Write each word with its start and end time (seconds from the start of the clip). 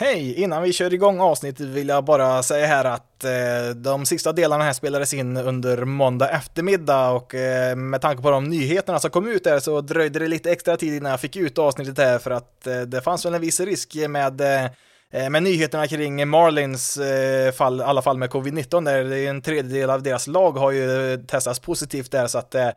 Hej! 0.00 0.34
Innan 0.34 0.62
vi 0.62 0.72
kör 0.72 0.94
igång 0.94 1.20
avsnittet 1.20 1.66
vill 1.66 1.88
jag 1.88 2.04
bara 2.04 2.42
säga 2.42 2.66
här 2.66 2.84
att 2.84 3.24
eh, 3.24 3.74
de 3.76 4.06
sista 4.06 4.32
delarna 4.32 4.64
här 4.64 4.72
spelades 4.72 5.14
in 5.14 5.36
under 5.36 5.84
måndag 5.84 6.28
eftermiddag 6.28 7.10
och 7.10 7.34
eh, 7.34 7.76
med 7.76 8.00
tanke 8.00 8.22
på 8.22 8.30
de 8.30 8.44
nyheterna 8.44 8.98
som 8.98 9.10
kom 9.10 9.28
ut 9.28 9.44
där 9.44 9.58
så 9.58 9.80
dröjde 9.80 10.18
det 10.18 10.28
lite 10.28 10.52
extra 10.52 10.76
tid 10.76 10.94
innan 10.94 11.10
jag 11.10 11.20
fick 11.20 11.36
ut 11.36 11.58
avsnittet 11.58 11.98
här 11.98 12.18
för 12.18 12.30
att 12.30 12.66
eh, 12.66 12.80
det 12.80 13.00
fanns 13.00 13.26
väl 13.26 13.34
en 13.34 13.40
viss 13.40 13.60
risk 13.60 13.96
med 14.08 14.40
eh, 14.40 14.64
eh 15.12 15.30
med 15.30 15.42
nyheterna 15.42 15.86
kring 15.86 16.28
Marlins 16.28 16.96
eh, 16.96 17.52
fall, 17.52 17.80
alla 17.80 18.02
fall 18.02 18.18
med 18.18 18.30
covid-19 18.30 18.84
där 18.84 19.12
en 19.12 19.42
tredjedel 19.42 19.90
av 19.90 20.02
deras 20.02 20.26
lag 20.26 20.52
har 20.52 20.70
ju 20.70 21.16
testats 21.26 21.60
positivt 21.60 22.10
där 22.10 22.26
så 22.26 22.38
att 22.38 22.54
eh, 22.54 22.68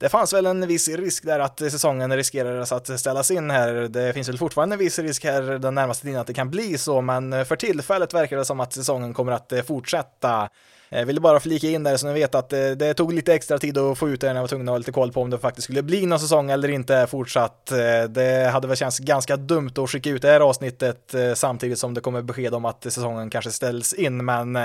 det 0.00 0.08
fanns 0.08 0.32
väl 0.32 0.46
en 0.46 0.66
viss 0.66 0.88
risk 0.88 1.24
där 1.24 1.40
att 1.40 1.58
säsongen 1.58 2.16
riskerades 2.16 2.72
att 2.72 3.00
ställas 3.00 3.30
in 3.30 3.50
här. 3.50 3.72
Det 3.72 4.12
finns 4.12 4.28
väl 4.28 4.38
fortfarande 4.38 4.74
en 4.74 4.78
viss 4.78 4.98
risk 4.98 5.24
här 5.24 5.42
den 5.42 5.74
närmaste 5.74 6.04
tiden 6.04 6.20
att 6.20 6.26
det 6.26 6.34
kan 6.34 6.50
bli 6.50 6.78
så, 6.78 7.00
men 7.00 7.46
för 7.46 7.56
tillfället 7.56 8.14
verkar 8.14 8.36
det 8.36 8.44
som 8.44 8.60
att 8.60 8.72
säsongen 8.72 9.14
kommer 9.14 9.32
att 9.32 9.52
eh, 9.52 9.62
fortsätta. 9.62 10.48
Eh, 10.90 10.98
jag 10.98 11.06
ville 11.06 11.20
bara 11.20 11.40
flika 11.40 11.68
in 11.68 11.82
där 11.82 11.96
så 11.96 12.06
ni 12.06 12.12
vet 12.12 12.34
att 12.34 12.48
det, 12.48 12.74
det 12.74 12.94
tog 12.94 13.12
lite 13.12 13.34
extra 13.34 13.58
tid 13.58 13.78
att 13.78 13.98
få 13.98 14.08
ut 14.08 14.20
det 14.20 14.26
när 14.26 14.34
jag 14.34 14.40
var 14.40 14.48
tvungen 14.48 14.68
att 14.68 14.72
ha 14.72 14.78
lite 14.78 14.92
koll 14.92 15.12
på 15.12 15.22
om 15.22 15.30
det 15.30 15.38
faktiskt 15.38 15.64
skulle 15.64 15.82
bli 15.82 16.06
någon 16.06 16.20
säsong 16.20 16.50
eller 16.50 16.68
inte 16.68 17.06
fortsatt. 17.06 17.72
Det 18.08 18.50
hade 18.52 18.68
väl 18.68 18.76
känts 18.76 18.98
ganska 18.98 19.36
dumt 19.36 19.72
att 19.76 19.90
skicka 19.90 20.10
ut 20.10 20.22
det 20.22 20.28
här 20.28 20.40
avsnittet 20.40 21.14
samtidigt 21.34 21.78
som 21.78 21.94
det 21.94 22.00
kommer 22.00 22.22
besked 22.22 22.54
om 22.54 22.64
att 22.64 22.82
säsongen 22.82 23.30
kanske 23.30 23.50
ställs 23.50 23.94
in, 23.94 24.24
men 24.24 24.58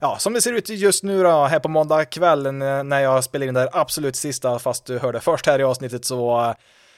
ja, 0.00 0.16
som 0.18 0.32
det 0.32 0.40
ser 0.40 0.52
ut 0.52 0.68
just 0.68 1.02
nu 1.04 1.22
då, 1.22 1.44
här 1.44 1.58
på 1.58 1.68
måndag 1.68 2.04
kväll 2.04 2.52
när 2.52 3.00
jag 3.00 3.24
spelar 3.24 3.46
in 3.46 3.54
det 3.54 3.60
här 3.60 3.70
absolut 3.72 4.16
sista, 4.16 4.58
fast 4.58 4.86
du 4.86 4.98
hörde 4.98 5.20
först 5.20 5.46
här 5.46 5.58
i 5.58 5.62
avsnittet 5.62 6.04
så 6.04 6.54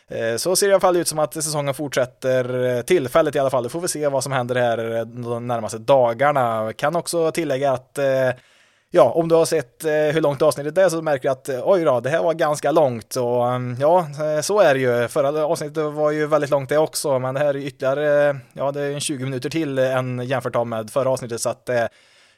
eh, 0.09 0.37
så 0.37 0.57
ser 0.57 0.67
det 0.67 0.71
i 0.71 0.73
alla 0.73 0.81
fall 0.81 0.97
ut 0.97 1.09
som 1.09 1.19
att 1.19 1.35
säsongen 1.35 1.75
fortsätter 1.75 2.77
eh, 2.77 2.83
tillfälligt 2.83 3.35
i 3.35 3.39
alla 3.39 3.51
fall. 3.51 3.63
Då 3.63 3.69
får 3.69 3.81
vi 3.81 3.89
se 3.89 4.09
vad 4.09 4.23
som 4.23 4.33
händer 4.33 4.55
här 4.55 4.97
eh, 4.97 5.05
de 5.05 5.47
närmaste 5.47 5.79
dagarna. 5.79 6.73
Kan 6.73 6.97
också 6.97 7.33
tillägga 7.33 7.73
att 7.73 7.99
eh, 7.99 8.31
ja, 8.91 9.11
om 9.11 9.29
du 9.29 9.35
har 9.35 9.45
sett 9.45 9.85
eh, 9.85 9.93
hur 9.93 10.21
långt 10.21 10.43
avsnittet 10.43 10.79
är 10.79 10.89
så 10.89 11.03
märker 11.03 11.29
du 11.29 11.33
att 11.33 11.65
oj 11.65 11.85
då, 11.85 12.01
det 12.01 12.11
här 12.11 12.23
var 12.23 12.35
ganska 12.35 12.71
långt 12.71 13.17
och 13.17 13.49
mm, 13.49 13.77
ja, 13.81 14.07
så 14.43 14.61
är 14.61 14.75
det 14.75 14.81
ju. 14.81 15.09
Förra 15.09 15.47
avsnittet 15.47 15.85
var 15.93 16.11
ju 16.11 16.27
väldigt 16.27 16.51
långt 16.51 16.69
det 16.69 16.79
också, 16.79 17.19
men 17.19 17.35
det 17.35 17.41
här 17.41 17.55
är 17.55 17.57
ytterligare, 17.59 18.39
ja, 18.53 18.73
det 18.73 18.83
är 18.83 19.01
20 19.01 19.25
minuter 19.25 19.51
till 19.51 19.79
än 19.79 20.21
jämfört 20.27 20.67
med 20.67 20.91
förra 20.91 21.11
avsnittet 21.11 21.41
så 21.41 21.49
att 21.49 21.71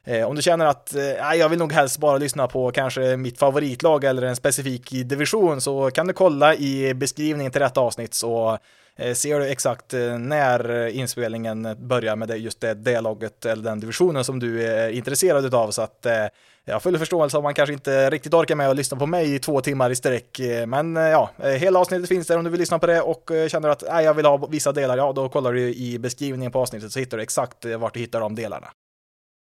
Eh, 0.05 0.28
om 0.28 0.34
du 0.36 0.42
känner 0.42 0.67
att 0.67 0.95
eh, 0.95 1.34
jag 1.34 1.48
vill 1.48 1.58
nog 1.58 1.72
helst 1.72 1.98
bara 1.98 2.19
lyssna 2.19 2.48
på 2.48 2.70
kanske 2.70 3.17
mitt 3.17 3.39
favoritlag 3.39 4.05
eller 4.05 4.22
en 4.22 4.36
specifik 4.36 4.91
division 4.91 5.61
så 5.61 5.91
kan 5.91 6.06
du 6.06 6.12
kolla 6.12 6.55
i 6.55 6.95
beskrivningen 6.95 7.53
till 7.53 7.61
detta 7.61 7.81
avsnitt 7.81 8.14
så 8.14 8.58
eh, 8.97 9.14
ser 9.14 9.41
du 9.41 9.48
exakt 9.48 9.95
eh, 9.95 10.19
när 10.19 10.86
inspelningen 10.86 11.77
börjar 11.89 12.17
med 12.17 12.28
det, 12.28 12.36
just 12.36 12.61
det, 12.61 12.75
det 12.75 13.00
laget 13.00 13.47
eller 13.47 13.62
den 13.62 13.80
divisionen 13.80 14.25
som 14.25 14.39
du 14.39 14.67
är 14.67 14.89
intresserad 14.89 15.55
av 15.55 15.70
så 15.70 15.83
att 15.83 16.06
eh, 16.06 16.27
jag 16.64 16.75
har 16.75 16.80
full 16.80 16.98
förståelse 16.98 17.36
om 17.36 17.42
man 17.42 17.55
kanske 17.55 17.73
inte 17.73 18.11
riktigt 18.11 18.34
orkar 18.34 18.55
med 18.55 18.70
att 18.70 18.77
lyssna 18.77 18.98
på 18.98 19.06
mig 19.06 19.34
i 19.34 19.39
två 19.39 19.61
timmar 19.61 19.91
i 19.91 19.97
sträck. 19.97 20.41
Eh, 20.41 20.67
men 20.67 20.97
eh, 20.97 21.03
ja, 21.03 21.30
eh, 21.39 21.50
hela 21.50 21.78
avsnittet 21.78 22.08
finns 22.08 22.27
där 22.27 22.39
om 22.39 22.45
du 22.45 22.50
vill 22.50 22.61
lyssna 22.61 22.78
på 22.78 22.86
det 22.86 23.00
och 23.00 23.30
känner 23.48 23.69
att 23.69 23.84
nej, 23.91 24.05
jag 24.05 24.14
vill 24.14 24.27
ha 24.27 24.36
vissa 24.36 24.73
delar, 24.73 24.97
ja 24.97 25.12
då 25.12 25.28
kollar 25.28 25.53
du 25.53 25.75
i 25.75 25.98
beskrivningen 25.98 26.53
på 26.53 26.61
avsnittet 26.61 26.92
så 26.92 26.98
hittar 26.98 27.17
du 27.17 27.23
exakt 27.23 27.64
vart 27.64 27.95
du 27.95 28.00
hittar 28.00 28.20
de 28.20 28.34
delarna. 28.34 28.69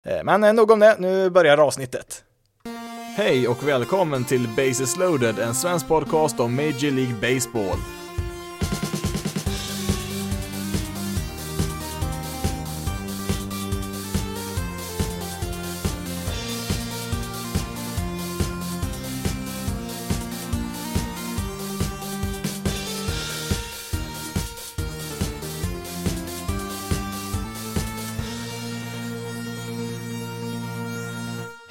Eh, 0.07 0.25
men 0.25 0.45
eh, 0.45 0.53
nog 0.53 0.71
om 0.71 0.79
det, 0.79 0.97
nu 0.99 1.31
börjar 1.31 1.59
avsnittet. 1.59 2.25
Hej 3.17 3.49
och 3.49 3.69
välkommen 3.69 4.25
till 4.25 4.49
Bases 4.57 4.97
loaded, 4.97 5.39
en 5.39 5.55
svensk 5.55 5.89
podcast 5.89 6.41
om 6.41 6.57
Major 6.57 6.91
League 6.91 7.15
Baseball. 7.35 7.79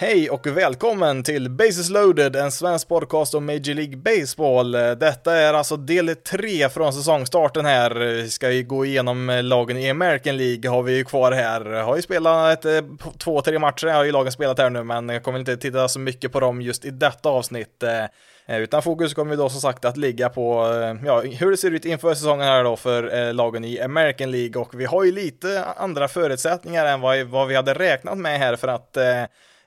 Hej 0.01 0.29
och 0.29 0.47
välkommen 0.47 1.23
till 1.23 1.49
Bases 1.49 1.89
loaded, 1.89 2.35
en 2.35 2.51
svensk 2.51 2.87
podcast 2.87 3.33
om 3.33 3.45
Major 3.45 3.73
League 3.73 3.97
Baseball. 3.97 4.71
Detta 4.71 5.35
är 5.35 5.53
alltså 5.53 5.77
del 5.77 6.15
3 6.15 6.69
från 6.69 6.93
säsongstarten 6.93 7.65
här. 7.65 7.91
Vi 7.95 8.29
ska 8.29 8.51
ju 8.51 8.63
gå 8.63 8.85
igenom 8.85 9.39
lagen 9.43 9.77
i 9.77 9.89
American 9.89 10.37
League 10.37 10.69
har 10.69 10.83
vi 10.83 10.97
ju 10.97 11.03
kvar 11.03 11.31
här. 11.31 11.65
Har 11.65 11.95
ju 11.95 12.01
spelat 12.01 12.65
ett, 12.65 12.65
eh, 12.65 12.89
två, 13.17 13.41
tre 13.41 13.59
matcher 13.59 13.87
har 13.87 14.03
ju 14.03 14.11
lagen 14.11 14.31
spelat 14.31 14.59
här 14.59 14.69
nu, 14.69 14.83
men 14.83 15.09
jag 15.09 15.23
kommer 15.23 15.39
inte 15.39 15.57
titta 15.57 15.87
så 15.87 15.99
mycket 15.99 16.31
på 16.31 16.39
dem 16.39 16.61
just 16.61 16.85
i 16.85 16.89
detta 16.89 17.29
avsnitt. 17.29 17.83
Eh, 17.83 18.59
utan 18.59 18.81
fokus 18.81 19.13
kommer 19.13 19.31
vi 19.31 19.37
då 19.37 19.49
som 19.49 19.61
sagt 19.61 19.85
att 19.85 19.97
ligga 19.97 20.29
på 20.29 20.73
eh, 20.73 21.05
ja, 21.05 21.21
hur 21.21 21.51
det 21.51 21.57
ser 21.57 21.71
ut 21.71 21.85
inför 21.85 22.13
säsongen 22.13 22.47
här 22.47 22.63
då 22.63 22.75
för 22.75 23.27
eh, 23.27 23.33
lagen 23.33 23.65
i 23.65 23.81
American 23.81 24.31
League 24.31 24.61
och 24.61 24.79
vi 24.81 24.85
har 24.85 25.03
ju 25.03 25.11
lite 25.11 25.63
andra 25.63 26.07
förutsättningar 26.07 26.85
än 26.85 27.01
vad, 27.01 27.21
vad 27.21 27.47
vi 27.47 27.55
hade 27.55 27.73
räknat 27.73 28.17
med 28.17 28.39
här 28.39 28.55
för 28.55 28.67
att 28.67 28.97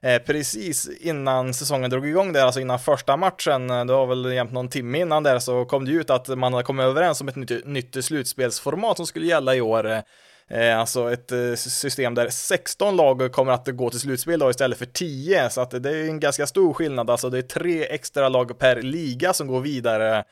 Eh, 0.04 0.22
precis 0.22 0.88
innan 1.00 1.54
säsongen 1.54 1.90
drog 1.90 2.06
igång 2.06 2.32
där, 2.32 2.44
alltså 2.44 2.60
innan 2.60 2.78
första 2.78 3.16
matchen, 3.16 3.70
eh, 3.70 3.84
det 3.84 3.92
var 3.92 4.06
väl 4.06 4.32
jämt 4.32 4.52
någon 4.52 4.68
timme 4.68 4.98
innan 4.98 5.22
där, 5.22 5.38
så 5.38 5.64
kom 5.64 5.84
det 5.84 5.92
ut 5.92 6.10
att 6.10 6.28
man 6.28 6.52
hade 6.52 6.64
kommit 6.64 6.84
överens 6.84 7.20
om 7.20 7.28
ett 7.28 7.36
nytt, 7.36 7.66
nytt 7.66 8.04
slutspelsformat 8.04 8.96
som 8.96 9.06
skulle 9.06 9.26
gälla 9.26 9.54
i 9.54 9.60
år. 9.60 10.02
Eh, 10.48 10.78
alltså 10.78 11.12
ett 11.12 11.58
system 11.58 12.14
där 12.14 12.28
16 12.28 12.96
lag 12.96 13.32
kommer 13.32 13.52
att 13.52 13.66
gå 13.66 13.90
till 13.90 14.00
slutspel 14.00 14.40
då 14.40 14.50
istället 14.50 14.78
för 14.78 14.86
10, 14.86 15.50
så 15.50 15.60
att 15.60 15.82
det 15.82 15.90
är 15.90 16.04
en 16.04 16.20
ganska 16.20 16.46
stor 16.46 16.72
skillnad, 16.72 17.10
alltså 17.10 17.30
det 17.30 17.38
är 17.38 17.42
tre 17.42 17.84
extra 17.84 18.28
lag 18.28 18.58
per 18.58 18.82
liga 18.82 19.32
som 19.32 19.46
går 19.46 19.60
vidare. 19.60 20.24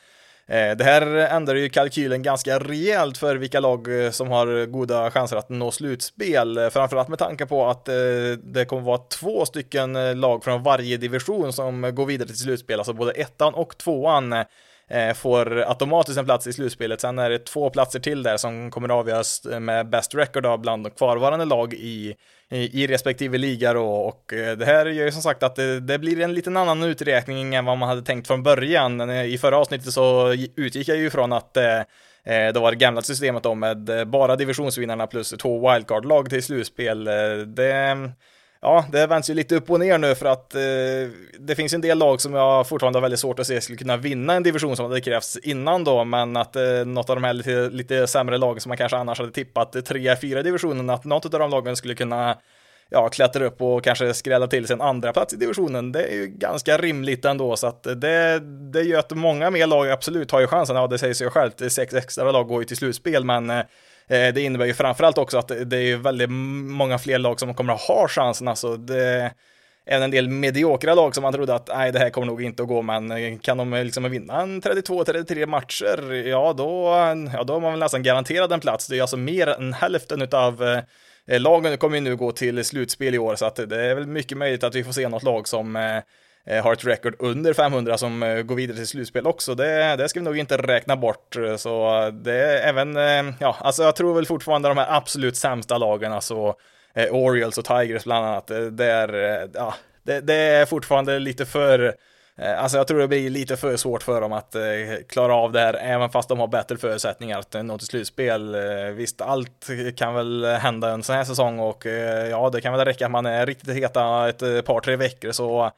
Eh, 0.50 0.76
det 0.76 0.84
här 0.84 1.02
ändrar 1.16 1.54
ju 1.54 1.68
kalkylen 1.68 2.22
ganska 2.22 2.58
rejält 2.58 3.18
för 3.18 3.36
vilka 3.36 3.60
lag 3.60 4.04
eh, 4.04 4.10
som 4.10 4.28
har 4.28 4.66
goda 4.66 5.10
chanser 5.10 5.36
att 5.36 5.48
nå 5.48 5.70
slutspel. 5.70 6.58
Eh, 6.58 6.68
framförallt 6.68 7.08
med 7.08 7.18
tanke 7.18 7.46
på 7.46 7.66
att 7.66 7.84
det 8.42 8.64
kommer 8.68 8.82
vara 8.82 8.98
två 8.98 9.46
stycken 9.46 10.20
lag 10.20 10.44
från 10.44 10.62
varje 10.62 10.96
division 10.96 11.52
som 11.52 11.94
går 11.94 12.06
vidare 12.06 12.28
till 12.28 12.38
slutspel, 12.38 12.78
alltså 12.78 12.92
både 12.92 13.12
ettan 13.12 13.54
och 13.54 13.78
tvåan 13.78 14.34
Eh, 14.90 15.14
får 15.14 15.64
automatiskt 15.68 16.18
en 16.18 16.24
plats 16.24 16.46
i 16.46 16.52
slutspelet. 16.52 17.00
Sen 17.00 17.18
är 17.18 17.30
det 17.30 17.38
två 17.38 17.70
platser 17.70 18.00
till 18.00 18.22
där 18.22 18.36
som 18.36 18.70
kommer 18.70 18.88
avgöras 18.88 19.46
eh, 19.46 19.60
med 19.60 19.90
best 19.90 20.14
record 20.14 20.46
av 20.46 20.58
bland 20.58 20.84
de 20.84 20.90
kvarvarande 20.90 21.44
lag 21.44 21.74
i 21.74 22.14
i, 22.52 22.86
respektive 22.86 23.38
liga 23.38 23.72
då 23.72 23.86
och 23.86 24.32
eh, 24.32 24.56
det 24.56 24.64
här 24.64 24.86
gör 24.86 25.04
ju 25.04 25.12
som 25.12 25.22
sagt 25.22 25.42
att 25.42 25.56
det, 25.56 25.80
det, 25.80 25.98
blir 25.98 26.20
en 26.20 26.34
liten 26.34 26.56
annan 26.56 26.82
uträkning 26.82 27.54
än 27.54 27.64
vad 27.64 27.78
man 27.78 27.88
hade 27.88 28.02
tänkt 28.02 28.26
från 28.26 28.42
början. 28.42 29.10
I 29.10 29.38
förra 29.38 29.58
avsnittet 29.58 29.92
så 29.92 30.32
utgick 30.56 30.88
jag 30.88 30.96
ju 30.96 31.10
från 31.10 31.32
att 31.32 31.56
eh, 31.56 31.82
det 32.24 32.60
var 32.60 32.70
det 32.70 32.76
gamla 32.76 33.02
systemet 33.02 33.42
då 33.42 33.54
med 33.54 34.08
bara 34.08 34.36
divisionsvinnarna 34.36 35.06
plus 35.06 35.30
två 35.30 35.72
wildcard-lag 35.72 36.30
till 36.30 36.42
slutspel. 36.42 37.04
Det, 37.46 37.96
ja, 38.62 38.84
det 38.92 39.06
vänds 39.06 39.30
ju 39.30 39.34
lite 39.34 39.56
upp 39.56 39.70
och 39.70 39.80
ner 39.80 39.98
nu 39.98 40.14
för 40.14 40.26
att 40.26 40.54
eh, 40.54 40.60
det 41.38 41.54
finns 41.56 41.72
en 41.72 41.80
del 41.80 41.98
lag 41.98 42.20
som 42.20 42.34
jag 42.34 42.66
fortfarande 42.68 42.96
har 42.96 43.02
väldigt 43.02 43.20
svårt 43.20 43.38
att 43.38 43.46
se 43.46 43.60
skulle 43.60 43.78
kunna 43.78 43.96
vinna 43.96 44.34
en 44.34 44.42
division 44.42 44.76
som 44.76 44.86
hade 44.86 45.00
krävts 45.00 45.36
innan 45.36 45.84
då, 45.84 46.04
men 46.04 46.36
att 46.36 46.56
eh, 46.56 46.84
något 46.86 47.10
av 47.10 47.16
de 47.16 47.24
här 47.24 47.32
lite, 47.32 47.68
lite 47.68 48.06
sämre 48.06 48.38
lagen 48.38 48.60
som 48.60 48.70
man 48.70 48.76
kanske 48.76 48.96
annars 48.96 49.18
hade 49.18 49.32
tippat 49.32 49.86
tre, 49.86 50.16
fyra 50.16 50.42
divisionen, 50.42 50.90
att 50.90 51.04
något 51.04 51.34
av 51.34 51.40
de 51.40 51.50
lagen 51.50 51.76
skulle 51.76 51.94
kunna 51.94 52.36
ja, 52.90 53.08
klättra 53.08 53.46
upp 53.46 53.62
och 53.62 53.84
kanske 53.84 54.14
skrälla 54.14 54.46
till 54.46 54.66
sig 54.66 54.74
en 54.74 54.80
andra 54.80 55.12
plats 55.12 55.34
i 55.34 55.36
divisionen. 55.36 55.92
Det 55.92 56.02
är 56.02 56.14
ju 56.14 56.26
ganska 56.26 56.78
rimligt 56.78 57.24
ändå, 57.24 57.56
så 57.56 57.66
att 57.66 57.82
det, 57.82 58.40
det 58.72 58.82
gör 58.82 58.98
att 58.98 59.10
många 59.10 59.50
mer 59.50 59.66
lag 59.66 59.90
absolut 59.90 60.30
har 60.30 60.40
ju 60.40 60.46
chansen. 60.46 60.76
Ja, 60.76 60.86
det 60.86 60.98
säger 60.98 61.14
sig 61.14 61.30
självt, 61.30 61.72
sex 61.72 61.94
extra 61.94 62.32
lag 62.32 62.48
går 62.48 62.62
ju 62.62 62.64
till 62.64 62.76
slutspel, 62.76 63.24
men 63.24 63.50
Eh, 63.50 63.64
Eh, 64.10 64.34
det 64.34 64.40
innebär 64.40 64.66
ju 64.66 64.74
framförallt 64.74 65.18
också 65.18 65.38
att 65.38 65.48
det 65.66 65.76
är 65.76 65.96
väldigt 65.96 66.30
många 66.30 66.98
fler 66.98 67.18
lag 67.18 67.40
som 67.40 67.54
kommer 67.54 67.72
att 67.72 67.80
ha 67.80 68.08
chansen. 68.08 68.48
Alltså 68.48 68.76
det 68.76 69.32
är 69.86 70.00
en 70.00 70.10
del 70.10 70.28
mediokra 70.28 70.94
lag 70.94 71.14
som 71.14 71.22
man 71.22 71.32
trodde 71.32 71.54
att 71.54 71.68
nej, 71.68 71.92
det 71.92 71.98
här 71.98 72.10
kommer 72.10 72.26
nog 72.26 72.42
inte 72.42 72.62
att 72.62 72.68
gå, 72.68 72.82
men 72.82 73.10
eh, 73.10 73.38
kan 73.38 73.56
de 73.56 73.72
eh, 73.72 73.84
liksom 73.84 74.10
vinna 74.10 74.40
en 74.40 74.62
32-33 74.62 75.46
matcher, 75.46 76.12
ja 76.12 76.52
då, 76.52 76.86
ja 77.32 77.44
då 77.44 77.56
är 77.56 77.60
man 77.60 77.72
väl 77.72 77.80
nästan 77.80 78.02
garanterad 78.02 78.52
en 78.52 78.60
plats. 78.60 78.86
Det 78.86 78.98
är 78.98 79.00
alltså 79.00 79.16
mer 79.16 79.46
än 79.46 79.72
hälften 79.72 80.28
av 80.32 80.80
lagen 81.26 81.78
kommer 81.78 81.96
ju 81.96 82.00
nu 82.00 82.16
gå 82.16 82.32
till 82.32 82.64
slutspel 82.64 83.14
i 83.14 83.18
år, 83.18 83.36
så 83.36 83.46
att 83.46 83.56
det 83.56 83.82
är 83.82 83.94
väl 83.94 84.06
mycket 84.06 84.38
möjligt 84.38 84.64
att 84.64 84.74
vi 84.74 84.84
får 84.84 84.92
se 84.92 85.08
något 85.08 85.22
lag 85.22 85.48
som 85.48 85.76
Eh, 86.46 86.64
har 86.64 86.72
ett 86.72 86.84
record 86.84 87.14
under 87.18 87.52
500 87.52 87.98
som 87.98 88.22
eh, 88.22 88.42
går 88.42 88.54
vidare 88.54 88.76
till 88.76 88.86
slutspel 88.86 89.26
också. 89.26 89.54
Det, 89.54 89.96
det 89.96 90.08
ska 90.08 90.20
vi 90.20 90.24
nog 90.24 90.38
inte 90.38 90.56
räkna 90.56 90.96
bort. 90.96 91.36
Eh, 91.36 91.56
så 91.56 92.10
det 92.12 92.32
är 92.32 92.68
även, 92.68 92.96
ja, 93.38 93.56
alltså 93.60 93.82
jag 93.82 93.96
tror 93.96 94.14
väl 94.14 94.26
fortfarande 94.26 94.68
de 94.68 94.78
här 94.78 94.96
absolut 94.96 95.36
sämsta 95.36 95.78
lagen, 95.78 96.12
alltså 96.12 96.54
Orioles 97.10 97.58
och 97.58 97.64
Tigers 97.64 98.04
bland 98.04 98.26
annat, 98.26 98.46
det 98.70 98.84
är, 98.84 99.48
ja, 99.54 99.74
det, 100.02 100.20
det 100.20 100.34
är 100.34 100.66
fortfarande 100.66 101.18
lite 101.18 101.46
för 101.46 101.94
Eh, 102.40 102.62
alltså 102.62 102.78
jag 102.78 102.86
tror 102.86 102.98
det 102.98 103.08
blir 103.08 103.30
lite 103.30 103.56
för 103.56 103.76
svårt 103.76 104.02
för 104.02 104.20
dem 104.20 104.32
att 104.32 104.54
eh, 104.54 104.62
klara 105.08 105.34
av 105.34 105.52
det 105.52 105.60
här, 105.60 105.74
även 105.74 106.10
fast 106.10 106.28
de 106.28 106.38
har 106.38 106.46
bättre 106.46 106.76
förutsättningar 106.76 107.38
att 107.38 107.64
nå 107.64 107.78
till 107.78 107.86
slutspel. 107.86 108.54
Eh, 108.54 108.90
visst, 108.94 109.20
allt 109.20 109.70
kan 109.96 110.14
väl 110.14 110.44
hända 110.44 110.90
en 110.90 111.02
sån 111.02 111.16
här 111.16 111.24
säsong 111.24 111.58
och 111.58 111.86
ja, 112.30 112.50
det 112.50 112.60
kan 112.60 112.72
väl 112.72 112.84
räcka 112.84 113.06
att 113.06 113.10
man 113.10 113.26
är 113.26 113.46
riktigt 113.46 113.76
heta 113.76 114.28
ett 114.28 114.64
par, 114.64 114.80
tre 114.80 114.96
veckor 114.96 115.32
så 115.32 115.72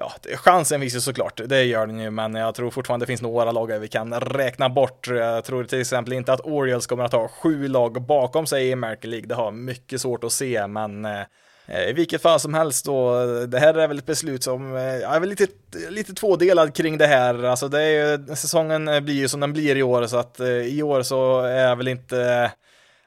Ja, 0.00 0.12
chansen 0.36 0.80
finns 0.80 0.96
ju 0.96 1.00
såklart, 1.00 1.40
det 1.46 1.64
gör 1.64 1.86
den 1.86 2.00
ju, 2.00 2.10
men 2.10 2.34
jag 2.34 2.54
tror 2.54 2.70
fortfarande 2.70 3.06
det 3.06 3.06
finns 3.06 3.22
några 3.22 3.52
lag 3.52 3.78
vi 3.78 3.88
kan 3.88 4.14
räkna 4.14 4.68
bort. 4.68 5.06
Jag 5.06 5.44
tror 5.44 5.64
till 5.64 5.80
exempel 5.80 6.12
inte 6.12 6.32
att 6.32 6.40
Orioles 6.40 6.86
kommer 6.86 7.04
att 7.04 7.12
ha 7.12 7.28
sju 7.28 7.68
lag 7.68 8.02
bakom 8.02 8.46
sig 8.46 8.68
i 8.68 8.72
American 8.72 9.10
League. 9.10 9.26
Det 9.26 9.34
har 9.34 9.50
mycket 9.50 10.00
svårt 10.00 10.24
att 10.24 10.32
se, 10.32 10.66
men 10.66 11.04
eh, 11.04 11.88
I 11.88 11.92
vilket 11.92 12.22
fall 12.22 12.40
som 12.40 12.54
helst 12.54 12.84
då, 12.84 13.24
det 13.46 13.58
här 13.58 13.74
är 13.74 13.88
väl 13.88 13.98
ett 13.98 14.06
beslut 14.06 14.42
som 14.42 14.76
eh, 14.76 14.82
jag 14.82 15.16
är 15.16 15.20
väl 15.20 15.28
lite, 15.28 15.46
lite 15.90 16.14
tvådelad 16.14 16.74
kring 16.74 16.98
det 16.98 17.06
här. 17.06 17.44
Alltså 17.44 17.68
det 17.68 17.82
är 17.82 18.18
ju, 18.18 18.36
säsongen 18.36 19.04
blir 19.04 19.14
ju 19.14 19.28
som 19.28 19.40
den 19.40 19.52
blir 19.52 19.76
i 19.76 19.82
år 19.82 20.06
så 20.06 20.16
att 20.16 20.40
eh, 20.40 20.48
i 20.48 20.82
år 20.82 21.02
så 21.02 21.40
är 21.40 21.68
jag 21.68 21.76
väl 21.76 21.88
inte 21.88 22.50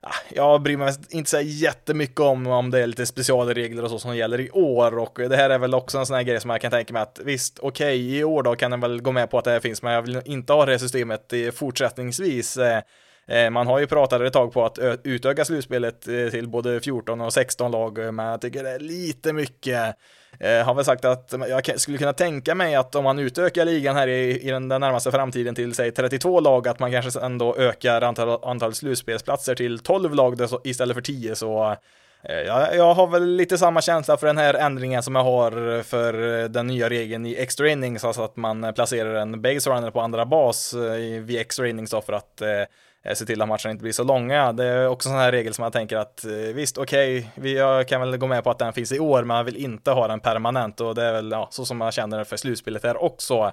Ah, 0.04 0.16
jag 0.30 0.62
bryr 0.62 0.78
mig 0.78 0.94
inte 1.10 1.30
så 1.30 1.42
jättemycket 1.42 2.20
om 2.20 2.48
om 2.48 2.72
det 2.72 2.80
är 2.80 2.88
lite 2.88 3.06
specialregler 3.06 3.84
och 3.84 3.90
så 3.90 4.00
som 4.00 4.18
gäller 4.18 4.40
i 4.40 4.52
år 4.52 4.98
och 4.98 5.20
det 5.30 5.36
här 5.36 5.50
är 5.50 5.60
väl 5.60 5.74
också 5.74 5.98
en 5.98 6.06
sån 6.06 6.16
här 6.16 6.24
grej 6.24 6.42
som 6.42 6.50
jag 6.50 6.62
kan 6.62 6.72
tänka 6.72 6.94
mig 6.94 7.02
att 7.02 7.20
visst, 7.24 7.60
okej, 7.60 7.96
okay, 7.96 8.18
i 8.18 8.24
år 8.24 8.44
då 8.44 8.56
kan 8.56 8.72
den 8.72 8.80
väl 8.80 9.02
gå 9.02 9.12
med 9.12 9.30
på 9.30 9.38
att 9.38 9.46
det 9.46 9.52
här 9.52 9.60
finns, 9.60 9.82
men 9.82 9.94
jag 9.94 10.02
vill 10.02 10.22
inte 10.26 10.54
ha 10.54 10.66
det 10.66 10.72
här 10.72 10.80
systemet 10.80 11.34
fortsättningsvis. 11.54 12.58
Eh, 12.58 12.82
eh, 13.28 13.50
man 13.50 13.68
har 13.68 13.80
ju 13.80 13.88
pratat 13.88 14.22
ett 14.22 14.34
tag 14.34 14.54
på 14.54 14.66
att 14.66 14.80
utöka 15.04 15.46
slutspelet 15.46 16.08
eh, 16.08 16.28
till 16.28 16.48
både 16.48 16.80
14 16.80 17.22
och 17.22 17.34
16 17.34 17.72
lag, 17.72 18.14
men 18.14 18.26
jag 18.26 18.42
tycker 18.42 18.64
det 18.64 18.70
är 18.70 18.80
lite 18.80 19.34
mycket. 19.34 19.96
Jag 20.40 20.60
eh, 20.60 20.66
har 20.66 20.74
väl 20.74 20.86
sagt 20.86 21.06
att 21.06 21.34
jag 21.50 21.80
skulle 21.80 21.98
kunna 21.98 22.14
tänka 22.14 22.56
mig 22.56 22.76
att 22.76 22.96
om 22.96 23.04
man 23.04 23.20
utökar 23.20 23.66
ligan 23.66 23.96
här 23.96 24.08
i, 24.08 24.42
i 24.42 24.52
den, 24.52 24.70
den 24.70 24.82
närmaste 24.82 25.12
framtiden 25.12 25.56
till 25.56 25.74
säg 25.74 25.92
32 25.92 26.40
lag, 26.40 26.68
att 26.68 26.80
man 26.80 26.92
kanske 26.92 27.20
ändå 27.20 27.56
ökar 27.56 28.02
antal, 28.02 28.40
antal 28.44 28.74
slutspelsplatser 28.74 29.56
till 29.56 29.80
12 29.80 30.16
lag 30.16 30.40
istället 30.64 30.96
för 30.96 31.02
10 31.02 31.36
så 31.36 31.76
eh, 32.24 32.36
jag, 32.36 32.76
jag 32.76 32.94
har 32.94 33.08
väl 33.08 33.36
lite 33.36 33.58
samma 33.58 33.82
känsla 33.82 34.18
för 34.18 34.28
den 34.28 34.38
här 34.38 34.54
ändringen 34.54 35.04
som 35.04 35.16
jag 35.16 35.24
har 35.24 35.84
för 35.84 36.14
den 36.48 36.68
nya 36.68 36.90
regeln 36.90 37.26
i 37.26 37.36
extra 37.36 37.70
innings, 37.70 38.06
alltså 38.06 38.22
att 38.22 38.36
man 38.36 38.74
placerar 38.74 39.16
en 39.16 39.42
base 39.42 39.70
runner 39.70 39.92
på 39.92 40.02
andra 40.02 40.26
bas 40.26 40.74
eh, 40.74 41.22
vid 41.22 41.40
extra 41.40 41.68
innings 41.68 41.92
för 41.92 42.14
att 42.14 42.42
Eh, 42.42 42.66
Eh, 43.04 43.14
se 43.14 43.26
till 43.26 43.42
att 43.42 43.48
matcherna 43.48 43.72
inte 43.72 43.84
blir 43.84 43.92
så 43.92 44.04
långa. 44.04 44.54
Det 44.54 44.66
är 44.66 44.88
också 44.88 45.10
en 45.10 45.14
sån 45.14 45.22
här 45.22 45.32
regel 45.32 45.54
som 45.54 45.62
man 45.62 45.72
tänker 45.72 45.98
att 45.98 46.26
eh, 46.26 46.32
visst, 46.32 46.78
okej, 46.78 47.32
okay, 47.38 47.52
jag 47.52 47.88
kan 47.88 48.02
väl 48.02 48.18
gå 48.18 48.28
med 48.28 48.44
på 48.44 48.50
att 48.50 48.60
den 48.60 48.74
finns 48.74 48.92
i 48.92 49.00
år, 49.00 49.24
men 49.24 49.38
jag 49.38 49.44
vill 49.44 49.56
inte 49.56 49.92
ha 49.92 50.08
den 50.08 50.20
permanent 50.20 50.82
och 50.82 50.96
det 50.96 51.04
är 51.04 51.14
väl 51.14 51.32
ja, 51.32 51.48
så 51.52 51.66
som 51.66 51.78
man 51.78 51.92
känner 51.92 52.24
för 52.24 52.38
slutspelet 52.38 52.84
här 52.84 53.04
också. 53.04 53.52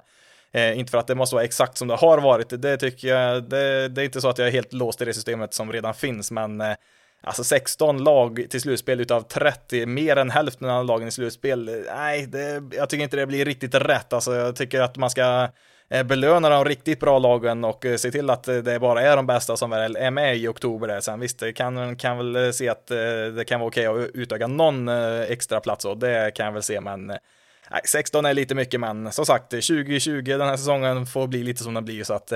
Eh, 0.51 0.79
inte 0.79 0.91
för 0.91 0.97
att 0.97 1.07
det 1.07 1.15
måste 1.15 1.35
vara 1.35 1.45
exakt 1.45 1.77
som 1.77 1.87
det 1.87 1.95
har 1.95 2.17
varit, 2.17 2.61
det 2.61 2.77
tycker 2.77 3.07
jag, 3.07 3.43
det, 3.43 3.87
det 3.87 4.01
är 4.01 4.05
inte 4.05 4.21
så 4.21 4.29
att 4.29 4.37
jag 4.37 4.47
är 4.47 4.51
helt 4.51 4.73
låst 4.73 5.01
i 5.01 5.05
det 5.05 5.13
systemet 5.13 5.53
som 5.53 5.71
redan 5.71 5.93
finns, 5.93 6.31
men 6.31 6.61
eh, 6.61 6.73
Alltså 7.21 7.43
16 7.43 8.03
lag 8.03 8.45
till 8.49 8.61
slutspel 8.61 9.01
utav 9.01 9.21
30, 9.21 9.85
mer 9.85 10.15
än 10.15 10.29
hälften 10.29 10.69
av 10.69 10.85
lagen 10.85 11.07
i 11.07 11.11
slutspel. 11.11 11.69
Eh, 11.69 11.75
nej, 11.95 12.27
det, 12.27 12.63
jag 12.71 12.89
tycker 12.89 13.03
inte 13.03 13.17
det 13.17 13.25
blir 13.25 13.45
riktigt 13.45 13.75
rätt. 13.75 14.13
Alltså 14.13 14.35
jag 14.35 14.55
tycker 14.55 14.81
att 14.81 14.97
man 14.97 15.09
ska 15.09 15.47
Eh, 15.91 16.03
belöna 16.03 16.49
de 16.49 16.65
riktigt 16.65 16.99
bra 16.99 17.19
lagen 17.19 17.63
och 17.63 17.85
eh, 17.85 17.97
se 17.97 18.11
till 18.11 18.29
att 18.29 18.47
eh, 18.47 18.55
det 18.55 18.79
bara 18.79 19.01
är 19.01 19.15
de 19.15 19.27
bästa 19.27 19.57
som 19.57 19.69
väl 19.69 19.95
är 19.95 20.11
med 20.11 20.37
i 20.37 20.47
oktober. 20.47 20.87
Där. 20.87 20.99
Sen 20.99 21.19
visst, 21.19 21.39
det 21.39 21.53
kan, 21.53 21.95
kan 21.95 22.17
väl 22.17 22.53
se 22.53 22.69
att 22.69 22.87
det 23.35 23.47
kan 23.47 23.59
vara 23.59 23.67
okej 23.67 23.89
okay 23.89 24.05
att 24.05 24.11
utöka 24.15 24.47
någon 24.47 24.87
extra 25.27 25.59
plats 25.59 25.85
och 25.85 25.97
det 25.97 26.31
kan 26.35 26.45
jag 26.45 26.53
väl 26.53 26.63
se, 26.63 26.81
men 26.81 27.07
nej, 27.07 27.81
16 27.85 28.25
är 28.25 28.33
lite 28.33 28.55
mycket, 28.55 28.79
men 28.79 29.11
som 29.11 29.25
sagt, 29.25 29.49
2020 29.49 30.21
den 30.23 30.41
här 30.41 30.57
säsongen 30.57 31.05
får 31.05 31.27
bli 31.27 31.43
lite 31.43 31.63
som 31.63 31.73
den 31.73 31.85
blir 31.85 32.03
så 32.03 32.13
att 32.13 32.33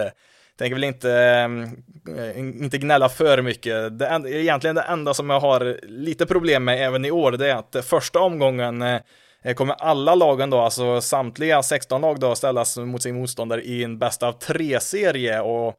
tänker 0.57 0.75
väl 0.75 0.83
inte, 0.83 1.11
ehm, 1.11 1.83
inte 2.38 2.77
gnälla 2.77 3.09
för 3.09 3.41
mycket. 3.41 4.00
Det 4.00 4.05
är 4.05 4.27
egentligen 4.27 4.75
det 4.75 4.81
enda 4.81 5.13
som 5.13 5.29
jag 5.29 5.39
har 5.39 5.79
lite 5.83 6.25
problem 6.25 6.63
med 6.63 6.88
även 6.88 7.05
i 7.05 7.11
år, 7.11 7.31
det 7.31 7.51
är 7.51 7.55
att 7.55 7.85
första 7.85 8.19
omgången 8.19 9.00
Eh, 9.44 9.54
kommer 9.54 9.75
alla 9.80 10.16
lagen 10.16 10.50
då, 10.50 10.60
alltså 10.60 11.01
samtliga 11.01 11.63
16 11.63 12.01
lag 12.01 12.19
då, 12.19 12.36
ställas 12.36 12.78
mot 12.78 13.04
sin 13.04 13.16
motståndare 13.16 13.62
i 13.62 13.84
en 13.84 14.00
bäst 14.00 14.24
av 14.24 14.31
tre-serie 14.31 15.42
och 15.42 15.75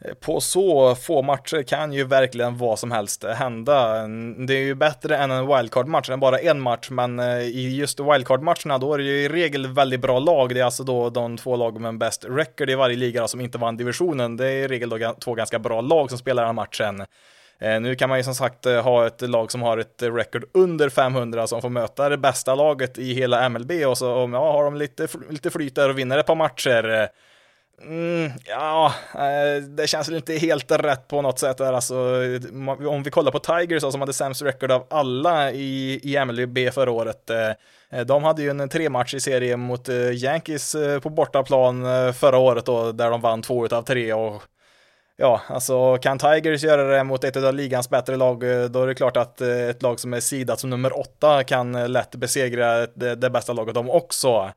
eh, 0.00 0.14
på 0.14 0.40
så 0.40 0.94
få 0.94 1.22
matcher 1.22 1.62
kan 1.62 1.92
ju 1.92 2.04
verkligen 2.04 2.58
vad 2.58 2.78
som 2.78 2.90
helst 2.90 3.24
hända. 3.24 4.06
Det 4.46 4.54
är 4.54 4.64
ju 4.64 4.74
bättre 4.74 5.16
än 5.16 5.30
en 5.30 5.46
wildcard-match, 5.46 6.10
än 6.10 6.20
bara 6.20 6.38
en 6.38 6.60
match, 6.60 6.90
men 6.90 7.18
eh, 7.18 7.40
i 7.40 7.76
just 7.76 8.00
wildcard-matcherna 8.00 8.78
då 8.78 8.94
är 8.94 8.98
det 8.98 9.04
ju 9.04 9.22
i 9.22 9.28
regel 9.28 9.66
väldigt 9.66 10.00
bra 10.00 10.18
lag. 10.18 10.54
Det 10.54 10.60
är 10.60 10.64
alltså 10.64 10.84
då 10.84 11.10
de 11.10 11.36
två 11.36 11.56
lag 11.56 11.80
med 11.80 11.98
bäst 11.98 12.24
record 12.28 12.70
i 12.70 12.74
varje 12.74 12.96
liga 12.96 13.20
då 13.20 13.28
som 13.28 13.40
inte 13.40 13.58
vann 13.58 13.76
divisionen. 13.76 14.36
Det 14.36 14.46
är 14.46 14.64
i 14.64 14.68
regel 14.68 14.88
då 14.88 15.14
två 15.24 15.34
ganska 15.34 15.58
bra 15.58 15.80
lag 15.80 16.10
som 16.10 16.18
spelar 16.18 16.42
den 16.42 16.48
här 16.48 16.62
matchen. 16.62 17.06
Eh, 17.58 17.80
nu 17.80 17.94
kan 17.94 18.08
man 18.08 18.18
ju 18.18 18.24
som 18.24 18.34
sagt 18.34 18.66
eh, 18.66 18.82
ha 18.82 19.06
ett 19.06 19.20
lag 19.20 19.52
som 19.52 19.62
har 19.62 19.78
ett 19.78 20.02
record 20.02 20.44
under 20.54 20.88
500 20.88 21.46
som 21.46 21.62
får 21.62 21.68
möta 21.68 22.08
det 22.08 22.16
bästa 22.16 22.54
laget 22.54 22.98
i 22.98 23.14
hela 23.14 23.48
MLB 23.48 23.72
och 23.86 23.98
så 23.98 24.14
om 24.14 24.32
ja, 24.32 24.52
har 24.52 24.64
de 24.64 24.76
lite, 24.76 25.08
lite 25.30 25.50
flyt 25.50 25.74
där 25.74 25.88
och 25.88 25.98
vinner 25.98 26.18
ett 26.18 26.26
par 26.26 26.34
matcher. 26.34 26.88
Eh, 26.88 27.08
mm, 27.88 28.30
ja, 28.44 28.94
det 29.76 29.86
känns 29.86 30.08
väl 30.08 30.16
inte 30.16 30.34
helt 30.34 30.70
rätt 30.70 31.08
på 31.08 31.22
något 31.22 31.38
sätt 31.38 31.58
där 31.58 31.72
alltså. 31.72 31.94
Om 32.88 33.02
vi 33.02 33.10
kollar 33.10 33.32
på 33.32 33.38
Tigers 33.38 33.82
som 33.82 34.00
hade 34.00 34.12
sämst 34.12 34.42
record 34.42 34.72
av 34.72 34.86
alla 34.90 35.52
i, 35.52 36.00
i 36.02 36.24
MLB 36.24 36.58
förra 36.72 36.90
året. 36.90 37.30
De 38.06 38.24
hade 38.24 38.42
ju 38.42 38.50
en 38.50 38.68
tre 38.68 38.90
match 38.90 39.14
i 39.14 39.20
serie 39.20 39.56
mot 39.56 39.88
Yankees 40.12 40.76
på 41.02 41.10
bortaplan 41.10 41.84
förra 42.14 42.38
året 42.38 42.66
då, 42.66 42.92
där 42.92 43.10
de 43.10 43.20
vann 43.20 43.42
två 43.42 43.66
av 43.66 43.82
tre 43.82 44.12
och 44.12 44.42
ja, 45.16 45.40
alltså 45.48 45.98
kan 45.98 46.18
Tigers 46.18 46.64
göra 46.64 46.96
det 46.96 47.04
mot 47.04 47.24
ett 47.24 47.36
av 47.36 47.54
ligans 47.54 47.90
bättre 47.90 48.16
lag, 48.16 48.42
eh, 48.42 48.64
då 48.64 48.82
är 48.82 48.86
det 48.86 48.94
klart 48.94 49.16
att 49.16 49.40
eh, 49.40 49.68
ett 49.68 49.82
lag 49.82 50.00
som 50.00 50.14
är 50.14 50.20
sidat 50.20 50.60
som 50.60 50.70
nummer 50.70 50.98
åtta 50.98 51.44
kan 51.44 51.74
eh, 51.74 51.88
lätt 51.88 52.14
besegra 52.14 52.86
det, 52.86 53.14
det 53.14 53.30
bästa 53.30 53.52
laget 53.52 53.74
de 53.74 53.90
också. 53.90 54.50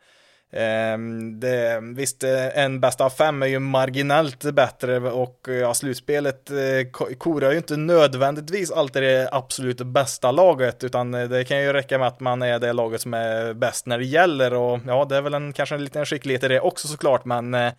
Um, 0.93 1.39
det, 1.39 1.79
visst, 1.95 2.23
en 2.53 2.79
bästa 2.79 3.05
av 3.05 3.09
fem 3.09 3.43
är 3.43 3.47
ju 3.47 3.59
marginellt 3.59 4.43
bättre 4.53 4.99
och 4.99 5.47
ja, 5.61 5.73
slutspelet 5.73 6.49
eh, 6.49 7.15
korar 7.17 7.51
ju 7.51 7.57
inte 7.57 7.77
nödvändigtvis 7.77 8.71
alltid 8.71 9.03
det 9.03 9.29
absolut 9.31 9.81
bästa 9.81 10.31
laget, 10.31 10.83
utan 10.83 11.11
det 11.11 11.47
kan 11.47 11.61
ju 11.61 11.73
räcka 11.73 11.97
med 11.97 12.07
att 12.07 12.19
man 12.19 12.41
är 12.41 12.59
det 12.59 12.73
laget 12.73 13.01
som 13.01 13.13
är 13.13 13.53
bäst 13.53 13.85
när 13.85 13.97
det 13.97 14.05
gäller 14.05 14.53
och 14.53 14.79
ja, 14.87 15.05
det 15.05 15.17
är 15.17 15.21
väl 15.21 15.33
en, 15.33 15.53
kanske 15.53 15.75
en 15.75 15.83
liten 15.83 16.05
skicklighet 16.05 16.43
i 16.43 16.47
det 16.47 16.59
också 16.59 16.87
såklart, 16.87 17.25
men 17.25 17.53
Eh, 17.53 17.71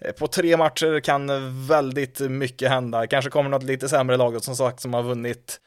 Eh, 0.00 0.12
på 0.12 0.26
tre 0.26 0.56
matcher 0.56 1.00
kan 1.00 1.30
väldigt 1.66 2.20
mycket 2.20 2.70
hända. 2.70 3.06
Kanske 3.06 3.30
kommer 3.30 3.50
något 3.50 3.62
lite 3.62 3.88
sämre 3.88 4.16
lag 4.16 4.44
som 4.44 4.56
sagt 4.56 4.80
som 4.80 4.94
har 4.94 5.02
vunnit 5.02 5.60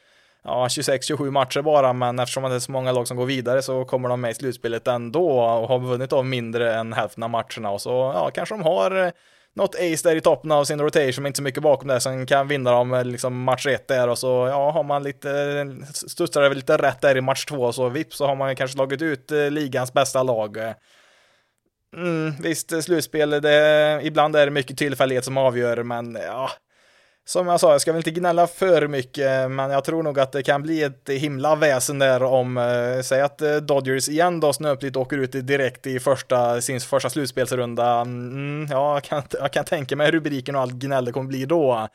ja, 0.44 0.66
26-27 0.70 1.30
matcher 1.30 1.62
bara, 1.62 1.92
men 1.92 2.18
eftersom 2.18 2.42
det 2.42 2.54
är 2.54 2.58
så 2.58 2.72
många 2.72 2.92
lag 2.92 3.08
som 3.08 3.16
går 3.16 3.26
vidare 3.26 3.62
så 3.62 3.84
kommer 3.84 4.08
de 4.08 4.20
med 4.20 4.30
i 4.30 4.34
slutspelet 4.34 4.88
ändå 4.88 5.30
och 5.40 5.68
har 5.68 5.78
vunnit 5.78 6.12
av 6.12 6.26
mindre 6.26 6.74
än 6.74 6.92
hälften 6.92 7.22
av 7.22 7.30
matcherna 7.30 7.70
och 7.70 7.80
så 7.80 7.90
ja, 7.90 8.30
kanske 8.34 8.54
de 8.54 8.62
har 8.62 9.04
eh, 9.04 9.10
något 9.54 9.74
ace 9.74 10.08
där 10.08 10.16
i 10.16 10.20
toppen 10.20 10.52
av 10.52 10.64
sin 10.64 10.80
rotation, 10.80 11.26
inte 11.26 11.36
så 11.36 11.42
mycket 11.42 11.62
bakom 11.62 11.88
det, 11.88 12.00
som 12.00 12.26
kan 12.26 12.48
vinna 12.48 12.70
dem 12.70 12.94
eh, 12.94 13.04
liksom 13.04 13.42
match 13.42 13.66
ett 13.66 13.88
där 13.88 14.08
och 14.08 14.18
så 14.18 14.46
ja, 14.50 14.70
har 14.70 14.84
man 14.84 15.02
lite, 15.02 15.30
studsar 15.92 16.42
det 16.42 16.54
lite 16.54 16.76
rätt 16.76 17.00
där 17.00 17.16
i 17.16 17.20
match 17.20 17.44
två 17.44 17.72
så 17.72 17.88
vips 17.88 18.16
så 18.16 18.26
har 18.26 18.36
man 18.36 18.56
kanske 18.56 18.74
slagit 18.74 19.02
ut 19.02 19.30
ligans 19.50 19.92
bästa 19.92 20.22
lag. 20.22 20.58
Mm, 21.96 22.32
visst, 22.40 22.84
slutspel, 22.84 23.30
det, 23.30 24.00
ibland 24.02 24.36
är 24.36 24.46
det 24.46 24.52
mycket 24.52 24.78
tillfällighet 24.78 25.24
som 25.24 25.36
avgör, 25.36 25.82
men 25.82 26.18
ja, 26.26 26.50
som 27.24 27.46
jag 27.46 27.60
sa, 27.60 27.72
jag 27.72 27.80
ska 27.80 27.92
väl 27.92 27.98
inte 27.98 28.10
gnälla 28.10 28.46
för 28.46 28.88
mycket, 28.88 29.50
men 29.50 29.70
jag 29.70 29.84
tror 29.84 30.02
nog 30.02 30.20
att 30.20 30.32
det 30.32 30.42
kan 30.42 30.62
bli 30.62 30.82
ett 30.82 31.08
himla 31.08 31.56
väsen 31.56 31.98
där 31.98 32.22
om, 32.22 32.56
eh, 32.56 33.02
säg 33.02 33.20
att 33.20 33.42
eh, 33.42 33.56
Dodgers 33.56 34.08
igen 34.08 34.40
då 34.40 34.52
snöpligt 34.52 34.96
åker 34.96 35.18
ut 35.18 35.32
direkt 35.32 35.86
i 35.86 36.00
första, 36.00 36.60
sin 36.60 36.80
första 36.80 37.10
slutspelsrunda. 37.10 38.00
Mm, 38.00 38.66
ja, 38.70 38.94
jag 38.94 39.04
kan, 39.04 39.22
jag 39.30 39.52
kan 39.52 39.64
tänka 39.64 39.96
mig 39.96 40.10
rubriken 40.10 40.56
och 40.56 40.60
allt 40.62 40.74
gnäll 40.74 41.04
det 41.04 41.12
kommer 41.12 41.28
bli 41.28 41.44
då. 41.44 41.88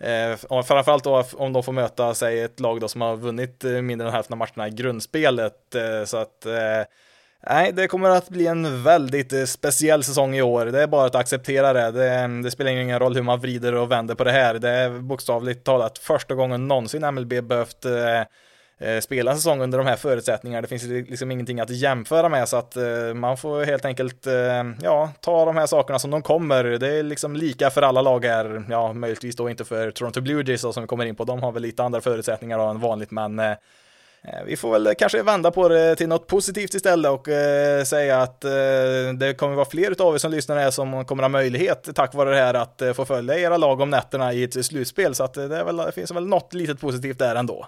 Eh, 0.00 0.62
framförallt 0.62 1.04
då 1.04 1.24
om 1.32 1.52
de 1.52 1.62
får 1.62 1.72
möta, 1.72 2.14
säg 2.14 2.40
ett 2.40 2.60
lag 2.60 2.80
då 2.80 2.88
som 2.88 3.00
har 3.00 3.16
vunnit 3.16 3.64
eh, 3.64 3.70
mindre 3.70 4.08
än 4.08 4.14
hälften 4.14 4.34
av 4.34 4.38
matcherna 4.38 4.68
i 4.68 4.70
grundspelet, 4.70 5.74
eh, 5.74 6.04
så 6.04 6.16
att 6.16 6.46
eh, 6.46 6.82
Nej, 7.46 7.72
det 7.72 7.88
kommer 7.88 8.10
att 8.10 8.28
bli 8.28 8.46
en 8.46 8.82
väldigt 8.82 9.32
eh, 9.32 9.44
speciell 9.44 10.04
säsong 10.04 10.34
i 10.34 10.42
år. 10.42 10.66
Det 10.66 10.82
är 10.82 10.86
bara 10.86 11.06
att 11.06 11.14
acceptera 11.14 11.72
det. 11.72 11.90
Det, 11.90 12.42
det 12.42 12.50
spelar 12.50 12.70
ingen 12.70 12.98
roll 12.98 13.14
hur 13.14 13.22
man 13.22 13.40
vrider 13.40 13.74
och 13.74 13.90
vänder 13.90 14.14
på 14.14 14.24
det 14.24 14.32
här. 14.32 14.54
Det 14.54 14.70
är 14.70 14.90
bokstavligt 14.90 15.64
talat 15.64 15.98
första 15.98 16.34
gången 16.34 16.68
någonsin 16.68 17.14
MLB 17.14 17.44
behövt 17.44 17.84
eh, 17.84 18.20
eh, 18.88 19.00
spela 19.00 19.30
en 19.30 19.36
säsong 19.36 19.60
under 19.60 19.78
de 19.78 19.86
här 19.86 19.96
förutsättningarna. 19.96 20.62
Det 20.62 20.68
finns 20.68 20.84
liksom 20.84 21.30
ingenting 21.30 21.60
att 21.60 21.70
jämföra 21.70 22.28
med 22.28 22.48
så 22.48 22.56
att 22.56 22.76
eh, 22.76 23.14
man 23.14 23.36
får 23.36 23.64
helt 23.64 23.84
enkelt 23.84 24.26
eh, 24.26 24.64
ja, 24.82 25.10
ta 25.20 25.44
de 25.44 25.56
här 25.56 25.66
sakerna 25.66 25.98
som 25.98 26.10
de 26.10 26.22
kommer. 26.22 26.64
Det 26.64 26.88
är 26.88 27.02
liksom 27.02 27.36
lika 27.36 27.70
för 27.70 27.82
alla 27.82 28.02
lag 28.02 28.24
här. 28.24 28.64
Ja, 28.70 28.92
möjligtvis 28.92 29.36
då 29.36 29.50
inte 29.50 29.64
för 29.64 29.90
Toronto 29.90 30.20
Blue 30.20 30.44
Jays 30.46 30.60
som 30.60 30.82
vi 30.82 30.86
kommer 30.86 31.06
in 31.06 31.16
på. 31.16 31.24
De 31.24 31.42
har 31.42 31.52
väl 31.52 31.62
lite 31.62 31.82
andra 31.82 32.00
förutsättningar 32.00 32.70
än 32.70 32.80
vanligt, 32.80 33.10
men 33.10 33.38
Eh, 33.38 33.56
Eh, 34.28 34.44
vi 34.46 34.56
får 34.56 34.72
väl 34.72 34.94
kanske 34.98 35.22
vända 35.22 35.50
på 35.50 35.68
det 35.68 35.96
till 35.96 36.08
något 36.08 36.26
positivt 36.26 36.74
istället 36.74 37.10
och 37.10 37.28
eh, 37.28 37.84
säga 37.84 38.22
att 38.22 38.44
eh, 38.44 38.50
det 39.18 39.38
kommer 39.38 39.54
vara 39.54 39.68
fler 39.68 40.02
av 40.02 40.14
er 40.14 40.18
som 40.18 40.30
lyssnar 40.30 40.56
här 40.56 40.70
som 40.70 41.04
kommer 41.04 41.22
ha 41.22 41.28
möjlighet 41.28 41.88
tack 41.94 42.14
vare 42.14 42.30
det 42.30 42.36
här 42.36 42.54
att 42.54 42.82
eh, 42.82 42.92
få 42.92 43.04
följa 43.04 43.38
era 43.38 43.56
lag 43.56 43.80
om 43.80 43.90
nätterna 43.90 44.32
i 44.32 44.44
ett 44.44 44.66
slutspel. 44.66 45.14
Så 45.14 45.24
att 45.24 45.36
eh, 45.36 45.44
det, 45.44 45.64
väl, 45.64 45.76
det 45.76 45.92
finns 45.92 46.10
väl 46.10 46.26
något 46.26 46.54
litet 46.54 46.80
positivt 46.80 47.18
där 47.18 47.34
ändå. 47.34 47.66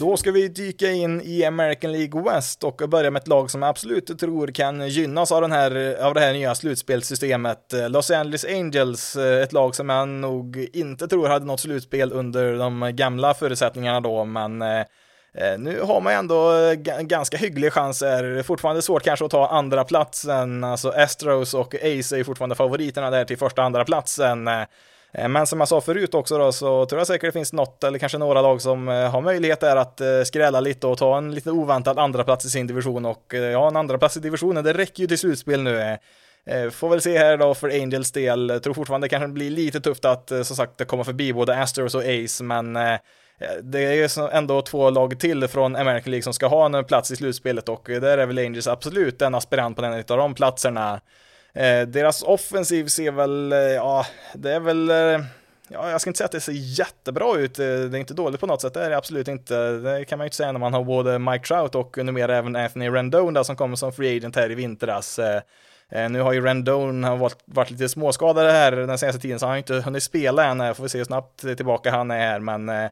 Då 0.00 0.16
ska 0.16 0.32
vi 0.32 0.48
dyka 0.48 0.90
in 0.90 1.20
i 1.20 1.44
American 1.44 1.92
League 1.92 2.22
West 2.22 2.64
och 2.64 2.82
börja 2.88 3.10
med 3.10 3.20
ett 3.22 3.28
lag 3.28 3.50
som 3.50 3.62
jag 3.62 3.68
absolut 3.68 4.18
tror 4.20 4.48
kan 4.48 4.88
gynnas 4.88 5.32
av, 5.32 5.40
den 5.40 5.52
här, 5.52 5.96
av 6.02 6.14
det 6.14 6.20
här 6.20 6.32
nya 6.32 6.54
slutspelssystemet. 6.54 7.74
Los 7.88 8.10
Angeles 8.10 8.44
Angels, 8.44 9.16
eh, 9.16 9.42
ett 9.42 9.52
lag 9.52 9.74
som 9.74 9.88
jag 9.88 10.08
nog 10.08 10.68
inte 10.72 11.08
tror 11.08 11.28
hade 11.28 11.46
något 11.46 11.60
slutspel 11.60 12.12
under 12.12 12.58
de 12.58 12.90
gamla 12.94 13.34
förutsättningarna 13.34 14.00
då, 14.00 14.24
men 14.24 14.62
eh, 14.62 14.80
eh, 15.34 15.58
nu 15.58 15.80
har 15.80 16.00
man 16.00 16.12
ändå 16.12 16.52
ganska 17.00 17.36
hygglig 17.36 17.72
chans 17.72 18.02
här. 18.02 18.42
Fortfarande 18.42 18.82
svårt 18.82 19.02
kanske 19.02 19.24
att 19.24 19.30
ta 19.30 19.48
andra 19.48 19.84
platsen. 19.84 20.64
Alltså 20.64 20.88
Astros 20.88 21.54
och 21.54 21.74
Ace 21.74 22.18
är 22.18 22.24
fortfarande 22.24 22.56
favoriterna 22.56 23.10
där 23.10 23.24
till 23.24 23.38
första 23.38 23.62
andra 23.62 23.84
platsen. 23.84 24.48
Eh, 25.12 25.28
men 25.28 25.46
som 25.46 25.60
jag 25.60 25.68
sa 25.68 25.80
förut 25.80 26.14
också 26.14 26.38
då, 26.38 26.52
så 26.52 26.86
tror 26.86 27.00
jag 27.00 27.06
säkert 27.06 27.28
det 27.28 27.32
finns 27.32 27.52
något 27.52 27.84
eller 27.84 27.98
kanske 27.98 28.18
några 28.18 28.42
lag 28.42 28.62
som 28.62 28.88
eh, 28.88 29.10
har 29.10 29.20
möjlighet 29.20 29.60
där 29.60 29.76
att 29.76 30.00
eh, 30.00 30.22
skrälla 30.24 30.60
lite 30.60 30.86
och 30.86 30.98
ta 30.98 31.18
en 31.18 31.34
lite 31.34 31.50
oväntad 31.50 31.98
andra 31.98 32.24
plats 32.24 32.44
i 32.44 32.50
sin 32.50 32.66
division 32.66 33.06
och 33.06 33.34
ja, 33.34 33.68
en 33.68 33.76
andra 33.76 33.98
plats 33.98 34.16
i 34.16 34.20
divisionen, 34.20 34.64
det 34.64 34.72
räcker 34.72 35.00
ju 35.00 35.06
till 35.06 35.18
slutspel 35.18 35.62
nu. 35.62 35.98
Får 36.72 36.88
väl 36.88 37.00
se 37.00 37.18
här 37.18 37.36
då 37.36 37.54
för 37.54 37.68
Angels 37.68 38.12
del, 38.12 38.60
tror 38.62 38.74
fortfarande 38.74 39.04
det 39.04 39.08
kanske 39.08 39.28
blir 39.28 39.50
lite 39.50 39.80
tufft 39.80 40.04
att 40.04 40.28
som 40.28 40.56
sagt 40.56 40.86
komma 40.86 41.04
förbi 41.04 41.32
både 41.32 41.62
Astros 41.62 41.94
och 41.94 42.02
Ace, 42.02 42.44
men 42.44 42.72
det 43.62 43.78
är 43.84 43.92
ju 43.92 44.08
ändå 44.32 44.62
två 44.62 44.90
lag 44.90 45.20
till 45.20 45.48
från 45.48 45.76
American 45.76 46.10
League 46.10 46.22
som 46.22 46.34
ska 46.34 46.46
ha 46.46 46.66
en 46.66 46.84
plats 46.84 47.10
i 47.10 47.16
slutspelet 47.16 47.68
och 47.68 47.82
där 47.86 48.18
är 48.18 48.26
väl 48.26 48.38
Angels 48.38 48.66
absolut 48.66 49.22
en 49.22 49.34
aspirant 49.34 49.76
på 49.76 49.82
den 49.82 49.92
av 49.92 50.18
de 50.18 50.34
platserna. 50.34 51.00
Eh, 51.52 51.86
deras 51.86 52.22
offensiv 52.22 52.86
ser 52.86 53.10
väl, 53.10 53.52
eh, 53.52 53.58
ja, 53.58 54.06
det 54.34 54.52
är 54.52 54.60
väl, 54.60 54.90
eh, 54.90 54.96
ja, 55.68 55.90
jag 55.90 56.00
ska 56.00 56.10
inte 56.10 56.18
säga 56.18 56.24
att 56.24 56.32
det 56.32 56.40
ser 56.40 56.52
jättebra 56.52 57.38
ut. 57.38 57.54
Det 57.54 57.64
är 57.64 57.96
inte 57.96 58.14
dåligt 58.14 58.40
på 58.40 58.46
något 58.46 58.60
sätt, 58.60 58.74
det 58.74 58.84
är 58.84 58.90
det 58.90 58.96
absolut 58.96 59.28
inte. 59.28 59.70
Det 59.70 60.04
kan 60.04 60.18
man 60.18 60.24
ju 60.24 60.26
inte 60.26 60.36
säga 60.36 60.52
när 60.52 60.60
man 60.60 60.74
har 60.74 60.84
både 60.84 61.18
Mike 61.18 61.44
Trout 61.46 61.74
och 61.74 62.04
numera 62.04 62.36
även 62.36 62.56
Anthony 62.56 62.88
Rendon 62.88 63.44
som 63.44 63.56
kommer 63.56 63.76
som 63.76 63.92
free 63.92 64.16
agent 64.16 64.36
här 64.36 64.50
i 64.50 64.54
vintras. 64.54 65.20
nu 66.10 66.20
har 66.20 66.32
ju 66.32 66.40
Rendon 66.40 67.18
varit, 67.18 67.38
varit 67.44 67.70
lite 67.70 67.88
småskadad 67.88 68.50
här 68.50 68.72
den 68.72 68.98
senaste 68.98 69.20
tiden 69.20 69.38
så 69.38 69.46
han 69.46 69.50
har 69.50 69.58
inte 69.58 69.74
hunnit 69.74 70.02
spela 70.02 70.44
än. 70.44 70.74
Får 70.74 70.82
vi 70.82 70.88
se 70.88 70.98
hur 70.98 71.04
snabbt 71.04 71.40
tillbaka 71.40 71.90
han 71.90 72.10
är 72.10 72.18
här, 72.18 72.40
men 72.40 72.90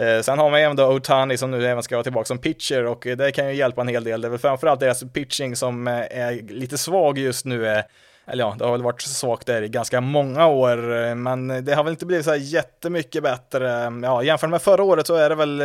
Eh, 0.00 0.20
sen 0.20 0.38
har 0.38 0.50
man 0.50 0.60
även 0.60 0.76
då 0.76 0.86
Otani 0.86 1.36
som 1.36 1.50
nu 1.50 1.66
även 1.66 1.82
ska 1.82 1.96
vara 1.96 2.02
tillbaka 2.02 2.24
som 2.24 2.38
pitcher 2.38 2.86
och 2.86 3.06
eh, 3.06 3.16
det 3.16 3.32
kan 3.32 3.48
ju 3.48 3.54
hjälpa 3.54 3.80
en 3.80 3.88
hel 3.88 4.04
del. 4.04 4.20
Det 4.20 4.28
är 4.28 4.30
väl 4.30 4.38
framförallt 4.38 4.80
deras 4.80 5.04
pitching 5.12 5.56
som 5.56 5.88
eh, 5.88 5.94
är 5.94 6.52
lite 6.52 6.78
svag 6.78 7.18
just 7.18 7.44
nu 7.44 7.66
eh, 7.66 7.82
eller 8.30 8.44
ja, 8.44 8.56
det 8.58 8.64
har 8.64 8.72
väl 8.72 8.82
varit 8.82 9.02
svagt 9.02 9.46
där 9.46 9.62
i 9.62 9.68
ganska 9.68 10.00
många 10.00 10.46
år, 10.46 11.14
men 11.14 11.64
det 11.64 11.74
har 11.74 11.84
väl 11.84 11.90
inte 11.90 12.06
blivit 12.06 12.24
så 12.24 12.30
här 12.30 12.38
jättemycket 12.38 13.22
bättre. 13.22 13.72
Mm, 13.72 14.02
ja, 14.02 14.22
jämfört 14.22 14.50
med 14.50 14.62
förra 14.62 14.82
året 14.82 15.06
så 15.06 15.14
är 15.14 15.28
det 15.28 15.34
väl 15.34 15.62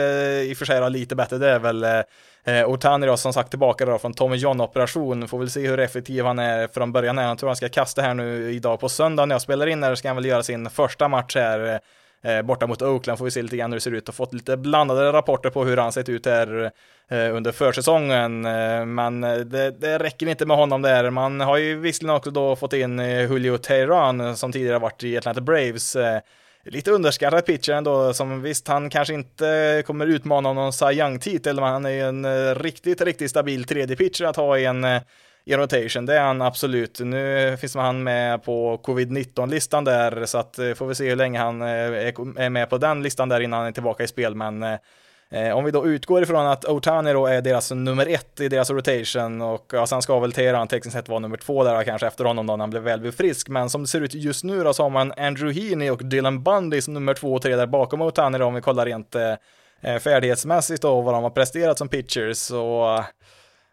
i 0.47 0.53
och 0.53 0.57
för 0.57 0.65
sig 0.65 0.89
lite 0.89 1.15
bättre. 1.15 1.37
Det 1.37 1.49
är 1.49 1.59
väl 1.59 1.83
eh, 2.43 2.69
Otani 2.69 3.07
då 3.07 3.17
som 3.17 3.33
sagt 3.33 3.49
tillbaka 3.49 3.85
då 3.85 3.97
från 3.97 4.13
Tommy 4.13 4.35
John 4.35 4.61
operation. 4.61 5.27
Får 5.27 5.39
väl 5.39 5.49
se 5.49 5.67
hur 5.67 5.79
effektiv 5.79 6.25
han 6.25 6.39
är 6.39 6.67
från 6.67 6.91
början. 6.91 7.17
Jag 7.17 7.37
tror 7.37 7.49
han 7.49 7.55
ska 7.55 7.69
kasta 7.69 8.01
här 8.01 8.13
nu 8.13 8.53
idag 8.53 8.79
på 8.79 8.89
söndag 8.89 9.25
när 9.25 9.35
jag 9.35 9.41
spelar 9.41 9.67
in 9.67 9.83
här 9.83 9.95
ska 9.95 10.09
han 10.09 10.15
väl 10.15 10.25
göra 10.25 10.43
sin 10.43 10.69
första 10.69 11.07
match 11.07 11.35
här 11.35 11.79
Eh, 12.25 12.42
borta 12.42 12.68
mot 12.68 12.82
Oakland 12.82 13.18
får 13.18 13.25
vi 13.25 13.32
se 13.32 13.42
lite 13.42 13.58
grann 13.58 13.72
hur 13.72 13.77
det 13.77 13.82
ser 13.82 13.94
ut 13.94 14.10
och 14.10 14.15
fått 14.15 14.34
lite 14.34 14.58
blandade 14.58 15.13
rapporter 15.13 15.50
på 15.50 15.63
hur 15.63 15.77
han 15.77 15.92
sett 15.92 16.10
ut 16.10 16.25
här 16.25 16.72
eh, 17.10 17.36
under 17.36 17.51
försäsongen. 17.51 18.46
Eh, 18.46 18.86
men 18.86 19.22
det, 19.22 19.72
det, 19.72 20.00
räcker 20.00 20.27
inte 20.27 20.46
med 20.46 20.58
honom 20.58 20.82
där. 20.82 21.10
Man 21.10 21.39
har 21.39 21.58
ju 21.58 21.80
visserligen 21.80 22.15
också 22.15 22.32
då 22.32 22.56
fått 22.56 22.74
in 22.74 23.00
Julio 23.00 23.58
Teheran 23.58 24.38
som 24.38 24.51
tidigare 24.51 24.80
varit 24.80 25.03
i 25.03 25.18
Atlanta 25.18 25.42
Braves. 25.42 25.98
Lite 26.65 26.92
underskattad 26.92 27.46
pitcher 27.46 27.74
ändå, 27.74 28.13
som 28.13 28.42
visst, 28.42 28.68
han 28.68 28.89
kanske 28.89 29.13
inte 29.13 29.84
kommer 29.86 30.08
utmana 30.08 30.53
någon 30.53 30.74
Cy 30.74 30.86
Young-titel, 30.86 31.56
men 31.56 31.63
han 31.63 31.86
är 31.86 31.89
ju 31.89 32.01
en 32.01 32.56
riktigt, 32.56 33.01
riktigt 33.01 33.30
stabil 33.30 33.63
tredje 33.63 33.96
pitcher 33.96 34.25
att 34.25 34.36
ha 34.36 34.58
i 34.58 34.65
en 34.65 34.86
i 35.45 35.55
rotation, 35.55 36.05
det 36.05 36.17
är 36.17 36.21
han 36.21 36.41
absolut. 36.41 37.00
Nu 37.00 37.57
finns 37.59 37.75
han 37.75 38.03
med 38.03 38.43
på 38.43 38.77
covid-19-listan 38.83 39.83
där, 39.83 40.25
så 40.25 40.38
att 40.38 40.59
eh, 40.59 40.73
får 40.73 40.88
vi 40.88 40.95
se 40.95 41.09
hur 41.09 41.15
länge 41.15 41.39
han 41.39 41.62
eh, 41.62 41.67
är 41.67 42.50
med 42.50 42.69
på 42.69 42.77
den 42.77 43.03
listan 43.03 43.29
där 43.29 43.39
innan 43.39 43.59
han 43.59 43.67
är 43.67 43.71
tillbaka 43.71 44.03
i 44.03 44.07
spel, 44.07 44.35
men 44.35 44.63
eh, 44.63 45.57
om 45.57 45.65
vi 45.65 45.71
då 45.71 45.88
utgår 45.88 46.23
ifrån 46.23 46.47
att 46.47 46.65
Otani 46.65 47.13
då 47.13 47.27
är 47.27 47.41
deras 47.41 47.71
nummer 47.71 48.07
ett 48.09 48.39
i 48.39 48.50
deras 48.50 48.69
rotation 48.69 49.41
och 49.41 49.71
ja, 49.73 49.88
sen 49.88 50.01
ska 50.01 50.19
väl 50.19 50.31
Teheran 50.31 50.67
tekniskt 50.67 50.95
sett 50.95 51.09
vara 51.09 51.19
nummer 51.19 51.38
två 51.38 51.63
där 51.63 51.83
kanske 51.83 52.07
efter 52.07 52.25
honom 52.25 52.47
då 52.47 52.55
när 52.55 52.63
han 52.63 52.69
blev 52.69 52.83
väl 52.83 53.12
frisk. 53.12 53.50
Men 53.50 53.69
som 53.69 53.81
det 53.81 53.88
ser 53.88 54.01
ut 54.01 54.13
just 54.13 54.43
nu 54.43 54.63
då 54.63 54.73
så 54.73 54.83
har 54.83 54.89
man 54.89 55.13
Andrew 55.17 55.62
Heaney 55.62 55.89
och 55.89 56.05
Dylan 56.05 56.43
Bundy 56.43 56.81
som 56.81 56.93
nummer 56.93 57.13
två 57.13 57.33
och 57.33 57.41
tre 57.41 57.55
där 57.55 57.67
bakom 57.67 58.01
Otani 58.01 58.38
då 58.38 58.45
om 58.45 58.55
vi 58.55 58.62
kollar 58.62 58.85
rent 58.85 59.15
eh, 59.15 60.00
färdighetsmässigt 60.00 60.81
då 60.81 61.01
vad 61.01 61.13
de 61.13 61.23
har 61.23 61.29
presterat 61.29 61.77
som 61.77 61.88
pitchers. 61.88 62.51
Och 62.51 63.03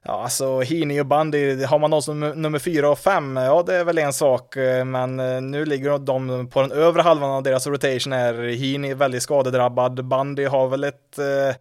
Ja, 0.05 0.23
alltså 0.23 0.61
Heaney 0.61 1.01
och 1.01 1.07
Bundy, 1.07 1.65
har 1.65 1.79
man 1.79 1.91
någon 1.91 2.03
som 2.03 2.21
nummer 2.21 2.59
fyra 2.59 2.91
och 2.91 2.99
fem, 2.99 3.37
ja 3.37 3.63
det 3.67 3.75
är 3.75 3.85
väl 3.85 3.99
en 3.99 4.13
sak, 4.13 4.57
eh, 4.57 4.85
men 4.85 5.21
eh, 5.21 5.41
nu 5.41 5.65
ligger 5.65 5.99
de 5.99 6.49
på 6.49 6.63
den 6.63 6.73
övre 6.73 7.03
halvan 7.03 7.31
av 7.31 7.43
deras 7.43 7.67
rotation 7.67 8.13
här. 8.13 8.35
Heaney 8.35 8.91
är 8.91 8.95
väldigt 8.95 9.23
skadedrabbad, 9.23 10.05
Bundy 10.05 10.45
har 10.45 10.69
väl 10.69 10.85
ett 10.85 11.19
eh, 11.19 11.57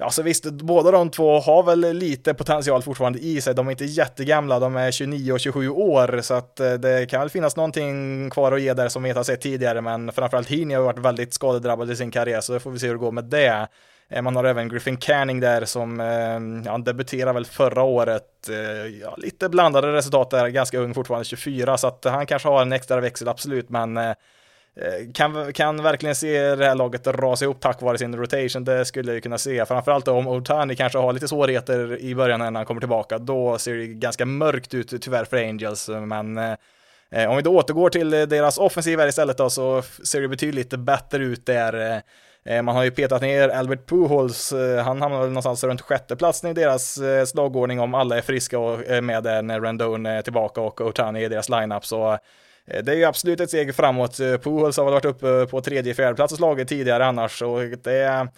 Ja, 0.00 0.10
så 0.10 0.22
visst, 0.22 0.44
båda 0.50 0.90
de 0.90 1.10
två 1.10 1.38
har 1.38 1.62
väl 1.62 1.80
lite 1.80 2.34
potential 2.34 2.82
fortfarande 2.82 3.18
i 3.18 3.40
sig. 3.40 3.54
De 3.54 3.66
är 3.66 3.70
inte 3.70 3.84
jättegamla, 3.84 4.58
de 4.58 4.76
är 4.76 4.90
29 4.90 5.32
och 5.32 5.40
27 5.40 5.68
år, 5.68 6.20
så 6.22 6.34
att 6.34 6.60
eh, 6.60 6.72
det 6.72 7.10
kan 7.10 7.20
väl 7.20 7.30
finnas 7.30 7.56
någonting 7.56 8.30
kvar 8.30 8.52
att 8.52 8.60
ge 8.60 8.74
där 8.74 8.88
som 8.88 9.02
vi 9.02 9.08
inte 9.08 9.18
har 9.18 9.24
sett 9.24 9.40
tidigare, 9.40 9.80
men 9.80 10.12
framförallt 10.12 10.50
Heaney 10.50 10.76
har 10.76 10.84
varit 10.84 10.98
väldigt 10.98 11.34
skadedrabbad 11.34 11.90
i 11.90 11.96
sin 11.96 12.10
karriär, 12.10 12.40
så 12.40 12.60
får 12.60 12.70
vi 12.70 12.78
se 12.78 12.86
hur 12.86 12.94
det 12.94 13.00
går 13.00 13.12
med 13.12 13.24
det. 13.24 13.68
Eh, 14.10 14.22
man 14.22 14.36
har 14.36 14.44
även 14.44 14.68
Griffin 14.68 14.96
Canning 14.96 15.40
där 15.40 15.64
som 15.64 16.00
eh, 16.00 16.70
ja, 16.70 16.78
debuterade 16.78 17.32
väl 17.32 17.44
förra 17.44 17.82
året. 17.82 18.48
Eh, 18.48 18.56
ja, 19.00 19.14
lite 19.16 19.48
blandade 19.48 19.92
resultat 19.92 20.30
där, 20.30 20.48
ganska 20.48 20.78
ung 20.78 20.94
fortfarande, 20.94 21.24
24, 21.24 21.76
så 21.76 21.86
att 21.86 22.04
han 22.04 22.26
kanske 22.26 22.48
har 22.48 22.62
en 22.62 22.72
extra 22.72 23.00
växel, 23.00 23.28
absolut, 23.28 23.68
men 23.68 24.14
kan, 25.14 25.52
kan 25.52 25.82
verkligen 25.82 26.14
se 26.14 26.54
det 26.54 26.64
här 26.64 26.74
laget 26.74 27.06
rasa 27.06 27.44
ihop 27.44 27.60
tack 27.60 27.82
vare 27.82 27.98
sin 27.98 28.16
rotation, 28.16 28.64
det 28.64 28.84
skulle 28.84 29.12
jag 29.12 29.22
kunna 29.22 29.38
se. 29.38 29.66
Framförallt 29.66 30.08
om 30.08 30.28
Otani 30.28 30.76
kanske 30.76 30.98
har 30.98 31.12
lite 31.12 31.28
svårigheter 31.28 31.98
i 32.00 32.14
början 32.14 32.40
när 32.40 32.52
han 32.52 32.64
kommer 32.64 32.80
tillbaka, 32.80 33.18
då 33.18 33.58
ser 33.58 33.74
det 33.74 33.86
ganska 33.86 34.26
mörkt 34.26 34.74
ut 34.74 35.02
tyvärr 35.02 35.24
för 35.24 35.36
Angels, 35.36 35.88
men 35.88 36.38
om 37.28 37.36
vi 37.36 37.42
då 37.42 37.56
återgår 37.56 37.90
till 37.90 38.10
deras 38.10 38.58
offensiv 38.58 38.98
här 38.98 39.08
istället 39.08 39.38
då, 39.38 39.50
så 39.50 39.82
ser 39.82 40.20
det 40.20 40.28
betydligt 40.28 40.70
bättre 40.70 41.24
ut 41.24 41.46
där. 41.46 42.02
Eh, 42.48 42.62
man 42.62 42.76
har 42.76 42.84
ju 42.84 42.90
petat 42.90 43.22
ner 43.22 43.48
Albert 43.48 43.86
Pujols, 43.86 44.52
eh, 44.52 44.84
han 44.84 45.02
hamnar 45.02 45.20
väl 45.20 45.28
någonstans 45.28 45.64
runt 45.64 45.80
sjätteplatsen 45.80 46.50
i 46.50 46.54
deras 46.54 46.98
eh, 46.98 47.24
slagordning 47.24 47.80
om 47.80 47.94
alla 47.94 48.16
är 48.16 48.22
friska 48.22 48.58
och 48.58 48.86
är 48.86 49.00
med 49.00 49.22
där 49.22 49.42
när 49.42 49.60
Rendon 49.60 50.06
är 50.06 50.22
tillbaka 50.22 50.60
och 50.60 50.80
Otani 50.80 51.24
i 51.24 51.28
deras 51.28 51.48
lineup. 51.48 51.86
Så 51.86 52.18
det 52.66 52.92
är 52.92 52.96
ju 52.96 53.04
absolut 53.04 53.40
ett 53.40 53.48
steg 53.48 53.74
framåt. 53.74 54.16
Pujols 54.16 54.76
har 54.76 54.84
väl 54.84 54.94
varit 54.94 55.04
uppe 55.04 55.46
på 55.50 55.60
tredje, 55.60 55.94
fjärde 55.94 56.14
plats 56.14 56.32
och 56.32 56.38
slagit 56.38 56.68
tidigare 56.68 57.06
annars 57.06 57.42
och 57.42 57.60
det 57.82 57.92
är 57.92 58.28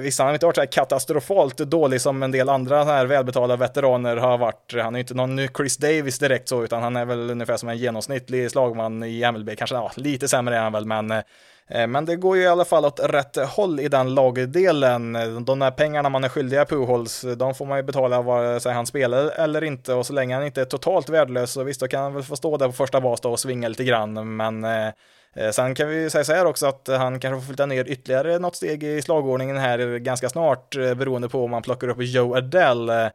Visst, 0.00 0.18
han 0.18 0.26
har 0.26 0.34
inte 0.34 0.46
varit 0.46 0.56
så 0.56 0.60
här 0.60 0.72
katastrofalt 0.72 1.56
dålig 1.56 2.00
som 2.00 2.22
en 2.22 2.30
del 2.30 2.48
andra 2.48 2.84
här 2.84 3.06
välbetalda 3.06 3.56
veteraner 3.56 4.16
har 4.16 4.38
varit. 4.38 4.74
Han 4.82 4.94
är 4.94 5.00
inte 5.00 5.14
någon 5.14 5.48
Chris 5.56 5.76
Davis 5.76 6.18
direkt 6.18 6.48
så, 6.48 6.64
utan 6.64 6.82
han 6.82 6.96
är 6.96 7.04
väl 7.04 7.30
ungefär 7.30 7.56
som 7.56 7.68
en 7.68 7.78
genomsnittlig 7.78 8.50
slagman 8.50 9.02
i 9.02 9.32
MLB. 9.32 9.50
Kanske 9.58 9.76
ja, 9.76 9.92
lite 9.96 10.28
sämre 10.28 10.56
är 10.56 10.60
han 10.60 10.72
väl, 10.72 10.86
men 10.86 11.22
Eh, 11.70 11.86
men 11.86 12.04
det 12.04 12.16
går 12.16 12.36
ju 12.36 12.42
i 12.42 12.46
alla 12.46 12.64
fall 12.64 12.84
åt 12.84 13.00
rätt 13.00 13.36
håll 13.36 13.80
i 13.80 13.88
den 13.88 14.14
lagdelen. 14.14 15.12
De 15.44 15.58
där 15.58 15.70
pengarna 15.70 16.08
man 16.08 16.24
är 16.24 16.28
skyldiga 16.28 16.64
Pujols, 16.64 17.24
de 17.36 17.54
får 17.54 17.66
man 17.66 17.78
ju 17.78 17.82
betala 17.82 18.22
vare 18.22 18.60
sig 18.60 18.72
han 18.72 18.86
spelar 18.86 19.30
eller 19.30 19.64
inte 19.64 19.94
och 19.94 20.06
så 20.06 20.12
länge 20.12 20.34
han 20.34 20.46
inte 20.46 20.60
är 20.60 20.64
totalt 20.64 21.08
värdelös 21.08 21.52
så 21.52 21.62
visst, 21.62 21.80
då 21.80 21.88
kan 21.88 22.02
han 22.02 22.14
väl 22.14 22.22
få 22.22 22.36
stå 22.36 22.56
där 22.56 22.66
på 22.66 22.72
första 22.72 23.00
bas 23.00 23.20
och 23.20 23.40
svinga 23.40 23.68
lite 23.68 23.84
grann. 23.84 24.36
Men 24.36 24.64
eh, 24.64 24.86
eh 25.34 25.50
sen 25.52 25.74
kan 25.74 25.88
vi 25.88 26.10
säga 26.10 26.24
så 26.24 26.32
här 26.32 26.44
också 26.44 26.66
att 26.66 26.88
han 26.88 27.20
kanske 27.20 27.40
får 27.40 27.46
flytta 27.46 27.66
ner 27.66 27.88
ytterligare 27.88 28.38
något 28.38 28.56
steg 28.56 28.82
i 28.82 29.02
slagordningen 29.02 29.56
här 29.56 29.98
ganska 29.98 30.28
snart 30.28 30.76
eh, 30.76 30.94
beroende 30.94 31.28
på 31.28 31.44
om 31.44 31.50
man 31.50 31.62
plockar 31.62 31.88
upp 31.88 31.98
Joe 32.00 32.36
Adele. 32.36 33.12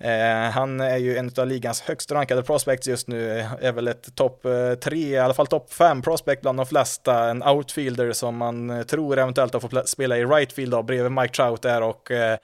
Eh, 0.00 0.50
han 0.50 0.80
är 0.80 0.96
ju 0.96 1.16
en 1.16 1.30
av 1.38 1.46
ligans 1.46 1.80
högst 1.80 2.12
rankade 2.12 2.42
prospects 2.42 2.88
just 2.88 3.08
nu, 3.08 3.46
är 3.60 3.72
väl 3.72 3.88
ett 3.88 4.14
topp 4.14 4.44
eh, 4.44 4.74
tre, 4.74 5.08
i 5.08 5.18
alla 5.18 5.34
fall 5.34 5.46
topp 5.46 5.72
fem 5.72 6.02
prospect 6.02 6.42
bland 6.42 6.58
de 6.58 6.66
flesta, 6.66 7.30
en 7.30 7.42
outfielder 7.42 8.12
som 8.12 8.36
man 8.36 8.70
eh, 8.70 8.82
tror 8.82 9.18
eventuellt 9.18 9.52
har 9.52 9.60
fått 9.60 9.88
spela 9.88 10.18
i 10.18 10.24
right 10.24 10.52
field 10.52 10.72
då, 10.72 10.82
bredvid 10.82 11.12
Mike 11.12 11.34
Trout 11.34 11.62
där 11.62 11.82
och 11.82 12.10
eh, 12.10 12.38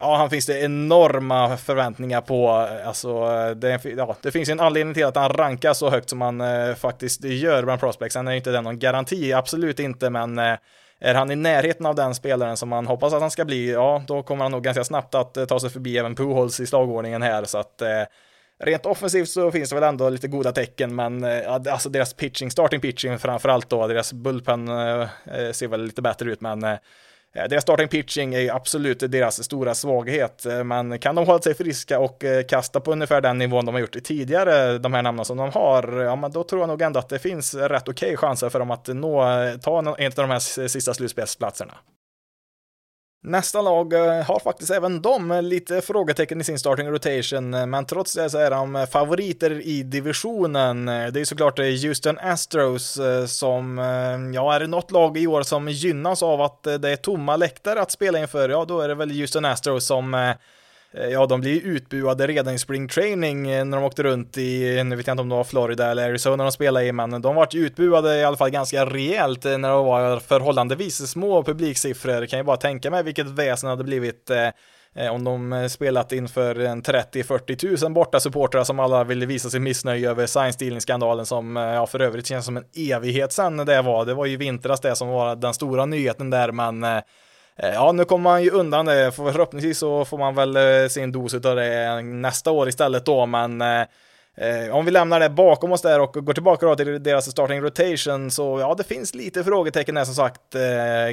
Ja, 0.00 0.16
han 0.16 0.30
finns 0.30 0.46
det 0.46 0.60
enorma 0.60 1.56
förväntningar 1.56 2.20
på. 2.20 2.48
Alltså, 2.84 3.08
eh, 3.08 3.50
det, 3.50 3.84
ja, 3.96 4.16
det 4.22 4.30
finns 4.30 4.48
en 4.48 4.60
anledning 4.60 4.94
till 4.94 5.04
att 5.04 5.16
han 5.16 5.32
rankas 5.32 5.78
så 5.78 5.90
högt 5.90 6.10
som 6.10 6.20
han 6.20 6.40
eh, 6.40 6.74
faktiskt 6.74 7.24
gör 7.24 7.62
bland 7.62 7.80
prospects. 7.80 8.12
Sen 8.12 8.28
är 8.28 8.32
ju 8.32 8.36
inte 8.36 8.50
det 8.50 8.60
någon 8.60 8.78
garanti, 8.78 9.32
absolut 9.32 9.80
inte, 9.80 10.10
men 10.10 10.38
eh, 10.38 10.54
är 11.00 11.14
han 11.14 11.30
i 11.30 11.36
närheten 11.36 11.86
av 11.86 11.94
den 11.94 12.14
spelaren 12.14 12.56
som 12.56 12.68
man 12.68 12.86
hoppas 12.86 13.12
att 13.12 13.20
han 13.20 13.30
ska 13.30 13.44
bli, 13.44 13.72
ja, 13.72 14.02
då 14.06 14.22
kommer 14.22 14.44
han 14.44 14.52
nog 14.52 14.62
ganska 14.62 14.84
snabbt 14.84 15.14
att 15.14 15.36
eh, 15.36 15.44
ta 15.44 15.60
sig 15.60 15.70
förbi 15.70 15.98
även 15.98 16.14
Pujols 16.14 16.60
i 16.60 16.66
slagordningen 16.66 17.22
här, 17.22 17.44
så 17.44 17.58
att 17.58 17.82
eh, 17.82 18.02
Rent 18.60 18.86
offensivt 18.86 19.28
så 19.28 19.50
finns 19.50 19.68
det 19.68 19.74
väl 19.74 19.84
ändå 19.88 20.08
lite 20.08 20.28
goda 20.28 20.52
tecken, 20.52 20.94
men 20.94 21.24
eh, 21.24 21.52
alltså 21.52 21.88
deras 21.88 22.14
pitching, 22.14 22.50
starting 22.50 22.80
pitching 22.80 23.18
framförallt 23.18 23.70
då, 23.70 23.86
deras 23.86 24.12
bullpen 24.12 24.68
eh, 24.68 25.00
eh 25.00 25.52
ser 25.52 25.68
väl 25.68 25.84
lite 25.84 26.02
bättre 26.02 26.32
ut, 26.32 26.40
men 26.40 26.64
Eh, 26.64 26.78
Eh, 27.38 27.48
deras 27.48 27.62
starting 27.62 27.88
pitching 27.88 28.34
är 28.34 28.40
ju 28.40 28.50
absolut 28.50 28.98
deras 29.00 29.44
stora 29.44 29.74
svaghet, 29.74 30.46
eh, 30.46 30.64
men 30.64 30.98
kan 30.98 31.14
de 31.14 31.26
hålla 31.26 31.42
sig 31.42 31.54
friska 31.54 31.98
och 31.98 32.24
eh, 32.24 32.42
kasta 32.42 32.80
på 32.80 32.92
ungefär 32.92 33.20
den 33.20 33.38
nivån 33.38 33.64
de 33.64 33.74
har 33.74 33.80
gjort 33.80 34.04
tidigare, 34.04 34.78
de 34.78 34.94
här 34.94 35.02
namnen 35.02 35.24
som 35.24 35.36
de 35.36 35.50
har, 35.50 35.92
ja 35.92 36.16
men 36.16 36.32
då 36.32 36.44
tror 36.44 36.62
jag 36.62 36.68
nog 36.68 36.82
ändå 36.82 36.98
att 36.98 37.08
det 37.08 37.18
finns 37.18 37.54
rätt 37.54 37.88
okej 37.88 38.06
okay 38.06 38.16
chanser 38.16 38.48
för 38.48 38.58
dem 38.58 38.70
att 38.70 38.88
nå, 38.88 39.24
ta 39.62 39.78
en 39.78 39.86
av 39.88 40.12
de 40.14 40.30
här 40.30 40.68
sista 40.68 40.94
slutspelsplatserna. 40.94 41.74
Nästa 43.22 43.62
lag 43.62 43.92
eh, 43.92 44.24
har 44.24 44.40
faktiskt 44.40 44.70
även 44.70 45.02
de 45.02 45.30
eh, 45.30 45.42
lite 45.42 45.80
frågetecken 45.80 46.40
i 46.40 46.44
sin 46.44 46.58
starting 46.58 46.88
rotation, 46.88 47.54
eh, 47.54 47.66
men 47.66 47.86
trots 47.86 48.14
det 48.14 48.30
så 48.30 48.38
är 48.38 48.50
de 48.50 48.86
favoriter 48.92 49.66
i 49.66 49.82
divisionen. 49.82 50.86
Det 50.86 51.20
är 51.20 51.24
såklart 51.24 51.58
Houston 51.58 52.18
Astros 52.18 52.98
som, 53.26 53.78
ja, 54.34 54.54
är 54.54 54.60
det 54.60 54.66
något 54.66 54.90
lag 54.90 55.18
i 55.18 55.26
år 55.26 55.42
som 55.42 55.68
gynnas 55.68 56.22
av 56.22 56.40
att 56.40 56.62
det 56.62 56.90
är 56.90 56.96
tomma 56.96 57.36
läktare 57.36 57.80
att 57.80 57.90
spela 57.90 58.18
inför, 58.18 58.48
ja, 58.48 58.64
då 58.64 58.80
är 58.80 58.88
det 58.88 58.94
väl 58.94 59.10
Houston 59.10 59.44
Astros 59.44 59.86
som 59.86 60.34
Eh, 60.94 61.08
ja, 61.08 61.26
de 61.26 61.40
blir 61.40 61.66
utbuade 61.66 62.26
redan 62.26 62.54
i 62.54 62.58
spring 62.58 62.88
training 62.88 63.50
eh, 63.50 63.64
när 63.64 63.76
de 63.76 63.86
åkte 63.86 64.02
runt 64.02 64.38
i, 64.38 64.82
nu 64.84 64.96
vet 64.96 65.06
jag 65.06 65.14
inte 65.14 65.22
om 65.22 65.28
det 65.28 65.34
var 65.34 65.44
Florida 65.44 65.90
eller 65.90 66.08
Arizona 66.08 66.44
de 66.44 66.52
spelade 66.52 66.86
i, 66.86 66.92
men 66.92 67.22
de 67.22 67.34
vart 67.34 67.54
ju 67.54 67.66
utbuade 67.66 68.16
i 68.16 68.24
alla 68.24 68.36
fall 68.36 68.50
ganska 68.50 68.86
rejält 68.86 69.44
eh, 69.44 69.58
när 69.58 69.68
det 69.68 69.74
var 69.74 70.20
förhållandevis 70.20 71.10
små 71.10 71.42
publiksiffror. 71.42 72.26
Kan 72.26 72.38
ju 72.38 72.44
bara 72.44 72.56
tänka 72.56 72.90
mig 72.90 73.02
vilket 73.02 73.26
väsen 73.26 73.70
hade 73.70 73.84
blivit 73.84 74.30
eh, 74.30 75.12
om 75.12 75.24
de 75.24 75.68
spelat 75.70 76.12
inför 76.12 76.58
en 76.58 76.82
30-40 76.82 77.56
tusen 77.56 77.94
borta 77.94 78.20
supportrar 78.20 78.64
som 78.64 78.78
alla 78.80 79.04
ville 79.04 79.26
visa 79.26 79.50
sig 79.50 79.60
missnöje 79.60 80.10
över 80.10 80.26
science 80.26 80.58
dealing-skandalen 80.58 81.26
som 81.26 81.56
ja, 81.56 81.86
för 81.86 82.00
övrigt 82.00 82.26
känns 82.26 82.44
som 82.44 82.56
en 82.56 82.64
evighet 82.76 83.32
sedan 83.32 83.56
det 83.56 83.82
var. 83.82 84.04
Det 84.04 84.14
var 84.14 84.26
ju 84.26 84.36
vintras 84.36 84.80
det 84.80 84.96
som 84.96 85.08
var 85.08 85.36
den 85.36 85.54
stora 85.54 85.86
nyheten 85.86 86.30
där, 86.30 86.52
men 86.52 86.84
Eh, 86.84 87.00
Eh, 87.62 87.74
ja, 87.74 87.92
nu 87.92 88.04
kommer 88.04 88.22
man 88.22 88.42
ju 88.42 88.50
undan 88.50 88.86
det. 88.86 89.12
Förhoppningsvis 89.12 89.78
så 89.78 90.04
får 90.04 90.18
man 90.18 90.34
väl 90.34 90.56
eh, 90.56 90.88
sin 90.88 91.12
dos 91.12 91.34
av 91.34 91.56
det 91.56 92.02
nästa 92.02 92.50
år 92.50 92.68
istället 92.68 93.06
då, 93.06 93.26
men 93.26 93.60
eh, 93.60 93.80
eh, 94.36 94.76
om 94.76 94.84
vi 94.84 94.90
lämnar 94.90 95.20
det 95.20 95.28
bakom 95.28 95.72
oss 95.72 95.82
där 95.82 96.00
och 96.00 96.14
går 96.14 96.32
tillbaka 96.32 96.66
då 96.66 96.76
till 96.76 97.02
deras 97.02 97.30
starting 97.30 97.60
rotation 97.60 98.30
så 98.30 98.60
ja, 98.60 98.74
det 98.74 98.84
finns 98.84 99.14
lite 99.14 99.44
frågetecken 99.44 99.94
där 99.94 100.04
som 100.04 100.14
sagt. 100.14 100.40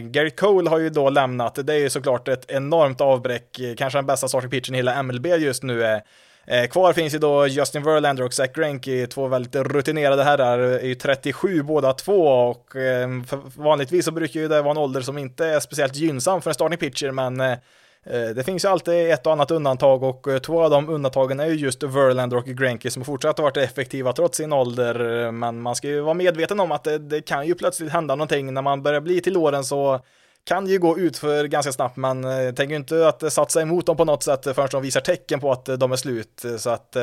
Gary 0.01 0.29
Cole 0.29 0.69
har 0.69 0.77
ju 0.77 0.89
då 0.89 1.09
lämnat. 1.09 1.67
Det 1.67 1.73
är 1.73 1.77
ju 1.79 1.89
såklart 1.89 2.27
ett 2.27 2.51
enormt 2.51 3.01
avbräck, 3.01 3.59
kanske 3.77 3.97
den 3.97 4.05
bästa 4.05 4.27
starting 4.27 4.49
pitchen 4.49 4.75
i 4.75 4.77
hela 4.77 5.03
MLB 5.03 5.25
just 5.25 5.63
nu. 5.63 5.83
Eh, 5.83 5.99
Eh, 6.47 6.67
kvar 6.67 6.93
finns 6.93 7.13
ju 7.13 7.17
då 7.17 7.47
Justin 7.47 7.83
Verlander 7.83 8.23
och 8.23 8.33
Zach 8.33 8.51
Greinke, 8.53 9.07
två 9.07 9.27
väldigt 9.27 9.55
rutinerade 9.55 10.23
herrar, 10.23 10.59
är 10.59 10.85
ju 10.85 10.95
37 10.95 11.63
båda 11.63 11.93
två 11.93 12.27
och 12.27 12.75
eh, 12.75 13.09
vanligtvis 13.55 14.05
så 14.05 14.11
brukar 14.11 14.39
ju 14.39 14.47
det 14.47 14.61
vara 14.61 14.71
en 14.71 14.77
ålder 14.77 15.01
som 15.01 15.17
inte 15.17 15.45
är 15.45 15.59
speciellt 15.59 15.95
gynnsam 15.95 16.41
för 16.41 16.49
en 16.49 16.53
starting 16.53 16.77
pitcher, 16.77 17.11
men 17.11 17.41
eh, 17.41 17.51
eh 17.51 18.29
det 18.35 18.43
finns 18.43 18.65
ju 18.65 18.69
alltid 18.69 19.11
ett 19.11 19.25
och 19.25 19.33
annat 19.33 19.51
undantag 19.51 20.03
och 20.03 20.27
eh, 20.27 20.37
två 20.37 20.63
av 20.63 20.69
de 20.69 20.89
undantagen 20.89 21.39
är 21.39 21.45
ju 21.45 21.55
just 21.55 21.83
Verlander 21.83 22.37
och 22.37 22.45
Greinke 22.45 22.91
som 22.91 23.05
fortsatt 23.05 23.37
har 23.37 23.43
varit 23.43 23.57
effektiva 23.57 24.13
trots 24.13 24.37
sin 24.37 24.53
ålder. 24.53 25.31
Men 25.31 25.61
man 25.61 25.75
ska 25.75 25.87
ju 25.87 26.01
vara 26.01 26.13
medveten 26.13 26.59
om 26.59 26.71
att 26.71 26.83
det, 26.83 26.97
det 26.97 27.21
kan 27.21 27.47
ju 27.47 27.55
plötsligt 27.55 27.91
hända 27.91 28.15
någonting 28.15 28.53
när 28.53 28.61
man 28.61 28.83
börjar 28.83 29.01
bli 29.01 29.21
till 29.21 29.37
åren 29.37 29.63
så 29.63 29.99
kan 30.45 30.67
ju 30.67 30.79
gå 30.79 30.99
ut 30.99 31.17
för 31.17 31.45
ganska 31.45 31.71
snabbt, 31.71 31.97
men 31.97 32.23
jag 32.23 32.47
eh, 32.47 32.53
tänker 32.53 32.75
inte 32.75 33.07
att 33.07 33.23
eh, 33.23 33.29
satsa 33.29 33.61
emot 33.61 33.85
dem 33.85 33.97
på 33.97 34.05
något 34.05 34.23
sätt 34.23 34.47
eh, 34.47 34.53
förrän 34.53 34.69
de 34.71 34.81
visar 34.81 35.01
tecken 35.01 35.39
på 35.39 35.51
att 35.51 35.65
de 35.65 35.91
är 35.91 35.95
slut. 35.95 36.45
Så 36.57 36.69
att 36.69 36.97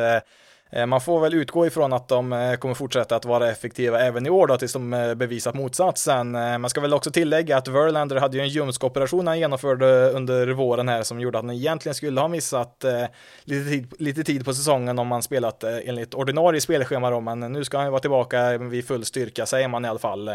man 0.86 1.00
får 1.00 1.20
väl 1.20 1.34
utgå 1.34 1.66
ifrån 1.66 1.92
att 1.92 2.08
de 2.08 2.56
kommer 2.60 2.74
fortsätta 2.74 3.16
att 3.16 3.24
vara 3.24 3.50
effektiva 3.50 4.00
även 4.00 4.26
i 4.26 4.30
år 4.30 4.46
då, 4.46 4.56
tills 4.56 4.72
de 4.72 5.14
bevisat 5.16 5.54
motsatsen. 5.54 6.30
Man 6.32 6.70
ska 6.70 6.80
väl 6.80 6.94
också 6.94 7.10
tillägga 7.10 7.56
att 7.56 7.68
Verlander 7.68 8.16
hade 8.16 8.36
ju 8.36 8.42
en 8.42 8.48
ljumskoperation 8.48 9.26
han 9.26 9.38
genomförde 9.38 10.10
under 10.10 10.46
våren 10.46 10.88
här 10.88 11.02
som 11.02 11.20
gjorde 11.20 11.38
att 11.38 11.44
han 11.44 11.54
egentligen 11.54 11.94
skulle 11.94 12.20
ha 12.20 12.28
missat 12.28 12.84
lite 13.44 13.70
tid, 13.70 13.92
lite 13.98 14.24
tid 14.24 14.44
på 14.44 14.54
säsongen 14.54 14.98
om 14.98 15.06
man 15.06 15.22
spelat 15.22 15.64
enligt 15.64 16.14
ordinarie 16.14 16.60
spelschema 16.60 17.10
då, 17.10 17.20
men 17.20 17.40
nu 17.40 17.64
ska 17.64 17.76
han 17.76 17.86
ju 17.86 17.90
vara 17.90 18.00
tillbaka 18.00 18.58
vid 18.58 18.86
full 18.86 19.04
styrka, 19.04 19.46
säger 19.46 19.68
man 19.68 19.84
i 19.84 19.88
alla 19.88 19.98
fall. 19.98 20.30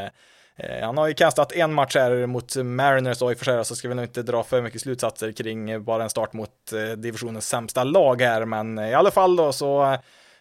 Eh, 0.60 0.86
han 0.86 0.98
har 0.98 1.08
ju 1.08 1.14
kastat 1.14 1.52
en 1.52 1.74
match 1.74 1.96
här 1.96 2.26
mot 2.26 2.56
Mariners 2.56 3.22
och 3.22 3.32
i 3.32 3.34
och 3.34 3.38
för 3.38 3.46
sig 3.46 3.66
så 3.66 3.76
ska 3.76 3.88
vi 3.88 3.96
nog 3.96 4.06
inte 4.06 4.22
dra 4.22 4.44
för 4.44 4.62
mycket 4.62 4.82
slutsatser 4.82 5.32
kring 5.32 5.70
eh, 5.70 5.80
bara 5.80 6.04
en 6.04 6.10
start 6.10 6.34
mot 6.34 6.50
eh, 6.74 6.98
divisionens 6.98 7.48
sämsta 7.48 7.84
lag 7.84 8.22
här, 8.22 8.46
men 8.46 8.80
i 8.80 8.94
alla 8.94 9.12
fall 9.12 9.36
då 9.36 9.54
så 9.54 9.98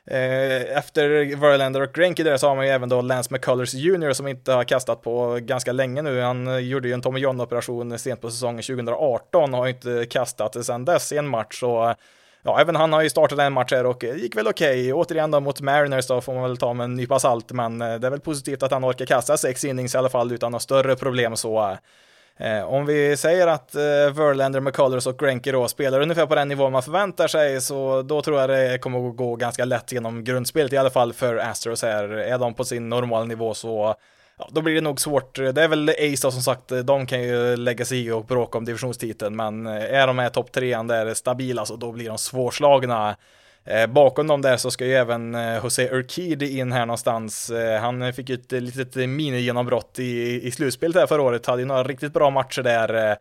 efter 0.09 1.37
Verlander 1.37 1.81
och 1.81 1.93
Greinke 1.93 2.23
där 2.23 2.37
så 2.37 2.49
har 2.49 2.57
man 2.57 2.67
ju 2.67 2.71
även 2.71 2.89
då 2.89 3.01
Lance 3.01 3.33
McCullers 3.33 3.75
Jr 3.75 4.13
som 4.13 4.29
inte 4.29 4.53
har 4.53 4.65
kastat 4.65 5.03
på 5.03 5.39
ganska 5.43 5.73
länge 5.73 6.03
nu. 6.03 6.21
Han 6.21 6.69
gjorde 6.69 6.89
ju 6.89 6.95
en 6.95 7.03
Tommy 7.03 7.21
John 7.21 7.41
operation 7.41 7.99
sent 7.99 8.21
på 8.21 8.31
säsongen 8.31 8.63
2018 8.63 9.55
och 9.55 9.61
har 9.61 9.69
inte 9.69 10.07
kastat 10.11 10.67
sedan 10.67 10.85
dess 10.85 11.13
i 11.13 11.17
en 11.17 11.29
match. 11.29 11.61
Så 11.61 11.95
ja, 12.47 12.61
även 12.61 12.77
han 12.77 12.93
har 12.93 13.03
ju 13.03 13.11
startat 13.11 13.39
en 13.39 13.53
match 13.53 13.73
här 13.73 13.87
och 13.87 14.05
eh, 14.05 14.17
gick 14.17 14.37
väl 14.37 14.49
okej. 14.49 14.93
Okay. 14.93 14.93
Återigen 14.93 15.31
då 15.31 15.41
mot 15.41 15.61
Mariners 15.61 16.07
då 16.07 16.21
får 16.21 16.35
man 16.35 16.43
väl 16.43 16.57
ta 16.57 16.73
med 16.73 16.85
en 16.85 16.95
nypa 16.95 17.19
salt, 17.19 17.53
men 17.53 17.83
eh, 17.83 17.95
det 17.95 18.07
är 18.07 18.11
väl 18.11 18.21
positivt 18.21 18.63
att 18.63 18.71
han 18.73 18.85
orkar 18.85 19.07
kasta 19.07 19.37
sex 19.37 19.65
innings 19.65 19.95
i 19.95 19.99
alla 19.99 20.09
fall 20.09 20.33
utan 20.33 20.53
några 20.53 20.61
större 20.61 20.97
problem 20.97 21.37
så. 21.37 21.77
Eh, 22.39 22.65
om 22.65 22.87
vi 22.87 23.17
säger 23.17 23.47
att 23.47 23.75
eh, 23.75 23.81
Verlander, 24.15 24.61
McCullers 24.61 25.07
och 25.07 25.19
Greinke 25.19 25.53
då 25.53 25.69
spelar 25.69 26.01
ungefär 26.01 26.27
på 26.27 26.35
den 26.35 26.49
nivå 26.49 26.71
man 26.71 26.83
förväntar 26.83 27.29
sig, 27.29 27.61
så 27.61 28.03
då 28.03 28.23
tror 28.23 28.41
jag 28.41 28.51
det 28.51 28.79
kommer 28.79 29.09
att 29.09 29.17
gå 29.17 29.37
ganska 29.37 29.65
lätt 29.65 29.93
genom 29.93 30.25
grundspelet 30.25 30.73
i 30.73 30.77
alla 30.77 30.91
fall 30.91 31.13
för 31.13 31.37
Astros 31.37 31.83
här. 31.83 32.09
Är 32.09 32.39
de 32.39 32.55
på 32.55 32.65
sin 32.65 32.89
normala 32.89 33.25
nivå 33.25 33.55
så 33.55 33.95
ja, 34.39 34.49
då 34.53 34.63
blir 34.63 34.75
det 34.75 34.81
nog 34.81 35.01
svårt. 35.01 35.37
Det 35.37 35.63
är 35.63 35.69
väl 35.69 35.89
Ace 35.89 36.27
då, 36.27 36.31
som 36.31 36.43
sagt, 36.43 36.73
de 36.85 37.07
kan 37.07 37.23
ju 37.23 37.57
lägga 37.57 37.85
sig 37.85 38.07
i 38.07 38.11
och 38.11 38.25
bråka 38.25 38.59
om 38.59 38.65
divisionstiteln, 38.65 39.37
men 39.37 39.67
eh, 39.67 39.95
är 39.95 40.07
de 40.07 40.17
med 40.17 40.33
topp 40.33 40.53
trean 40.53 40.87
där 40.87 41.15
stabila 41.15 41.67
så 41.67 41.77
då 41.77 41.93
blir 41.93 42.09
de 42.09 42.19
svårslagna. 42.19 43.17
Eh, 43.65 43.87
bakom 43.87 44.27
dem 44.27 44.43
där 44.43 44.57
så 44.57 44.71
ska 44.71 44.87
ju 44.87 44.95
även 44.95 45.35
eh, 45.35 45.57
Jose 45.63 45.89
Urquide 45.89 46.43
in 46.43 46.73
här 46.73 46.87
någonstans. 46.87 47.53
Han 47.81 48.13
fick 48.13 48.29
ju 48.29 48.35
ett 48.35 48.53
litet 48.53 48.95
minigenombrott 48.95 49.99
i, 49.99 50.41
i 50.47 50.51
slutspelet 50.51 50.97
här 50.97 51.07
förra 51.07 51.23
året, 51.23 51.47
hade 51.47 51.63
ju 51.63 51.67
några 51.67 51.85
riktigt 51.85 52.13
bra 52.13 52.31
matcher 52.31 52.63
där. 52.63 53.17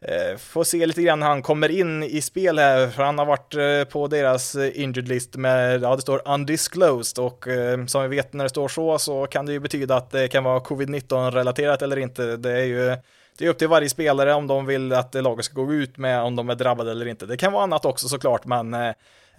Eh, 0.00 0.36
får 0.36 0.64
se 0.64 0.86
lite 0.86 1.02
grann 1.02 1.20
när 1.20 1.26
han 1.26 1.42
kommer 1.42 1.68
in 1.68 2.02
i 2.02 2.20
spel 2.20 2.58
här, 2.58 2.88
för 2.88 3.02
han 3.02 3.18
har 3.18 3.26
varit 3.26 3.54
eh, 3.54 3.92
på 3.92 4.06
deras 4.06 4.54
eh, 4.54 4.80
injured 4.80 5.08
list 5.08 5.36
med, 5.36 5.82
ja 5.82 5.96
det 5.96 6.02
står 6.02 6.22
undisclosed 6.28 7.24
och 7.24 7.46
som 7.86 8.02
vi 8.02 8.08
vet 8.08 8.32
när 8.32 8.44
det 8.44 8.50
står 8.50 8.68
så 8.68 8.98
så 8.98 9.26
kan 9.26 9.46
det 9.46 9.52
ju 9.52 9.60
betyda 9.60 9.96
att 9.96 10.10
det 10.10 10.28
kan 10.28 10.44
vara 10.44 10.60
covid-19 10.60 11.30
relaterat 11.30 11.82
eller 11.82 11.98
inte. 11.98 12.36
Det 12.36 12.52
är 12.52 12.64
ju 12.64 12.96
det 13.38 13.44
är 13.44 13.48
upp 13.48 13.58
till 13.58 13.68
varje 13.68 13.88
spelare 13.88 14.34
om 14.34 14.46
de 14.46 14.66
vill 14.66 14.92
att 14.92 15.14
laget 15.14 15.44
ska 15.44 15.62
gå 15.62 15.72
ut 15.72 15.96
med 15.96 16.20
om 16.20 16.36
de 16.36 16.50
är 16.50 16.54
drabbade 16.54 16.90
eller 16.90 17.06
inte. 17.06 17.26
Det 17.26 17.36
kan 17.36 17.52
vara 17.52 17.62
annat 17.62 17.84
också 17.84 18.08
såklart, 18.08 18.44
men 18.44 18.74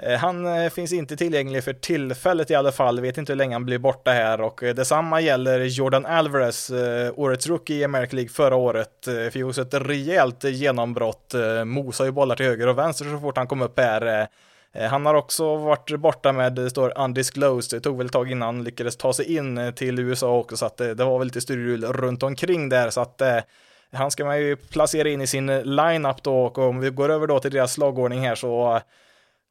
Eh, 0.04 0.18
han 0.18 0.46
eh, 0.46 0.70
finns 0.70 0.94
inte 0.94 1.18
tillgänglig 1.18 1.64
för 1.64 1.74
tillfället 1.74 2.52
i 2.52 2.56
alla 2.56 2.72
fall, 2.72 3.00
vet 3.00 3.18
inte 3.18 3.32
hur 3.32 3.38
länge 3.38 3.56
han 3.56 3.66
blir 3.66 3.78
borta 3.78 4.12
här. 4.12 4.42
Och 4.42 4.64
eh, 4.64 4.76
detsamma 4.76 5.22
gäller 5.22 5.60
Jordan 5.60 6.06
Alvarez, 6.06 6.72
årets 7.16 7.48
rookie 7.48 7.78
i 7.78 7.84
American 7.84 8.16
League 8.16 8.30
förra 8.30 8.56
året. 8.56 9.08
Fick 9.32 9.46
också 9.46 9.62
ett 9.62 9.74
rejält 9.74 10.44
genombrott, 10.44 11.34
mosar 11.66 12.06
ju 12.06 12.12
bollar 12.12 12.36
till 12.36 12.46
höger 12.46 12.68
och 12.68 12.78
vänster 12.78 13.06
så 13.06 13.20
fort 13.20 13.38
han 13.38 13.48
kom 13.48 13.62
upp 13.62 13.80
här. 13.80 14.28
Han 14.90 15.06
har 15.06 15.14
också 15.14 15.56
varit 15.56 16.00
borta 16.00 16.32
med, 16.32 16.54
det 16.54 16.70
står 16.70 17.00
undisclosed, 17.00 17.80
det 17.80 17.84
tog 17.84 17.98
väl 17.98 18.06
ett 18.06 18.12
tag 18.12 18.32
innan 18.32 18.56
han 18.56 18.64
lyckades 18.64 18.98
ta 18.98 19.14
sig 19.14 19.36
in 19.36 19.74
till 19.76 20.00
USA 20.00 20.38
också, 20.38 20.58
så 20.58 20.66
att 20.66 20.78
det, 20.78 20.94
det 20.94 21.04
var 21.04 21.20
väl 21.20 21.28
lite 21.28 21.42
strul 21.42 21.86
runt 21.86 22.24
omkring 22.24 22.70
där, 22.70 22.90
så 22.90 23.02
att 23.02 23.22
han 23.92 24.12
ska 24.12 24.26
man 24.26 24.40
ju 24.40 24.56
placera 24.56 25.10
in 25.10 25.22
i 25.22 25.28
sin 25.28 25.60
lineup 25.76 26.24
då, 26.24 26.44
och 26.46 26.58
om 26.58 26.80
vi 26.80 26.90
går 26.90 27.10
över 27.10 27.28
då 27.28 27.40
till 27.40 27.52
deras 27.52 27.74
slagordning 27.74 28.28
här 28.28 28.36
så 28.36 28.82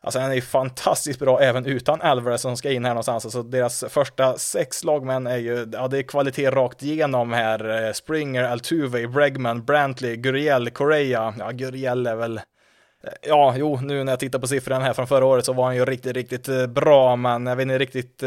Alltså 0.00 0.18
han 0.18 0.30
är 0.30 0.34
ju 0.34 0.40
fantastiskt 0.40 1.20
bra 1.20 1.40
även 1.40 1.66
utan 1.66 2.00
Alvarez 2.00 2.40
som 2.40 2.56
ska 2.56 2.70
in 2.70 2.84
här 2.84 2.90
någonstans. 2.90 3.24
Alltså 3.24 3.42
deras 3.42 3.84
första 3.88 4.38
sex 4.38 4.84
lagmän 4.84 5.26
är 5.26 5.36
ju, 5.36 5.66
ja 5.72 5.88
det 5.88 5.98
är 5.98 6.02
kvalitet 6.02 6.50
rakt 6.50 6.82
igenom 6.82 7.32
här. 7.32 7.86
Eh, 7.86 7.92
Springer, 7.92 8.44
Altuve, 8.44 9.08
Bregman, 9.08 9.64
Brantley, 9.64 10.16
Guriel, 10.16 10.70
Correa. 10.70 11.34
Ja, 11.38 11.50
Guriel 11.50 12.06
är 12.06 12.16
väl 12.16 12.36
eh, 12.36 12.42
Ja, 13.22 13.54
jo, 13.56 13.80
nu 13.80 14.04
när 14.04 14.12
jag 14.12 14.20
tittar 14.20 14.38
på 14.38 14.46
siffran 14.46 14.82
här 14.82 14.92
från 14.92 15.06
förra 15.06 15.26
året 15.26 15.44
så 15.44 15.52
var 15.52 15.64
han 15.64 15.76
ju 15.76 15.84
riktigt, 15.84 16.12
riktigt 16.12 16.48
eh, 16.48 16.66
bra, 16.66 17.16
men 17.16 17.46
jag 17.46 17.56
vet 17.56 17.62
inte 17.62 17.78
riktigt, 17.78 18.18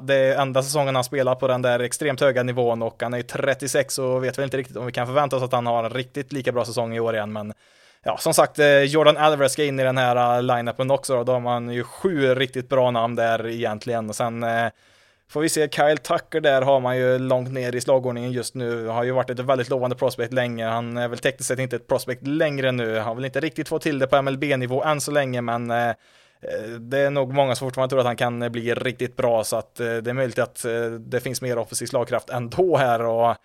det 0.00 0.14
är 0.14 0.40
enda 0.40 0.62
säsongen 0.62 0.94
han 0.94 1.04
spelar 1.04 1.34
på 1.34 1.48
den 1.48 1.62
där 1.62 1.80
extremt 1.80 2.20
höga 2.20 2.42
nivån 2.42 2.82
och 2.82 3.02
han 3.02 3.14
är 3.14 3.18
ju 3.18 3.22
36 3.22 3.98
och 3.98 4.24
vet 4.24 4.38
väl 4.38 4.44
inte 4.44 4.56
riktigt 4.56 4.76
om 4.76 4.86
vi 4.86 4.92
kan 4.92 5.06
förvänta 5.06 5.36
oss 5.36 5.42
att 5.42 5.52
han 5.52 5.66
har 5.66 5.84
en 5.84 5.90
riktigt 5.90 6.32
lika 6.32 6.52
bra 6.52 6.64
säsong 6.64 6.96
i 6.96 7.00
år 7.00 7.14
igen, 7.14 7.32
men 7.32 7.52
ja, 8.04 8.16
som 8.16 8.34
sagt, 8.34 8.58
eh, 8.58 8.82
Jordan 8.82 9.16
Alvarez 9.16 9.52
ska 9.52 9.64
in 9.64 9.80
i 9.80 9.82
den 9.82 9.98
här 9.98 10.36
eh, 10.36 10.42
line-upen 10.42 10.90
också, 10.90 11.16
då, 11.16 11.24
då 11.24 11.32
har 11.32 11.40
man 11.40 11.70
ju 11.70 11.84
sju 11.84 12.34
riktigt 12.34 12.68
bra 12.68 12.90
namn 12.90 13.16
där 13.16 13.46
egentligen. 13.46 14.08
Och 14.08 14.16
sen 14.16 14.42
eh, 14.42 14.68
får 15.30 15.40
vi 15.40 15.48
se, 15.48 15.68
Kyle 15.68 15.98
Tucker 15.98 16.40
där 16.40 16.62
har 16.62 16.80
man 16.80 16.96
ju 16.96 17.18
långt 17.18 17.52
ner 17.52 17.74
i 17.74 17.80
slagordningen 17.80 18.32
just 18.32 18.54
nu, 18.54 18.86
har 18.86 19.04
ju 19.04 19.10
varit 19.12 19.30
ett 19.30 19.38
väldigt 19.38 19.68
lovande 19.68 19.96
prospect 19.96 20.32
länge, 20.32 20.66
han 20.66 20.96
är 20.96 21.08
väl 21.08 21.18
tekniskt 21.18 21.48
sett 21.48 21.58
inte 21.58 21.76
ett 21.76 21.88
prospect 21.88 22.26
längre 22.26 22.72
nu, 22.72 22.98
har 22.98 23.14
väl 23.14 23.24
inte 23.24 23.40
riktigt 23.40 23.68
fått 23.68 23.82
till 23.82 23.98
det 23.98 24.06
på 24.06 24.22
MLB-nivå 24.22 24.82
än 24.84 25.00
så 25.00 25.10
länge, 25.10 25.40
men 25.40 25.72
Eh, 26.42 26.70
det 26.70 26.98
är 26.98 27.10
nog 27.10 27.34
många 27.34 27.54
som 27.54 27.66
fortfarande 27.66 27.90
tror 27.90 28.00
att 28.00 28.06
han 28.06 28.16
kan 28.16 28.52
bli 28.52 28.74
riktigt 28.74 29.16
bra. 29.16 29.44
Så 29.44 29.56
att 29.56 29.74
det 29.74 30.06
är 30.06 30.12
möjligt 30.12 30.38
att 30.38 30.64
det 30.98 31.20
finns 31.20 31.42
mer 31.42 31.58
offensiv 31.58 31.86
slagkraft 31.86 32.30
ändå 32.30 32.76
här. 32.76 33.04
Och 33.04 33.36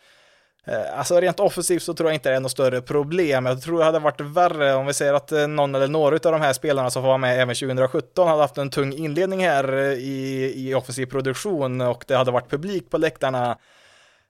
Eh, 0.68 1.00
alltså 1.00 1.20
rent 1.20 1.40
offensivt 1.40 1.84
så 1.84 1.94
tror 1.94 2.10
jag 2.10 2.16
inte 2.16 2.30
det 2.30 2.36
är 2.36 2.40
något 2.40 2.52
större 2.52 2.82
problem. 2.82 3.46
Jag 3.46 3.62
tror 3.62 3.80
det 3.80 3.86
hade 3.86 4.00
varit 4.00 4.22
värre 4.22 4.74
om 4.74 4.86
vi 4.86 4.94
säger 4.94 5.14
att 5.14 5.32
eh, 5.32 5.48
någon 5.48 5.76
eller 5.76 5.88
några 5.88 6.16
av 6.16 6.32
de 6.32 6.42
här 6.42 6.54
spelarna 6.54 6.90
som 6.90 7.02
får 7.02 7.08
vara 7.08 7.18
med 7.18 7.42
även 7.42 7.56
2017 7.56 8.28
hade 8.28 8.42
haft 8.42 8.58
en 8.58 8.70
tung 8.70 8.94
inledning 8.94 9.46
här 9.46 9.74
eh, 9.74 9.94
i, 9.94 10.54
i 10.56 10.74
offensiv 10.74 11.06
produktion 11.06 11.82
och 11.82 12.04
det 12.08 12.16
hade 12.16 12.32
varit 12.32 12.50
publik 12.50 12.90
på 12.90 12.98
läktarna 12.98 13.58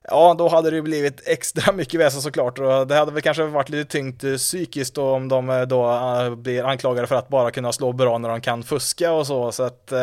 Ja, 0.10 0.36
då 0.38 0.48
hade 0.48 0.72
det 0.72 0.82
blivit 0.82 1.28
extra 1.28 1.72
mycket 1.74 2.00
väsen 2.00 2.22
såklart 2.22 2.60
och 2.60 2.88
det 2.88 2.96
hade 2.96 3.12
väl 3.12 3.22
kanske 3.22 3.44
varit 3.44 3.70
lite 3.70 3.92
tyngt 3.92 4.24
psykiskt 4.38 4.96
då 4.96 5.12
om 5.12 5.28
de 5.28 5.66
då 5.70 6.36
blir 6.36 6.64
anklagade 6.64 7.08
för 7.08 7.16
att 7.16 7.28
bara 7.28 7.52
kunna 7.52 7.74
slå 7.74 7.94
bra 7.94 8.18
när 8.18 8.30
de 8.30 8.42
kan 8.42 8.64
fuska 8.64 9.12
och 9.12 9.28
så, 9.28 9.52
så 9.52 9.64
att 9.64 9.94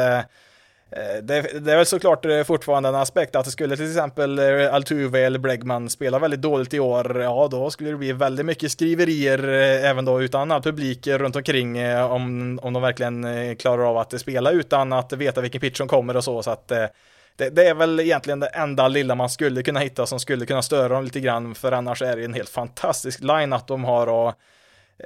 Eh, 0.96 1.22
det, 1.22 1.42
det, 1.60 1.72
är 1.72 1.76
väl 1.76 1.86
såklart 1.86 2.24
eh, 2.24 2.42
fortfarande 2.42 2.88
en 2.88 2.94
aspekt 2.94 3.36
att 3.36 3.44
det 3.44 3.50
skulle 3.50 3.76
till 3.76 3.88
exempel 3.88 4.38
eh, 4.38 4.74
Altuve 4.74 5.20
eller 5.20 5.38
Bregman 5.38 5.90
spela 5.90 6.18
väldigt 6.18 6.42
dåligt 6.42 6.74
i 6.74 6.80
år, 6.80 7.22
ja 7.22 7.48
då 7.50 7.70
skulle 7.70 7.90
det 7.90 7.96
bli 7.96 8.12
väldigt 8.12 8.46
mycket 8.46 8.72
skriverier 8.72 9.48
även 9.84 10.04
då 10.04 10.22
utan 10.22 10.52
all 10.52 10.62
publik 10.62 11.06
runt 11.06 11.36
omkring 11.36 11.96
om, 11.96 12.58
om 12.62 12.72
de 12.72 12.82
verkligen 12.82 13.56
klarar 13.56 13.90
av 13.90 13.98
att 13.98 14.20
spela 14.20 14.50
utan 14.50 14.92
att 14.92 15.12
veta 15.12 15.40
vilken 15.40 15.60
pitch 15.60 15.78
som 15.78 15.88
kommer 15.88 16.16
och 16.16 16.24
så, 16.24 16.42
så 16.42 16.50
att 16.50 16.68
det, 16.68 17.50
det, 17.50 17.68
är 17.68 17.74
väl 17.74 18.00
egentligen 18.00 18.40
det 18.40 18.46
enda 18.46 18.88
lilla 18.88 19.14
man 19.14 19.30
skulle 19.30 19.62
kunna 19.62 19.80
hitta 19.80 20.06
som 20.06 20.20
skulle 20.20 20.46
kunna 20.46 20.62
störa 20.62 20.88
dem 20.88 21.04
lite 21.04 21.20
grann, 21.20 21.54
för 21.54 21.72
annars 21.72 22.02
är 22.02 22.16
det 22.16 22.24
en 22.24 22.34
helt 22.34 22.48
fantastisk 22.48 23.20
line 23.20 23.52
att 23.52 23.66
de 23.66 23.84
har 23.84 24.06
och 24.06 24.34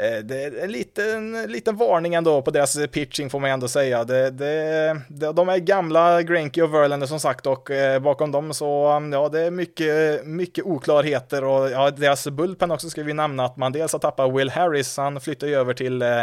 Eh, 0.00 0.18
det 0.18 0.44
är 0.44 0.64
en 0.64 0.72
liten, 0.72 1.42
liten 1.42 1.76
varning 1.76 2.14
ändå 2.14 2.42
på 2.42 2.50
deras 2.50 2.86
pitching 2.92 3.30
får 3.30 3.40
man 3.40 3.50
ändå 3.50 3.68
säga. 3.68 4.04
Det, 4.04 4.30
det, 4.30 5.32
de 5.32 5.48
är 5.48 5.58
gamla, 5.58 6.22
Granky 6.22 6.62
och 6.62 6.74
Verlander 6.74 7.06
som 7.06 7.20
sagt 7.20 7.46
och 7.46 7.70
eh, 7.70 8.00
bakom 8.00 8.32
dem 8.32 8.54
så, 8.54 8.86
mm, 8.86 9.12
ja 9.12 9.28
det 9.28 9.40
är 9.40 9.50
mycket, 9.50 10.26
mycket 10.26 10.64
oklarheter 10.64 11.44
och 11.44 11.70
ja, 11.70 11.90
deras 11.90 12.28
bullpen 12.28 12.70
också 12.70 12.90
ska 12.90 13.02
vi 13.02 13.12
nämna 13.12 13.44
att 13.44 13.56
man 13.56 13.72
dels 13.72 13.92
har 13.92 13.98
tappat 13.98 14.34
Will 14.34 14.50
Harris, 14.50 14.96
han 14.96 15.20
flyttar 15.20 15.46
ju 15.46 15.54
över 15.54 15.74
till 15.74 16.02
eh, 16.02 16.22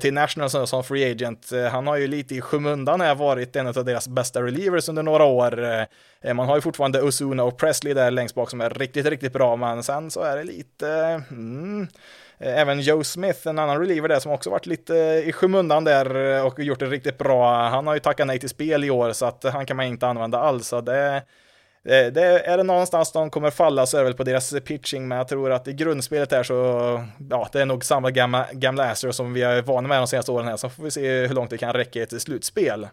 till 0.00 0.14
Nationals 0.14 0.70
som 0.70 0.84
free 0.84 1.10
agent. 1.10 1.50
Han 1.70 1.86
har 1.86 1.96
ju 1.96 2.06
lite 2.06 2.34
i 2.34 2.40
skymundan 2.40 3.00
här 3.00 3.14
varit 3.14 3.56
en 3.56 3.66
av 3.66 3.84
deras 3.84 4.08
bästa 4.08 4.42
relievers 4.42 4.88
under 4.88 5.02
några 5.02 5.24
år. 5.24 5.86
Man 6.34 6.48
har 6.48 6.56
ju 6.56 6.60
fortfarande 6.60 7.02
Ozuna 7.02 7.44
och 7.44 7.58
Presley 7.58 7.94
där 7.94 8.10
längst 8.10 8.34
bak 8.34 8.50
som 8.50 8.60
är 8.60 8.70
riktigt, 8.70 9.06
riktigt 9.06 9.32
bra, 9.32 9.56
men 9.56 9.82
sen 9.82 10.10
så 10.10 10.20
är 10.20 10.36
det 10.36 10.44
lite, 10.44 10.88
mm, 11.30 11.88
Eh, 12.40 12.60
även 12.60 12.80
Joe 12.80 13.04
Smith, 13.04 13.48
en 13.48 13.58
annan 13.58 13.78
reliever 13.78 14.08
där 14.08 14.20
som 14.20 14.32
också 14.32 14.50
varit 14.50 14.66
lite 14.66 14.98
eh, 14.98 15.28
i 15.28 15.32
skymundan 15.32 15.84
där 15.84 16.36
eh, 16.36 16.46
och 16.46 16.58
gjort 16.58 16.78
det 16.78 16.86
riktigt 16.86 17.18
bra. 17.18 17.68
Han 17.68 17.86
har 17.86 17.94
ju 17.94 18.00
tackat 18.00 18.26
nej 18.26 18.38
till 18.38 18.48
spel 18.48 18.84
i 18.84 18.90
år 18.90 19.12
så 19.12 19.26
att 19.26 19.44
han 19.44 19.66
kan 19.66 19.76
man 19.76 19.86
inte 19.86 20.06
använda 20.06 20.38
alls. 20.38 20.68
Så 20.68 20.80
det, 20.80 21.22
det, 21.84 22.46
är 22.46 22.56
det 22.56 22.62
någonstans 22.62 23.12
de 23.12 23.30
kommer 23.30 23.50
falla 23.50 23.86
så 23.86 23.96
är 23.96 24.00
det 24.00 24.04
väl 24.04 24.14
på 24.14 24.24
deras 24.24 24.54
pitching, 24.64 25.08
men 25.08 25.18
jag 25.18 25.28
tror 25.28 25.52
att 25.52 25.68
i 25.68 25.72
grundspelet 25.72 26.32
här 26.32 26.42
så, 26.42 26.54
ja, 27.30 27.48
det 27.52 27.60
är 27.60 27.66
nog 27.66 27.84
samma 27.84 28.10
gamla, 28.10 28.46
gamla 28.52 28.90
Astro 28.90 29.12
som 29.12 29.32
vi 29.32 29.42
är 29.42 29.62
vana 29.62 29.88
med 29.88 29.98
de 29.98 30.06
senaste 30.06 30.32
åren 30.32 30.48
här, 30.48 30.56
så 30.56 30.68
får 30.68 30.82
vi 30.82 30.90
se 30.90 31.26
hur 31.26 31.34
långt 31.34 31.50
det 31.50 31.58
kan 31.58 31.72
räcka 31.72 31.98
i 31.98 32.02
ett 32.02 32.22
slutspel. 32.22 32.86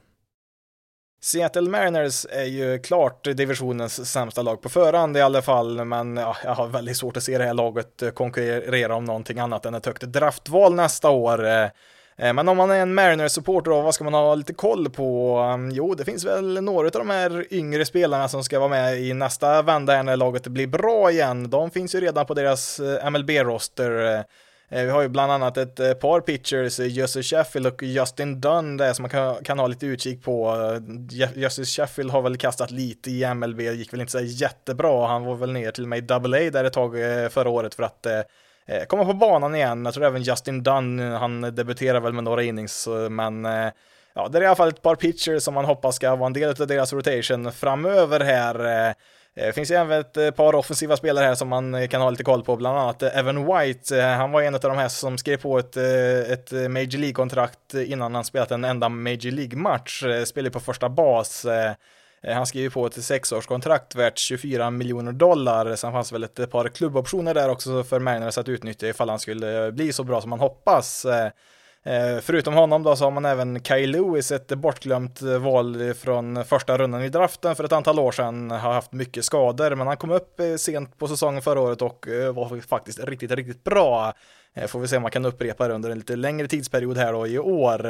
Seattle 1.26 1.70
Mariners 1.70 2.26
är 2.30 2.44
ju 2.44 2.80
klart 2.80 3.24
divisionens 3.24 4.12
sämsta 4.12 4.42
lag 4.42 4.62
på 4.62 4.70
förhand 4.70 5.18
i 5.18 5.22
alla 5.22 5.42
fall, 5.42 5.86
men 5.86 6.18
ja, 6.18 6.38
jag 6.44 6.56
har 6.56 6.68
väldigt 6.68 6.98
svårt 6.98 7.18
att 7.18 7.24
se 7.24 7.38
det 7.38 7.44
här 7.44 7.54
laget 7.54 8.04
konkurrera 8.14 8.96
om 8.96 9.06
någonting 9.06 9.40
annat 9.40 9.66
än 9.66 9.76
ett 9.76 9.86
högt 9.86 10.02
draftval 10.02 10.76
nästa 10.76 11.10
år. 11.10 11.46
Eh, 11.46 12.34
men 12.34 12.50
om 12.50 12.58
man 12.58 12.72
är 12.72 12.80
en 12.80 12.94
Mariners-supporter 13.00 13.72
då, 13.72 13.82
vad 13.82 13.96
ska 13.96 14.04
man 14.04 14.14
ha 14.14 14.36
lite 14.36 14.54
koll 14.54 14.90
på? 14.90 15.38
Mm, 15.38 15.72
jo, 15.72 15.96
det 15.96 16.06
finns 16.06 16.26
väl 16.26 16.64
några 16.64 16.88
av 16.88 16.92
de 16.92 17.10
här 17.10 17.54
yngre 17.54 17.86
spelarna 17.86 18.28
som 18.28 18.44
ska 18.44 18.60
vara 18.60 18.70
med 18.70 19.00
i 19.00 19.14
nästa 19.14 19.62
vända 19.62 20.04
när 20.04 20.18
laget 20.18 20.48
blir 20.48 20.68
bra 20.68 21.12
igen. 21.12 21.50
De 21.50 21.72
finns 21.72 21.96
ju 21.96 22.02
redan 22.02 22.26
på 22.26 22.34
deras 22.34 22.80
eh, 22.80 23.10
MLB-roster. 23.10 24.24
Eh, 24.70 24.84
vi 24.84 24.90
har 24.90 25.02
ju 25.02 25.08
bland 25.08 25.32
annat 25.32 25.58
ett 25.58 25.80
eh, 25.80 25.94
par 25.94 26.22
pitchers, 26.22 26.80
eh, 26.80 26.88
Jussi 26.88 27.24
Sheffield 27.24 27.68
och 27.68 27.84
Justin 27.84 28.42
Dunn 28.42 28.78
där 28.78 28.94
som 28.94 29.04
man 29.04 29.10
kan, 29.10 29.44
kan 29.44 29.60
ha 29.60 29.68
lite 29.68 29.86
utkik 29.86 30.24
på. 30.24 30.56
Jussi 31.36 31.66
Sheffield 31.66 32.12
har 32.12 32.22
väl 32.22 32.38
kastat 32.38 32.72
lite 32.72 33.12
i 33.12 33.34
MLB, 33.34 33.62
gick 33.62 33.94
väl 33.94 34.02
inte 34.02 34.12
så 34.12 34.22
jättebra. 34.22 35.08
Han 35.08 35.24
var 35.26 35.36
väl 35.36 35.52
ner 35.52 35.72
till 35.72 35.84
och 35.84 35.90
med 35.90 36.12
i 36.12 36.14
AA 36.14 36.52
där 36.52 36.64
ett 36.64 36.74
tag 36.74 36.96
förra 37.32 37.50
året 37.50 37.76
för 37.76 37.84
att 37.84 38.08
Eh, 38.68 38.86
komma 38.86 39.06
på 39.06 39.14
banan 39.14 39.56
igen. 39.56 39.86
Jag 39.86 39.94
tror 39.94 40.06
även 40.06 40.22
Justin 40.22 40.64
Dunn, 40.64 41.00
han 41.00 41.42
debuterar 41.42 42.00
väl 42.00 42.14
med 42.14 42.24
några 42.24 42.44
innings, 42.44 42.88
men 43.10 43.46
eh, 43.46 43.72
ja, 44.14 44.28
det 44.28 44.38
är 44.38 44.42
i 44.42 44.46
alla 44.46 44.56
fall 44.56 44.70
ett 44.70 44.82
par 44.82 44.96
pitchers 44.96 45.44
som 45.44 45.54
man 45.54 45.66
hoppas 45.66 45.96
ska 45.96 46.16
vara 46.16 46.28
en 46.28 46.34
del 46.34 46.62
av 46.62 46.68
deras 46.68 46.94
rotation 46.94 47.52
framöver 47.52 48.20
här. 48.20 48.96
Det 49.36 49.54
finns 49.54 49.72
ju 49.72 49.76
även 49.76 50.00
ett 50.00 50.18
eh, 50.18 50.32
par 50.32 50.56
offensiva 50.56 50.98
spelare 50.98 51.26
här 51.26 51.36
som 51.36 51.48
man 51.48 51.76
eh, 51.76 51.88
kan 51.88 52.02
ha 52.02 52.10
lite 52.10 52.24
koll 52.24 52.44
på, 52.44 52.56
bland 52.56 52.78
annat 52.78 53.04
Evan 53.04 53.46
White. 53.46 54.02
Han 54.02 54.32
var 54.32 54.42
en 54.42 54.56
av 54.56 54.62
de 54.62 54.78
här 54.78 54.88
som 54.88 55.18
skrev 55.18 55.38
på 55.38 55.60
ett, 55.60 55.78
ett 55.78 56.52
Major 56.52 56.98
League-kontrakt 56.98 57.74
innan 57.74 58.16
han 58.16 58.24
spelat 58.24 58.52
en 58.52 58.64
enda 58.64 58.90
Major 58.90 59.32
League-match. 59.32 60.04
Spelade 60.26 60.52
på 60.52 60.60
första 60.60 60.90
bas. 60.90 61.46
Han 62.28 62.46
skrev 62.46 62.70
på 62.70 62.86
ett 62.86 63.04
sexårskontrakt 63.04 63.96
värt 63.96 64.18
24 64.18 64.72
miljoner 64.72 65.12
dollar. 65.12 65.76
Sen 65.76 65.92
fanns 65.92 66.12
väl 66.12 66.24
ett 66.24 66.52
par 66.52 66.68
klubboptioner 66.68 67.34
där 67.34 67.50
också 67.50 67.84
för 67.84 68.00
Mariners 68.00 68.38
att 68.38 68.50
utnyttja 68.50 68.88
ifall 68.88 69.10
han 69.10 69.20
skulle 69.20 69.72
bli 69.72 69.94
så 69.94 70.04
bra 70.04 70.22
som 70.22 70.30
man 70.30 70.40
hoppas. 70.40 71.06
Eh, 71.88 72.20
förutom 72.22 72.54
honom 72.54 72.84
då 72.84 72.96
så 72.96 73.04
har 73.04 73.12
man 73.12 73.26
även 73.26 73.64
Kyle 73.64 73.92
Lewis, 73.92 74.32
ett 74.32 74.48
bortglömt 74.48 75.22
eh, 75.22 75.38
val 75.38 75.94
från 75.94 76.46
första 76.46 76.78
rundan 76.78 77.04
i 77.04 77.10
draften 77.10 77.56
för 77.56 77.64
ett 77.64 77.72
antal 77.72 78.00
år 78.00 78.12
sedan. 78.12 78.52
Har 78.52 78.74
haft 78.74 78.92
mycket 78.92 79.26
skador, 79.26 79.76
men 79.76 79.88
han 79.88 79.98
kom 79.98 80.12
upp 80.12 80.40
eh, 80.40 80.56
sent 80.56 80.98
på 80.98 81.08
säsongen 81.08 81.42
förra 81.42 81.62
året 81.62 81.82
och 81.82 82.08
var 82.34 82.62
faktiskt 82.62 83.00
riktigt, 83.00 83.32
riktigt 83.32 83.64
bra. 83.64 84.14
Får 84.68 84.80
vi 84.80 84.88
se 84.88 84.96
om 84.96 85.02
man 85.02 85.12
kan 85.12 85.26
upprepa 85.26 85.68
det 85.68 85.74
under 85.74 85.90
en 85.90 85.98
lite 85.98 86.16
längre 86.16 86.48
tidsperiod 86.48 86.98
här 86.98 87.14
då 87.14 87.28
i 87.28 87.40
år. 87.40 87.88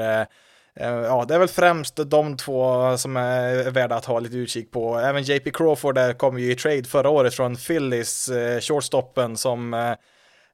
Ja, 0.80 1.26
det 1.28 1.36
är 1.36 1.40
väl 1.40 1.48
främst 1.48 1.96
de 1.96 2.38
två 2.38 2.98
som 2.98 3.18
är 3.18 3.72
värda 3.72 3.96
att 3.96 4.06
ha 4.06 4.20
lite 4.20 4.38
utkik 4.38 4.72
på. 4.72 5.00
Även 5.00 5.24
JP 5.24 5.52
Crawford 5.52 5.96
där 5.96 6.14
kom 6.14 6.40
ju 6.40 6.52
i 6.52 6.56
trade 6.56 6.84
förra 6.84 7.10
året 7.10 7.34
från 7.34 7.56
Phillies, 7.56 8.30
shortstoppen 8.62 9.38
som 9.38 9.96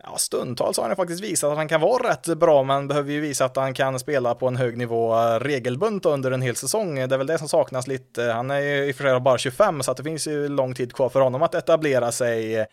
Ja, 0.03 0.17
stundtals 0.17 0.77
har 0.77 0.87
han 0.87 0.95
faktiskt 0.95 1.23
visat 1.23 1.51
att 1.51 1.57
han 1.57 1.67
kan 1.67 1.81
vara 1.81 2.09
rätt 2.09 2.25
bra, 2.25 2.63
men 2.63 2.87
behöver 2.87 3.11
ju 3.11 3.19
visa 3.19 3.45
att 3.45 3.55
han 3.55 3.73
kan 3.73 3.99
spela 3.99 4.35
på 4.35 4.47
en 4.47 4.55
hög 4.55 4.77
nivå 4.77 5.15
regelbundet 5.39 6.05
under 6.05 6.31
en 6.31 6.41
hel 6.41 6.55
säsong. 6.55 6.95
Det 6.95 7.15
är 7.15 7.17
väl 7.17 7.27
det 7.27 7.37
som 7.37 7.49
saknas 7.49 7.87
lite. 7.87 8.23
Han 8.23 8.51
är 8.51 8.59
ju 8.59 8.85
i 8.85 8.91
och 8.91 8.95
för 8.95 9.03
sig 9.03 9.19
bara 9.19 9.37
25, 9.37 9.83
så 9.83 9.91
att 9.91 9.97
det 9.97 10.03
finns 10.03 10.27
ju 10.27 10.47
lång 10.47 10.73
tid 10.73 10.93
kvar 10.93 11.09
för 11.09 11.21
honom 11.21 11.41
att 11.41 11.55
etablera 11.55 12.11
sig. 12.11 12.65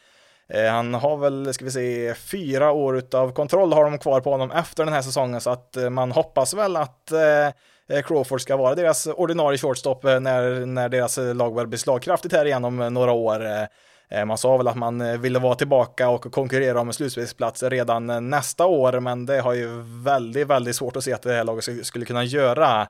Eh, 0.49 0.71
han 0.71 0.95
har 0.95 1.17
väl, 1.17 1.55
ska 1.55 1.65
vi 1.65 1.71
se, 1.71 2.15
fyra 2.15 2.73
år 2.73 3.03
av 3.13 3.33
kontroll 3.33 3.73
har 3.73 3.85
de 3.85 3.99
kvar 3.99 4.21
på 4.21 4.31
honom 4.31 4.51
efter 4.51 4.85
den 4.85 4.95
här 4.95 5.03
säsongen, 5.03 5.41
så 5.41 5.51
att 5.51 5.77
eh, 5.77 5.91
man 5.91 6.13
hoppas 6.13 6.55
väl 6.55 6.77
att 6.77 7.13
eh, 7.13 8.03
Crawford 8.03 8.41
ska 8.41 8.57
vara 8.57 8.75
deras 8.75 9.07
ordinarie 9.07 9.59
shortstop 9.59 10.03
när, 10.03 10.67
när 10.67 10.89
deras 10.89 11.17
lag 11.17 11.55
börjar 11.55 11.67
bli 11.67 11.79
slagkraftigt 11.79 12.35
här 12.35 12.45
igen 12.45 12.65
om 12.65 12.77
några 12.77 13.13
år. 13.13 13.69
Eh, 14.11 14.25
man 14.25 14.39
sa 14.39 14.57
väl 14.57 14.69
att 14.69 14.77
man 14.77 15.01
eh, 15.01 15.19
ville 15.19 15.39
vara 15.39 15.55
tillbaka 15.55 16.09
och 16.09 16.33
konkurrera 16.33 16.81
om 16.81 16.89
en 16.89 16.95
slutspelsplats 16.95 17.63
redan 17.63 18.11
eh, 18.11 18.21
nästa 18.21 18.67
år, 18.67 19.01
men 19.01 19.27
det 19.27 19.41
har 19.41 19.55
ju 19.55 19.83
väldigt, 20.05 20.47
väldigt 20.47 20.77
svårt 20.77 20.97
att 20.97 21.05
se 21.05 21.13
att 21.13 21.23
det 21.23 21.33
här 21.33 21.45
laget 21.45 21.87
skulle 21.87 22.05
kunna 22.05 22.25
göra. 22.25 22.89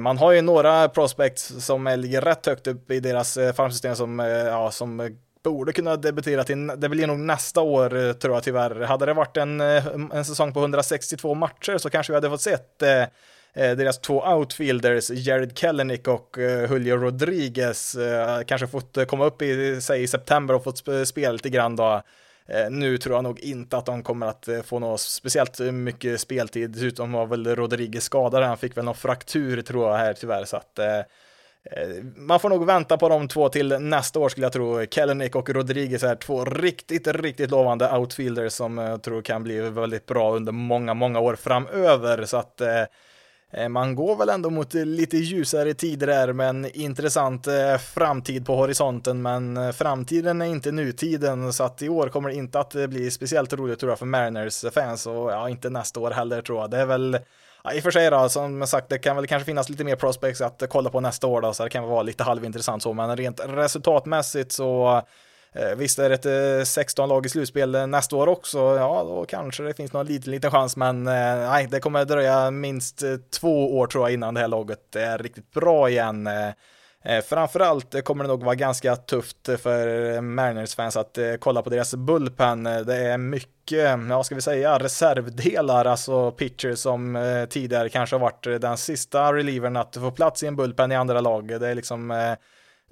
Man 0.00 0.18
har 0.18 0.32
ju 0.32 0.42
några 0.42 0.88
prospects 0.88 1.64
som 1.66 1.94
ligger 1.98 2.20
rätt 2.20 2.46
högt 2.46 2.66
upp 2.66 2.90
i 2.90 3.00
deras 3.00 3.38
farmsystem 3.56 3.96
som, 3.96 4.18
ja, 4.46 4.70
som 4.70 5.16
borde 5.44 5.72
kunna 5.72 5.96
debutera 5.96 6.44
till, 6.44 6.66
det 6.76 6.88
blir 6.88 7.06
nog 7.06 7.18
nästa 7.18 7.60
år 7.60 8.12
tror 8.12 8.34
jag 8.34 8.42
tyvärr. 8.42 8.80
Hade 8.80 9.06
det 9.06 9.12
varit 9.12 9.36
en, 9.36 9.60
en 9.60 10.24
säsong 10.24 10.52
på 10.52 10.60
162 10.60 11.34
matcher 11.34 11.78
så 11.78 11.90
kanske 11.90 12.12
vi 12.12 12.14
hade 12.14 12.30
fått 12.30 12.40
sett 12.40 12.82
eh, 12.82 13.04
Eh, 13.54 13.76
deras 13.76 13.98
två 13.98 14.22
outfielders, 14.22 15.10
Jared 15.10 15.58
Kellenick 15.58 16.08
och 16.08 16.38
eh, 16.38 16.72
Julio 16.72 16.96
Rodriguez, 16.96 17.94
eh, 17.94 18.42
kanske 18.42 18.66
fått 18.66 18.96
eh, 18.96 19.04
komma 19.04 19.24
upp 19.24 19.42
i, 19.42 19.80
säg, 19.80 20.02
i 20.02 20.06
september 20.06 20.54
och 20.54 20.64
fått 20.64 20.82
spela 21.04 21.32
lite 21.32 21.50
grann 21.50 21.76
då. 21.76 22.02
Eh, 22.46 22.70
nu 22.70 22.98
tror 22.98 23.16
jag 23.16 23.24
nog 23.24 23.40
inte 23.40 23.76
att 23.76 23.86
de 23.86 24.02
kommer 24.02 24.26
att 24.26 24.48
få 24.64 24.78
något 24.78 25.00
speciellt 25.00 25.58
mycket 25.60 26.20
speltid, 26.20 26.70
dessutom 26.70 27.12
var 27.12 27.26
väl 27.26 27.56
Rodriguez 27.56 28.04
skadad, 28.04 28.44
han 28.44 28.58
fick 28.58 28.76
väl 28.76 28.84
någon 28.84 28.94
fraktur 28.94 29.62
tror 29.62 29.90
jag 29.90 29.96
här 29.96 30.12
tyvärr, 30.12 30.44
så 30.44 30.56
att 30.56 30.78
man 32.16 32.40
får 32.40 32.48
nog 32.48 32.66
vänta 32.66 32.96
på 32.96 33.08
de 33.08 33.28
två 33.28 33.48
till 33.48 33.68
nästa 33.68 34.18
år 34.18 34.28
skulle 34.28 34.46
jag 34.46 34.52
tro. 34.52 34.86
Kellenick 34.90 35.36
och 35.36 35.50
Rodriguez 35.50 36.02
är 36.02 36.14
två 36.14 36.44
riktigt, 36.44 37.06
riktigt 37.06 37.50
lovande 37.50 37.92
outfielders 37.92 38.52
som 38.52 38.78
jag 38.78 39.02
tror 39.02 39.22
kan 39.22 39.42
bli 39.42 39.60
väldigt 39.60 40.06
bra 40.06 40.36
under 40.36 40.52
många, 40.52 40.94
många 40.94 41.20
år 41.20 41.36
framöver. 41.36 42.24
Så 42.24 42.36
att 42.36 42.60
Eh, 42.60 42.84
Eh, 43.52 43.68
man 43.68 43.94
går 43.94 44.16
väl 44.16 44.28
ändå 44.28 44.50
mot 44.50 44.74
lite 44.74 45.16
ljusare 45.16 45.74
tider 45.74 46.06
där 46.06 46.32
med 46.32 46.48
en 46.48 46.66
intressant 46.76 47.46
eh, 47.46 47.76
framtid 47.78 48.46
på 48.46 48.56
horisonten, 48.56 49.22
men 49.22 49.56
eh, 49.56 49.72
framtiden 49.72 50.42
är 50.42 50.46
inte 50.46 50.72
nutiden, 50.72 51.52
så 51.52 51.64
att 51.64 51.82
i 51.82 51.88
år 51.88 52.08
kommer 52.08 52.28
det 52.28 52.34
inte 52.34 52.60
att 52.60 52.72
bli 52.72 53.10
speciellt 53.10 53.52
roligt 53.52 53.78
tror 53.78 53.92
jag 53.92 53.98
för 53.98 54.06
Mariners 54.06 54.64
fans 54.74 55.06
och 55.06 55.32
ja, 55.32 55.48
inte 55.48 55.70
nästa 55.70 56.00
år 56.00 56.10
heller 56.10 56.42
tror 56.42 56.60
jag. 56.60 56.70
Det 56.70 56.78
är 56.78 56.86
väl 56.86 57.18
Ja, 57.64 57.72
I 57.72 57.78
och 57.78 57.82
för 57.82 57.90
sig 57.90 58.10
då, 58.10 58.28
som 58.28 58.66
sagt, 58.66 58.88
det 58.88 58.98
kan 58.98 59.16
väl 59.16 59.26
kanske 59.26 59.46
finnas 59.46 59.68
lite 59.68 59.84
mer 59.84 59.96
prospects 59.96 60.40
att 60.40 60.62
kolla 60.68 60.90
på 60.90 61.00
nästa 61.00 61.26
år 61.26 61.40
då, 61.40 61.52
så 61.52 61.64
det 61.64 61.70
kan 61.70 61.84
vara 61.84 62.02
lite 62.02 62.24
halvintressant 62.24 62.82
så, 62.82 62.92
men 62.92 63.16
rent 63.16 63.40
resultatmässigt 63.46 64.52
så 64.52 65.02
Eh, 65.54 65.76
visst 65.76 65.98
är 65.98 66.08
det 66.08 66.14
ett 66.14 66.58
eh, 66.60 66.64
16 66.64 67.08
lag 67.08 67.26
i 67.26 67.28
slutspel 67.28 67.74
eh, 67.74 67.86
nästa 67.86 68.16
år 68.16 68.26
också, 68.26 68.58
ja 68.58 69.04
då 69.04 69.24
kanske 69.28 69.62
det 69.62 69.74
finns 69.74 69.92
någon 69.92 70.06
liten, 70.06 70.30
liten 70.30 70.50
chans, 70.50 70.76
men 70.76 71.04
nej, 71.04 71.68
det 71.70 71.80
kommer 71.80 72.04
dröja 72.04 72.50
minst 72.50 73.02
två 73.40 73.78
år 73.78 73.86
tror 73.86 74.04
jag 74.04 74.14
innan 74.14 74.34
det 74.34 74.40
här 74.40 74.48
laget 74.48 74.96
är 74.96 75.18
riktigt 75.18 75.50
bra 75.52 75.90
igen. 75.90 76.28
Framförallt 77.28 78.04
kommer 78.04 78.24
det 78.24 78.28
nog 78.28 78.44
vara 78.44 78.54
ganska 78.54 78.96
tufft 78.96 79.48
för 79.58 80.20
Mariners-fans 80.20 80.96
att 80.96 81.18
kolla 81.40 81.62
på 81.62 81.70
deras 81.70 81.94
bullpen. 81.94 82.64
Det 82.64 82.96
är 82.96 83.18
mycket, 83.18 83.98
ja 84.08 84.24
ska 84.24 84.34
vi 84.34 84.40
säga, 84.40 84.78
reservdelar, 84.78 85.84
alltså 85.84 86.30
pitchers 86.30 86.78
som 86.78 87.46
tidigare 87.50 87.88
kanske 87.88 88.16
har 88.16 88.20
varit 88.20 88.60
den 88.60 88.76
sista 88.76 89.32
relievern 89.32 89.76
att 89.76 89.96
få 89.96 90.10
plats 90.10 90.42
i 90.42 90.46
en 90.46 90.56
bullpen 90.56 90.92
i 90.92 90.96
andra 90.96 91.20
lag. 91.20 91.60
Det 91.60 91.68
är 91.68 91.74
liksom 91.74 92.36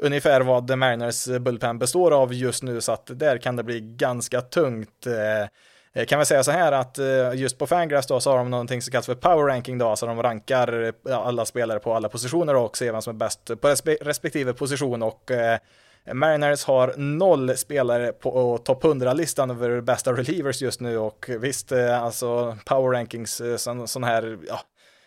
ungefär 0.00 0.40
vad 0.40 0.68
The 0.68 0.76
Mariners 0.76 1.28
eh, 1.28 1.38
bullpen 1.38 1.78
består 1.78 2.10
av 2.10 2.34
just 2.34 2.62
nu, 2.62 2.80
så 2.80 2.92
att 2.92 3.10
där 3.18 3.38
kan 3.38 3.56
det 3.56 3.62
bli 3.62 3.80
ganska 3.80 4.40
tungt. 4.40 5.06
Eh, 5.06 6.02
eh, 6.02 6.06
kan 6.06 6.18
vi 6.18 6.24
säga 6.24 6.44
så 6.44 6.50
här 6.50 6.72
att 6.72 6.98
just 7.34 7.58
på 7.58 7.66
Fangraphs 7.66 8.06
då 8.06 8.20
så 8.20 8.30
har 8.30 8.38
de 8.38 8.50
någonting 8.50 8.82
som 8.82 8.92
kallas 8.92 9.06
för 9.06 9.14
power 9.14 9.46
ranking 9.46 9.78
då, 9.78 9.96
så 9.96 10.06
de 10.06 10.22
rankar 10.22 10.92
alla 11.10 11.44
spelare 11.44 11.78
på 11.78 11.94
alla 11.94 12.08
positioner 12.08 12.56
och 12.56 12.76
ser 12.76 12.92
vem 12.92 13.02
som 13.02 13.14
är 13.14 13.18
bäst 13.18 13.50
på 13.60 13.68
respektive 14.00 14.52
position 14.52 15.02
och 15.02 15.30
Mariners 16.12 16.64
har 16.64 16.94
noll 16.96 17.56
spelare 17.56 18.12
på 18.12 18.58
topp 18.58 18.84
100-listan 18.84 19.50
över 19.50 19.80
bästa 19.80 20.12
relievers 20.12 20.62
just 20.62 20.80
nu 20.80 20.98
och 20.98 21.30
visst, 21.40 21.72
alltså 21.72 22.56
power 22.64 22.90
rankings, 22.90 23.42
sån, 23.56 23.88
sån 23.88 24.04
här, 24.04 24.38
ja, 24.48 24.60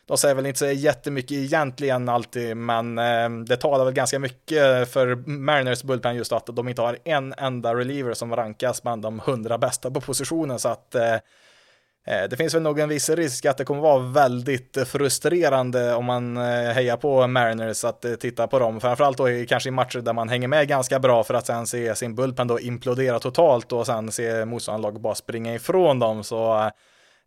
de 0.05 0.17
säger 0.17 0.35
väl 0.35 0.45
inte 0.45 0.59
så 0.59 0.65
jättemycket 0.65 1.31
egentligen 1.31 2.09
alltid, 2.09 2.57
men 2.57 2.97
eh, 2.97 3.29
det 3.29 3.57
talar 3.57 3.85
väl 3.85 3.93
ganska 3.93 4.19
mycket 4.19 4.89
för 4.91 5.15
Mariners 5.29 5.83
bullpen 5.83 6.15
just 6.15 6.31
att 6.31 6.45
de 6.45 6.69
inte 6.69 6.81
har 6.81 6.97
en 7.03 7.33
enda 7.37 7.75
reliever 7.75 8.13
som 8.13 8.35
rankas 8.35 8.83
bland 8.83 9.01
de 9.01 9.19
hundra 9.19 9.57
bästa 9.57 9.91
på 9.91 10.01
positionen, 10.01 10.59
så 10.59 10.69
att 10.69 10.95
eh, 10.95 11.13
eh 11.13 12.29
det 12.29 12.37
finns 12.37 12.53
väl 12.53 12.61
nog 12.61 12.79
en 12.79 12.89
viss 12.89 13.09
risk 13.09 13.45
att 13.45 13.57
det 13.57 13.65
kommer 13.65 13.81
vara 13.81 13.99
väldigt 13.99 14.77
frustrerande 14.87 15.93
om 15.93 16.05
man 16.05 16.37
eh, 16.37 16.73
hejar 16.73 16.97
på 16.97 17.27
Mariners 17.27 17.83
att 17.83 18.05
eh, 18.05 18.13
titta 18.13 18.47
på 18.47 18.59
dem, 18.59 18.81
framförallt 18.81 19.17
då 19.17 19.27
kanske 19.47 19.69
i 19.69 19.71
matcher 19.71 19.99
där 19.99 20.13
man 20.13 20.29
hänger 20.29 20.47
med 20.47 20.67
ganska 20.67 20.99
bra 20.99 21.23
för 21.23 21.33
att 21.33 21.45
sen 21.45 21.67
se 21.67 21.95
sin 21.95 22.15
bullpen 22.15 22.47
då 22.47 22.59
implodera 22.59 23.19
totalt 23.19 23.71
och 23.71 23.85
sen 23.85 24.11
se 24.11 24.45
motståndarlag 24.45 25.01
bara 25.01 25.15
springa 25.15 25.55
ifrån 25.55 25.99
dem. 25.99 26.23
Så 26.23 26.71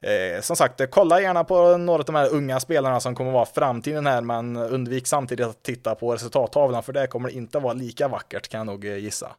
Eh, 0.03 0.41
som 0.41 0.57
sagt, 0.57 0.81
eh, 0.81 0.87
kolla 0.87 1.21
gärna 1.21 1.45
på 1.45 1.77
några 1.77 1.99
av 1.99 2.05
de 2.05 2.15
här 2.15 2.33
unga 2.33 2.61
spelarna 2.61 3.01
som 3.01 3.15
kommer 3.15 3.33
vara 3.33 3.47
framtiden 3.47 4.07
här, 4.07 4.21
men 4.21 4.57
undvik 4.57 5.07
samtidigt 5.07 5.47
att 5.47 5.63
titta 5.63 5.95
på 5.95 6.15
resultattavlan, 6.15 6.83
för 6.83 6.93
det 6.93 7.07
kommer 7.07 7.29
inte 7.29 7.59
vara 7.59 7.73
lika 7.73 8.09
vackert 8.09 8.49
kan 8.49 8.59
jag 8.59 8.67
nog 8.67 8.85
eh, 8.85 8.97
gissa. 8.97 9.31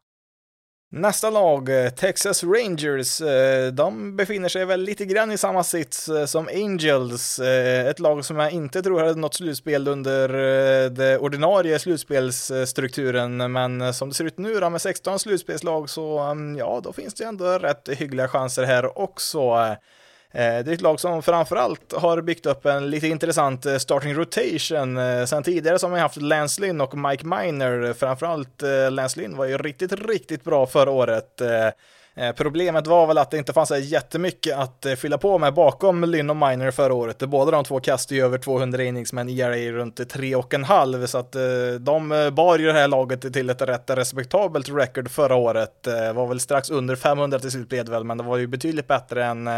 Nästa 0.91 1.29
lag, 1.29 1.69
eh, 1.69 1.89
Texas 1.89 2.43
Rangers, 2.43 3.21
de 3.73 4.15
befinner 4.15 4.49
sig 4.49 4.65
väl 4.65 4.81
lite 4.81 5.05
grann 5.05 5.31
i 5.31 5.37
samma 5.37 5.63
sits 5.63 6.09
som 6.25 6.47
Angels, 6.47 7.39
ett 7.39 7.99
lag 7.99 8.25
som 8.25 8.39
jag 8.39 8.51
inte 8.51 8.81
tror 8.81 8.99
hade 8.99 9.15
något 9.15 9.33
slutspel 9.33 9.87
under 9.87 10.29
det 10.89 11.17
ordinarie 11.17 11.79
slutspelsstrukturen, 11.79 13.51
men 13.51 13.93
som 13.93 14.09
det 14.09 14.15
ser 14.15 14.25
ut 14.25 14.37
nu 14.37 14.59
då 14.59 14.69
med 14.69 14.81
16 14.81 15.19
slutspelslag 15.19 15.89
så 15.89 16.19
mm, 16.19 16.57
ja, 16.57 16.81
då 16.83 16.93
finns 16.93 17.13
det 17.13 17.23
ändå 17.23 17.45
rätt 17.45 17.89
hyggliga 17.89 18.27
chanser 18.27 18.63
här 18.63 18.99
också. 18.99 19.57
Eh, 20.31 20.63
det 20.63 20.71
är 20.71 20.73
ett 20.73 20.81
lag 20.81 20.99
som 20.99 21.23
framförallt 21.23 21.93
har 21.93 22.21
byggt 22.21 22.45
upp 22.45 22.65
en 22.65 22.89
lite 22.89 23.07
intressant 23.07 23.65
eh, 23.65 23.77
starting 23.77 24.13
rotation. 24.13 24.97
Eh, 24.97 25.25
sen 25.25 25.43
tidigare 25.43 25.79
så 25.79 25.85
har 25.85 25.91
man 25.91 25.99
haft 25.99 26.21
Lance 26.21 26.61
Lynn 26.61 26.81
och 26.81 26.97
Mike 26.97 27.25
Miner. 27.25 27.93
Framförallt 27.93 28.63
Lance 28.91 29.19
Lynn 29.19 29.37
var 29.37 29.45
ju 29.45 29.57
riktigt, 29.57 30.07
riktigt 30.07 30.43
bra 30.43 30.65
förra 30.65 30.91
året. 30.91 31.41
Problemet 32.35 32.87
var 32.87 33.07
väl 33.07 33.17
att 33.17 33.31
det 33.31 33.37
inte 33.37 33.53
fanns 33.53 33.71
jättemycket 33.71 34.57
att 34.57 34.85
fylla 34.97 35.17
på 35.17 35.37
med 35.37 35.53
bakom 35.53 36.03
Lynn 36.03 36.29
och 36.29 36.35
Miner 36.35 36.71
förra 36.71 36.93
året. 36.93 37.19
Båda 37.19 37.51
de 37.51 37.63
två 37.63 37.79
kastade 37.79 38.15
ju 38.15 38.25
över 38.25 38.37
200 38.37 38.83
innings 38.83 39.13
med 39.13 39.21
en 39.21 39.29
ERA 39.29 39.71
runt 39.71 39.99
3,5 39.99 41.05
så 41.05 41.17
att 41.17 41.31
de 41.79 42.31
bar 42.33 42.59
ju 42.59 42.65
det 42.65 42.73
här 42.73 42.87
laget 42.87 43.33
till 43.33 43.49
ett 43.49 43.61
rätt 43.61 43.89
respektabelt 43.89 44.69
record 44.69 45.11
förra 45.11 45.35
året. 45.35 45.87
Var 46.13 46.27
väl 46.27 46.39
strax 46.39 46.69
under 46.69 46.95
500 46.95 47.39
till 47.39 47.51
slut 47.51 47.69
blev 47.69 47.85
det 47.85 47.91
väl, 47.91 48.03
men 48.03 48.17
det 48.17 48.23
var 48.23 48.37
ju 48.37 48.47
betydligt 48.47 48.87
bättre 48.87 49.25
än 49.25 49.49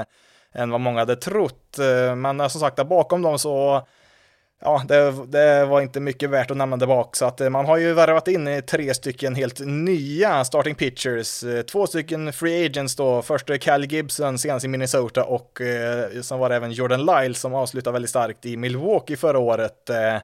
än 0.55 0.69
vad 0.69 0.81
många 0.81 0.99
hade 0.99 1.15
trott. 1.15 1.79
Eh, 1.79 2.15
men 2.15 2.39
eh, 2.39 2.47
som 2.47 2.61
sagt, 2.61 2.77
där 2.77 2.83
bakom 2.83 3.21
dem 3.21 3.39
så 3.39 3.87
ja, 4.61 4.83
det, 4.87 5.11
det, 5.27 5.65
var 5.65 5.81
inte 5.81 5.99
mycket 5.99 6.29
värt 6.29 6.51
att 6.51 6.57
nämna 6.57 6.77
där 6.77 6.87
bak, 6.87 7.15
så 7.15 7.25
att 7.25 7.41
eh, 7.41 7.49
man 7.49 7.65
har 7.65 7.77
ju 7.77 7.93
värvat 7.93 8.27
in 8.27 8.61
tre 8.67 8.93
stycken 8.93 9.35
helt 9.35 9.59
nya 9.59 10.45
starting 10.45 10.75
pitchers, 10.75 11.43
två 11.71 11.87
stycken 11.87 12.33
free 12.33 12.65
agents 12.65 12.95
då, 12.95 13.21
först 13.21 13.61
Cal 13.61 13.85
Gibson 13.85 14.39
senast 14.39 14.65
i 14.65 14.67
Minnesota 14.67 15.23
och 15.23 15.61
eh, 15.61 16.21
sen 16.21 16.39
var 16.39 16.49
det 16.49 16.55
även 16.55 16.71
Jordan 16.71 17.05
Lyle 17.05 17.33
som 17.33 17.53
avslutade 17.53 17.93
väldigt 17.93 18.09
starkt 18.09 18.45
i 18.45 18.57
Milwaukee 18.57 19.17
förra 19.17 19.39
året. 19.39 19.89
Eh, 19.89 20.17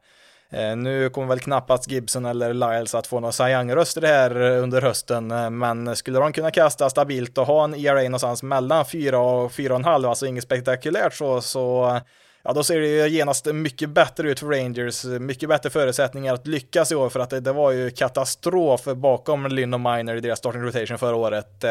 Eh, 0.56 0.76
nu 0.76 1.10
kommer 1.10 1.28
väl 1.28 1.40
knappast 1.40 1.92
Gibson 1.92 2.26
eller 2.26 2.54
Lyles 2.54 2.96
att 2.96 3.08
få 3.08 3.20
några 3.20 3.32
Cy 3.32 3.44
Young-röster 3.44 4.02
här 4.02 4.42
eh, 4.42 4.64
under 4.64 4.82
hösten, 4.82 5.32
eh, 5.32 5.50
men 5.50 5.96
skulle 5.96 6.20
de 6.20 6.34
kunna 6.34 6.52
kasta 6.52 6.90
stabilt 6.90 7.38
och 7.38 7.48
ha 7.48 7.64
en 7.64 7.76
ERA 7.76 8.04
någonstans 8.04 8.44
mellan 8.44 8.86
4 8.86 9.20
och 9.20 9.52
4,5, 9.52 10.10
alltså 10.10 10.26
inget 10.26 10.44
spektakulärt 10.44 11.14
så, 11.14 11.42
så 11.42 12.00
ja, 12.44 12.54
då 12.54 12.64
ser 12.64 12.80
det 12.80 12.88
ju 12.88 13.08
genast 13.08 13.46
mycket 13.46 13.90
bättre 13.90 14.30
ut 14.32 14.40
för 14.40 14.48
Rangers, 14.48 15.04
mycket 15.06 15.50
bättre 15.50 15.70
förutsättningar 15.70 16.34
att 16.34 16.48
lyckas 16.48 16.92
i 16.92 16.96
år, 16.96 17.10
för 17.10 17.20
att 17.20 17.30
det, 17.30 17.40
det 17.40 17.54
var 17.54 17.72
ju 17.72 17.92
katastrof 17.92 18.84
bakom 18.84 19.48
Lynn 19.48 19.74
och 19.74 19.82
Miner 19.82 20.16
i 20.16 20.20
deras 20.20 20.40
starting 20.40 20.62
rotation 20.62 20.98
förra 20.98 21.16
året. 21.16 21.64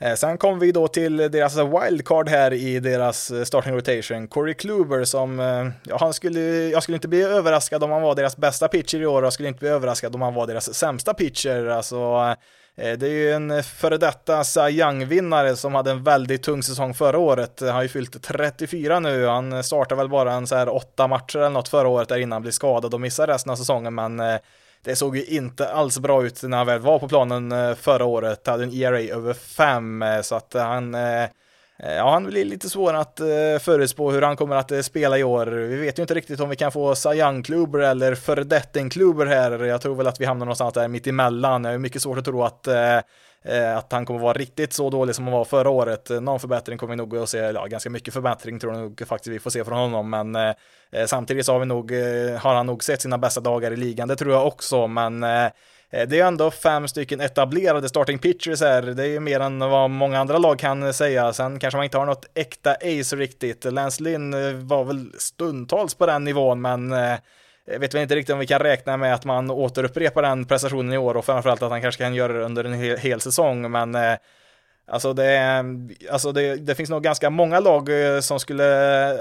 Eh, 0.00 0.14
sen 0.14 0.38
kom 0.38 0.58
vi 0.58 0.72
då 0.72 0.88
till 0.88 1.16
deras 1.16 1.56
wildcard 1.56 2.28
här 2.28 2.52
i 2.52 2.80
deras 2.80 3.30
eh, 3.30 3.44
starting 3.44 3.74
rotation, 3.74 4.28
Corey 4.28 4.54
Kluber 4.54 5.04
som, 5.04 5.40
eh, 5.40 5.68
ja, 5.84 5.96
han 6.00 6.14
skulle, 6.14 6.40
jag 6.68 6.82
skulle 6.82 6.96
inte 6.96 7.08
bli 7.08 7.22
överraskad 7.22 7.84
om 7.84 7.90
han 7.90 8.02
var 8.02 8.14
deras 8.14 8.36
bästa 8.36 8.68
pitcher 8.68 9.00
i 9.00 9.06
år, 9.06 9.22
och 9.22 9.26
jag 9.26 9.32
skulle 9.32 9.48
inte 9.48 9.60
bli 9.60 9.68
överraskad 9.68 10.14
om 10.14 10.22
han 10.22 10.34
var 10.34 10.46
deras 10.46 10.74
sämsta 10.74 11.14
pitcher, 11.14 11.66
alltså 11.66 12.34
det 12.76 13.02
är 13.02 13.10
ju 13.10 13.32
en 13.32 13.62
före 13.62 13.98
detta 13.98 14.44
Cy 14.44 14.60
Young-vinnare 14.60 15.56
som 15.56 15.74
hade 15.74 15.90
en 15.90 16.04
väldigt 16.04 16.42
tung 16.42 16.62
säsong 16.62 16.94
förra 16.94 17.18
året. 17.18 17.60
Han 17.60 17.70
har 17.70 17.82
ju 17.82 17.88
fyllt 17.88 18.22
34 18.22 19.00
nu. 19.00 19.26
Han 19.26 19.64
startade 19.64 19.98
väl 19.98 20.08
bara 20.08 20.32
en 20.32 20.46
så 20.46 20.56
här 20.56 20.74
åtta 20.74 21.06
matcher 21.06 21.38
eller 21.38 21.50
något 21.50 21.68
förra 21.68 21.88
året 21.88 22.08
där 22.08 22.18
innan 22.18 22.32
han 22.32 22.42
blev 22.42 22.52
skadad 22.52 22.94
och 22.94 23.00
missade 23.00 23.32
resten 23.32 23.52
av 23.52 23.56
säsongen. 23.56 23.94
Men 23.94 24.20
det 24.84 24.96
såg 24.96 25.16
ju 25.16 25.24
inte 25.24 25.68
alls 25.68 25.98
bra 25.98 26.26
ut 26.26 26.42
när 26.42 26.56
han 26.56 26.66
väl 26.66 26.80
var 26.80 26.98
på 26.98 27.08
planen 27.08 27.52
eh, 27.52 27.74
förra 27.74 28.04
året, 28.04 28.46
hade 28.46 28.64
en 28.64 28.72
ERA 28.72 29.00
över 29.00 29.34
5, 29.34 30.02
eh, 30.02 30.20
så 30.20 30.34
att 30.34 30.54
han 30.54 30.94
eh, 30.94 31.28
Ja, 31.96 32.10
han 32.10 32.24
blir 32.24 32.44
lite 32.44 32.68
svår 32.68 32.94
att 32.94 33.20
förutspå 33.60 34.10
hur 34.10 34.22
han 34.22 34.36
kommer 34.36 34.56
att 34.56 34.84
spela 34.84 35.18
i 35.18 35.24
år. 35.24 35.46
Vi 35.46 35.76
vet 35.76 35.98
ju 35.98 36.02
inte 36.02 36.14
riktigt 36.14 36.40
om 36.40 36.48
vi 36.48 36.56
kan 36.56 36.72
få 36.72 36.94
Sayang 36.94 37.42
Kluber 37.42 37.78
eller 37.78 38.14
föredetting-kluber 38.14 39.26
här. 39.26 39.64
Jag 39.64 39.80
tror 39.80 39.94
väl 39.94 40.06
att 40.06 40.20
vi 40.20 40.24
hamnar 40.24 40.46
någonstans 40.46 40.74
där 40.74 40.88
mitt 40.88 41.06
emellan. 41.06 41.64
Jag 41.64 41.74
är 41.74 41.78
mycket 41.78 42.02
svårt 42.02 42.18
att 42.18 42.24
tro 42.24 42.42
att 42.42 42.68
Eh, 43.44 43.76
att 43.76 43.92
han 43.92 44.06
kommer 44.06 44.20
vara 44.20 44.32
riktigt 44.32 44.72
så 44.72 44.90
dålig 44.90 45.14
som 45.14 45.24
han 45.24 45.32
var 45.32 45.44
förra 45.44 45.70
året. 45.70 46.10
Eh, 46.10 46.20
någon 46.20 46.40
förbättring 46.40 46.78
kommer 46.78 46.92
vi 46.92 46.96
nog 46.96 47.16
att 47.16 47.28
se, 47.28 47.38
ja, 47.38 47.66
ganska 47.66 47.90
mycket 47.90 48.14
förbättring 48.14 48.58
tror 48.58 48.74
jag 48.74 48.82
nog 48.82 49.02
faktiskt 49.06 49.34
vi 49.34 49.38
får 49.38 49.50
se 49.50 49.64
från 49.64 49.78
honom, 49.78 50.10
men 50.10 50.36
eh, 50.36 50.54
eh 50.92 51.06
samtidigt 51.06 51.46
så 51.46 51.52
har, 51.52 51.60
vi 51.60 51.66
nog, 51.66 51.92
har 52.40 52.54
han 52.54 52.66
nog 52.66 52.84
sett 52.84 53.02
sina 53.02 53.18
bästa 53.18 53.40
dagar 53.40 53.70
i 53.70 53.76
ligan, 53.76 54.08
det 54.08 54.16
tror 54.16 54.32
jag 54.32 54.46
också, 54.46 54.86
men 54.86 55.22
eh, 55.22 55.50
det 55.90 56.20
är 56.20 56.26
ändå 56.26 56.50
fem 56.50 56.88
stycken 56.88 57.20
etablerade 57.20 57.88
starting 57.88 58.18
pitchers 58.18 58.60
här. 58.60 58.82
Det 58.82 59.02
är 59.02 59.08
ju 59.08 59.20
mer 59.20 59.40
än 59.40 59.58
vad 59.58 59.90
många 59.90 60.18
andra 60.20 60.38
lag 60.38 60.58
kan 60.58 60.94
säga. 60.94 61.32
Sen 61.32 61.58
kanske 61.58 61.76
man 61.78 61.84
inte 61.84 61.98
har 61.98 62.06
något 62.06 62.26
äkta 62.34 62.72
ace 62.72 63.16
riktigt. 63.16 63.64
Lance 63.64 64.02
Lynn 64.02 64.32
var 64.68 64.84
väl 64.84 65.12
stundtals 65.18 65.94
på 65.94 66.06
den 66.06 66.24
nivån, 66.24 66.60
men 66.60 66.94
Eh, 67.70 67.78
vet 67.78 67.94
väl 67.94 68.02
inte 68.02 68.14
riktigt 68.14 68.32
om 68.32 68.38
vi 68.38 68.46
kan 68.46 68.60
räkna 68.60 68.96
med 68.96 69.14
att 69.14 69.24
man 69.24 69.50
återupprepar 69.50 70.22
den 70.22 70.44
prestationen 70.44 70.92
i 70.92 70.98
år 70.98 71.16
och 71.16 71.24
framförallt 71.24 71.62
att 71.62 71.70
han 71.70 71.82
kanske 71.82 72.04
kan 72.04 72.14
göra 72.14 72.32
det 72.32 72.44
under 72.44 72.64
en 72.64 72.72
hel, 72.72 72.98
hel 72.98 73.20
säsong, 73.20 73.70
men 73.70 73.94
eh, 73.94 74.16
Alltså, 74.90 75.12
det, 75.12 75.64
alltså 76.10 76.32
det, 76.32 76.56
det, 76.56 76.74
finns 76.74 76.90
nog 76.90 77.02
ganska 77.02 77.30
många 77.30 77.60
lag 77.60 77.88
eh, 77.88 78.20
som 78.20 78.40
skulle 78.40 78.64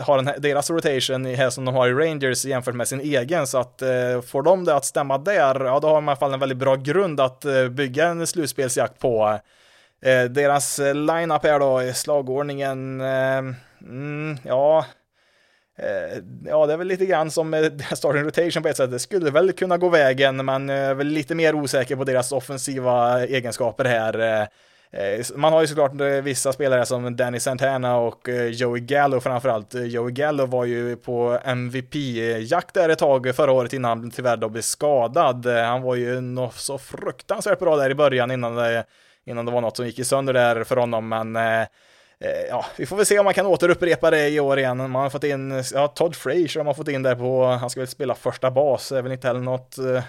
ha 0.01 0.15
den 0.15 0.27
här, 0.27 0.39
deras 0.39 0.69
rotation 0.69 1.25
här 1.25 1.49
som 1.49 1.65
de 1.65 1.75
har 1.75 1.88
i 1.88 1.93
Rangers 1.93 2.45
jämfört 2.45 2.75
med 2.75 2.88
sin 2.88 2.99
egen, 2.99 3.47
så 3.47 3.57
att 3.57 3.81
eh, 3.81 4.21
får 4.27 4.41
de 4.41 4.65
det 4.65 4.75
att 4.75 4.86
stämma 4.86 5.17
där, 5.17 5.65
ja 5.65 5.79
då 5.79 5.88
har 5.88 6.01
man 6.01 6.03
i 6.03 6.10
alla 6.10 6.15
fall 6.15 6.33
en 6.33 6.39
väldigt 6.39 6.57
bra 6.57 6.75
grund 6.75 7.19
att 7.19 7.45
bygga 7.71 8.07
en 8.07 8.27
slutspelsjakt 8.27 8.99
på. 8.99 9.39
Deras 10.29 10.79
line-up 10.79 11.45
är 11.45 11.60
då 11.60 11.81
i 11.81 11.93
slagordningen, 11.93 13.01
mm, 13.01 14.38
ja, 14.43 14.86
Eh, 15.79 16.17
ja, 16.45 16.65
det 16.65 16.73
är 16.73 16.77
väl 16.77 16.87
lite 16.87 17.05
grann 17.05 17.31
som 17.31 17.69
starting 17.95 18.23
rotation 18.23 18.63
på 18.63 18.69
ett 18.69 18.77
sätt. 18.77 18.91
Det 18.91 18.99
skulle 18.99 19.31
väl 19.31 19.51
kunna 19.51 19.77
gå 19.77 19.89
vägen, 19.89 20.45
men 20.45 20.69
jag 20.69 20.79
är 20.79 20.93
väl 20.93 21.07
lite 21.07 21.35
mer 21.35 21.55
osäker 21.55 21.95
på 21.95 22.03
deras 22.03 22.31
offensiva 22.31 23.25
egenskaper 23.25 23.85
här. 23.85 24.41
Eh, 24.91 25.19
man 25.35 25.53
har 25.53 25.61
ju 25.61 25.67
såklart 25.67 25.91
vissa 26.23 26.53
spelare 26.53 26.85
som 26.85 27.15
Danny 27.15 27.39
Santana 27.39 27.97
och 27.97 28.29
Joey 28.51 28.81
Gallo 28.81 29.19
framförallt. 29.19 29.73
Joey 29.73 30.11
Gallo 30.11 30.45
var 30.45 30.65
ju 30.65 30.95
på 30.95 31.39
MVP-jakt 31.43 32.73
där 32.73 32.89
ett 32.89 32.99
tag 32.99 33.35
förra 33.35 33.51
året 33.51 33.73
innan 33.73 33.99
han 33.99 34.11
tyvärr 34.11 34.37
då 34.37 34.49
blev 34.49 34.61
skadad. 34.61 35.45
Han 35.45 35.81
var 35.81 35.95
ju 35.95 36.21
något 36.21 36.55
så 36.55 36.77
fruktansvärt 36.77 37.59
bra 37.59 37.75
där 37.75 37.89
i 37.89 37.95
början 37.95 38.31
innan 38.31 38.55
det, 38.55 38.85
innan 39.25 39.45
det 39.45 39.51
var 39.51 39.61
något 39.61 39.77
som 39.77 39.85
gick 39.85 39.99
i 39.99 40.03
sönder 40.03 40.33
där 40.33 40.63
för 40.63 40.75
honom, 40.75 41.09
men 41.09 41.35
Eh, 41.35 41.67
Eh, 42.19 42.45
ja, 42.49 42.65
vi 42.77 42.86
får 42.86 42.95
väl 42.95 43.06
se 43.06 43.19
om 43.19 43.25
man 43.25 43.34
kan 43.34 43.45
återupprepa 43.45 44.12
det 44.12 44.30
i 44.30 44.39
år 44.39 44.60
igen. 44.60 44.77
Man 44.77 44.95
har 44.95 45.10
fått 45.10 45.23
in, 45.23 45.63
ja, 45.73 45.88
Todd 45.88 46.15
Frazier 46.15 46.58
har 46.58 46.63
man 46.63 46.75
fått 46.75 46.88
in 46.88 47.03
där 47.03 47.15
på, 47.15 47.45
han 47.45 47.69
ska 47.69 47.80
väl 47.80 47.88
spela 47.88 48.15
första 48.15 48.51
bas, 48.51 48.91
är 48.91 49.01
väl 49.01 49.12
inte 49.12 49.27
heller 49.27 49.39
något, 49.39 49.77
eh, 49.77 50.03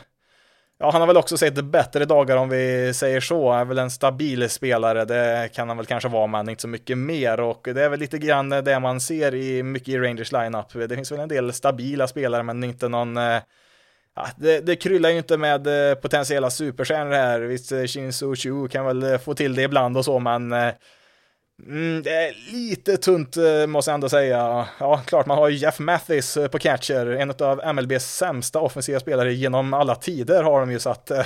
ja, 0.79 0.91
han 0.91 1.01
har 1.01 1.07
väl 1.07 1.17
också 1.17 1.37
sett 1.37 1.65
bättre 1.65 2.05
dagar 2.05 2.37
om 2.37 2.49
vi 2.49 2.95
säger 2.95 3.21
så, 3.21 3.53
är 3.53 3.65
väl 3.65 3.79
en 3.79 3.91
stabil 3.91 4.51
spelare, 4.51 5.05
det 5.05 5.49
kan 5.55 5.69
han 5.69 5.77
väl 5.77 5.87
kanske 5.87 6.09
vara, 6.09 6.27
men 6.27 6.49
inte 6.49 6.63
så 6.63 6.69
mycket 6.69 6.99
mer 6.99 7.41
och 7.41 7.61
det 7.75 7.83
är 7.83 7.89
väl 7.89 8.01
lite 8.01 8.19
grann 8.19 8.49
det 8.49 8.81
man 8.81 9.01
ser 9.01 9.35
i 9.35 9.63
mycket 9.63 9.89
i 9.89 9.99
Rangers 9.99 10.33
lineup. 10.33 10.73
Det 10.73 10.97
finns 10.97 11.13
väl 11.13 11.21
en 11.21 11.29
del 11.29 11.53
stabila 11.53 12.07
spelare, 12.07 12.43
men 12.43 12.65
inte 12.65 12.89
någon 12.89 13.17
eh, 13.17 13.43
Ja, 14.15 14.27
det, 14.37 14.61
det 14.61 14.77
kryllar 14.77 15.11
ju 15.11 15.19
inte 15.19 15.37
med 15.37 15.91
eh, 15.91 15.95
potentiella 15.95 16.51
superstjärnor 16.51 17.13
här. 17.13 17.41
Visst, 17.41 17.73
eh, 17.73 17.85
Shinzo 17.85 18.35
Chu 18.35 18.69
kan 18.69 18.87
väl 18.87 19.19
få 19.19 19.35
till 19.35 19.55
det 19.55 19.63
ibland 19.63 19.97
och 19.97 20.05
så, 20.05 20.19
men 20.19 20.55
Mm, 21.67 22.03
det 22.03 22.11
är 22.11 22.53
lite 22.53 22.97
tunt 22.97 23.37
eh, 23.37 23.67
måste 23.67 23.91
jag 23.91 23.95
ändå 23.95 24.09
säga. 24.09 24.69
Ja, 24.81 25.03
klart 25.07 25.27
man 25.27 25.39
har 25.39 25.49
Jeff 25.49 25.79
Mathis 25.79 26.37
eh, 26.37 26.49
på 26.49 26.59
catcher, 26.59 27.07
en 27.07 27.31
av 27.31 27.75
MLBs 27.75 28.17
sämsta 28.17 28.61
offensiva 28.61 29.01
spelare 29.01 29.35
genom 29.35 29.75
alla 29.75 29.95
tider 29.95 30.43
har 30.43 30.61
de 30.61 30.71
ju 30.71 30.79
satt. 30.79 31.11
Eh, 31.11 31.25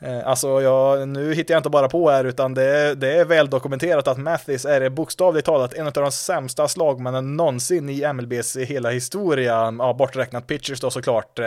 alltså, 0.24 0.62
jag, 0.62 1.08
nu 1.08 1.34
hittar 1.34 1.54
jag 1.54 1.58
inte 1.58 1.70
bara 1.70 1.88
på 1.88 2.10
här, 2.10 2.24
utan 2.24 2.54
det, 2.54 2.94
det 2.94 3.12
är 3.12 3.24
väl 3.24 3.50
dokumenterat 3.50 4.08
att 4.08 4.18
Mathis 4.18 4.64
är 4.64 4.88
bokstavligt 4.88 5.46
talat 5.46 5.74
en 5.74 5.86
av 5.86 5.92
de 5.92 6.12
sämsta 6.12 6.68
slagmännen 6.68 7.36
någonsin 7.36 7.88
i 7.88 8.12
MLBs 8.12 8.56
hela 8.56 8.90
historia, 8.90 9.74
ja, 9.78 9.94
borträknat 9.94 10.46
pitchers 10.46 10.80
då 10.80 10.90
såklart. 10.90 11.38
Eh, 11.38 11.46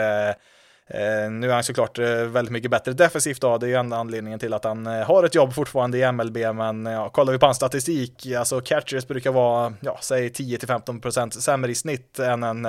Eh, 0.90 1.30
nu 1.30 1.50
är 1.50 1.54
han 1.54 1.64
såklart 1.64 1.98
eh, 1.98 2.06
väldigt 2.06 2.52
mycket 2.52 2.70
bättre 2.70 2.92
defensivt 2.92 3.40
då, 3.40 3.58
det 3.58 3.66
är 3.66 3.68
ju 3.68 3.74
enda 3.74 3.96
anledningen 3.96 4.38
till 4.38 4.54
att 4.54 4.64
han 4.64 4.86
eh, 4.86 5.06
har 5.06 5.24
ett 5.24 5.34
jobb 5.34 5.54
fortfarande 5.54 5.98
i 5.98 6.12
MLB, 6.12 6.36
men 6.36 6.86
ja, 6.86 7.08
kollar 7.08 7.32
vi 7.32 7.38
på 7.38 7.46
hans 7.46 7.56
statistik, 7.56 8.26
alltså 8.38 8.60
catchers 8.60 9.06
brukar 9.06 9.32
vara, 9.32 9.74
ja, 9.80 9.98
säg 10.00 10.28
10-15% 10.28 11.30
sämre 11.30 11.70
i 11.70 11.74
snitt 11.74 12.18
än 12.18 12.42
en 12.42 12.66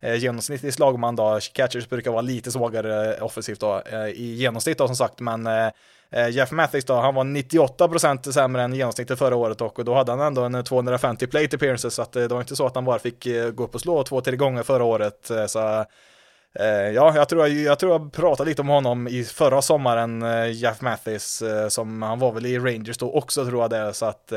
eh, 0.00 0.14
genomsnittlig 0.16 0.74
slagman 0.74 1.16
då, 1.16 1.38
catchers 1.54 1.88
brukar 1.88 2.10
vara 2.10 2.22
lite 2.22 2.50
svagare 2.50 3.20
offensivt 3.20 3.60
då, 3.60 3.82
eh, 3.92 4.06
i 4.06 4.34
genomsnitt 4.34 4.78
då 4.78 4.86
som 4.86 4.96
sagt, 4.96 5.20
men 5.20 5.46
eh, 5.46 6.28
Jeff 6.30 6.50
Mathis 6.50 6.84
då, 6.84 6.94
han 6.94 7.14
var 7.14 7.24
98% 7.24 8.32
sämre 8.32 8.62
än 8.62 8.74
genomsnittet 8.74 9.18
förra 9.18 9.36
året 9.36 9.60
och 9.60 9.84
då 9.84 9.94
hade 9.94 10.12
han 10.12 10.20
ändå 10.20 10.42
en 10.42 10.64
250 10.64 11.26
plate 11.26 11.56
appearances 11.56 11.94
så 11.94 12.02
att 12.02 12.12
det 12.12 12.28
var 12.28 12.40
inte 12.40 12.56
så 12.56 12.66
att 12.66 12.74
han 12.74 12.84
bara 12.84 12.98
fick 12.98 13.26
gå 13.54 13.64
upp 13.64 13.74
och 13.74 13.80
slå 13.80 14.02
två, 14.02 14.20
tre 14.20 14.36
gånger 14.36 14.62
förra 14.62 14.84
året. 14.84 15.30
Så 15.46 15.84
Eh, 16.58 16.66
ja, 16.66 17.12
jag 17.16 17.28
tror 17.28 17.48
jag, 17.48 17.56
jag 17.58 17.78
tror 17.78 17.92
jag 17.92 18.12
pratade 18.12 18.50
lite 18.50 18.62
om 18.62 18.68
honom 18.68 19.08
i 19.08 19.24
förra 19.24 19.62
sommaren, 19.62 20.22
eh, 20.22 20.50
Jeff 20.50 20.80
Mathis, 20.80 21.42
eh, 21.42 21.68
som 21.68 22.02
han 22.02 22.18
var 22.18 22.32
väl 22.32 22.46
i 22.46 22.58
Rangers 22.58 22.98
då 22.98 23.12
också 23.12 23.46
tror 23.46 23.62
jag 23.62 23.70
det, 23.70 23.92
så 23.94 24.06
att 24.06 24.32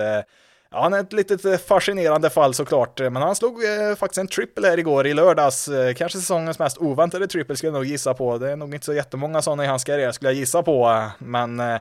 Ja, 0.73 0.82
han 0.82 0.93
är 0.93 0.99
ett 0.99 1.13
litet 1.13 1.65
fascinerande 1.65 2.30
fall 2.30 2.54
såklart, 2.54 2.99
men 2.99 3.15
han 3.15 3.36
slog 3.36 3.63
eh, 3.63 3.95
faktiskt 3.95 4.17
en 4.17 4.28
triple 4.28 4.67
här 4.67 4.80
igår 4.80 5.08
i 5.08 5.13
lördags. 5.13 5.67
Eh, 5.67 5.93
kanske 5.93 6.19
säsongens 6.19 6.60
mest 6.60 6.78
oväntade 6.78 7.28
triple 7.28 7.56
skulle 7.56 7.67
jag 7.67 7.73
nog 7.73 7.86
gissa 7.86 8.13
på. 8.13 8.38
Det 8.38 8.52
är 8.52 8.56
nog 8.56 8.73
inte 8.73 8.86
så 8.86 8.93
jättemånga 8.93 9.41
sådana 9.41 9.63
i 9.63 9.67
hans 9.67 9.84
karriär 9.84 10.12
skulle 10.12 10.32
jag 10.32 10.38
gissa 10.38 10.63
på, 10.63 11.10
men 11.17 11.60
eh, 11.60 11.78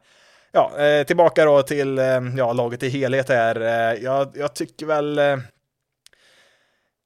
ja, 0.52 0.70
tillbaka 1.06 1.44
då 1.44 1.62
till 1.62 2.00
ja, 2.36 2.52
laget 2.52 2.82
i 2.82 2.88
helhet 2.88 3.28
här. 3.28 3.60
Jag, 4.02 4.32
jag 4.34 4.54
tycker 4.54 4.86
väl 4.86 5.20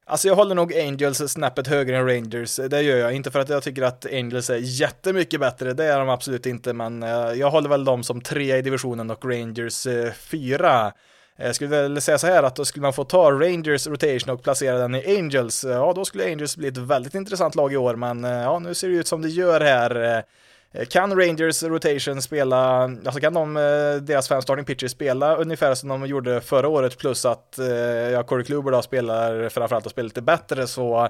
Alltså 0.09 0.27
jag 0.27 0.35
håller 0.35 0.55
nog 0.55 0.73
Angels 0.73 1.17
snäppet 1.31 1.67
högre 1.67 1.97
än 1.97 2.07
Rangers, 2.07 2.55
det 2.55 2.81
gör 2.81 2.97
jag. 2.97 3.13
Inte 3.13 3.31
för 3.31 3.39
att 3.39 3.49
jag 3.49 3.63
tycker 3.63 3.81
att 3.81 4.05
Angels 4.05 4.49
är 4.49 4.57
jättemycket 4.57 5.39
bättre, 5.39 5.73
det 5.73 5.85
är 5.85 5.99
de 5.99 6.09
absolut 6.09 6.45
inte, 6.45 6.73
men 6.73 7.03
eh, 7.03 7.09
jag 7.09 7.51
håller 7.51 7.69
väl 7.69 7.85
dem 7.85 8.03
som 8.03 8.21
trea 8.21 8.57
i 8.57 8.61
divisionen 8.61 9.11
och 9.11 9.25
Rangers 9.25 9.87
eh, 9.87 10.11
fyra. 10.11 10.93
Eh, 11.37 11.45
jag 11.45 11.55
skulle 11.55 11.69
väl 11.69 12.01
säga 12.01 12.17
så 12.17 12.27
här 12.27 12.43
att 12.43 12.55
då 12.55 12.65
skulle 12.65 12.81
man 12.81 12.93
få 12.93 13.03
ta 13.03 13.31
Rangers 13.31 13.87
rotation 13.87 14.33
och 14.33 14.43
placera 14.43 14.77
den 14.77 14.95
i 14.95 15.17
Angels, 15.17 15.63
ja 15.63 15.93
då 15.95 16.05
skulle 16.05 16.25
Angels 16.25 16.57
bli 16.57 16.67
ett 16.67 16.77
väldigt 16.77 17.15
intressant 17.15 17.55
lag 17.55 17.73
i 17.73 17.77
år, 17.77 17.95
men 17.95 18.23
ja 18.23 18.59
nu 18.59 18.73
ser 18.73 18.89
det 18.89 18.95
ut 18.95 19.07
som 19.07 19.21
det 19.21 19.29
gör 19.29 19.61
här. 19.61 20.23
Eh, 20.73 20.85
kan 20.85 21.19
Rangers 21.19 21.63
rotation 21.63 22.21
spela, 22.21 22.83
alltså 22.83 23.19
kan 23.19 23.33
de, 23.33 23.57
eh, 23.57 24.01
deras 24.01 24.27
fem 24.27 24.41
starting 24.41 24.65
pitchers 24.65 24.91
spela 24.91 25.35
ungefär 25.35 25.75
som 25.75 25.89
de 25.89 26.05
gjorde 26.05 26.41
förra 26.41 26.67
året 26.67 26.97
plus 26.97 27.25
att 27.25 27.59
eh, 27.59 27.67
ja, 28.09 28.23
Corey 28.23 28.45
Kluber 28.45 28.71
då 28.71 28.81
spelar 28.81 29.49
framförallt 29.49 29.85
och 29.85 29.91
spelar 29.91 30.07
lite 30.07 30.21
bättre 30.21 30.67
så 30.67 31.09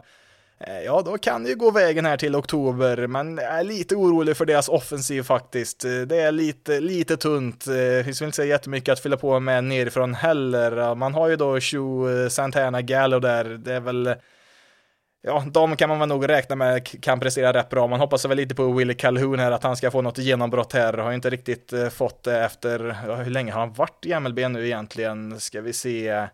Ja, 0.85 1.01
då 1.05 1.17
kan 1.17 1.43
det 1.43 1.49
ju 1.49 1.55
gå 1.55 1.71
vägen 1.71 2.05
här 2.05 2.17
till 2.17 2.35
oktober, 2.35 3.07
men 3.07 3.37
jag 3.37 3.59
är 3.59 3.63
lite 3.63 3.95
orolig 3.95 4.37
för 4.37 4.45
deras 4.45 4.69
offensiv 4.69 5.23
faktiskt. 5.23 5.79
Det 5.79 6.17
är 6.17 6.31
lite, 6.31 6.79
lite 6.79 7.17
tunt. 7.17 7.65
Det 7.65 8.05
finns 8.05 8.21
väl 8.21 8.25
inte 8.25 8.35
så 8.35 8.43
jättemycket 8.43 8.93
att 8.93 8.99
fylla 8.99 9.17
på 9.17 9.39
med 9.39 9.63
nerifrån 9.63 10.13
heller. 10.13 10.95
Man 10.95 11.13
har 11.13 11.27
ju 11.27 11.35
då 11.35 11.59
Shoe 11.59 12.29
Santana, 12.29 12.81
Gallo 12.81 13.19
där. 13.19 13.43
Det 13.43 13.73
är 13.73 13.79
väl 13.79 14.15
ja, 15.21 15.45
de 15.51 15.75
kan 15.75 15.89
man 15.89 15.99
väl 15.99 16.09
nog 16.09 16.29
räkna 16.29 16.55
med 16.55 17.01
kan 17.01 17.19
prestera 17.19 17.53
rätt 17.53 17.69
bra. 17.69 17.87
Man 17.87 17.99
hoppas 17.99 18.25
väl 18.25 18.37
lite 18.37 18.55
på 18.55 18.71
Willie 18.71 18.93
Calhoun 18.93 19.39
här, 19.39 19.51
att 19.51 19.63
han 19.63 19.77
ska 19.77 19.91
få 19.91 20.01
något 20.01 20.17
genombrott 20.17 20.73
här. 20.73 20.93
Har 20.93 21.13
inte 21.13 21.29
riktigt 21.29 21.73
eh, 21.73 21.89
fått 21.89 22.23
det 22.23 22.43
efter, 22.43 22.97
ja, 23.07 23.15
hur 23.15 23.31
länge 23.31 23.51
har 23.51 23.59
han 23.59 23.73
varit 23.73 24.05
i 24.05 24.19
MLB 24.19 24.39
nu 24.39 24.65
egentligen? 24.65 25.39
Ska 25.39 25.61
vi 25.61 25.73
se. 25.73 26.27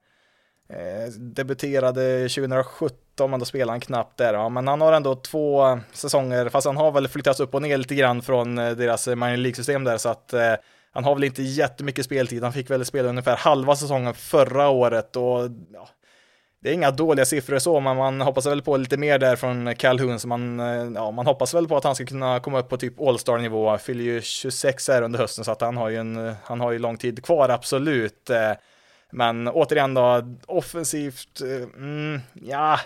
Eh, 0.69 1.11
debuterade 1.17 2.29
2017, 2.29 3.31
men 3.31 3.39
då 3.39 3.45
spelade 3.45 3.71
han 3.71 3.79
knappt 3.79 4.17
där. 4.17 4.33
Ja, 4.33 4.49
men 4.49 4.67
han 4.67 4.81
har 4.81 4.93
ändå 4.93 5.15
två 5.15 5.79
säsonger, 5.91 6.49
fast 6.49 6.67
han 6.67 6.77
har 6.77 6.91
väl 6.91 7.07
flyttats 7.07 7.39
upp 7.39 7.53
och 7.55 7.61
ner 7.61 7.77
lite 7.77 7.95
grann 7.95 8.21
från 8.21 8.57
eh, 8.57 8.71
deras 8.71 9.07
eh, 9.07 9.15
minor 9.15 9.37
League-system 9.37 9.83
där, 9.83 9.97
så 9.97 10.09
att 10.09 10.33
eh, 10.33 10.53
han 10.91 11.03
har 11.03 11.15
väl 11.15 11.23
inte 11.23 11.43
jättemycket 11.43 12.05
speltid. 12.05 12.43
Han 12.43 12.53
fick 12.53 12.69
väl 12.69 12.85
spela 12.85 13.09
ungefär 13.09 13.35
halva 13.35 13.75
säsongen 13.75 14.13
förra 14.13 14.69
året 14.69 15.15
och 15.15 15.49
ja, 15.73 15.89
det 16.63 16.69
är 16.69 16.73
inga 16.73 16.91
dåliga 16.91 17.25
siffror 17.25 17.59
så, 17.59 17.79
men 17.79 17.97
man 17.97 18.21
hoppas 18.21 18.45
väl 18.45 18.61
på 18.61 18.77
lite 18.77 18.97
mer 18.97 19.19
där 19.19 19.35
från 19.35 19.75
Calhoun, 19.75 20.19
så 20.19 20.27
man, 20.27 20.59
eh, 20.59 20.91
ja, 20.95 21.11
man 21.11 21.25
hoppas 21.25 21.53
väl 21.53 21.67
på 21.67 21.77
att 21.77 21.83
han 21.83 21.95
ska 21.95 22.05
kunna 22.05 22.39
komma 22.39 22.59
upp 22.59 22.69
på 22.69 22.77
typ 22.77 23.01
All-star 23.01 23.37
nivå, 23.37 23.77
fyller 23.77 24.03
ju 24.03 24.21
26 24.21 24.87
här 24.87 25.01
under 25.01 25.19
hösten, 25.19 25.45
så 25.45 25.51
att 25.51 25.61
han 25.61 25.77
har 25.77 25.89
ju 25.89 25.97
en, 25.97 26.35
han 26.43 26.61
har 26.61 26.71
ju 26.71 26.79
lång 26.79 26.97
tid 26.97 27.25
kvar, 27.25 27.49
absolut. 27.49 28.29
Eh, 28.29 28.51
men 29.11 29.47
återigen 29.47 29.93
då, 29.93 30.35
offensivt, 30.45 31.41
eh, 31.41 31.83
mm, 31.83 32.21
ja, 32.33 32.79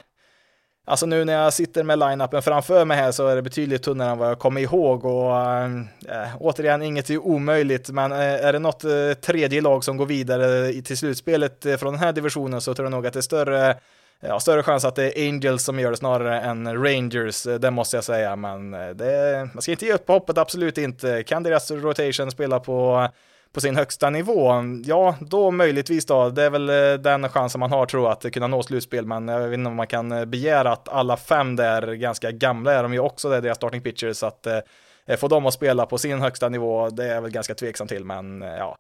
Alltså 0.90 1.06
nu 1.06 1.26
när 1.26 1.34
jag 1.34 1.54
sitter 1.54 1.84
med 1.84 2.00
line-upen 2.00 2.42
framför 2.42 2.86
mig 2.86 2.98
här 2.98 3.12
så 3.12 3.28
är 3.28 3.36
det 3.36 3.42
betydligt 3.42 3.84
tunnare 3.84 4.12
än 4.12 4.18
vad 4.18 4.30
jag 4.30 4.40
kommer 4.40 4.62
ihåg 4.62 5.06
och 5.06 5.38
äh, 5.38 6.36
återigen 6.40 6.82
inget 6.82 7.10
är 7.10 7.18
omöjligt 7.18 7.90
men 7.90 8.12
äh, 8.12 8.18
är 8.20 8.54
det 8.54 8.60
något 8.60 8.84
äh, 8.84 9.14
tredje 9.22 9.62
lag 9.62 9.84
som 9.84 9.98
går 9.98 10.06
vidare 10.06 10.74
till 10.82 10.98
slutspelet 10.98 11.66
äh, 11.66 11.78
från 11.78 11.94
den 11.94 12.00
här 12.00 12.14
divisionen 12.14 12.62
så 12.62 12.74
tror 12.74 12.86
jag 12.86 12.92
nog 12.92 13.08
att 13.08 13.14
det 13.14 13.20
är 13.20 13.22
större 13.22 13.76
Ja, 14.20 14.40
större 14.40 14.64
chans 14.64 14.86
att 14.86 14.96
det 14.96 15.20
är 15.20 15.28
Angels 15.28 15.64
som 15.64 15.80
gör 15.80 15.92
det 15.92 15.98
snarare 15.98 16.42
än 16.42 16.84
Rangers, 16.84 17.44
det 17.44 17.72
måste 17.72 17.98
jag 17.98 18.04
säga, 18.04 18.36
men 18.36 18.72
det, 18.72 19.50
man 19.54 19.62
ska 19.62 19.72
inte 19.72 19.86
ge 19.86 19.94
upp 19.94 20.06
på 20.06 20.14
hoppet, 20.14 20.38
absolut 20.38 20.78
inte. 20.78 21.24
Kan 21.24 21.44
deras 21.44 21.72
rotation 21.72 22.32
spela 22.32 22.60
på 22.60 23.08
på 23.52 23.62
sin 23.62 23.76
högsta 23.76 24.10
nivå, 24.10 24.52
ja, 24.86 25.16
då 25.20 25.52
möjligtvis 25.52 26.06
då. 26.06 26.30
Det 26.30 26.44
är 26.44 26.50
väl 26.50 26.70
eh, 26.70 26.94
den 27.00 27.30
chansen 27.30 27.60
man 27.60 27.72
har 27.72 27.86
tror 27.86 28.04
jag 28.04 28.12
att 28.12 28.34
kunna 28.34 28.48
nå 28.48 28.64
slutspel, 28.64 29.06
men 29.06 29.28
jag 29.28 29.48
vet 29.48 29.58
inte 29.58 29.70
om 29.70 29.76
man 29.76 29.88
kan 29.88 30.12
eh, 30.12 30.26
begära 30.26 30.72
att 30.72 30.90
alla 30.90 31.18
fem 31.18 31.56
där, 31.56 31.94
ganska 31.94 32.32
gamla 32.32 32.74
är 32.74 32.84
de 32.84 32.94
ju 32.94 33.00
också, 33.00 33.30
det 33.30 33.38
är 33.38 33.42
deras 33.42 33.58
starting 33.58 33.82
pitchers, 33.82 34.18
så 34.18 34.26
att 34.26 34.48
eh, 34.48 34.60
eh, 35.06 35.18
få 35.18 35.28
dem 35.28 35.46
att 35.46 35.54
spela 35.54 35.86
på 35.86 35.98
sin 35.98 36.22
högsta 36.22 36.50
nivå, 36.50 36.90
det 36.90 37.04
är 37.06 37.16
jag 37.16 37.22
väl 37.22 37.32
ganska 37.32 37.56
tveksam 37.56 37.88
till, 37.88 38.06
men 38.06 38.42
ja. 38.42 38.78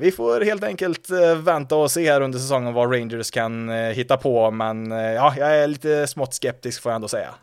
Vi 0.00 0.12
får 0.12 0.40
helt 0.40 0.64
enkelt 0.64 1.10
vänta 1.36 1.76
och 1.76 1.90
se 1.90 2.10
här 2.10 2.20
under 2.20 2.38
säsongen 2.38 2.74
vad 2.74 2.94
Rangers 2.94 3.30
kan 3.30 3.68
hitta 3.68 4.16
på, 4.16 4.50
men 4.50 4.90
ja, 4.90 5.34
jag 5.36 5.56
är 5.56 5.66
lite 5.66 6.06
smått 6.06 6.34
skeptisk 6.34 6.82
får 6.82 6.92
jag 6.92 6.94
ändå 6.94 7.08
säga. 7.08 7.34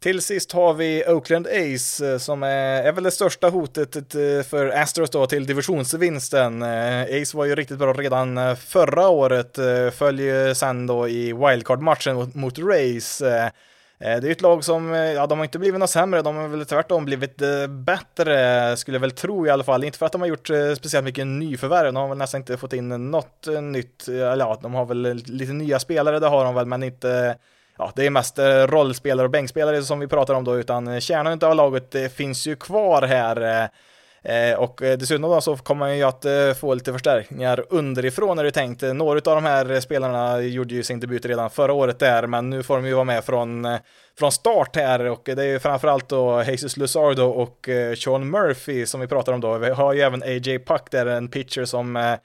Till 0.00 0.22
sist 0.22 0.52
har 0.52 0.74
vi 0.74 1.04
Oakland 1.06 1.46
Ace 1.46 2.12
eh, 2.12 2.18
som 2.18 2.42
är, 2.42 2.82
är 2.82 2.92
väl 2.92 3.04
det 3.04 3.10
största 3.10 3.48
hotet 3.48 3.96
eh, 3.96 4.42
för 4.48 4.66
Astros 4.66 5.10
då 5.10 5.26
till 5.26 5.46
divisionsvinsten. 5.46 6.62
Eh, 6.62 7.02
Ace 7.02 7.36
var 7.36 7.44
ju 7.44 7.54
riktigt 7.54 7.78
bra 7.78 7.92
redan 7.92 8.56
förra 8.56 9.08
året, 9.08 9.58
följer 9.94 10.54
sen 10.54 10.86
då 10.86 11.08
i 11.08 11.32
wildcard-matchen 11.32 12.14
mot, 12.14 12.34
mot 12.34 12.58
Rays. 12.58 13.18
Det 13.18 13.52
är 14.06 14.22
ju 14.22 14.32
ett 14.32 14.40
lag 14.40 14.64
som, 14.64 14.92
ja 14.92 15.26
de 15.26 15.38
har 15.38 15.44
inte 15.44 15.58
blivit 15.58 15.80
något 15.80 15.90
sämre, 15.90 16.22
de 16.22 16.36
har 16.36 16.48
väl 16.48 16.66
tvärtom 16.66 17.04
blivit 17.04 17.42
bättre, 17.68 18.76
skulle 18.76 18.94
jag 18.94 19.00
väl 19.00 19.10
tro 19.10 19.46
i 19.46 19.50
alla 19.50 19.64
fall. 19.64 19.84
Inte 19.84 19.98
för 19.98 20.06
att 20.06 20.12
de 20.12 20.20
har 20.20 20.28
gjort 20.28 20.50
speciellt 20.76 21.04
mycket 21.04 21.26
nyförvärv, 21.26 21.92
de 21.92 21.96
har 21.96 22.08
väl 22.08 22.18
nästan 22.18 22.40
inte 22.40 22.56
fått 22.56 22.72
in 22.72 23.10
något 23.10 23.46
nytt, 23.62 24.08
eller 24.08 24.44
ja, 24.44 24.58
de 24.62 24.74
har 24.74 24.86
väl 24.86 25.14
lite 25.26 25.52
nya 25.52 25.78
spelare, 25.78 26.18
det 26.18 26.26
har 26.26 26.44
de 26.44 26.54
väl, 26.54 26.66
men 26.66 26.82
inte 26.82 27.36
ja, 27.78 27.92
det 27.96 28.06
är 28.06 28.10
mest 28.10 28.38
eh, 28.38 28.66
rollspelare 28.66 29.24
och 29.24 29.30
bänkspelare 29.30 29.82
som 29.82 30.00
vi 30.00 30.06
pratar 30.06 30.34
om 30.34 30.44
då, 30.44 30.58
utan 30.58 31.00
kärnan 31.00 31.38
av 31.42 31.54
laget 31.54 31.94
eh, 31.94 32.08
finns 32.08 32.46
ju 32.46 32.56
kvar 32.56 33.02
här. 33.02 33.68
Eh, 34.22 34.58
och 34.58 34.80
dessutom 34.80 35.22
då 35.22 35.40
så 35.40 35.56
kommer 35.56 35.78
man 35.78 35.98
ju 35.98 36.04
att 36.04 36.26
få 36.60 36.74
lite 36.74 36.92
förstärkningar 36.92 37.64
underifrån 37.70 38.38
är 38.38 38.44
det 38.44 38.50
tänkt. 38.50 38.82
Några 38.82 39.30
av 39.30 39.42
de 39.42 39.44
här 39.44 39.80
spelarna 39.80 40.40
gjorde 40.40 40.74
ju 40.74 40.82
sin 40.82 41.00
debut 41.00 41.26
redan 41.26 41.50
förra 41.50 41.72
året 41.72 41.98
där, 41.98 42.26
men 42.26 42.50
nu 42.50 42.62
får 42.62 42.76
de 42.76 42.86
ju 42.86 42.94
vara 42.94 43.04
med 43.04 43.24
från, 43.24 43.78
från 44.18 44.32
start 44.32 44.76
här 44.76 45.04
och 45.04 45.22
det 45.24 45.42
är 45.42 45.46
ju 45.46 45.58
framförallt 45.58 46.08
då 46.08 46.42
Jesus 46.42 46.76
Luzardo 46.76 47.24
och 47.24 47.68
Sean 47.96 48.30
Murphy 48.30 48.86
som 48.86 49.00
vi 49.00 49.06
pratar 49.06 49.32
om 49.32 49.40
då. 49.40 49.58
Vi 49.58 49.70
har 49.70 49.92
ju 49.92 50.00
även 50.00 50.22
AJ 50.22 50.58
Puck 50.58 50.90
där, 50.90 51.06
en 51.06 51.28
pitcher 51.28 51.64
som 51.64 52.16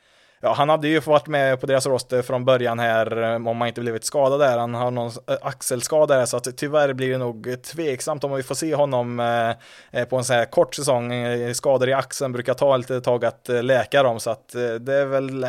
ja, 0.44 0.54
han 0.54 0.70
hade 0.70 0.88
ju 0.88 1.00
varit 1.00 1.28
med 1.28 1.60
på 1.60 1.68
deras 1.68 1.86
roster 1.86 2.22
från 2.22 2.46
början 2.46 2.80
här 2.80 3.22
eh, 3.22 3.48
om 3.48 3.62
han 3.62 3.68
inte 3.68 3.82
blivit 3.82 4.06
skadad 4.06 4.40
där. 4.40 4.58
Han 4.58 4.74
har 4.74 4.92
någon 4.92 5.12
eh, 5.28 5.38
axelskada 5.42 6.18
där 6.18 6.26
så 6.26 6.38
att 6.38 6.58
tyvärr 6.58 6.94
blir 6.94 7.10
det 7.10 7.18
nog 7.18 7.64
tveksamt 7.64 8.24
om 8.24 8.34
vi 8.36 8.44
får 8.44 8.56
se 8.56 8.76
honom 8.76 9.20
eh, 9.92 10.06
på 10.06 10.18
en 10.18 10.24
sån 10.24 10.36
här 10.36 10.46
kort 10.46 10.76
säsong. 10.76 11.14
Skador 11.54 11.90
i 11.90 11.94
axeln 11.94 12.32
brukar 12.32 12.54
ta 12.54 12.78
lite 12.78 13.02
tag 13.02 13.26
att 13.26 13.50
läka 13.50 14.04
dem 14.04 14.20
så 14.20 14.30
att 14.30 14.50
det 14.80 14.94
är 14.94 15.06
väl 15.06 15.48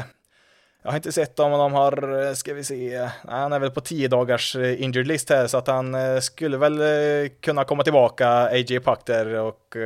jag 0.82 0.90
har 0.90 0.96
inte 0.96 1.12
sett 1.12 1.38
om 1.38 1.50
de 1.50 1.72
har, 1.72 2.34
ska 2.34 2.54
vi 2.54 2.64
se, 2.64 3.08
han 3.28 3.52
är 3.52 3.58
väl 3.58 3.70
på 3.70 3.80
10 3.80 4.08
dagars 4.08 4.56
injured 4.56 5.06
list 5.06 5.30
här 5.30 5.46
så 5.46 5.58
att 5.58 5.66
han 5.66 5.96
skulle 6.22 6.56
väl 6.56 6.80
kunna 7.40 7.64
komma 7.64 7.82
tillbaka, 7.82 8.28
AJ 8.28 8.80
Puck 8.80 9.00
där 9.06 9.34
och 9.34 9.76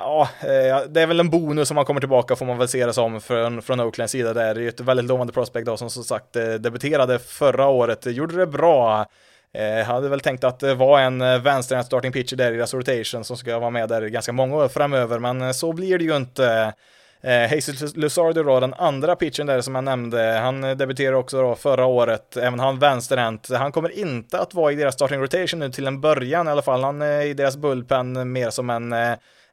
Eh, 0.00 0.52
ja, 0.52 0.84
det 0.88 1.02
är 1.02 1.06
väl 1.06 1.20
en 1.20 1.30
bonus 1.30 1.70
om 1.70 1.74
man 1.74 1.84
kommer 1.84 2.00
tillbaka 2.00 2.36
får 2.36 2.46
man 2.46 2.58
väl 2.58 2.68
se 2.68 2.86
det 2.86 2.92
som 2.92 3.20
från, 3.20 3.62
från 3.62 3.80
Oaklands 3.80 4.12
sida. 4.12 4.34
Det 4.34 4.42
är 4.42 4.54
ju 4.54 4.68
ett 4.68 4.80
väldigt 4.80 5.06
lovande 5.06 5.32
prospect 5.32 5.66
då 5.66 5.76
som 5.76 5.90
som 5.90 6.04
sagt 6.04 6.36
eh, 6.36 6.44
debuterade 6.44 7.18
förra 7.18 7.66
året, 7.66 8.06
gjorde 8.06 8.36
det 8.36 8.46
bra. 8.46 9.06
Jag 9.52 9.78
eh, 9.78 9.84
hade 9.84 10.08
väl 10.08 10.20
tänkt 10.20 10.44
att 10.44 10.62
eh, 10.62 10.68
det 10.68 10.74
var 10.74 11.00
en 11.00 11.42
vänsterhänt 11.42 11.86
starting 11.86 12.12
pitcher 12.12 12.36
där 12.36 12.52
i 12.52 12.56
deras 12.56 12.74
rotation 12.74 13.24
som 13.24 13.36
ska 13.36 13.58
vara 13.58 13.70
med 13.70 13.88
där 13.88 14.06
ganska 14.06 14.32
många 14.32 14.56
år 14.56 14.68
framöver, 14.68 15.18
men 15.18 15.54
så 15.54 15.72
blir 15.72 15.98
det 15.98 16.04
ju 16.04 16.16
inte. 16.16 16.72
Eh, 17.20 17.50
Hazel 17.50 17.88
Luzardo 17.94 18.42
då, 18.42 18.60
den 18.60 18.74
andra 18.74 19.16
pitchen 19.16 19.46
där 19.46 19.60
som 19.60 19.74
jag 19.74 19.84
nämnde, 19.84 20.38
han 20.42 20.60
debuterade 20.60 21.16
också 21.16 21.42
då 21.42 21.54
förra 21.54 21.86
året, 21.86 22.36
även 22.36 22.60
han 22.60 22.78
vänsterhänt. 22.78 23.48
Han 23.50 23.72
kommer 23.72 23.98
inte 23.98 24.38
att 24.38 24.54
vara 24.54 24.72
i 24.72 24.74
deras 24.74 24.94
starting 24.94 25.20
rotation 25.20 25.60
nu 25.60 25.70
till 25.70 25.86
en 25.86 26.00
början 26.00 26.48
i 26.48 26.50
alla 26.50 26.62
fall. 26.62 26.84
Han 26.84 27.02
är 27.02 27.20
i 27.20 27.34
deras 27.34 27.56
bullpen 27.56 28.32
mer 28.32 28.50
som 28.50 28.70
en 28.70 28.94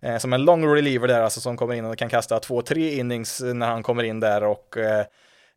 eh, 0.05 0.17
som 0.17 0.33
en 0.33 0.45
long 0.45 0.65
reliever 0.65 1.07
där, 1.07 1.21
alltså 1.21 1.41
som 1.41 1.57
kommer 1.57 1.73
in 1.73 1.85
och 1.85 1.97
kan 1.97 2.09
kasta 2.09 2.39
två, 2.39 2.61
tre 2.61 2.95
innings 2.95 3.41
när 3.41 3.67
han 3.67 3.83
kommer 3.83 4.03
in 4.03 4.19
där 4.19 4.43
och 4.43 4.77
eh, 4.77 4.99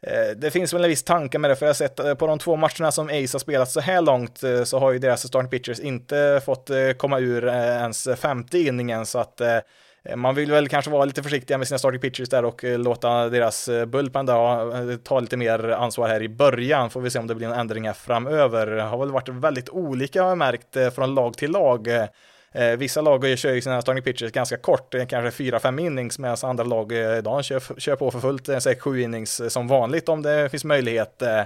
eh 0.03 0.37
det 0.37 0.51
finns 0.51 0.73
väl 0.73 0.85
en 0.85 0.91
viss 0.91 1.03
tanke 1.03 1.39
med 1.39 1.51
det, 1.51 1.57
för 1.57 1.67
jag 1.67 1.69
har 1.69 1.75
sett 1.75 2.01
eh, 2.01 2.15
på 2.15 2.27
de 2.27 2.39
två 2.39 2.57
matcherna 2.57 2.93
som 2.93 3.07
Ace 3.07 3.35
har 3.35 3.39
spelat 3.39 3.71
så 3.71 3.81
här 3.81 4.03
långt 4.03 4.43
eh, 4.43 4.65
så 4.65 4.79
har 4.79 4.93
ju 4.93 4.99
deras 4.99 5.27
starting 5.29 5.51
pitchers 5.51 5.81
inte 5.81 6.41
fått 6.45 6.71
komma 6.97 7.19
ur 7.19 7.49
ens 7.49 8.09
femte 8.17 8.59
inningen, 8.59 9.07
så 9.07 9.19
att 9.19 9.41
man 10.17 10.35
vill 10.35 10.51
väl 10.51 10.69
kanske 10.69 10.91
vara 10.91 11.05
lite 11.05 11.23
försiktiga 11.23 11.59
med 11.59 11.69
sina 11.69 11.79
starting 11.79 12.01
pitchers 12.01 12.29
där 12.29 12.45
och 12.45 12.65
låta 12.65 13.29
deras 13.29 13.69
bullpen 13.87 14.27
där 14.27 14.97
ta 14.97 15.21
lite 15.21 15.37
mer 15.37 15.69
ansvar 15.69 16.09
här 16.09 16.23
i 16.23 16.29
början. 16.29 16.91
Får 16.91 17.01
vi 17.01 17.11
se 17.11 17.19
om 17.19 17.27
det 17.27 17.35
blir 17.35 17.47
en 17.47 17.53
ändring 17.61 17.87
här 17.87 17.93
framöver. 17.93 18.67
Det 18.67 18.83
har 18.83 18.99
väl 18.99 19.11
varit 19.11 19.29
väldigt 19.29 19.69
olika 19.69 20.23
har 20.23 20.29
jag 20.29 20.39
märkt 20.39 20.95
från 20.95 21.15
lag 21.15 21.37
till 21.37 21.51
lag. 21.51 21.89
Eh, 22.59 22.77
vissa 22.77 23.01
lag 23.01 23.39
kör 23.39 23.53
ju 23.53 23.61
sina 23.61 23.83
starting 23.83 24.05
pitchers 24.05 24.33
ganska 24.33 24.57
kort, 24.57 24.95
eh, 24.95 25.07
kanske 25.07 25.45
4-5 25.45 25.79
innings, 25.79 26.19
medan 26.19 26.37
andra 26.43 26.65
lag 26.65 26.93
eh, 26.93 27.19
idag 27.19 27.45
kör, 27.45 27.81
kör 27.81 27.97
på 27.97 28.11
för 28.11 28.21
fullt, 28.21 28.49
eh, 28.49 28.57
6-7 28.57 29.03
innings 29.03 29.53
som 29.53 29.69
vanligt 29.69 30.09
om 30.09 30.23
det 30.23 30.49
finns 30.51 30.65
möjlighet. 30.65 31.23
Eh, 31.23 31.45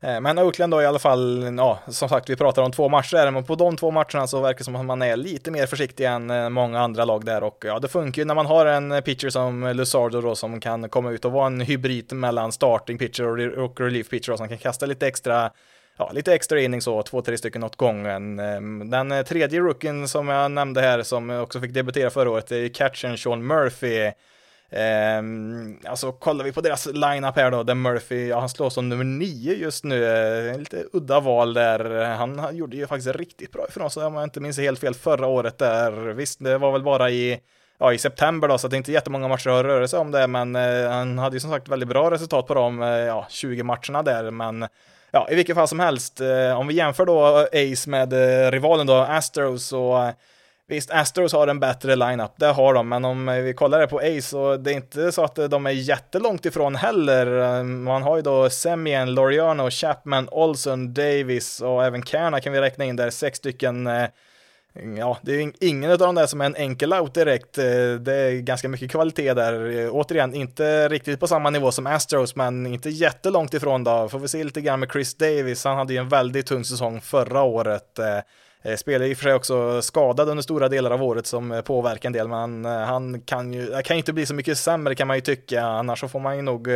men 0.00 0.38
Oakland 0.38 0.72
då 0.72 0.82
i 0.82 0.86
alla 0.86 0.98
fall, 0.98 1.54
ja, 1.58 1.78
som 1.88 2.08
sagt, 2.08 2.30
vi 2.30 2.36
pratar 2.36 2.62
om 2.62 2.72
två 2.72 2.88
matcher, 2.88 3.30
men 3.30 3.44
på 3.44 3.54
de 3.54 3.76
två 3.76 3.90
matcherna 3.90 4.26
så 4.26 4.40
verkar 4.40 4.58
det 4.58 4.64
som 4.64 4.76
att 4.76 4.84
man 4.84 5.02
är 5.02 5.16
lite 5.16 5.50
mer 5.50 5.66
försiktig 5.66 6.04
än 6.04 6.52
många 6.52 6.80
andra 6.80 7.04
lag 7.04 7.24
där 7.24 7.42
och 7.42 7.64
ja, 7.66 7.78
det 7.78 7.88
funkar 7.88 8.22
ju 8.22 8.26
när 8.26 8.34
man 8.34 8.46
har 8.46 8.66
en 8.66 9.02
pitcher 9.02 9.30
som 9.30 9.72
Luzardo 9.74 10.20
då 10.20 10.34
som 10.34 10.60
kan 10.60 10.88
komma 10.88 11.10
ut 11.10 11.24
och 11.24 11.32
vara 11.32 11.46
en 11.46 11.60
hybrid 11.60 12.12
mellan 12.12 12.52
starting 12.52 12.98
pitcher 12.98 13.58
och 13.58 13.80
relief 13.80 14.08
pitcher 14.08 14.32
och 14.32 14.38
som 14.38 14.48
kan 14.48 14.58
kasta 14.58 14.86
lite 14.86 15.06
extra 15.06 15.50
ja, 15.98 16.10
lite 16.12 16.34
extra 16.34 16.60
innings 16.60 16.84
så, 16.84 17.02
två, 17.02 17.22
tre 17.22 17.38
stycken 17.38 17.64
åt 17.64 17.76
gången. 17.76 18.38
Ehm, 18.38 18.90
den 18.90 19.12
eh, 19.12 19.22
tredje 19.22 19.60
rookien 19.60 20.08
som 20.08 20.28
jag 20.28 20.50
nämnde 20.50 20.80
här 20.80 21.02
som 21.02 21.30
också 21.30 21.60
fick 21.60 21.74
debutera 21.74 22.10
förra 22.10 22.30
året 22.30 22.52
är 22.52 22.68
catchen 22.68 23.18
Sean 23.18 23.46
Murphy. 23.46 24.12
Um, 25.18 25.80
alltså 25.84 26.12
kollar 26.12 26.44
vi 26.44 26.52
på 26.52 26.60
deras 26.60 26.86
lineup 26.86 27.36
här 27.36 27.50
då, 27.50 27.62
där 27.62 27.74
Murphy, 27.74 28.28
ja, 28.28 28.40
han 28.40 28.48
slår 28.48 28.70
som 28.70 28.88
nummer 28.88 29.04
nio 29.04 29.54
just 29.54 29.84
nu, 29.84 30.04
eh, 30.04 30.58
lite 30.58 30.84
udda 30.92 31.20
val 31.20 31.54
där. 31.54 32.04
Han, 32.04 32.38
han 32.38 32.56
gjorde 32.56 32.76
ju 32.76 32.86
faktiskt 32.86 33.16
riktigt 33.16 33.52
bra 33.52 33.66
ifrån 33.68 33.90
sig 33.90 34.04
om 34.04 34.14
jag 34.14 34.24
inte 34.24 34.40
minns 34.40 34.58
helt 34.58 34.80
fel 34.80 34.94
förra 34.94 35.26
året 35.26 35.58
där. 35.58 35.92
Visst, 35.92 36.44
det 36.44 36.58
var 36.58 36.72
väl 36.72 36.82
bara 36.82 37.10
i 37.10 37.40
ja, 37.78 37.92
i 37.92 37.98
september 37.98 38.48
då, 38.48 38.58
så 38.58 38.68
det 38.68 38.76
är 38.76 38.78
inte 38.78 38.92
jättemånga 38.92 39.28
matcher 39.28 39.50
att 39.50 39.64
röra 39.64 39.88
sig 39.88 39.98
om 39.98 40.10
det, 40.10 40.26
men 40.26 40.56
uh, 40.56 40.90
han 40.90 41.18
hade 41.18 41.36
ju 41.36 41.40
som 41.40 41.50
sagt 41.50 41.68
väldigt 41.68 41.88
bra 41.88 42.10
resultat 42.10 42.46
på 42.46 42.54
de 42.54 42.82
uh, 42.82 42.88
ja, 42.88 43.26
20 43.30 43.62
matcherna 43.62 44.02
där, 44.02 44.30
men 44.30 44.66
ja, 45.12 45.28
i 45.30 45.34
vilket 45.34 45.56
fall 45.56 45.68
som 45.68 45.80
helst, 45.80 46.20
eh, 46.20 46.58
om 46.58 46.66
vi 46.66 46.74
jämför 46.74 47.06
då 47.06 47.48
Ace 47.52 47.90
med 47.90 48.12
eh, 48.12 48.50
rivalen 48.50 48.86
då, 48.86 48.94
Astros, 48.94 49.66
så 49.66 50.02
eh, 50.02 50.10
Visst, 50.72 50.90
Astros 50.90 51.32
har 51.32 51.48
en 51.48 51.60
bättre 51.60 51.96
lineup, 51.96 52.32
det 52.36 52.46
har 52.46 52.74
de, 52.74 52.88
men 52.88 53.04
om 53.04 53.26
vi 53.26 53.54
kollar 53.54 53.80
det 53.80 53.86
på 53.86 53.98
Ace 53.98 54.22
så 54.22 54.56
det 54.56 54.72
är 54.72 54.74
inte 54.74 55.12
så 55.12 55.24
att 55.24 55.38
eh, 55.38 55.44
de 55.44 55.66
är 55.66 55.70
jättelångt 55.70 56.46
ifrån 56.46 56.74
heller. 56.74 57.56
Eh, 57.58 57.64
man 57.64 58.02
har 58.02 58.16
ju 58.16 58.22
då 58.22 58.50
Semien, 58.50 59.14
Loriano, 59.14 59.70
Chapman, 59.70 60.28
Olson, 60.30 60.94
Davis 60.94 61.60
och 61.60 61.84
även 61.84 62.02
Kärna 62.02 62.40
kan 62.40 62.52
vi 62.52 62.60
räkna 62.60 62.84
in 62.84 62.96
där, 62.96 63.10
sex 63.10 63.38
stycken 63.38 63.86
eh, 63.86 64.06
Mm, 64.74 64.96
ja, 64.96 65.18
det 65.22 65.32
är 65.32 65.52
ingen 65.60 65.90
av 65.90 65.98
de 65.98 66.14
där 66.14 66.26
som 66.26 66.40
är 66.40 66.46
en 66.46 66.56
enkel 66.56 66.92
out 66.92 67.14
direkt. 67.14 67.58
Eh, 67.58 67.64
det 68.00 68.14
är 68.14 68.40
ganska 68.40 68.68
mycket 68.68 68.90
kvalitet 68.90 69.34
där. 69.34 69.78
Eh, 69.78 69.90
återigen, 69.92 70.34
inte 70.34 70.88
riktigt 70.88 71.20
på 71.20 71.26
samma 71.26 71.50
nivå 71.50 71.72
som 71.72 71.86
Astros, 71.86 72.36
men 72.36 72.66
inte 72.66 72.90
jättelångt 72.90 73.54
ifrån 73.54 73.84
då. 73.84 74.08
Får 74.08 74.18
vi 74.18 74.28
se 74.28 74.44
lite 74.44 74.60
grann 74.60 74.80
med 74.80 74.92
Chris 74.92 75.14
Davis. 75.14 75.64
Han 75.64 75.76
hade 75.76 75.92
ju 75.92 75.98
en 75.98 76.08
väldigt 76.08 76.46
tung 76.46 76.64
säsong 76.64 77.00
förra 77.00 77.42
året. 77.42 77.98
Eh, 77.98 78.18
Spelade 78.76 79.08
i 79.08 79.12
och 79.12 79.16
för 79.16 79.24
sig 79.24 79.34
också 79.34 79.82
skadad 79.82 80.28
under 80.28 80.42
stora 80.42 80.68
delar 80.68 80.90
av 80.90 81.02
året 81.02 81.26
som 81.26 81.62
påverkar 81.64 82.08
en 82.08 82.12
del, 82.12 82.28
men 82.28 82.64
han 82.64 83.20
kan 83.20 83.52
ju, 83.52 83.82
kan 83.82 83.96
inte 83.96 84.12
bli 84.12 84.26
så 84.26 84.34
mycket 84.34 84.58
sämre 84.58 84.94
kan 84.94 85.06
man 85.06 85.16
ju 85.16 85.20
tycka. 85.20 85.62
Annars 85.62 86.00
så 86.00 86.08
får 86.08 86.20
man 86.20 86.36
ju 86.36 86.42
nog 86.42 86.68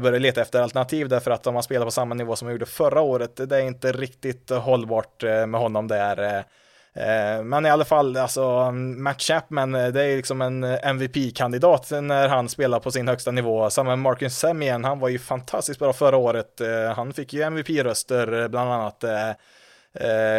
börja 0.00 0.18
leta 0.18 0.42
efter 0.42 0.60
alternativ 0.60 1.08
därför 1.08 1.30
att 1.30 1.46
om 1.46 1.54
man 1.54 1.62
spelar 1.62 1.86
på 1.86 1.90
samma 1.90 2.14
nivå 2.14 2.36
som 2.36 2.46
man 2.46 2.52
gjorde 2.52 2.66
förra 2.66 3.00
året, 3.00 3.36
det 3.48 3.56
är 3.56 3.60
inte 3.60 3.92
riktigt 3.92 4.50
hållbart 4.50 5.22
med 5.22 5.60
honom 5.60 5.88
där. 5.88 6.44
Eh, 6.96 7.44
men 7.44 7.66
i 7.66 7.70
alla 7.70 7.84
fall, 7.84 8.16
alltså 8.16 8.70
Matt 8.72 9.22
Chapman, 9.22 9.74
eh, 9.74 9.88
det 9.88 10.04
är 10.04 10.16
liksom 10.16 10.42
en 10.42 10.64
eh, 10.64 10.78
MVP-kandidat 10.82 11.90
när 12.02 12.28
han 12.28 12.48
spelar 12.48 12.80
på 12.80 12.90
sin 12.90 13.08
högsta 13.08 13.30
nivå. 13.30 13.70
Samma 13.70 13.90
med 13.90 13.98
Marcus 13.98 14.38
Semien, 14.38 14.84
han 14.84 14.98
var 14.98 15.08
ju 15.08 15.18
fantastiskt 15.18 15.78
bra 15.78 15.92
förra 15.92 16.16
året. 16.16 16.60
Han 16.96 17.12
fick 17.12 17.32
ju 17.32 17.42
MVP-röster 17.42 18.48
bland 18.48 18.72
annat. 18.72 19.04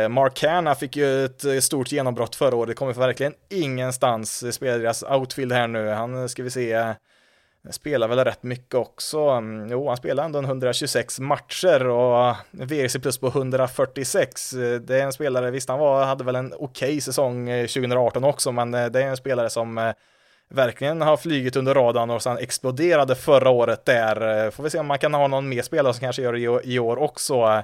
Mark 0.09 0.43
Hanna 0.43 0.75
fick 0.75 0.95
ju 0.95 1.25
ett 1.25 1.63
stort 1.63 1.91
genombrott 1.91 2.35
förra 2.35 2.55
året, 2.55 2.75
kommer 2.75 2.93
verkligen 2.93 3.33
ingenstans. 3.49 4.53
Spelar 4.55 4.79
deras 4.79 5.03
outfield 5.03 5.51
här 5.51 5.67
nu, 5.67 5.89
han 5.89 6.29
ska 6.29 6.43
vi 6.43 6.49
se 6.49 6.93
spelar 7.71 8.07
väl 8.07 8.23
rätt 8.23 8.43
mycket 8.43 8.75
också. 8.75 9.19
Mm, 9.19 9.69
jo, 9.71 9.87
han 9.87 9.97
spelar 9.97 10.25
ändå 10.25 10.39
126 10.39 11.19
matcher 11.19 11.87
och 11.87 12.27
eh, 12.27 12.35
VRC 12.51 12.99
plus 12.99 13.17
på 13.17 13.27
146. 13.27 14.53
Eh, 14.53 14.79
det 14.79 14.99
är 14.99 15.03
en 15.03 15.13
spelare, 15.13 15.51
visst 15.51 15.69
han 15.69 15.79
var, 15.79 16.05
hade 16.05 16.23
väl 16.23 16.35
en 16.35 16.53
okej 16.53 16.87
okay 16.87 17.01
säsong 17.01 17.49
eh, 17.49 17.67
2018 17.67 18.23
också, 18.23 18.51
men 18.51 18.71
det 18.71 18.79
är 18.79 19.07
en 19.07 19.17
spelare 19.17 19.49
som 19.49 19.93
verkligen 20.49 21.01
har 21.01 21.17
flygit 21.17 21.55
under 21.55 21.73
radarn 21.73 22.09
och 22.09 22.23
sen 22.23 22.37
exploderade 22.37 23.15
förra 23.15 23.49
året 23.49 23.85
där. 23.85 24.51
Får 24.51 24.63
vi 24.63 24.69
se 24.69 24.79
om 24.79 24.87
man 24.87 24.99
kan 24.99 25.13
ha 25.13 25.27
någon 25.27 25.49
mer 25.49 25.61
spelare 25.61 25.93
som 25.93 25.99
kanske 25.99 26.21
gör 26.21 26.33
det 26.33 26.67
i 26.67 26.79
år 26.79 26.97
också. 26.97 27.63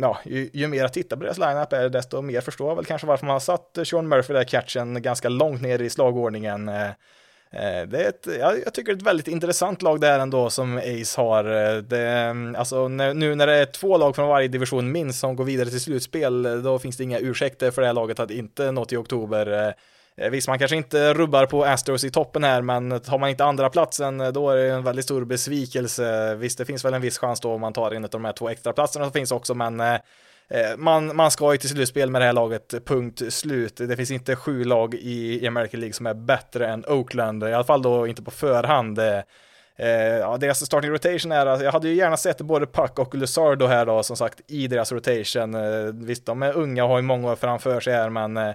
Ja, 0.00 0.18
ju, 0.24 0.50
ju 0.52 0.66
mer 0.66 0.78
jag 0.78 0.92
tittar 0.92 1.16
på 1.16 1.22
deras 1.22 1.38
lineup 1.38 1.72
är 1.72 1.88
desto 1.88 2.22
mer 2.22 2.40
förstår 2.40 2.68
jag 2.68 2.76
väl 2.76 2.84
kanske 2.84 3.06
varför 3.06 3.26
man 3.26 3.32
har 3.32 3.40
satt 3.40 3.78
Sean 3.84 4.08
Murphy 4.08 4.34
där 4.34 4.44
catchen 4.44 5.02
ganska 5.02 5.28
långt 5.28 5.62
ner 5.62 5.82
i 5.82 5.90
slagordningen. 5.90 6.70
Eh, 7.58 7.88
det 7.88 8.04
är 8.04 8.08
ett, 8.08 8.26
jag 8.64 8.74
tycker 8.74 8.92
det 8.92 8.96
är 8.96 9.00
ett 9.00 9.06
väldigt 9.06 9.28
intressant 9.28 9.82
lag 9.82 10.00
där 10.00 10.18
ändå 10.18 10.50
som 10.50 10.78
Ace 10.78 11.20
har. 11.20 11.44
Eh, 11.44 11.76
det, 11.76 12.08
mm, 12.08 12.56
alltså 12.56 12.88
nu 12.88 13.34
när 13.34 13.46
det 13.46 13.54
är 13.54 13.64
två 13.64 13.96
lag 13.96 14.16
från 14.16 14.28
varje 14.28 14.48
division 14.48 14.92
minst 14.92 15.20
som 15.20 15.36
går 15.36 15.44
vidare 15.44 15.70
till 15.70 15.80
slutspel, 15.80 16.46
eh, 16.46 16.54
då 16.54 16.78
finns 16.78 16.96
det 16.96 17.04
inga 17.04 17.18
ursäkter 17.18 17.70
för 17.70 17.82
det 17.82 17.86
här 17.86 17.94
laget 17.94 18.20
att 18.20 18.30
inte 18.30 18.72
nått 18.72 18.92
i 18.92 18.96
oktober. 18.96 19.74
Visst, 20.30 20.48
man 20.48 20.58
kanske 20.58 20.76
inte 20.76 21.14
rubbar 21.14 21.46
på 21.46 21.64
Astros 21.64 22.04
i 22.04 22.10
toppen 22.10 22.44
här, 22.44 22.62
men 22.62 23.00
tar 23.00 23.18
man 23.18 23.30
inte 23.30 23.44
andra 23.44 23.70
platsen 23.70 24.18
då 24.32 24.50
är 24.50 24.56
det 24.56 24.70
en 24.70 24.84
väldigt 24.84 25.04
stor 25.04 25.24
besvikelse. 25.24 26.34
Visst, 26.34 26.58
det 26.58 26.64
finns 26.64 26.84
väl 26.84 26.94
en 26.94 27.00
viss 27.00 27.18
chans 27.18 27.40
då 27.40 27.52
om 27.52 27.60
man 27.60 27.72
tar 27.72 27.90
en 27.90 28.04
av 28.04 28.10
de 28.10 28.24
här 28.24 28.32
två 28.32 28.48
extra 28.48 28.72
platserna 28.72 29.04
som 29.04 29.12
finns 29.12 29.32
också, 29.32 29.54
men 29.54 29.82
Eh, 30.50 30.76
man, 30.76 31.16
man 31.16 31.30
ska 31.30 31.52
ju 31.52 31.58
till 31.58 31.68
slutspel 31.68 32.10
med 32.10 32.20
det 32.20 32.26
här 32.26 32.32
laget, 32.32 32.74
punkt 32.84 33.22
slut. 33.32 33.76
Det 33.76 33.96
finns 33.96 34.10
inte 34.10 34.36
sju 34.36 34.64
lag 34.64 34.94
i, 34.94 35.44
i 35.44 35.46
American 35.46 35.80
League 35.80 35.94
som 35.94 36.06
är 36.06 36.14
bättre 36.14 36.68
än 36.68 36.84
Oakland, 36.88 37.44
i 37.44 37.52
alla 37.52 37.64
fall 37.64 37.82
då 37.82 38.06
inte 38.06 38.22
på 38.22 38.30
förhand. 38.30 38.98
Eh, 39.78 39.88
ja, 39.88 40.36
deras 40.36 40.66
starting 40.66 40.90
rotation 40.90 41.32
är, 41.32 41.62
jag 41.62 41.72
hade 41.72 41.88
ju 41.88 41.94
gärna 41.94 42.16
sett 42.16 42.40
både 42.40 42.66
Puck 42.66 42.98
och 42.98 43.14
Luzardo 43.14 43.66
här 43.66 43.86
då, 43.86 44.02
som 44.02 44.16
sagt, 44.16 44.40
i 44.46 44.66
deras 44.66 44.92
rotation. 44.92 45.54
Eh, 45.54 45.92
visst, 45.94 46.26
de 46.26 46.42
är 46.42 46.56
unga 46.56 46.84
och 46.84 46.90
har 46.90 46.98
ju 46.98 47.02
många 47.02 47.32
år 47.32 47.36
framför 47.36 47.80
sig 47.80 47.92
här, 47.92 48.10
men 48.10 48.36
eh, 48.36 48.54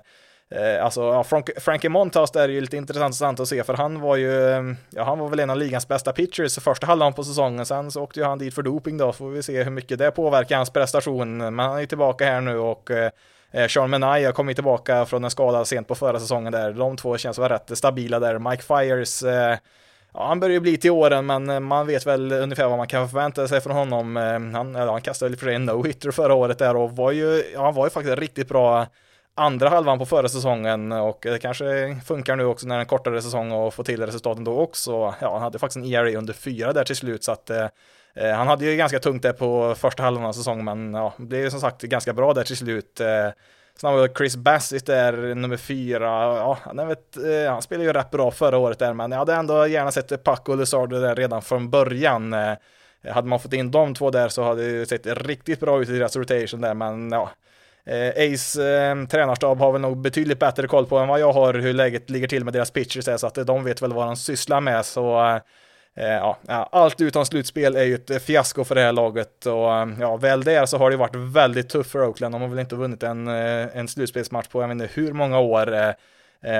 eh, 0.51 0.85
alltså, 0.85 1.01
ja, 1.01 1.23
Frank, 1.23 1.49
Frankie 1.57 1.89
Montas 1.89 2.35
är 2.35 2.49
ju 2.49 2.61
lite 2.61 2.77
intressant 2.77 3.39
att 3.39 3.47
se, 3.47 3.63
för 3.63 3.73
han 3.73 3.99
var 3.99 4.15
ju, 4.15 4.49
eh, 4.49 4.63
ja, 4.89 5.03
han 5.03 5.19
var 5.19 5.29
väl 5.29 5.39
en 5.39 5.49
av 5.49 5.57
ligans 5.57 5.87
bästa 5.87 6.13
pitchers 6.13 6.59
första 6.59 6.87
halvan 6.87 7.13
på 7.13 7.23
säsongen, 7.23 7.65
sen 7.65 7.91
så 7.91 8.01
åkte 8.01 8.19
ju 8.19 8.25
han 8.25 8.37
dit 8.37 8.55
för 8.55 8.61
doping 8.61 8.97
då, 8.97 9.13
får 9.13 9.29
vi 9.29 9.43
se 9.43 9.63
hur 9.63 9.71
mycket 9.71 9.99
det 9.99 10.11
påverkar 10.11 10.57
hans 10.57 10.69
prestation, 10.69 11.37
men 11.37 11.59
han 11.59 11.75
är 11.75 11.79
ju 11.79 11.85
tillbaka 11.85 12.25
här 12.25 12.41
nu 12.41 12.57
och 12.57 12.91
eh, 12.91 13.11
eh 13.51 13.67
Sean 13.67 13.89
Menaya 13.89 14.31
kom 14.31 14.47
ju 14.47 14.53
tillbaka 14.53 15.05
från 15.05 15.23
en 15.23 15.31
skada 15.31 15.65
sent 15.65 15.87
på 15.87 15.95
förra 15.95 16.19
säsongen 16.19 16.51
där, 16.51 16.73
de 16.73 16.97
två 16.97 17.17
känns 17.17 17.39
väl 17.39 17.49
rätt 17.49 17.77
stabila 17.77 18.19
där, 18.19 18.39
Mike 18.39 18.63
Fires 18.63 19.23
eh, 19.23 19.57
Ja, 20.13 20.27
han 20.27 20.39
börjar 20.39 20.53
ju 20.53 20.59
bli 20.59 20.77
till 20.77 20.91
åren, 20.91 21.25
men 21.25 21.49
eh, 21.49 21.59
man 21.59 21.87
vet 21.87 22.05
väl 22.05 22.31
ungefär 22.31 22.67
vad 22.67 22.77
man 22.77 22.87
kan 22.87 23.09
förvänta 23.09 23.47
sig 23.47 23.61
från 23.61 23.75
honom. 23.75 24.15
Han, 24.55 24.75
ja, 24.75 24.91
han 24.91 25.01
kastade 25.01 25.29
väl 25.29 25.39
för 25.39 25.45
sig 25.45 25.55
en 25.55 25.69
no-hitter 25.69 26.11
förra 26.11 26.33
året 26.33 26.57
där 26.57 26.75
och 26.75 26.95
var 26.95 27.11
ju, 27.11 27.43
ja, 27.53 27.63
han 27.63 27.73
var 27.73 27.85
ju 27.85 27.89
faktiskt 27.89 28.17
riktigt 28.17 28.47
bra 28.47 28.87
andra 29.41 29.69
halvan 29.69 29.99
på 29.99 30.05
förra 30.05 30.29
säsongen 30.29 30.91
och 30.91 31.19
det 31.21 31.39
kanske 31.39 31.97
funkar 32.05 32.35
nu 32.35 32.45
också 32.45 32.67
när 32.67 32.79
en 32.79 32.85
kortare 32.85 33.21
säsong 33.21 33.51
och 33.51 33.73
få 33.73 33.83
till 33.83 34.05
resultaten 34.05 34.43
då 34.43 34.59
också. 34.59 35.13
Ja, 35.19 35.33
han 35.33 35.41
hade 35.41 35.59
faktiskt 35.59 35.85
en 35.85 35.93
ERA 35.93 36.17
under 36.17 36.33
fyra 36.33 36.73
där 36.73 36.83
till 36.83 36.95
slut 36.95 37.23
så 37.23 37.31
att 37.31 37.49
eh, 37.49 37.67
eh, 38.15 38.31
han 38.31 38.47
hade 38.47 38.65
ju 38.65 38.77
ganska 38.77 38.99
tungt 38.99 39.23
där 39.23 39.33
på 39.33 39.75
första 39.75 40.03
halvan 40.03 40.25
av 40.25 40.33
säsongen 40.33 40.65
men 40.65 40.93
ja, 40.93 41.13
det 41.17 41.25
blev 41.25 41.49
som 41.49 41.59
sagt 41.59 41.81
ganska 41.81 42.13
bra 42.13 42.33
där 42.33 42.43
till 42.43 42.57
slut. 42.57 42.99
Eh, 42.99 43.29
Sen 43.75 43.89
har 43.89 44.01
vi 44.01 44.13
Chris 44.13 44.35
Bassett 44.35 44.85
där, 44.85 45.35
nummer 45.35 45.57
fyra. 45.57 46.07
Ja, 46.37 46.57
han, 46.61 46.87
vet, 46.87 47.17
eh, 47.17 47.51
han 47.51 47.61
spelade 47.61 47.85
ju 47.85 47.93
rätt 47.93 48.11
bra 48.11 48.31
förra 48.31 48.57
året 48.57 48.79
där, 48.79 48.93
men 48.93 49.11
jag 49.11 49.19
hade 49.19 49.33
ändå 49.33 49.67
gärna 49.67 49.91
sett 49.91 50.23
Paco 50.23 50.51
och 50.51 50.57
Luzardo 50.57 50.99
där 50.99 51.15
redan 51.15 51.41
från 51.41 51.69
början. 51.69 52.33
Eh, 52.33 52.55
hade 53.09 53.27
man 53.27 53.39
fått 53.39 53.53
in 53.53 53.71
de 53.71 53.93
två 53.93 54.11
där 54.11 54.29
så 54.29 54.43
hade 54.43 54.79
det 54.79 54.85
sett 54.85 55.07
riktigt 55.07 55.59
bra 55.59 55.81
ut 55.81 55.89
i 55.89 55.91
deras 55.91 56.15
rotation 56.15 56.61
där, 56.61 56.73
men 56.73 57.11
ja, 57.11 57.29
Eh, 57.85 58.33
Ace 58.33 58.63
eh, 58.63 59.05
tränarstab 59.07 59.59
har 59.59 59.71
väl 59.71 59.81
nog 59.81 59.97
betydligt 59.97 60.39
bättre 60.39 60.67
koll 60.67 60.85
på 60.85 60.97
än 60.97 61.07
vad 61.07 61.19
jag 61.19 61.33
har 61.33 61.53
hur 61.53 61.73
läget 61.73 62.09
ligger 62.09 62.27
till 62.27 62.43
med 62.43 62.53
deras 62.53 62.71
pitchers 62.71 63.07
är, 63.07 63.17
så 63.17 63.27
att 63.27 63.37
eh, 63.37 63.45
de 63.45 63.63
vet 63.63 63.81
väl 63.81 63.93
vad 63.93 64.07
de 64.07 64.15
sysslar 64.15 64.61
med. 64.61 64.85
Så 64.85 65.19
eh, 65.25 65.35
eh 66.05 66.35
ja, 66.47 66.69
allt 66.71 67.01
utan 67.01 67.25
slutspel 67.25 67.75
är 67.75 67.83
ju 67.83 67.95
ett 67.95 68.09
eh, 68.09 68.17
fiasko 68.17 68.63
för 68.63 68.75
det 68.75 68.81
här 68.81 68.91
laget 68.91 69.45
och 69.45 69.69
ja, 69.99 70.17
väl 70.17 70.43
där 70.43 70.65
så 70.65 70.77
har 70.77 70.91
det 70.91 70.97
varit 70.97 71.15
väldigt 71.15 71.69
tufft 71.69 71.91
för 71.91 72.07
Oakland. 72.07 72.33
De 72.33 72.41
har 72.41 72.49
väl 72.49 72.59
inte 72.59 72.75
vunnit 72.75 73.03
en, 73.03 73.27
en 73.27 73.87
slutspelsmatch 73.87 74.47
på 74.47 74.61
jag 74.61 74.67
vet 74.67 74.81
inte 74.81 74.89
hur 74.93 75.13
många 75.13 75.39
år. 75.39 75.95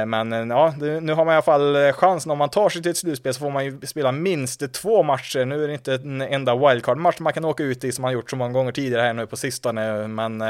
Men 0.06 0.50
ja, 0.50 0.74
nu 0.80 1.14
har 1.14 1.26
man 1.26 1.34
i 1.34 1.36
alla 1.36 1.42
fall 1.42 1.94
chansen 1.94 2.32
om 2.32 2.38
man 2.38 2.50
tar 2.50 2.70
sig 2.70 2.82
till 2.82 2.92
ett 2.92 2.98
slutspel 2.98 3.34
så 3.34 3.40
får 3.40 3.50
man 3.50 3.66
ju 3.66 3.82
spela 3.82 4.12
minst 4.12 4.74
två 4.74 5.04
matcher. 5.04 5.46
Nu 5.46 5.64
är 5.64 5.68
det 5.68 5.74
inte 5.74 5.94
en 5.94 6.22
enda 6.22 6.56
wildcard-match 6.56 7.20
man 7.20 7.34
kan 7.34 7.46
åka 7.46 7.64
ut 7.64 7.84
i 7.84 7.92
som 7.92 8.02
man 8.02 8.14
gjort 8.14 8.30
så 8.30 8.36
många 8.36 8.54
gånger 8.54 8.72
tidigare 8.72 9.02
här 9.02 9.14
nu 9.14 9.28
på 9.28 9.38
sistone, 9.38 10.08
men 10.08 10.44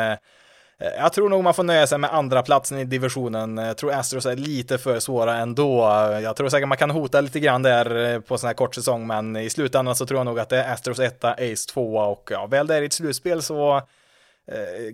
Eh, 0.81 0.91
jag 0.97 1.13
tror 1.13 1.29
nog 1.29 1.43
man 1.43 1.53
får 1.53 1.63
nöja 1.63 1.87
sig 1.87 1.97
med 1.97 2.13
andra 2.13 2.41
platsen 2.41 2.77
i 2.79 2.83
divisionen. 2.83 3.57
Eh, 3.57 3.67
jag 3.67 3.77
tror 3.77 3.93
Astros 3.93 4.25
är 4.25 4.35
lite 4.35 4.77
för 4.77 4.99
svåra 4.99 5.35
ändå. 5.37 5.83
Eh, 5.83 6.19
jag 6.19 6.35
tror 6.35 6.49
säkert 6.49 6.67
man 6.67 6.77
kan 6.77 6.91
hota 6.91 7.21
lite 7.21 7.39
grann 7.39 7.63
där 7.63 8.19
på 8.19 8.37
sån 8.37 8.47
här 8.47 8.53
kort 8.53 8.75
säsong, 8.75 9.07
men 9.07 9.35
i 9.35 9.49
slutändan 9.49 9.95
så 9.95 10.05
tror 10.05 10.19
jag 10.19 10.25
nog 10.25 10.39
att 10.39 10.49
det 10.49 10.57
är 10.57 10.73
Astros 10.73 10.99
etta, 10.99 11.31
Ace 11.31 11.69
tvåa 11.73 12.05
och 12.05 12.29
ja, 12.31 12.47
väl 12.47 12.67
där 12.67 12.81
i 12.81 12.85
ett 12.85 12.93
slutspel 12.93 13.41
så 13.41 13.81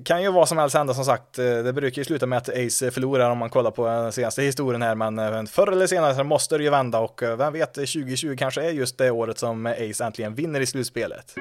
kan 0.06 0.24
ju 0.24 0.32
vad 0.32 0.48
som 0.48 0.58
helst 0.58 0.76
hända 0.76 0.94
som 0.94 1.06
sagt. 1.06 1.34
Det 1.36 1.74
brukar 1.74 2.02
ju 2.02 2.06
sluta 2.06 2.26
med 2.26 2.38
att 2.38 2.50
Ace 2.50 2.92
förlorar 2.92 3.30
om 3.30 3.38
man 3.38 3.50
kollar 3.50 3.72
på 3.72 3.88
den 3.88 4.12
senaste 4.12 4.42
historien 4.42 4.82
här, 4.82 4.96
men 4.96 5.48
förr 5.48 5.72
eller 5.72 5.88
senare 5.88 6.16
så 6.16 6.24
måste 6.24 6.58
det 6.58 6.64
ju 6.64 6.70
vända 6.70 7.00
och 7.00 7.22
vem 7.22 7.54
vet, 7.54 7.74
2020 7.74 8.36
kanske 8.38 8.64
är 8.64 8.70
just 8.70 8.98
det 8.98 9.12
året 9.12 9.38
som 9.38 9.66
Ace 9.66 10.06
äntligen 10.06 10.36
vinner 10.36 10.62
i 10.62 10.66
slutspelet. 10.66 11.36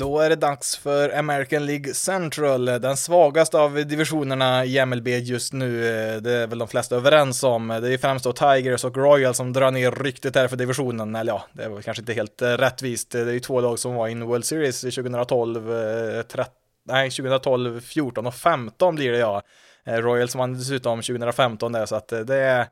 Då 0.00 0.18
är 0.18 0.28
det 0.30 0.36
dags 0.36 0.76
för 0.76 1.18
American 1.18 1.66
League 1.66 1.94
Central, 1.94 2.64
den 2.64 2.96
svagaste 2.96 3.58
av 3.58 3.86
divisionerna 3.86 4.64
i 4.64 4.86
MLB 4.86 5.08
just 5.08 5.52
nu. 5.52 5.80
Det 6.20 6.32
är 6.32 6.46
väl 6.46 6.58
de 6.58 6.68
flesta 6.68 6.96
överens 6.96 7.42
om. 7.42 7.68
Det 7.68 7.94
är 7.94 7.98
främst 7.98 8.24
då 8.24 8.32
Tigers 8.32 8.84
och 8.84 8.96
Royals 8.96 9.36
som 9.36 9.52
drar 9.52 9.70
ner 9.70 9.90
ryktet 9.90 10.36
här 10.36 10.48
för 10.48 10.56
divisionen. 10.56 11.14
Eller 11.14 11.32
ja, 11.32 11.44
det 11.52 11.62
är 11.62 11.68
väl 11.68 11.82
kanske 11.82 12.00
inte 12.02 12.12
helt 12.12 12.42
eh, 12.42 12.48
rättvist. 12.48 13.10
Det 13.10 13.20
är 13.20 13.32
ju 13.32 13.40
två 13.40 13.60
lag 13.60 13.78
som 13.78 13.94
var 13.94 14.08
i 14.08 14.14
World 14.14 14.44
Series 14.44 14.80
2012, 14.80 15.66
13, 16.28 16.40
eh, 16.40 16.46
nej 16.88 17.10
2012, 17.10 17.80
14 17.80 18.26
och 18.26 18.34
15 18.34 18.94
blir 18.94 19.12
det 19.12 19.18
ja. 19.18 19.42
Eh, 19.84 19.94
Royals 19.94 20.34
vann 20.34 20.54
dessutom 20.54 21.02
2015 21.02 21.72
där 21.72 21.86
så 21.86 21.96
att 21.96 22.08
det 22.08 22.36
är 22.36 22.66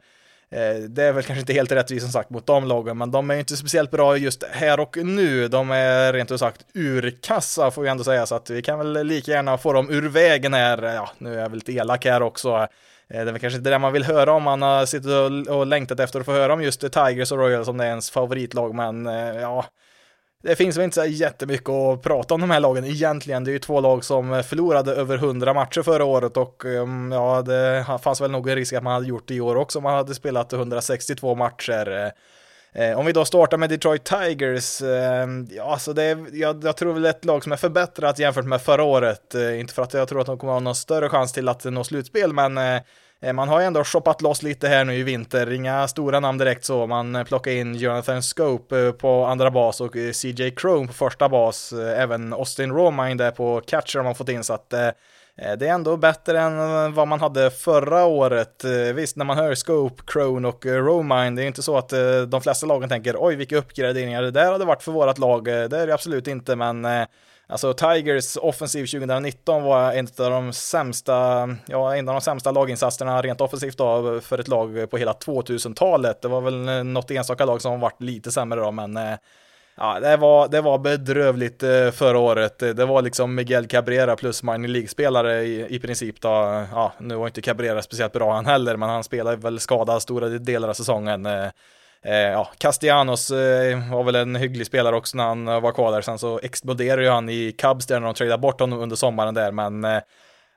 Eh, 0.51 0.75
det 0.89 1.05
är 1.05 1.13
väl 1.13 1.23
kanske 1.23 1.41
inte 1.41 1.53
helt 1.53 1.73
rättvist 1.73 2.03
som 2.03 2.13
sagt 2.13 2.31
mot 2.31 2.47
de 2.47 2.65
lagen, 2.65 2.99
men 2.99 3.11
de 3.11 3.31
är 3.31 3.35
inte 3.35 3.57
speciellt 3.57 3.91
bra 3.91 4.17
just 4.17 4.45
här 4.51 4.81
och 4.81 4.97
nu. 4.97 5.49
De 5.49 5.71
är 5.71 6.13
rent 6.13 6.31
ut 6.31 6.41
sagt 6.41 6.67
urkassa 6.75 7.71
får 7.71 7.83
vi 7.83 7.89
ändå 7.89 8.05
säga, 8.05 8.27
så 8.27 8.35
att 8.35 8.51
vi 8.51 8.63
kan 8.63 8.79
väl 8.79 9.07
lika 9.07 9.33
gärna 9.33 9.59
få 9.59 9.73
dem 9.73 9.91
ur 9.91 10.09
vägen 10.09 10.55
här. 10.55 10.83
Ja, 10.83 11.11
nu 11.19 11.35
är 11.35 11.39
jag 11.39 11.49
väl 11.49 11.59
lite 11.59 11.73
elak 11.73 12.05
här 12.05 12.23
också. 12.23 12.49
Eh, 12.49 12.67
det 13.09 13.17
är 13.19 13.25
väl 13.25 13.39
kanske 13.39 13.59
inte 13.59 13.71
det 13.71 13.79
man 13.79 13.93
vill 13.93 14.05
höra 14.05 14.33
om 14.33 14.43
man 14.43 14.63
har 14.63 14.87
suttit 14.87 15.49
och 15.49 15.67
längtat 15.67 16.01
efter 16.01 16.21
att 16.21 16.27
få 16.27 16.33
höra 16.33 16.53
om 16.53 16.63
just 16.63 16.81
Tigers 16.81 17.33
och 17.33 17.39
Royals 17.39 17.67
som 17.67 17.77
det 17.77 17.85
är 17.85 17.89
ens 17.89 18.11
favoritlag, 18.11 18.75
men 18.75 19.07
eh, 19.07 19.41
ja, 19.41 19.65
det 20.43 20.57
finns 20.57 20.77
väl 20.77 20.85
inte 20.85 21.01
så 21.01 21.05
jättemycket 21.07 21.69
att 21.69 22.03
prata 22.03 22.35
om 22.35 22.41
de 22.41 22.51
här 22.51 22.61
lagen 22.61 22.85
egentligen. 22.85 23.45
Det 23.45 23.51
är 23.51 23.53
ju 23.53 23.59
två 23.59 23.81
lag 23.81 24.05
som 24.05 24.43
förlorade 24.43 24.93
över 24.93 25.17
100 25.17 25.55
matcher 25.55 25.83
förra 25.83 26.05
året 26.05 26.37
och 26.37 26.65
um, 26.65 27.13
ja, 27.13 27.43
det 27.43 27.85
fanns 28.03 28.21
väl 28.21 28.31
nog 28.31 28.49
en 28.49 28.57
risk 28.57 28.73
att 28.73 28.83
man 28.83 28.93
hade 28.93 29.07
gjort 29.07 29.29
det 29.29 29.35
i 29.35 29.41
år 29.41 29.57
också. 29.57 29.81
Man 29.81 29.95
hade 29.95 30.15
spelat 30.15 30.53
162 30.53 31.35
matcher. 31.35 32.13
Eh, 32.73 32.99
om 32.99 33.07
vi 33.07 33.13
då 33.13 33.25
startar 33.25 33.57
med 33.57 33.71
Detroit 33.71 34.05
Tigers, 34.05 34.83
eh, 34.83 35.27
ja, 35.51 35.73
alltså 35.73 35.93
det 35.93 36.03
är, 36.03 36.27
jag, 36.33 36.65
jag 36.65 36.77
tror 36.77 36.93
väl 36.93 37.05
ett 37.05 37.25
lag 37.25 37.43
som 37.43 37.53
är 37.53 37.57
förbättrat 37.57 38.19
jämfört 38.19 38.45
med 38.45 38.63
förra 38.63 38.83
året. 38.83 39.35
Eh, 39.35 39.61
inte 39.61 39.75
för 39.75 39.83
att 39.83 39.95
jag 39.95 40.09
tror 40.09 40.21
att 40.21 40.27
de 40.27 40.39
kommer 40.39 40.53
ha 40.53 40.61
någon 40.61 40.75
större 40.75 41.09
chans 41.09 41.33
till 41.33 41.49
att 41.49 41.65
nå 41.65 41.85
slutspel, 41.85 42.33
men 42.33 42.81
Eh, 43.23 43.33
man 43.33 43.49
har 43.49 43.61
ju 43.61 43.67
ändå 43.67 43.85
shoppat 43.85 44.23
loss 44.23 44.43
lite 44.43 44.69
här 44.69 44.85
nu 44.85 44.95
i 44.95 45.03
vinter, 45.03 45.53
inga 45.53 45.89
stora 45.89 46.21
namn 46.21 46.39
direkt 46.39 46.65
så. 46.65 46.87
Man 46.87 47.17
eh, 47.17 47.25
plockar 47.25 47.51
in 47.51 47.75
Jonathan 47.75 48.23
Scope 48.23 48.81
eh, 48.81 48.93
på 48.93 49.25
andra 49.25 49.51
bas 49.51 49.81
och 49.81 49.93
CJ 49.93 50.51
Chrome 50.61 50.87
på 50.87 50.93
första 50.93 51.29
bas. 51.29 51.73
Även 51.73 52.33
Austin 52.33 52.73
Romine 52.73 53.17
där 53.17 53.31
på 53.31 53.61
catcher 53.67 53.99
har 53.99 54.05
man 54.05 54.15
fått 54.15 54.29
in 54.29 54.45
så 54.45 54.53
att 54.53 54.71
det 54.71 55.67
är 55.67 55.75
ändå 55.75 55.97
bättre 55.97 56.41
än 56.41 56.95
vad 56.95 57.09
man 57.09 57.21
hade 57.21 57.51
förra 57.51 58.05
året. 58.05 58.65
Visst, 58.95 59.17
när 59.17 59.25
man 59.25 59.37
hör 59.37 59.55
Scope, 59.55 60.03
Crone 60.07 60.49
och 60.49 60.67
Romine, 60.67 61.35
det 61.35 61.43
är 61.43 61.47
inte 61.47 61.63
så 61.63 61.79
att 61.79 61.93
de 62.29 62.41
flesta 62.43 62.67
lagen 62.67 62.89
tänker 62.89 63.17
oj 63.19 63.37
vilka 63.37 63.57
uppgraderingar 63.57 64.23
det 64.23 64.31
där 64.31 64.53
hade 64.53 64.65
varit 64.65 64.83
för 64.83 64.93
vårat 64.93 65.19
lag. 65.19 65.45
Det 65.45 65.79
är 65.79 65.87
det 65.87 65.95
absolut 65.95 66.27
inte, 66.27 66.57
men 66.57 66.87
Alltså 67.51 67.73
Tigers 67.73 68.37
offensiv 68.37 68.87
2019 68.87 69.63
var 69.63 69.93
en 69.93 70.09
av 70.19 70.31
de 70.31 70.53
sämsta, 70.53 71.49
ja, 71.67 71.97
en 71.97 72.09
av 72.09 72.15
de 72.15 72.21
sämsta 72.21 72.51
laginsatserna 72.51 73.23
rent 73.23 73.41
offensivt 73.41 73.79
då 73.79 74.21
för 74.21 74.39
ett 74.39 74.49
lag 74.49 74.91
på 74.91 74.99
hela 74.99 75.13
2000-talet. 75.13 76.23
Det 76.23 76.29
var 76.29 76.41
väl 76.41 76.69
eh, 76.69 76.85
något 76.85 77.11
enstaka 77.11 77.45
lag 77.45 77.63
som 77.63 77.81
varit 77.81 78.03
lite 78.03 78.33
sämre 78.33 78.61
då, 78.61 78.71
men 78.71 78.97
eh, 78.97 79.15
ja, 79.77 80.01
det 80.01 80.17
var, 80.17 80.49
det 80.49 80.61
var 80.61 80.79
bedrövligt 80.79 81.63
eh, 81.63 81.91
förra 81.91 82.19
året. 82.19 82.59
Det 82.59 82.85
var 82.85 83.03
liksom 83.03 83.35
Miguel 83.35 83.67
Cabrera 83.67 84.17
plus 84.17 84.43
minor 84.43 84.69
League-spelare 84.69 85.43
i, 85.43 85.75
i 85.75 85.79
princip 85.79 86.21
då. 86.21 86.29
Ja, 86.73 86.93
nu 86.99 87.15
var 87.15 87.27
inte 87.27 87.43
Cabrera 87.43 87.83
speciellt 87.83 88.13
bra 88.13 88.35
han 88.35 88.47
heller, 88.47 88.77
men 88.77 88.89
han 88.89 89.05
spelade 89.05 89.37
väl 89.37 89.61
skadad 89.61 90.03
stora 90.03 90.29
delar 90.29 90.69
av 90.69 90.75
säsongen. 90.75 91.27
Eh, 92.05 92.15
ja, 92.15 92.51
Castellanos 92.59 93.31
eh, 93.31 93.93
var 93.93 94.05
väl 94.05 94.15
en 94.15 94.37
hygglig 94.37 94.67
spelare 94.67 94.97
också 94.97 95.17
när 95.17 95.25
han 95.25 95.49
eh, 95.49 95.61
var 95.61 95.73
kvar 95.73 95.93
där, 95.93 96.01
sen 96.01 96.19
så 96.19 96.41
exploderade 96.43 97.03
ju 97.03 97.09
han 97.09 97.29
i 97.29 97.53
Cubs 97.53 97.87
där 97.87 98.01
när 98.01 98.07
de 98.07 98.15
tradade 98.15 98.39
bort 98.39 98.61
honom 98.61 98.79
under 98.79 98.97
sommaren 98.97 99.35
där, 99.35 99.53
men 99.53 99.85
eh, 99.85 100.01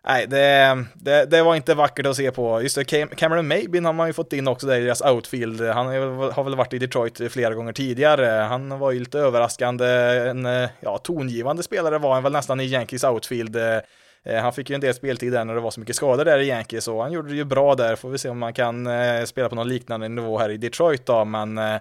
Nej, 0.08 0.28
det, 0.28 0.86
det, 0.94 1.26
det, 1.26 1.44
var 1.44 1.56
inte 1.56 1.74
vackert 1.74 2.06
att 2.06 2.16
se 2.16 2.32
på. 2.32 2.62
Just 2.62 2.76
det, 2.76 2.84
Cameron 3.16 3.48
Maybin 3.48 3.86
har 3.86 3.94
man 3.94 4.08
ju 4.08 4.14
fått 4.14 4.34
in 4.34 4.48
också 4.48 4.68
där 4.68 4.80
i 4.80 4.84
deras 4.84 5.02
outfield. 5.02 5.62
Han 5.62 5.86
har 6.32 6.44
väl 6.44 6.56
varit 6.56 6.74
i 6.74 6.80
Detroit 6.80 7.32
flera 7.32 7.54
gånger 7.54 7.74
tidigare. 7.74 8.26
Han 8.26 8.80
var 8.80 8.92
ju 8.92 9.00
lite 9.00 9.20
överraskande, 9.20 9.86
en 10.30 10.46
eh, 10.46 10.70
ja, 10.80 10.98
tongivande 10.98 11.64
spelare 11.64 11.98
var 11.98 12.14
han 12.14 12.24
väl 12.24 12.32
nästan 12.32 12.60
i 12.60 12.66
Yankees 12.66 13.04
outfield. 13.04 13.56
Eh, 13.56 13.80
Eh, 14.26 14.42
han 14.42 14.54
fick 14.54 14.70
ju 14.70 14.74
en 14.74 14.82
del 14.82 14.94
speltid 14.94 15.34
där 15.34 15.46
när 15.46 15.56
det 15.56 15.62
var 15.62 15.72
så 15.72 15.80
mycket 15.80 15.96
skador 15.96 16.26
där 16.26 16.40
i 16.40 16.48
Yankees, 16.48 16.84
så 16.84 17.02
han 17.02 17.12
gjorde 17.12 17.30
det 17.30 17.36
ju 17.36 17.44
bra 17.44 17.76
där. 17.76 17.96
Får 17.96 18.10
vi 18.10 18.18
se 18.18 18.30
om 18.30 18.40
man 18.40 18.54
kan 18.54 18.88
eh, 18.88 19.24
spela 19.24 19.50
på 19.50 19.56
någon 19.56 19.70
liknande 19.70 20.08
nivå 20.08 20.38
här 20.38 20.50
i 20.50 20.58
Detroit 20.58 21.06
då, 21.06 21.26
men 21.26 21.58
eh, 21.58 21.78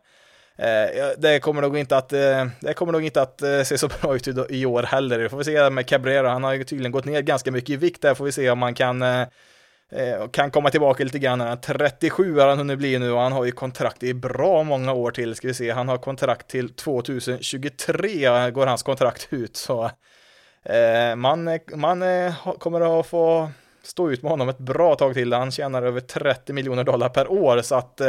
det 1.18 1.40
kommer 1.40 1.62
nog 1.62 1.78
inte 1.78 1.96
att, 1.96 2.08
det 2.08 2.74
kommer 2.76 2.92
nog 2.92 3.04
inte 3.04 3.22
att 3.22 3.42
se 3.64 3.78
så 3.78 3.88
bra 4.02 4.16
ut 4.16 4.28
i 4.48 4.66
år 4.66 4.82
heller. 4.82 5.18
Det 5.18 5.28
får 5.28 5.36
vi 5.36 5.44
se 5.44 5.70
med 5.70 5.86
Cabrera, 5.86 6.30
han 6.30 6.44
har 6.44 6.52
ju 6.52 6.64
tydligen 6.64 6.92
gått 6.92 7.04
ner 7.04 7.22
ganska 7.22 7.50
mycket 7.50 7.70
i 7.70 7.76
vikt 7.76 8.02
där, 8.02 8.14
får 8.14 8.24
vi 8.24 8.32
se 8.32 8.50
om 8.50 8.58
man 8.58 8.74
kan 8.74 9.04
kan 10.30 10.50
komma 10.50 10.70
tillbaka 10.70 11.04
lite 11.04 11.18
grann. 11.18 11.60
37 11.60 12.38
har 12.38 12.48
han 12.48 12.58
hunnit 12.58 12.78
bli 12.78 12.98
nu 12.98 13.12
och 13.12 13.20
han 13.20 13.32
har 13.32 13.44
ju 13.44 13.52
kontrakt 13.52 14.02
i 14.02 14.14
bra 14.14 14.62
många 14.62 14.92
år 14.92 15.10
till. 15.10 15.34
Ska 15.34 15.48
vi 15.48 15.54
se, 15.54 15.70
han 15.70 15.88
har 15.88 15.98
kontrakt 15.98 16.48
till 16.48 16.74
2023 16.74 18.50
går 18.50 18.66
hans 18.66 18.82
kontrakt 18.82 19.28
ut. 19.30 19.56
Så 19.56 19.90
Eh, 20.64 21.16
man, 21.16 21.48
eh, 21.48 21.60
man 21.74 22.02
eh, 22.02 22.54
kommer 22.58 23.00
att 23.00 23.06
få 23.06 23.50
stå 23.82 24.10
ut 24.10 24.22
med 24.22 24.30
honom 24.30 24.48
ett 24.48 24.58
bra 24.58 24.94
tag 24.94 25.14
till. 25.14 25.32
Han 25.32 25.50
tjänar 25.50 25.82
över 25.82 26.00
30 26.00 26.52
miljoner 26.52 26.84
dollar 26.84 27.08
per 27.08 27.32
år 27.32 27.62
så 27.62 27.74
att 27.74 28.00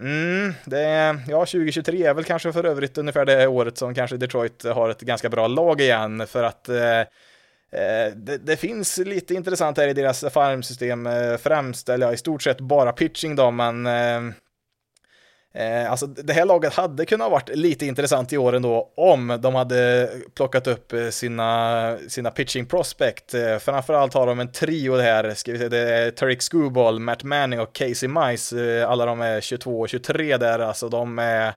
Mm, 0.00 0.54
det 0.64 0.80
är, 0.80 1.20
ja, 1.28 1.46
2023 1.46 2.06
är 2.06 2.14
väl 2.14 2.24
kanske 2.24 2.52
för 2.52 2.64
övrigt 2.64 2.98
ungefär 2.98 3.24
det 3.24 3.46
året 3.46 3.78
som 3.78 3.94
kanske 3.94 4.16
Detroit 4.16 4.64
har 4.64 4.88
ett 4.88 5.00
ganska 5.00 5.28
bra 5.28 5.46
lag 5.46 5.80
igen 5.80 6.26
för 6.26 6.42
att 6.42 6.68
eh, 6.68 7.00
eh 7.00 8.12
det, 8.14 8.38
det, 8.38 8.56
finns 8.56 8.98
lite 8.98 9.34
intressant 9.34 9.78
här 9.78 9.88
i 9.88 9.92
deras 9.92 10.24
farmsystem 10.32 11.06
eh, 11.06 11.36
främst, 11.36 11.88
eller 11.88 12.06
ja, 12.06 12.12
i 12.12 12.16
stort 12.16 12.42
sett 12.42 12.60
bara 12.60 12.92
pitching 12.92 13.36
då, 13.36 13.50
men 13.50 13.86
eh, 13.86 14.34
Eh, 15.56 15.90
alltså 15.90 16.06
det 16.06 16.32
här 16.32 16.44
laget 16.44 16.74
hade 16.74 17.06
kunnat 17.06 17.30
varit 17.30 17.48
lite 17.48 17.86
intressant 17.86 18.32
i 18.32 18.38
år 18.38 18.52
ändå 18.52 18.92
om 18.96 19.38
de 19.42 19.54
hade 19.54 20.10
plockat 20.34 20.66
upp 20.66 20.92
eh, 20.92 21.08
sina, 21.08 21.98
sina 22.08 22.30
pitching 22.30 22.66
prospect. 22.66 23.34
Eh, 23.34 23.58
framförallt 23.58 24.14
har 24.14 24.26
de 24.26 24.40
en 24.40 24.52
trio 24.52 24.96
här, 24.96 25.34
ska 25.34 25.52
vi 25.52 25.58
säga, 25.58 25.70
det 25.70 25.78
är 25.78 26.10
Tarek 26.10 26.42
Screwball, 26.42 27.00
Matt 27.00 27.24
Manning 27.24 27.60
och 27.60 27.72
Casey 27.72 28.08
Mice. 28.08 28.80
Eh, 28.80 28.90
alla 28.90 29.06
de 29.06 29.20
är 29.20 29.40
22 29.40 29.80
och 29.80 29.88
23 29.88 30.36
där, 30.36 30.58
alltså 30.58 30.88
de 30.88 31.18
är 31.18 31.46
Eh, 31.46 31.52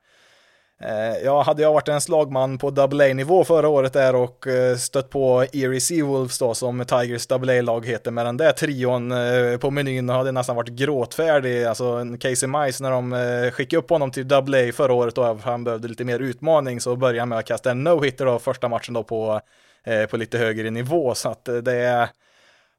Eh, 0.84 1.18
ja, 1.24 1.42
hade 1.42 1.62
jag 1.62 1.74
varit 1.74 1.88
en 1.88 2.02
slagman 2.02 2.58
på 2.58 2.68
AA-nivå 2.68 3.44
förra 3.44 3.68
året 3.68 3.94
där 3.94 4.16
och 4.16 4.48
eh, 4.48 4.76
stött 4.76 5.10
på 5.10 5.46
Erie 5.54 5.82
Seawolves 5.82 6.40
då 6.40 6.54
som 6.54 6.86
Tigers 6.86 7.32
AA-lag 7.32 7.86
heter 7.86 8.12
med 8.12 8.26
den 8.26 8.38
där 8.38 8.52
trion 8.52 9.12
eh, 9.12 9.58
på 9.58 9.72
menyn 9.72 10.10
hade 10.10 10.32
nästan 10.32 10.56
varit 10.56 10.70
gråtfärdig. 10.70 11.64
Alltså 11.64 12.06
Casey 12.20 12.50
Mice 12.50 12.84
när 12.84 12.92
de 12.92 13.52
skickade 13.52 13.80
upp 13.80 13.90
honom 13.90 14.12
till 14.12 14.34
AA 14.34 14.72
förra 14.74 14.94
året 14.94 15.16
då 15.16 15.40
han 15.44 15.64
behövde 15.64 15.88
lite 15.88 16.06
mer 16.06 16.20
utmaning 16.20 16.82
så 16.82 16.96
började 16.96 17.20
han 17.20 17.30
med 17.30 17.38
att 17.38 17.46
kasta 17.46 17.72
en 17.72 17.88
no-hitter 17.88 18.26
då 18.26 18.40
första 18.40 18.68
matchen 18.70 18.94
då 18.94 19.04
på, 19.04 19.42
på 20.10 20.18
lite 20.18 20.38
högre 20.38 20.70
nivå 20.70 21.16
så 21.16 21.30
att 21.30 21.46
det 21.46 21.76
är 21.76 22.10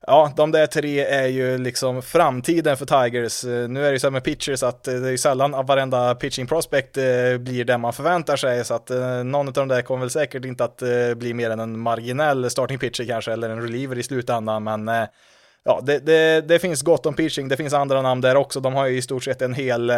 Ja, 0.07 0.32
de 0.36 0.53
där 0.53 0.66
tre 0.66 1.05
är 1.05 1.26
ju 1.26 1.59
liksom 1.59 2.03
framtiden 2.03 2.76
för 2.76 2.86
Tigers. 2.86 3.44
Eh, 3.44 3.68
nu 3.68 3.80
är 3.80 3.86
det 3.86 3.92
ju 3.92 3.98
så 3.98 4.11
med 4.11 4.24
pitchers 4.24 4.62
att 4.62 4.88
eh, 4.88 4.94
det 4.94 5.09
är 5.09 5.11
ju 5.11 5.18
sällan 5.18 5.66
varenda 5.66 6.14
pitching 6.14 6.46
prospect 6.46 6.96
eh, 6.96 7.05
blir 7.38 7.64
det 7.64 7.78
man 7.78 7.92
förväntar 7.92 8.36
sig, 8.36 8.64
så 8.64 8.74
att 8.74 8.90
någon 9.24 9.48
av 9.48 9.53
de 9.53 9.68
där 9.68 9.82
kommer 9.82 10.01
väl 10.01 10.11
säkert 10.11 10.44
inte 10.44 10.64
att 10.64 10.82
bli 11.16 11.34
mer 11.34 11.51
än 11.51 11.61
en 11.61 11.78
marginell 11.78 12.51
starting 12.51 12.78
pitcher 12.78 13.07
kanske, 13.07 13.32
eller 13.32 13.51
en 13.51 13.62
reliever 13.62 13.98
i 13.98 14.03
slutändan, 14.03 14.64
men 14.64 14.90
ja, 15.64 15.80
det, 15.82 15.98
det, 15.98 16.40
det 16.40 16.59
finns 16.59 16.82
gott 16.82 17.07
om 17.07 17.14
pitching, 17.14 17.48
det 17.48 17.57
finns 17.57 17.74
andra 17.74 18.03
namn 18.03 18.20
där 18.20 18.36
också, 18.36 18.61
de 18.61 18.74
har 18.74 18.86
ju 18.86 18.96
i 18.96 19.03
stort 19.03 19.24
sett 19.24 19.42
en 19.42 19.55
hel 19.55 19.92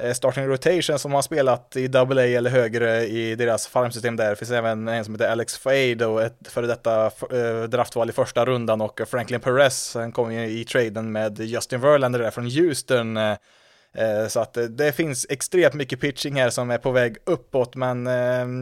Eh, 0.00 0.12
starting 0.12 0.46
rotation 0.46 0.98
som 0.98 1.12
har 1.12 1.22
spelat 1.22 1.76
i 1.76 1.96
AA 1.96 2.22
eller 2.22 2.50
högre 2.50 3.06
i 3.06 3.34
deras 3.34 3.66
farmsystem 3.66 4.16
där. 4.16 4.30
Det 4.30 4.36
finns 4.36 4.50
även 4.50 4.88
en 4.88 5.04
som 5.04 5.14
heter 5.14 5.30
Alex 5.30 5.58
Fade 5.58 6.06
och 6.06 6.22
ett 6.22 6.48
före 6.48 6.66
detta 6.66 7.06
eh, 7.06 7.62
draftval 7.68 8.08
i 8.08 8.12
första 8.12 8.44
rundan 8.44 8.80
och 8.80 9.00
Franklin 9.08 9.40
Perez, 9.40 9.94
han 9.94 10.12
kom 10.12 10.32
ju 10.32 10.60
i 10.60 10.64
traden 10.64 11.12
med 11.12 11.40
Justin 11.40 11.80
Verlander 11.80 12.18
där 12.18 12.30
från 12.30 12.50
Houston. 12.50 13.16
Eh, 13.16 13.36
så 14.28 14.40
att 14.40 14.58
det 14.70 14.92
finns 14.92 15.26
extremt 15.28 15.74
mycket 15.74 16.00
pitching 16.00 16.34
här 16.34 16.50
som 16.50 16.70
är 16.70 16.78
på 16.78 16.90
väg 16.90 17.16
uppåt, 17.24 17.74
men 17.74 18.06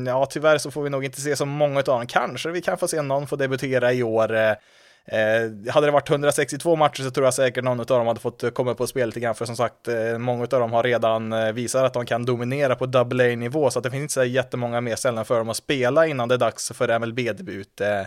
ja, 0.07 0.27
tyvärr 0.27 0.59
så 0.59 0.71
får 0.71 0.83
vi 0.83 0.91
nog 0.91 1.05
inte 1.05 1.21
se 1.21 1.37
så 1.37 1.47
många 1.47 1.79
av 1.79 1.85
dem. 1.85 2.07
Kanske 2.07 2.51
vi 2.51 2.61
kan 2.61 2.79
få 2.79 2.89
se 2.89 3.03
någon 3.03 3.27
få 3.27 3.37
debutera 3.37 3.93
i 3.93 4.03
år. 4.03 4.57
Eh, 5.05 5.73
hade 5.73 5.87
det 5.87 5.91
varit 5.91 6.11
162 6.11 6.77
matcher 6.77 7.03
så 7.03 7.11
tror 7.11 7.27
jag 7.27 7.35
säkert 7.35 7.65
någon 7.65 7.81
av 7.81 7.87
dem 7.87 8.07
hade 8.07 8.21
fått 8.21 8.43
eh, 8.43 8.51
komma 8.51 8.75
på 8.75 8.87
spel 8.87 9.09
lite 9.09 9.21
grann, 9.21 9.35
för 9.35 9.45
som 9.45 9.57
sagt, 9.57 9.89
eh, 9.89 10.19
många 10.19 10.43
av 10.43 10.49
dem 10.49 10.73
har 10.73 10.83
redan 10.83 11.33
eh, 11.33 11.53
visat 11.53 11.85
att 11.85 11.93
de 11.93 12.07
kan 12.07 12.25
dominera 12.25 12.75
på 12.75 12.87
double 12.87 13.33
A-nivå, 13.33 13.71
så 13.71 13.79
att 13.79 13.83
det 13.83 13.91
finns 13.91 14.03
inte 14.03 14.15
så 14.15 14.25
jättemånga 14.25 14.81
mer 14.81 14.97
ställen 14.97 15.25
för 15.25 15.39
dem 15.39 15.49
att 15.49 15.57
spela 15.57 16.07
innan 16.07 16.29
det 16.29 16.35
är 16.35 16.39
dags 16.39 16.73
för 16.75 16.99
MLB-debut. 16.99 17.81
Eh, 17.81 18.01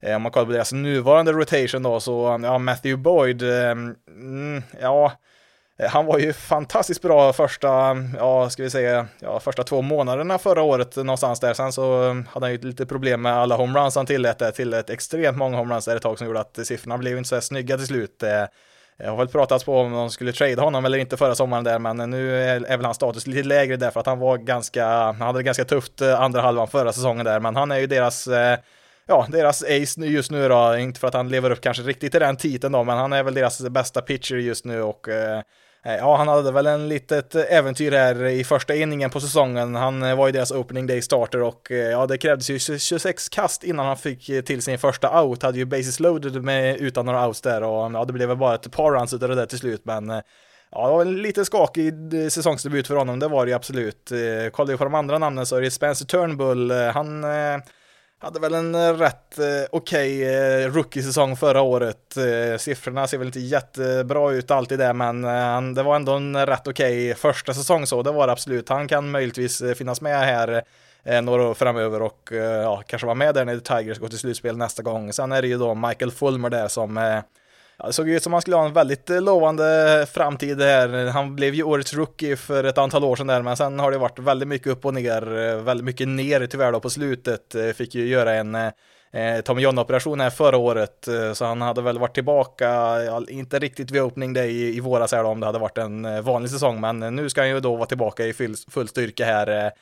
eh, 0.00 0.16
om 0.16 0.22
man 0.22 0.32
kollar 0.32 0.46
på 0.46 0.52
deras 0.52 0.72
nuvarande 0.72 1.32
rotation 1.32 1.82
då, 1.82 2.00
så 2.00 2.40
ja, 2.42 2.58
Matthew 2.58 3.02
Boyd, 3.02 3.42
eh, 3.42 3.70
mm, 3.70 4.62
ja, 4.80 5.12
Eh, 5.82 5.90
han 5.90 6.06
var 6.06 6.18
ju 6.18 6.32
fantastiskt 6.32 7.02
bra 7.02 7.32
första, 7.32 7.96
ja, 8.18 8.50
ska 8.50 8.62
vi 8.62 8.70
säga, 8.70 9.06
ja, 9.20 9.40
första 9.40 9.62
två 9.62 9.82
månaderna 9.82 10.38
förra 10.38 10.62
året 10.62 10.96
någonstans 10.96 11.40
där. 11.40 11.54
Sen 11.54 11.72
så 11.72 12.08
eh, 12.08 12.14
hade 12.28 12.46
han 12.46 12.52
ju 12.52 12.58
lite 12.58 12.86
problem 12.86 13.22
med 13.22 13.32
alla 13.32 13.56
homeruns 13.56 13.96
han 13.96 14.06
tillät 14.06 14.42
eh, 14.42 14.46
det 14.46 14.52
till 14.52 14.74
ett 14.74 14.90
extremt 14.90 15.38
många 15.38 15.56
homeruns 15.56 15.84
där 15.84 15.96
ett 15.96 16.02
tag 16.02 16.18
som 16.18 16.26
gjorde 16.26 16.40
att 16.40 16.66
siffrorna 16.66 16.98
blev 16.98 17.18
inte 17.18 17.28
så 17.28 17.34
här 17.36 17.40
snygga 17.40 17.76
till 17.76 17.86
slut. 17.86 18.22
Jag 18.96 19.10
har 19.10 19.16
väl 19.16 19.28
pratats 19.28 19.64
på 19.64 19.78
om 19.78 19.92
de 19.92 20.10
skulle 20.10 20.32
trade 20.32 20.62
honom 20.62 20.84
eller 20.84 20.98
inte 20.98 21.16
förra 21.16 21.34
sommaren 21.34 21.64
där, 21.64 21.78
men 21.78 22.10
nu 22.10 22.42
är, 22.42 22.76
väl 22.76 22.84
hans 22.84 22.96
status 22.96 23.26
lite 23.26 23.48
lägre 23.48 23.76
därför 23.76 24.00
att 24.00 24.06
han 24.06 24.18
var 24.18 24.36
ganska, 24.36 24.86
han 24.86 25.20
hade 25.20 25.38
det 25.38 25.42
ganska 25.42 25.64
tufft 25.64 26.02
andra 26.02 26.40
halvan 26.40 26.68
förra 26.68 26.92
säsongen 26.92 27.24
där, 27.24 27.40
men 27.40 27.56
han 27.56 27.70
är 27.70 27.78
ju 27.78 27.86
deras 27.86 28.28
ja, 29.06 29.26
deras 29.28 29.62
ace 29.62 30.00
just 30.00 30.30
nu 30.30 30.48
då, 30.48 30.76
inte 30.76 31.00
för 31.00 31.08
att 31.08 31.14
han 31.14 31.28
lever 31.28 31.50
upp 31.50 31.60
kanske 31.60 31.82
riktigt 31.82 32.10
till 32.10 32.20
den 32.20 32.36
titeln 32.36 32.72
då, 32.72 32.84
men 32.84 32.98
han 32.98 33.12
är 33.12 33.22
väl 33.22 33.34
deras 33.34 33.60
bästa 33.60 34.00
pitcher 34.02 34.36
just 34.36 34.64
nu 34.64 34.82
och 34.82 35.08
Eh, 35.08 35.40
Eh, 35.84 35.96
ja, 35.96 36.16
han 36.16 36.28
hade 36.28 36.52
väl 36.52 36.66
en 36.66 36.88
litet 36.88 37.34
eh, 37.34 37.42
äventyr 37.48 37.92
här 37.92 38.24
i 38.24 38.44
första 38.44 38.74
inningen 38.74 39.10
på 39.10 39.20
säsongen. 39.20 39.74
Han 39.74 40.02
eh, 40.02 40.16
var 40.16 40.26
ju 40.26 40.32
deras 40.32 40.50
opening 40.50 40.86
day 40.86 41.02
starter 41.02 41.42
och 41.42 41.70
ja, 41.70 42.06
det 42.06 42.18
krävdes 42.18 42.50
ju 42.50 42.78
26 42.78 43.28
kast 43.28 43.64
innan 43.64 43.86
han 43.86 43.96
fick 43.96 44.26
till 44.26 44.62
sin 44.62 44.78
första 44.78 45.22
out. 45.22 45.42
Hade 45.42 45.58
ju 45.58 45.64
bases 45.64 46.00
loaded 46.00 46.42
med, 46.42 46.76
utan 46.76 47.06
några 47.06 47.26
outs 47.26 47.40
där 47.40 47.62
och 47.62 47.92
ja, 47.92 48.04
det 48.04 48.12
blev 48.12 48.28
väl 48.28 48.36
bara 48.36 48.54
ett 48.54 48.72
par 48.72 48.92
runs 48.92 49.14
utav 49.14 49.28
det 49.28 49.34
där 49.34 49.46
till 49.46 49.58
slut, 49.58 49.84
men 49.84 50.22
Ja, 50.74 50.86
det 50.86 50.92
var 50.92 51.02
en 51.02 51.22
lite 51.22 51.44
skakig 51.44 51.94
säsongsdebut 52.30 52.86
för 52.86 52.96
honom, 52.96 53.18
det 53.18 53.28
var 53.28 53.46
det 53.46 53.50
ju 53.50 53.56
absolut. 53.56 54.12
Kollar 54.52 54.72
vi 54.72 54.76
på 54.76 54.84
de 54.84 54.94
andra 54.94 55.18
namnen 55.18 55.46
så 55.46 55.56
är 55.56 55.60
det 55.60 55.70
Spencer 55.70 56.06
Turnbull, 56.06 56.70
han 56.70 57.24
hade 58.22 58.40
väl 58.40 58.54
en 58.54 58.74
eh, 58.74 58.94
rätt 58.94 59.38
eh, 59.38 59.44
okej 59.70 60.20
okay, 60.20 60.68
rookie-säsong 60.68 61.36
förra 61.36 61.60
året. 61.60 62.16
Eh, 62.16 62.58
siffrorna 62.58 63.06
ser 63.06 63.18
väl 63.18 63.26
inte 63.26 63.40
jättebra 63.40 64.32
ut 64.32 64.50
alltid 64.50 64.78
det, 64.78 64.92
men 64.92 65.24
eh, 65.24 65.74
det 65.74 65.82
var 65.82 65.96
ändå 65.96 66.12
en 66.12 66.46
rätt 66.46 66.68
okej 66.68 67.10
okay 67.10 67.14
första 67.14 67.54
säsong 67.54 67.86
så, 67.86 68.02
det 68.02 68.12
var 68.12 68.26
det 68.26 68.32
absolut. 68.32 68.68
Han 68.68 68.88
kan 68.88 69.10
möjligtvis 69.10 69.60
eh, 69.60 69.74
finnas 69.74 70.00
med 70.00 70.18
här 70.18 70.62
eh, 71.04 71.22
några 71.22 71.48
år 71.48 71.54
framöver 71.54 72.02
och 72.02 72.28
ja, 72.62 72.82
kanske 72.86 73.06
vara 73.06 73.14
med 73.14 73.34
där 73.34 73.44
när 73.44 73.58
Tigers 73.58 73.98
går 73.98 74.08
till 74.08 74.18
slutspel 74.18 74.56
nästa 74.56 74.82
gång. 74.82 75.12
Sen 75.12 75.32
är 75.32 75.42
det 75.42 75.48
ju 75.48 75.58
då 75.58 75.74
Michael 75.74 76.10
Fulmer 76.10 76.50
där 76.50 76.68
som 76.68 77.22
det 77.86 77.92
såg 77.92 78.08
ut 78.08 78.22
som 78.22 78.32
han 78.32 78.42
skulle 78.42 78.56
ha 78.56 78.66
en 78.66 78.72
väldigt 78.72 79.10
eh, 79.10 79.20
lovande 79.20 80.00
eh, 80.00 80.06
framtid 80.06 80.60
här. 80.60 81.06
Han 81.06 81.36
blev 81.36 81.54
ju 81.54 81.62
årets 81.62 81.94
rookie 81.94 82.36
för 82.36 82.64
ett 82.64 82.78
antal 82.78 83.04
år 83.04 83.16
sedan 83.16 83.26
där, 83.26 83.42
men 83.42 83.56
sen 83.56 83.78
har 83.78 83.90
det 83.90 83.98
varit 83.98 84.18
väldigt 84.18 84.48
mycket 84.48 84.66
upp 84.68 84.84
och 84.84 84.94
ner, 84.94 85.38
eh, 85.38 85.56
väldigt 85.56 85.84
mycket 85.84 86.08
ner 86.08 86.46
tyvärr 86.46 86.72
då 86.72 86.80
på 86.80 86.90
slutet. 86.90 87.54
Fick 87.74 87.94
ju 87.94 88.06
göra 88.06 88.34
en 88.34 88.54
eh, 88.54 89.40
Tommy 89.44 89.62
John-operation 89.62 90.20
här 90.20 90.30
förra 90.30 90.56
året, 90.56 91.08
så 91.34 91.44
han 91.44 91.62
hade 91.62 91.82
väl 91.82 91.98
varit 91.98 92.14
tillbaka, 92.14 92.68
ja, 93.04 93.22
inte 93.28 93.58
riktigt 93.58 93.90
vid 93.90 94.02
opening 94.02 94.32
day 94.32 94.50
i, 94.50 94.76
i 94.76 94.80
våras 94.80 95.12
här 95.12 95.22
då, 95.22 95.28
om 95.28 95.40
det 95.40 95.46
hade 95.46 95.58
varit 95.58 95.78
en 95.78 96.24
vanlig 96.24 96.50
säsong, 96.50 96.80
men 96.80 96.98
nu 96.98 97.30
ska 97.30 97.40
han 97.40 97.50
ju 97.50 97.60
då 97.60 97.76
vara 97.76 97.86
tillbaka 97.86 98.26
i 98.26 98.32
full, 98.32 98.54
full 98.70 98.88
styrka 98.88 99.24
här 99.24 99.66
Eh, 99.66 99.72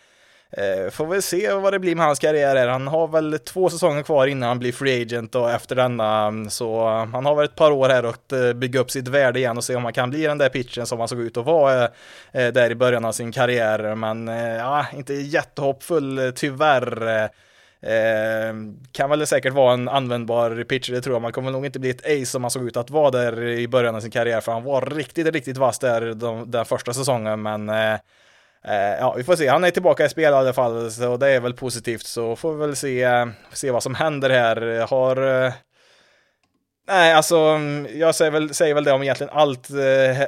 Eh, 0.52 0.90
får 0.90 1.06
väl 1.06 1.22
se 1.22 1.52
vad 1.52 1.72
det 1.72 1.78
blir 1.78 1.94
med 1.94 2.06
hans 2.06 2.18
karriär 2.18 2.68
Han 2.68 2.86
har 2.86 3.08
väl 3.08 3.38
två 3.38 3.70
säsonger 3.70 4.02
kvar 4.02 4.26
innan 4.26 4.48
han 4.48 4.58
blir 4.58 4.72
free 4.72 5.02
agent 5.02 5.34
och 5.34 5.50
efter 5.50 5.76
denna 5.76 6.26
mm, 6.26 6.50
så 6.50 6.88
eh, 6.88 7.06
han 7.06 7.26
har 7.26 7.34
väl 7.34 7.44
ett 7.44 7.56
par 7.56 7.70
år 7.70 7.88
här 7.88 8.02
att 8.02 8.32
eh, 8.32 8.52
bygga 8.52 8.80
upp 8.80 8.90
sitt 8.90 9.08
värde 9.08 9.38
igen 9.38 9.56
och 9.56 9.64
se 9.64 9.76
om 9.76 9.84
han 9.84 9.92
kan 9.92 10.10
bli 10.10 10.22
den 10.22 10.38
där 10.38 10.48
pitchen 10.48 10.86
som 10.86 10.98
han 10.98 11.08
såg 11.08 11.20
ut 11.20 11.36
att 11.36 11.46
vara 11.46 11.88
där 12.32 12.70
i 12.70 12.74
början 12.74 13.04
av 13.04 13.12
sin 13.12 13.32
karriär. 13.32 13.94
Men 13.94 14.26
ja, 14.58 14.86
inte 14.94 15.14
jättehoppfull 15.14 16.32
tyvärr. 16.36 17.30
Eh, 17.82 18.54
kan 18.92 19.10
väl 19.10 19.26
säkert 19.26 19.52
vara 19.52 19.74
en 19.74 19.88
användbar 19.88 20.64
pitcher, 20.64 20.92
det 20.92 21.00
tror 21.00 21.14
jag. 21.14 21.22
Man 21.22 21.32
kommer 21.32 21.50
nog 21.50 21.66
inte 21.66 21.80
bli 21.80 21.90
ett 21.90 22.04
ace 22.04 22.26
som 22.26 22.44
han 22.44 22.50
såg 22.50 22.66
ut 22.66 22.76
att 22.76 22.90
vara 22.90 23.10
där 23.10 23.42
i 23.42 23.68
början 23.68 23.94
av 23.94 24.00
sin 24.00 24.10
karriär, 24.10 24.40
för 24.40 24.52
han 24.52 24.64
var 24.64 24.80
riktigt, 24.80 25.26
riktigt 25.26 25.56
vass 25.56 25.78
där 25.78 26.14
de, 26.14 26.50
den 26.50 26.64
första 26.64 26.92
säsongen, 26.92 27.42
men 27.42 27.68
Eh, 27.68 27.98
Eh, 28.64 28.74
ja, 28.74 29.14
vi 29.16 29.24
får 29.24 29.36
se. 29.36 29.48
Han 29.48 29.64
är 29.64 29.70
tillbaka 29.70 30.04
i 30.04 30.08
spel 30.08 30.32
i 30.32 30.36
alla 30.36 30.52
fall, 30.52 30.90
så 30.90 31.16
det 31.16 31.28
är 31.28 31.40
väl 31.40 31.54
positivt. 31.54 32.06
Så 32.06 32.36
får 32.36 32.52
vi 32.52 32.58
väl 32.58 32.76
se, 32.76 33.02
eh, 33.02 33.26
se 33.52 33.70
vad 33.70 33.82
som 33.82 33.94
händer 33.94 34.30
här. 34.30 34.86
Har, 34.86 35.44
eh, 35.46 35.52
Nej, 36.86 37.12
alltså 37.12 37.36
mm, 37.36 37.98
jag 37.98 38.14
säger 38.14 38.30
väl, 38.30 38.54
säger 38.54 38.74
väl 38.74 38.84
det 38.84 38.92
om 38.92 39.02
egentligen 39.02 39.32
allt 39.32 39.68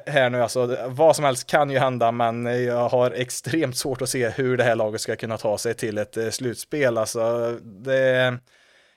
här 0.07 0.30
nu, 0.30 0.43
alltså 0.43 0.76
vad 0.87 1.16
som 1.16 1.24
helst 1.24 1.47
kan 1.47 1.70
ju 1.70 1.78
hända, 1.78 2.12
men 2.12 2.64
jag 2.64 2.89
har 2.89 3.11
extremt 3.11 3.76
svårt 3.76 4.03
att 4.03 4.09
se 4.09 4.28
hur 4.28 4.57
det 4.57 4.64
här 4.64 4.76
laget 4.76 5.01
ska 5.01 5.16
kunna 5.16 5.39
ta 5.39 5.59
sig 5.59 5.74
till 5.74 5.99
ett 5.99 6.35
slutspel, 6.35 6.99
alltså 6.99 7.51
det 7.62 8.39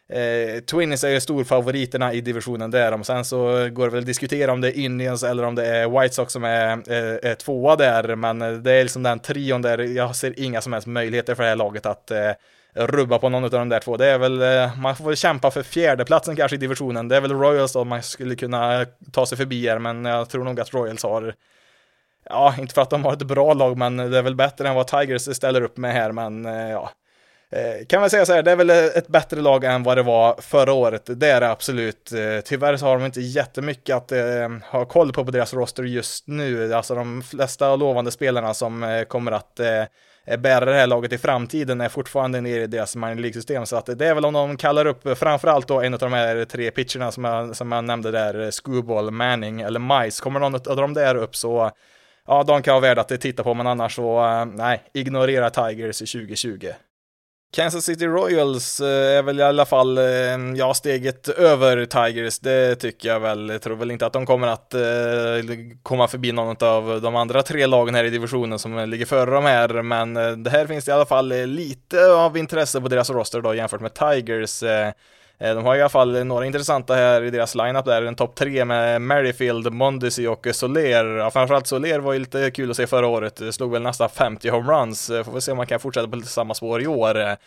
Eh, 0.09 0.59
Twins 0.59 1.03
är 1.03 1.09
ju 1.09 1.19
storfavoriterna 1.19 2.13
i 2.13 2.21
divisionen 2.21 2.71
där, 2.71 2.99
och 2.99 3.05
sen 3.05 3.25
så 3.25 3.69
går 3.69 3.85
det 3.85 3.91
väl 3.91 3.99
att 3.99 4.05
diskutera 4.05 4.51
om 4.51 4.61
det 4.61 4.77
är 4.77 4.79
Indians 4.79 5.23
eller 5.23 5.43
om 5.43 5.55
det 5.55 5.65
är 5.65 6.01
White 6.01 6.15
Sox 6.15 6.33
som 6.33 6.43
är, 6.43 6.71
eh, 6.71 7.31
är 7.31 7.35
tvåa 7.35 7.75
där, 7.75 8.15
men 8.15 8.41
eh, 8.41 8.51
det 8.51 8.71
är 8.71 8.83
liksom 8.83 9.03
den 9.03 9.19
trion 9.19 9.61
där 9.61 9.77
jag 9.77 10.15
ser 10.15 10.39
inga 10.39 10.61
som 10.61 10.73
helst 10.73 10.87
möjligheter 10.87 11.35
för 11.35 11.43
det 11.43 11.49
här 11.49 11.55
laget 11.55 11.85
att 11.85 12.11
eh, 12.11 12.31
rubba 12.73 13.19
på 13.19 13.29
någon 13.29 13.43
av 13.43 13.49
de 13.49 13.69
där 13.69 13.79
två. 13.79 13.97
Det 13.97 14.07
är 14.07 14.17
väl, 14.17 14.41
eh, 14.41 14.79
man 14.79 14.95
får 14.95 15.05
väl 15.05 15.15
kämpa 15.15 15.51
för 15.51 15.63
fjärdeplatsen 15.63 16.35
kanske 16.35 16.55
i 16.55 16.59
divisionen. 16.59 17.07
Det 17.07 17.15
är 17.15 17.21
väl 17.21 17.31
Royals 17.31 17.73
då 17.73 17.83
man 17.83 18.03
skulle 18.03 18.35
kunna 18.35 18.85
ta 19.11 19.25
sig 19.25 19.37
förbi 19.37 19.67
här, 19.69 19.79
men 19.79 20.05
jag 20.05 20.29
tror 20.29 20.43
nog 20.43 20.59
att 20.59 20.73
Royals 20.73 21.03
har 21.03 21.35
Ja, 22.29 22.55
inte 22.59 22.73
för 22.73 22.81
att 22.81 22.89
de 22.89 23.03
har 23.03 23.13
ett 23.13 23.23
bra 23.23 23.53
lag, 23.53 23.77
men 23.77 23.97
det 23.97 24.17
är 24.17 24.21
väl 24.21 24.35
bättre 24.35 24.67
än 24.67 24.75
vad 24.75 24.87
Tigers 24.87 25.35
ställer 25.35 25.61
upp 25.61 25.77
med 25.77 25.93
här, 25.93 26.11
men 26.11 26.45
eh, 26.45 26.71
ja. 26.71 26.91
Eh, 27.51 27.85
kan 27.85 28.01
man 28.01 28.09
säga 28.09 28.25
så 28.25 28.33
här, 28.33 28.43
det 28.43 28.51
är 28.51 28.55
väl 28.55 28.69
ett 28.69 29.07
bättre 29.07 29.41
lag 29.41 29.63
än 29.63 29.83
vad 29.83 29.97
det 29.97 30.03
var 30.03 30.35
förra 30.41 30.73
året. 30.73 31.09
Det 31.19 31.27
är 31.27 31.41
det 31.41 31.51
absolut. 31.51 32.11
Eh, 32.11 32.41
tyvärr 32.45 32.77
så 32.77 32.85
har 32.85 32.97
de 32.97 33.05
inte 33.05 33.21
jättemycket 33.21 33.95
att 33.95 34.11
eh, 34.11 34.49
ha 34.71 34.85
koll 34.85 35.13
på 35.13 35.25
på 35.25 35.31
deras 35.31 35.53
roster 35.53 35.83
just 35.83 36.27
nu. 36.27 36.73
Alltså 36.73 36.95
de 36.95 37.21
flesta 37.21 37.75
lovande 37.75 38.11
spelarna 38.11 38.53
som 38.53 39.05
kommer 39.07 39.31
att 39.31 39.59
bära 40.39 40.65
det 40.65 40.73
här 40.73 40.87
laget 40.87 41.13
i 41.13 41.17
framtiden 41.17 41.81
är 41.81 41.89
fortfarande 41.89 42.41
nere 42.41 42.63
i 42.63 42.67
deras 42.67 42.95
minor 42.95 43.15
League-system. 43.15 43.65
Så 43.65 43.75
att 43.75 43.85
det 43.85 44.07
är 44.07 44.15
väl 44.15 44.25
om 44.25 44.33
de 44.33 44.57
kallar 44.57 44.85
upp 44.85 45.17
framförallt 45.17 45.67
då 45.67 45.81
en 45.81 45.93
av 45.93 45.99
de 45.99 46.13
här 46.13 46.45
tre 46.45 46.71
pitcherna 46.71 47.11
som 47.11 47.23
jag, 47.23 47.55
som 47.55 47.71
jag 47.71 47.83
nämnde 47.83 48.11
där, 48.11 48.51
Scooball, 48.51 49.11
Manning 49.11 49.61
eller 49.61 50.03
Mice. 50.03 50.23
Kommer 50.23 50.39
någon 50.39 50.55
av 50.55 50.75
dem 50.75 50.93
där 50.93 51.15
upp 51.15 51.35
så 51.35 51.71
ja, 52.27 52.43
de 52.43 52.61
kan 52.61 52.73
vara 52.73 52.81
värda 52.81 53.01
att 53.01 53.21
titta 53.21 53.43
på, 53.43 53.53
men 53.53 53.67
annars 53.67 53.95
så 53.95 54.45
nej, 54.45 54.83
ignorera 54.93 55.49
Tigers 55.49 56.01
i 56.01 56.05
2020. 56.05 56.67
Kansas 57.55 57.85
City 57.85 58.05
Royals 58.05 58.79
eh, 58.79 59.17
är 59.17 59.21
väl 59.21 59.39
i 59.39 59.43
alla 59.43 59.65
fall, 59.65 59.97
eh, 59.97 60.03
ja, 60.55 60.73
steget 60.73 61.29
över 61.29 61.85
Tigers, 61.85 62.39
det 62.39 62.75
tycker 62.75 63.09
jag 63.09 63.19
väl. 63.19 63.49
Jag 63.49 63.61
tror 63.61 63.75
väl 63.75 63.91
inte 63.91 64.05
att 64.05 64.13
de 64.13 64.25
kommer 64.25 64.47
att 64.47 64.73
eh, 64.73 64.81
komma 65.83 66.07
förbi 66.07 66.31
någon 66.31 66.55
av 66.59 67.01
de 67.01 67.15
andra 67.15 67.43
tre 67.43 67.65
lagen 67.65 67.95
här 67.95 68.03
i 68.03 68.09
divisionen 68.09 68.59
som 68.59 68.89
ligger 68.89 69.05
före 69.05 69.31
de 69.31 69.45
här, 69.45 69.81
men 69.81 70.43
det 70.43 70.49
här 70.49 70.67
finns 70.67 70.87
i 70.87 70.91
alla 70.91 71.05
fall 71.05 71.27
lite 71.45 72.05
av 72.07 72.37
intresse 72.37 72.81
på 72.81 72.87
deras 72.87 73.09
roster 73.09 73.41
då 73.41 73.55
jämfört 73.55 73.81
med 73.81 73.93
Tigers. 73.93 74.63
Eh, 75.39 75.55
de 75.55 75.65
har 75.65 75.75
i 75.75 75.81
alla 75.81 75.89
fall 75.89 76.25
några 76.25 76.45
intressanta 76.45 76.95
här 76.95 77.23
i 77.23 77.29
deras 77.29 77.55
lineup 77.55 77.85
där, 77.85 78.01
en 78.01 78.15
topp 78.15 78.35
tre 78.35 78.65
med 78.65 79.01
Merrifield, 79.01 79.73
Mondesi 79.73 80.27
och 80.27 80.47
Soler. 80.51 81.05
Ja, 81.05 81.31
framförallt 81.31 81.67
Soler 81.67 81.99
var 81.99 82.13
ju 82.13 82.19
lite 82.19 82.51
kul 82.51 82.71
att 82.71 82.77
se 82.77 82.87
förra 82.87 83.07
året, 83.07 83.41
eh, 83.41 83.49
slog 83.49 83.71
väl 83.71 83.81
nästan 83.81 84.09
50 84.09 84.49
homeruns. 84.49 85.09
Eh, 85.09 85.23
får 85.23 85.31
vi 85.31 85.41
se 85.41 85.51
om 85.51 85.57
man 85.57 85.67
kan 85.67 85.79
fortsätta 85.79 86.07
på 86.07 86.15
lite 86.15 86.29
samma 86.29 86.53
spår 86.53 86.81
i 86.81 86.87
år. 86.87 87.37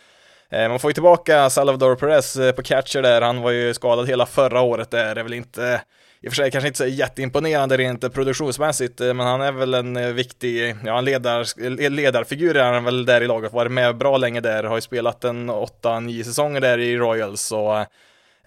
Man 0.69 0.79
får 0.79 0.89
ju 0.89 0.93
tillbaka 0.93 1.49
Salvador 1.49 1.95
Perez 1.95 2.37
på 2.55 2.63
catcher 2.63 3.01
där, 3.01 3.21
han 3.21 3.41
var 3.41 3.51
ju 3.51 3.73
skadad 3.73 4.07
hela 4.07 4.25
förra 4.25 4.61
året 4.61 4.91
där, 4.91 5.15
det 5.15 5.21
är 5.21 5.23
väl 5.23 5.33
inte 5.33 5.81
i 6.21 6.27
och 6.27 6.31
för 6.31 6.35
sig 6.35 6.51
kanske 6.51 6.67
inte 6.67 6.77
så 6.77 6.85
jätteimponerande 6.85 7.77
rent 7.77 8.13
produktionsmässigt, 8.13 9.01
eh, 9.01 9.13
men 9.13 9.27
han 9.27 9.41
är 9.41 9.51
väl 9.51 9.73
en 9.73 9.97
eh, 9.97 10.07
viktig, 10.07 10.75
ja 10.85 10.97
en 10.97 11.05
ledar, 11.05 11.89
ledarfigur 11.89 12.57
är 12.57 12.73
han 12.73 12.83
väl 12.83 13.05
där 13.05 13.21
i 13.21 13.27
laget, 13.27 13.53
varit 13.53 13.71
med 13.71 13.97
bra 13.97 14.17
länge 14.17 14.41
där, 14.41 14.63
har 14.63 14.77
ju 14.77 14.81
spelat 14.81 15.23
en 15.23 15.49
8-9 15.49 16.23
säsonger 16.23 16.61
där 16.61 16.77
i 16.77 16.97
Royals, 16.97 17.51
och 17.51 17.77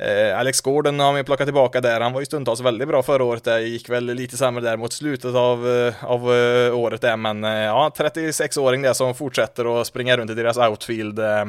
eh, 0.06 0.38
Alex 0.38 0.60
Gordon 0.60 1.00
har 1.00 1.12
man 1.12 1.20
ju 1.20 1.24
plockat 1.24 1.46
tillbaka 1.46 1.80
där, 1.80 2.00
han 2.00 2.12
var 2.12 2.20
ju 2.20 2.26
stundtals 2.26 2.60
väldigt 2.60 2.88
bra 2.88 3.02
förra 3.02 3.24
året, 3.24 3.44
det 3.44 3.60
gick 3.60 3.88
väl 3.88 4.04
lite 4.04 4.36
sämre 4.36 4.62
där 4.64 4.76
mot 4.76 4.92
slutet 4.92 5.34
av, 5.34 5.68
eh, 5.68 6.04
av 6.04 6.26
året 6.74 7.00
där, 7.00 7.16
men 7.16 7.42
ja, 7.42 7.92
36-åring 7.96 8.82
där 8.82 8.92
som 8.92 9.14
fortsätter 9.14 9.80
att 9.80 9.86
springa 9.86 10.16
runt 10.16 10.30
i 10.30 10.34
deras 10.34 10.56
outfield, 10.56 11.18
Eh, 11.18 11.44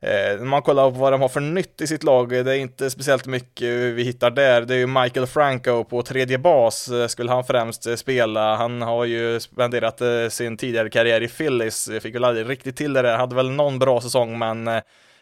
när 0.00 0.44
man 0.44 0.62
kollar 0.62 0.90
på 0.90 0.98
vad 0.98 1.12
de 1.12 1.20
har 1.20 1.28
för 1.28 1.40
nytt 1.40 1.80
i 1.80 1.86
sitt 1.86 2.02
lag, 2.02 2.28
det 2.28 2.38
är 2.38 2.58
inte 2.58 2.90
speciellt 2.90 3.26
mycket 3.26 3.68
vi 3.68 4.02
hittar 4.02 4.30
där. 4.30 4.60
Det 4.60 4.74
är 4.74 4.78
ju 4.78 4.86
Michael 4.86 5.26
Franco 5.26 5.84
på 5.84 6.02
tredje 6.02 6.38
bas, 6.38 6.88
eh, 6.88 7.06
skulle 7.06 7.30
han 7.30 7.44
främst 7.44 7.86
eh, 7.86 7.94
spela. 7.94 8.56
Han 8.56 8.82
har 8.82 9.04
ju 9.04 9.40
spenderat 9.40 10.32
sin 10.32 10.56
tidigare 10.56 10.90
karriär 10.90 11.20
i 11.20 11.28
Phillies, 11.28 11.90
fick 12.02 12.14
väl 12.14 12.24
aldrig 12.24 12.48
riktigt 12.48 12.76
till 12.76 12.92
det 12.92 13.02
där, 13.02 13.16
hade 13.16 13.36
väl 13.36 13.50
någon 13.50 13.78
bra 13.78 14.00
säsong 14.00 14.38
men 14.38 14.70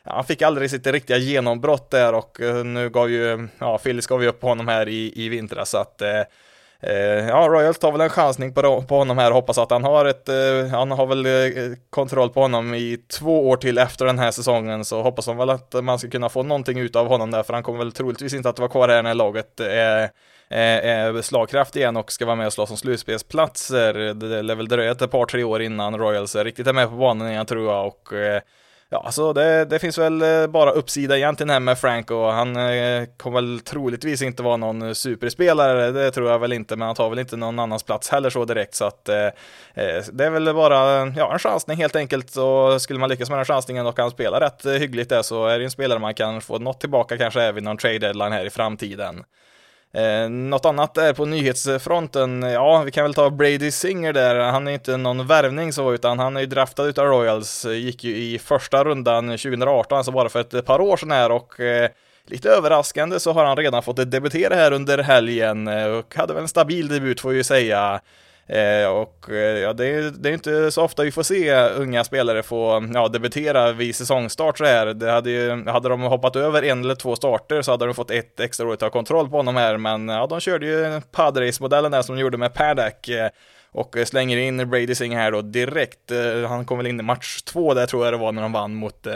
han 0.05 0.25
fick 0.25 0.43
aldrig 0.43 0.71
sitt 0.71 0.87
riktiga 0.87 1.17
genombrott 1.17 1.91
där 1.91 2.15
och 2.15 2.39
nu 2.65 2.91
gav 2.91 3.11
ju, 3.11 3.49
ja, 3.59 3.79
Phillies 3.79 4.07
gav 4.07 4.23
ju 4.23 4.29
upp 4.29 4.41
på 4.41 4.49
honom 4.49 4.69
här 4.69 4.89
i, 4.89 5.13
i 5.17 5.29
vintras 5.29 5.71
så 5.71 5.79
att 5.79 6.03
Eh, 6.03 6.23
Eh, 6.81 7.29
ja, 7.29 7.49
Royals 7.51 7.79
tar 7.79 7.93
väl 7.93 8.01
en 8.01 8.09
chansning 8.09 8.55
på, 8.55 8.83
på 8.83 8.97
honom 8.97 9.19
här. 9.19 9.31
Och 9.31 9.35
hoppas 9.35 9.59
att 9.59 9.71
han 9.71 9.85
har 9.85 10.05
ett, 10.05 10.29
eh, 10.29 10.67
han 10.71 10.91
har 10.91 11.07
väl 11.07 11.27
eh, 11.27 11.77
kontroll 11.91 12.31
på 12.31 12.41
honom 12.41 12.75
i 12.75 12.99
två 13.19 13.49
år 13.49 13.57
till 13.57 13.79
efter 13.79 14.05
den 14.05 14.19
här 14.19 14.31
säsongen. 14.31 14.85
Så 14.85 15.03
hoppas 15.03 15.27
de 15.27 15.37
väl 15.37 15.51
att 15.51 15.85
man 15.85 15.99
ska 15.99 16.11
kunna 16.11 16.29
få 16.29 16.43
någonting 16.43 16.79
ut 16.79 16.97
av 16.97 17.09
honom 17.09 17.31
där 17.31 17.43
för 17.43 17.55
han 17.55 17.63
kommer 17.63 17.79
väl 17.79 17.93
troligtvis 17.93 18.35
inte 18.35 18.49
att 18.49 18.59
vara 18.59 18.69
kvar 18.69 18.89
här 18.89 19.03
när 19.03 19.15
laget 19.15 19.61
är 19.61 20.11
är 20.49 21.23
slagkraft 21.23 21.77
igen 21.77 21.97
och 21.97 22.13
ska 22.13 22.27
vara 22.27 22.37
med 22.37 22.47
och 22.47 22.53
slåss 22.53 22.71
om 22.71 22.77
slutspelsplatser. 22.77 24.15
Det 24.15 24.43
lär 24.43 24.55
väl 24.55 24.69
dröja 24.69 24.91
ett 24.91 25.11
par, 25.11 25.27
tre 25.27 25.45
år 25.45 25.63
innan 25.63 25.99
Royals 25.99 26.37
är 26.37 26.45
riktigt 26.45 26.67
är 26.67 26.73
med 26.73 26.89
på 26.89 26.97
banan 26.97 27.31
igen 27.31 27.47
tror 27.47 27.73
jag. 27.73 27.87
Och 27.87 28.13
Ja, 28.91 29.03
alltså 29.07 29.33
det, 29.33 29.65
det 29.65 29.79
finns 29.79 29.99
väl 29.99 30.23
eh, 30.23 30.47
bara 30.47 30.71
uppsida 30.71 31.17
egentligen 31.17 31.51
här 31.51 31.61
med 31.61 31.79
Franco. 31.79 32.31
Han 32.31 32.57
eh, 32.57 33.05
kommer 33.17 33.41
väl 33.41 33.61
troligtvis 33.61 34.23
inte 34.23 34.43
vara 34.43 34.57
någon 34.57 34.95
superspelare, 34.95 35.91
det 35.91 36.11
tror 36.11 36.31
jag 36.31 36.39
väl 36.39 36.53
inte, 36.53 36.77
men 36.77 36.87
han 36.87 36.95
tar 36.95 37.11
väl 37.11 37.19
inte 37.19 37.37
någon 37.37 37.59
annans 37.59 37.83
plats 37.83 38.09
heller 38.09 38.31
så 38.31 38.45
direkt, 38.45 38.75
så 38.75 38.85
att 38.85 39.09
eh, 39.09 39.17
eh 39.75 40.03
det 40.13 40.25
är 40.25 40.31
väl 40.31 40.55
bara 40.55 41.07
ja, 41.17 41.33
en 41.33 41.39
chansning 41.39 41.77
helt 41.77 41.97
enkelt. 41.97 42.37
Och 42.37 42.83
skulle 42.83 42.99
man 42.99 43.09
lyckas 43.11 43.31
med 43.31 43.39
den 43.39 43.45
chansningen 43.45 43.87
och 43.87 43.97
kan 43.97 44.11
spela 44.11 44.41
rätt 44.41 44.67
hyggligt 44.67 45.11
där 45.11 45.23
så 45.23 45.47
är 45.47 45.59
det 45.59 45.65
en 45.65 45.71
spelare 45.71 45.99
man 45.99 46.15
kan 46.15 46.41
få 46.41 46.59
något 46.59 46.81
tillbaka 46.81 47.19
kanske 47.19 47.43
även 47.43 47.65
någon 47.65 47.77
trade 47.77 47.99
deadline 47.99 48.33
här 48.33 48.45
i 48.45 48.51
framtiden. 48.51 49.25
Eh, 49.97 50.29
något 50.31 50.65
annat 50.65 50.95
där 50.95 51.13
på 51.13 51.25
nyhetsfronten, 51.25 52.43
ja 52.43 52.83
vi 52.83 52.91
kan 52.91 53.05
väl 53.05 53.15
ta 53.15 53.31
Brady 53.31 53.71
Singer 53.71 54.13
där, 54.13 54.41
han 54.41 54.69
är 54.69 54.73
inte 54.73 54.97
någon 54.97 55.27
värvning 55.27 55.73
så 55.73 55.95
utan 55.95 56.19
han 56.19 56.37
är 56.37 56.41
ju 56.41 56.47
draftad 56.47 56.87
utav 56.87 57.07
Royals, 57.07 57.65
gick 57.65 58.05
ju 58.05 58.17
i 58.17 58.39
första 58.39 58.85
rundan 58.85 59.27
2018, 59.29 59.99
alltså 59.99 60.13
bara 60.13 60.29
för 60.29 60.41
ett 60.41 60.67
par 60.67 60.81
år 60.81 60.97
sedan 60.97 61.11
här 61.11 61.33
och 61.33 61.61
eh, 61.61 61.91
Lite 62.29 62.51
överraskande 62.51 63.21
så 63.21 63.33
har 63.33 63.45
han 63.45 63.57
redan 63.57 63.83
fått 63.83 64.11
debutera 64.11 64.55
här 64.55 64.73
under 64.73 64.99
helgen 64.99 65.69
eh, 65.69 65.87
och 65.87 66.15
hade 66.17 66.35
väl 66.35 66.43
en 66.43 66.49
stabil 66.49 66.89
debut 66.89 67.21
får 67.21 67.31
vi 67.31 67.37
ju 67.37 67.45
säga. 67.45 68.01
Eh, 68.49 68.89
och 68.89 69.31
eh, 69.31 69.59
ja, 69.59 69.73
det 69.73 69.87
är, 69.87 70.11
det 70.11 70.29
är 70.29 70.33
inte 70.33 70.71
så 70.71 70.83
ofta 70.83 71.03
vi 71.03 71.13
får 71.13 71.23
se 71.23 71.55
unga 71.55 72.05
spelare 72.05 72.43
få 72.43 72.89
ja, 72.95 73.09
debutera 73.09 73.73
vid 73.73 73.97
säsongstart 73.97 74.59
så 74.59 74.65
här. 74.65 74.87
Det 74.87 75.11
hade, 75.11 75.31
ju, 75.31 75.69
hade 75.69 75.89
de 75.89 76.01
hoppat 76.01 76.37
över 76.37 76.63
en 76.63 76.85
eller 76.85 76.95
två 76.95 77.17
starter 77.17 77.63
så 77.63 77.71
hade 77.71 77.87
de 77.87 77.95
fått 77.95 78.11
ett 78.11 78.41
extra 78.41 78.67
år 78.69 78.73
att 78.73 78.81
ta 78.81 78.91
kontroll 78.91 79.31
på 79.31 79.37
honom 79.37 79.57
här, 79.57 79.77
men 79.77 80.09
ja, 80.09 80.27
de 80.27 80.41
körde 80.41 80.67
ju 80.67 81.01
Padres-modellen 81.13 81.93
där 81.93 82.03
som 82.03 82.17
de 82.17 82.21
gjorde 82.21 82.39
med 82.39 82.55
Paddock 82.55 83.09
eh, 83.09 83.29
och 83.73 83.97
eh, 83.97 84.05
slänger 84.05 84.37
in 84.37 84.71
Brady 84.71 84.95
Singh 84.95 85.17
här 85.17 85.33
då 85.33 85.43
direkt. 85.43 86.13
Han 86.49 86.65
kom 86.65 86.79
väl 86.79 86.87
in 86.87 87.01
i 87.01 87.03
match 87.03 87.43
två 87.43 87.75
där 87.75 87.87
tror 87.87 88.05
jag 88.05 88.15
det 88.15 88.19
var 88.19 88.33
när 88.33 88.43
de 88.43 88.53
vann 88.53 88.75
mot 88.75 89.07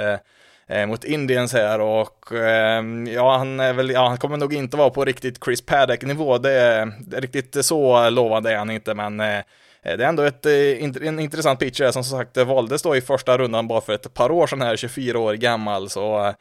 Eh, 0.70 0.86
mot 0.86 1.04
Indians 1.04 1.52
här 1.52 1.80
och 1.80 2.32
eh, 2.32 2.84
ja, 3.14 3.36
han 3.36 3.60
är 3.60 3.72
väl, 3.72 3.90
ja, 3.90 4.08
han 4.08 4.18
kommer 4.18 4.36
nog 4.36 4.54
inte 4.54 4.76
vara 4.76 4.90
på 4.90 5.04
riktigt 5.04 5.44
Chris 5.44 5.66
Paddock 5.66 6.02
nivå. 6.02 6.38
Det 6.38 6.52
är, 6.52 6.92
det 7.00 7.16
är 7.16 7.20
riktigt 7.20 7.64
så 7.64 8.10
lovande 8.10 8.52
är 8.52 8.56
han 8.56 8.70
inte, 8.70 8.94
men 8.94 9.20
eh, 9.20 9.40
det 9.82 9.90
är 9.90 9.98
ändå 9.98 10.22
ett, 10.22 10.46
en 10.46 11.18
intressant 11.18 11.58
pitcher 11.60 11.90
som 11.90 12.04
som 12.04 12.18
sagt 12.18 12.36
valdes 12.36 12.82
då 12.82 12.96
i 12.96 13.00
första 13.00 13.38
rundan 13.38 13.68
bara 13.68 13.80
för 13.80 13.92
ett 13.92 14.14
par 14.14 14.30
år 14.30 14.46
sedan 14.46 14.62
här, 14.62 14.76
24 14.76 15.18
år 15.18 15.34
gammal, 15.34 15.90
så 15.90 16.34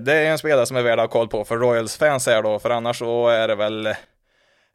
det 0.00 0.12
är 0.12 0.30
en 0.30 0.38
spelare 0.38 0.66
som 0.66 0.76
är 0.76 0.82
värd 0.82 0.98
att 0.98 1.04
ha 1.04 1.08
koll 1.08 1.28
på 1.28 1.44
för 1.44 1.56
Royals 1.56 1.96
fans 1.96 2.26
här 2.26 2.42
då, 2.42 2.58
för 2.58 2.70
annars 2.70 2.98
så 2.98 3.28
är 3.28 3.48
det 3.48 3.54
väl 3.54 3.88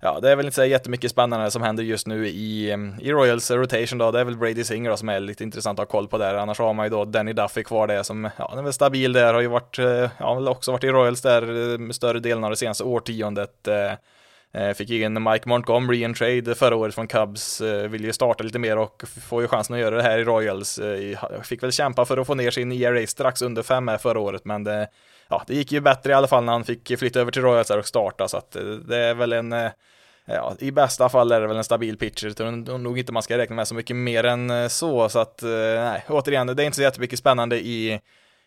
ja, 0.03 0.19
det 0.19 0.31
är 0.31 0.35
väl 0.35 0.45
inte 0.45 0.55
så 0.55 0.65
jättemycket 0.65 1.11
spännande 1.11 1.51
som 1.51 1.61
händer 1.61 1.83
just 1.83 2.07
nu 2.07 2.27
i, 2.27 2.71
mm, 2.71 2.95
i 3.01 3.11
Royals 3.11 3.51
rotation 3.51 3.97
då. 3.97 4.11
Det 4.11 4.19
är 4.19 4.23
väl 4.23 4.37
Brady 4.37 4.63
Singer 4.63 4.89
då, 4.89 4.97
som 4.97 5.09
är 5.09 5.19
lite 5.19 5.43
intressant 5.43 5.79
att 5.79 5.87
ha 5.87 5.91
koll 5.91 6.07
på 6.07 6.17
där. 6.17 6.35
Annars 6.35 6.59
har 6.59 6.73
man 6.73 6.85
ju 6.85 6.89
då 6.89 7.05
Danny 7.05 7.33
Duffy 7.33 7.63
kvar 7.63 7.87
där 7.87 8.03
som, 8.03 8.29
ja, 8.37 8.47
den 8.49 8.59
är 8.59 8.63
väl 8.63 8.73
stabil 8.73 9.13
där, 9.13 9.33
har 9.33 9.41
ju 9.41 9.47
varit, 9.47 9.79
eh, 9.79 10.09
ja, 10.17 10.33
väl 10.33 10.47
också 10.47 10.71
varit 10.71 10.83
i 10.83 10.87
Royals 10.87 11.21
där 11.21 11.77
med 11.77 11.95
större 11.95 12.19
delen 12.19 12.43
av 12.43 12.49
det 12.49 12.55
senaste 12.55 12.83
årtiondet. 12.83 13.67
Eh, 13.67 14.73
fick 14.73 14.89
in 14.89 15.23
Mike 15.23 15.49
Montgomery 15.49 15.97
i 15.99 16.03
en 16.03 16.13
trade 16.13 16.55
förra 16.55 16.75
året 16.75 16.95
från 16.95 17.07
Cubs, 17.07 17.61
vill 17.61 18.03
ju 18.03 18.13
starta 18.13 18.43
lite 18.43 18.59
mer 18.59 18.77
och 18.77 19.03
får 19.27 19.41
ju 19.41 19.47
chansen 19.47 19.73
att 19.73 19.81
göra 19.81 19.95
det 19.95 20.03
här 20.03 20.19
i 20.19 20.23
Royals. 20.23 20.79
Fick 21.43 21.63
väl 21.63 21.71
kämpa 21.71 22.05
för 22.05 22.17
att 22.17 22.27
få 22.27 22.35
ner 22.35 22.51
sin 22.51 22.71
ERA 22.71 23.07
strax 23.07 23.41
under 23.41 23.63
5 23.63 23.87
här 23.87 23.97
förra 23.97 24.19
året, 24.19 24.45
men 24.45 24.63
det, 24.63 24.87
ja, 25.33 25.43
det 25.47 25.55
gick 25.55 25.71
ju 25.71 25.79
bättre 25.79 26.11
i 26.11 26.13
alla 26.13 26.27
fall 26.27 26.43
när 26.43 26.53
han 26.53 26.63
fick 26.63 26.99
flytta 26.99 27.19
över 27.19 27.31
till 27.31 27.41
Royals 27.41 27.69
och 27.69 27.87
starta, 27.87 28.27
så 28.27 28.37
att 28.37 28.55
eh, 28.55 28.63
det 28.63 28.97
är 28.97 29.13
väl 29.13 29.33
en 29.33 29.53
eh, 29.53 29.71
ja, 30.25 30.55
i 30.59 30.71
bästa 30.71 31.09
fall 31.09 31.31
är 31.31 31.41
det 31.41 31.47
väl 31.47 31.57
en 31.57 31.63
stabil 31.63 31.97
pitcher, 31.97 32.29
tror 32.29 32.77
nog 32.77 32.99
inte 32.99 33.11
man 33.11 33.23
ska 33.23 33.37
räkna 33.37 33.55
med 33.55 33.67
så 33.67 33.75
mycket 33.75 33.95
mer 33.95 34.23
än 34.23 34.49
eh, 34.49 34.67
så, 34.67 35.09
så 35.09 35.19
att 35.19 35.39
nej, 35.43 36.05
återigen, 36.07 36.47
det 36.47 36.63
är 36.63 36.65
inte 36.65 36.75
så 36.75 36.81
jättemycket 36.81 37.19
spännande 37.19 37.59
i 37.59 37.99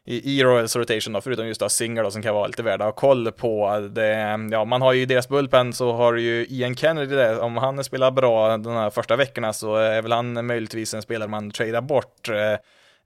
i, 0.08 0.38
i 0.38 0.44
Royals 0.44 0.76
rotation 0.76 1.12
då, 1.12 1.20
förutom 1.20 1.46
just 1.46 1.60
då 1.60 1.68
Singer 1.68 2.02
då, 2.02 2.10
som 2.10 2.22
kan 2.22 2.34
vara 2.34 2.46
lite 2.46 2.62
värda 2.62 2.84
att 2.84 2.94
ha 2.94 3.00
koll 3.00 3.32
på. 3.32 3.80
Det, 3.90 4.38
ja, 4.50 4.64
man 4.64 4.82
har 4.82 4.92
ju 4.92 5.06
deras 5.06 5.28
bullpen 5.28 5.72
så 5.72 5.92
har 5.92 6.14
ju 6.14 6.46
Ian 6.48 6.76
Kennedy 6.76 7.14
där, 7.14 7.40
om 7.40 7.56
han 7.56 7.84
spelar 7.84 8.10
bra 8.10 8.56
de 8.56 8.72
här 8.72 8.90
första 8.90 9.16
veckorna 9.16 9.52
så 9.52 9.76
är 9.76 10.02
väl 10.02 10.12
han 10.12 10.46
möjligtvis 10.46 10.94
en 10.94 11.02
spelare 11.02 11.28
man 11.28 11.50
tradar 11.50 11.80
bort. 11.80 12.28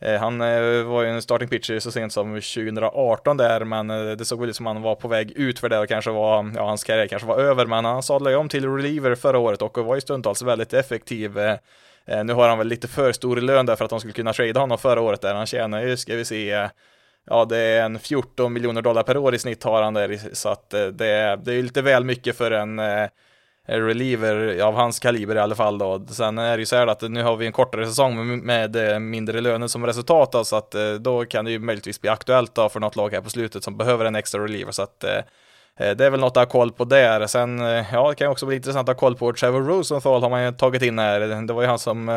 Eh, 0.00 0.20
han 0.20 0.40
eh, 0.40 0.82
var 0.82 1.02
ju 1.02 1.08
en 1.08 1.22
starting 1.22 1.48
pitcher 1.48 1.78
så 1.78 1.90
sent 1.90 2.12
som 2.12 2.34
2018 2.34 3.36
där, 3.36 3.64
men 3.64 3.90
eh, 3.90 4.10
det 4.10 4.24
såg 4.24 4.40
väl 4.40 4.50
ut 4.50 4.56
som 4.56 4.66
han 4.66 4.82
var 4.82 4.94
på 4.94 5.08
väg 5.08 5.30
ut 5.30 5.58
för 5.58 5.68
det 5.68 5.78
och 5.78 5.88
kanske 5.88 6.10
var, 6.10 6.52
ja, 6.56 6.66
hans 6.66 6.84
karriär 6.84 7.06
kanske 7.06 7.28
var 7.28 7.38
över, 7.38 7.66
men 7.66 7.84
han 7.84 8.02
sadlade 8.02 8.34
ju 8.34 8.40
om 8.40 8.48
till 8.48 8.68
reliever 8.68 9.14
förra 9.14 9.38
året 9.38 9.62
och 9.62 9.78
var 9.78 9.94
ju 9.94 10.00
stundtals 10.00 10.42
väldigt 10.42 10.72
effektiv. 10.72 11.38
Nu 12.24 12.32
har 12.32 12.48
han 12.48 12.58
väl 12.58 12.66
lite 12.68 12.88
för 12.88 13.12
stor 13.12 13.36
lön 13.36 13.66
där 13.66 13.76
för 13.76 13.84
att 13.84 13.90
de 13.90 14.00
skulle 14.00 14.12
kunna 14.12 14.32
trada 14.32 14.60
honom 14.60 14.78
förra 14.78 15.00
året 15.00 15.20
där. 15.20 15.34
Han 15.34 15.46
tjänar 15.46 15.82
ju, 15.82 15.96
ska 15.96 16.16
vi 16.16 16.24
se, 16.24 16.68
ja 17.26 17.44
det 17.44 17.58
är 17.58 17.82
en 17.82 17.98
14 17.98 18.52
miljoner 18.52 18.82
dollar 18.82 19.02
per 19.02 19.16
år 19.16 19.34
i 19.34 19.38
snitt 19.38 19.64
har 19.64 19.82
han 19.82 19.94
där, 19.94 20.20
så 20.32 20.48
att 20.48 20.70
det, 20.70 20.90
det 21.36 21.52
är 21.52 21.62
lite 21.62 21.82
väl 21.82 22.04
mycket 22.04 22.36
för 22.36 22.50
en 22.50 22.80
Eh, 23.68 23.78
reliever 23.78 24.60
av 24.60 24.74
hans 24.74 24.98
kaliber 24.98 25.36
i 25.36 25.38
alla 25.38 25.54
fall 25.54 25.78
då. 25.78 26.06
Sen 26.08 26.38
är 26.38 26.56
det 26.56 26.60
ju 26.60 26.66
så 26.66 26.76
här 26.76 26.86
att 26.86 27.02
nu 27.02 27.22
har 27.22 27.36
vi 27.36 27.46
en 27.46 27.52
kortare 27.52 27.86
säsong 27.86 28.44
med, 28.44 28.76
eh, 28.76 28.98
mindre 28.98 29.40
löner 29.40 29.66
som 29.66 29.86
resultat 29.86 30.32
då, 30.32 30.44
så 30.44 30.56
att 30.56 30.74
eh, 30.74 30.92
då 30.92 31.24
kan 31.24 31.44
det 31.44 31.50
ju 31.50 31.58
möjligtvis 31.58 32.00
bli 32.00 32.10
aktuellt 32.10 32.54
då 32.54 32.68
för 32.68 32.80
något 32.80 32.96
lag 32.96 33.12
här 33.12 33.20
på 33.20 33.30
slutet 33.30 33.64
som 33.64 33.76
behöver 33.76 34.04
en 34.04 34.16
extra 34.16 34.44
reliever 34.44 34.72
så 34.72 34.82
att 34.82 35.04
det 35.76 36.04
är 36.04 36.10
väl 36.10 36.20
något 36.20 36.36
att 36.36 36.44
ha 36.44 36.46
koll 36.46 36.72
på 36.72 36.84
där. 36.84 37.26
Sen, 37.26 37.58
ja, 37.92 38.08
det 38.08 38.14
kan 38.14 38.26
ju 38.26 38.30
också 38.30 38.46
bli 38.46 38.56
intressant 38.56 38.88
att 38.88 38.96
ha 38.96 39.00
koll 39.00 39.16
på 39.16 39.32
Trevor 39.32 39.62
Rosenthal 39.62 40.22
har 40.22 40.30
man 40.30 40.44
ju 40.44 40.52
tagit 40.52 40.82
in 40.82 40.98
här. 40.98 41.20
Det 41.20 41.52
var 41.52 41.62
ju 41.62 41.68
han 41.68 41.78
som 41.78 42.08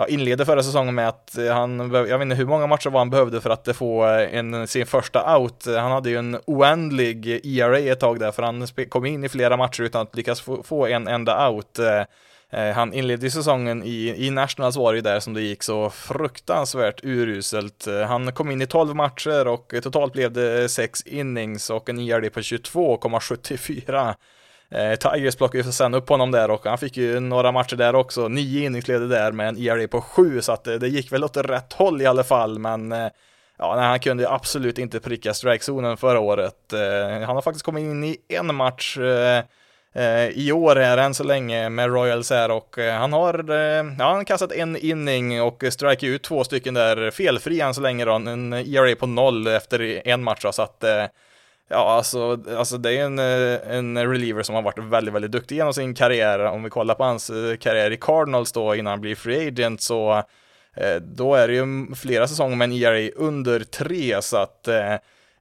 ja, 0.00 0.06
inledde 0.06 0.46
förra 0.46 0.62
säsongen 0.62 0.94
med 0.94 1.08
att 1.08 1.38
eh, 1.38 1.54
han, 1.54 1.90
jag 1.94 2.18
vet 2.18 2.22
inte 2.22 2.34
hur 2.34 2.46
många 2.46 2.66
matcher 2.66 2.90
var 2.90 3.00
han 3.00 3.10
behövde 3.10 3.40
för 3.40 3.50
att 3.50 3.76
få 3.76 4.06
eh, 4.06 4.34
en, 4.38 4.68
sin 4.68 4.86
första 4.86 5.36
out. 5.36 5.66
Eh, 5.66 5.76
han 5.76 5.92
hade 5.92 6.10
ju 6.10 6.16
en 6.16 6.38
oändlig 6.46 7.26
ERA 7.58 7.78
ett 7.78 8.00
tag 8.00 8.20
där, 8.20 8.32
för 8.32 8.42
han 8.42 8.66
kom 8.88 9.06
in 9.06 9.24
i 9.24 9.28
flera 9.28 9.56
matcher 9.56 9.82
utan 9.82 10.02
att 10.02 10.16
lyckas 10.16 10.40
få, 10.40 10.62
få 10.62 10.86
en 10.86 11.08
enda 11.08 11.48
out. 11.48 11.78
Han 12.74 12.92
inledde 12.92 13.30
säsongen 13.30 13.82
i, 13.84 14.26
i 14.26 14.30
Nationals 14.30 14.76
var 14.76 14.94
det 14.94 15.00
där 15.00 15.20
som 15.20 15.34
det 15.34 15.42
gick 15.42 15.62
så 15.62 15.90
fruktansvärt 15.90 17.00
uruselt. 17.04 17.86
Han 18.08 18.32
kom 18.32 18.50
in 18.50 18.62
i 18.62 18.66
12 18.66 18.96
matcher 18.96 19.48
och 19.48 19.74
totalt 19.82 20.12
blev 20.12 20.32
det 20.32 20.68
6 20.68 21.02
innings 21.02 21.70
och 21.70 21.88
en 21.88 21.98
ERD 21.98 22.32
på 22.32 22.40
22,74. 22.40 24.14
Eh, 24.70 24.94
Tigers 24.94 25.36
plockade 25.36 25.64
ju 25.64 25.72
sen 25.72 25.94
upp 25.94 26.08
honom 26.08 26.30
där 26.30 26.50
och 26.50 26.64
han 26.64 26.78
fick 26.78 26.96
ju 26.96 27.20
några 27.20 27.52
matcher 27.52 27.76
där 27.76 27.94
också, 27.94 28.28
nio 28.28 28.64
inningsledare 28.64 29.08
där 29.08 29.32
med 29.32 29.48
en 29.48 29.58
ERA 29.58 29.88
på 29.88 30.00
sju, 30.00 30.42
så 30.42 30.52
att 30.52 30.64
det, 30.64 30.78
det 30.78 30.88
gick 30.88 31.12
väl 31.12 31.24
åt 31.24 31.36
rätt 31.36 31.72
håll 31.72 32.02
i 32.02 32.06
alla 32.06 32.24
fall, 32.24 32.58
men 32.58 32.92
eh, 32.92 33.08
ja, 33.58 33.76
nej, 33.76 33.84
han 33.84 34.00
kunde 34.00 34.30
absolut 34.30 34.78
inte 34.78 35.00
pricka 35.00 35.34
strikezonen 35.34 35.96
förra 35.96 36.20
året. 36.20 36.72
Eh, 36.72 37.26
han 37.26 37.34
har 37.36 37.42
faktiskt 37.42 37.64
kommit 37.64 37.82
in 37.82 38.04
i 38.04 38.16
en 38.28 38.54
match 38.54 38.98
eh, 38.98 39.44
eh, 39.94 40.28
i 40.28 40.52
år 40.52 40.76
här 40.76 40.98
än 40.98 41.14
så 41.14 41.24
länge 41.24 41.68
med 41.68 41.92
Royals 41.92 42.30
här 42.30 42.50
och 42.50 42.78
eh, 42.78 42.98
han 42.98 43.12
har, 43.12 43.50
eh, 43.50 43.56
ja, 43.98 44.04
han 44.04 44.16
har 44.16 44.24
kastat 44.24 44.52
en 44.52 44.76
inning 44.76 45.42
och 45.42 45.64
strike 45.70 46.06
ut 46.06 46.22
två 46.22 46.44
stycken 46.44 46.74
där 46.74 47.10
felfri 47.10 47.60
än 47.60 47.74
så 47.74 47.80
länge 47.80 48.04
då, 48.04 48.12
en 48.12 48.52
ERA 48.52 48.96
på 48.96 49.06
noll 49.06 49.46
efter 49.46 50.08
en 50.08 50.24
match 50.24 50.42
då, 50.42 50.52
så 50.52 50.62
att 50.62 50.84
eh, 50.84 51.04
Ja, 51.72 51.90
alltså, 51.90 52.38
alltså 52.56 52.78
det 52.78 52.98
är 52.98 53.04
en, 53.04 53.18
eh, 53.18 53.76
en 53.76 53.98
reliever 54.10 54.42
som 54.42 54.54
har 54.54 54.62
varit 54.62 54.78
väldigt, 54.78 55.14
väldigt 55.14 55.32
duktig 55.32 55.56
genom 55.56 55.74
sin 55.74 55.94
karriär. 55.94 56.38
Om 56.38 56.62
vi 56.62 56.70
kollar 56.70 56.94
på 56.94 57.04
hans 57.04 57.30
eh, 57.30 57.56
karriär 57.56 57.90
i 57.90 57.96
Cardinals 57.96 58.52
då 58.52 58.74
innan 58.74 58.90
han 58.90 59.00
blir 59.00 59.14
free 59.14 59.48
agent 59.48 59.80
så 59.80 60.22
eh, 60.76 60.96
då 60.96 61.34
är 61.34 61.48
det 61.48 61.54
ju 61.54 61.94
flera 61.94 62.28
säsonger 62.28 62.56
med 62.56 62.64
en 62.64 62.72
ERA 62.72 63.10
under 63.16 63.60
tre 63.60 64.22
så 64.22 64.36
att 64.36 64.68
eh, 64.68 64.92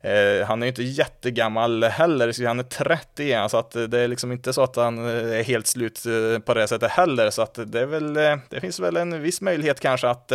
eh, 0.02 0.46
han 0.48 0.62
är 0.62 0.66
ju 0.66 0.70
inte 0.70 0.84
jättegammal 0.84 1.84
heller, 1.84 2.32
så 2.32 2.48
han 2.48 2.60
är 2.60 2.64
30 2.64 3.24
igen, 3.24 3.50
så 3.50 3.58
att 3.58 3.72
det 3.72 4.00
är 4.00 4.08
liksom 4.08 4.32
inte 4.32 4.54
så 4.54 4.64
att 4.64 4.76
han 4.76 4.98
är 4.98 5.44
helt 5.44 5.68
slut 5.68 6.04
på 6.46 6.54
det 6.54 6.68
sättet 6.68 6.92
heller, 6.92 7.30
så 7.30 7.42
att 7.42 7.60
det 7.66 7.80
är 7.80 7.86
väl, 7.86 8.14
det 8.50 8.62
finns 8.62 8.80
väl 8.80 8.98
en 8.98 9.22
viss 9.22 9.42
möjlighet 9.42 9.80
kanske 9.80 10.10
att 10.10 10.32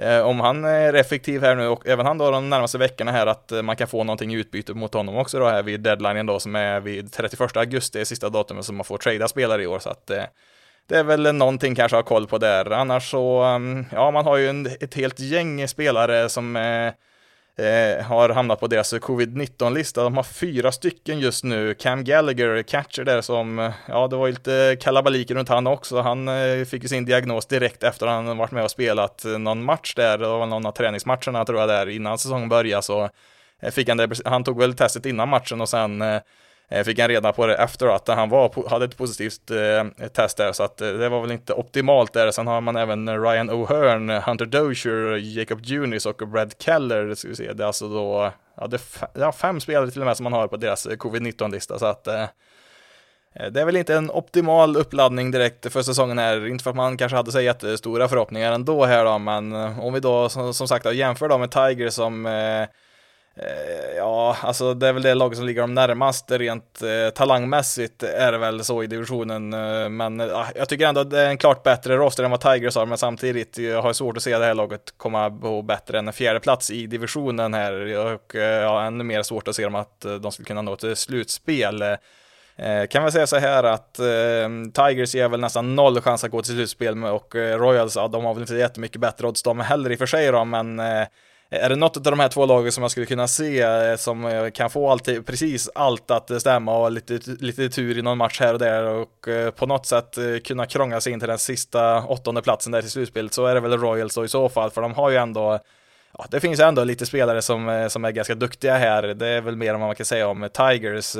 Eh, 0.00 0.20
om 0.20 0.40
han 0.40 0.64
är 0.64 0.94
effektiv 0.94 1.42
här 1.42 1.54
nu 1.54 1.68
och 1.68 1.86
även 1.86 2.06
han 2.06 2.18
då 2.18 2.30
de 2.30 2.50
närmaste 2.50 2.78
veckorna 2.78 3.12
här 3.12 3.26
att 3.26 3.52
eh, 3.52 3.62
man 3.62 3.76
kan 3.76 3.88
få 3.88 4.04
någonting 4.04 4.32
i 4.34 4.36
utbyte 4.36 4.74
mot 4.74 4.94
honom 4.94 5.16
också 5.16 5.38
då 5.38 5.48
här 5.48 5.62
vid 5.62 5.80
deadlinen 5.80 6.26
då 6.26 6.40
som 6.40 6.56
är 6.56 6.80
vid 6.80 7.12
31 7.12 7.56
augusti, 7.56 8.04
sista 8.04 8.28
datumet 8.28 8.64
som 8.64 8.76
man 8.76 8.84
får 8.84 8.98
trada 8.98 9.28
spelare 9.28 9.62
i 9.62 9.66
år 9.66 9.78
så 9.78 9.90
att 9.90 10.10
eh, 10.10 10.22
det 10.88 10.96
är 10.96 11.04
väl 11.04 11.34
någonting 11.34 11.74
kanske 11.74 11.98
att 11.98 12.04
ha 12.04 12.08
koll 12.08 12.26
på 12.26 12.38
där. 12.38 12.70
Annars 12.70 13.10
så, 13.10 13.42
mm, 13.42 13.86
ja, 13.92 14.10
man 14.10 14.24
har 14.24 14.36
ju 14.36 14.48
en, 14.48 14.66
ett 14.66 14.94
helt 14.94 15.20
gäng 15.20 15.68
spelare 15.68 16.28
som 16.28 16.56
är 16.56 16.92
eh, 17.60 18.04
har 18.04 18.28
hamnat 18.28 18.60
på 18.60 18.66
deras 18.66 18.94
covid-19-lista. 18.94 20.02
De 20.02 20.16
har 20.16 20.22
fyra 20.22 20.72
stycken 20.72 21.18
just 21.20 21.44
nu. 21.44 21.74
Cam 21.74 22.04
Gallagher, 22.04 22.62
catcher 22.62 23.04
där 23.04 23.20
som, 23.20 23.72
ja 23.88 24.08
det 24.08 24.16
var 24.16 24.26
ju 24.26 24.32
lite 24.32 24.76
kalabalik 24.80 25.30
runt 25.30 25.48
han 25.48 25.66
också. 25.66 26.00
Han 26.00 26.28
eh, 26.28 26.64
fick 26.64 26.82
ju 26.82 26.88
sin 26.88 27.04
diagnos 27.04 27.46
direkt 27.46 27.82
efter 27.82 28.06
att 28.06 28.12
han 28.12 28.38
varit 28.38 28.50
med 28.50 28.64
och 28.64 28.70
spelat 28.70 29.24
någon 29.38 29.64
match 29.64 29.94
där. 29.94 30.18
Det 30.18 30.26
var 30.26 30.46
någon 30.46 30.66
av 30.66 30.72
träningsmatcherna 30.72 31.44
tror 31.44 31.60
jag 31.60 31.68
där 31.68 31.88
innan 31.88 32.18
säsongen 32.18 32.48
började 32.48 32.82
så 32.82 33.10
eh, 33.62 33.70
fick 33.70 33.88
han 33.88 33.96
det, 33.96 34.20
han 34.24 34.44
tog 34.44 34.58
väl 34.58 34.74
testet 34.74 35.06
innan 35.06 35.28
matchen 35.28 35.60
och 35.60 35.68
sen 35.68 36.02
eh, 36.02 36.20
Eh, 36.72 36.84
fick 36.84 36.98
han 36.98 37.08
reda 37.08 37.32
på 37.32 37.46
det 37.46 37.54
efter 37.54 37.86
att 37.86 38.08
han 38.08 38.28
var, 38.28 38.68
hade 38.68 38.84
ett 38.84 38.96
positivt 38.96 39.50
eh, 39.50 40.08
test 40.08 40.36
där, 40.36 40.52
så 40.52 40.62
att 40.62 40.80
eh, 40.80 40.88
det 40.88 41.08
var 41.08 41.20
väl 41.20 41.30
inte 41.30 41.52
optimalt 41.52 42.12
där. 42.12 42.30
Sen 42.30 42.46
har 42.46 42.60
man 42.60 42.76
även 42.76 43.22
Ryan 43.22 43.50
O'Hearn, 43.50 44.16
eh, 44.16 44.22
Hunter 44.22 44.46
Dozier, 44.46 45.16
Jacob 45.16 45.60
Junis 45.62 46.06
och 46.06 46.16
Brad 46.16 46.54
Keller, 46.58 47.14
ska 47.14 47.28
vi 47.28 47.36
se. 47.36 47.52
Det 47.52 47.62
är 47.62 47.66
alltså 47.66 47.88
då, 47.88 48.32
ja, 48.56 48.66
det 48.66 48.76
är 49.14 49.32
fem 49.32 49.60
spelare 49.60 49.90
till 49.90 50.00
och 50.00 50.06
med 50.06 50.16
som 50.16 50.24
man 50.24 50.32
har 50.32 50.48
på 50.48 50.56
deras 50.56 50.86
eh, 50.86 50.96
covid-19-lista, 50.96 51.78
så 51.78 51.86
att 51.86 52.04
det 53.52 53.60
är 53.60 53.64
väl 53.64 53.76
inte 53.76 53.94
en 53.94 54.10
optimal 54.10 54.76
uppladdning 54.76 55.30
direkt 55.30 55.72
för 55.72 55.82
säsongen 55.82 56.18
här, 56.18 56.46
inte 56.46 56.64
för 56.64 56.70
att 56.70 56.76
man 56.76 56.96
kanske 56.96 57.16
hade 57.16 57.32
så 57.32 57.40
jättestora 57.40 58.08
förhoppningar 58.08 58.52
ändå 58.52 58.84
här 58.84 59.04
då, 59.04 59.18
men 59.18 59.52
om 59.52 59.92
vi 59.92 60.00
då 60.00 60.28
som, 60.28 60.54
som 60.54 60.68
sagt 60.68 60.92
jämför 60.92 61.28
då 61.28 61.38
med 61.38 61.50
Tiger 61.50 61.90
som 61.90 62.26
Eh, 62.26 62.68
Eh, 63.42 63.96
ja, 63.96 64.36
alltså 64.42 64.74
det 64.74 64.88
är 64.88 64.92
väl 64.92 65.02
det 65.02 65.14
laget 65.14 65.38
som 65.38 65.46
ligger 65.46 65.60
dem 65.60 65.74
närmast 65.74 66.30
rent 66.30 66.82
eh, 66.82 67.10
talangmässigt 67.14 68.02
är 68.02 68.32
det 68.32 68.38
väl 68.38 68.64
så 68.64 68.82
i 68.82 68.86
divisionen. 68.86 69.52
Eh, 69.52 69.88
men 69.88 70.20
eh, 70.20 70.38
ah, 70.38 70.46
jag 70.54 70.68
tycker 70.68 70.86
ändå 70.86 71.00
att 71.00 71.10
det 71.10 71.20
är 71.20 71.28
en 71.28 71.38
klart 71.38 71.62
bättre 71.62 71.96
roster 71.96 72.24
än 72.24 72.30
vad 72.30 72.40
Tigers 72.40 72.76
har, 72.76 72.86
men 72.86 72.98
samtidigt 72.98 73.58
jag 73.58 73.82
har 73.82 73.92
svårt 73.92 74.16
att 74.16 74.22
se 74.22 74.38
det 74.38 74.44
här 74.44 74.54
laget 74.54 74.94
komma 74.96 75.30
på 75.30 75.62
bättre 75.62 75.98
än 75.98 76.08
en 76.08 76.12
fjärde 76.12 76.40
plats 76.40 76.70
i 76.70 76.86
divisionen 76.86 77.54
här 77.54 77.96
och 77.96 78.34
eh, 78.34 78.62
ja, 78.62 78.82
ännu 78.82 79.04
mer 79.04 79.22
svårt 79.22 79.48
att 79.48 79.56
se 79.56 79.64
dem 79.64 79.74
att 79.74 80.04
eh, 80.04 80.14
de 80.14 80.32
skulle 80.32 80.46
kunna 80.46 80.62
nå 80.62 80.76
till 80.76 80.96
slutspel. 80.96 81.82
Eh, 81.82 82.86
kan 82.90 83.02
väl 83.02 83.12
säga 83.12 83.26
så 83.26 83.38
här 83.38 83.64
att 83.64 83.94
Tigers 84.74 85.14
ger 85.14 85.28
väl 85.28 85.40
nästan 85.40 85.76
noll 85.76 86.00
chans 86.00 86.24
att 86.24 86.30
gå 86.30 86.42
till 86.42 86.54
slutspel 86.54 87.04
och 87.04 87.34
Royals, 87.34 87.96
ja, 87.96 88.08
de 88.08 88.24
har 88.24 88.34
väl 88.34 88.42
inte 88.42 88.54
jättemycket 88.54 89.00
bättre 89.00 89.26
odds 89.26 89.42
de 89.42 89.60
heller 89.60 89.90
i 89.90 89.94
och 89.94 89.98
för 89.98 90.06
sig 90.06 90.32
då, 90.32 90.44
men 90.44 90.80
är 91.50 91.68
det 91.68 91.76
något 91.76 91.96
av 91.96 92.02
de 92.02 92.20
här 92.20 92.28
två 92.28 92.46
lagen 92.46 92.72
som 92.72 92.82
jag 92.82 92.90
skulle 92.90 93.06
kunna 93.06 93.28
se 93.28 93.60
eh, 93.60 93.96
som 93.96 94.24
eh, 94.24 94.50
kan 94.50 94.70
få 94.70 94.90
alltid, 94.90 95.26
precis 95.26 95.70
allt 95.74 96.10
att 96.10 96.40
stämma 96.40 96.78
och 96.78 96.92
lite, 96.92 97.20
lite 97.26 97.68
tur 97.68 97.98
i 97.98 98.02
någon 98.02 98.18
match 98.18 98.40
här 98.40 98.52
och 98.52 98.58
där 98.58 98.84
och 98.84 99.28
eh, 99.28 99.50
på 99.50 99.66
något 99.66 99.86
sätt 99.86 100.18
kunna 100.44 100.66
krångla 100.66 101.00
sig 101.00 101.12
in 101.12 101.20
till 101.20 101.28
den 101.28 101.38
sista 101.38 102.04
åttonde 102.04 102.42
platsen 102.42 102.72
där 102.72 102.80
till 102.80 102.90
slutspelet 102.90 103.34
så 103.34 103.46
är 103.46 103.54
det 103.54 103.60
väl 103.60 103.78
Royals 103.78 104.14
då 104.14 104.24
i 104.24 104.28
så 104.28 104.48
fall 104.48 104.70
för 104.70 104.82
de 104.82 104.94
har 104.94 105.10
ju 105.10 105.16
ändå 105.16 105.58
Ja, 106.18 106.26
det 106.30 106.40
finns 106.40 106.60
ändå 106.60 106.84
lite 106.84 107.06
spelare 107.06 107.42
som, 107.42 107.88
som 107.90 108.04
är 108.04 108.10
ganska 108.10 108.34
duktiga 108.34 108.76
här. 108.76 109.02
Det 109.02 109.28
är 109.28 109.40
väl 109.40 109.56
mer 109.56 109.74
än 109.74 109.80
vad 109.80 109.88
man 109.88 109.96
kan 109.96 110.06
säga 110.06 110.28
om 110.28 110.48
Tigers. 110.52 111.16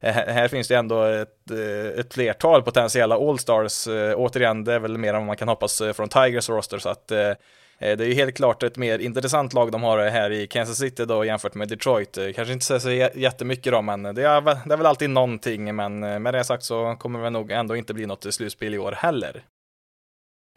Här 0.00 0.48
finns 0.48 0.68
det 0.68 0.74
ändå 0.74 1.02
ett, 1.02 1.50
ett 1.96 2.14
flertal 2.14 2.62
potentiella 2.62 3.14
All-Stars. 3.14 3.88
Återigen, 4.16 4.64
det 4.64 4.72
är 4.72 4.78
väl 4.78 4.98
mer 4.98 5.08
än 5.08 5.14
vad 5.14 5.26
man 5.26 5.36
kan 5.36 5.48
hoppas 5.48 5.82
från 5.94 6.08
Tigers 6.08 6.48
roster, 6.48 6.78
så 6.78 6.88
att 6.88 7.12
Eh, 7.78 7.96
det 7.96 8.04
är 8.04 8.08
ju 8.08 8.14
helt 8.14 8.36
klart 8.36 8.62
ett 8.62 8.76
mer 8.76 8.98
intressant 8.98 9.52
lag 9.52 9.72
de 9.72 9.82
har 9.82 9.98
här 9.98 10.30
i 10.30 10.46
Kansas 10.46 10.78
City 10.78 11.04
då 11.04 11.24
jämfört 11.24 11.54
med 11.54 11.68
Detroit. 11.68 12.18
Eh, 12.18 12.32
kanske 12.34 12.52
inte 12.52 12.80
så 12.80 12.90
jättemycket 13.14 13.72
då, 13.72 13.82
men 13.82 14.02
det 14.02 14.22
är, 14.22 14.40
det 14.40 14.74
är 14.74 14.76
väl 14.76 14.86
alltid 14.86 15.10
någonting. 15.10 15.76
Men 15.76 16.02
eh, 16.04 16.18
med 16.18 16.34
det 16.34 16.44
sagt 16.44 16.64
så 16.64 16.96
kommer 16.98 17.22
det 17.22 17.30
nog 17.30 17.50
ändå 17.50 17.76
inte 17.76 17.94
bli 17.94 18.06
något 18.06 18.34
slutspel 18.34 18.74
i 18.74 18.78
år 18.78 18.92
heller. 18.92 19.42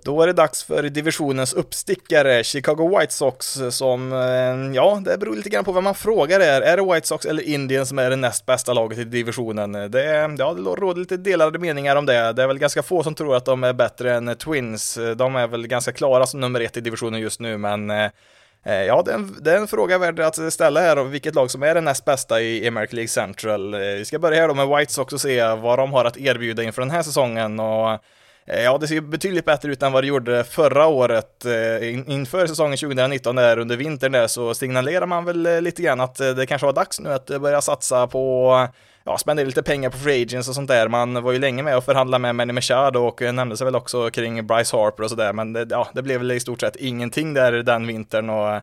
Då 0.04 0.22
är 0.22 0.28
det 0.28 0.34
dags 0.34 0.64
för 0.64 0.84
divisionens 0.84 1.54
uppstickare, 1.54 2.44
Chicago 2.44 2.98
White 3.00 3.14
Sox, 3.14 3.60
som, 3.70 4.14
eh, 4.14 4.76
ja, 4.76 5.02
det 5.06 5.18
beror 5.18 5.36
lite 5.36 5.50
grann 5.50 5.64
på 5.64 5.72
vem 5.72 5.84
man 5.84 5.96
frågar 5.96 6.40
är. 6.40 6.62
Är 6.62 6.78
det 6.78 6.94
White 6.94 7.08
Sox 7.08 7.26
eller 7.26 7.44
Indien 7.44 7.86
som 7.86 8.00
är 8.00 8.10
det 8.10 8.16
näst 8.16 8.46
bästa 8.46 8.74
laget 8.74 8.98
i 8.98 9.04
divisionen? 9.04 9.72
Det, 9.72 10.04
ja, 10.38 10.54
det 10.54 10.62
råder 10.62 11.00
lite 11.00 11.18
delade 11.18 11.60
meningar 11.60 11.96
om 11.96 12.06
det. 12.06 12.34
Det 12.34 12.44
är 12.44 12.48
väl 12.48 12.60
ganska 12.60 12.84
få 12.84 13.04
som 13.04 13.16
tror 13.16 13.36
att 13.36 13.46
de 13.46 13.64
är 13.64 13.74
bättre 13.74 14.14
än 14.16 14.36
Twins. 14.36 15.00
De 15.16 15.36
är 15.36 15.48
väl 15.48 15.68
ganska 15.68 15.92
klara 15.92 16.26
som 16.26 16.40
nummer 16.40 16.62
ett 16.62 16.78
i 16.78 16.82
divisionen 16.82 17.20
just 17.20 17.40
nu, 17.40 17.58
men 17.58 17.90
eh, 17.90 18.10
eh, 18.66 18.84
Ja, 18.84 19.02
det 19.06 19.12
är, 19.12 19.16
en, 19.16 19.36
det 19.42 19.52
är 19.52 19.58
en 19.58 19.68
fråga 19.68 19.98
värd 19.98 20.20
att 20.20 20.54
ställa 20.54 20.80
här 20.80 20.98
om 20.98 21.12
vilket 21.12 21.36
lag 21.36 21.52
som 21.52 21.64
är 21.64 21.76
det 21.76 21.82
näst 21.82 22.06
bästa 22.06 22.42
i 22.42 22.68
American 22.68 22.96
League 22.96 23.08
Central. 23.08 23.76
Vi 23.76 24.06
ska 24.06 24.20
börja 24.20 24.42
här 24.42 24.48
då 24.48 24.54
med 24.54 24.68
White 24.68 24.94
Sox 24.94 25.14
och 25.14 25.22
se 25.22 25.44
vad 25.48 25.80
de 25.80 25.94
har 25.94 26.06
att 26.06 26.18
erbjuda 26.18 26.64
inför 26.64 26.82
den 26.82 26.92
här 26.92 27.04
säsongen 27.04 27.60
och 27.60 28.00
Eh, 28.48 28.64
ja, 28.64 28.78
det 28.78 28.88
ser 28.88 29.02
betydligt 29.02 29.46
bättre 29.46 29.72
ut 29.72 29.84
än 29.84 29.92
vad 29.92 30.04
det 30.04 30.08
gjorde 30.08 30.44
förra 30.44 30.88
året. 30.88 31.46
Eh, 31.46 32.12
inför 32.12 32.48
säsongen 32.48 32.78
2019 32.78 33.36
där 33.36 33.60
under 33.60 33.78
vintern 33.78 34.12
där 34.12 34.28
så 34.28 34.54
signalerar 34.54 35.06
man 35.06 35.26
väl 35.26 35.46
eh, 35.46 35.62
lite 35.62 35.82
grann 35.82 36.00
att 36.00 36.16
det 36.16 36.46
kanske 36.46 36.66
var 36.66 36.74
dags 36.74 37.00
nu 37.00 37.14
att 37.14 37.26
börja 37.26 37.62
satsa 37.62 38.08
på 38.08 38.68
ja, 39.04 39.18
spendera 39.18 39.46
lite 39.46 39.64
pengar 39.64 39.90
på 39.90 39.98
free 39.98 40.22
agents 40.22 40.50
och 40.50 40.56
sånt 40.56 40.68
där. 40.68 40.88
Man 40.88 41.24
var 41.24 41.32
ju 41.32 41.40
länge 41.40 41.64
med 41.64 41.78
och 41.78 41.84
förhandla 41.84 42.20
med 42.20 42.36
Manny 42.36 42.54
Machado 42.54 43.00
och 43.00 43.22
nämnde 43.22 43.58
sig 43.58 43.66
väl 43.66 43.76
också 43.76 44.10
kring 44.10 44.48
Bryce 44.48 44.78
Harper 44.78 45.04
och 45.04 45.10
sådär, 45.10 45.34
men 45.34 45.54
det, 45.54 45.68
ja, 45.70 45.88
det 45.94 46.02
blev 46.02 46.20
väl 46.20 46.32
i 46.32 46.40
stort 46.40 46.62
sett 46.62 46.76
ingenting 46.76 47.34
där 47.34 47.52
den 47.52 47.88
vintern 47.88 48.30
och 48.30 48.62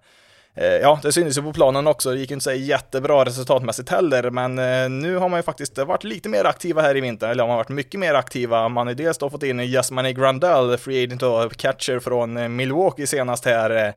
Eh, 0.57 0.67
ja, 0.67 0.99
det 1.03 1.13
syntes 1.13 1.39
ju 1.39 1.43
på 1.43 1.53
planen 1.53 1.87
också. 1.87 2.11
Det 2.11 2.19
gick 2.19 2.31
ju 2.31 2.35
inte 2.35 2.45
så 2.45 2.53
jättebra 2.53 3.25
resultatmässigt 3.25 3.89
heller, 3.89 4.31
men 4.31 4.59
eh, 4.59 4.89
nu 4.91 5.17
har 5.17 5.29
man 5.29 5.39
ju 5.39 5.43
faktiskt 5.43 5.79
varit 5.79 6.05
lite 6.05 6.29
mer 6.29 6.45
aktiva 6.45 6.83
här 6.83 6.97
i 6.97 7.01
vinter, 7.01 7.29
eller 7.29 7.43
man 7.43 7.51
har 7.51 7.57
varit 7.57 7.69
mycket 7.69 8.01
mer 8.01 8.15
aktiva. 8.15 8.69
Man 8.69 8.87
har 8.87 8.95
ju 8.95 9.05
dels 9.05 9.19
då 9.19 9.31
fått 9.31 9.43
in 9.43 9.61
Jasmine 9.61 10.13
Grandell, 10.13 10.77
free 10.77 11.05
agent 11.05 11.23
och 11.23 11.57
catcher 11.57 11.99
från 11.99 12.37
eh, 12.37 12.49
Milwaukee 12.49 13.07
senast 13.07 13.45
här. 13.45 13.95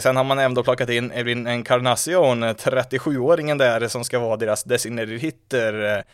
Sen 0.00 0.16
har 0.16 0.24
man 0.24 0.38
även 0.38 0.64
plockat 0.64 0.88
in 0.88 1.12
Erin 1.12 1.46
Encarnacion, 1.46 2.44
37-åringen 2.44 3.58
där, 3.58 3.88
som 3.88 4.04
ska 4.04 4.18
vara 4.18 4.36
deras 4.36 4.64
designated 4.64 5.18
hitter. 5.18 6.04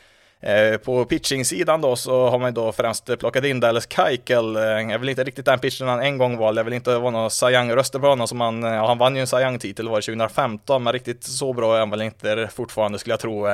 Eh, 0.47 0.77
på 0.77 1.05
pitching-sidan 1.05 1.81
då 1.81 1.97
så 1.97 2.29
har 2.29 2.39
man 2.39 2.55
då 2.55 2.73
främst 2.73 3.19
plockat 3.19 3.45
in 3.45 3.61
Dallas 3.61 3.87
Keuchel. 3.89 4.57
Eh, 4.57 4.63
jag 4.63 4.99
vill 4.99 5.09
inte 5.09 5.25
riktigt 5.25 5.45
den 5.45 5.59
pitchen 5.59 5.89
han 5.89 6.01
en 6.01 6.19
gång 6.19 6.37
valde. 6.37 6.59
Jag 6.59 6.65
vill 6.65 6.75
inte 6.75 6.99
vara 6.99 7.11
några 7.11 7.31
Cy 7.31 7.47
Young-röster 7.47 7.99
på 7.99 8.07
honom 8.07 8.29
som 8.29 8.41
han, 8.41 8.63
ja, 8.63 8.87
han 8.87 8.99
vann 8.99 9.15
ju 9.15 9.21
en 9.21 9.27
Cy 9.27 9.37
Young-titel 9.37 9.89
var 9.89 9.97
det 9.97 10.03
2015, 10.03 10.83
men 10.83 10.93
riktigt 10.93 11.25
så 11.25 11.53
bra 11.53 11.75
är 11.75 11.79
han 11.79 11.91
väl 11.91 12.03
inte 12.03 12.49
fortfarande 12.55 12.99
skulle 12.99 13.13
jag 13.13 13.21
tro. 13.21 13.47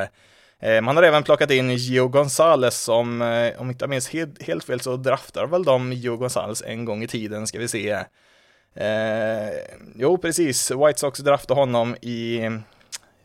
Eh, 0.61 0.81
man 0.81 0.97
har 0.97 1.03
även 1.03 1.23
plockat 1.23 1.51
in 1.51 1.71
Gio 1.71 2.09
Gonzales 2.09 2.79
som, 2.81 3.23
om 3.59 3.71
inte 3.71 3.83
jag 3.83 3.91
minns 3.91 4.09
helt, 4.09 4.43
helt 4.43 4.65
fel 4.65 4.81
så 4.81 4.97
draftar 4.97 5.47
väl 5.47 5.65
de 5.65 5.93
Gio 5.93 6.17
Gonzales 6.17 6.63
en 6.67 6.85
gång 6.85 7.03
i 7.03 7.09
tiden, 7.09 7.47
ska 7.47 7.59
vi 7.59 7.69
se. 7.69 7.91
Eh, 8.75 9.51
jo, 9.95 10.19
precis. 10.19 10.71
White 10.71 10.99
Sox 10.99 11.19
draftade 11.19 11.61
honom 11.61 11.97
i 12.03 12.41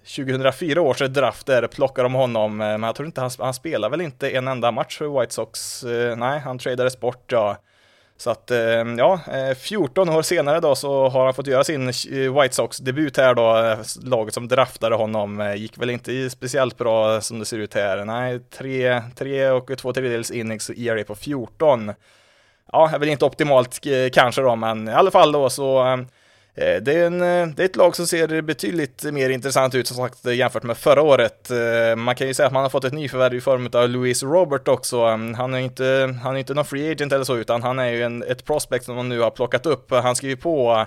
2004 0.05 0.81
års 0.81 0.99
draft 0.99 1.45
där 1.45 1.67
plockar 1.67 2.03
de 2.03 2.13
honom, 2.13 2.61
eh, 2.61 2.67
men 2.67 2.83
jag 2.83 2.95
tror 2.95 3.05
inte 3.05 3.21
han, 3.21 3.31
han 3.39 3.53
spelar 3.53 3.89
väl 3.89 4.01
inte 4.01 4.29
en 4.29 4.47
enda 4.47 4.71
match 4.71 4.97
för 4.97 5.19
White 5.19 5.33
Sox. 5.33 5.83
Eh, 5.83 6.15
nej, 6.15 6.39
han 6.39 6.57
tradades 6.57 6.99
bort 6.99 7.31
ja. 7.31 7.57
Så 8.17 8.29
att, 8.29 8.51
eh, 8.51 8.57
ja, 8.97 9.19
14 9.57 10.09
år 10.09 10.21
senare 10.21 10.59
då 10.59 10.75
så 10.75 11.09
har 11.09 11.25
han 11.25 11.33
fått 11.33 11.47
göra 11.47 11.63
sin 11.63 11.85
White 12.41 12.55
Sox-debut 12.55 13.17
här 13.17 13.33
då, 13.33 13.77
laget 14.03 14.33
som 14.33 14.47
draftade 14.47 14.95
honom. 14.95 15.53
Gick 15.57 15.77
väl 15.77 15.89
inte 15.89 16.29
speciellt 16.29 16.77
bra 16.77 17.21
som 17.21 17.39
det 17.39 17.45
ser 17.45 17.57
ut 17.57 17.73
här. 17.73 18.05
Nej, 18.05 18.39
tre, 18.39 19.01
tre 19.15 19.49
och 19.49 19.77
två 19.77 19.93
tredjedels 19.93 20.31
innings 20.31 20.69
ERA 20.69 21.03
på 21.03 21.15
14. 21.15 21.93
Ja, 22.71 22.89
är 22.93 22.99
väl 22.99 23.09
inte 23.09 23.25
optimalt 23.25 23.79
kanske 24.13 24.41
då, 24.41 24.55
men 24.55 24.87
i 24.87 24.91
alla 24.91 25.11
fall 25.11 25.31
då 25.31 25.49
så 25.49 26.05
Eh, 26.57 26.81
det 26.81 26.93
är, 26.93 27.05
en, 27.07 27.21
eh, 27.21 27.47
det 27.55 27.63
är 27.63 27.65
ett 27.65 27.75
lag 27.75 27.95
som 27.95 28.07
ser 28.07 28.41
betydligt 28.41 29.03
mer 29.03 29.29
intressant 29.29 29.75
ut 29.75 29.87
som 29.87 29.97
sagt 29.97 30.25
jämfört 30.25 30.63
med 30.63 30.77
förra 30.77 31.01
året. 31.01 31.51
Eh, 31.51 31.95
man 31.95 32.15
kan 32.15 32.27
ju 32.27 32.33
säga 32.33 32.47
att 32.47 32.53
man 32.53 32.63
har 32.63 32.69
fått 32.69 32.83
ett 32.83 32.93
nyförvärv 32.93 33.33
i 33.33 33.41
form 33.41 33.69
av 33.73 33.89
Louis 33.89 34.23
Robert 34.23 34.67
också. 34.67 35.05
Um, 35.05 35.33
han 35.33 35.53
är 35.53 35.59
inte, 35.59 36.15
han 36.23 36.35
är 36.35 36.39
inte 36.39 36.53
någon 36.53 36.65
free 36.65 36.91
agent 36.91 37.13
eller 37.13 37.23
så, 37.23 37.37
utan 37.37 37.63
han 37.63 37.79
är 37.79 37.89
ju 37.89 38.03
en, 38.03 38.23
ett 38.23 38.45
prospect 38.45 38.85
som 38.85 38.95
man 38.95 39.09
nu 39.09 39.19
har 39.19 39.29
plockat 39.29 39.65
upp. 39.65 39.91
Han 39.91 40.15
skriver 40.15 40.35
på 40.35 40.85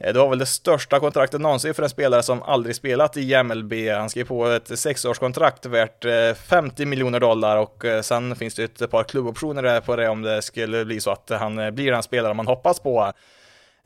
det 0.00 0.12
var 0.12 0.28
väl 0.28 0.38
det 0.38 0.46
största 0.46 1.00
kontraktet 1.00 1.40
någonsin 1.40 1.74
för 1.74 1.82
en 1.82 1.88
spelare 1.88 2.22
som 2.22 2.42
aldrig 2.42 2.76
spelat 2.76 3.16
i 3.16 3.42
MLB. 3.42 3.72
Han 3.88 4.10
skrev 4.10 4.24
på 4.24 4.46
ett 4.46 4.78
sexårskontrakt 4.78 5.66
värt 5.66 6.04
50 6.36 6.84
miljoner 6.84 7.20
dollar 7.20 7.56
och 7.56 7.84
sen 8.02 8.36
finns 8.36 8.54
det 8.54 8.80
ett 8.80 8.90
par 8.90 9.04
klubboptioner 9.04 9.80
på 9.80 9.96
det 9.96 10.08
om 10.08 10.22
det 10.22 10.42
skulle 10.42 10.84
bli 10.84 11.00
så 11.00 11.10
att 11.10 11.30
han 11.30 11.74
blir 11.74 11.92
den 11.92 12.02
spelare 12.02 12.34
man 12.34 12.46
hoppas 12.46 12.80
på. 12.80 13.12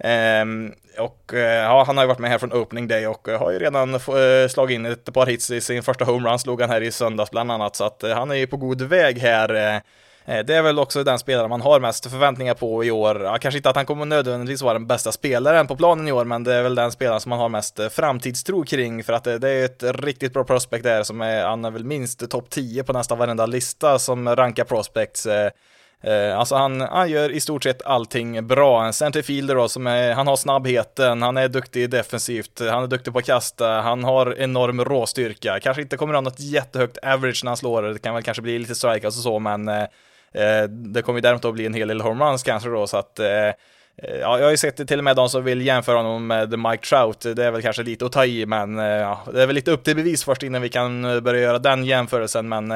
Um, 0.04 0.72
och 0.98 1.30
uh, 1.34 1.40
ja, 1.40 1.84
han 1.86 1.96
har 1.96 2.04
ju 2.04 2.08
varit 2.08 2.18
med 2.18 2.30
här 2.30 2.38
från 2.38 2.52
opening 2.52 2.88
day 2.88 3.06
och 3.06 3.28
uh, 3.28 3.38
har 3.38 3.50
ju 3.50 3.58
redan 3.58 3.94
uh, 3.94 4.48
slagit 4.48 4.74
in 4.74 4.86
ett 4.86 5.12
par 5.12 5.26
hits 5.26 5.50
i 5.50 5.60
sin 5.60 5.82
första 5.82 6.04
homerun, 6.04 6.38
slog 6.38 6.60
han 6.60 6.70
här 6.70 6.80
i 6.80 6.92
söndags 6.92 7.30
bland 7.30 7.52
annat, 7.52 7.76
så 7.76 7.84
att 7.84 8.02
han 8.02 8.30
är 8.30 8.34
ju 8.34 8.46
på 8.46 8.56
god 8.56 8.82
väg 8.82 9.18
här. 9.18 9.82
Det 10.24 10.54
är 10.54 10.62
väl 10.62 10.78
också 10.78 11.04
den 11.04 11.18
spelare 11.18 11.48
man 11.48 11.60
har 11.60 11.80
mest 11.80 12.10
förväntningar 12.10 12.54
på 12.54 12.84
i 12.84 12.90
år. 12.90 13.22
Ja, 13.22 13.38
kanske 13.38 13.58
inte 13.58 13.70
att 13.70 13.76
han 13.76 13.86
kommer 13.86 14.06
nödvändigtvis 14.06 14.62
vara 14.62 14.72
den 14.72 14.86
bästa 14.86 15.12
spelaren 15.12 15.66
på 15.66 15.76
planen 15.76 16.08
i 16.08 16.12
år, 16.12 16.24
men 16.24 16.44
det 16.44 16.54
är 16.54 16.62
väl 16.62 16.74
den 16.74 16.92
spelaren 16.92 17.20
som 17.20 17.30
man 17.30 17.38
har 17.38 17.48
mest 17.48 17.80
framtidstro 17.90 18.64
kring, 18.64 19.04
för 19.04 19.12
att 19.12 19.24
det, 19.24 19.38
det 19.38 19.50
är 19.50 19.64
ett 19.64 19.82
riktigt 19.82 20.32
bra 20.32 20.44
prospect 20.44 20.84
där 20.84 21.02
som 21.02 21.20
är, 21.20 21.44
han 21.44 21.64
är 21.64 21.70
väl 21.70 21.84
minst 21.84 22.30
topp 22.30 22.50
10 22.50 22.84
på 22.84 22.92
nästan 22.92 23.18
varenda 23.18 23.46
lista 23.46 23.98
som 23.98 24.36
rankar 24.36 24.64
prospects. 24.64 25.26
Eh, 26.02 26.38
alltså 26.38 26.54
han, 26.54 26.80
han 26.80 27.10
gör 27.10 27.30
i 27.30 27.40
stort 27.40 27.62
sett 27.62 27.82
allting 27.82 28.46
bra. 28.46 28.86
En 28.86 28.92
centerfielder 28.92 29.54
då, 29.54 29.68
som 29.68 29.86
är, 29.86 30.12
han 30.12 30.26
har 30.26 30.36
snabbheten, 30.36 31.22
han 31.22 31.36
är 31.36 31.48
duktig 31.48 31.90
defensivt, 31.90 32.60
han 32.60 32.82
är 32.82 32.86
duktig 32.86 33.12
på 33.12 33.18
att 33.18 33.24
kasta, 33.24 33.68
han 33.68 34.04
har 34.04 34.38
enorm 34.38 34.84
råstyrka. 34.84 35.60
Kanske 35.60 35.82
inte 35.82 35.96
kommer 35.96 36.14
ha 36.14 36.20
något 36.20 36.40
jättehögt 36.40 36.98
average 37.02 37.44
när 37.44 37.50
han 37.50 37.56
slår, 37.56 37.82
det 37.82 37.98
kan 37.98 38.14
väl 38.14 38.22
kanske 38.22 38.42
bli 38.42 38.58
lite 38.58 38.74
strikeouts 38.74 39.16
och 39.16 39.22
så, 39.22 39.38
men 39.38 39.68
eh, 39.68 39.82
eh, 40.32 40.62
det 40.68 41.02
kommer 41.02 41.16
ju 41.16 41.20
däremot 41.20 41.44
att 41.44 41.54
bli 41.54 41.66
en 41.66 41.74
hel 41.74 41.88
del 41.88 42.00
homeruns 42.00 42.42
kanske 42.42 42.68
då, 42.68 42.86
så 42.86 42.96
att 42.96 43.18
eh, 43.18 43.46
eh, 43.46 43.54
Ja, 44.20 44.38
jag 44.38 44.44
har 44.44 44.50
ju 44.50 44.56
sett 44.56 44.76
det 44.76 44.86
till 44.86 44.98
och 44.98 45.04
med 45.04 45.16
de 45.16 45.28
som 45.28 45.44
vill 45.44 45.66
jämföra 45.66 45.96
honom 45.96 46.26
med 46.26 46.58
Mike 46.58 46.86
Trout. 46.86 47.20
Det 47.20 47.44
är 47.44 47.50
väl 47.50 47.62
kanske 47.62 47.82
lite 47.82 48.06
att 48.06 48.12
ta 48.12 48.24
i, 48.24 48.46
men 48.46 48.78
eh, 48.78 48.84
ja, 48.84 49.20
det 49.32 49.42
är 49.42 49.46
väl 49.46 49.54
lite 49.54 49.70
upp 49.70 49.84
till 49.84 49.96
bevis 49.96 50.24
först 50.24 50.42
innan 50.42 50.62
vi 50.62 50.68
kan 50.68 51.22
börja 51.22 51.40
göra 51.40 51.58
den 51.58 51.84
jämförelsen. 51.84 52.48
Men 52.48 52.70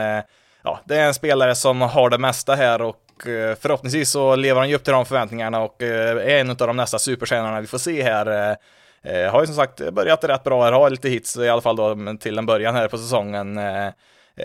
ja, 0.62 0.81
det 0.85 0.97
är 0.97 1.07
en 1.07 1.14
spelare 1.14 1.55
som 1.55 1.81
har 1.81 2.11
det 2.11 2.18
mesta 2.18 2.55
här 2.55 2.83
och 2.83 2.97
Eh, 3.25 3.57
förhoppningsvis 3.61 4.11
så 4.11 4.37
lever 4.37 4.61
han 4.61 4.69
ju 4.69 4.75
upp 4.75 4.85
till 4.85 4.93
de 4.93 5.07
förväntningarna 5.07 5.61
och 5.61 5.83
eh, 5.83 6.17
är 6.17 6.41
en 6.41 6.51
av 6.51 6.57
de 6.57 6.77
nästa 6.77 6.99
superstjärnorna 6.99 7.61
vi 7.61 7.67
får 7.67 7.79
se 7.79 8.03
här. 8.03 8.57
Eh, 9.03 9.31
har 9.33 9.41
ju 9.41 9.47
som 9.47 9.57
sagt 9.57 9.91
börjat 9.91 10.25
rätt 10.25 10.45
bra 10.45 10.64
här, 10.64 10.73
har 10.73 10.91
lite 10.91 11.09
hits 11.09 11.37
i 11.37 11.49
alla 11.49 11.61
fall 11.61 11.77
då 11.77 12.17
till 12.21 12.39
en 12.39 12.47
början 12.47 12.75
här 12.75 12.89
på 12.89 12.99
säsongen. 12.99 13.55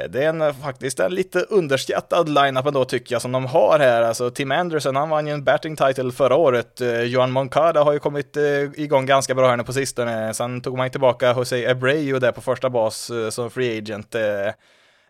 Det 0.10 0.24
är 0.24 0.30
en, 0.30 0.54
faktiskt 0.54 1.00
en 1.00 1.16
lite 1.16 1.40
underskattad 1.40 2.30
line-up 2.30 2.66
ändå 2.66 2.86
tycker 2.86 3.16
jag 3.16 3.22
som 3.22 3.32
de 3.32 3.46
har 3.46 3.80
här. 3.80 4.02
Alltså 4.02 4.30
Tim 4.30 4.52
Anderson, 4.52 4.96
han 4.96 5.10
vann 5.10 5.28
ju 5.28 5.34
en 5.34 5.44
batting 5.44 5.76
title 5.76 6.12
förra 6.12 6.36
året. 6.36 6.82
Johan 7.04 7.32
Moncada 7.32 7.84
har 7.84 7.94
ju 7.94 8.00
kommit 8.00 8.38
igång 8.76 9.06
ganska 9.06 9.36
bra 9.36 9.50
här 9.50 9.58
nu 9.58 9.64
på 9.64 9.74
sistone. 9.74 10.34
Sen 10.34 10.62
tog 10.62 10.78
man 10.78 10.90
tillbaka 10.90 11.34
Jose 11.34 11.72
Abreu 11.72 12.20
där 12.20 12.32
på 12.32 12.42
första 12.42 12.70
bas 12.70 13.12
som 13.30 13.50
free 13.50 13.78
agent. 13.78 14.16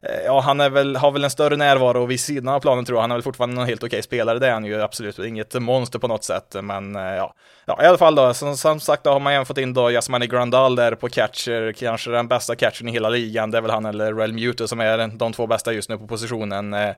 Eh, 0.04 0.22
ja, 0.26 0.39
han 0.39 0.60
är 0.60 0.70
väl, 0.70 0.95
har 0.95 1.12
väl 1.12 1.24
en 1.24 1.30
större 1.30 1.56
närvaro 1.56 2.06
vid 2.06 2.20
sidan 2.20 2.54
av 2.54 2.60
planen 2.60 2.86
tror 2.86 2.97
jag. 2.97 3.02
Han 3.02 3.12
är 3.12 3.16
väl 3.16 3.24
fortfarande 3.24 3.62
en 3.62 3.68
helt 3.68 3.84
okej 3.84 4.04
spelare, 4.04 4.39
det 4.39 4.47
är 4.47 4.52
han 4.54 4.66
ju 4.66 4.82
absolut. 4.82 5.20
Inget 5.20 5.54
monster 5.54 5.99
på 5.99 6.08
något 6.08 6.24
sätt, 6.24 6.56
men 6.62 6.95
eh, 6.95 7.02
ja. 7.02 7.34
Ja, 7.66 7.84
i 7.84 7.86
alla 7.86 7.97
fall 7.97 8.16
då, 8.16 8.34
som, 8.34 8.58
som 8.58 8.80
sagt, 8.80 9.04
då 9.04 9.10
har 9.10 9.20
man 9.20 9.34
även 9.34 9.45
fått 9.45 9.58
in 9.58 9.74
då 9.74 9.91
Jasmani 9.91 10.28
Grandal 10.28 10.76
där 10.76 10.95
på 10.95 11.10
catcher, 11.10 11.74
kanske 11.74 12.12
den 12.12 12.28
bästa 12.28 12.56
catchern 12.56 12.89
i 12.89 12.91
hela 12.91 13.10
ligan. 13.10 13.52
Det 13.52 13.58
är 13.58 13.62
väl 13.62 13.72
han 13.72 13.86
eller 13.86 14.14
Real 14.14 14.34
Muto 14.34 14.68
som 14.68 14.80
är 14.80 15.08
de 15.08 15.34
två 15.34 15.47
bästa 15.47 15.74
just 15.74 15.89
nu 15.89 15.97
på 15.97 16.08
positionen. 16.08 16.74
Eh, 16.74 16.95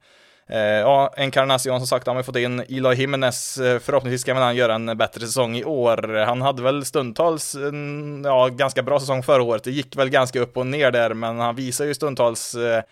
Eh, 0.48 0.60
ja, 0.60 1.14
Encarnacion 1.18 1.80
som 1.80 1.88
sagt 1.88 2.08
han 2.08 2.16
har 2.16 2.22
ju 2.22 2.26
fått 2.26 2.36
in 2.36 2.60
Eloy 2.60 2.96
Jimenez. 2.96 3.58
Eh, 3.58 3.80
förhoppningsvis 3.80 4.24
kan 4.24 4.38
han 4.38 4.56
göra 4.56 4.76
en 4.76 4.98
bättre 4.98 5.22
säsong 5.22 5.56
i 5.56 5.64
år. 5.64 6.26
Han 6.26 6.42
hade 6.42 6.62
väl 6.62 6.86
stundtals 6.86 7.56
en 7.56 8.22
ja, 8.26 8.48
ganska 8.48 8.84
bra 8.84 9.00
säsong 9.00 9.24
förra 9.24 9.44
året. 9.44 9.64
Det 9.64 9.72
gick 9.72 9.96
väl 9.96 10.10
ganska 10.10 10.40
upp 10.40 10.58
och 10.58 10.68
ner 10.68 10.92
där, 10.92 11.14
men 11.14 11.40
han 11.40 11.56
visar 11.56 11.86
ju 11.86 11.94
stundtals 11.94 12.56
eh, 12.56 12.84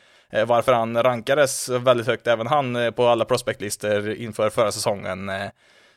varför 0.45 0.73
han 0.73 1.03
rankades 1.03 1.69
väldigt 1.69 2.07
högt, 2.07 2.27
även 2.27 2.47
han, 2.47 2.93
på 2.95 3.07
alla 3.07 3.25
prospektlistor 3.25 4.13
inför 4.13 4.49
förra 4.49 4.71
säsongen. 4.71 5.31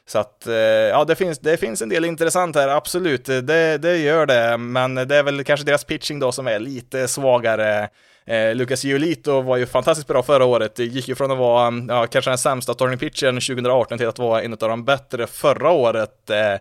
Så 0.07 0.19
att, 0.19 0.47
ja, 0.91 1.05
det 1.05 1.15
finns, 1.15 1.39
det 1.39 1.57
finns 1.57 1.83
en 1.83 1.89
del 1.89 2.05
intressant 2.05 2.57
här, 2.57 2.69
absolut, 2.69 3.25
det, 3.25 3.79
det 3.79 3.97
gör 3.97 4.27
det, 4.27 4.57
men 4.57 4.95
det 4.95 5.17
är 5.17 5.23
väl 5.23 5.45
kanske 5.45 5.67
deras 5.67 5.85
pitching 5.85 6.19
då 6.19 6.33
som 6.33 6.47
är 6.47 6.59
lite 6.59 7.09
svagare. 7.09 7.89
Eh, 8.27 8.55
Lucas 8.55 8.85
Giolito 8.85 9.41
var 9.41 9.57
ju 9.57 9.67
fantastiskt 9.67 10.09
bra 10.09 10.23
förra 10.23 10.45
året, 10.45 10.75
det 10.75 10.85
gick 10.85 11.09
ju 11.09 11.15
från 11.15 11.31
att 11.31 11.39
vara 11.39 11.67
mm, 11.67 11.89
ja, 11.89 12.07
kanske 12.07 12.31
den 12.31 12.39
sämsta 12.39 12.75
turning 12.75 12.99
pitchen 12.99 13.35
2018 13.35 13.99
till 13.99 14.09
att 14.09 14.19
vara 14.19 14.43
en 14.43 14.53
av 14.53 14.59
de 14.59 14.85
bättre 14.85 15.27
förra 15.27 15.71
året. 15.71 16.31
Eh, 16.31 16.57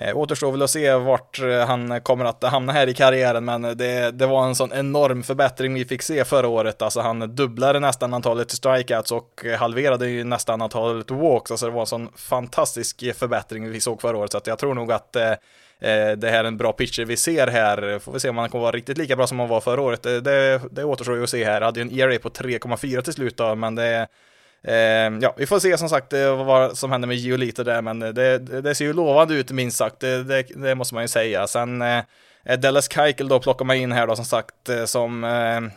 Eh, 0.00 0.16
återstår 0.16 0.52
väl 0.52 0.62
att 0.62 0.70
se 0.70 0.94
vart 0.94 1.38
eh, 1.38 1.66
han 1.66 2.00
kommer 2.00 2.24
att 2.24 2.44
hamna 2.44 2.72
här 2.72 2.86
i 2.86 2.94
karriären, 2.94 3.44
men 3.44 3.62
det, 3.62 4.10
det 4.10 4.26
var 4.26 4.46
en 4.46 4.54
sån 4.54 4.72
enorm 4.72 5.22
förbättring 5.22 5.74
vi 5.74 5.84
fick 5.84 6.02
se 6.02 6.24
förra 6.24 6.48
året. 6.48 6.82
Alltså 6.82 7.00
han 7.00 7.34
dubblade 7.34 7.80
nästan 7.80 8.14
antalet 8.14 8.50
strikeouts 8.50 9.12
och 9.12 9.44
halverade 9.58 10.08
ju 10.08 10.24
nästan 10.24 10.62
antalet 10.62 11.10
walks. 11.10 11.50
Alltså 11.50 11.66
det 11.66 11.72
var 11.72 11.80
en 11.80 11.86
sån 11.86 12.08
fantastisk 12.16 13.16
förbättring 13.16 13.70
vi 13.70 13.80
såg 13.80 14.00
förra 14.00 14.16
året, 14.16 14.32
så 14.32 14.38
att 14.38 14.46
jag 14.46 14.58
tror 14.58 14.74
nog 14.74 14.92
att 14.92 15.16
eh 15.16 15.32
Eh, 15.80 16.12
det 16.12 16.30
här 16.30 16.38
är 16.38 16.44
en 16.44 16.56
bra 16.56 16.72
pitcher 16.72 17.04
vi 17.04 17.16
ser 17.16 17.46
här. 17.46 17.98
Får 17.98 18.12
vi 18.12 18.20
se 18.20 18.28
om 18.28 18.38
han 18.38 18.48
kommer 18.48 18.62
vara 18.62 18.76
riktigt 18.76 18.98
lika 18.98 19.16
bra 19.16 19.26
som 19.26 19.38
han 19.38 19.48
var 19.48 19.60
förra 19.60 19.80
året. 19.80 20.02
Det, 20.02 20.20
det, 20.20 20.60
det 20.70 20.84
återstår 20.84 21.16
ju 21.16 21.22
att 21.22 21.30
se 21.30 21.44
här. 21.44 21.60
Hade 21.60 21.80
ju 21.80 21.82
en 21.82 22.00
ERA 22.00 22.18
på 22.18 22.28
3,4 22.28 23.00
till 23.00 23.12
slut 23.12 23.36
då, 23.36 23.54
men 23.54 23.74
det 23.74 24.08
Eh, 24.62 25.18
ja, 25.20 25.34
vi 25.36 25.46
får 25.46 25.58
se 25.58 25.78
som 25.78 25.88
sagt 25.88 26.12
eh, 26.12 26.44
vad 26.44 26.78
som 26.78 26.92
händer 26.92 27.08
med 27.08 27.16
Giolito 27.16 27.64
där, 27.64 27.82
men 27.82 27.98
det, 27.98 28.12
det, 28.12 28.38
det 28.38 28.74
ser 28.74 28.84
ju 28.84 28.92
lovande 28.92 29.34
ut 29.34 29.50
minst 29.50 29.76
sagt, 29.76 30.00
det, 30.00 30.42
det, 30.42 30.74
måste 30.74 30.94
man 30.94 31.04
ju 31.04 31.08
säga. 31.08 31.46
Sen 31.46 31.82
eh, 31.82 32.02
Dallas 32.58 32.92
Keuchel 32.92 33.28
då 33.28 33.40
plockar 33.40 33.64
man 33.64 33.76
in 33.76 33.92
här 33.92 34.06
då 34.06 34.16
som 34.16 34.24
sagt 34.24 34.54
som, 34.86 35.22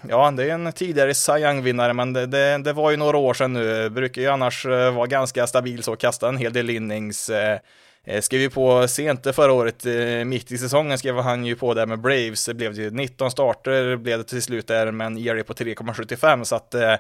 ja 0.10 0.32
det 0.32 0.44
är 0.44 0.54
en 0.54 0.74
tidigare 0.74 1.14
Cy 1.14 1.62
vinnare 1.62 1.94
men 1.94 2.14
det, 2.14 2.26
det, 2.26 2.58
det, 2.58 2.74
var 2.74 2.92
ju 2.92 2.98
några 2.98 3.18
år 3.18 3.34
sedan 3.34 3.54
nu, 3.54 3.90
brukar 3.90 4.22
ju 4.22 4.28
annars 4.28 4.66
vara 4.66 5.08
ganska 5.08 5.48
stabil 5.48 5.84
så, 5.84 5.96
kasta 5.96 6.30
en 6.30 6.38
hel 6.38 6.54
del 6.54 6.70
innings. 6.70 7.32
Eh, 8.06 8.22
skrev 8.22 8.42
ju 8.42 8.50
på 8.50 8.88
sent 8.88 9.36
förra 9.36 9.54
året, 9.54 9.86
eh, 9.86 10.26
mitt 10.26 10.52
i 10.52 10.58
säsongen 10.58 10.98
skrev 10.98 11.16
han 11.16 11.46
ju 11.46 11.56
på 11.56 11.74
där 11.74 11.86
med 11.86 12.00
Braves, 12.00 12.46
det 12.46 12.54
blev 12.54 12.74
ju 12.74 12.92
19 12.92 13.32
starter 13.32 13.96
blev 13.96 14.18
det 14.18 14.24
till 14.24 14.42
slut 14.42 14.68
där 14.68 14.92
med 14.92 15.08
en 15.08 15.18
ERA 15.18 15.44
på 15.44 15.54
3,75 15.54 16.44
så 16.44 16.56
att 16.56 16.74
eh, 16.74 16.96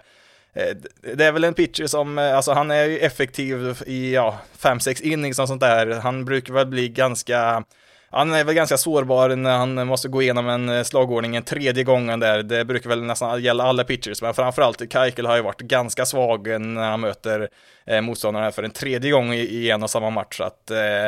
det 1.15 1.25
är 1.25 1.31
väl 1.31 1.43
en 1.43 1.53
pitcher 1.53 1.87
som, 1.87 2.17
alltså 2.17 2.51
han 2.51 2.71
är 2.71 2.85
ju 2.85 2.99
effektiv 2.99 3.83
i, 3.85 4.13
ja, 4.13 4.39
5-6 4.59 5.01
innings 5.01 5.39
och 5.39 5.47
sånt 5.47 5.61
där. 5.61 5.87
Han 5.87 6.25
brukar 6.25 6.53
väl 6.53 6.67
bli 6.67 6.89
ganska, 6.89 7.63
han 8.11 8.33
är 8.33 8.43
väl 8.43 8.55
ganska 8.55 8.77
sårbar 8.77 9.29
när 9.29 9.57
han 9.57 9.87
måste 9.87 10.07
gå 10.07 10.21
igenom 10.21 10.49
en 10.49 10.69
eh, 10.69 10.83
slagordning 10.83 11.35
en 11.35 11.43
tredje 11.43 11.83
gången 11.83 12.19
där. 12.19 12.43
Det 12.43 12.65
brukar 12.65 12.89
väl 12.89 13.03
nästan 13.03 13.43
gälla 13.43 13.63
alla 13.63 13.83
pitchers, 13.83 14.21
men 14.21 14.33
framförallt 14.33 14.93
Keikel 14.93 15.25
har 15.25 15.35
ju 15.35 15.41
varit 15.41 15.61
ganska 15.61 16.05
svag 16.05 16.61
när 16.61 16.89
han 16.89 16.99
möter 16.99 17.49
eh, 17.85 18.01
motståndarna 18.01 18.51
för 18.51 18.63
en 18.63 18.71
tredje 18.71 19.11
gång 19.11 19.33
i 19.33 19.69
en 19.69 19.83
och 19.83 19.89
samma 19.89 20.09
match. 20.09 20.37
Så 20.37 20.43
att, 20.43 20.71
Eh, 20.71 21.05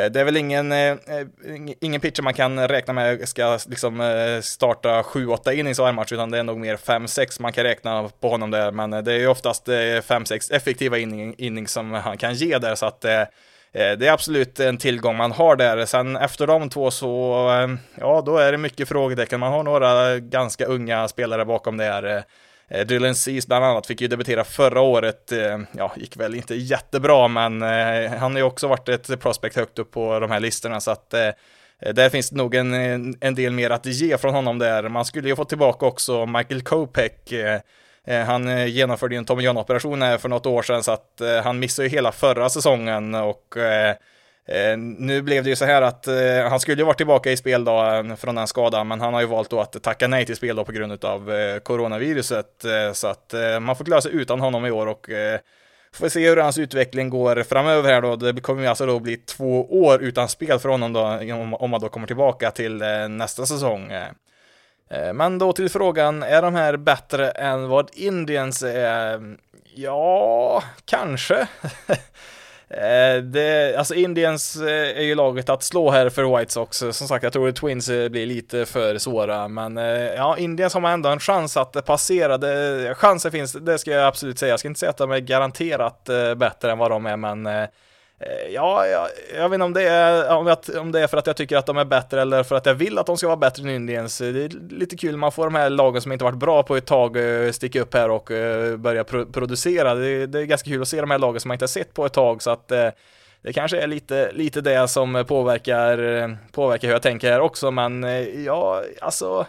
eh 0.00 0.10
det 0.10 0.20
är 0.20 0.24
väl 0.24 0.36
ingen, 0.36 0.72
ingen 1.80 2.00
pitcher 2.00 2.22
man 2.22 2.34
kan 2.34 2.68
räkna 2.68 2.92
med 2.92 3.28
ska 3.28 3.58
liksom 3.68 4.40
starta 4.42 5.02
7-8 5.02 5.52
innings 5.52 5.78
varje 5.78 5.92
match, 5.92 6.12
utan 6.12 6.30
det 6.30 6.38
är 6.38 6.42
nog 6.42 6.58
mer 6.58 6.76
5-6 6.76 7.42
man 7.42 7.52
kan 7.52 7.64
räkna 7.64 8.10
på 8.20 8.28
honom 8.28 8.50
där, 8.50 8.70
men 8.70 8.90
det 8.90 9.12
är 9.12 9.18
ju 9.18 9.26
oftast 9.26 9.68
5-6 9.68 10.52
effektiva 10.52 10.98
innings 10.98 11.72
som 11.72 11.92
han 11.92 12.18
kan 12.18 12.34
ge 12.34 12.58
där, 12.58 12.74
så 12.74 12.86
att 12.86 13.04
Eh, 13.76 13.98
det 13.98 14.06
är 14.06 14.12
absolut 14.12 14.60
en 14.60 14.78
tillgång 14.78 15.16
man 15.16 15.32
har 15.32 15.56
där. 15.56 15.86
Sen 15.86 16.16
efter 16.16 16.46
de 16.46 16.70
två 16.70 16.90
så, 16.90 17.32
eh, 17.50 17.76
ja, 18.00 18.22
då 18.26 18.38
är 18.38 18.52
det 18.52 18.58
mycket 18.58 18.88
frågetecken. 18.88 19.40
Man 19.40 19.52
har 19.52 19.62
några 19.62 20.18
ganska 20.18 20.64
unga 20.64 21.08
spelare 21.08 21.44
bakom 21.44 21.76
där. 21.76 22.02
här. 22.02 22.24
Eh, 22.68 22.86
Dylan 22.86 23.14
Cease 23.14 23.48
bland 23.48 23.64
annat 23.64 23.86
fick 23.86 24.00
ju 24.00 24.08
debutera 24.08 24.44
förra 24.44 24.80
året, 24.80 25.32
ja, 25.72 25.92
gick 25.96 26.16
väl 26.16 26.34
inte 26.34 26.54
jättebra, 26.54 27.28
men 27.28 27.62
han 28.18 28.32
har 28.32 28.38
ju 28.38 28.42
också 28.42 28.68
varit 28.68 28.88
ett 28.88 29.20
prospect 29.20 29.56
högt 29.56 29.78
upp 29.78 29.90
på 29.90 30.20
de 30.20 30.30
här 30.30 30.40
listorna, 30.40 30.80
så 30.80 30.90
att 30.90 31.10
där 31.94 32.10
finns 32.10 32.30
det 32.30 32.36
nog 32.36 32.54
en, 32.54 32.74
en 33.20 33.34
del 33.34 33.52
mer 33.52 33.70
att 33.70 33.86
ge 33.86 34.18
från 34.18 34.34
honom 34.34 34.58
där. 34.58 34.88
Man 34.88 35.04
skulle 35.04 35.28
ju 35.28 35.36
få 35.36 35.44
tillbaka 35.44 35.86
också 35.86 36.26
Michael 36.26 36.62
Kopeck. 36.62 37.32
Eh, 38.06 38.24
han 38.24 38.48
eh, 38.48 38.66
genomförde 38.66 39.14
ju 39.14 39.18
en 39.18 39.24
Tommy 39.24 39.42
John-operation 39.42 40.02
eh, 40.02 40.18
för 40.18 40.28
något 40.28 40.46
år 40.46 40.62
sedan, 40.62 40.82
så 40.82 40.92
att 40.92 41.20
han 41.44 41.58
missade 41.58 41.88
ju 41.88 41.94
hela 41.94 42.12
förra 42.12 42.48
säsongen 42.48 43.14
och 43.14 43.56
nu 44.76 45.22
blev 45.22 45.44
det 45.44 45.50
ju 45.50 45.56
så 45.56 45.64
här 45.64 45.82
att 45.82 46.06
han 46.50 46.60
skulle 46.60 46.82
ju 46.82 46.86
varit 46.86 46.96
tillbaka 46.96 47.32
i 47.32 47.36
spel 47.36 47.64
då 47.64 48.04
från 48.18 48.34
den 48.34 48.46
skadan, 48.46 48.88
men 48.88 49.00
han 49.00 49.14
har 49.14 49.20
ju 49.20 49.26
valt 49.26 49.50
då 49.50 49.60
att 49.60 49.82
tacka 49.82 50.08
nej 50.08 50.26
till 50.26 50.36
spel 50.36 50.56
då 50.56 50.64
på 50.64 50.72
grund 50.72 51.04
av 51.04 51.30
coronaviruset. 51.58 52.64
Så 52.92 53.08
att 53.08 53.34
man 53.60 53.76
får 53.76 53.84
klara 53.84 54.00
sig 54.00 54.12
utan 54.14 54.40
honom 54.40 54.66
i 54.66 54.70
år 54.70 54.86
och 54.86 55.08
får 55.92 56.08
se 56.08 56.28
hur 56.28 56.36
hans 56.36 56.58
utveckling 56.58 57.10
går 57.10 57.42
framöver 57.42 57.92
här 57.92 58.02
då. 58.02 58.16
Det 58.16 58.40
kommer 58.40 58.62
ju 58.62 58.68
alltså 58.68 58.86
då 58.86 59.00
bli 59.00 59.16
två 59.16 59.80
år 59.82 60.02
utan 60.02 60.28
spel 60.28 60.58
för 60.58 60.68
honom 60.68 60.92
då, 60.92 61.02
om, 61.34 61.54
om 61.54 61.70
man 61.70 61.80
då 61.80 61.88
kommer 61.88 62.06
tillbaka 62.06 62.50
till 62.50 62.76
nästa 63.08 63.46
säsong. 63.46 63.92
Eh, 64.90 65.12
men 65.12 65.38
då 65.38 65.52
till 65.52 65.68
frågan, 65.68 66.22
är 66.22 66.42
de 66.42 66.54
här 66.54 66.76
bättre 66.76 67.30
än 67.30 67.68
vad 67.68 67.90
Indians 67.92 68.62
är? 68.62 69.36
Ja, 69.74 70.62
kanske. 70.84 71.48
Eh, 72.68 73.22
det, 73.22 73.76
alltså 73.78 73.94
Indians 73.94 74.56
eh, 74.56 74.98
är 74.98 75.02
ju 75.02 75.14
laget 75.14 75.48
att 75.48 75.62
slå 75.62 75.90
här 75.90 76.08
för 76.08 76.38
White 76.38 76.52
Sox. 76.52 76.78
Som 76.78 77.08
sagt, 77.08 77.22
jag 77.22 77.32
tror 77.32 77.48
att 77.48 77.56
Twins 77.56 77.86
blir 77.86 78.26
lite 78.26 78.66
för 78.66 78.98
svåra, 78.98 79.48
men 79.48 79.76
ja, 80.16 80.36
Indians 80.38 80.74
har 80.74 80.80
man 80.80 80.92
ändå 80.92 81.08
en 81.08 81.20
chans 81.20 81.56
att 81.56 81.84
passera. 81.84 82.38
Det, 82.38 82.94
chansen 82.94 83.32
finns, 83.32 83.52
det 83.52 83.78
ska 83.78 83.90
jag 83.90 84.06
absolut 84.06 84.38
säga. 84.38 84.50
Jag 84.50 84.58
ska 84.58 84.68
inte 84.68 84.80
säga 84.80 84.90
att 84.90 84.96
de 84.96 85.10
är 85.10 85.18
garanterat 85.18 86.10
bättre 86.36 86.72
än 86.72 86.78
vad 86.78 86.90
de 86.90 87.06
är, 87.06 87.16
men 87.16 87.68
Eh, 88.20 88.54
ja, 88.54 88.86
jag, 88.86 89.08
jag 89.34 89.48
vet 89.48 89.54
inte 89.54 89.64
om 89.64 89.72
det, 89.72 89.82
är, 89.82 90.36
om, 90.36 90.46
jag, 90.46 90.58
om 90.80 90.92
det 90.92 91.00
är 91.00 91.06
för 91.06 91.16
att 91.16 91.26
jag 91.26 91.36
tycker 91.36 91.56
att 91.56 91.66
de 91.66 91.76
är 91.76 91.84
bättre 91.84 92.22
eller 92.22 92.42
för 92.42 92.56
att 92.56 92.66
jag 92.66 92.74
vill 92.74 92.98
att 92.98 93.06
de 93.06 93.16
ska 93.16 93.26
vara 93.26 93.36
bättre 93.36 93.62
än 93.62 93.68
Indians. 93.68 94.18
Det 94.18 94.26
är 94.26 94.70
lite 94.70 94.96
kul, 94.96 95.16
man 95.16 95.32
får 95.32 95.44
de 95.44 95.54
här 95.54 95.70
lagen 95.70 96.02
som 96.02 96.12
inte 96.12 96.24
varit 96.24 96.38
bra 96.38 96.62
på 96.62 96.76
ett 96.76 96.86
tag 96.86 97.16
eh, 97.16 97.50
sticka 97.50 97.80
upp 97.80 97.94
här 97.94 98.10
och 98.10 98.30
eh, 98.30 98.76
börja 98.76 99.04
pro 99.04 99.26
producera. 99.26 99.94
Det, 99.94 100.26
det, 100.26 100.40
är 100.40 100.44
ganska 100.44 100.70
kul 100.70 100.82
att 100.82 100.88
se 100.88 101.00
de 101.00 101.10
här 101.10 101.18
lagen 101.18 101.40
som 101.40 101.48
man 101.48 101.54
inte 101.54 101.62
har 101.62 101.68
sett 101.68 101.94
på 101.94 102.06
ett 102.06 102.12
tag, 102.12 102.42
så 102.42 102.50
att 102.50 102.68
det 103.42 103.52
kanske 103.54 103.78
är 103.80 103.86
lite, 103.86 104.32
lite 104.32 104.60
det 104.60 104.88
som 104.88 105.24
påverkar, 105.28 106.38
påverkar 106.52 106.88
hur 106.88 106.94
jag 106.94 107.02
tänker 107.02 107.32
här 107.32 107.40
också, 107.40 107.70
men 107.70 108.06
ja, 108.44 108.82
alltså 109.00 109.46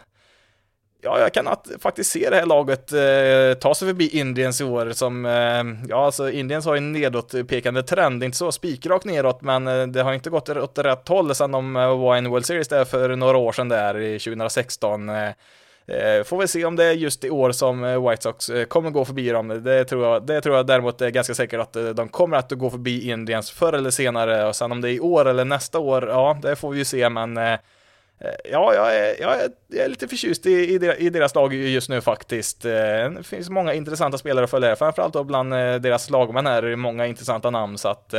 ja, 1.08 1.20
jag 1.20 1.34
kan 1.34 1.48
att, 1.48 1.68
faktiskt 1.80 2.12
se 2.12 2.30
det 2.30 2.36
här 2.36 2.46
laget 2.46 2.92
eh, 2.92 3.60
ta 3.60 3.76
sig 3.76 3.88
förbi 3.88 4.10
Indiens 4.10 4.62
i 4.62 4.64
år 4.64 4.92
som, 4.92 5.26
eh, 5.26 5.90
ja 5.90 6.06
alltså 6.06 6.30
Indiens 6.30 6.66
har 6.66 6.74
ju 6.74 6.78
en 6.78 6.92
nedåtpekande 6.92 7.84
trend, 7.84 8.24
inte 8.24 8.38
så 8.38 8.52
spikrakt 8.52 9.06
nedåt, 9.06 9.42
men 9.42 9.68
eh, 9.68 9.88
det 9.88 10.02
har 10.02 10.14
inte 10.14 10.30
gått 10.30 10.50
åt 10.50 10.78
rätt 10.78 11.08
håll 11.08 11.36
sedan 11.36 11.52
de 11.52 11.76
eh, 11.76 11.98
var 11.98 12.18
i 12.18 12.28
World 12.28 12.46
Series 12.46 12.68
där 12.68 12.86
för 12.86 13.16
några 13.16 13.38
år 13.38 13.52
sedan 13.52 13.70
där 13.70 13.98
i 13.98 14.20
2016. 14.20 15.10
Eh, 15.10 15.28
eh, 15.88 16.24
får 16.24 16.38
vi 16.38 16.48
se 16.48 16.66
om 16.66 16.76
det 16.76 16.86
är 16.86 16.94
just 16.94 17.24
i 17.24 17.30
år 17.30 17.52
som 17.52 17.84
eh, 17.84 18.10
White 18.10 18.24
Sox 18.24 18.50
eh, 18.50 18.66
kommer 18.66 18.90
gå 18.90 19.06
förbi 19.06 19.30
dem. 19.30 19.64
Det 19.64 19.86
tror 19.86 20.06
jag, 20.06 20.26
det 20.26 20.42
tror 20.42 20.56
jag 20.56 20.68
däremot 20.68 21.02
är 21.02 21.10
ganska 21.10 21.34
säkert 21.34 21.60
att 21.60 21.96
de 21.96 22.08
kommer 22.08 22.38
att 22.38 22.52
gå 22.52 22.70
förbi 22.70 23.10
Indiens 23.10 23.52
förr 23.52 23.74
eller 23.74 23.90
senare 23.90 24.46
och 24.46 24.56
sen 24.56 24.72
om 24.72 24.82
det 24.82 24.90
är 24.90 24.94
i 24.94 25.00
år 25.00 25.26
eller 25.26 25.46
nästa 25.46 25.80
år, 25.80 26.08
ja, 26.08 26.40
det 26.42 26.56
får 26.56 26.72
vi 26.72 26.78
ju 26.78 26.86
se, 26.86 27.10
men 27.10 27.38
Eh, 27.38 27.60
Eh, 28.20 28.52
ja, 28.52 28.74
jag 28.74 28.96
är, 28.96 29.22
jag 29.22 29.42
är, 29.42 29.50
jag 29.68 29.86
är 29.86 29.90
lite 29.90 30.08
förtjust 30.08 30.46
i, 30.46 30.80
i, 31.00 31.10
deras 31.10 31.36
lag 31.36 31.54
just 31.54 31.90
nu 31.90 32.02
faktiskt. 32.02 32.66
Eh, 32.66 32.72
det 32.72 33.24
finns 33.24 33.50
många 33.50 33.74
intressanta 33.74 34.18
spelare 34.18 34.44
att 34.44 34.50
följa, 34.50 34.76
framförallt 34.76 35.14
då 35.14 35.24
bland 35.24 35.54
eh, 35.54 35.76
deras 35.76 36.10
lagmän 36.10 36.46
här, 36.46 36.64
är 36.64 36.76
många 36.76 37.06
intressanta 37.06 37.50
namn, 37.50 37.78
så 37.78 37.88
att 37.88 38.14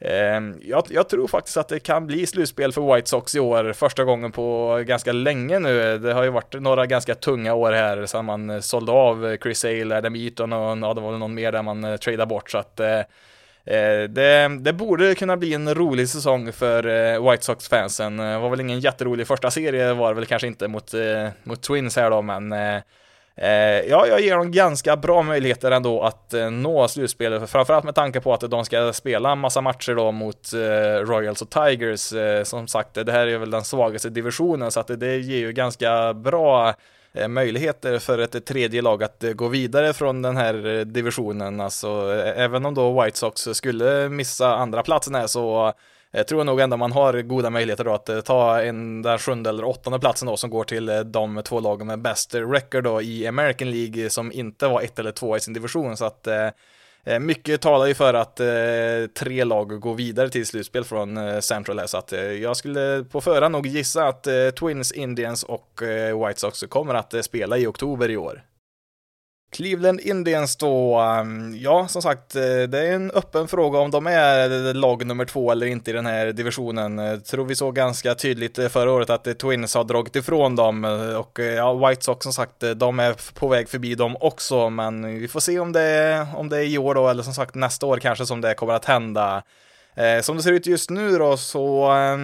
ehm, 0.00 0.54
jag, 0.62 0.84
jag, 0.88 1.08
tror 1.08 1.28
faktiskt 1.28 1.56
att 1.56 1.68
det 1.68 1.80
kan 1.80 2.06
bli 2.06 2.26
slutspel 2.26 2.72
för 2.72 2.94
White 2.94 3.10
Sox 3.10 3.34
i 3.34 3.40
år, 3.40 3.72
första 3.72 4.04
gången 4.04 4.32
på 4.32 4.78
ganska 4.86 5.12
länge 5.12 5.58
nu. 5.58 5.98
Det 5.98 6.12
har 6.12 6.22
ju 6.22 6.30
varit 6.30 6.60
några 6.60 6.86
ganska 6.86 7.14
tunga 7.14 7.54
år 7.54 7.72
här 7.72 8.06
sedan 8.06 8.24
man 8.24 8.62
sålde 8.62 8.92
av 8.92 9.36
Chris 9.42 9.58
Sale, 9.58 9.96
Adam 9.96 10.16
Eaton 10.16 10.52
och 10.52 10.78
ja, 10.78 10.94
det 10.94 11.00
var 11.00 11.10
väl 11.10 11.18
någon 11.18 11.34
mer 11.34 11.52
där 11.52 11.62
man 11.62 11.98
tradade 11.98 12.26
bort, 12.26 12.50
så 12.50 12.58
att 12.58 12.80
Eh, 12.80 13.00
Eh, 13.70 14.08
det, 14.08 14.58
det, 14.60 14.72
borde 14.72 15.14
kunna 15.14 15.36
bli 15.36 15.54
en 15.54 15.74
rolig 15.74 16.08
säsong 16.08 16.52
för 16.52 16.86
eh, 16.86 17.30
White 17.30 17.44
Sox-fansen. 17.44 18.16
Det 18.16 18.38
var 18.38 18.50
väl 18.50 18.60
ingen 18.60 18.80
jätterolig 18.80 19.26
första 19.26 19.50
serie 19.50 19.92
var 19.92 20.08
det 20.08 20.14
väl 20.14 20.26
kanske 20.26 20.48
inte 20.48 20.68
mot, 20.68 20.92
mot 21.42 21.62
Twins 21.62 21.96
här 21.96 22.10
då, 22.10 22.22
men 22.22 22.54
ja, 23.88 24.06
jag 24.06 24.20
ger 24.20 24.36
dem 24.36 24.52
ganska 24.52 24.96
bra 24.96 25.22
möjligheter 25.22 25.70
ändå 25.70 26.02
att 26.02 26.34
nå 26.52 26.88
slutspelet, 26.88 27.50
framförallt 27.50 27.84
med 27.84 27.94
tanke 27.94 28.20
på 28.20 28.34
att 28.34 28.40
de 28.40 28.64
ska 28.64 28.92
spela 28.92 29.32
en 29.32 29.38
massa 29.38 29.60
matcher 29.60 29.94
då 29.94 30.12
mot 30.12 30.52
Royals 31.02 31.42
och 31.42 31.50
Tigers. 31.50 32.12
Som 32.48 32.68
sagt, 32.68 32.94
det 32.94 33.12
här 33.12 33.26
är 33.26 33.38
väl 33.38 33.50
den 33.50 33.64
svagaste 33.64 34.10
divisionen, 34.10 34.70
så 34.70 34.80
att 34.80 35.00
det 35.00 35.16
ger 35.16 35.38
ju 35.38 35.52
ganska 35.52 36.14
bra 36.14 36.74
Eh, 37.12 37.28
möjligheter 37.28 37.98
för 37.98 38.18
ett 38.18 38.46
tredje 38.46 38.82
lag 38.82 39.02
att 39.02 39.24
eh, 39.24 39.32
gå 39.32 39.48
vidare 39.48 39.92
från 39.92 40.22
den 40.22 40.36
här 40.36 40.66
eh, 40.66 40.80
divisionen. 40.80 41.60
Alltså, 41.60 42.12
även 42.36 42.66
om 42.66 42.74
då 42.74 43.02
White 43.02 43.18
Sox 43.18 43.48
skulle 43.52 44.08
missa 44.08 44.56
andra 44.56 44.82
platsen 44.82 45.14
här 45.14 45.26
så 45.26 45.72
jag 46.10 46.26
tror 46.26 46.44
nog 46.44 46.60
ändå 46.60 46.76
man 46.76 46.92
har 46.92 47.22
goda 47.22 47.50
möjligheter 47.50 47.84
då 47.84 47.94
att 47.94 48.24
ta 48.24 48.62
en, 48.62 49.02
där 49.02 49.18
sjunde 49.18 49.50
eller 49.50 49.64
åttonde 49.64 49.98
platsen 49.98 50.28
då 50.28 50.36
som 50.36 50.50
går 50.50 50.64
till 50.64 51.02
de 51.04 51.42
två 51.44 51.60
lagen 51.60 51.86
med 51.86 52.02
bäst 52.02 52.34
record 52.34 52.84
då 52.84 53.02
i 53.02 53.26
American 53.26 53.70
League 53.70 54.10
som 54.10 54.32
inte 54.32 54.68
var 54.68 54.82
ett 54.82 54.98
eller 54.98 55.12
två 55.12 55.36
i 55.36 55.40
sin 55.40 55.54
division 55.54 55.96
så 55.96 56.04
att 56.04 56.26
Eh, 56.26 56.48
Eh, 57.08 57.18
mycket 57.18 57.60
talar 57.60 57.86
ju 57.86 57.94
för 57.94 58.14
att 58.14 58.40
eh, 58.40 58.46
tre 59.14 59.44
lag 59.44 59.80
går 59.80 59.94
vidare 59.94 60.28
till 60.28 60.46
slutspel 60.46 60.84
från 60.84 61.16
eh, 61.16 61.40
Central 61.40 61.78
här, 61.78 61.86
så 61.86 61.96
att 61.96 62.12
jag 62.40 62.56
skulle 62.56 63.04
på 63.10 63.20
förhand 63.20 63.52
nog 63.52 63.66
gissa 63.66 64.08
att 64.08 64.26
Twins, 64.60 64.92
Indians 64.92 65.42
och 65.42 65.82
White 66.26 66.40
Sox 66.40 66.64
kommer 66.68 66.94
att 66.94 67.24
spela 67.24 67.58
i 67.58 67.66
oktober 67.66 68.10
i 68.10 68.16
år. 68.16 68.42
Cleveland 69.50 70.00
Indians 70.00 70.56
då, 70.56 71.00
um, 71.00 71.56
ja 71.60 71.88
som 71.88 72.02
sagt, 72.02 72.36
eh, 72.36 72.42
det 72.42 72.78
är 72.78 72.92
en 72.92 73.10
öppen 73.10 73.48
fråga 73.48 73.78
om 73.78 73.90
de 73.90 74.06
är 74.06 74.74
lag 74.74 75.06
nummer 75.06 75.24
två 75.24 75.52
eller 75.52 75.66
inte 75.66 75.90
i 75.90 75.94
den 75.94 76.06
här 76.06 76.32
divisionen. 76.32 76.98
Jag 76.98 77.24
tror 77.24 77.44
vi 77.44 77.54
såg 77.54 77.74
ganska 77.74 78.14
tydligt 78.14 78.58
eh, 78.58 78.68
förra 78.68 78.92
året 78.92 79.10
att 79.10 79.38
Twins 79.38 79.74
har 79.74 79.84
dragit 79.84 80.16
ifrån 80.16 80.56
dem 80.56 80.84
och 81.18 81.38
ja, 81.38 81.88
White 81.88 82.04
Sox 82.04 82.22
som 82.22 82.32
sagt, 82.32 82.64
de 82.76 83.00
är 83.00 83.34
på 83.34 83.48
väg 83.48 83.68
förbi 83.68 83.94
dem 83.94 84.16
också, 84.20 84.70
men 84.70 85.20
vi 85.20 85.28
får 85.28 85.40
se 85.40 85.58
om 85.58 85.72
det, 85.72 86.26
om 86.34 86.48
det 86.48 86.56
är 86.56 86.62
i 86.62 86.78
år 86.78 86.94
då 86.94 87.08
eller 87.08 87.22
som 87.22 87.34
sagt 87.34 87.54
nästa 87.54 87.86
år 87.86 87.96
kanske 87.96 88.26
som 88.26 88.40
det 88.40 88.54
kommer 88.54 88.74
att 88.74 88.84
hända. 88.84 89.42
Eh, 89.98 90.20
som 90.20 90.36
det 90.36 90.42
ser 90.42 90.52
ut 90.52 90.66
just 90.66 90.90
nu 90.90 91.18
då 91.18 91.36
så, 91.36 91.92
eh, 91.92 92.18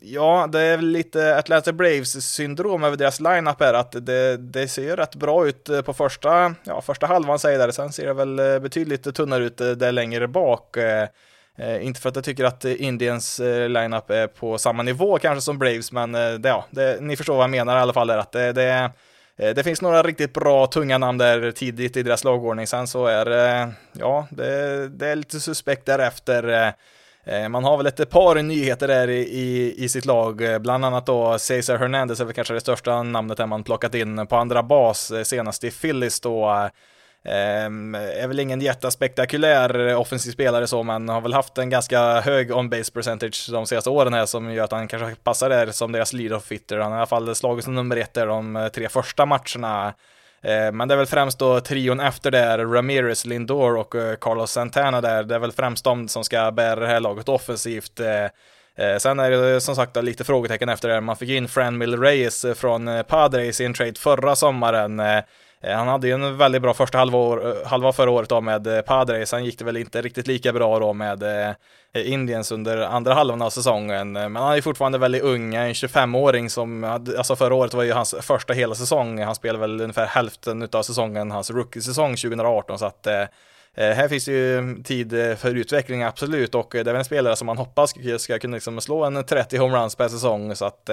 ja, 0.00 0.48
det 0.52 0.60
är 0.60 0.78
lite 0.78 1.36
Atlanta 1.36 1.72
Braves 1.72 2.32
syndrom 2.34 2.84
över 2.84 2.96
deras 2.96 3.20
lineup 3.20 3.60
här, 3.60 3.74
att 3.74 4.06
det, 4.06 4.36
det 4.36 4.68
ser 4.68 4.96
rätt 4.96 5.14
bra 5.14 5.46
ut 5.46 5.68
eh, 5.68 5.82
på 5.82 5.92
första, 5.92 6.54
ja, 6.64 6.80
första 6.80 7.06
halvan 7.06 7.38
säger 7.38 7.66
det, 7.66 7.72
sen 7.72 7.92
ser 7.92 8.06
det 8.06 8.12
väl 8.12 8.38
eh, 8.38 8.58
betydligt 8.58 9.14
tunnare 9.14 9.44
ut 9.44 9.60
eh, 9.60 9.70
där 9.70 9.92
längre 9.92 10.28
bak. 10.28 10.76
Eh, 10.76 11.86
inte 11.86 12.00
för 12.00 12.08
att 12.08 12.16
jag 12.16 12.24
tycker 12.24 12.44
att 12.44 12.64
Indiens 12.64 13.40
eh, 13.40 13.68
lineup 13.68 14.10
är 14.10 14.26
på 14.26 14.58
samma 14.58 14.82
nivå 14.82 15.18
kanske 15.18 15.40
som 15.40 15.58
Braves, 15.58 15.92
men 15.92 16.14
eh, 16.14 16.32
det, 16.32 16.48
ja, 16.48 16.64
det, 16.70 17.00
ni 17.00 17.16
förstår 17.16 17.34
vad 17.34 17.42
jag 17.42 17.50
menar 17.50 17.76
i 17.76 17.80
alla 17.80 17.92
fall, 17.92 18.06
där, 18.06 18.18
att 18.18 18.32
det, 18.32 18.52
det, 18.52 18.90
det 19.36 19.64
finns 19.64 19.82
några 19.82 20.02
riktigt 20.02 20.32
bra, 20.32 20.66
tunga 20.66 20.98
namn 20.98 21.18
där 21.18 21.50
tidigt 21.50 21.96
i 21.96 22.02
deras 22.02 22.24
lagordning. 22.24 22.66
Sen 22.66 22.86
så 22.86 23.06
är 23.06 23.24
det, 23.24 23.72
ja, 23.92 24.26
det, 24.30 24.88
det 24.88 25.08
är 25.08 25.16
lite 25.16 25.40
suspekt 25.40 25.86
därefter. 25.86 26.74
Eh, 27.30 27.48
man 27.48 27.64
har 27.64 27.76
väl 27.76 27.86
ett 27.86 28.10
par 28.10 28.42
nyheter 28.42 28.88
där 28.88 29.10
i, 29.10 29.20
i, 29.20 29.74
i 29.84 29.88
sitt 29.88 30.04
lag, 30.04 30.42
eh, 30.42 30.58
bland 30.58 30.84
annat 30.84 31.06
då 31.06 31.38
Cesar 31.38 31.76
Hernandez 31.76 32.20
är 32.20 32.24
väl 32.24 32.34
kanske 32.34 32.54
det 32.54 32.60
största 32.60 33.02
namnet 33.02 33.36
där 33.36 33.46
man 33.46 33.64
plockat 33.64 33.94
in 33.94 34.26
på 34.26 34.36
andra 34.36 34.62
bas 34.62 35.10
eh, 35.10 35.22
senast 35.22 35.64
i 35.64 35.70
Phillies 35.70 36.20
då. 36.20 36.68
Um, 37.66 37.94
är 37.94 38.26
väl 38.26 38.40
ingen 38.40 38.60
jättespektakulär 38.60 39.94
offensiv 39.94 40.30
spelare 40.30 40.66
så, 40.66 40.82
men 40.82 41.08
har 41.08 41.20
väl 41.20 41.32
haft 41.32 41.58
en 41.58 41.70
ganska 41.70 42.20
hög 42.20 42.56
on-base 42.56 42.92
percentage 42.92 43.48
de 43.52 43.66
senaste 43.66 43.90
åren 43.90 44.14
här 44.14 44.26
som 44.26 44.52
gör 44.52 44.64
att 44.64 44.72
han 44.72 44.88
kanske 44.88 45.22
passar 45.22 45.48
där 45.48 45.70
som 45.70 45.92
deras 45.92 46.12
lead-off 46.12 46.44
fitter. 46.44 46.78
Han 46.78 46.92
har 46.92 46.98
i 46.98 47.00
alla 47.00 47.06
fall 47.06 47.34
slagit 47.34 47.64
som 47.64 47.74
nummer 47.74 47.96
ett 47.96 48.14
där 48.14 48.26
de 48.26 48.70
tre 48.74 48.88
första 48.88 49.26
matcherna. 49.26 49.94
Eh, 50.42 50.72
men 50.72 50.88
det 50.88 50.94
är 50.94 50.96
väl 50.96 51.06
främst 51.06 51.38
då 51.38 51.60
trion 51.60 52.00
efter 52.00 52.30
där, 52.30 52.58
Ramirez, 52.58 53.26
Lindor 53.26 53.76
och 53.76 53.94
eh, 53.94 54.16
Carlos 54.16 54.50
Santana 54.50 55.00
där. 55.00 55.22
Det 55.22 55.34
är 55.34 55.38
väl 55.38 55.52
främst 55.52 55.84
de 55.84 56.08
som 56.08 56.24
ska 56.24 56.50
bära 56.50 56.80
det 56.80 56.86
här 56.86 57.00
laget 57.00 57.28
offensivt. 57.28 58.00
Eh, 58.00 58.26
Sen 58.98 59.20
är 59.20 59.30
det 59.30 59.60
som 59.60 59.76
sagt 59.76 59.96
lite 59.96 60.24
frågetecken 60.24 60.68
efter 60.68 60.88
det. 60.88 61.00
Man 61.00 61.16
fick 61.16 61.30
in 61.30 61.48
Franmil 61.48 62.00
Reyes 62.00 62.46
från 62.54 63.04
Padres 63.08 63.60
i 63.60 63.64
en 63.64 63.74
trade 63.74 63.98
förra 63.98 64.36
sommaren. 64.36 65.02
Eh, 65.62 65.76
han 65.76 65.88
hade 65.88 66.06
ju 66.06 66.12
en 66.12 66.36
väldigt 66.36 66.62
bra 66.62 66.74
första 66.74 66.98
halva, 66.98 67.18
år, 67.18 67.48
eh, 67.48 67.68
halva 67.68 67.92
förra 67.92 68.10
året 68.10 68.28
då 68.28 68.40
med 68.40 68.66
eh, 68.66 68.80
Padres, 68.80 69.30
sen 69.30 69.44
gick 69.44 69.58
det 69.58 69.64
väl 69.64 69.76
inte 69.76 70.02
riktigt 70.02 70.26
lika 70.26 70.52
bra 70.52 70.78
då 70.78 70.92
med 70.92 71.24
Indiens 71.94 72.52
under 72.52 72.78
andra 72.78 73.14
halvan 73.14 73.42
av 73.42 73.50
säsongen. 73.50 74.12
Men 74.12 74.36
han 74.36 74.56
är 74.56 74.60
fortfarande 74.60 74.98
väldigt 74.98 75.22
ung, 75.22 75.54
en 75.54 75.72
25-åring 75.72 76.50
som, 76.50 76.84
alltså 76.84 77.36
förra 77.36 77.54
året 77.54 77.74
var 77.74 77.82
ju 77.82 77.92
hans 77.92 78.14
första 78.20 78.52
hela 78.52 78.74
säsong, 78.74 79.22
han 79.22 79.34
spelade 79.34 79.58
väl 79.60 79.80
ungefär 79.80 80.06
hälften 80.06 80.68
av 80.72 80.82
säsongen, 80.82 81.30
hans 81.30 81.50
rookie-säsong 81.50 82.16
2018, 82.16 82.78
så 82.78 82.86
att 82.86 83.06
här 83.76 84.08
finns 84.08 84.28
ju 84.28 84.76
tid 84.84 85.10
för 85.38 85.54
utveckling 85.54 86.02
absolut. 86.02 86.54
Och 86.54 86.68
det 86.72 86.80
är 86.80 86.84
väl 86.84 86.96
en 86.96 87.04
spelare 87.04 87.36
som 87.36 87.46
man 87.46 87.58
hoppas 87.58 87.94
ska 88.18 88.38
kunna 88.38 88.54
liksom 88.54 88.80
slå 88.80 89.04
en 89.04 89.24
30 89.24 89.56
homeruns 89.56 89.96
per 89.96 90.08
säsong. 90.08 90.56
Så 90.56 90.64
att 90.64 90.90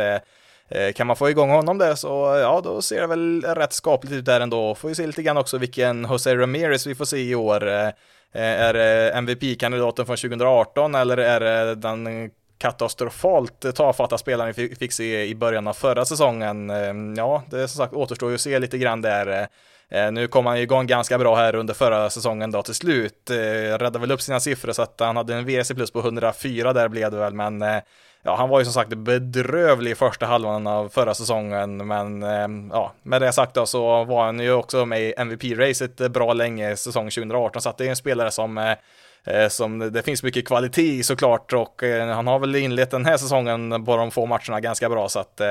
Eh, 0.70 0.94
kan 0.94 1.08
man 1.08 1.16
få 1.16 1.30
igång 1.30 1.50
honom 1.50 1.78
där 1.78 1.96
så 1.96 2.38
ja, 2.42 2.62
då 2.64 2.82
ser 2.82 3.02
det 3.02 3.08
väl 3.08 3.42
rätt 3.42 3.74
skapligt 3.74 4.14
ut 4.14 4.26
där 4.26 4.40
ändå. 4.40 4.76
Får 4.76 4.90
ju 4.90 4.96
se 4.96 5.08
lite 5.08 5.24
grann 5.24 5.38
också 5.38 5.58
vilken 5.58 6.08
Jose 6.10 6.36
Ramirez 6.36 6.88
vi 6.88 6.96
får 6.96 7.06
se 7.06 7.18
i 7.18 7.36
år. 7.36 7.68
Eh, 7.68 7.92
är 8.32 8.74
det 8.74 9.12
MVP-kandidaten 9.12 10.06
från 10.06 10.18
2018 10.18 10.96
eller 10.96 11.18
är 11.18 11.40
det 11.40 11.76
den 11.76 12.30
katastrofalt 12.58 13.76
tafatta 13.76 14.18
spelaren 14.18 14.54
vi 14.58 14.76
fick 14.76 14.92
se 14.92 15.26
i 15.26 15.36
början 15.36 15.68
av 15.68 15.74
förra 15.74 16.06
säsongen? 16.06 16.70
Eh, 16.70 16.94
ja, 17.18 17.44
det 17.50 17.62
är 17.62 17.68
som 17.68 17.78
sagt 17.78 17.94
återstår 17.94 18.30
ju 18.30 18.36
att 18.36 18.42
se 18.42 18.60
lite 18.60 18.78
grann 18.78 19.02
där. 19.02 19.48
Nu 20.12 20.28
kom 20.28 20.46
han 20.46 20.58
igång 20.58 20.88
ganska 20.88 21.18
bra 21.18 21.36
här 21.36 21.56
under 21.56 21.74
förra 21.74 22.10
säsongen 22.10 22.52
då 22.52 22.64
till 22.64 22.74
slut. 22.74 23.30
Räddade 23.30 24.00
väl 24.00 24.12
upp 24.12 24.22
sina 24.22 24.40
siffror 24.40 24.72
så 24.72 24.82
att 24.82 25.00
han 25.00 25.18
hade 25.18 25.36
en 25.36 25.46
VC 25.46 25.72
plus 25.76 25.92
på 25.92 26.00
104 26.00 26.74
där 26.74 26.88
blev 26.88 27.12
det 27.12 27.18
väl, 27.18 27.34
men 27.34 27.64
ja, 28.28 28.36
han 28.36 28.50
var 28.50 28.60
ju 28.60 28.66
som 28.66 28.74
sagt 28.74 28.94
bedrövlig 28.94 29.92
i 29.92 29.96
första 29.96 30.26
halvan 30.26 30.68
av 30.68 30.90
förra 30.90 31.14
säsongen, 31.14 31.88
men 31.88 32.24
ehm, 32.24 32.70
ja, 32.74 32.94
med 33.04 33.22
det 33.22 33.32
sagt 33.32 33.54
då 33.54 33.66
så 33.66 34.04
var 34.04 34.26
han 34.26 34.40
ju 34.40 34.52
också 34.52 34.86
med 34.86 35.02
i 35.02 35.14
MVP-racet 35.18 36.10
bra 36.10 36.34
länge 36.34 36.76
säsong 36.76 37.10
2018, 37.10 37.62
så 37.62 37.70
att 37.70 37.78
det 37.78 37.86
är 37.86 37.90
en 37.90 37.96
spelare 37.96 38.32
som 38.32 38.58
eh, 38.58 38.74
eh, 39.24 39.48
som 39.48 39.80
det 39.80 40.04
finns 40.04 40.24
mycket 40.24 40.48
kvalitet 40.48 40.98
i 40.98 41.04
såklart 41.04 41.54
och 41.54 41.84
eh, 41.84 42.08
han 42.08 42.28
har 42.28 42.40
väl 42.40 42.56
inlett 42.56 42.92
den 42.92 43.06
här 43.06 43.18
säsongen 43.18 43.86
på 43.86 43.98
de 43.98 44.12
få 44.12 44.26
matcherna 44.26 44.60
ganska 44.60 44.90
bra 44.90 45.10
så 45.10 45.20
att 45.20 45.42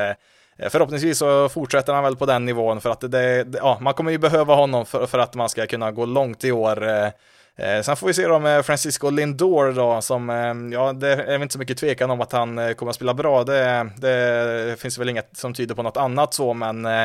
Förhoppningsvis 0.70 1.18
så 1.18 1.48
fortsätter 1.48 1.92
han 1.92 2.04
väl 2.04 2.16
på 2.16 2.26
den 2.26 2.44
nivån 2.44 2.80
för 2.80 2.90
att 2.90 3.00
det, 3.00 3.44
det 3.44 3.58
ja, 3.58 3.78
man 3.80 3.94
kommer 3.94 4.10
ju 4.10 4.18
behöva 4.18 4.54
honom 4.54 4.86
för, 4.86 5.06
för 5.06 5.18
att 5.18 5.34
man 5.34 5.48
ska 5.48 5.66
kunna 5.66 5.92
gå 5.92 6.04
långt 6.04 6.44
i 6.44 6.52
år. 6.52 7.12
Eh, 7.58 7.82
sen 7.82 7.96
får 7.96 8.06
vi 8.06 8.14
se 8.14 8.26
då 8.26 8.38
med 8.38 8.66
Francisco 8.66 9.10
Lindor 9.10 9.72
då, 9.72 10.00
som, 10.00 10.30
eh, 10.30 10.76
ja, 10.78 10.92
det 10.92 11.08
är 11.12 11.26
väl 11.26 11.42
inte 11.42 11.52
så 11.52 11.58
mycket 11.58 11.78
tvekan 11.78 12.10
om 12.10 12.20
att 12.20 12.32
han 12.32 12.58
eh, 12.58 12.72
kommer 12.72 12.90
att 12.90 12.96
spela 12.96 13.14
bra. 13.14 13.44
Det, 13.44 13.90
det 13.96 14.80
finns 14.80 14.98
väl 14.98 15.08
inget 15.08 15.36
som 15.36 15.54
tyder 15.54 15.74
på 15.74 15.82
något 15.82 15.96
annat 15.96 16.34
så, 16.34 16.54
men 16.54 16.86
eh, 16.86 17.04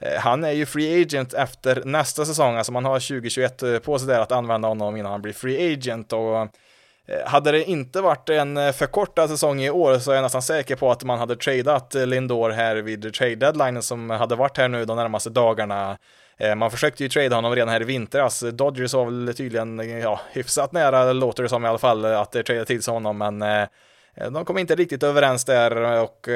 eh 0.00 0.18
han 0.18 0.44
är 0.44 0.50
ju 0.50 0.66
free 0.66 1.02
agent 1.02 1.34
efter 1.34 1.82
nästa 1.84 2.24
säsong, 2.24 2.56
alltså 2.56 2.72
man 2.72 2.84
har 2.84 3.00
2021 3.00 3.62
eh, 3.62 3.78
på 3.78 3.98
sig 3.98 4.08
där 4.08 4.20
att 4.20 4.32
använda 4.32 4.68
honom 4.68 4.96
innan 4.96 5.12
han 5.12 5.22
blir 5.22 5.32
free 5.32 5.72
agent 5.72 6.12
och 6.12 6.38
eh, 6.38 6.48
hade 7.26 7.52
det 7.52 7.64
inte 7.64 8.00
varit 8.00 8.28
en 8.28 8.72
förkortad 8.72 9.30
säsong 9.30 9.60
i 9.60 9.70
år 9.70 9.98
så 9.98 10.10
är 10.10 10.14
jag 10.14 10.22
nästan 10.22 10.42
säker 10.42 10.76
på 10.76 10.90
att 10.90 11.04
man 11.04 11.18
hade 11.18 11.36
tradat 11.36 11.94
Lindor 11.94 12.50
här 12.50 12.76
vid 12.76 13.14
trade 13.14 13.34
deadline 13.34 13.82
som 13.82 14.10
hade 14.10 14.34
varit 14.34 14.58
här 14.58 14.68
nu 14.68 14.84
de 14.84 14.96
närmaste 14.96 15.30
dagarna. 15.30 15.98
Eh, 16.36 16.54
man 16.54 16.70
försökte 16.70 17.02
ju 17.02 17.08
trade 17.08 17.34
honom 17.34 17.54
redan 17.54 17.68
här 17.68 17.82
i 17.82 17.84
vintras. 17.84 18.44
Dodgers 18.52 18.94
var 18.94 19.04
väl 19.04 19.34
tydligen 19.34 20.00
ja, 20.00 20.20
hyfsat 20.32 20.72
nära, 20.72 21.12
låter 21.12 21.42
det 21.42 21.48
som 21.48 21.64
i 21.64 21.68
alla 21.68 21.78
fall, 21.78 22.04
att 22.04 22.36
eh, 22.36 22.42
trada 22.42 22.64
till 22.64 22.82
sig 22.82 22.94
honom, 22.94 23.18
men 23.18 23.42
eh, 23.42 23.68
de 24.30 24.44
kom 24.44 24.58
inte 24.58 24.74
riktigt 24.74 25.02
överens 25.02 25.44
där 25.44 26.00
och 26.02 26.28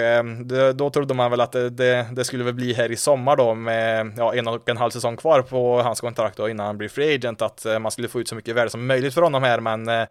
då 0.74 0.90
trodde 0.90 1.14
man 1.14 1.30
väl 1.30 1.40
att 1.40 1.52
det, 1.52 2.06
det, 2.12 2.24
skulle 2.24 2.44
väl 2.44 2.54
bli 2.54 2.72
här 2.72 2.92
i 2.92 2.96
sommar 2.96 3.36
då 3.36 3.54
med 3.54 4.12
ja, 4.16 4.34
en 4.34 4.48
och 4.48 4.68
en 4.68 4.76
halv 4.76 4.90
säsong 4.90 5.16
kvar 5.16 5.42
på 5.42 5.82
hans 5.82 6.00
kontrakt 6.00 6.36
då 6.36 6.48
innan 6.48 6.66
han 6.66 6.78
blir 6.78 6.88
free 6.88 7.14
agent 7.14 7.42
att 7.42 7.66
man 7.80 7.90
skulle 7.90 8.08
få 8.08 8.20
ut 8.20 8.28
så 8.28 8.34
mycket 8.34 8.54
värde 8.54 8.70
som 8.70 8.86
möjligt 8.86 9.14
för 9.14 9.22
honom 9.22 9.42
här 9.42 9.60
men 9.60 10.06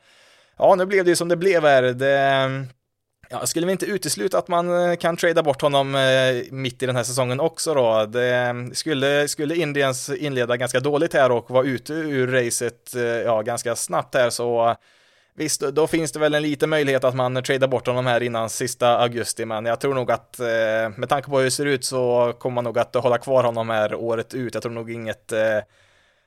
ja 0.58 0.76
nu 0.76 0.86
blev 0.86 1.04
det 1.04 1.10
ju 1.10 1.16
som 1.16 1.28
det 1.28 1.36
blev 1.36 1.64
här. 1.64 1.84
Det, 1.84 2.66
Ja, 3.30 3.46
skulle 3.46 3.66
vi 3.66 3.72
inte 3.72 3.86
utesluta 3.86 4.38
att 4.38 4.48
man 4.48 4.90
eh, 4.90 4.96
kan 4.96 5.18
trada 5.18 5.44
bort 5.44 5.62
honom 5.62 5.96
eh, 5.96 6.44
mitt 6.52 6.84
i 6.84 6.86
den 6.86 6.96
här 6.96 7.04
säsongen 7.04 7.40
också 7.40 7.74
då? 7.74 8.06
Det 8.06 8.36
mm, 8.36 8.76
skulle, 8.76 9.28
skulle 9.28 9.56
Indiens 9.56 10.10
inleda 10.10 10.58
ganska 10.58 10.80
dåligt 10.80 11.14
här 11.14 11.32
och 11.32 11.50
vara 11.52 11.66
ute 11.66 11.94
ur 11.94 12.28
racet 12.28 12.96
eh, 12.96 13.02
ja, 13.02 13.42
ganska 13.42 13.76
snabbt 13.76 14.16
här 14.16 14.30
så 14.30 14.76
Visst, 15.40 15.62
då 15.62 15.88
finns 15.88 16.12
det 16.12 16.20
väl 16.20 16.34
en 16.34 16.42
liten 16.42 16.70
möjlighet 16.70 17.04
att 17.04 17.16
man 17.16 17.44
tradar 17.44 17.68
bort 17.68 17.88
honom 17.88 18.06
här 18.06 18.24
innan 18.24 18.50
sista 18.50 18.98
augusti, 18.98 19.46
men 19.46 19.66
jag 19.66 19.80
tror 19.80 19.94
nog 19.94 20.12
att 20.12 20.40
med 20.96 21.10
tanke 21.10 21.30
på 21.30 21.38
hur 21.38 21.44
det 21.46 21.52
ser 21.52 21.66
ut 21.66 21.86
så 21.86 22.34
kommer 22.40 22.56
man 22.56 22.64
nog 22.64 22.80
att 22.80 22.96
hålla 22.96 23.18
kvar 23.18 23.44
honom 23.44 23.70
här 23.70 23.96
året 23.96 24.34
ut. 24.34 24.54
Jag 24.54 24.64
tror 24.64 24.72
nog 24.74 24.92
inget 24.92 25.34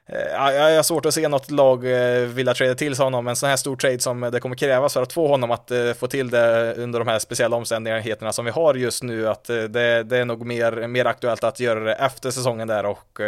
Eh, 0.09 0.55
jag 0.55 0.77
har 0.77 0.83
svårt 0.83 1.07
att 1.07 1.15
se 1.15 1.29
något 1.29 1.51
lag 1.51 1.85
eh, 1.85 2.27
vilja 2.27 2.55
trada 2.55 2.75
till 2.75 2.97
sig 2.97 3.05
honom, 3.05 3.29
en 3.29 3.37
sån 3.37 3.49
här 3.49 3.57
stor 3.57 3.77
trade 3.77 3.99
som 3.99 4.23
eh, 4.23 4.31
det 4.31 4.41
kommer 4.41 4.57
krävas 4.57 4.93
för 4.93 5.03
att 5.03 5.13
få 5.13 5.29
honom 5.29 5.51
att 5.51 5.73
få 5.97 6.07
till 6.07 6.31
det 6.31 6.75
under 6.75 6.99
de 6.99 7.09
här 7.09 7.19
speciella 7.19 7.57
omständigheterna 7.57 8.33
som 8.33 8.45
vi 8.45 8.51
har 8.51 8.75
just 8.75 9.03
nu, 9.03 9.29
att 9.29 9.45
det, 9.45 10.03
det 10.03 10.17
är 10.17 10.25
nog 10.25 10.47
mer, 10.47 10.87
mer 10.87 11.05
aktuellt 11.05 11.45
att 11.45 11.61
göra 11.61 11.81
det 11.81 11.95
efter 11.95 12.31
säsongen 12.31 12.69
där 12.69 12.87
och 12.87 13.21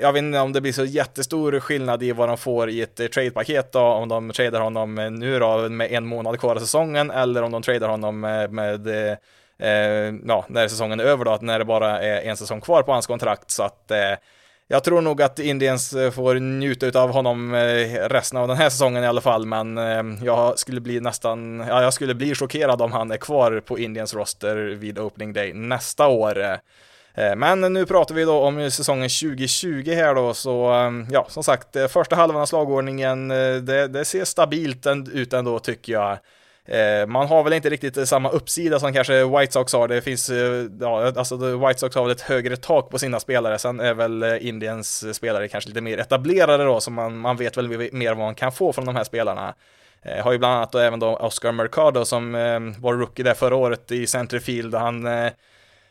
jag 0.00 0.12
vet 0.12 0.22
inte 0.22 0.38
om 0.38 0.52
det 0.52 0.60
blir 0.60 0.72
så 0.72 0.84
jättestor 0.84 1.60
skillnad 1.60 2.02
i 2.02 2.12
vad 2.12 2.28
de 2.28 2.38
får 2.38 2.70
i 2.70 2.82
ett 2.82 3.12
tradepaket 3.12 3.72
då, 3.72 3.80
om 3.80 4.08
de 4.08 4.30
tradar 4.30 4.60
honom 4.60 4.94
nu 4.94 5.38
då 5.38 5.68
med 5.68 5.92
en 5.92 6.06
månad 6.06 6.40
kvar 6.40 6.56
av 6.56 6.60
säsongen 6.60 7.10
eller 7.10 7.42
om 7.42 7.52
de 7.52 7.62
tradar 7.62 7.88
honom 7.88 8.20
med, 8.20 8.52
med 8.52 8.88
ja, 10.26 10.44
när 10.48 10.68
säsongen 10.68 11.00
är 11.00 11.04
över 11.04 11.24
då, 11.24 11.38
när 11.40 11.58
det 11.58 11.64
bara 11.64 12.02
är 12.02 12.22
en 12.22 12.36
säsong 12.36 12.60
kvar 12.60 12.82
på 12.82 12.92
hans 12.92 13.06
kontrakt 13.06 13.50
så 13.50 13.62
att 13.62 13.92
jag 14.70 14.84
tror 14.84 15.00
nog 15.00 15.22
att 15.22 15.38
Indiens 15.38 15.92
eh, 15.92 16.10
får 16.10 16.34
njuta 16.34 17.00
av 17.00 17.10
honom 17.10 17.54
eh, 17.54 18.08
resten 18.08 18.38
av 18.38 18.48
den 18.48 18.56
här 18.56 18.70
säsongen 18.70 19.04
i 19.04 19.06
alla 19.06 19.20
fall, 19.20 19.46
men 19.46 19.78
eh, 19.78 20.24
jag 20.24 20.58
skulle 20.58 20.80
bli 20.80 21.00
nästan, 21.00 21.64
ja, 21.68 21.82
jag 21.82 21.94
skulle 21.94 22.14
bli 22.14 22.34
chockerad 22.34 22.82
om 22.82 22.92
han 22.92 23.10
är 23.10 23.16
kvar 23.16 23.60
på 23.60 23.78
Indiens 23.78 24.14
roster 24.14 24.56
vid 24.56 24.98
opening 24.98 25.32
day 25.32 25.52
nästa 25.52 26.06
år. 26.06 26.58
Men 27.36 27.60
nu 27.60 27.86
pratar 27.86 28.14
vi 28.14 28.24
då 28.24 28.40
om 28.40 28.70
säsongen 28.70 29.08
2020 29.08 29.90
här 29.94 30.14
då, 30.14 30.34
så 30.34 30.72
ja, 31.10 31.26
som 31.28 31.44
sagt, 31.44 31.76
första 31.88 32.16
halvan 32.16 32.42
av 32.42 32.46
slagordningen, 32.46 33.28
det, 33.28 33.88
det 33.88 34.04
ser 34.04 34.24
stabilt 34.24 34.86
ut 35.12 35.32
ändå 35.32 35.58
tycker 35.58 35.92
jag. 35.92 36.18
Eh, 36.68 37.06
man 37.06 37.26
har 37.26 37.44
väl 37.44 37.52
inte 37.52 37.70
riktigt 37.70 37.96
eh, 37.96 38.04
samma 38.04 38.28
uppsida 38.28 38.80
som 38.80 38.92
kanske 38.92 39.24
White 39.24 39.52
Sox 39.52 39.72
har. 39.72 39.88
Det 39.88 40.00
finns, 40.00 40.30
eh, 40.30 40.66
ja, 40.80 41.12
alltså 41.16 41.36
White 41.66 41.80
Sox 41.80 41.94
har 41.94 42.02
väl 42.02 42.12
ett 42.12 42.20
högre 42.20 42.56
tak 42.56 42.90
på 42.90 42.98
sina 42.98 43.20
spelare. 43.20 43.58
Sen 43.58 43.80
är 43.80 43.94
väl 43.94 44.38
Indiens 44.40 45.16
spelare 45.16 45.48
kanske 45.48 45.68
lite 45.68 45.80
mer 45.80 45.98
etablerade 45.98 46.64
då, 46.64 46.80
så 46.80 46.90
man, 46.90 47.18
man 47.18 47.36
vet 47.36 47.56
väl 47.56 47.92
mer 47.92 48.08
vad 48.08 48.24
man 48.24 48.34
kan 48.34 48.52
få 48.52 48.72
från 48.72 48.84
de 48.84 48.96
här 48.96 49.04
spelarna. 49.04 49.54
Eh, 50.02 50.24
har 50.24 50.32
ju 50.32 50.38
bland 50.38 50.54
annat 50.54 50.72
då 50.72 50.78
även 50.78 51.00
då 51.00 51.16
Oscar 51.16 51.52
Mercado 51.52 52.04
som 52.04 52.34
eh, 52.34 52.60
var 52.78 52.94
rookie 52.94 53.24
där 53.24 53.34
förra 53.34 53.56
året 53.56 53.92
i 53.92 54.06
centerfield. 54.06 54.74
Han 54.74 55.06
Eh, 55.06 55.30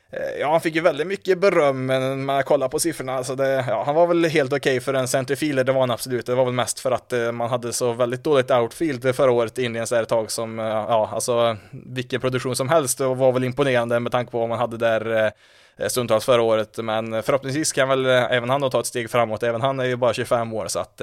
Eh, 0.09 0.39
ja, 0.39 0.51
han 0.51 0.61
fick 0.61 0.75
ju 0.75 0.81
väldigt 0.81 1.07
mycket 1.07 1.39
beröm, 1.39 1.85
men 1.85 2.25
man 2.25 2.43
kollar 2.43 2.69
på 2.69 2.79
siffrorna, 2.79 3.13
alltså 3.13 3.35
det, 3.35 3.65
ja, 3.67 3.84
han 3.85 3.95
var 3.95 4.07
väl 4.07 4.25
helt 4.25 4.53
okej 4.53 4.71
okay 4.71 4.79
för 4.79 4.93
en 4.93 5.07
centerfielder, 5.07 5.63
det 5.63 5.71
var 5.71 5.79
han 5.79 5.91
absolut. 5.91 6.25
Det 6.25 6.35
var 6.35 6.45
väl 6.45 6.53
mest 6.53 6.79
för 6.79 6.91
att 6.91 7.13
eh, 7.13 7.31
man 7.31 7.49
hade 7.49 7.73
så 7.73 7.93
väldigt 7.93 8.23
dåligt 8.23 8.51
outfield 8.51 9.15
förra 9.15 9.31
året 9.31 9.59
i 9.59 9.63
Indiens 9.63 9.91
ett 9.91 10.09
tag 10.09 10.31
som, 10.31 10.59
eh, 10.59 10.65
ja, 10.65 11.09
alltså 11.13 11.57
vilken 11.71 12.21
produktion 12.21 12.55
som 12.55 12.69
helst 12.69 13.01
och 13.01 13.17
var 13.17 13.31
väl 13.31 13.43
imponerande 13.43 13.99
med 13.99 14.11
tanke 14.11 14.31
på 14.31 14.39
vad 14.39 14.49
man 14.49 14.59
hade 14.59 14.77
där 14.77 15.15
eh, 15.15 15.31
eh 15.77 15.88
stundtals 15.88 16.25
förra 16.25 16.41
året. 16.41 16.77
Men 16.77 17.23
förhoppningsvis 17.23 17.71
kan 17.71 17.89
väl 17.89 18.05
eh, 18.05 18.31
även 18.31 18.49
han 18.49 18.61
då 18.61 18.69
ta 18.69 18.79
ett 18.79 18.85
steg 18.85 19.09
framåt, 19.09 19.43
även 19.43 19.61
han 19.61 19.79
är 19.79 19.85
ju 19.85 19.95
bara 19.95 20.13
25 20.13 20.53
år 20.53 20.67
så 20.67 20.79
att 20.79 21.01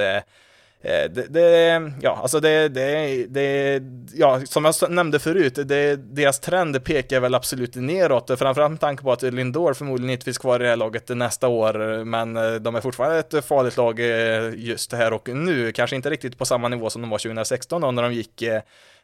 Eh, 0.85 1.11
det, 1.11 1.27
det, 1.28 1.93
ja, 2.01 2.19
alltså 2.23 2.40
det, 2.40 2.69
det, 2.69 3.27
det, 3.28 3.82
ja, 4.15 4.40
som 4.47 4.65
jag 4.65 4.90
nämnde 4.90 5.19
förut, 5.19 5.55
det, 5.55 5.97
deras 5.97 6.40
trend 6.40 6.85
pekar 6.85 7.20
väl 7.20 7.35
absolut 7.35 7.74
neråt, 7.74 8.31
framförallt 8.39 8.70
med 8.70 8.81
tanke 8.81 9.02
på 9.02 9.12
att 9.12 9.23
Lindor 9.23 9.74
förmodligen 9.74 10.11
inte 10.11 10.24
finns 10.24 10.39
kvar 10.39 10.61
i 10.61 10.62
det 10.62 10.69
här 10.69 10.77
laget 10.77 11.09
nästa 11.09 11.48
år, 11.48 12.05
men 12.05 12.36
eh, 12.36 12.55
de 12.55 12.74
är 12.74 12.81
fortfarande 12.81 13.19
ett 13.19 13.44
farligt 13.44 13.77
lag 13.77 14.01
eh, 14.01 14.51
just 14.55 14.93
här 14.93 15.12
och 15.12 15.28
nu, 15.28 15.73
kanske 15.73 15.97
inte 15.97 16.11
riktigt 16.11 16.39
på 16.39 16.44
samma 16.44 16.69
nivå 16.69 16.90
som 16.90 17.02
de 17.02 17.11
var 17.11 17.19
2016 17.19 17.81
då, 17.81 17.90
när 17.90 18.02
de 18.02 18.12
gick 18.12 18.43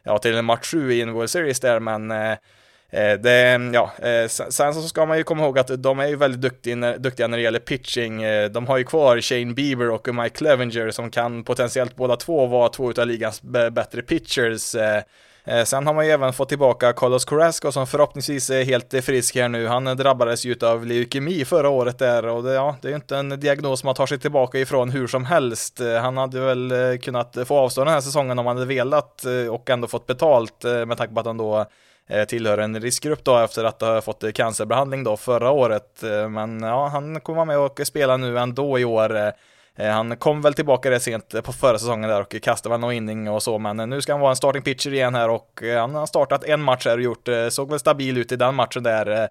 ja, 0.03 0.17
till 0.17 0.41
match 0.41 0.71
7 0.71 0.93
i 0.93 1.01
en 1.01 1.13
World 1.13 1.29
Series 1.29 1.59
där, 1.59 1.79
men 1.79 2.11
Eh, 2.11 2.37
Eh, 2.93 3.13
det, 3.19 3.31
mm, 3.31 3.73
ja, 3.73 3.91
eh, 3.97 4.27
sen 4.27 4.73
så 4.73 4.81
ska 4.81 5.05
man 5.05 5.17
ju 5.17 5.23
komma 5.23 5.43
ihåg 5.43 5.59
att 5.59 5.83
de 5.83 5.99
är 5.99 6.07
ju 6.07 6.15
väldigt 6.15 6.41
duktiga, 6.41 6.97
duktiga 6.97 7.27
när 7.27 7.37
det 7.37 7.43
gäller 7.43 7.59
pitching. 7.59 8.23
Eh, 8.23 8.49
de 8.49 8.67
har 8.67 8.77
ju 8.77 8.83
kvar 8.83 9.21
Shane 9.21 9.53
Bieber 9.53 9.89
och 9.89 10.15
Mike 10.15 10.35
Clevenger 10.35 10.91
som 10.91 11.11
kan 11.11 11.43
potentiellt 11.43 11.95
båda 11.95 12.15
två 12.15 12.45
vara 12.45 12.69
två 12.69 12.93
av 12.97 13.07
ligans 13.07 13.41
bättre 13.71 14.01
pitchers. 14.01 14.75
Sen 15.65 15.87
har 15.87 15.93
man 15.93 16.05
ju 16.05 16.11
även 16.11 16.33
fått 16.33 16.49
tillbaka 16.49 16.93
Carlos 16.93 17.25
Carrasco 17.25 17.71
som 17.71 17.87
förhoppningsvis 17.87 18.49
är 18.49 18.63
helt 18.63 19.05
frisk 19.05 19.35
här 19.35 19.49
nu. 19.49 19.67
Han 19.67 19.85
drabbades 19.85 20.45
ju 20.45 20.55
av 20.61 20.85
leukemi 20.85 21.45
förra 21.45 21.69
året 21.69 21.99
där 21.99 22.25
och 22.25 22.43
det, 22.43 22.53
ja, 22.53 22.75
det 22.81 22.87
är 22.87 22.89
ju 22.89 22.95
inte 22.95 23.17
en 23.17 23.39
diagnos 23.39 23.83
man 23.83 23.95
tar 23.95 24.05
sig 24.05 24.19
tillbaka 24.19 24.59
ifrån 24.59 24.89
hur 24.89 25.07
som 25.07 25.25
helst. 25.25 25.81
Han 26.01 26.17
hade 26.17 26.39
väl 26.39 26.73
kunnat 27.01 27.37
få 27.45 27.57
avstå 27.57 27.83
den 27.83 27.93
här 27.93 28.01
säsongen 28.01 28.39
om 28.39 28.45
han 28.45 28.57
hade 28.57 28.67
velat 28.67 29.25
och 29.51 29.69
ändå 29.69 29.87
fått 29.87 30.07
betalt 30.07 30.63
med 30.63 30.97
tanke 30.97 31.13
på 31.13 31.19
att 31.19 31.25
han 31.25 31.37
då 31.37 31.65
Eh, 32.11 32.25
tillhör 32.25 32.57
en 32.57 32.79
riskgrupp 32.81 33.23
då 33.23 33.37
efter 33.37 33.63
att 33.63 33.81
ha 33.81 34.01
fått 34.01 34.33
cancerbehandling 34.33 35.03
då 35.03 35.17
förra 35.17 35.51
året. 35.51 36.03
Eh, 36.03 36.29
men 36.29 36.63
ja, 36.63 36.87
han 36.87 37.19
kommer 37.19 37.35
vara 37.35 37.45
med 37.45 37.57
och 37.57 37.79
spela 37.83 38.17
nu 38.17 38.39
ändå 38.39 38.79
i 38.79 38.85
år. 38.85 39.17
Eh, 39.75 39.89
han 39.89 40.17
kom 40.17 40.41
väl 40.41 40.53
tillbaka 40.53 40.89
det 40.89 40.99
sent 40.99 41.43
på 41.43 41.53
förra 41.53 41.79
säsongen 41.79 42.09
där 42.09 42.21
och 42.21 42.35
kastade 42.41 42.73
väl 42.73 42.79
någon 42.79 42.93
inning 42.93 43.29
och 43.29 43.43
så, 43.43 43.57
men 43.57 43.89
nu 43.89 44.01
ska 44.01 44.13
han 44.13 44.19
vara 44.21 44.29
en 44.29 44.35
starting 44.35 44.61
pitcher 44.61 44.93
igen 44.93 45.15
här 45.15 45.29
och 45.29 45.61
han 45.77 45.95
har 45.95 46.05
startat 46.05 46.43
en 46.43 46.61
match 46.61 46.85
här 46.85 46.97
och 46.97 47.03
gjort, 47.03 47.27
såg 47.49 47.69
väl 47.69 47.79
stabil 47.79 48.17
ut 48.17 48.31
i 48.31 48.35
den 48.35 48.55
matchen 48.55 48.83
där. 48.83 49.29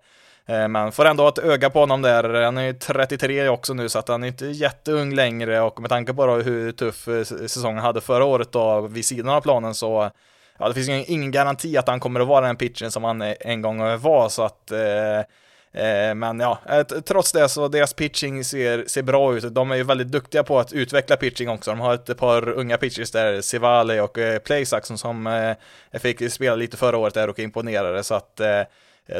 Men 0.69 0.93
får 0.93 1.05
ändå 1.05 1.23
ha 1.23 1.29
ett 1.29 1.39
öga 1.39 1.71
på 1.71 1.81
honom 1.81 2.03
där. 2.03 2.43
Han 2.43 2.59
är 2.59 2.63
ju 2.63 2.73
33 2.73 3.49
också 3.49 3.75
nu 3.75 3.89
så 3.89 3.99
att 3.99 4.09
han 4.09 4.23
är 4.23 4.29
inte 4.29 4.47
jätteung 4.47 5.15
längre 5.15 5.61
och 5.61 5.81
med 5.81 5.91
tanke 5.91 6.15
på 6.15 6.27
hur 6.27 6.73
tuff 6.73 7.09
säsongen 7.51 7.83
hade 7.83 8.01
förra 8.01 8.25
året 8.25 8.53
då 8.53 8.81
vid 8.81 9.05
sidan 9.05 9.29
av 9.29 9.41
planen 9.41 9.75
så 9.75 10.11
ja, 10.61 10.69
det 10.69 10.75
finns 10.75 10.89
ingen, 10.89 11.05
ingen 11.07 11.31
garanti 11.31 11.77
att 11.77 11.89
han 11.89 12.01
kommer 12.01 12.21
att 12.21 12.27
vara 12.27 12.47
den 12.47 12.57
pitchen 12.57 12.91
som 12.91 13.05
han 13.05 13.23
eh, 13.23 13.35
en 13.41 13.63
gång 13.63 13.99
var, 13.99 14.29
så 14.29 14.43
att 14.43 14.71
eh, 14.71 15.19
eh 15.83 16.15
men 16.15 16.41
ja, 16.41 16.59
eh, 16.69 16.83
trots 16.83 17.33
det 17.33 17.49
så 17.49 17.69
deras 17.69 17.95
pitching 17.95 18.45
ser, 18.45 18.85
ser 18.87 19.03
bra 19.03 19.37
ut. 19.37 19.55
De 19.55 19.71
är 19.71 19.77
ju 19.77 19.83
väldigt 19.83 20.09
duktiga 20.09 20.43
på 20.43 20.59
att 20.59 20.73
utveckla 20.73 21.17
pitching 21.17 21.49
också. 21.49 21.71
De 21.71 21.81
har 21.81 21.95
ett 21.95 22.17
par 22.17 22.49
unga 22.49 22.77
pitchers 22.77 23.11
där, 23.11 23.41
Sivale 23.41 24.01
och 24.01 24.19
eh, 24.19 24.39
Playsaxon 24.39 24.99
som 24.99 25.27
eh, 25.93 26.01
fick 26.01 26.33
spela 26.33 26.57
lite 26.57 26.77
förra 26.77 26.97
året 26.97 27.15
där 27.15 27.29
och 27.29 27.39
imponerade. 27.39 28.03
Så 28.03 28.15
att 28.15 28.41
eh, 28.41 28.63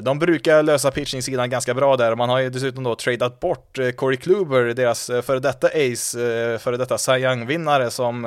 de 0.03 0.19
brukar 0.19 0.63
lösa 0.63 0.91
pitching-sidan 0.91 1.51
ganska 1.51 1.75
bra 1.75 1.97
där. 1.97 2.17
Man 2.17 2.29
har 2.29 2.39
ju 2.39 2.51
dessutom 2.51 2.85
då 2.85 2.95
tradeat 2.95 3.41
bort 3.41 3.79
eh, 3.79 3.91
Corey 3.91 4.17
Kluber, 4.17 4.75
deras 4.75 5.07
före 5.07 5.39
detta 5.39 5.67
ace, 5.67 6.59
före 6.59 6.77
detta 6.77 6.99
Cy 6.99 7.13
Young-vinnare 7.13 7.91
som 7.91 8.25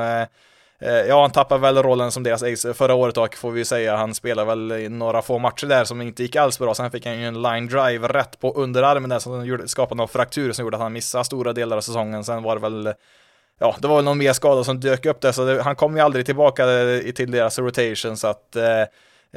Eh, 0.84 0.92
ja, 0.92 1.22
han 1.22 1.32
tappade 1.32 1.62
väl 1.62 1.84
rollen 1.84 2.12
som 2.12 2.24
deras 2.24 2.44
ace 2.44 2.74
förra 2.74 2.94
året 2.94 3.18
och 3.18 3.36
får 3.36 3.52
vi 3.52 3.66
säga. 3.66 3.96
Han 3.96 4.14
spelade 4.14 4.48
väl 4.48 4.72
i 4.72 4.90
några 4.90 5.22
få 5.22 5.40
matcher 5.40 5.68
där 5.68 5.84
som 5.84 6.02
inte 6.02 6.24
gick 6.24 6.36
alls 6.36 6.60
bra. 6.60 6.74
Sen 6.74 6.92
fick 6.92 7.06
han 7.06 7.20
ju 7.20 7.28
en 7.28 7.42
line 7.42 7.68
drive 7.68 8.08
rätt 8.08 8.40
på 8.40 8.54
underarmen 8.54 9.10
där 9.10 9.20
som 9.20 9.60
skapade 9.68 9.98
någon 9.98 10.08
fraktur 10.08 10.52
som 10.52 10.66
gjorde 10.66 10.78
att 10.78 10.84
han 10.84 10.94
missade 10.94 11.24
stora 11.24 11.54
delar 11.54 11.78
av 11.78 11.82
säsongen. 11.82 12.24
Sen 12.24 12.44
var 12.44 12.56
det 12.56 12.62
väl 12.62 12.94
ja, 13.60 13.76
det 13.80 13.88
var 13.88 13.96
väl 13.96 14.06
någon 14.06 14.18
mer 14.18 14.34
skada 14.34 14.64
som 14.64 14.80
dök 14.80 15.06
upp 15.06 15.22
där, 15.22 15.32
så 15.32 15.46
det, 15.46 15.64
han 15.64 15.76
kom 15.76 15.96
ju 15.96 16.02
aldrig 16.02 16.26
tillbaka 16.26 16.66
till 17.16 17.32
deras 17.32 17.60
rotation, 17.60 18.18
så 18.18 18.28
att 18.28 18.56
Eh, 18.56 18.86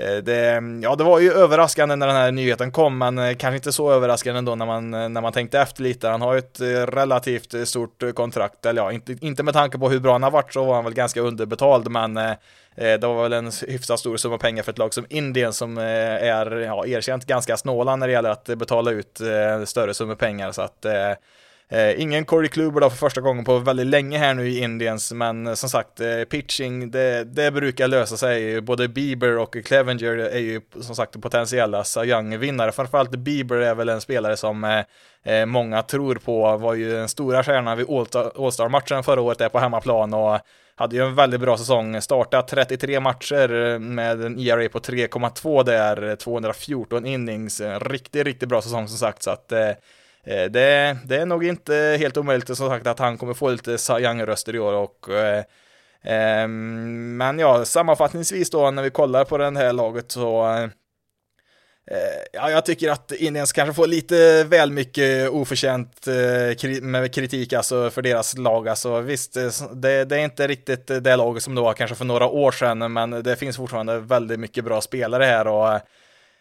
Eh, 0.00 0.16
det, 0.16 0.62
ja, 0.82 0.96
det 0.96 1.04
var 1.04 1.18
ju 1.18 1.32
överraskande 1.32 1.96
när 1.96 2.06
den 2.06 2.16
här 2.16 2.32
nyheten 2.32 2.72
kom, 2.72 2.98
men 2.98 3.18
eh, 3.18 3.36
kanske 3.36 3.56
inte 3.56 3.72
så 3.72 3.92
överraskande 3.92 4.38
ändå 4.38 4.54
när 4.54 4.66
man, 4.66 4.94
eh, 4.94 5.08
när 5.08 5.20
man 5.20 5.32
tänkte 5.32 5.60
efter 5.60 5.82
lite. 5.82 6.08
Han 6.08 6.22
har 6.22 6.32
ju 6.32 6.38
ett 6.38 6.60
relativt 6.94 7.68
stort 7.68 8.14
kontrakt, 8.14 8.66
eller 8.66 8.82
ja, 8.82 8.92
inte, 8.92 9.16
inte 9.20 9.42
med 9.42 9.54
tanke 9.54 9.78
på 9.78 9.88
hur 9.88 10.00
bra 10.00 10.12
han 10.12 10.22
har 10.22 10.30
varit 10.30 10.52
så 10.52 10.64
var 10.64 10.74
han 10.74 10.84
väl 10.84 10.94
ganska 10.94 11.20
underbetald, 11.20 11.90
men 11.90 12.14
det 12.74 13.02
var 13.02 13.22
väl 13.22 13.32
en 13.32 13.50
hyfsat 13.68 14.00
stor 14.00 14.16
summa 14.16 14.38
pengar 14.38 14.62
för 14.62 14.72
ett 14.72 14.78
lag 14.78 14.94
som 14.94 15.06
Indien 15.08 15.52
som 15.52 15.78
är 15.78 16.56
ja, 16.56 16.86
erkänt 16.86 17.26
ganska 17.26 17.56
snåla 17.56 17.96
när 17.96 18.06
det 18.06 18.12
gäller 18.12 18.30
att 18.30 18.44
betala 18.44 18.90
ut 18.90 19.20
större 19.64 19.94
summor 19.94 20.14
pengar, 20.14 20.52
så 20.52 20.62
att 20.62 20.86
Eh, 21.68 22.00
ingen 22.00 22.24
Corey 22.24 22.48
Kluber 22.48 22.80
då 22.80 22.90
för 22.90 22.96
första 22.96 23.20
gången 23.20 23.44
på 23.44 23.58
väldigt 23.58 23.86
länge 23.86 24.18
här 24.18 24.34
nu 24.34 24.48
i 24.48 24.58
Indiens, 24.58 25.12
men 25.12 25.46
eh, 25.46 25.54
som 25.54 25.68
sagt, 25.68 26.00
eh, 26.00 26.24
pitching, 26.24 26.90
det, 26.90 27.24
det, 27.24 27.50
brukar 27.50 27.88
lösa 27.88 28.16
sig. 28.16 28.60
Både 28.60 28.88
Bieber 28.88 29.38
och 29.38 29.56
Clevenger 29.64 30.16
är 30.16 30.38
ju 30.38 30.60
som 30.80 30.96
sagt 30.96 31.20
potentiella 31.20 31.84
Cy 31.84 32.00
Young-vinnare. 32.00 32.72
Framförallt 32.72 33.10
Bieber 33.10 33.56
är 33.56 33.74
väl 33.74 33.88
en 33.88 34.00
spelare 34.00 34.36
som 34.36 34.64
eh, 34.64 35.34
eh, 35.34 35.46
många 35.46 35.82
tror 35.82 36.14
på, 36.14 36.56
var 36.56 36.74
ju 36.74 36.90
den 36.90 37.08
stora 37.08 37.44
stjärnan 37.44 37.78
vid 37.78 37.86
All-Star-matchen 37.90 39.02
förra 39.02 39.20
året 39.20 39.38
där 39.38 39.48
på 39.48 39.58
hemmaplan 39.58 40.14
och 40.14 40.40
hade 40.74 40.96
ju 40.96 41.02
en 41.02 41.14
väldigt 41.14 41.40
bra 41.40 41.58
säsong, 41.58 42.02
startat 42.02 42.48
33 42.48 43.00
matcher 43.00 43.72
eh, 43.72 43.78
med 43.78 44.24
en 44.24 44.38
ERA 44.38 44.68
på 44.68 44.78
3,2 44.78 45.64
där, 45.64 46.16
214 46.16 47.06
innings, 47.06 47.60
en 47.60 47.80
riktigt, 47.80 48.24
riktigt 48.24 48.48
bra 48.48 48.62
säsong 48.62 48.88
som 48.88 48.98
sagt, 48.98 49.22
så 49.22 49.30
att 49.30 49.52
Eh, 49.52 49.70
Eh, 50.26 50.44
det, 50.44 50.98
det, 51.04 51.16
är 51.16 51.26
nog 51.26 51.44
inte 51.44 51.96
helt 51.98 52.16
omöjligt 52.16 52.56
som 52.56 52.68
sagt 52.68 52.86
att 52.86 52.98
han 52.98 53.18
kommer 53.18 53.34
få 53.34 53.50
lite 53.50 53.70
Young-röster 53.70 54.54
i 54.54 54.58
år 54.58 54.72
och 54.72 55.08
eh, 55.08 55.44
ehm, 56.02 57.16
men 57.16 57.38
ja, 57.38 57.64
sammanfattningsvis 57.64 58.50
då 58.50 58.70
när 58.70 58.82
vi 58.82 58.90
kollar 58.90 59.24
på 59.24 59.38
det 59.38 59.58
här 59.58 59.72
laget 59.72 60.12
så 60.12 60.56
eh, 60.56 60.68
Ja, 62.32 62.50
jag 62.50 62.64
tycker 62.64 62.90
att 62.90 63.12
Indiens 63.12 63.52
kanske 63.52 63.74
får 63.74 63.86
lite 63.86 64.44
väl 64.44 64.72
mycket 64.72 65.30
oförtjänt 65.30 66.06
med 66.82 67.14
kritik 67.14 67.52
alltså 67.52 67.90
för 67.90 68.02
deras 68.02 68.38
lag. 68.38 68.68
Alltså 68.68 69.00
visst, 69.00 69.34
det, 69.74 70.04
det, 70.04 70.16
är 70.16 70.24
inte 70.24 70.46
riktigt 70.46 70.86
det 70.86 71.16
laget 71.16 71.42
som 71.42 71.54
det 71.54 71.60
var 71.60 71.72
kanske 71.72 71.96
för 71.96 72.04
några 72.04 72.26
år 72.28 72.52
sedan, 72.52 72.92
men 72.92 73.10
det 73.10 73.36
finns 73.36 73.56
fortfarande 73.56 73.98
väldigt 73.98 74.40
mycket 74.40 74.64
bra 74.64 74.80
spelare 74.80 75.24
här 75.24 75.46
och 75.46 75.80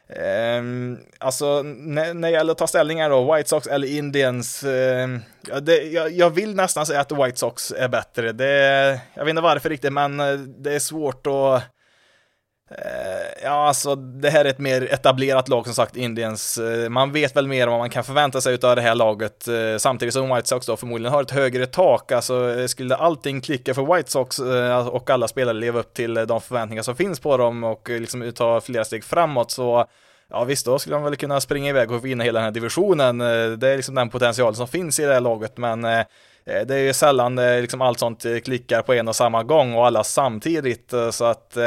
Um, 0.08 1.00
alltså, 1.18 1.62
när, 1.64 2.14
när 2.14 2.28
det 2.28 2.34
gäller 2.34 2.52
att 2.52 2.58
ta 2.58 2.68
ställningar 2.68 3.10
då, 3.10 3.34
White 3.34 3.50
Sox 3.50 3.68
eller 3.68 3.88
Indians, 3.88 4.64
uh, 4.64 5.60
det, 5.62 5.78
jag, 5.78 6.12
jag, 6.12 6.30
vill 6.30 6.56
nästan 6.56 6.86
säga 6.86 7.02
att 7.02 7.12
White 7.12 7.38
Sox 7.38 7.72
är 7.72 7.88
bättre. 7.88 8.32
Det, 8.32 9.00
jag 9.14 9.26
vet 9.26 9.30
inte 9.30 9.42
varför 9.42 9.70
riktigt, 9.70 9.94
men 9.94 10.20
eh, 10.20 10.34
det 10.38 10.76
är 10.76 10.80
svårt 10.80 11.28
att 11.28 11.64
Eh, 12.78 13.44
ja, 13.44 13.68
alltså 13.68 13.96
det 13.96 14.30
här 14.30 14.46
är 14.46 14.50
ett 14.50 14.60
mer 14.60 14.94
etablerat 14.94 15.50
lag 15.50 15.66
som 15.66 15.74
sagt, 15.74 15.96
Indiens. 15.96 16.58
Eh, 16.58 16.90
man 16.90 17.12
vet 17.12 17.36
väl 17.36 17.48
mer 17.48 17.68
om 17.68 17.72
vad 17.72 17.80
man 17.80 17.90
kan 17.90 18.04
förvänta 18.04 18.42
sig 18.42 18.54
av 18.64 18.76
det 18.76 18.82
här 18.82 18.96
laget, 18.96 19.48
eh, 19.48 19.78
samtidigt 19.78 20.14
som 20.14 20.36
White 20.36 20.48
Sox 20.48 20.66
då 20.66 20.78
förmodligen 20.78 21.14
har 21.14 21.22
ett 21.22 21.32
högre 21.32 21.66
tak. 21.66 22.12
Alltså 22.12 22.68
skulle 22.68 22.96
allting 22.96 23.42
klicka 23.42 23.74
för 23.74 23.96
White 23.96 24.12
Sox 24.12 24.40
och 24.92 25.10
alla 25.10 25.28
spelare 25.28 25.58
leva 25.58 25.80
upp 25.80 25.94
till 25.94 26.14
de 26.14 26.42
förväntningar 26.42 26.84
som 26.84 26.96
finns 26.96 27.20
på 27.20 27.38
dem 27.38 27.64
och 27.64 27.90
liksom 27.90 28.32
ta 28.36 28.62
flera 28.62 28.86
steg 28.86 29.04
framåt 29.04 29.52
så 29.52 29.86
Ja 30.30 30.44
visst, 30.44 30.66
då 30.66 30.80
skulle 30.80 30.96
de 30.96 31.04
väl 31.04 31.16
kunna 31.16 31.42
springa 31.42 31.70
iväg 31.70 31.92
och 31.92 32.06
vinna 32.06 32.24
hela 32.24 32.40
den 32.40 32.46
här 32.46 32.52
divisionen. 32.52 33.18
Det 33.60 33.70
är 33.70 33.76
liksom 33.76 33.96
den 33.96 34.10
potential 34.10 34.56
som 34.56 34.68
finns 34.68 35.00
i 35.00 35.04
det 35.04 35.14
här 35.14 35.22
laget, 35.22 35.58
men 35.58 35.82
det 36.46 36.70
är 36.70 36.78
ju 36.78 36.94
sällan 36.94 37.36
liksom 37.36 37.82
allt 37.82 38.00
sånt 38.00 38.26
klickar 38.44 38.82
på 38.82 38.94
en 38.94 39.08
och 39.08 39.16
samma 39.16 39.44
gång 39.44 39.74
och 39.74 39.86
alla 39.86 40.04
samtidigt, 40.04 40.94
så 41.12 41.26
att 41.26 41.58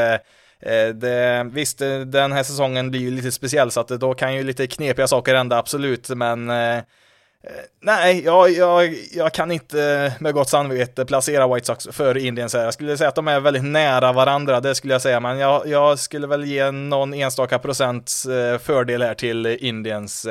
Eh, 0.63 0.89
det, 0.95 1.47
visst, 1.53 1.83
eh, 1.83 1.99
den 2.01 2.33
här 2.33 2.43
säsongen 2.43 2.91
blir 2.91 3.01
ju 3.01 3.11
lite 3.11 3.33
speciell 3.33 3.71
så 3.71 3.81
att 3.81 3.91
eh, 3.91 3.99
då 3.99 4.15
kan 4.15 4.35
ju 4.35 4.43
lite 4.43 4.67
knepiga 4.67 5.07
saker 5.09 5.35
hända, 5.35 5.59
absolut, 5.59 6.09
men 6.09 6.53
Nej, 7.81 8.25
jag, 8.25 8.51
jag, 8.51 8.95
jag 9.13 9.35
kan 9.35 9.51
inte 9.51 10.13
med 10.21 10.35
gott 10.35 10.49
samvete 10.49 11.05
placera 11.05 11.55
White 11.55 11.67
Sox 11.67 11.89
före 11.93 12.21
Indians 12.21 12.55
här. 12.55 12.65
Jag 12.65 12.75
skulle 12.75 12.97
säga 12.97 13.09
att 13.09 13.15
de 13.15 13.29
är 13.29 13.41
väldigt 13.41 13.65
nära 13.65 14.13
varandra, 14.13 14.61
det 14.61 14.75
skulle 14.75 14.95
jag 14.95 15.03
säga, 15.03 15.21
men 15.21 15.39
jag, 15.39 15.67
jag 15.67 15.99
skulle 15.99 16.27
väl 16.27 16.45
ge 16.45 16.71
någon 16.71 17.15
enstaka 17.15 17.59
procents 17.59 18.27
fördel 18.61 19.03
här 19.03 19.15
till 19.15 19.47
Indians. 19.47 20.27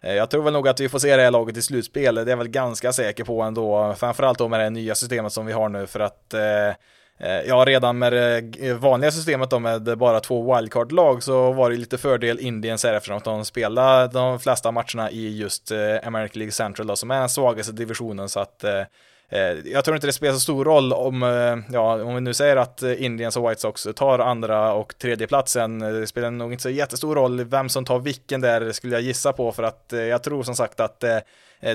Jag 0.00 0.30
tror 0.30 0.42
väl 0.42 0.52
nog 0.52 0.68
att 0.68 0.80
vi 0.80 0.88
får 0.88 0.98
se 0.98 1.16
det 1.16 1.22
här 1.22 1.30
laget 1.30 1.56
i 1.56 1.62
slutspel, 1.62 2.14
det 2.14 2.20
är 2.20 2.26
jag 2.26 2.36
väl 2.36 2.48
ganska 2.48 2.92
säker 2.92 3.24
på 3.24 3.42
ändå, 3.42 3.94
framförallt 3.98 4.38
då 4.38 4.48
med 4.48 4.60
det 4.60 4.70
nya 4.70 4.94
systemet 4.94 5.32
som 5.32 5.46
vi 5.46 5.52
har 5.52 5.68
nu, 5.68 5.86
för 5.86 6.00
att 6.00 6.34
Eh, 6.34 6.74
Eh, 7.20 7.40
ja, 7.40 7.64
redan 7.66 7.98
med 7.98 8.12
det 8.12 8.44
eh, 8.60 8.76
vanliga 8.76 9.10
systemet 9.10 9.50
då 9.50 9.58
med 9.58 9.98
bara 9.98 10.20
två 10.20 10.54
wildcard-lag 10.56 11.22
så 11.22 11.52
var 11.52 11.70
det 11.70 11.76
lite 11.76 11.98
fördel 11.98 12.40
Indiens 12.40 12.84
här 12.84 12.94
eftersom 12.94 13.16
att 13.16 13.24
de 13.24 13.44
spelade 13.44 14.12
de 14.12 14.40
flesta 14.40 14.70
matcherna 14.70 15.10
i 15.10 15.38
just 15.38 15.70
eh, 15.70 15.78
American 16.04 16.38
League 16.38 16.52
Central 16.52 16.86
då, 16.86 16.96
som 16.96 17.10
är 17.10 17.20
den 17.20 17.28
svagaste 17.28 17.72
divisionen. 17.72 18.28
Så 18.28 18.40
att 18.40 18.64
eh, 18.64 18.82
Eh, 19.28 19.40
jag 19.64 19.84
tror 19.84 19.96
inte 19.96 20.06
det 20.06 20.12
spelar 20.12 20.34
så 20.34 20.40
stor 20.40 20.64
roll 20.64 20.92
om, 20.92 21.22
eh, 21.22 21.74
ja, 21.74 22.02
om 22.02 22.14
vi 22.14 22.20
nu 22.20 22.34
säger 22.34 22.56
att 22.56 22.82
Indians 22.82 23.36
och 23.36 23.50
White 23.50 23.60
Sox 23.60 23.88
tar 23.96 24.18
andra 24.18 24.72
och 24.72 24.98
tredje 24.98 25.26
platsen. 25.26 25.82
Eh, 25.82 25.88
det 25.88 26.06
spelar 26.06 26.30
nog 26.30 26.52
inte 26.52 26.62
så 26.62 26.70
jättestor 26.70 27.14
roll 27.14 27.44
vem 27.44 27.68
som 27.68 27.84
tar 27.84 27.98
vilken 27.98 28.40
där 28.40 28.72
skulle 28.72 28.92
jag 28.92 29.02
gissa 29.02 29.32
på 29.32 29.52
för 29.52 29.62
att 29.62 29.92
jag 29.92 30.22
tror 30.22 30.42
som 30.42 30.54
sagt 30.54 30.80
att 30.80 31.04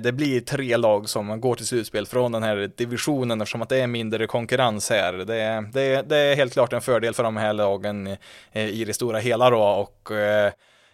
det 0.02 0.12
blir 0.12 0.42
tre 0.42 0.78
lag 0.78 1.10
som 1.10 1.42
går 1.42 1.56
till 1.56 1.66
slutspel 1.66 2.06
från 2.06 2.32
den 2.32 2.44
här 2.44 2.72
divisionen 2.76 3.42
eftersom 3.42 3.62
att 3.62 3.70
det 3.70 3.78
är 3.78 3.88
mindre 3.88 4.28
konkurrens 4.28 4.90
här. 4.90 5.14
Det 5.14 5.36
är, 5.36 5.62
det 5.62 5.82
är, 5.82 6.04
det 6.04 6.18
är 6.18 6.36
helt 6.36 6.54
klart 6.54 6.74
en 6.74 6.82
fördel 6.82 7.14
för 7.14 7.24
de 7.24 7.38
här 7.38 7.54
lagen 7.54 8.18
i 8.54 8.86
det 8.86 8.94
stora 8.94 9.20
hela 9.20 9.50
då 9.50 9.64
och 9.64 10.12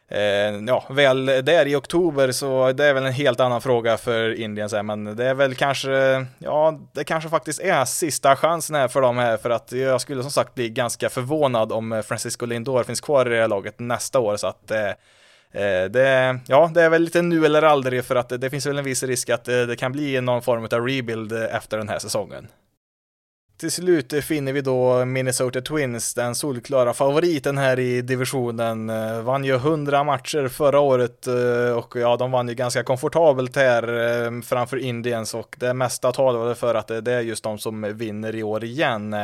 Eh, 0.08 0.20
ja, 0.68 0.86
väl 0.90 1.26
där 1.26 1.66
i 1.66 1.76
oktober 1.76 2.32
så 2.32 2.72
det 2.72 2.86
är 2.86 2.94
väl 2.94 3.06
en 3.06 3.14
helt 3.14 3.40
annan 3.40 3.62
fråga 3.62 3.98
för 3.98 4.40
Indien. 4.40 4.70
här, 4.72 4.84
men 4.84 5.16
det 5.16 5.26
är 5.26 5.34
väl 5.34 5.56
kanske, 5.56 6.26
ja, 6.40 6.80
det 6.94 7.04
kanske 7.04 7.30
faktiskt 7.30 7.60
är 7.60 7.86
sista 7.86 8.36
chansen 8.36 8.76
här 8.76 8.88
för 8.88 9.02
dem 9.02 9.18
här, 9.18 9.38
för 9.38 9.50
att 9.50 9.72
jag 9.72 10.02
skulle 10.02 10.22
som 10.22 10.32
sagt 10.32 10.56
bli 10.56 10.70
ganska 10.70 11.10
förvånad 11.10 11.72
om 11.72 12.04
Francisco 12.06 12.46
Lindor 12.46 12.84
finns 12.84 13.02
kvar 13.02 13.26
i 13.26 13.30
det 13.30 13.42
här 13.42 13.48
laget 13.48 13.80
nästa 13.80 14.20
år, 14.20 14.38
så 14.38 14.48
att 14.48 14.72
Eh, 14.72 14.90
eh 15.62 15.86
det, 15.90 16.40
ja, 16.48 16.72
det 16.74 16.82
är 16.82 16.90
väl 16.90 17.02
lite 17.02 17.22
nu 17.22 17.46
eller 17.46 17.62
aldrig 17.62 18.06
för 18.06 18.16
att 18.16 18.30
det, 18.30 18.38
det 18.38 18.50
finns 18.50 18.66
väl 18.66 18.78
en 18.78 18.86
viss 18.86 19.04
risk 19.04 19.30
att 19.30 19.44
det, 19.44 19.66
det 19.66 19.76
kan 19.76 19.92
bli 19.92 20.22
någon 20.22 20.42
form 20.42 20.64
av 20.64 20.88
rebuild 20.88 21.34
efter 21.34 21.78
den 21.78 21.90
här 21.90 22.00
säsongen. 22.00 22.48
Till 23.58 23.72
slut 23.72 24.24
finner 24.24 24.54
vi 24.54 24.62
då 24.62 25.06
Minnesota 25.06 25.62
Twins, 25.62 26.14
den 26.14 26.36
solklara 26.36 26.94
favoriten 26.94 27.58
här 27.58 27.80
i 27.80 28.02
divisionen. 28.02 28.90
Eh, 28.90 29.22
vann 29.22 29.44
ju 29.44 29.56
100 29.56 30.04
matcher 30.04 30.48
förra 30.48 30.80
året 30.80 31.28
eh, 31.28 31.78
och 31.78 31.96
ja, 31.96 32.18
de 32.18 32.32
vann 32.32 32.48
ju 32.48 32.54
ganska 32.54 32.84
komfortabelt 32.84 33.56
här 33.56 33.84
eh, 34.24 34.42
framför 34.42 34.78
Indians 34.78 35.34
och 35.34 35.56
det 35.60 35.74
mesta 35.74 36.12
talade 36.12 36.56
för 36.56 36.76
att 36.76 36.88
det 36.88 37.14
är 37.14 37.22
just 37.22 37.44
de 37.44 37.58
som 37.58 37.98
vinner 37.98 38.36
i 38.36 38.44
år 38.44 38.64
igen. 38.64 39.16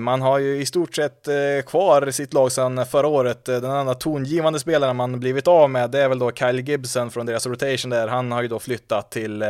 Man 0.00 0.22
har 0.22 0.38
ju 0.38 0.60
i 0.60 0.66
stort 0.66 0.94
sett 0.94 1.28
kvar 1.66 2.10
sitt 2.10 2.32
lag 2.32 2.52
sedan 2.52 2.86
förra 2.86 3.06
året. 3.06 3.44
Den 3.44 3.64
enda 3.64 3.94
tongivande 3.94 4.60
spelaren 4.60 4.96
man 4.96 5.20
blivit 5.20 5.48
av 5.48 5.70
med, 5.70 5.90
det 5.90 6.00
är 6.00 6.08
väl 6.08 6.18
då 6.18 6.32
Kyle 6.32 6.60
Gibson 6.60 7.10
från 7.10 7.26
deras 7.26 7.46
rotation 7.46 7.90
där. 7.90 8.08
Han 8.08 8.32
har 8.32 8.42
ju 8.42 8.48
då 8.48 8.58
flyttat 8.58 9.10
till 9.10 9.44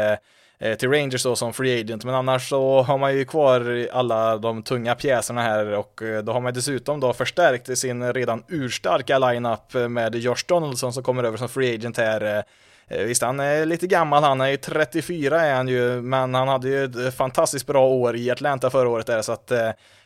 Eh, 0.63 0.75
till 0.75 0.91
Rangers 0.91 1.23
då 1.23 1.37
som 1.37 1.53
free 1.53 1.81
agent, 1.81 2.05
men 2.05 2.15
annars 2.15 2.49
så 2.49 2.83
har 2.83 2.99
man 2.99 3.17
ju 3.17 3.25
kvar 3.25 3.89
alla 3.93 4.37
de 4.37 4.63
tunga 4.63 4.95
pjäserna 4.95 5.43
här 5.43 5.67
och 5.67 6.03
eh, 6.03 6.23
då 6.23 6.33
har 6.33 6.41
man 6.41 6.55
dessutom 6.55 7.01
då 7.01 7.13
förstärkt 7.13 7.79
sin 7.79 8.13
redan 8.13 8.45
urstarka 8.49 9.19
lineup 9.19 9.75
med 9.91 10.15
Josh 10.15 10.45
Donaldson 10.49 10.93
som 10.93 11.03
kommer 11.03 11.25
över 11.25 11.37
som 11.37 11.49
free 11.49 11.75
agent 11.75 11.97
här. 11.97 12.45
Eh, 12.89 12.99
visst, 12.99 13.23
han 13.23 13.41
är 13.41 13.67
lite 13.67 13.87
gammal, 13.87 14.23
han 14.23 14.41
är 14.41 14.49
ju 14.49 14.57
34 14.57 15.41
är 15.41 15.55
han 15.55 15.69
ju, 15.69 16.03
men 16.03 16.35
han 16.35 16.49
hade 16.49 16.69
ju 16.69 16.85
ett 16.85 17.15
fantastiskt 17.15 17.67
bra 17.67 17.87
år 17.87 18.17
i 18.17 18.31
Atlanta 18.31 18.71
förra 18.71 18.89
året 18.89 19.07
där, 19.07 19.23
så 19.23 19.33
att 19.33 19.53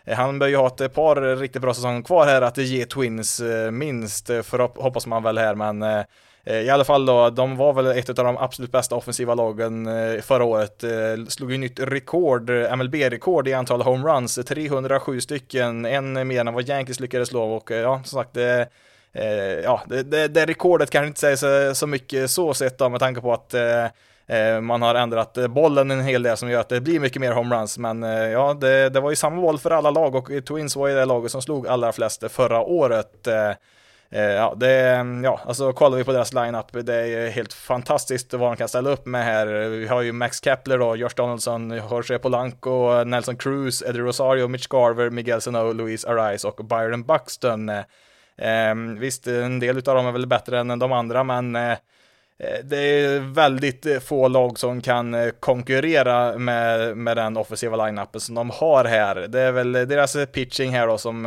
Eh, 0.07 0.17
han 0.17 0.39
bör 0.39 0.47
ju 0.47 0.57
ha 0.57 0.67
ett 0.67 0.95
par 0.95 1.37
riktigt 1.37 1.63
bra 1.63 1.75
säsonger 1.75 2.03
kvar 2.03 2.27
här 2.27 2.43
att 2.43 2.57
ge 2.57 2.85
Twins 2.85 3.41
eh, 3.41 3.71
minst, 3.71 4.27
för 4.27 4.83
hoppas 4.83 5.07
man 5.07 5.23
väl 5.23 5.39
här, 5.39 5.55
men 5.55 6.05
Eh, 6.47 6.61
i 6.61 6.71
alla 6.71 6.85
fall 6.85 7.07
då, 7.07 7.31
de 7.31 7.57
var 7.57 7.73
väl 7.73 7.87
ett 7.87 8.09
av 8.09 8.25
de 8.25 8.39
absolut 8.39 8.73
bästa 8.73 8.95
offensiva 8.95 9.35
lagen 9.35 9.87
eh, 9.87 10.21
förra 10.21 10.45
året. 10.45 10.85
Eh, 10.85 11.27
slog 11.29 11.53
ju 11.53 11.59
nytt 11.59 11.81
rekord, 11.81 12.51
MLB-rekord 12.51 13.49
i 13.49 13.53
antal 13.53 13.83
homeruns, 13.83 14.35
307 14.35 15.21
stycken, 15.21 15.85
en 15.85 16.29
mer 16.29 16.41
än 16.41 16.55
vad 16.55 16.69
Yankees 16.69 17.01
lyckades 17.01 17.29
slå 17.29 17.43
och 17.43 17.71
ja, 17.71 18.03
som 18.05 18.19
sagt, 18.19 18.35
det, 18.35 18.69
ja, 19.65 19.83
det, 19.87 20.03
det, 20.03 20.29
det 20.29 20.47
rekordet 20.47 20.91
kanske 20.91 21.07
inte 21.07 21.21
säger 21.21 21.37
så, 21.37 21.75
så 21.75 21.87
mycket 21.87 22.31
så 22.31 22.55
sett 22.55 22.79
då 22.79 22.89
med 22.89 23.01
tanke 23.01 23.21
på 23.21 23.33
att 23.33 23.55
Eh, 24.29 24.61
man 24.61 24.83
har 24.83 24.95
ändrat 24.95 25.39
bollen 25.51 25.91
en 25.91 26.01
hel 26.01 26.23
del 26.23 26.37
som 26.37 26.51
gör 26.51 26.61
att 26.61 26.69
det 26.69 26.81
blir 26.81 27.01
mycket 27.01 27.21
mer 27.21 27.33
homeruns, 27.33 27.79
men 27.79 28.03
eh, 28.03 28.11
ja, 28.11 28.55
det, 28.55 28.89
det 28.89 29.01
var 29.01 29.11
ju 29.11 29.17
samma 29.17 29.41
boll 29.41 29.59
för 29.59 29.71
alla 29.71 29.91
lag 29.91 30.15
och 30.15 30.31
Twins 30.49 30.77
var 30.77 30.89
ju 30.89 30.95
det 30.95 31.05
laget 31.05 31.33
som 31.33 31.43
slog 31.43 31.69
allra 31.69 31.93
flest 31.93 32.25
förra 32.31 32.61
året. 32.61 33.29
Eh, 34.11 34.23
ja, 34.23 34.55
det, 34.57 35.05
ja, 35.25 35.41
alltså 35.47 35.73
kollar 35.73 35.99
vi 35.99 36.05
på 36.05 36.13
deras 36.13 36.33
lineup, 36.33 36.67
det 36.73 36.95
är 36.95 37.31
helt 37.31 37.53
fantastiskt 37.53 38.35
vad 38.35 38.51
de 38.51 38.57
kan 38.57 38.69
ställa 38.69 38.91
upp 38.91 39.07
med 39.07 39.25
här. 39.25 39.47
Vi 39.69 39.87
har 39.87 40.03
ju 40.03 40.13
Max 40.13 40.45
Kepler 40.45 40.79
då, 40.79 40.97
Josh 40.97 41.15
Donaldson, 41.17 41.71
Jorge 41.71 42.19
Polanco, 42.19 43.05
Nelson 43.05 43.37
Cruz, 43.37 43.83
Eddie 43.83 43.99
Rosario, 43.99 44.49
Mitch 44.49 44.67
Garver, 44.67 45.11
Miguel 45.11 45.41
Sano, 45.41 45.73
Luis 45.73 46.05
Arise 46.05 46.49
och 46.49 46.65
Byron 46.65 47.03
Buxton. 47.03 47.69
Eh, 48.39 48.75
visst, 48.99 49.27
en 49.27 49.61
del 49.61 49.77
av 49.77 49.83
dem 49.83 50.07
är 50.07 50.13
väl 50.13 50.27
bättre 50.27 50.61
än 50.61 50.79
de 50.79 50.93
andra, 50.93 51.25
men 51.25 51.57
eh, 51.57 51.73
eh 51.73 51.79
det 52.65 52.77
är 52.77 53.19
väldigt 53.19 53.87
eh, 53.87 53.99
få 53.99 54.29
lag 54.29 54.59
som 54.59 54.81
kan 54.81 55.33
konkurrera 55.41 56.39
med, 56.39 56.97
med 56.97 57.17
den 57.17 57.37
offensiva 57.37 57.77
line-upen 57.77 58.21
som 58.21 58.35
de 58.35 58.51
har 58.51 58.85
här. 58.85 59.15
Det 59.15 59.41
är 59.41 59.53
väl 59.53 59.73
deras 59.73 60.17
pitching 60.33 60.71
här 60.71 60.87
då 60.87 60.99
som 60.99 61.27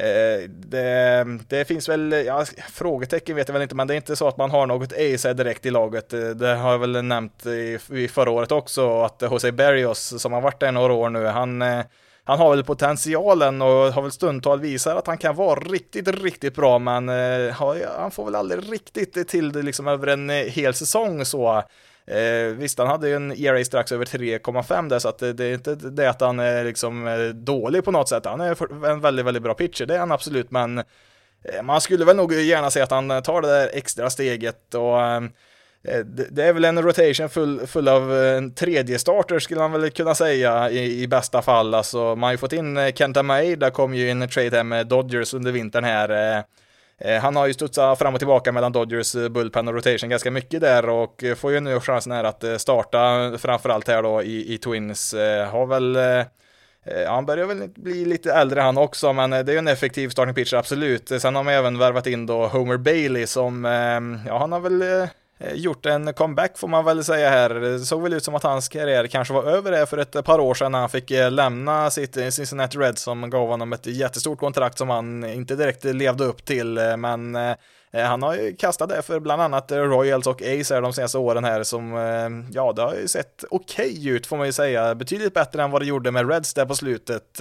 Eh, 0.00 0.48
det, 0.48 1.38
det, 1.48 1.64
finns 1.64 1.88
väl, 1.88 2.12
ja, 2.12 2.44
frågetecken 2.72 3.36
vet 3.36 3.48
jag 3.48 3.52
väl 3.52 3.62
inte, 3.62 3.74
men 3.74 3.86
det 3.86 3.94
är 3.94 3.96
inte 3.96 4.16
så 4.16 4.28
att 4.28 4.36
man 4.36 4.50
har 4.50 4.66
något 4.66 4.92
ace 4.92 5.32
direkt 5.32 5.66
i 5.66 5.70
laget. 5.70 6.12
Eh, 6.12 6.20
det 6.20 6.54
har 6.54 6.70
jag 6.70 6.78
väl 6.78 7.02
nämnt 7.02 7.46
i, 7.46 7.78
i 7.90 8.08
förra 8.08 8.30
året 8.30 8.52
också, 8.52 9.02
att 9.02 9.22
Jose 9.22 9.52
Berrios 9.52 10.22
som 10.22 10.32
har 10.32 10.40
varit 10.40 10.60
där 10.60 10.72
några 10.72 10.92
år 10.92 11.10
nu, 11.10 11.26
han 11.26 11.62
eh, 11.62 11.84
han 12.24 12.38
har 12.38 12.50
väl 12.50 12.64
potentialen 12.64 13.62
och 13.62 13.68
har 13.68 14.02
väl 14.02 14.12
stundtal 14.12 14.60
visat 14.60 14.96
att 14.96 15.06
han 15.06 15.18
kan 15.18 15.36
vara 15.36 15.60
riktigt, 15.60 16.08
riktigt 16.08 16.54
bra, 16.54 16.78
men 16.78 17.08
han 17.96 18.10
får 18.10 18.24
väl 18.24 18.34
aldrig 18.34 18.72
riktigt 18.72 19.28
till 19.28 19.52
det 19.52 19.62
liksom 19.62 19.88
över 19.88 20.06
en 20.06 20.30
hel 20.30 20.74
säsong 20.74 21.24
så. 21.24 21.62
Eh, 22.10 22.52
visst, 22.54 22.78
han 22.78 22.86
hade 22.88 23.08
ju 23.08 23.14
en 23.14 23.32
ERA 23.32 23.64
strax 23.64 23.92
över 23.92 24.04
3,5 24.04 24.88
där, 24.88 24.98
så 24.98 25.08
att 25.08 25.18
det, 25.18 25.32
det, 25.32 25.44
är 25.44 25.54
inte 25.54 25.74
det 25.74 26.10
att 26.10 26.20
han 26.20 26.38
är 26.38 26.64
liksom 26.64 27.06
eh, 27.06 27.18
dålig 27.28 27.84
på 27.84 27.90
något 27.90 28.08
sätt. 28.08 28.24
Han 28.24 28.40
är 28.40 28.86
en 28.86 29.00
väldigt, 29.00 29.26
väldigt 29.26 29.42
bra 29.42 29.54
pitcher, 29.54 29.86
det 29.86 29.94
är 29.94 29.98
han 29.98 30.12
absolut, 30.12 30.50
men 30.50 30.78
eh, 30.78 31.62
man 31.62 31.80
skulle 31.80 32.04
väl 32.04 32.16
nog 32.16 32.32
gärna 32.32 32.70
se 32.70 32.80
att 32.80 32.90
han 32.90 33.22
tar 33.22 33.42
det 33.42 33.48
där 33.48 33.70
extra 33.72 34.10
steget 34.10 34.74
och 34.74 35.00
eh, 35.02 35.20
det 36.30 36.44
är 36.44 36.52
väl 36.52 36.64
en 36.64 36.82
rotation 36.82 37.28
full, 37.28 37.66
full 37.66 37.88
av 37.88 38.16
en 38.16 38.54
tredje 38.54 38.98
starter 38.98 39.38
skulle 39.38 39.60
man 39.60 39.72
väl 39.72 39.90
kunna 39.90 40.14
säga 40.14 40.70
i, 40.70 41.02
i 41.02 41.08
bästa 41.08 41.42
fall. 41.42 41.74
Alltså, 41.74 41.98
man 41.98 42.22
har 42.22 42.30
ju 42.30 42.38
fått 42.38 42.52
in 42.52 42.76
Kenta 42.76 42.92
Kenta 42.92 43.22
Maeda, 43.22 43.70
kom 43.70 43.94
ju 43.94 44.10
in 44.10 44.28
trade 44.28 44.56
här 44.56 44.64
med 44.64 44.86
Dodgers 44.86 45.34
under 45.34 45.52
vintern 45.52 45.84
här. 45.84 46.44
Eh, 47.00 47.20
han 47.20 47.36
har 47.36 47.46
ju 47.46 47.54
studsat 47.54 47.98
fram 47.98 48.14
och 48.14 48.20
tillbaka 48.20 48.52
mellan 48.52 48.72
Dodgers 48.72 49.14
eh, 49.14 49.28
bullpen 49.28 49.68
och 49.68 49.74
rotation 49.74 50.10
ganska 50.10 50.30
mycket 50.30 50.60
där 50.60 50.88
och 50.88 51.24
eh, 51.24 51.34
får 51.34 51.52
ju 51.52 51.60
nu 51.60 51.80
chansen 51.80 52.12
här 52.12 52.24
att 52.24 52.44
starta 52.60 53.32
framförallt 53.38 53.88
här 53.88 54.02
då 54.02 54.22
i, 54.22 54.54
i 54.54 54.58
Twins. 54.58 55.14
Har 55.50 55.66
väl 55.66 55.98
Ja, 57.04 57.14
han 57.14 57.26
börjar 57.26 57.46
väl 57.46 57.68
bli 57.76 58.04
lite 58.04 58.32
äldre 58.32 58.60
han 58.60 58.78
också, 58.78 59.12
men 59.12 59.30
det 59.30 59.36
är 59.36 59.52
ju 59.52 59.58
en 59.58 59.68
effektiv 59.68 60.08
starting 60.08 60.34
pitcher, 60.34 60.56
absolut. 60.56 61.08
Sen 61.20 61.36
har 61.36 61.42
man 61.42 61.54
även 61.54 61.78
värvat 61.78 62.06
in 62.06 62.26
då 62.26 62.46
Homer 62.46 62.76
Bailey 62.76 63.26
som, 63.26 63.64
ja, 64.26 64.38
han 64.38 64.52
har 64.52 64.60
väl 64.60 65.08
Eh, 65.40 65.54
gjort 65.54 65.86
en 65.86 66.14
comeback 66.14 66.58
får 66.58 66.68
man 66.68 66.84
väl 66.84 67.04
säga 67.04 67.30
här. 67.30 67.50
Det 67.50 67.78
såg 67.78 68.02
väl 68.02 68.12
ut 68.12 68.24
som 68.24 68.34
att 68.34 68.42
hans 68.42 68.68
karriär 68.68 69.06
kanske 69.06 69.34
var 69.34 69.42
över 69.44 69.70
det 69.70 69.86
för 69.86 69.98
ett 69.98 70.24
par 70.24 70.38
år 70.38 70.54
sedan 70.54 70.72
när 70.72 70.78
han 70.78 70.88
fick 70.88 71.10
eh, 71.10 71.30
lämna 71.30 71.90
sitt 71.90 72.14
Cincinnati 72.14 72.78
Reds 72.78 73.02
som 73.02 73.30
gav 73.30 73.48
honom 73.48 73.72
ett 73.72 73.86
jättestort 73.86 74.38
kontrakt 74.38 74.78
som 74.78 74.90
han 74.90 75.24
inte 75.24 75.56
direkt 75.56 75.84
levde 75.84 76.24
upp 76.24 76.44
till, 76.44 76.78
eh, 76.78 76.96
men 76.96 77.36
han 77.92 78.22
har 78.22 78.34
ju 78.34 78.56
kastat 78.56 78.88
det 78.88 79.02
för 79.02 79.20
bland 79.20 79.42
annat 79.42 79.72
Royals 79.72 80.26
och 80.26 80.42
Ace 80.42 80.74
här 80.74 80.82
de 80.82 80.92
senaste 80.92 81.18
åren 81.18 81.44
här 81.44 81.62
som, 81.62 81.92
ja, 82.52 82.72
det 82.72 82.82
har 82.82 82.94
ju 82.94 83.08
sett 83.08 83.44
okej 83.50 83.90
okay 83.90 84.08
ut 84.10 84.26
får 84.26 84.36
man 84.36 84.46
ju 84.46 84.52
säga. 84.52 84.94
Betydligt 84.94 85.34
bättre 85.34 85.62
än 85.62 85.70
vad 85.70 85.82
det 85.82 85.86
gjorde 85.86 86.10
med 86.10 86.30
Reds 86.30 86.54
där 86.54 86.66
på 86.66 86.74
slutet. 86.74 87.40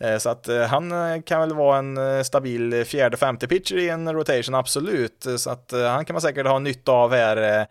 Eh, 0.00 0.18
så 0.18 0.30
att 0.30 0.48
eh, 0.48 0.62
han 0.62 0.92
eh, 0.92 1.22
kan 1.22 1.40
väl 1.40 1.54
vara 1.54 1.78
en 1.78 2.24
stabil 2.24 2.84
fjärde, 2.84 3.16
femte 3.16 3.48
pitcher 3.48 3.76
i 3.76 3.88
en 3.88 4.12
rotation, 4.12 4.54
absolut. 4.54 5.26
Så 5.38 5.50
att 5.50 5.72
han 5.72 6.04
kan 6.04 6.14
man 6.14 6.20
säkert 6.20 6.46
ha 6.46 6.58
nytta 6.58 6.92
av 6.92 7.12
här. 7.12 7.66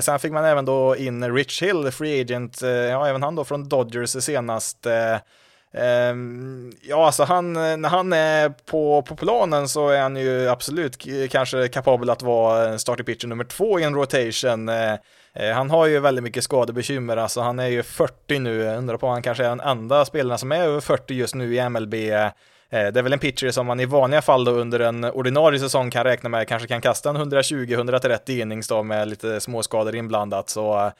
Sen 0.00 0.18
fick 0.18 0.32
man 0.32 0.44
även 0.44 0.64
då 0.64 0.96
in 0.96 1.34
Rich 1.34 1.62
Hill, 1.62 1.90
free 1.90 2.20
agent, 2.20 2.62
ja 2.62 3.08
även 3.08 3.22
han 3.22 3.34
då 3.34 3.44
från 3.44 3.68
Dodgers 3.68 4.10
senast. 4.24 4.86
Ehm, 5.72 6.72
ja, 6.82 7.06
alltså 7.06 7.24
han, 7.24 7.52
när 7.52 7.88
han 7.88 8.12
är 8.12 8.48
på, 8.48 9.02
på 9.02 9.16
planen 9.16 9.68
så 9.68 9.88
är 9.88 10.00
han 10.00 10.16
ju 10.16 10.48
absolut 10.48 11.06
kanske 11.30 11.68
kapabel 11.68 12.10
att 12.10 12.22
vara 12.22 12.78
starting 12.78 13.06
pitcher 13.06 13.26
nummer 13.28 13.44
två 13.44 13.80
i 13.80 13.82
en 13.82 13.94
rotation. 13.94 14.70
Eh, 15.34 15.50
han 15.50 15.70
har 15.70 15.86
ju 15.86 16.00
väldigt 16.00 16.24
mycket 16.24 16.44
skadebekymmer, 16.44 17.16
alltså 17.16 17.40
han 17.40 17.58
är 17.58 17.66
ju 17.66 17.82
40 17.82 18.38
nu, 18.38 18.56
jag 18.56 18.78
undrar 18.78 18.96
på 18.96 19.06
om 19.06 19.12
han 19.12 19.22
kanske 19.22 19.44
är 19.44 19.48
den 19.48 19.60
enda 19.60 20.04
spelaren 20.04 20.38
som 20.38 20.52
är 20.52 20.60
över 20.60 20.80
40 20.80 21.14
just 21.14 21.34
nu 21.34 21.54
i 21.54 21.68
MLB. 21.68 21.94
Eh, 21.94 22.30
det 22.70 22.98
är 22.98 23.02
väl 23.02 23.12
en 23.12 23.18
pitcher 23.18 23.50
som 23.50 23.66
man 23.66 23.80
i 23.80 23.86
vanliga 23.86 24.22
fall 24.22 24.44
då 24.44 24.52
under 24.52 24.80
en 24.80 25.04
ordinarie 25.04 25.60
säsong 25.60 25.90
kan 25.90 26.04
räkna 26.04 26.28
med 26.28 26.48
kanske 26.48 26.68
kan 26.68 26.80
kasta 26.80 27.10
en 27.10 27.16
120-130 27.16 28.40
innings 28.40 28.68
då 28.68 28.82
med 28.82 29.08
lite 29.08 29.40
småskador 29.40 29.94
inblandat. 29.94 30.48
Så 30.48 30.92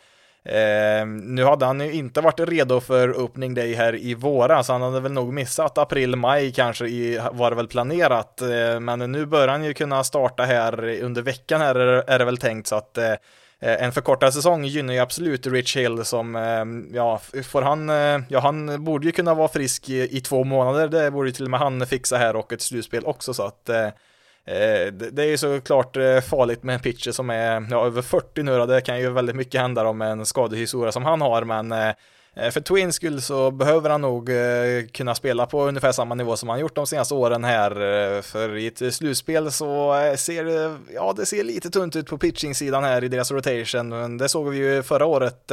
eh, 0.44 1.06
nu 1.06 1.44
hade 1.44 1.66
han 1.66 1.80
ju 1.80 1.92
inte 1.92 2.20
varit 2.20 2.40
redo 2.40 2.80
för 2.80 3.20
opening 3.20 3.54
day 3.54 3.74
här 3.74 3.94
i 3.94 4.14
våras, 4.14 4.68
han 4.68 4.82
hade 4.82 5.00
väl 5.00 5.12
nog 5.12 5.32
missat 5.32 5.78
april-maj 5.78 6.52
kanske 6.52 6.86
i, 6.86 7.20
var 7.32 7.50
det 7.50 7.56
väl 7.56 7.68
planerat. 7.68 8.42
Eh, 8.42 8.80
men 8.80 9.12
nu 9.12 9.26
börjar 9.26 9.48
han 9.48 9.64
ju 9.64 9.74
kunna 9.74 10.04
starta 10.04 10.42
här 10.42 11.02
under 11.02 11.22
veckan 11.22 11.60
här 11.60 11.74
är 12.10 12.18
det 12.18 12.24
väl 12.24 12.38
tänkt 12.38 12.66
så 12.66 12.76
att 12.76 12.98
eh, 12.98 13.14
Eh, 13.64 13.82
en 13.82 13.92
förkortad 13.92 14.34
säsong 14.34 14.64
gynnar 14.64 14.94
ju 14.94 15.00
absolut 15.00 15.46
Rich 15.46 15.76
Hill 15.76 16.04
som, 16.04 16.36
eh, 16.36 16.96
ja, 16.96 17.20
får 17.44 17.62
han, 17.62 17.88
eh, 17.88 18.20
ja 18.28 18.40
han 18.40 18.84
borde 18.84 19.06
ju 19.06 19.12
kunna 19.12 19.34
vara 19.34 19.48
frisk 19.48 19.88
i, 19.88 20.16
i 20.16 20.20
två 20.20 20.44
månader, 20.44 20.88
det 20.88 21.10
borde 21.10 21.28
ju 21.28 21.32
till 21.32 21.44
och 21.44 21.50
med 21.50 21.60
han 21.60 21.86
fixa 21.86 22.16
här 22.16 22.36
och 22.36 22.52
ett 22.52 22.62
slutspel 22.62 23.04
också 23.04 23.34
så 23.34 23.42
att 23.42 23.64
det 23.64 25.22
är 25.22 25.26
ju 25.26 25.36
såklart 25.36 25.96
farligt 26.30 26.62
med 26.62 26.74
en 26.74 26.80
pitcher 26.80 27.10
som 27.12 27.30
är 27.30 27.66
ja, 27.70 27.86
över 27.86 28.02
40 28.02 28.42
nu 28.42 28.58
då. 28.58 28.66
Det 28.66 28.80
kan 28.80 29.00
ju 29.00 29.10
väldigt 29.10 29.36
mycket 29.36 29.60
hända 29.60 29.88
om 29.88 30.02
en 30.02 30.26
skadehistoria 30.26 30.92
som 30.92 31.04
han 31.04 31.20
har, 31.20 31.44
men 31.44 31.94
Eh, 32.36 32.50
för 32.50 32.60
Twins 32.60 32.96
skull 32.96 33.22
så 33.22 33.50
behöver 33.50 33.90
han 33.90 34.00
nog 34.00 34.30
eh, 34.30 34.86
kunna 34.92 35.14
spela 35.14 35.46
på 35.46 35.64
ungefär 35.64 35.92
samma 35.92 36.14
nivå 36.14 36.36
som 36.36 36.48
han 36.48 36.60
gjort 36.60 36.74
de 36.74 36.86
senaste 36.86 37.14
åren 37.14 37.44
här. 37.44 37.70
Eh, 37.70 38.22
för 38.22 38.56
i 38.56 38.66
ett 38.66 38.94
slutspel 38.94 39.52
så 39.52 39.94
ser 40.16 40.44
det, 40.44 40.76
ja 40.94 41.14
det 41.16 41.26
ser 41.26 41.44
lite 41.44 41.70
tunt 41.70 41.96
ut 41.96 42.06
på 42.06 42.18
pitching-sidan 42.18 42.84
här 42.84 43.04
i 43.04 43.08
deras 43.08 43.30
rotation. 43.30 44.18
Det 44.18 44.28
såg 44.28 44.48
vi 44.48 44.56
ju 44.56 44.82
förra 44.82 45.06
året 45.06 45.50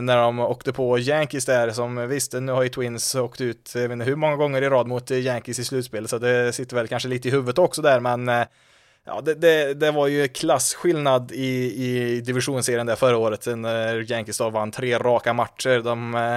när 0.00 0.16
de 0.16 0.38
åkte 0.38 0.72
på 0.72 0.98
Yankees 0.98 1.44
där 1.44 1.70
som 1.70 2.08
visst, 2.08 2.32
nu 2.32 2.52
har 2.52 2.62
ju 2.62 2.68
Twins 2.68 3.14
åkt 3.14 3.40
ut, 3.40 3.72
jag 3.74 3.82
vet 3.82 3.92
inte 3.92 4.04
hur 4.04 4.16
många 4.16 4.36
gånger 4.36 4.62
i 4.62 4.68
rad 4.68 4.86
mot 4.86 5.10
Yankees 5.10 5.58
i 5.58 5.64
slutspel 5.64 6.08
så 6.08 6.18
det 6.18 6.52
sitter 6.52 6.76
väl 6.76 6.88
kanske 6.88 7.08
lite 7.08 7.28
i 7.28 7.30
huvudet 7.30 7.58
också 7.58 7.82
där 7.82 8.00
men 8.00 8.46
Ja, 9.08 9.20
det, 9.20 9.34
det, 9.34 9.74
det, 9.74 9.90
var 9.90 10.06
ju 10.06 10.28
klassskillnad 10.28 11.32
i, 11.32 11.84
i 11.84 12.20
divisionsserien 12.20 12.86
där 12.86 12.96
förra 12.96 13.16
året 13.16 13.46
när 13.46 14.10
Yankees 14.12 14.38
då 14.38 14.50
vann 14.50 14.70
tre 14.70 14.98
raka 14.98 15.32
matcher. 15.32 15.82
De, 15.82 16.14
eh, 16.14 16.34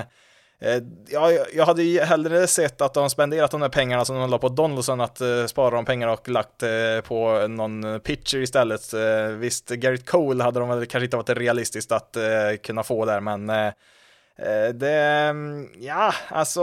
eh 0.69 0.83
ja, 1.07 1.31
jag 1.53 1.65
hade 1.65 1.83
ju 1.83 1.99
hellre 1.99 2.47
sett 2.47 2.81
att 2.81 2.93
de 2.93 3.09
spenderat 3.09 3.51
de 3.51 3.61
där 3.61 3.69
pengarna 3.69 4.05
som 4.05 4.15
de 4.15 4.29
la 4.29 4.37
på 4.37 4.49
Donaldson 4.49 5.01
att 5.01 5.21
eh, 5.21 5.45
spara 5.45 5.75
de 5.75 5.85
pengarna 5.85 6.13
och 6.13 6.29
lagt 6.29 6.63
eh, 6.63 6.69
på 7.07 7.47
någon 7.47 7.99
pitcher 7.99 8.37
istället. 8.37 8.93
Eh, 8.93 9.25
visst, 9.25 9.69
Garrett 9.69 10.09
Cole 10.09 10.43
hade 10.43 10.59
de 10.59 10.69
väl 10.69 10.85
kanske 10.85 11.05
inte 11.05 11.17
varit 11.17 11.29
realistiskt 11.29 11.91
att 11.91 12.15
eh, 12.15 12.23
kunna 12.63 12.83
få 12.83 13.05
där, 13.05 13.19
men 13.19 13.49
eh, 13.49 13.67
eh 14.37 14.69
det, 14.73 14.95
mm, 15.29 15.69
ja, 15.79 16.13
alltså, 16.29 16.61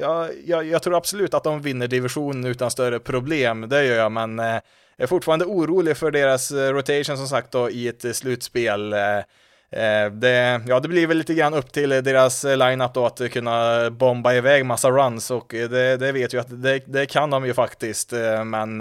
jag, 0.00 0.30
jag, 0.46 0.64
jag, 0.64 0.82
tror 0.82 0.96
absolut 0.96 1.34
att 1.34 1.44
de 1.44 1.62
vinner 1.62 1.86
divisionen 1.86 2.44
utan 2.44 2.70
större 2.70 2.98
problem, 2.98 3.68
det 3.68 3.84
gör 3.84 3.96
jag, 3.96 4.12
men 4.12 4.38
eh, 4.38 4.60
är 4.96 5.06
fortfarande 5.06 5.44
orolig 5.44 5.96
för 5.96 6.10
deras 6.10 6.50
eh, 6.50 6.72
rotation 6.72 7.16
som 7.16 7.28
sagt 7.28 7.52
då 7.52 7.70
i 7.70 7.88
ett 7.88 8.04
eh, 8.04 8.12
slutspel. 8.12 8.92
Eh, 8.92 10.10
det, 10.12 10.62
ja, 10.66 10.80
det 10.80 10.88
blir 10.88 11.06
väl 11.06 11.18
lite 11.18 11.34
grann 11.34 11.54
upp 11.54 11.72
till 11.72 11.90
deras 11.90 12.44
lineup 12.44 12.94
då 12.94 13.06
att 13.06 13.30
kunna 13.32 13.90
bomba 13.90 14.34
iväg 14.34 14.66
massa 14.66 14.90
runs 14.90 15.30
och 15.30 15.46
det, 15.48 15.96
det 15.96 16.12
vet 16.12 16.34
ju 16.34 16.40
att 16.40 16.62
det, 16.62 16.78
det 16.86 17.06
kan 17.06 17.30
de 17.30 17.46
ju 17.46 17.54
faktiskt, 17.54 18.12
men 18.44 18.78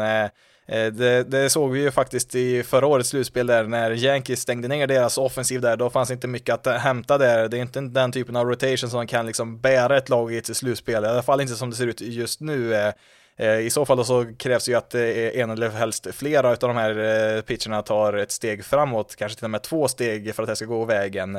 det, 0.67 1.23
det, 1.23 1.49
såg 1.49 1.71
vi 1.71 1.81
ju 1.81 1.91
faktiskt 1.91 2.35
i 2.35 2.63
förra 2.63 2.87
årets 2.87 3.09
slutspel 3.09 3.47
där 3.47 3.63
när 3.63 3.91
Yankees 3.91 4.39
stängde 4.39 4.67
ner 4.67 4.87
deras 4.87 5.17
offensiv 5.17 5.61
där, 5.61 5.77
då 5.77 5.89
fanns 5.89 6.11
inte 6.11 6.27
mycket 6.27 6.67
att 6.67 6.81
hämta 6.81 7.17
där. 7.17 7.47
Det 7.47 7.57
är 7.57 7.61
inte 7.61 7.81
den 7.81 8.11
typen 8.11 8.35
av 8.35 8.45
rotation 8.45 8.89
som 8.89 9.07
kan 9.07 9.25
liksom 9.25 9.59
bära 9.59 9.97
ett 9.97 10.09
lag 10.09 10.33
i 10.33 10.37
ett 10.37 10.57
slutspel, 10.57 11.03
i 11.03 11.07
alla 11.07 11.23
fall 11.23 11.41
inte 11.41 11.55
som 11.55 11.69
det 11.69 11.75
ser 11.75 11.87
ut 11.87 12.01
just 12.01 12.41
nu. 12.41 12.91
Eh, 13.37 13.59
I 13.59 13.69
så 13.69 13.85
fall 13.85 14.05
så 14.05 14.25
krävs 14.37 14.69
ju 14.69 14.75
att 14.75 14.95
eh, 14.95 15.39
en 15.39 15.49
eller 15.49 15.69
helst 15.69 16.07
flera 16.13 16.49
av 16.49 16.57
de 16.59 16.75
här 16.75 16.97
eh, 17.35 17.41
pitcherna 17.41 17.81
tar 17.81 18.13
ett 18.13 18.31
steg 18.31 18.65
framåt, 18.65 19.15
kanske 19.15 19.37
till 19.37 19.45
och 19.45 19.51
med 19.51 19.61
två 19.61 19.87
steg 19.87 20.35
för 20.35 20.43
att 20.43 20.49
det 20.49 20.55
ska 20.55 20.65
gå 20.65 20.85
vägen. 20.85 21.37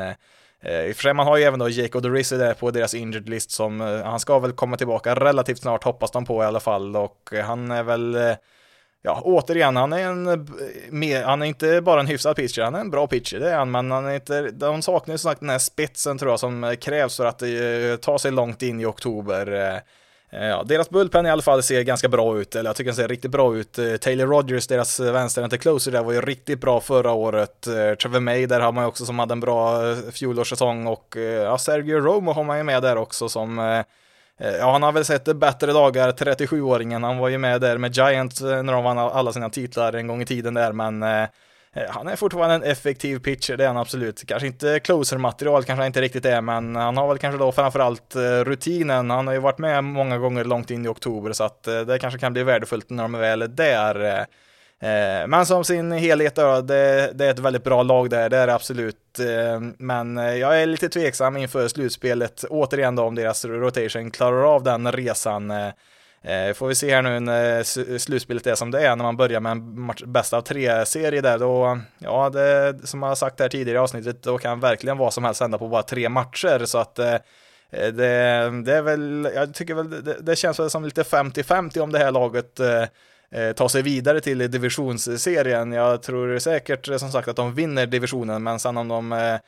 I 0.88 0.92
och 0.92 0.96
för 0.96 1.02
sig, 1.02 1.14
man 1.14 1.26
har 1.26 1.36
ju 1.36 1.44
även 1.44 1.58
då 1.58 1.68
Jake 1.68 1.98
Odorizzi 1.98 2.36
där 2.36 2.54
på 2.54 2.70
deras 2.70 2.94
injured 2.94 3.28
list 3.28 3.50
som, 3.50 3.80
han 3.80 4.20
ska 4.20 4.38
väl 4.38 4.52
komma 4.52 4.76
tillbaka 4.76 5.14
relativt 5.14 5.58
snart 5.58 5.84
hoppas 5.84 6.10
de 6.10 6.24
på 6.24 6.42
i 6.42 6.46
alla 6.46 6.60
fall 6.60 6.96
och 6.96 7.32
han 7.44 7.70
är 7.70 7.82
väl 7.82 8.18
Ja, 9.06 9.20
återigen, 9.24 9.76
han 9.76 9.92
är 9.92 10.08
en, 10.08 10.26
han 11.24 11.42
är 11.42 11.46
inte 11.46 11.80
bara 11.80 12.00
en 12.00 12.06
hyfsad 12.06 12.36
pitcher, 12.36 12.62
han 12.62 12.74
är 12.74 12.80
en 12.80 12.90
bra 12.90 13.06
pitcher, 13.06 13.40
det 13.40 13.50
är 13.50 13.56
han, 13.56 13.70
men 13.70 13.90
han 13.90 14.06
är 14.06 14.14
inte, 14.14 14.50
de 14.50 14.82
saknar 14.82 15.14
ju 15.14 15.18
som 15.18 15.30
sagt 15.30 15.40
den 15.40 15.50
här 15.50 15.58
spetsen 15.58 16.18
tror 16.18 16.32
jag 16.32 16.40
som 16.40 16.76
krävs 16.80 17.16
för 17.16 17.26
att 17.26 17.42
ta 18.02 18.18
sig 18.18 18.30
långt 18.30 18.62
in 18.62 18.80
i 18.80 18.84
oktober. 18.84 19.52
Eh, 19.52 19.78
Eh, 20.34 20.46
ja, 20.46 20.62
deras 20.62 20.90
bullpen 20.90 21.26
i 21.26 21.30
alla 21.30 21.42
fall 21.42 21.62
ser 21.62 21.82
ganska 21.82 22.08
bra 22.08 22.38
ut, 22.38 22.56
eller 22.56 22.70
jag 22.70 22.76
tycker 22.76 22.88
den 22.88 22.96
ser 22.96 23.08
riktigt 23.08 23.30
bra 23.30 23.56
ut. 23.56 23.78
Eh, 23.78 23.96
Taylor 23.96 24.26
Rogers, 24.26 24.66
deras 24.66 25.00
vänsterhänta 25.00 25.58
closer 25.58 25.92
där 25.92 26.02
var 26.02 26.12
ju 26.12 26.20
riktigt 26.20 26.60
bra 26.60 26.80
förra 26.80 27.12
året. 27.12 27.66
Eh, 27.66 27.94
Trevor 27.94 28.20
May 28.20 28.46
där 28.46 28.60
har 28.60 28.72
man 28.72 28.84
ju 28.84 28.88
också 28.88 29.06
som 29.06 29.18
hade 29.18 29.32
en 29.32 29.40
bra 29.40 29.80
fjolårssäsong 30.12 30.86
och 30.86 31.16
ja, 31.44 31.58
Sergio 31.58 32.00
Romo 32.00 32.32
har 32.32 32.44
man 32.44 32.58
ju 32.58 32.64
med 32.64 32.82
där 32.82 32.96
också 32.96 33.28
som 33.28 33.82
Ja, 34.38 34.72
han 34.72 34.82
har 34.82 34.92
väl 34.92 35.04
sett 35.04 35.36
bättre 35.36 35.72
dagar, 35.72 36.12
37-åringen. 36.12 37.04
Han 37.04 37.18
var 37.18 37.28
ju 37.28 37.38
med 37.38 37.60
där 37.60 37.78
med 37.78 37.96
Giant 37.96 38.40
när 38.40 38.72
de 38.72 38.84
vann 38.84 38.98
alla 38.98 39.32
sina 39.32 39.50
titlar 39.50 39.92
en 39.92 40.06
gång 40.06 40.22
i 40.22 40.26
tiden 40.26 40.54
där, 40.54 40.72
men 40.72 41.02
Eh, 41.74 41.90
han 41.90 42.08
är 42.08 42.16
fortfarande 42.16 42.54
en 42.54 42.72
effektiv 42.72 43.18
pitcher, 43.18 43.56
det 43.56 43.64
är 43.64 43.68
han 43.68 43.76
absolut. 43.76 44.26
Kanske 44.26 44.46
inte 44.46 44.80
closer-material, 44.80 45.64
kanske 45.64 45.80
han 45.80 45.86
inte 45.86 46.00
riktigt 46.00 46.24
är, 46.24 46.40
men 46.40 46.76
han 46.76 46.96
har 46.96 47.08
väl 47.08 47.18
kanske 47.18 47.38
då 47.38 47.52
framförallt 47.52 48.16
eh, 48.16 48.20
rutinen. 48.20 49.10
Han 49.10 49.26
har 49.26 49.34
ju 49.34 49.40
varit 49.40 49.58
med 49.58 49.84
många 49.84 50.18
gånger 50.18 50.44
långt 50.44 50.70
in 50.70 50.84
i 50.84 50.88
oktober, 50.88 51.32
så 51.32 51.44
att 51.44 51.66
eh, 51.66 51.80
det 51.80 51.98
kanske 51.98 52.20
kan 52.20 52.32
bli 52.32 52.42
värdefullt 52.42 52.90
när 52.90 53.02
de 53.02 53.12
väl 53.12 53.42
är 53.42 53.48
där. 53.48 54.26
Men 55.26 55.46
som 55.46 55.64
sin 55.64 55.92
helhet 55.92 56.34
då, 56.34 56.60
det, 56.60 57.12
det 57.14 57.26
är 57.26 57.30
ett 57.30 57.38
väldigt 57.38 57.64
bra 57.64 57.82
lag 57.82 58.10
där, 58.10 58.30
det 58.30 58.36
är 58.36 58.46
det 58.46 58.54
absolut. 58.54 59.18
Men 59.78 60.16
jag 60.16 60.62
är 60.62 60.66
lite 60.66 60.88
tveksam 60.88 61.36
inför 61.36 61.68
slutspelet, 61.68 62.44
återigen 62.50 62.96
då 62.96 63.02
om 63.02 63.14
deras 63.14 63.44
rotation 63.44 64.10
klarar 64.10 64.54
av 64.54 64.62
den 64.62 64.92
resan. 64.92 65.52
Eh, 66.24 66.54
får 66.54 66.68
vi 66.68 66.74
se 66.74 66.94
här 66.94 67.02
nu 67.02 67.20
när 67.20 67.62
slutspelet 67.98 68.46
är 68.46 68.54
som 68.54 68.70
det 68.70 68.86
är, 68.86 68.96
när 68.96 69.04
man 69.04 69.16
börjar 69.16 69.40
med 69.40 69.52
en 69.52 69.80
match, 69.80 70.02
bästa 70.06 70.36
av 70.36 70.40
tre-serie 70.40 71.20
där, 71.20 71.38
då, 71.38 71.80
ja, 71.98 72.30
det, 72.30 72.78
som 72.84 73.02
jag 73.02 73.08
har 73.08 73.14
sagt 73.14 73.40
här 73.40 73.48
tidigare 73.48 73.76
i 73.76 73.80
avsnittet, 73.80 74.22
då 74.22 74.38
kan 74.38 74.60
verkligen 74.60 74.98
vad 74.98 75.14
som 75.14 75.24
helst 75.24 75.40
hända 75.40 75.58
på 75.58 75.68
bara 75.68 75.82
tre 75.82 76.08
matcher, 76.08 76.64
så 76.64 76.78
att 76.78 76.98
eh, 76.98 77.14
eh 77.14 77.20
det, 77.70 78.62
det, 78.64 78.74
är 78.74 78.82
väl, 78.82 79.28
jag 79.34 79.54
tycker 79.54 79.74
väl, 79.74 80.04
det, 80.04 80.16
det 80.20 80.36
känns 80.36 80.60
väl 80.60 80.70
som 80.70 80.84
lite 80.84 81.02
50-50 81.02 81.78
om 81.78 81.92
det 81.92 81.98
här 81.98 82.12
laget 82.12 82.60
eh, 82.60 82.82
eh, 83.30 83.52
tar 83.52 83.68
sig 83.68 83.82
vidare 83.82 84.20
till 84.20 84.50
divisionsserien. 84.50 85.72
Jag 85.72 86.02
tror 86.02 86.38
säkert 86.38 86.86
som 86.86 87.12
sagt 87.12 87.28
att 87.28 87.36
de 87.36 87.54
vinner 87.54 87.86
divisionen, 87.86 88.42
men 88.42 88.58
sen 88.58 88.76
om 88.76 88.88
de 88.88 89.12
eh, 89.12 89.38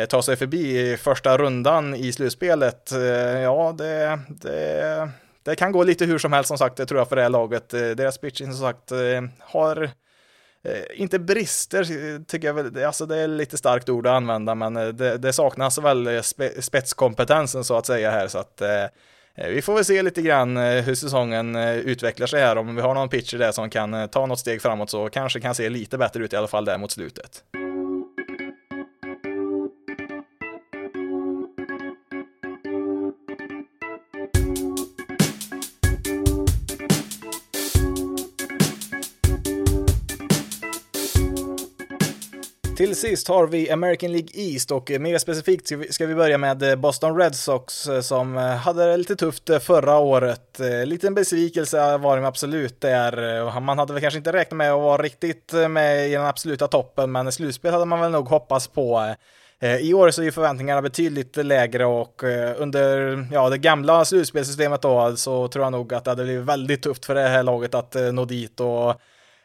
eh 0.00 0.06
tar 0.06 0.22
sig 0.22 0.36
förbi 0.36 0.96
första 0.96 1.38
rundan 1.38 1.94
i 1.94 2.12
slutspelet, 2.12 2.92
eh, 2.92 3.40
ja, 3.40 3.74
det, 3.78 4.18
det 4.28 5.10
det 5.46 5.56
kan 5.56 5.72
gå 5.72 5.82
lite 5.82 6.04
hur 6.04 6.18
som 6.18 6.32
helst 6.32 6.48
som 6.48 6.58
sagt, 6.58 6.76
det 6.76 6.86
tror 6.86 7.00
jag 7.00 7.08
för 7.08 7.16
det 7.16 7.22
här 7.22 7.30
laget. 7.30 7.74
Eh, 7.74 7.80
deras 7.80 8.18
pitching 8.18 8.52
som 8.52 8.60
sagt 8.60 8.92
eh, 8.92 9.22
har 9.40 9.82
eh, 10.64 10.82
inte 10.94 11.18
brister 11.18 11.84
tycker 12.24 12.48
jag 12.48 12.54
väl, 12.54 12.84
alltså 12.84 13.06
det 13.06 13.16
är 13.16 13.28
lite 13.28 13.58
starkt 13.58 13.88
ord 13.88 14.06
att 14.06 14.12
använda, 14.12 14.54
men 14.54 14.74
det, 14.74 15.18
det 15.18 15.32
saknas 15.32 15.78
väl 15.78 16.22
spetskompetensen 16.60 17.64
så 17.64 17.76
att 17.76 17.86
säga 17.86 18.10
här, 18.10 18.28
så 18.28 18.38
att 18.38 18.62
vi 19.48 19.62
får 19.62 19.74
väl 19.74 19.84
se 19.84 20.02
lite 20.02 20.22
grann 20.22 20.56
hur 20.56 20.94
säsongen 20.94 21.56
utvecklar 21.56 22.26
sig 22.26 22.40
här, 22.40 22.58
om 22.58 22.76
vi 22.76 22.82
har 22.82 22.94
någon 22.94 23.08
pitcher 23.08 23.38
där 23.38 23.52
som 23.52 23.70
kan 23.70 24.08
ta 24.08 24.26
något 24.26 24.38
steg 24.38 24.62
framåt 24.62 24.90
så 24.90 25.08
kanske 25.08 25.40
kan 25.40 25.54
se 25.54 25.68
lite 25.68 25.98
bättre 25.98 26.24
ut 26.24 26.32
i 26.32 26.36
alla 26.36 26.48
fall 26.48 26.64
där 26.64 26.78
mot 26.78 26.92
slutet. 26.92 27.42
Till 42.76 42.96
sist 42.96 43.28
har 43.28 43.46
vi 43.46 43.70
American 43.70 44.12
League 44.12 44.28
East 44.34 44.70
och 44.70 44.90
mer 45.00 45.18
specifikt 45.18 45.94
ska 45.94 46.06
vi 46.06 46.14
börja 46.14 46.38
med 46.38 46.62
eh, 46.62 46.76
Boston 46.76 47.16
Red 47.16 47.34
Sox 47.34 47.86
eh, 47.86 48.00
som 48.00 48.36
eh, 48.36 48.42
hade 48.42 48.86
det 48.86 48.96
lite 48.96 49.16
tufft 49.16 49.50
förra 49.60 49.98
året. 49.98 50.60
Liten 50.84 51.14
besvikelse 51.14 51.96
var 51.96 52.20
det 52.20 52.26
absolut 52.26 52.80
där. 52.80 53.60
Man 53.60 53.78
hade 53.78 53.92
väl 53.92 54.02
kanske 54.02 54.18
inte 54.18 54.32
räknat 54.32 54.56
med 54.56 54.72
att 54.72 54.80
vara 54.80 55.02
riktigt 55.02 55.52
med 55.70 56.08
i 56.08 56.12
den 56.12 56.26
absoluta 56.26 56.68
toppen, 56.68 57.12
men 57.12 57.32
slutspel 57.32 57.72
hade 57.72 57.84
man 57.84 58.00
väl 58.00 58.10
nog 58.10 58.28
hoppats 58.28 58.68
på. 58.68 59.14
I 59.80 59.94
år 59.94 60.10
så 60.10 60.22
är 60.22 60.30
förväntningarna 60.30 60.82
betydligt 60.82 61.36
lägre 61.36 61.86
och 61.86 62.22
under 62.56 63.18
ja, 63.32 63.50
det 63.50 63.58
gamla 63.58 64.04
slutspelssystemet 64.04 64.82
då 64.82 65.16
så 65.16 65.48
tror 65.48 65.64
jag 65.64 65.72
nog 65.72 65.94
att 65.94 66.04
det 66.04 66.10
hade 66.10 66.24
blivit 66.24 66.44
väldigt 66.44 66.82
tufft 66.82 67.04
för 67.04 67.14
det 67.14 67.28
här 67.28 67.42
laget 67.42 67.74
att 67.74 67.96
nå 68.12 68.24
dit 68.24 68.60
och 68.60 69.00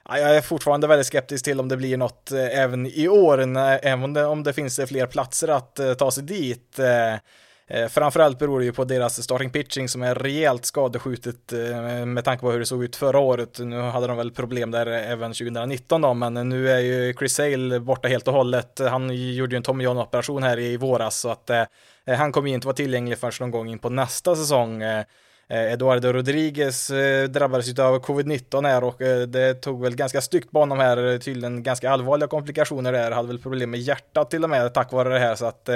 jag 0.10 0.36
är 0.38 0.42
fortfarande 0.42 0.88
väldigt 0.88 1.08
skeptisk 1.08 1.46
till 1.46 1.60
om 1.60 1.68
det 1.68 1.78
blir 1.78 1.98
något 1.98 2.32
eh, 2.32 2.60
även 2.60 2.86
i 2.88 3.08
år, 3.08 3.42
även 3.58 4.18
om 4.18 4.44
det, 4.44 4.54
finns 4.54 4.80
fler 4.88 5.06
platser 5.06 5.48
att 5.48 5.80
eh, 5.80 5.94
ta 5.94 6.12
sig 6.12 6.24
dit. 6.24 6.80
Eh, 6.80 7.88
framförallt 7.90 8.40
beror 8.40 8.60
det 8.60 8.66
ju 8.66 8.74
på 8.74 8.84
deras 8.84 9.24
starting 9.24 9.50
pitching 9.50 9.90
som 9.90 10.02
är 10.02 10.16
rejält 10.16 10.66
skadeskjutet 10.66 11.52
med 12.06 12.26
tanke 12.26 12.42
på 12.42 12.52
hur 12.52 12.60
det 12.60 12.66
såg 12.66 12.84
ut 12.84 12.96
förra 12.96 13.20
året. 13.20 13.60
Nu 13.60 13.80
hade 13.82 14.08
de 14.08 14.18
väl 14.18 14.32
problem 14.32 14.72
där 14.72 14.86
även 14.86 15.34
2019 15.34 16.02
då, 16.02 16.14
men 16.14 16.50
nu 16.50 16.70
är 16.70 16.80
ju 16.80 17.14
Chris 17.14 17.34
Sale 17.34 17.80
borta 17.80 18.08
helt 18.08 18.28
och 18.28 18.34
hållet. 18.34 18.80
Han 18.80 19.34
gjorde 19.34 19.56
ju 19.56 19.58
en 19.58 19.64
Tommy 19.64 19.84
John-operation 19.84 20.44
här 20.44 20.60
i 20.60 20.78
våras 20.78 21.20
så 21.20 21.30
att 21.30 21.52
han 22.18 22.32
kommer 22.32 22.50
ju 22.50 22.56
inte 22.56 22.68
vara 22.68 22.76
tillgänglig 22.76 23.18
förrän 23.18 23.34
någon 23.40 23.52
gång 23.52 23.70
in 23.70 23.80
på 23.80 23.90
nästa 23.90 24.36
säsong. 24.36 24.84
Eh, 25.52 25.74
Eduardo 25.74 26.12
Rodriguez 26.12 26.90
eh, 26.90 27.30
drabbades 27.30 27.80
av 27.80 28.02
covid-19 28.02 28.68
här 28.68 28.84
och 28.84 29.02
eh, 29.02 29.22
det 29.22 29.54
tog 29.54 29.82
väl 29.84 29.96
ganska 29.96 30.22
styggt 30.22 30.52
på 30.52 30.60
honom 30.60 30.80
här, 30.80 31.18
tydligen 31.18 31.64
ganska 31.64 31.90
allvarliga 31.90 32.28
komplikationer 32.28 32.92
där, 32.92 33.12
hade 33.12 33.28
väl 33.28 33.40
problem 33.40 33.72
med 33.72 33.80
hjärtat 33.80 34.32
till 34.32 34.44
och 34.44 34.50
med 34.50 34.74
tack 34.74 34.92
vare 34.92 35.10
det 35.10 35.20
här 35.20 35.36
så 35.36 35.46
att 35.46 35.70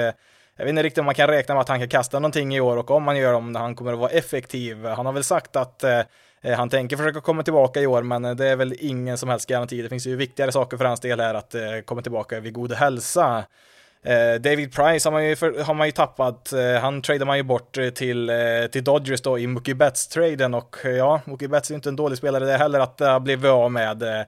jag 0.56 0.64
vet 0.64 0.68
inte 0.68 0.82
riktigt 0.82 0.98
om 0.98 1.04
man 1.04 1.14
kan 1.14 1.28
räkna 1.28 1.54
med 1.54 1.60
att 1.60 1.68
han 1.68 1.78
kan 1.78 1.88
kasta 1.88 2.18
någonting 2.18 2.54
i 2.54 2.60
år 2.60 2.76
och 2.76 2.90
om 2.90 3.06
han 3.06 3.16
gör 3.16 3.32
om 3.32 3.54
han 3.54 3.74
kommer 3.74 3.92
att 3.92 3.98
vara 3.98 4.10
effektiv. 4.10 4.86
Han 4.86 5.06
har 5.06 5.12
väl 5.12 5.24
sagt 5.24 5.56
att 5.56 5.84
han 6.56 6.68
tänker 6.68 6.96
försöka 6.96 7.20
komma 7.20 7.42
tillbaka 7.42 7.80
i 7.80 7.86
år, 7.86 8.02
men 8.02 8.36
det 8.36 8.48
är 8.48 8.56
väl 8.56 8.74
ingen 8.78 9.18
som 9.18 9.28
helst 9.28 9.48
garanti. 9.48 9.82
Det 9.82 9.88
finns 9.88 10.06
ju 10.06 10.16
viktigare 10.16 10.52
saker 10.52 10.76
för 10.76 10.84
hans 10.84 11.00
del 11.00 11.20
här 11.20 11.34
att 11.34 11.54
komma 11.84 12.02
tillbaka 12.02 12.40
vid 12.40 12.52
god 12.52 12.72
hälsa. 12.72 13.44
Eh, 14.06 14.40
David 14.40 14.74
Price 14.74 15.08
har 15.08 15.12
man 15.12 15.28
ju, 15.28 15.36
för, 15.36 15.62
har 15.62 15.74
man 15.74 15.88
ju 15.88 15.92
tappat. 15.92 16.52
Eh, 16.52 16.80
han 16.80 17.02
tradar 17.02 17.26
man 17.26 17.36
ju 17.36 17.42
bort 17.42 17.78
eh, 17.78 17.88
till, 17.88 18.30
till 18.72 18.84
Dodgers 18.84 19.20
då 19.20 19.38
i 19.38 19.46
Mookie 19.46 19.74
Betts-traden 19.74 20.54
och 20.54 20.76
ja, 20.84 21.20
Mookie 21.24 21.48
Betts 21.48 21.70
är 21.70 21.74
inte 21.74 21.88
en 21.88 21.96
dålig 21.96 22.18
spelare 22.18 22.44
det 22.44 22.56
heller 22.56 22.80
att 22.80 23.00
uh, 23.00 23.18
blivit 23.18 23.50
av 23.50 23.72
med. 23.72 24.26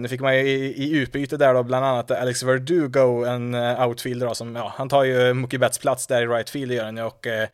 nu 0.00 0.08
fick 0.08 0.20
man 0.20 0.36
ju 0.36 0.40
i, 0.40 0.84
i 0.84 0.96
utbyte 0.96 1.36
där 1.36 1.54
då 1.54 1.62
bland 1.62 1.86
annat 1.86 2.10
Alex 2.10 2.42
Verdugo, 2.42 3.24
en 3.24 3.54
outfielder 3.88 4.26
då, 4.26 4.34
som, 4.34 4.56
ja, 4.56 4.72
han 4.76 4.88
tar 4.88 5.04
ju 5.04 5.32
Mookie 5.32 5.58
Betts 5.58 5.78
plats 5.78 6.06
där 6.06 6.22
i 6.22 6.26
right 6.26 6.50
field 6.50 6.72
gör 6.72 6.84
han 6.84 6.96
ju 6.96 7.02
och 7.02 7.26
Eh, 7.26 7.48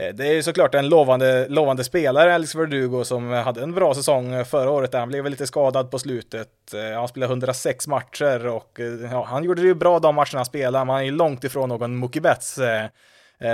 Eh, 0.00 0.14
det 0.14 0.26
är 0.26 0.32
ju 0.32 0.42
såklart 0.42 0.74
en 0.74 0.88
lovande, 0.88 1.48
lovande 1.48 1.84
spelare, 1.84 2.34
Alex 2.34 2.54
Verdugo, 2.54 3.04
som 3.04 3.30
hade 3.30 3.62
en 3.62 3.74
bra 3.74 3.94
säsong 3.94 4.32
eh, 4.32 4.44
förra 4.44 4.70
året. 4.70 4.94
Han 4.94 5.08
blev 5.08 5.26
lite 5.26 5.46
skadad 5.46 5.90
på 5.90 5.98
slutet. 5.98 6.74
Eh, 6.74 6.98
han 6.98 7.08
spelade 7.08 7.32
106 7.32 7.86
matcher 7.86 8.46
och 8.46 8.80
ja, 9.10 9.24
han 9.24 9.44
gjorde 9.44 9.62
det 9.62 9.68
ju 9.68 9.74
bra 9.74 9.98
de 9.98 10.14
matcherna 10.14 10.38
han 10.38 10.44
spelade, 10.44 10.84
men 10.84 10.94
han 10.94 11.00
är 11.00 11.04
ju 11.04 11.10
långt 11.10 11.44
ifrån 11.44 11.68
någon 11.68 11.96
Mookie 11.96 12.22
Betts. 12.22 12.58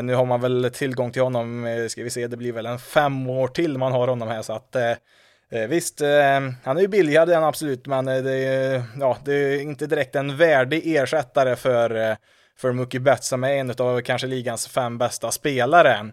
Nu 0.03 0.15
har 0.15 0.25
man 0.25 0.41
väl 0.41 0.71
tillgång 0.75 1.13
till 1.13 1.23
honom, 1.23 1.67
ska 1.91 2.03
vi 2.03 2.11
se, 2.11 2.27
det 2.27 2.37
blir 2.37 2.53
väl 2.53 2.67
en 2.67 2.79
fem 2.79 3.31
år 3.31 3.49
till 3.49 3.79
man 3.79 3.93
har 3.93 4.09
honom 4.09 4.29
här, 4.29 4.43
så 4.43 4.53
att 4.53 4.77
Visst, 5.69 6.01
han 6.65 6.77
är 6.77 6.81
ju 6.81 6.89
billigare 6.89 7.35
än 7.35 7.45
absolut, 7.45 7.87
men 7.87 8.05
det 8.05 8.33
är, 8.33 8.83
ja, 9.01 9.17
det 9.25 9.35
är 9.35 9.61
inte 9.61 9.87
direkt 9.87 10.17
en 10.17 10.37
värdig 10.37 10.97
ersättare 10.97 11.57
för, 11.57 12.17
för 12.59 12.73
Mookie 12.73 13.01
Betts 13.01 13.29
som 13.29 13.45
är 13.45 13.53
en 13.53 13.75
av 13.79 14.01
kanske 14.01 14.27
ligans 14.27 14.69
fem 14.69 14.99
bästa 14.99 15.31
spelare. 15.31 16.13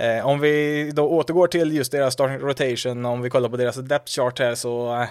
Eh, 0.00 0.26
om 0.26 0.40
vi 0.40 0.90
då 0.94 1.08
återgår 1.08 1.46
till 1.46 1.72
just 1.72 1.92
deras 1.92 2.14
starting 2.14 2.38
rotation, 2.38 3.04
om 3.04 3.22
vi 3.22 3.30
kollar 3.30 3.48
på 3.48 3.56
deras 3.56 3.76
depth 3.76 4.12
chart 4.12 4.38
här 4.38 4.54
så, 4.54 5.00
eh, 5.00 5.08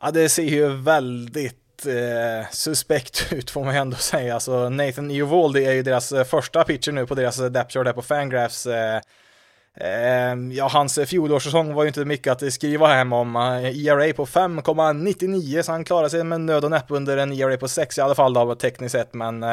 ja 0.00 0.10
det 0.10 0.28
ser 0.28 0.42
ju 0.42 0.68
väldigt 0.68 1.86
eh, 1.86 2.50
suspekt 2.50 3.32
ut 3.32 3.50
får 3.50 3.64
man 3.64 3.74
ju 3.74 3.80
ändå 3.80 3.96
säga. 3.96 4.34
Alltså 4.34 4.68
Nathan 4.68 5.10
Uvaldi 5.10 5.64
är 5.64 5.72
ju 5.72 5.82
deras 5.82 6.12
eh, 6.12 6.24
första 6.24 6.64
pitcher 6.64 6.92
nu 6.92 7.06
på 7.06 7.14
deras 7.14 7.40
eh, 7.40 7.46
depth 7.46 7.72
chart 7.72 7.86
här 7.86 7.92
på 7.92 8.02
Fangraphs. 8.02 8.66
Eh, 8.66 9.00
ja, 10.52 10.68
hans 10.72 10.98
fjolårssäsong 11.06 11.74
var 11.74 11.82
ju 11.82 11.88
inte 11.88 12.04
mycket 12.04 12.32
att 12.42 12.52
skriva 12.52 12.86
hem 12.86 13.12
om. 13.12 13.36
ERA 13.36 14.12
på 14.12 14.26
5,99 14.26 15.62
så 15.62 15.72
han 15.72 15.84
klarade 15.84 16.10
sig 16.10 16.24
med 16.24 16.40
nöd 16.40 16.64
och 16.64 16.70
näpp 16.70 16.86
under 16.88 17.16
en 17.16 17.32
ERA 17.32 17.56
på 17.56 17.68
6 17.68 17.98
i 17.98 18.00
alla 18.00 18.14
fall 18.14 18.32
då 18.32 18.54
tekniskt 18.54 18.92
sett, 18.92 19.14
men 19.14 19.44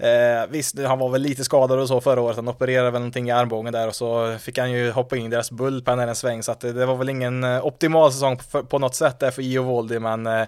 Eh, 0.00 0.46
visst, 0.48 0.78
han 0.78 0.98
var 0.98 1.08
väl 1.08 1.22
lite 1.22 1.44
skadad 1.44 1.78
och 1.78 1.88
så 1.88 2.00
förra 2.00 2.20
året, 2.20 2.36
han 2.36 2.48
opererade 2.48 2.90
väl 2.90 3.00
någonting 3.00 3.28
i 3.28 3.30
armbågen 3.30 3.72
där 3.72 3.88
och 3.88 3.94
så 3.94 4.38
fick 4.38 4.58
han 4.58 4.72
ju 4.72 4.90
hoppa 4.90 5.16
in 5.16 5.26
i 5.26 5.28
deras 5.28 5.50
bullpen 5.50 5.98
en 5.98 6.14
sväng, 6.14 6.42
så 6.42 6.52
att 6.52 6.60
det, 6.60 6.72
det 6.72 6.86
var 6.86 6.96
väl 6.96 7.08
ingen 7.08 7.44
eh, 7.44 7.66
optimal 7.66 8.12
säsong 8.12 8.38
på, 8.50 8.64
på 8.64 8.78
något 8.78 8.94
sätt 8.94 9.20
där 9.20 9.30
för 9.30 9.42
Io 9.42 9.62
Voldi, 9.62 9.98
men 9.98 10.26
eh, 10.26 10.40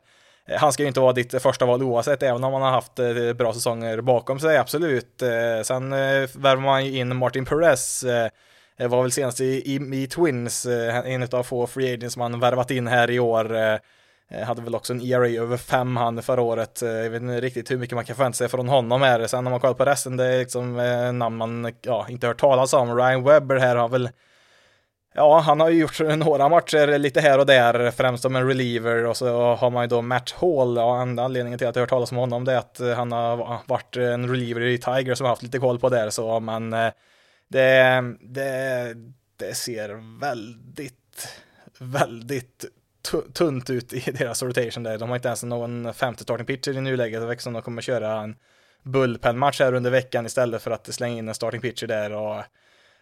eh, 0.47 0.59
han 0.59 0.73
ska 0.73 0.83
ju 0.83 0.87
inte 0.87 1.01
vara 1.01 1.13
ditt 1.13 1.43
första 1.43 1.67
val 1.67 1.83
oavsett, 1.83 2.23
även 2.23 2.45
om 2.45 2.53
han 2.53 2.63
har 2.63 2.71
haft 2.71 2.99
eh, 2.99 3.33
bra 3.33 3.55
säsonger 3.55 4.01
bakom 4.01 4.41
sig, 4.41 4.57
absolut. 4.57 5.23
Eh, 5.23 5.63
sen 5.63 5.93
eh, 5.93 6.29
värvar 6.35 6.63
man 6.63 6.87
ju 6.87 6.99
in 6.99 7.17
Martin 7.17 7.45
Perez, 7.45 8.05
eh, 8.05 8.31
eh 8.79 8.89
var 8.89 9.03
väl 9.03 9.13
senast 9.13 9.41
i, 9.41 9.45
i, 9.45 10.03
i 10.03 10.07
Twins, 10.07 10.67
en 11.05 11.29
av 11.33 11.43
få 11.43 11.67
free 11.67 11.95
agents 11.95 12.17
man 12.17 12.41
värvat 12.41 12.71
in 12.71 12.87
här 12.87 13.11
i 13.11 13.19
år. 13.19 13.79
Eh, 14.31 14.47
hade 14.47 14.63
väl 14.63 14.75
också 14.75 14.93
en 14.93 15.03
ERA 15.03 15.29
över 15.29 15.57
5 15.57 15.97
han 15.97 16.23
förra 16.23 16.43
året. 16.43 16.83
Eh, 16.83 16.89
jag 16.89 17.11
vet 17.11 17.23
inte 17.23 17.41
riktigt 17.41 17.71
hur 17.71 17.79
mycket 17.79 17.95
man 17.95 18.05
kan 18.05 18.17
förvänta 18.17 18.37
sig 18.37 18.49
från 18.49 18.69
honom 18.69 19.03
här. 19.03 19.27
Sen 19.27 19.45
när 19.45 19.51
man 19.51 19.61
kollar 19.61 19.75
på 19.75 19.85
resten, 19.85 20.17
det 20.17 20.25
är 20.25 20.39
liksom 20.39 20.79
eh, 20.79 21.13
namn 21.13 21.37
man 21.37 21.73
ja, 21.83 22.07
inte 22.09 22.27
hört 22.27 22.41
talas 22.41 22.73
om. 22.73 22.97
Ryan 22.97 23.25
Webber 23.25 23.57
här 23.57 23.77
har 23.77 23.89
väl 23.89 24.11
Ja, 25.15 25.39
han 25.39 25.61
har 25.61 25.71
ju 25.71 25.81
gjort 25.81 26.01
några 26.01 26.49
matcher 26.49 26.99
lite 26.99 27.21
här 27.21 27.39
och 27.39 27.47
där, 27.47 27.91
främst 27.91 28.23
som 28.23 28.37
en 28.37 28.47
reliever 28.47 29.05
och 29.05 29.17
så 29.17 29.55
har 29.55 29.71
man 29.71 29.85
ju 29.85 29.89
då 29.89 30.03
Matt 30.03 30.31
Hall, 30.31 30.77
ja, 30.77 31.03
enda 31.03 31.23
anledningen 31.23 31.59
till 31.59 31.69
att 31.69 31.77
jag 31.77 31.81
har 31.81 31.87
hört 31.87 31.91
talas 31.91 32.13
om 32.13 32.19
honom 32.19 32.45
det 32.45 32.53
är 32.53 32.59
att 32.59 32.81
han 32.97 33.13
har 33.13 33.59
varit 33.67 33.97
en 33.97 34.29
reliever 34.31 34.61
i 34.61 34.79
Tiger 34.79 35.15
som 35.15 35.25
har 35.25 35.31
haft 35.31 35.43
lite 35.43 35.59
koll 35.59 35.79
på 35.79 35.89
där 35.89 36.11
så, 36.11 36.41
men 36.41 36.71
det, 37.49 38.03
det, 38.21 38.95
det 39.37 39.55
ser 39.55 40.21
väldigt, 40.21 41.29
väldigt 41.79 42.65
tunt 43.35 43.71
ut 43.71 43.93
i 43.93 44.11
deras 44.11 44.43
rotation 44.43 44.83
där. 44.83 44.99
De 44.99 45.09
har 45.09 45.17
inte 45.17 45.29
ens 45.29 45.43
någon 45.43 45.95
femte 45.95 46.23
starting 46.23 46.47
pitcher 46.47 46.77
i 46.77 46.81
nuläget. 46.81 47.21
Det 47.21 47.27
verkar 47.27 47.41
som 47.41 47.53
de 47.53 47.63
kommer 47.63 47.83
köra 47.83 48.21
en 48.21 48.37
bullpen-match 48.83 49.61
här 49.61 49.73
under 49.73 49.91
veckan 49.91 50.27
istället 50.27 50.63
för 50.63 50.71
att 50.71 50.95
slänga 50.95 51.19
in 51.19 51.29
en 51.29 51.35
starting 51.35 51.61
pitcher 51.61 51.87
där. 51.87 52.13
Och, 52.13 52.43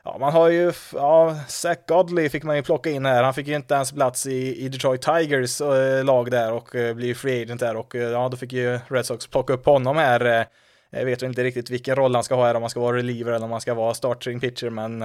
ja, 0.04 0.16
man 0.20 0.32
har 0.32 0.48
ju, 0.48 0.72
ja, 0.92 1.36
Zach 1.48 1.78
Godley 1.88 2.28
fick 2.28 2.44
man 2.44 2.56
ju 2.56 2.62
plocka 2.62 2.90
in 2.90 3.06
här. 3.06 3.22
Han 3.22 3.34
fick 3.34 3.46
ju 3.46 3.56
inte 3.56 3.74
ens 3.74 3.92
plats 3.92 4.26
i, 4.26 4.64
i 4.64 4.68
Detroit 4.68 5.02
Tigers 5.02 5.60
äh, 5.60 6.04
lag 6.04 6.30
där 6.30 6.52
och 6.52 6.74
äh, 6.74 6.94
blir 6.94 7.14
free 7.14 7.42
agent 7.42 7.60
där 7.60 7.76
och 7.76 7.94
eh, 7.94 8.10
ja, 8.10 8.28
då 8.28 8.36
fick 8.36 8.52
ju 8.52 8.78
Red 8.88 9.06
Sox 9.06 9.26
plocka 9.26 9.52
upp 9.52 9.66
honom 9.66 9.96
här. 9.96 10.46
Jag 10.90 11.04
vet 11.04 11.22
inte 11.22 11.44
riktigt 11.44 11.70
vilken 11.70 11.96
roll 11.96 12.14
han 12.14 12.24
ska 12.24 12.34
ha 12.34 12.46
här, 12.46 12.54
om 12.54 12.62
han 12.62 12.70
ska 12.70 12.80
vara 12.80 12.96
reliever 12.96 13.32
eller 13.32 13.44
om 13.44 13.52
han 13.52 13.60
ska 13.60 13.74
vara 13.74 13.94
starting 13.94 14.40
pitcher, 14.40 14.70
men 14.70 15.04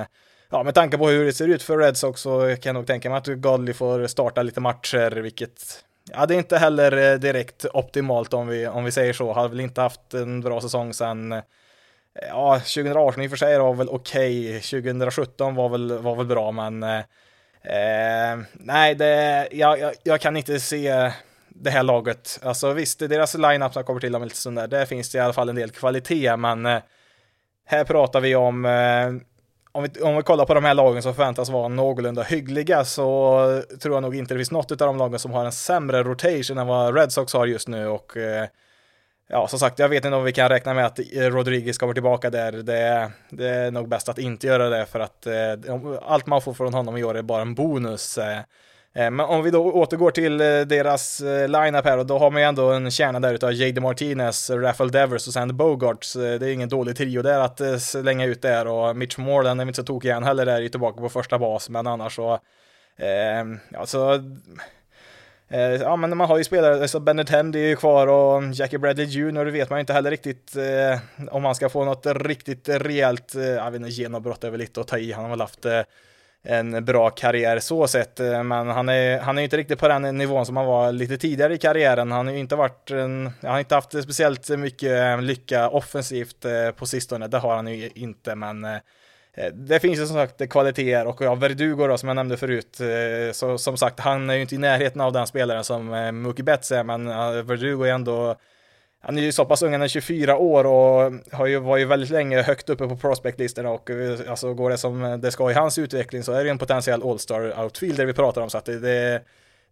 ja, 0.51 0.63
med 0.63 0.75
tanke 0.75 0.97
på 0.97 1.09
hur 1.09 1.25
det 1.25 1.33
ser 1.33 1.47
ut 1.47 1.63
för 1.63 1.77
Red 1.77 1.97
Sox 1.97 2.21
så 2.21 2.39
kan 2.39 2.69
jag 2.69 2.73
nog 2.73 2.87
tänka 2.87 3.09
mig 3.09 3.17
att 3.17 3.27
Godley 3.27 3.73
får 3.73 4.07
starta 4.07 4.43
lite 4.43 4.59
matcher, 4.59 5.11
vilket 5.11 5.83
Ja, 6.13 6.25
det 6.25 6.35
är 6.35 6.37
inte 6.37 6.57
heller 6.57 7.11
eh, 7.11 7.19
direkt 7.19 7.65
optimalt 7.73 8.33
om 8.33 8.47
vi, 8.47 8.67
om 8.67 8.83
vi 8.83 8.91
säger 8.91 9.13
så. 9.13 9.33
Har 9.33 9.49
väl 9.49 9.59
inte 9.59 9.81
haft 9.81 10.13
en 10.13 10.41
bra 10.41 10.61
säsong 10.61 10.93
sen, 10.93 11.31
eh, 11.31 11.41
ja, 12.29 12.59
2018 12.59 13.23
i 13.23 13.27
och 13.27 13.29
för 13.29 13.37
sig 13.37 13.59
var 13.59 13.73
väl 13.73 13.89
okej. 13.89 14.57
Okay. 14.57 14.81
2017 14.81 15.55
var 15.55 15.69
väl, 15.69 15.97
var 15.97 16.15
väl 16.15 16.25
bra, 16.25 16.51
men 16.51 16.83
eh, 16.83 16.99
eh, 17.63 18.39
nej, 18.53 18.95
det, 18.95 19.47
jag, 19.51 19.79
jag, 19.79 19.93
jag, 20.03 20.21
kan 20.21 20.37
inte 20.37 20.59
se 20.59 21.11
det 21.49 21.69
här 21.69 21.83
laget. 21.83 22.39
Alltså 22.43 22.73
visst, 22.73 22.99
deras 22.99 23.33
line-up 23.37 23.73
som 23.73 23.83
kommer 23.83 23.99
till 23.99 24.15
om 24.15 24.23
lite 24.23 24.35
stund 24.35 24.57
där, 24.57 24.67
där 24.67 24.85
finns 24.85 25.11
det 25.11 25.17
i 25.17 25.21
alla 25.21 25.33
fall 25.33 25.49
en 25.49 25.55
del 25.55 25.71
kvalitet, 25.71 26.37
men 26.37 26.65
eh, 26.65 26.81
här 27.65 27.83
pratar 27.83 28.21
vi 28.21 28.35
om 28.35 28.65
eh, 28.65 29.11
om 29.71 29.83
vi, 29.83 30.01
om 30.01 30.15
vi 30.15 30.23
kollar 30.23 30.45
på 30.45 30.53
de 30.53 30.65
här 30.65 30.73
lagen 30.73 31.01
som 31.01 31.15
förväntas 31.15 31.49
vara 31.49 31.67
någorlunda 31.67 32.23
hyggliga 32.23 32.85
så 32.85 33.61
tror 33.81 33.95
jag 33.95 34.01
nog 34.01 34.15
inte 34.15 34.33
det 34.33 34.37
finns 34.37 34.51
något 34.51 34.71
av 34.71 34.77
de 34.77 34.97
lagen 34.97 35.19
som 35.19 35.31
har 35.31 35.45
en 35.45 35.51
sämre 35.51 36.03
rotation 36.03 36.57
än 36.57 36.67
vad 36.67 36.95
Red 36.95 37.11
Sox 37.11 37.33
har 37.33 37.45
just 37.45 37.67
nu 37.67 37.87
och 37.87 38.17
eh, 38.17 38.47
ja, 39.29 39.47
som 39.47 39.59
sagt, 39.59 39.79
jag 39.79 39.89
vet 39.89 40.05
inte 40.05 40.17
om 40.17 40.23
vi 40.23 40.33
kan 40.33 40.49
räkna 40.49 40.73
med 40.73 40.85
att 40.85 40.99
eh, 40.99 41.03
Rodriguez 41.21 41.77
kommer 41.77 41.93
tillbaka 41.93 42.29
där. 42.29 42.51
Det, 42.51 43.11
det 43.29 43.47
är 43.47 43.71
nog 43.71 43.87
bäst 43.87 44.09
att 44.09 44.19
inte 44.19 44.47
göra 44.47 44.69
det 44.69 44.85
för 44.85 44.99
att 44.99 45.27
eh, 45.27 45.33
allt 46.01 46.27
man 46.27 46.41
får 46.41 46.53
från 46.53 46.73
honom 46.73 46.97
i 46.97 47.03
år 47.03 47.17
är 47.17 47.21
bara 47.21 47.41
en 47.41 47.55
bonus. 47.55 48.19
Eh, 48.93 49.11
men 49.11 49.19
om 49.19 49.43
vi 49.43 49.51
då 49.51 49.71
återgår 49.71 50.11
till 50.11 50.41
eh, 50.41 50.61
deras 50.61 51.21
eh, 51.21 51.47
lineup 51.47 51.85
här 51.85 51.97
och 51.97 52.05
då 52.05 52.17
har 52.17 52.31
man 52.31 52.41
ju 52.41 52.47
ändå 52.47 52.71
en 52.71 52.91
kärna 52.91 53.19
där 53.19 53.33
utav 53.33 53.53
J.D. 53.53 53.81
Martinez, 53.81 54.49
Rafael 54.49 54.91
Devers 54.91 55.27
och 55.27 55.33
sen 55.33 55.57
Bogarts. 55.57 56.13
Det 56.13 56.35
är 56.35 56.53
ingen 56.53 56.69
dålig 56.69 56.97
trio 56.97 57.21
där 57.21 57.39
att 57.39 57.81
slänga 57.81 58.25
ut 58.25 58.41
där 58.41 58.67
och 58.67 58.95
Mitch 58.95 59.17
Moreland 59.17 59.61
är 59.61 59.65
inte 59.65 59.75
så 59.75 59.83
tokig 59.83 60.09
än 60.09 60.23
heller 60.23 60.45
där, 60.45 60.61
är 60.61 60.69
tillbaka 60.69 61.01
på 61.01 61.09
första 61.09 61.39
bas, 61.39 61.69
men 61.69 61.87
annars 61.87 62.15
så, 62.15 62.39
ehm, 62.97 63.53
eh, 63.53 63.79
alltså 63.79 64.23
Ja 65.79 65.95
men 65.95 66.17
man 66.17 66.29
har 66.29 66.37
ju 66.37 66.43
spelare, 66.43 66.81
alltså 66.81 66.99
Bennett 66.99 67.29
Hendy 67.29 67.59
är 67.59 67.67
ju 67.67 67.75
kvar 67.75 68.07
och 68.07 68.43
Jackie 68.53 68.79
Bradley 68.79 69.05
Jr. 69.05 69.45
det 69.45 69.51
vet 69.51 69.69
man 69.69 69.79
ju 69.79 69.81
inte 69.81 69.93
heller 69.93 70.11
riktigt 70.11 70.55
eh, 70.55 70.99
om 71.31 71.45
han 71.45 71.55
ska 71.55 71.69
få 71.69 71.85
något 71.85 72.05
riktigt 72.05 72.69
rejält, 72.69 73.35
eh, 73.35 73.43
jag 73.43 73.71
vet 73.71 73.81
inte, 73.81 73.91
genombrott 73.91 74.43
är 74.43 74.49
väl 74.49 74.59
lite 74.59 74.81
att 74.81 74.87
ta 74.87 74.97
i, 74.97 75.11
han 75.11 75.23
har 75.23 75.29
väl 75.29 75.41
haft 75.41 75.65
eh, 75.65 75.81
en 76.43 76.85
bra 76.85 77.09
karriär 77.09 77.59
så 77.59 77.87
sett, 77.87 78.19
eh, 78.19 78.43
men 78.43 78.67
han 78.67 78.89
är, 78.89 79.19
han 79.19 79.37
är 79.37 79.41
inte 79.41 79.57
riktigt 79.57 79.79
på 79.79 79.87
den 79.87 80.17
nivån 80.17 80.45
som 80.45 80.57
han 80.57 80.65
var 80.65 80.91
lite 80.91 81.17
tidigare 81.17 81.53
i 81.53 81.57
karriären. 81.57 82.11
Han 82.11 82.27
har 82.27 82.33
inte 82.33 82.55
varit 82.55 82.91
en, 82.91 83.31
han 83.41 83.51
har 83.51 83.59
inte 83.59 83.75
haft 83.75 84.03
speciellt 84.03 84.49
mycket 84.49 85.23
lycka 85.23 85.69
offensivt 85.69 86.45
eh, 86.45 86.71
på 86.71 86.85
sistone, 86.85 87.27
det 87.27 87.37
har 87.37 87.55
han 87.55 87.67
ju 87.67 87.89
inte, 87.95 88.35
men 88.35 88.63
eh, 88.63 88.77
det 89.53 89.79
finns 89.79 89.99
ju 89.99 90.05
som 90.05 90.15
sagt 90.15 90.49
kvaliteter 90.49 91.07
och 91.07 91.21
ja, 91.21 91.35
Verdugo 91.35 91.87
då, 91.87 91.97
som 91.97 92.09
jag 92.09 92.15
nämnde 92.15 92.37
förut, 92.37 92.81
så 93.33 93.57
som 93.57 93.77
sagt, 93.77 93.99
han 93.99 94.29
är 94.29 94.33
ju 94.33 94.41
inte 94.41 94.55
i 94.55 94.57
närheten 94.57 95.01
av 95.01 95.13
den 95.13 95.27
spelaren 95.27 95.63
som 95.63 95.85
Mookie 96.13 96.43
Betts 96.43 96.71
är, 96.71 96.83
men 96.83 97.05
Verdugo 97.47 97.83
är 97.83 97.93
ändå 97.93 98.35
han 99.03 99.17
är 99.17 99.21
ju 99.21 99.31
så 99.31 99.45
pass 99.45 99.61
ung, 99.61 99.71
han 99.71 99.81
är 99.81 99.87
24 99.87 100.37
år 100.37 100.63
och 100.65 101.13
har 101.31 101.45
ju, 101.45 101.59
var 101.59 101.77
ju 101.77 101.85
väldigt 101.85 102.09
länge 102.09 102.41
högt 102.41 102.69
uppe 102.69 102.87
på 102.87 102.95
prospectlistorna 102.95 103.69
och 103.69 103.89
eh, 103.89 104.19
alltså 104.27 104.53
går 104.53 104.69
det 104.69 104.77
som 104.77 105.03
eh, 105.03 105.17
det 105.17 105.31
ska 105.31 105.51
i 105.51 105.53
hans 105.53 105.77
utveckling 105.77 106.23
så 106.23 106.31
är 106.31 106.37
det 106.37 106.43
ju 106.43 106.49
en 106.49 106.57
potentiell 106.57 107.03
All-Star 107.03 107.63
outfielder 107.63 108.05
vi 108.05 108.13
pratar 108.13 108.41
om. 108.41 108.49
Så 108.49 108.57
att 108.57 108.65
det, 108.65 108.79
det, 108.79 109.21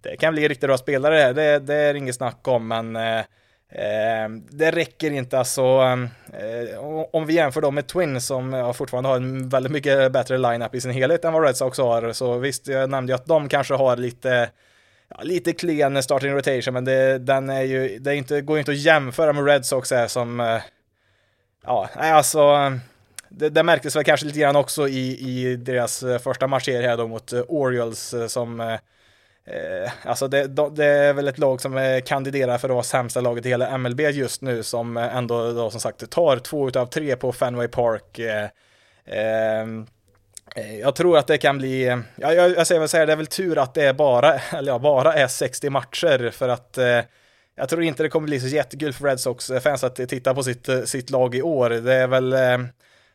det 0.02 0.18
kan 0.18 0.34
bli 0.34 0.48
riktigt 0.48 0.68
bra 0.68 0.78
spelare 0.78 1.34
det, 1.34 1.60
det 1.60 1.76
är 1.76 1.94
inget 1.94 2.16
snack 2.16 2.48
om 2.48 2.68
men 2.68 2.96
eh, 2.96 3.20
eh, 3.70 4.30
det 4.50 4.72
räcker 4.72 5.12
inte. 5.12 5.40
Alltså, 5.40 5.62
eh, 6.34 6.80
om 7.14 7.26
vi 7.26 7.34
jämför 7.34 7.62
dem 7.62 7.76
med 7.76 7.88
Twin 7.88 8.22
som 8.22 8.54
ja, 8.54 8.74
fortfarande 8.74 9.10
har 9.10 9.16
en 9.16 9.50
väldigt 9.50 9.72
mycket 9.72 10.12
bättre 10.12 10.38
lineup 10.38 10.76
i 10.76 10.82
sin 10.82 10.92
helhet 10.92 11.26
än 11.26 11.34
vad 11.34 11.44
Red 11.44 11.58
Sox 11.58 11.78
har, 11.78 12.12
så 12.14 12.38
visst, 12.38 12.68
jag 12.68 12.90
nämnde 12.90 13.12
ju 13.14 13.16
att 13.16 13.26
de 13.26 13.50
kanske 13.50 13.74
har 13.74 13.98
lite 13.98 14.50
ja, 15.10 15.18
lite 15.24 15.54
klen 15.54 16.04
starting 16.04 16.32
rotation, 16.32 16.74
men 16.74 16.86
det, 16.86 17.18
den 17.18 17.50
är 17.50 17.62
ju, 17.62 18.00
det 18.00 18.12
är 18.12 18.16
inte, 18.16 18.42
går 18.42 18.58
ju 18.58 18.60
inte 18.60 18.72
att 18.72 18.78
jämföra 18.78 19.34
med 19.34 19.46
Red 19.46 19.66
Sox 19.66 19.92
är 19.92 20.08
som, 20.08 20.40
eh, 20.40 20.62
Ja, 21.66 21.90
ja, 21.96 22.02
alltså, 22.02 22.72
det, 23.30 23.50
det 23.50 23.64
märktes 23.64 23.96
väl 23.96 24.04
kanske 24.04 24.26
lite 24.26 24.40
grann 24.40 24.56
också 24.56 24.88
i, 24.88 25.20
i 25.20 25.56
deras 25.56 26.04
eh, 26.04 26.20
första 26.20 26.48
matchserie 26.48 26.88
här 26.88 26.98
då 26.98 27.08
mot 27.08 27.34
eh, 27.34 27.42
Orioles 27.48 28.16
som 28.28 28.78
Eh, 29.46 29.92
alltså 30.04 30.28
det, 30.28 30.48
det, 30.48 30.86
är 30.86 31.14
väl 31.14 31.28
ett 31.28 31.38
lag 31.38 31.62
som 31.62 32.02
kandiderar 32.06 32.58
för 32.58 32.70
att 32.70 32.74
vara 32.74 32.84
sämsta 32.84 33.22
laget 33.22 33.46
i 33.46 33.50
hela 33.50 33.78
MLB 33.78 34.00
just 34.00 34.42
nu 34.42 34.64
som 34.64 34.98
ändå 34.98 35.52
då 35.52 35.72
som 35.72 35.80
sagt 35.80 36.10
tar 36.10 36.38
två 36.38 36.68
utav 36.68 36.86
tre 36.86 37.16
på 37.16 37.32
Fenway 37.32 37.68
Park. 37.68 38.20
Ehm, 39.06 39.88
Eh, 40.56 40.80
jag 40.80 40.96
tror 40.96 41.18
att 41.18 41.28
det 41.28 41.38
kan 41.38 41.58
bli, 41.58 41.88
eh, 41.88 41.98
ja, 42.16 42.34
jag, 42.34 42.50
jag 42.52 42.68
säger 42.68 42.80
väl 42.80 42.90
så 42.90 42.98
här, 42.98 43.06
det 43.06 43.12
är 43.12 43.18
väl 43.18 43.28
tur 43.28 43.58
att 43.58 43.74
det 43.74 43.84
är 43.84 43.94
bara, 43.94 44.34
eller 44.58 44.72
ja, 44.72 44.80
bara 44.80 45.14
är 45.14 45.28
60 45.28 45.70
matcher 45.70 46.30
för 46.30 46.50
att 46.50 46.78
eh, 46.78 47.02
jag 47.56 47.70
tror 47.70 47.84
inte 47.84 48.04
det 48.04 48.10
kommer 48.10 48.28
bli 48.28 48.40
så 48.40 48.48
jättekul 48.48 48.94
för 48.94 49.06
Red 49.06 49.20
Sox-fans 49.20 49.84
att 49.84 49.96
titta 49.96 50.34
på 50.34 50.44
sitt, 50.44 50.70
eh, 50.70 50.82
sitt 50.82 51.10
lag 51.10 51.36
i 51.36 51.42
år. 51.42 51.70
Det 51.70 51.94
är 51.94 52.08
väl 52.08 52.34
eh, 52.34 52.58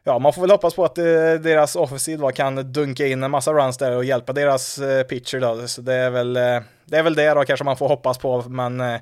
ja, 0.05 0.19
man 0.19 0.33
får 0.33 0.41
väl 0.41 0.51
hoppas 0.51 0.75
på 0.75 0.85
att 0.85 0.99
eh, 0.99 1.05
deras 1.41 1.77
offensiv 1.77 2.19
då 2.19 2.31
kan 2.31 2.73
dunka 2.73 3.07
in 3.07 3.23
en 3.23 3.31
massa 3.31 3.53
runs 3.53 3.79
där 3.79 3.97
och 3.97 4.05
hjälpa 4.05 4.33
deras 4.33 4.79
eh, 4.79 5.03
pitcher 5.03 5.41
då. 5.41 5.69
Så 5.69 5.81
det 5.81 5.95
är 5.95 6.11
väl 6.11 6.37
eh, 6.37 6.61
det, 6.85 6.99
är 6.99 7.03
väl 7.03 7.15
det 7.15 7.35
då 7.35 7.45
kanske 7.45 7.65
man 7.65 7.77
får 7.77 7.89
hoppas 7.89 8.19
på, 8.19 8.43
men 8.49 8.81
eh, 8.81 9.01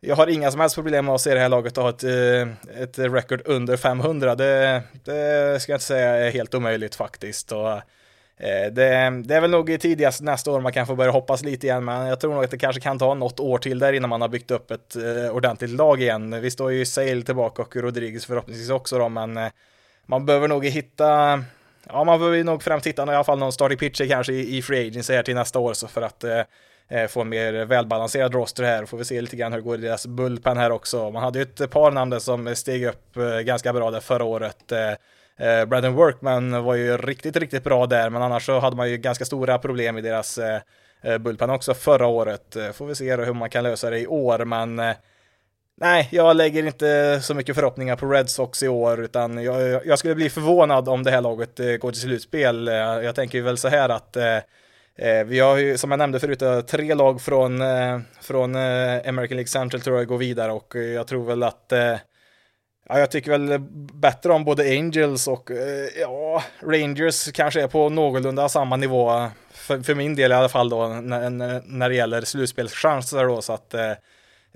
jag 0.00 0.16
har 0.16 0.26
inga 0.26 0.50
som 0.50 0.60
helst 0.60 0.74
problem 0.74 1.04
med 1.04 1.14
att 1.14 1.20
se 1.20 1.34
det 1.34 1.40
här 1.40 1.48
laget 1.48 1.76
ha 1.76 1.88
ett, 1.88 2.04
eh, 2.04 2.82
ett 2.82 2.98
record 2.98 3.42
under 3.44 3.76
500. 3.76 4.34
Det, 4.34 4.82
det 5.04 5.62
ska 5.62 5.72
jag 5.72 5.76
inte 5.76 5.84
säga 5.84 6.16
är 6.16 6.30
helt 6.30 6.54
omöjligt 6.54 6.94
faktiskt. 6.94 7.52
Och, 7.52 7.72
eh, 7.72 8.72
det, 8.72 9.22
det, 9.24 9.34
är 9.34 9.40
väl 9.40 9.50
nog 9.50 9.80
tidigast 9.80 10.22
nästa 10.22 10.50
år 10.50 10.60
man 10.60 10.72
kan 10.72 10.86
få 10.86 10.96
börja 10.96 11.10
hoppas 11.10 11.42
lite 11.42 11.66
igen, 11.66 11.84
men 11.84 12.06
jag 12.06 12.20
tror 12.20 12.34
nog 12.34 12.44
att 12.44 12.50
det 12.50 12.58
kanske 12.58 12.80
kan 12.80 12.98
ta 12.98 13.14
något 13.14 13.40
år 13.40 13.58
till 13.58 13.78
där 13.78 13.92
innan 13.92 14.10
man 14.10 14.20
har 14.20 14.28
byggt 14.28 14.50
upp 14.50 14.70
ett 14.70 14.96
eh, 14.96 15.30
ordentligt 15.30 15.70
lag 15.70 16.02
igen. 16.02 16.40
Vi 16.40 16.50
står 16.50 16.72
ju 16.72 16.86
Sale 16.86 17.22
tillbaka 17.22 17.62
och 17.62 17.76
Rodriguez 17.76 18.26
förhoppningsvis 18.26 18.70
också 18.70 18.98
då, 18.98 19.08
men 19.08 19.50
man 20.06 20.26
behöver 20.26 20.48
nog 20.48 20.66
hitta, 20.66 21.42
ja 21.88 22.04
man 22.04 22.18
behöver 22.18 22.44
nog 22.44 22.62
främst 22.62 22.86
hitta 22.86 23.12
i 23.12 23.14
alla 23.14 23.24
fall 23.24 23.38
någon 23.38 23.52
starting 23.52 23.78
pitcher 23.78 24.08
kanske 24.08 24.32
i, 24.32 24.56
i 24.56 24.62
free 24.62 24.88
agency 24.88 25.14
här 25.14 25.22
till 25.22 25.34
nästa 25.34 25.58
år 25.58 25.74
så 25.74 25.88
för 25.88 26.02
att 26.02 26.24
eh, 26.24 26.40
Eh, 26.88 27.06
få 27.06 27.20
en 27.20 27.28
mer 27.28 27.64
välbalanserad 27.64 28.34
roster 28.34 28.62
här. 28.62 28.86
Får 28.86 28.98
vi 28.98 29.04
se 29.04 29.20
lite 29.20 29.36
grann 29.36 29.52
hur 29.52 29.58
det 29.58 29.64
går 29.64 29.78
i 29.78 29.80
deras 29.80 30.06
bullpen 30.06 30.56
här 30.56 30.70
också. 30.70 31.10
Man 31.10 31.22
hade 31.22 31.38
ju 31.38 31.42
ett 31.42 31.70
par 31.70 31.90
namn 31.90 32.10
där 32.10 32.18
som 32.18 32.56
steg 32.56 32.84
upp 32.84 33.16
eh, 33.16 33.38
ganska 33.40 33.72
bra 33.72 33.90
där 33.90 34.00
förra 34.00 34.24
året. 34.24 34.72
Eh, 34.72 35.64
Brandon 35.66 35.94
Workman 35.94 36.64
var 36.64 36.74
ju 36.74 36.96
riktigt, 36.96 37.36
riktigt 37.36 37.64
bra 37.64 37.86
där, 37.86 38.10
men 38.10 38.22
annars 38.22 38.46
så 38.46 38.58
hade 38.58 38.76
man 38.76 38.90
ju 38.90 38.96
ganska 38.96 39.24
stora 39.24 39.58
problem 39.58 39.98
i 39.98 40.00
deras 40.00 40.38
bullpen 41.20 41.50
också 41.50 41.74
förra 41.74 42.06
året. 42.06 42.56
Får 42.74 42.86
vi 42.86 42.94
se 42.94 43.16
hur 43.16 43.32
man 43.32 43.50
kan 43.50 43.64
lösa 43.64 43.90
det 43.90 44.00
i 44.00 44.06
år, 44.06 44.44
men 44.44 44.82
Nej, 45.80 46.08
jag 46.12 46.36
lägger 46.36 46.66
inte 46.66 47.20
så 47.22 47.34
mycket 47.34 47.54
förhoppningar 47.54 47.96
på 47.96 48.06
Red 48.06 48.30
Sox 48.30 48.62
i 48.62 48.68
år, 48.68 49.00
utan 49.00 49.42
jag, 49.42 49.86
jag 49.86 49.98
skulle 49.98 50.14
bli 50.14 50.30
förvånad 50.30 50.88
om 50.88 51.02
det 51.02 51.10
här 51.10 51.20
laget 51.20 51.80
går 51.80 51.90
till 51.90 52.00
slutspel. 52.00 52.66
Jag 53.02 53.14
tänker 53.14 53.42
väl 53.42 53.58
så 53.58 53.68
här 53.68 53.88
att 53.88 54.16
eh, 54.16 54.38
Eh, 54.98 55.24
vi 55.24 55.40
har 55.40 55.56
ju, 55.56 55.78
som 55.78 55.90
jag 55.90 55.98
nämnde 55.98 56.20
förut, 56.20 56.42
eh, 56.42 56.60
tre 56.60 56.94
lag 56.94 57.20
från, 57.20 57.60
eh, 57.62 58.00
från 58.20 58.54
eh, 58.54 59.08
American 59.08 59.36
League 59.36 59.46
Central 59.46 59.80
tror 59.80 59.98
jag 59.98 60.06
går 60.06 60.18
vidare 60.18 60.52
och 60.52 60.76
eh, 60.76 60.82
jag 60.82 61.06
tror 61.06 61.24
väl 61.24 61.42
att 61.42 61.72
Ja, 62.88 62.98
jag 62.98 63.10
tycker 63.10 63.30
väl 63.30 63.58
bättre 63.94 64.32
om 64.32 64.44
både 64.44 64.62
Angels 64.62 65.28
och 65.28 65.50
ja, 66.00 66.42
Rangers 66.60 67.32
kanske 67.32 67.62
är 67.62 67.68
på 67.68 67.88
någorlunda 67.88 68.48
samma 68.48 68.76
nivå 68.76 69.28
för, 69.50 69.80
för 69.80 69.94
min 69.94 70.16
del 70.16 70.32
i 70.32 70.34
alla 70.34 70.48
fall 70.48 70.68
då 70.68 70.88
när, 70.88 71.30
när 71.66 71.88
det 71.88 71.94
gäller 71.94 72.20
slutspelschanser 72.20 73.24
då 73.24 73.42
så 73.42 73.52
att 73.52 73.74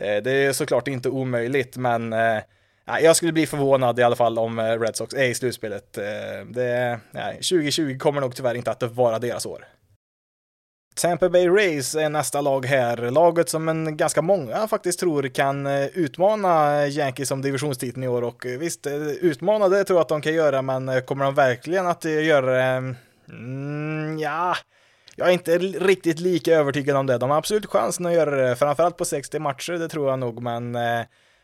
Eh, 0.00 0.22
det 0.22 0.30
är 0.30 0.52
såklart 0.52 0.88
inte 0.88 1.08
omöjligt, 1.08 1.76
men 1.76 2.12
eh, 2.12 2.38
jag 3.02 3.16
skulle 3.16 3.32
bli 3.32 3.46
förvånad 3.46 3.98
i 3.98 4.02
alla 4.02 4.16
fall 4.16 4.38
om 4.38 4.60
Red 4.60 4.96
Sox 4.96 5.14
är 5.14 5.24
i 5.24 5.34
slutspelet. 5.34 5.92
Det, 6.46 7.00
nej, 7.10 7.34
2020 7.34 7.98
kommer 7.98 8.20
nog 8.20 8.36
tyvärr 8.36 8.54
inte 8.54 8.70
att 8.70 8.82
vara 8.82 9.18
deras 9.18 9.46
år. 9.46 9.64
Tampa 10.94 11.28
Bay 11.28 11.48
Rays 11.48 11.94
är 11.94 12.08
nästa 12.08 12.40
lag 12.40 12.66
här. 12.66 13.10
Laget 13.10 13.48
som 13.48 13.68
en 13.68 13.96
ganska 13.96 14.22
många 14.22 14.68
faktiskt 14.68 15.00
tror 15.00 15.28
kan 15.28 15.66
eh, 15.66 15.86
utmana 15.86 16.86
Yankees 16.86 17.30
om 17.30 17.42
divisionstiteln 17.42 18.04
i 18.04 18.08
år 18.08 18.22
och 18.22 18.46
eh, 18.46 18.58
visst, 18.58 18.86
eh, 18.86 18.94
utmana 18.94 19.68
det 19.68 19.84
tror 19.84 19.96
jag 19.96 20.02
att 20.02 20.08
de 20.08 20.20
kan 20.20 20.34
göra, 20.34 20.62
men 20.62 21.02
kommer 21.02 21.24
de 21.24 21.34
verkligen 21.34 21.86
att 21.86 22.04
göra 22.04 22.46
det? 22.46 22.94
Mm, 23.28 24.18
ja, 24.18 24.56
jag 25.16 25.28
är 25.28 25.32
inte 25.32 25.58
riktigt 25.58 26.20
lika 26.20 26.54
övertygad 26.54 26.96
om 26.96 27.06
det. 27.06 27.18
De 27.18 27.30
har 27.30 27.38
absolut 27.38 27.66
chansen 27.66 28.06
att 28.06 28.12
göra 28.12 28.48
det, 28.48 28.56
framförallt 28.56 28.96
på 28.96 29.04
60 29.04 29.38
matcher, 29.38 29.72
det 29.72 29.88
tror 29.88 30.10
jag 30.10 30.18
nog, 30.18 30.42
men 30.42 30.76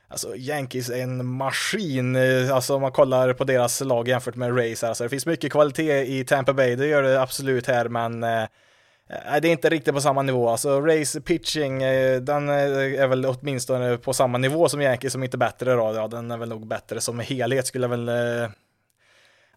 Alltså 0.09 0.37
Yankees 0.37 0.91
är 0.91 1.03
en 1.03 1.27
maskin, 1.27 2.17
alltså 2.53 2.75
om 2.75 2.83
man 2.83 2.93
kollar 2.93 3.33
på 3.33 3.45
deras 3.45 3.81
lag 3.81 4.09
jämfört 4.09 4.35
med 4.37 4.57
Rays, 4.57 4.85
alltså 4.85 5.05
det 5.05 5.11
finns 5.11 5.27
mycket 5.27 5.53
kvalitet 5.53 6.19
i 6.19 6.25
Tampa 6.25 6.53
Bay, 6.53 6.77
det 6.77 6.87
gör 6.87 7.03
det 7.03 7.23
absolut 7.23 7.67
här, 7.67 7.89
men 7.89 8.23
eh, 8.23 8.45
Eh, 9.11 9.41
det 9.43 9.49
är 9.49 9.53
inte 9.53 9.69
riktigt 9.69 9.95
på 9.95 10.01
samma 10.01 10.23
nivå. 10.23 10.49
Alltså 10.49 10.81
Rays 10.81 11.17
pitching, 11.25 11.83
eh, 11.83 12.21
den 12.21 12.49
eh, 12.49 13.03
är 13.03 13.07
väl 13.07 13.27
åtminstone 13.27 13.97
på 13.97 14.13
samma 14.13 14.39
nivå 14.39 14.69
som 14.69 14.81
Yankees, 14.81 15.13
som 15.13 15.23
inte 15.23 15.39
bättre 15.39 15.73
då. 15.73 15.93
Ja, 15.95 16.09
den 16.09 16.31
är 16.31 16.37
väl 16.37 16.49
nog 16.49 16.67
bättre 16.67 17.01
som 17.01 17.21
helhet 17.21 17.67
skulle 17.67 17.85
jag 17.85 17.91
väl 17.91 18.11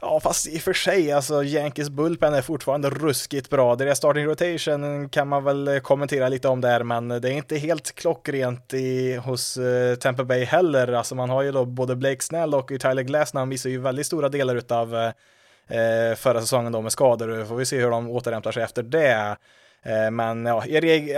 Ja, 0.02 0.20
fast 0.20 0.48
i 0.48 0.58
och 0.58 0.62
för 0.62 0.74
sig, 0.74 1.12
alltså 1.12 1.44
Yankees 1.44 1.90
bullpen 1.90 2.34
är 2.34 2.42
fortfarande 2.42 2.90
ruskigt 2.90 3.50
bra. 3.50 3.76
Deras 3.76 3.98
starting 3.98 4.26
rotation 4.26 5.10
kan 5.10 5.28
man 5.28 5.44
väl 5.44 5.80
kommentera 5.80 6.30
lite 6.30 6.48
om 6.48 6.62
där, 6.62 6.84
men 6.84 7.08
det 7.08 7.16
är 7.16 7.32
inte 7.32 7.58
helt 7.58 7.96
klockrent 7.96 8.74
i, 8.74 9.16
hos 9.16 9.58
uh, 9.58 9.96
Tampa 9.96 10.24
Bay 10.24 10.44
heller. 10.44 10.94
Alltså 10.94 11.16
man 11.16 11.30
har 11.30 11.42
ju 11.42 11.52
då 11.52 11.66
både 11.66 11.96
Blake 11.96 12.22
Snell 12.24 12.54
och 12.54 12.68
Tyler 12.68 13.04
Glasnow 13.04 13.48
missar 13.48 13.70
ju 13.70 13.80
väldigt 13.80 14.06
stora 14.06 14.30
delar 14.30 14.56
utav 14.56 15.12
eh, 15.70 16.16
förra 16.16 16.42
säsongen 16.42 16.72
då 16.72 16.82
med 16.82 16.92
skador. 16.92 17.46
Får 17.46 17.56
vi 17.56 17.66
se 17.66 17.80
hur 17.80 17.90
de 17.90 18.10
återhämtar 18.10 18.52
sig 18.52 18.64
efter 18.64 18.84
det. 18.84 19.38
Eh, 19.84 20.12
men 20.12 20.46
ja, 20.46 20.64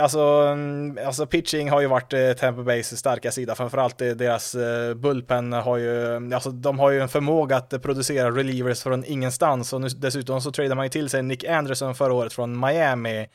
alltså, 0.01 0.19
mm, 0.19 0.97
alltså 1.05 1.25
pitching 1.25 1.69
har 1.69 1.81
ju 1.81 1.87
varit 1.87 2.13
eh, 2.13 2.33
Tampa 2.33 2.63
Bays 2.63 2.97
starka 2.97 3.31
sida, 3.31 3.55
framförallt 3.55 4.01
eh, 4.01 4.09
deras 4.09 4.55
bullpen 4.95 5.53
har 5.53 5.77
ju, 5.77 6.15
mm, 6.15 6.33
alltså 6.33 6.51
de 6.51 6.79
har 6.79 6.91
ju 6.91 6.99
en 6.99 7.09
förmåga 7.09 7.57
att 7.57 7.81
producera 7.81 8.31
relievers 8.31 8.83
från 8.83 9.05
ingenstans 9.05 9.73
och 9.73 9.81
nu, 9.81 9.87
dessutom 9.87 10.41
så 10.41 10.51
tradar 10.51 10.75
man 10.75 10.85
ju 10.85 10.89
till 10.89 11.09
sig 11.09 11.23
Nick 11.23 11.43
Anderson 11.43 11.95
förra 11.95 12.13
året 12.13 12.33
från 12.33 12.59
Miami. 12.59 13.27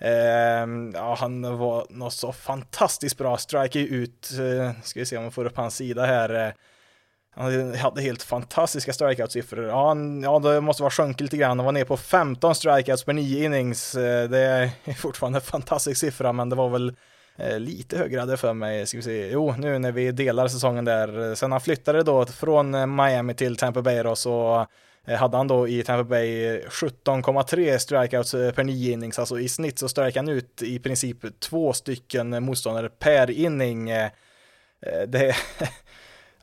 Eh, 0.00 0.66
ja, 0.94 1.16
han 1.18 1.58
var 1.58 1.86
något 1.90 2.12
så 2.12 2.32
fantastiskt 2.32 3.18
bra, 3.18 3.36
strike 3.36 3.78
ut, 3.78 4.30
ska 4.82 5.00
vi 5.00 5.06
se 5.06 5.16
om 5.16 5.24
vi 5.24 5.30
får 5.30 5.44
upp 5.44 5.56
hans 5.56 5.76
sida 5.76 6.06
här. 6.06 6.54
Han 7.30 7.74
hade 7.74 8.02
helt 8.02 8.22
fantastiska 8.22 8.92
strikeout-siffror. 8.92 9.68
Ja, 9.68 9.96
ja, 10.22 10.38
det 10.38 10.60
måste 10.60 10.82
vara 10.82 10.90
sjunkit 10.90 11.20
lite 11.20 11.36
grann. 11.36 11.58
Han 11.58 11.64
var 11.64 11.72
ner 11.72 11.84
på 11.84 11.96
15 11.96 12.54
strikeouts 12.54 13.04
per 13.04 13.12
9 13.12 13.44
innings. 13.44 13.94
Eh, 13.94 14.28
det 14.28 14.38
är 14.38 14.70
fortfarande 14.96 15.38
en 15.38 15.42
fantastisk 15.42 16.00
siffra, 16.00 16.32
men 16.32 16.48
det 16.48 16.56
var 16.56 16.68
väl 16.68 16.96
eh, 17.36 17.58
lite 17.58 17.98
högre 17.98 18.20
hade 18.20 18.36
för 18.36 18.52
mig. 18.52 18.86
Ska 18.86 18.98
vi 18.98 19.02
se. 19.02 19.30
Jo, 19.30 19.54
nu 19.58 19.78
när 19.78 19.92
vi 19.92 20.12
delar 20.12 20.48
säsongen 20.48 20.84
där. 20.84 21.34
Sen 21.34 21.52
han 21.52 21.60
flyttade 21.60 22.02
då 22.02 22.26
från 22.26 22.74
eh, 22.74 22.86
Miami 22.86 23.34
till 23.34 23.56
Tampa 23.56 23.82
Bay 23.82 24.02
då, 24.02 24.16
så 24.16 24.66
hade 25.18 25.36
han 25.36 25.48
då 25.48 25.68
i 25.68 25.82
Tampa 25.82 26.04
Bay 26.04 26.60
17,3 26.60 27.78
strikeouts 27.78 28.30
per 28.30 28.64
9 28.64 28.92
innings. 28.92 29.18
Alltså 29.18 29.40
i 29.40 29.48
snitt 29.48 29.78
så 29.78 29.88
strike 29.88 30.18
han 30.18 30.28
ut 30.28 30.62
i 30.62 30.78
princip 30.78 31.40
två 31.40 31.72
stycken 31.72 32.44
motståndare 32.44 32.88
per 32.88 33.30
inning. 33.30 33.90
Det 35.08 35.34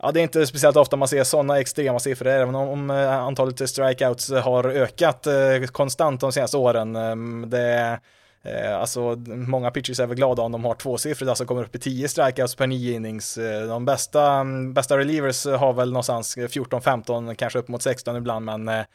Ja, 0.02 0.12
det 0.12 0.20
är 0.20 0.24
inte 0.24 0.48
speciellt 0.48 0.78
ofta 0.78 0.96
man 0.96 1.08
ser 1.08 1.24
sådana 1.24 1.60
extrema 1.60 2.00
siffror, 2.00 2.28
även 2.28 2.56
om 2.56 2.90
eh, 2.90 3.14
antalet 3.14 3.70
strikeouts 3.70 4.32
har 4.32 4.64
ökat 4.64 5.28
eh, 5.28 5.66
konstant 5.72 6.22
de 6.22 6.32
senaste 6.32 6.58
åren. 6.58 6.96
Ehm, 6.96 7.50
det 7.50 7.62
är, 7.62 8.00
Alltså 8.80 9.16
många 9.26 9.72
pitchers 9.72 10.00
är 10.00 10.08
väl 10.08 10.18
glada 10.18 10.42
om 10.42 10.52
de 10.52 10.66
har 10.66 10.76
tvåsiffrigt, 10.76 11.30
alltså 11.30 11.46
kommer 11.46 11.64
upp 11.64 11.76
i 11.76 11.80
10 11.80 12.08
strikeouts 12.08 12.56
per 12.56 12.68
nio 12.68 12.94
innings. 12.94 13.40
De 13.68 13.86
bästa, 13.86 14.44
bästa 14.74 14.98
relievers 14.98 15.46
har 15.46 15.74
väl 15.74 15.92
någonstans 15.92 16.38
14-15, 16.38 17.36
kanske 17.36 17.60
upp 17.60 17.68
mot 17.68 17.82
16 17.82 18.16
ibland, 18.16 18.46
men 18.46 18.86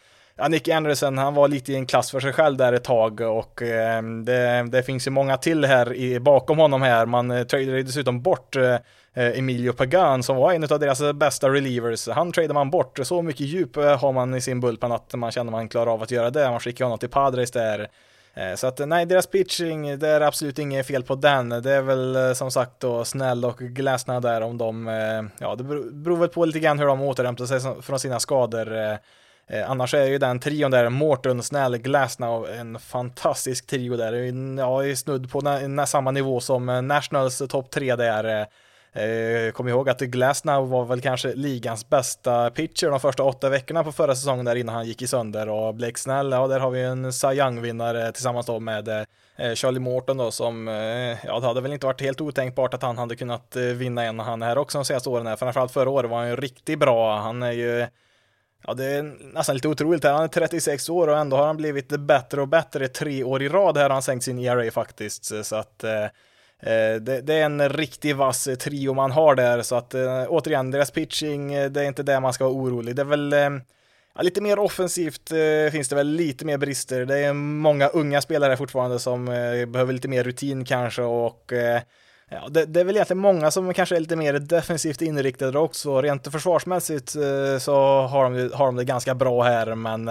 ja, 0.40 0.48
Nick 0.48 0.68
Anderson, 0.68 1.18
han 1.18 1.34
var 1.34 1.48
lite 1.48 1.72
i 1.72 1.76
en 1.76 1.86
klass 1.86 2.10
för 2.10 2.20
sig 2.20 2.32
själv 2.32 2.56
där 2.56 2.72
ett 2.72 2.84
tag 2.84 3.20
och 3.20 3.62
eh, 3.62 4.02
det, 4.02 4.68
det, 4.70 4.82
finns 4.82 5.06
ju 5.06 5.10
många 5.10 5.36
till 5.36 5.64
här 5.64 5.94
i, 5.94 6.20
bakom 6.20 6.58
honom 6.58 6.82
här. 6.82 7.06
Man 7.06 7.30
eh, 7.30 7.44
dessutom 7.84 8.22
bort 8.22 8.56
eh, 8.56 8.76
Eh, 9.14 9.38
Emilio 9.38 9.72
Pagan 9.72 10.22
som 10.22 10.36
var 10.36 10.52
en 10.52 10.64
av 10.64 10.78
deras 10.78 11.12
bästa 11.12 11.48
relievers. 11.48 12.08
Han 12.08 12.32
tradar 12.32 12.54
man 12.54 12.70
bort. 12.70 12.98
Så 13.02 13.22
mycket 13.22 13.46
djup 13.46 13.76
eh, 13.76 14.00
har 14.00 14.12
man 14.12 14.34
i 14.34 14.40
sin 14.40 14.60
bullpen 14.60 14.92
att 14.92 15.14
man 15.14 15.30
känner 15.30 15.52
man 15.52 15.68
klarar 15.68 15.92
av 15.92 16.02
att 16.02 16.10
göra 16.10 16.30
det. 16.30 16.50
Man 16.50 16.60
skickar 16.60 16.84
honom 16.84 16.98
till 16.98 17.08
Padres 17.08 17.50
där. 17.50 17.88
Eh, 18.34 18.54
så 18.54 18.66
att 18.66 18.88
nej, 18.88 19.06
deras 19.06 19.26
pitching, 19.26 19.98
det 19.98 20.08
är 20.08 20.20
absolut 20.20 20.58
inget 20.58 20.86
fel 20.86 21.02
på 21.02 21.14
den. 21.14 21.48
Det 21.48 21.72
är 21.72 21.82
väl 21.82 22.36
som 22.36 22.50
sagt 22.50 22.80
då 22.80 23.04
Snäll 23.04 23.44
och 23.44 23.58
Glasna 23.58 24.20
där 24.20 24.40
om 24.40 24.58
de, 24.58 24.86
ja 25.38 25.54
det 25.54 25.64
beror 25.64 26.16
väl 26.16 26.28
på 26.28 26.44
lite 26.44 26.60
grann 26.60 26.78
hur 26.78 26.86
de 26.86 27.02
återhämtar 27.02 27.46
sig 27.46 27.60
från 27.82 28.00
sina 28.00 28.20
skador. 28.20 28.98
Annars 29.66 29.94
är 29.94 30.04
ju 30.04 30.18
den 30.18 30.40
trion 30.40 30.70
där, 30.70 30.88
Mårten, 30.88 31.42
Snäll, 31.42 31.76
Glasnow, 31.76 32.48
en 32.50 32.78
fantastisk 32.78 33.66
trio 33.66 33.96
där. 33.96 34.12
Ja, 34.58 34.84
i 34.84 34.96
snudd 34.96 35.30
på 35.30 35.40
nä, 35.40 35.68
nä, 35.68 35.86
samma 35.86 36.10
nivå 36.10 36.40
som 36.40 36.88
Nationals 36.88 37.42
topp 37.48 37.70
tre 37.70 37.96
där. 37.96 38.46
Eh, 38.92 39.52
kom 39.52 39.68
ihåg 39.68 39.88
att 39.88 40.00
Glasnow 40.00 40.68
var 40.68 40.84
väl 40.84 41.00
kanske 41.00 41.34
ligans 41.34 41.88
bästa 41.88 42.50
pitcher 42.50 42.90
de 42.90 43.00
första 43.00 43.22
åtta 43.22 43.48
veckorna 43.48 43.84
på 43.84 43.92
förra 43.92 44.14
säsongen 44.14 44.44
där 44.44 44.56
innan 44.56 44.74
han 44.74 44.86
gick 44.86 45.02
i 45.02 45.06
sönder 45.06 45.48
och 45.48 45.74
Blake 45.74 45.98
Snell, 45.98 46.30
ja 46.30 46.46
där 46.46 46.60
har 46.60 46.70
vi 46.70 46.82
en 46.82 47.12
Cy 47.12 47.26
Young-vinnare 47.26 48.12
tillsammans 48.12 48.46
då 48.46 48.60
med 48.60 48.88
eh, 48.88 49.04
eh, 49.36 49.54
Charlie 49.54 49.80
Morton 49.80 50.16
då 50.16 50.30
som, 50.30 50.68
eh, 50.68 51.26
ja 51.26 51.40
det 51.40 51.46
hade 51.46 51.60
väl 51.60 51.72
inte 51.72 51.86
varit 51.86 52.00
helt 52.00 52.20
otänkbart 52.20 52.74
att 52.74 52.82
han 52.82 52.98
hade 52.98 53.16
kunnat 53.16 53.56
eh, 53.56 53.62
vinna 53.62 54.04
en 54.04 54.20
han 54.20 54.42
här 54.42 54.58
också 54.58 54.78
de 54.78 54.84
senaste 54.84 55.08
åren 55.08 55.26
här, 55.26 55.36
framförallt 55.36 55.72
förra 55.72 55.90
året 55.90 56.10
var 56.10 56.18
han 56.18 56.28
ju 56.28 56.36
riktigt 56.36 56.78
bra, 56.78 57.18
han 57.18 57.42
är 57.42 57.52
ju 57.52 57.86
Ja, 58.66 58.74
det 58.74 58.84
är 58.84 59.02
nästan 59.34 59.54
lite 59.54 59.68
otroligt. 59.68 60.04
Han 60.04 60.24
är 60.24 60.28
36 60.28 60.88
år 60.88 61.08
och 61.08 61.18
ändå 61.18 61.36
har 61.36 61.46
han 61.46 61.56
blivit 61.56 61.88
bättre 61.88 62.40
och 62.40 62.48
bättre 62.48 62.88
tre 62.88 63.24
år 63.24 63.42
i 63.42 63.48
rad. 63.48 63.76
Här 63.76 63.84
har 63.84 63.90
han 63.90 64.02
sänkt 64.02 64.24
sin 64.24 64.38
ERA 64.38 64.70
faktiskt. 64.70 65.46
Så 65.46 65.56
att 65.56 65.84
eh, 65.84 66.06
Eh, 66.62 67.00
det, 67.00 67.20
det, 67.20 67.34
är 67.34 67.44
en 67.44 67.68
riktig 67.68 68.16
vass 68.16 68.46
eh, 68.46 68.54
trio 68.54 68.94
man 68.94 69.10
har 69.10 69.34
där. 69.34 69.62
Så 69.62 69.74
att 69.74 69.94
eh, 69.94 70.24
återigen, 70.28 70.70
deras 70.70 70.90
pitching, 70.90 71.48
det 71.48 71.80
är 71.80 71.84
inte 71.84 72.02
det 72.02 72.20
man 72.20 72.32
ska 72.32 72.44
vara 72.44 72.54
orolig. 72.54 72.96
Det 72.96 73.02
är 73.02 73.06
väl 73.06 73.34
ja, 74.14 74.22
lite 74.22 74.40
mer 74.40 74.58
offensivt 74.58 75.32
finns 75.72 75.88
det 75.88 75.96
väl 75.96 76.08
lite 76.08 76.44
mer 76.44 76.58
brister. 76.58 77.04
Det 77.04 77.18
är 77.18 77.32
många 77.32 77.88
unga 77.88 78.20
spelare 78.20 78.56
fortfarande 78.56 78.98
som 78.98 79.24
behöver 79.68 79.92
lite 79.92 80.08
mer 80.08 80.24
rutin 80.24 80.64
kanske 80.64 81.02
och 81.02 81.52
Ja, 82.32 82.48
det, 82.48 82.64
det, 82.64 82.80
är 82.80 82.84
väl 82.84 82.96
egentligen 82.96 83.20
många 83.20 83.50
som 83.50 83.74
kanske 83.74 83.96
är 83.96 84.00
lite 84.00 84.16
mer 84.16 84.32
defensivt 84.32 85.02
inriktade 85.02 85.58
också. 85.58 86.02
Rent 86.02 86.32
försvarsmässigt 86.32 87.08
så 87.60 87.74
har 88.06 88.30
de, 88.30 88.50
har 88.54 88.66
de 88.66 88.76
det 88.76 88.84
ganska 88.84 89.14
bra 89.14 89.42
här, 89.42 89.74
men 89.74 90.10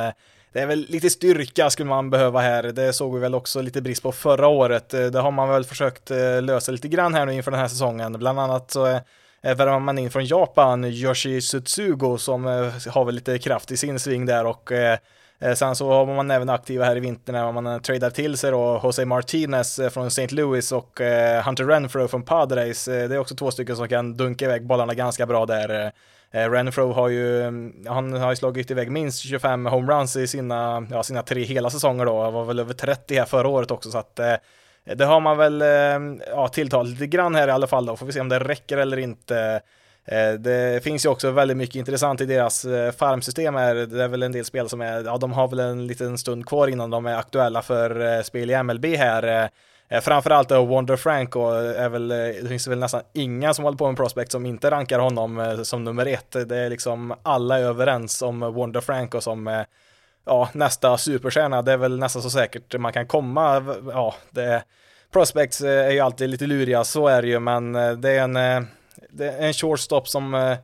det 0.54 0.60
är 0.60 0.66
väl 0.68 0.86
lite 0.90 1.10
styrka 1.10 1.70
skulle 1.70 1.90
man 1.90 2.10
behöva 2.10 2.40
här. 2.40 2.64
Det 2.64 2.94
såg 2.94 3.14
vi 3.14 3.20
väl 3.20 3.36
också 3.36 3.62
lite 3.62 3.82
brist 3.82 4.04
på 4.04 4.12
förra 4.12 4.48
året. 4.48 4.94
Eh, 4.94 5.06
det 5.06 5.20
har 5.20 5.32
man 5.32 5.50
väl 5.50 5.64
försökt 5.64 6.12
eh, 6.12 6.42
lösa 6.42 6.72
lite 6.72 6.88
grann 6.88 7.14
här 7.14 7.26
nu 7.26 7.34
inför 7.34 7.52
den 7.52 7.60
här 7.60 7.68
säsongen. 7.68 8.14
Bland 8.14 8.40
annat 8.40 8.72
så 8.72 8.86
eh, 8.88 9.02
värvar 9.42 9.80
man 9.80 9.98
in 9.98 10.12
från 10.12 10.26
Japan 10.26 10.86
Yoshi 10.86 11.42
Sutsugo 11.42 12.18
som 12.18 12.46
har 12.90 13.06
väl 13.06 13.16
lite 13.16 13.40
kraft 13.40 13.72
i 13.72 13.78
sin 13.78 14.00
sving 14.00 14.26
där 14.26 14.46
och 14.46 14.72
sen 15.56 15.76
så 15.76 15.92
har 15.92 16.06
man 16.06 16.32
även 16.32 16.50
aktiva 16.50 16.86
här 16.86 16.96
i 16.96 17.00
vinter 17.00 17.34
när 17.34 17.52
man 17.52 17.82
tradar 17.82 18.10
till 18.10 18.38
sig 18.38 18.52
då 18.52 18.82
Jose 18.84 19.06
Martinez 19.06 19.80
från 19.92 20.08
St. 20.08 20.28
Louis 20.28 20.72
och 20.72 21.00
Hunter 21.46 21.66
Renfro 21.66 22.08
från 22.08 22.24
Padres. 22.24 22.86
Det 22.86 22.94
är 22.94 23.18
också 23.18 23.36
två 23.36 23.52
stycken 23.52 23.76
som 23.76 23.88
kan 23.88 24.18
dunka 24.18 24.46
iväg 24.46 24.66
bollarna 24.66 24.94
ganska 24.94 25.26
bra 25.26 25.46
där. 25.46 25.92
Eh, 26.32 26.52
Renfro 26.52 26.92
har 26.92 27.10
ju, 27.10 27.44
han 27.88 28.14
har 28.14 28.30
ju 28.30 28.36
slagit 28.36 28.72
iväg 28.72 28.92
minst 28.92 29.20
25 29.20 29.66
homeruns 29.66 30.16
i 30.16 30.28
sina, 30.28 30.88
ja, 30.92 31.04
sina 31.04 31.22
tre 31.22 31.44
hela 31.44 31.70
säsonger 31.70 32.06
då. 32.06 32.24
Han 32.24 32.34
var 32.34 32.46
väl 32.46 32.60
över 32.60 32.74
30 32.74 33.16
här 33.16 33.26
förra 33.26 33.48
året 33.48 33.72
också 33.72 33.92
så 33.92 33.98
att 33.98 34.20
eh, 34.20 34.34
det 34.96 35.06
har 35.06 35.20
man 35.20 35.38
väl 35.38 35.62
eh, 35.62 36.28
ja, 36.28 36.48
tilltalat 36.48 36.90
lite 36.90 37.08
grann 37.08 37.36
här 37.36 37.48
i 37.48 37.52
alla 37.52 37.68
fall 37.68 37.86
då. 37.86 37.96
Får 37.96 38.06
vi 38.06 38.12
se 38.12 38.20
om 38.20 38.30
det 38.30 38.40
räcker 38.40 38.78
eller 38.78 38.98
inte. 38.98 39.62
Det 40.40 40.84
finns 40.84 41.06
ju 41.06 41.10
också 41.10 41.32
väldigt 41.32 41.58
mycket 41.58 41.76
intressant 41.76 42.22
i 42.22 42.26
deras 42.26 42.66
farmsystem 42.98 43.56
här. 43.56 43.76
Det 43.76 44.04
är 44.04 44.08
väl 44.08 44.24
en 44.24 44.32
del 44.32 44.46
spel 44.46 44.70
som 44.70 44.82
är, 44.82 45.04
ja 45.04 45.18
de 45.18 45.34
har 45.34 45.48
väl 45.48 45.60
en 45.60 45.88
liten 45.88 46.18
stund 46.18 46.46
kvar 46.46 46.68
innan 46.68 46.90
de 46.90 47.06
är 47.06 47.16
aktuella 47.16 47.62
för 47.62 48.24
spel 48.24 48.50
i 48.50 48.64
MLB 48.64 48.86
här. 48.86 49.50
Eh, 49.90 50.02
framförallt 50.02 50.52
eh, 50.52 50.58
då 50.86 50.98
Frank 50.98 51.36
och 51.36 51.56
eh, 51.56 51.84
är 51.84 51.90
väl, 51.90 52.08
det 52.08 52.48
finns 52.48 52.68
väl 52.68 52.80
nästan 52.80 53.02
inga 53.14 53.54
som 53.54 53.66
håller 53.66 53.78
på 53.78 53.88
med 53.88 53.98
prospect 53.98 54.32
som 54.32 54.46
inte 54.46 54.72
rankar 54.72 55.00
honom 55.00 55.62
som 55.64 55.84
nummer 55.84 56.06
ett. 56.06 56.32
Det 56.32 56.58
är 56.58 56.70
liksom 56.70 57.16
alla 57.24 57.60
är 57.60 57.64
överens 57.64 58.22
om 58.22 58.40
Wonder 58.40 58.82
och 59.16 59.24
som 59.24 59.66
ja, 60.26 60.50
nästa 60.54 60.98
superstjärna. 60.98 61.62
Det 61.62 61.72
är 61.72 61.78
väl 61.78 62.00
nästan 62.00 62.22
så 62.22 62.30
säkert 62.30 62.80
man 62.80 62.94
kan 62.94 63.08
komma. 63.08 63.76
Ja, 63.88 64.16
det, 64.30 64.64
prospects 65.12 65.62
är 65.62 65.92
ju 65.92 66.00
alltid 66.00 66.30
lite 66.30 66.48
luriga, 66.48 66.84
så 66.84 67.08
är 67.08 67.22
det 67.22 67.28
ju, 67.28 67.40
men 67.40 67.74
det 68.02 68.10
är 68.10 68.24
en 68.24 68.68
det 69.10 69.26
är 69.26 69.48
en 69.48 69.54
shortstop 69.54 70.08
som 70.08 70.56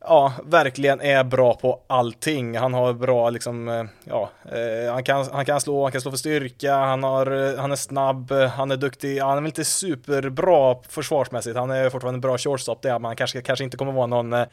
ja, 0.00 0.32
verkligen 0.44 1.00
är 1.00 1.24
bra 1.24 1.54
på 1.54 1.80
allting. 1.86 2.56
Han 2.56 2.74
har 2.74 2.92
bra 2.92 3.30
liksom, 3.30 3.68
eh, 3.68 3.84
ja, 4.04 4.30
eh, 4.44 4.92
han 4.92 5.04
kan, 5.04 5.26
han 5.32 5.44
kan 5.44 5.60
slå, 5.60 5.82
han 5.82 5.92
kan 5.92 6.00
slå 6.00 6.10
för 6.10 6.18
styrka, 6.18 6.74
han, 6.74 7.02
har, 7.02 7.52
eh, 7.52 7.60
han 7.60 7.72
är 7.72 7.76
snabb, 7.76 8.32
han 8.32 8.70
är 8.70 8.76
duktig, 8.76 9.20
han 9.20 9.30
är 9.36 9.40
väl 9.40 9.46
inte 9.46 9.64
superbra 9.64 10.76
försvarsmässigt, 10.88 11.56
han 11.56 11.70
är 11.70 11.90
fortfarande 11.90 12.16
en 12.16 12.20
bra 12.20 12.38
shortstop 12.38 12.82
det, 12.82 12.90
är 12.90 12.98
man 12.98 13.16
kanske, 13.16 13.42
kanske 13.42 13.64
inte 13.64 13.76
kommer 13.76 13.92
vara 13.92 14.06
någon 14.06 14.32
eh, 14.32 14.46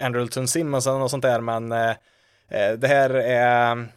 Andrelton 0.00 0.48
Simmons 0.48 0.86
eller 0.86 0.98
något 0.98 1.10
sånt 1.10 1.22
där, 1.22 1.40
men 1.40 1.72
eh, 1.72 1.92
det 2.78 2.88
här 2.88 3.10
är 3.14 3.88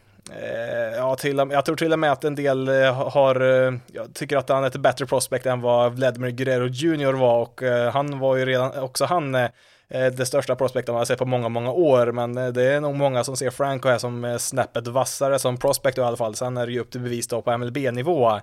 ja, 0.96 1.16
till, 1.16 1.36
jag 1.36 1.64
tror 1.64 1.76
till 1.76 1.92
och 1.92 1.98
med 1.98 2.12
att 2.12 2.24
en 2.24 2.34
del 2.34 2.68
har, 2.92 3.40
jag 3.86 4.14
tycker 4.14 4.36
att 4.36 4.48
han 4.48 4.62
är 4.62 4.66
ett 4.66 4.76
bättre 4.76 5.06
prospect 5.06 5.46
än 5.46 5.60
vad 5.60 5.92
Vladimir 5.92 6.30
Guerrero 6.30 6.66
Jr 6.66 7.12
var 7.12 7.40
och 7.40 7.62
han 7.92 8.18
var 8.18 8.36
ju 8.36 8.44
redan, 8.44 8.78
också 8.78 9.04
han 9.04 9.48
Eh, 9.90 10.06
det 10.06 10.26
största 10.26 10.56
prospekten 10.56 10.92
man 10.92 11.00
har 11.00 11.04
sett 11.04 11.18
på 11.18 11.24
många, 11.24 11.48
många 11.48 11.72
år, 11.72 12.12
men 12.12 12.38
eh, 12.38 12.48
det 12.48 12.64
är 12.64 12.80
nog 12.80 12.94
många 12.94 13.24
som 13.24 13.36
ser 13.36 13.50
Franco 13.50 13.88
här 13.88 13.98
som 13.98 14.24
eh, 14.24 14.36
snäppet 14.36 14.86
vassare 14.86 15.38
som 15.38 15.56
prospect 15.56 15.98
i 15.98 16.00
alla 16.00 16.16
fall. 16.16 16.34
Sen 16.34 16.56
är 16.56 16.66
det 16.66 16.72
ju 16.72 16.80
upp 16.80 16.90
till 16.90 17.00
bevis 17.00 17.28
då 17.28 17.42
på 17.42 17.58
MLB-nivå. 17.58 18.40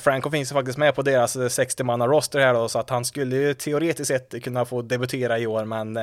Franco 0.00 0.30
finns 0.30 0.52
ju 0.52 0.54
faktiskt 0.54 0.78
med 0.78 0.94
på 0.94 1.02
deras 1.02 1.36
60-manna 1.36 2.06
roster 2.06 2.40
här 2.40 2.54
då, 2.54 2.68
så 2.68 2.78
att 2.78 2.90
han 2.90 3.04
skulle 3.04 3.36
ju 3.36 3.54
teoretiskt 3.54 4.08
sett 4.08 4.44
kunna 4.44 4.64
få 4.64 4.82
debutera 4.82 5.38
i 5.38 5.46
år, 5.46 5.64
men 5.64 5.94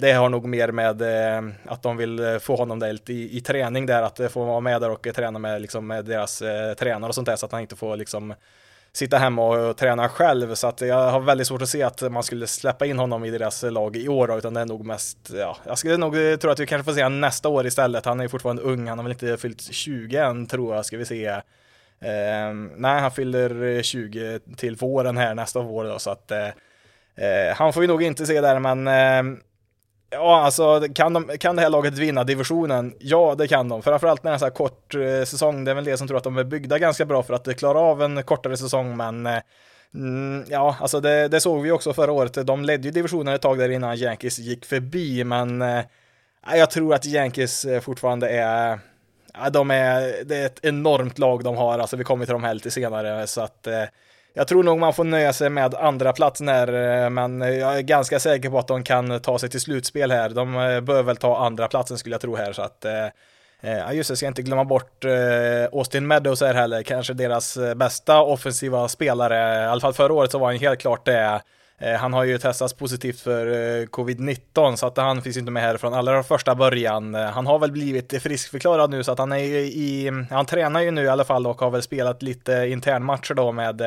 det 0.00 0.12
har 0.12 0.28
nog 0.28 0.46
mer 0.46 0.72
med 0.72 1.02
att 1.66 1.82
de 1.82 1.96
vill 1.96 2.38
få 2.40 2.56
honom 2.56 2.78
där 2.78 2.92
lite 2.92 3.12
i, 3.12 3.36
i 3.36 3.40
träning 3.40 3.86
där, 3.86 4.02
att 4.02 4.32
få 4.32 4.44
vara 4.44 4.60
med 4.60 4.80
där 4.80 4.90
och 4.90 5.08
träna 5.14 5.38
med, 5.38 5.62
liksom, 5.62 5.86
med 5.86 6.04
deras 6.04 6.38
tränare 6.78 7.08
och 7.08 7.14
sånt 7.14 7.26
där 7.26 7.36
så 7.36 7.46
att 7.46 7.52
han 7.52 7.60
inte 7.60 7.76
får 7.76 7.96
liksom 7.96 8.34
sitta 8.94 9.18
hemma 9.18 9.42
och 9.42 9.76
träna 9.76 10.08
själv. 10.08 10.54
Så 10.54 10.66
att 10.66 10.80
jag 10.80 11.10
har 11.10 11.20
väldigt 11.20 11.46
svårt 11.46 11.62
att 11.62 11.68
se 11.68 11.82
att 11.82 12.12
man 12.12 12.22
skulle 12.22 12.46
släppa 12.46 12.86
in 12.86 12.98
honom 12.98 13.24
i 13.24 13.30
deras 13.30 13.62
lag 13.62 13.96
i 13.96 14.08
år, 14.08 14.38
utan 14.38 14.54
det 14.54 14.60
är 14.60 14.66
nog 14.66 14.84
mest, 14.84 15.30
ja, 15.34 15.56
jag 15.66 15.78
skulle 15.78 15.96
nog 15.96 16.16
eh, 16.16 16.36
tro 16.36 16.50
att 16.50 16.60
vi 16.60 16.66
kanske 16.66 16.84
får 16.84 16.92
se 16.92 17.02
honom 17.02 17.20
nästa 17.20 17.48
år 17.48 17.66
istället. 17.66 18.04
Han 18.04 18.20
är 18.20 18.28
fortfarande 18.28 18.62
ung, 18.62 18.88
han 18.88 18.98
har 18.98 19.02
väl 19.02 19.12
inte 19.12 19.36
fyllt 19.36 19.62
20 19.62 20.16
än 20.16 20.46
tror 20.46 20.76
jag, 20.76 20.86
ska 20.86 20.96
vi 20.96 21.04
se. 21.04 21.26
Eh, 21.26 22.52
nej, 22.76 23.00
han 23.00 23.10
fyller 23.10 23.62
eh, 23.62 23.82
20 23.82 24.40
till 24.56 24.76
våren 24.76 25.16
här 25.16 25.34
nästa 25.34 25.60
vår 25.60 25.84
då, 25.84 25.98
så 25.98 26.10
att 26.10 26.30
eh, 26.30 26.46
eh 27.16 27.54
han 27.56 27.72
får 27.72 27.80
vi 27.80 27.86
nog 27.86 28.02
inte 28.02 28.26
se 28.26 28.40
där, 28.40 28.58
men 28.58 28.88
eh, 28.88 29.38
Ja, 30.12 30.40
alltså 30.40 30.80
kan, 30.94 31.12
de, 31.12 31.38
kan 31.38 31.56
det 31.56 31.62
här 31.62 31.70
laget 31.70 31.98
vinna 31.98 32.24
divisionen? 32.24 32.94
Ja, 32.98 33.34
det 33.38 33.48
kan 33.48 33.68
de. 33.68 33.82
Framförallt 33.82 34.22
när 34.22 34.30
det 34.30 34.32
är 34.32 34.34
en 34.34 34.38
så 34.38 34.44
här 34.44 34.52
kort 34.52 34.94
eh, 34.94 35.24
säsong. 35.24 35.64
Det 35.64 35.70
är 35.70 35.74
väl 35.74 35.84
det 35.84 35.96
som 35.96 36.08
tror 36.08 36.18
att 36.18 36.24
de 36.24 36.38
är 36.38 36.44
byggda 36.44 36.78
ganska 36.78 37.04
bra 37.04 37.22
för 37.22 37.34
att 37.34 37.56
klara 37.56 37.78
av 37.78 38.02
en 38.02 38.22
kortare 38.22 38.56
säsong, 38.56 38.96
men 38.96 39.26
eh, 39.26 39.38
mm, 39.94 40.44
ja, 40.48 40.76
alltså 40.80 41.00
det, 41.00 41.28
det, 41.28 41.40
såg 41.40 41.62
vi 41.62 41.70
också 41.70 41.92
förra 41.92 42.12
året. 42.12 42.46
De 42.46 42.64
ledde 42.64 42.88
ju 42.88 42.90
divisionen 42.90 43.34
ett 43.34 43.42
tag 43.42 43.58
där 43.58 43.68
innan 43.68 43.96
Yankees 43.96 44.38
gick 44.38 44.64
förbi, 44.64 45.24
men 45.24 45.62
eh, 45.62 45.84
jag 46.54 46.70
tror 46.70 46.94
att 46.94 47.06
Yankees 47.06 47.64
eh, 47.64 47.80
fortfarande 47.80 48.28
är 48.28 48.78
Ja, 49.34 49.50
de 49.50 49.70
är, 49.70 50.24
det 50.24 50.36
är 50.36 50.46
ett 50.46 50.64
enormt 50.64 51.18
lag 51.18 51.44
de 51.44 51.56
har, 51.56 51.78
alltså 51.78 51.96
vi 51.96 52.04
kommer 52.04 52.24
till 52.24 52.32
dem 52.32 52.44
här 52.44 52.54
lite 52.54 52.70
senare, 52.70 53.26
så 53.26 53.40
att 53.40 53.66
eh, 53.66 53.84
jag 54.34 54.48
tror 54.48 54.62
nog 54.62 54.78
man 54.78 54.94
får 54.94 55.04
nöja 55.04 55.32
sig 55.32 55.50
med 55.50 55.74
andra 55.74 56.12
platsen 56.12 56.48
här, 56.48 56.68
eh, 57.04 57.10
men 57.10 57.40
jag 57.40 57.78
är 57.78 57.82
ganska 57.82 58.20
säker 58.20 58.50
på 58.50 58.58
att 58.58 58.68
de 58.68 58.82
kan 58.82 59.20
ta 59.20 59.38
sig 59.38 59.48
till 59.48 59.60
slutspel 59.60 60.10
här. 60.10 60.28
De 60.30 60.56
eh, 60.56 60.80
bör 60.80 61.02
väl 61.02 61.16
ta 61.16 61.46
andra 61.46 61.68
platsen 61.68 61.98
skulle 61.98 62.14
jag 62.14 62.20
tro 62.20 62.36
här, 62.36 62.52
så 62.52 62.62
att 62.62 62.84
eh, 62.84 63.06
Ja 63.64 63.92
just 63.92 64.10
det, 64.10 64.16
ska 64.16 64.26
inte 64.26 64.42
glömma 64.42 64.64
bort 64.64 65.04
Austin 65.72 66.06
Meadows 66.06 66.40
här 66.40 66.54
heller, 66.54 66.82
kanske 66.82 67.14
deras 67.14 67.58
bästa 67.76 68.20
offensiva 68.20 68.88
spelare. 68.88 69.62
I 69.62 69.66
alla 69.66 69.80
fall 69.80 69.92
förra 69.92 70.12
året 70.12 70.30
så 70.30 70.38
var 70.38 70.46
han 70.46 70.56
helt 70.56 70.80
klart 70.80 71.06
det. 71.06 71.42
Eh, 71.82 71.94
han 71.94 72.12
har 72.12 72.24
ju 72.24 72.38
testats 72.38 72.74
positivt 72.74 73.20
för 73.20 73.46
eh, 73.46 73.86
covid-19 73.86 74.76
så 74.76 74.86
att 74.86 74.96
han 74.96 75.22
finns 75.22 75.36
inte 75.36 75.50
med 75.50 75.62
här 75.62 75.76
från 75.76 75.94
allra 75.94 76.22
första 76.22 76.54
början. 76.54 77.14
Eh, 77.14 77.24
han 77.24 77.46
har 77.46 77.58
väl 77.58 77.72
blivit 77.72 78.22
friskförklarad 78.22 78.90
nu 78.90 79.04
så 79.04 79.12
att 79.12 79.18
han 79.18 79.32
är 79.32 79.38
i, 79.38 80.10
han 80.30 80.46
tränar 80.46 80.80
ju 80.80 80.90
nu 80.90 81.02
i 81.02 81.08
alla 81.08 81.24
fall 81.24 81.46
och 81.46 81.60
har 81.60 81.70
väl 81.70 81.82
spelat 81.82 82.22
lite 82.22 82.52
internmatcher 82.52 83.34
då 83.34 83.52
med 83.52 83.82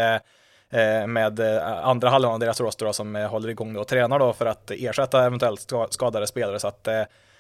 med 1.07 1.39
andra 1.84 2.09
halvan 2.09 2.34
av 2.34 2.39
deras 2.39 2.61
roster 2.61 2.85
då, 2.85 2.93
som 2.93 3.15
håller 3.15 3.49
igång 3.49 3.76
och 3.76 3.88
tränar 3.88 4.19
då 4.19 4.34
för 4.34 4.45
att 4.45 4.72
ersätta 4.72 5.26
eventuellt 5.26 5.72
skadade 5.89 6.27
spelare. 6.27 6.59
Så 6.59 6.67
att 6.67 6.88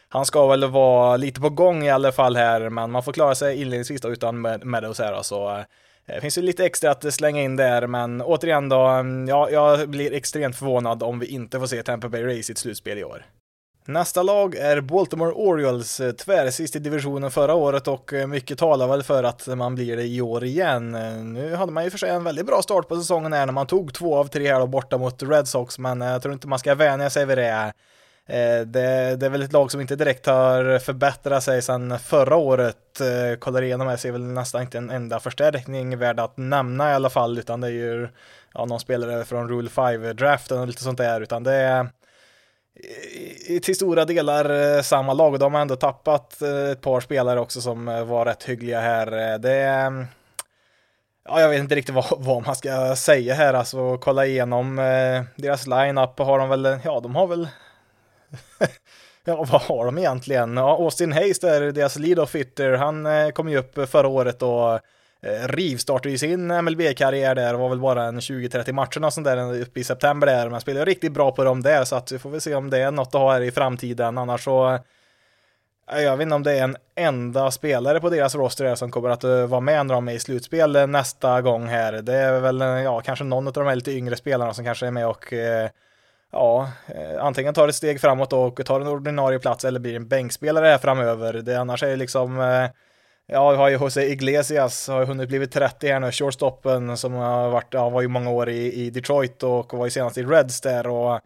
han 0.09 0.25
ska 0.25 0.47
väl 0.47 0.65
vara 0.65 1.17
lite 1.17 1.41
på 1.41 1.49
gång 1.49 1.83
i 1.83 1.89
alla 1.89 2.11
fall 2.11 2.35
här, 2.35 2.69
men 2.69 2.91
man 2.91 3.03
får 3.03 3.13
klara 3.13 3.35
sig 3.35 3.61
inledningsvis 3.61 4.01
då 4.01 4.09
utan 4.09 4.41
Meadows 4.41 4.99
här. 4.99 5.21
Så 5.21 5.63
det 6.05 6.21
finns 6.21 6.37
ju 6.37 6.41
lite 6.41 6.65
extra 6.65 6.91
att 6.91 7.13
slänga 7.13 7.41
in 7.41 7.55
där, 7.55 7.87
men 7.87 8.21
återigen 8.21 8.69
då, 8.69 8.81
mm, 8.81 9.27
ja, 9.27 9.49
jag 9.49 9.89
blir 9.89 10.13
extremt 10.13 10.55
förvånad 10.55 11.03
om 11.03 11.19
vi 11.19 11.25
inte 11.25 11.59
får 11.59 11.67
se 11.67 11.83
Tampa 11.83 12.09
Bay 12.09 12.23
Race 12.23 12.51
i 12.51 12.51
ett 12.51 12.57
slutspel 12.57 12.97
i 12.97 13.03
år. 13.03 13.25
Nästa 13.87 14.23
lag 14.23 14.55
är 14.55 14.81
Baltimore 14.81 15.31
Orioles, 15.31 15.99
eh, 15.99 16.11
tvärsist 16.11 16.75
i 16.75 16.79
divisionen 16.79 17.31
förra 17.31 17.53
året 17.53 17.87
och 17.87 18.13
eh, 18.13 18.27
mycket 18.27 18.57
talar 18.57 18.87
väl 18.87 19.03
för 19.03 19.23
att 19.23 19.47
man 19.47 19.75
blir 19.75 19.97
det 19.97 20.03
i 20.03 20.21
år 20.21 20.43
igen. 20.43 20.91
Nu 21.33 21.55
hade 21.55 21.71
man 21.71 21.83
ju 21.83 21.89
för 21.89 21.97
sig 21.97 22.09
en 22.09 22.23
väldigt 22.23 22.45
bra 22.45 22.61
start 22.61 22.87
på 22.87 22.95
säsongen 22.95 23.33
här 23.33 23.45
när 23.45 23.53
man 23.53 23.67
tog 23.67 23.93
två 23.93 24.15
av 24.15 24.27
tre 24.27 24.53
här 24.53 24.67
borta 24.67 24.97
mot 24.97 25.23
Red 25.23 25.47
Sox, 25.47 25.79
men 25.79 26.01
jag 26.01 26.21
tror 26.21 26.33
inte 26.33 26.47
man 26.47 26.59
ska 26.59 26.75
vänja 26.75 27.09
sig 27.09 27.25
vid 27.25 27.37
det. 27.37 27.73
Eh, 28.27 28.61
det, 28.65 29.15
det 29.15 29.25
är 29.25 29.29
väl 29.29 29.41
ett 29.41 29.53
lag 29.53 29.71
som 29.71 29.81
inte 29.81 29.95
direkt 29.95 30.25
har 30.25 30.79
förbättrat 30.79 31.43
sig 31.43 31.61
sedan 31.61 31.99
förra 31.99 32.35
året. 32.35 33.01
Eh, 33.01 33.37
kollar 33.39 33.61
igenom 33.61 33.87
här 33.87 33.97
ser 33.97 34.11
väl 34.11 34.23
nästan 34.23 34.61
inte 34.61 34.77
en 34.77 34.89
enda 34.89 35.19
förstärkning 35.19 35.97
värd 35.97 36.19
att 36.19 36.37
nämna 36.37 36.91
i 36.91 36.93
alla 36.93 37.09
fall, 37.09 37.37
utan 37.37 37.61
det 37.61 37.67
är 37.67 37.71
ju 37.71 38.07
ja, 38.53 38.65
någon 38.65 38.79
spelare 38.79 39.25
från 39.25 39.49
Rule 39.49 39.69
5-draften 39.69 40.59
och 40.59 40.67
lite 40.67 40.83
sånt 40.83 40.97
där, 40.97 41.21
utan 41.21 41.43
det 41.43 41.53
är 41.53 41.89
till 43.59 43.75
stora 43.75 44.05
delar 44.05 44.75
eh, 44.75 44.81
samma 44.81 45.13
lag. 45.13 45.33
och 45.33 45.39
De 45.39 45.53
har 45.53 45.61
ändå 45.61 45.75
tappat 45.75 46.41
ett 46.41 46.81
par 46.81 46.99
spelare 46.99 47.39
också 47.39 47.61
som 47.61 47.85
var 47.85 48.25
rätt 48.25 48.43
hyggliga 48.43 48.79
här. 48.79 49.37
Det 49.37 49.53
är, 49.53 50.07
ja, 51.25 51.41
jag 51.41 51.49
vet 51.49 51.59
inte 51.59 51.75
riktigt 51.75 51.95
vad, 51.95 52.05
vad 52.17 52.45
man 52.45 52.55
ska 52.55 52.95
säga 52.95 53.33
här, 53.33 53.53
alltså 53.53 53.97
kolla 53.97 54.25
igenom 54.25 54.75
deras 55.35 55.67
line-up 55.67 56.19
har 56.19 56.39
de 56.39 56.49
väl, 56.49 56.79
ja, 56.83 56.99
de 56.99 57.15
har 57.15 57.27
väl 57.27 57.47
Ja, 59.27 59.45
vad 59.51 59.61
har 59.61 59.85
de 59.85 59.97
egentligen? 59.97 60.57
Ja, 60.57 60.71
Austin 60.71 61.11
Hayes 61.11 61.39
där, 61.39 61.71
deras 61.71 61.95
lead-off 61.95 62.35
hitter, 62.35 62.71
han 62.71 63.05
eh, 63.05 63.29
kom 63.29 63.49
ju 63.49 63.57
upp 63.57 63.89
förra 63.89 64.07
året 64.07 64.41
och 64.41 64.79
Eh, 65.25 65.47
rivstartade 65.47 66.09
ju 66.09 66.17
sin 66.17 66.47
MLB-karriär 66.47 67.35
där, 67.35 67.53
var 67.53 67.69
väl 67.69 67.79
bara 67.79 68.03
en 68.03 68.19
20-30 68.19 68.71
matcher 68.71 69.05
och 69.05 69.13
sånt 69.13 69.25
där 69.25 69.37
eh, 69.37 69.61
uppe 69.61 69.79
i 69.79 69.83
september 69.83 70.27
där, 70.27 70.49
men 70.49 70.61
spelade 70.61 70.85
riktigt 70.85 71.11
bra 71.11 71.31
på 71.31 71.43
dem 71.43 71.61
där, 71.61 71.83
så 71.83 71.95
att 71.95 72.11
vi 72.11 72.19
får 72.19 72.29
väl 72.29 72.41
se 72.41 72.55
om 72.55 72.69
det 72.69 72.79
är 72.79 72.91
något 72.91 73.07
att 73.07 73.13
ha 73.21 73.33
här 73.33 73.41
i 73.41 73.51
framtiden, 73.51 74.17
annars 74.17 74.43
så 74.43 74.79
eh, 75.91 76.01
jag 76.01 76.17
vet 76.17 76.23
inte 76.23 76.35
om 76.35 76.43
det 76.43 76.59
är 76.59 76.63
en 76.63 76.77
enda 76.95 77.51
spelare 77.51 77.99
på 77.99 78.09
deras 78.09 78.35
roster 78.35 78.75
som 78.75 78.91
kommer 78.91 79.09
att 79.09 79.23
vara 79.23 79.59
med 79.59 79.85
när 79.85 79.93
de 79.93 80.07
är 80.07 80.13
i 80.13 80.19
slutspel 80.19 80.89
nästa 80.89 81.41
gång 81.41 81.67
här. 81.67 81.93
Det 81.93 82.15
är 82.15 82.39
väl, 82.39 82.59
ja, 82.59 83.01
kanske 83.01 83.25
någon 83.25 83.47
av 83.47 83.53
de 83.53 83.67
här 83.67 83.75
lite 83.75 83.91
yngre 83.91 84.15
spelarna 84.15 84.53
som 84.53 84.65
kanske 84.65 84.87
är 84.87 84.91
med 84.91 85.07
och 85.07 85.33
ja, 86.35 86.71
eh, 86.87 87.25
antingen 87.25 87.53
tar 87.53 87.67
ett 87.67 87.75
steg 87.75 88.01
framåt 88.01 88.33
och 88.33 88.65
tar 88.65 88.81
en 88.81 88.87
ordinarie 88.87 89.39
plats 89.39 89.65
eller 89.65 89.79
blir 89.79 89.95
en 89.95 90.07
bänkspelare 90.07 90.67
här 90.67 90.77
framöver. 90.77 91.33
Det 91.33 91.55
annars 91.55 91.83
är 91.83 91.95
liksom 91.95 92.39
eh, 92.39 92.69
Ja, 93.27 93.51
vi 93.51 93.57
har 93.57 93.69
ju 93.69 93.75
Jose 93.75 94.05
Iglesias, 94.05 94.87
har 94.87 94.99
ju 94.99 95.05
hunnit 95.05 95.27
blivit 95.27 95.51
30 95.51 95.87
här 95.87 95.99
nu, 95.99 96.11
shortstoppen 96.11 96.97
som 96.97 97.13
har 97.13 97.49
varit, 97.49 97.73
ja, 97.73 97.89
var 97.89 98.01
ju 98.01 98.07
många 98.07 98.29
år 98.29 98.49
i, 98.49 98.73
i 98.73 98.89
Detroit 98.89 99.43
och 99.43 99.73
var 99.73 99.85
ju 99.85 99.91
senast 99.91 100.17
i 100.17 100.23
Reds 100.23 100.61
där 100.61 100.87
och 100.87 101.19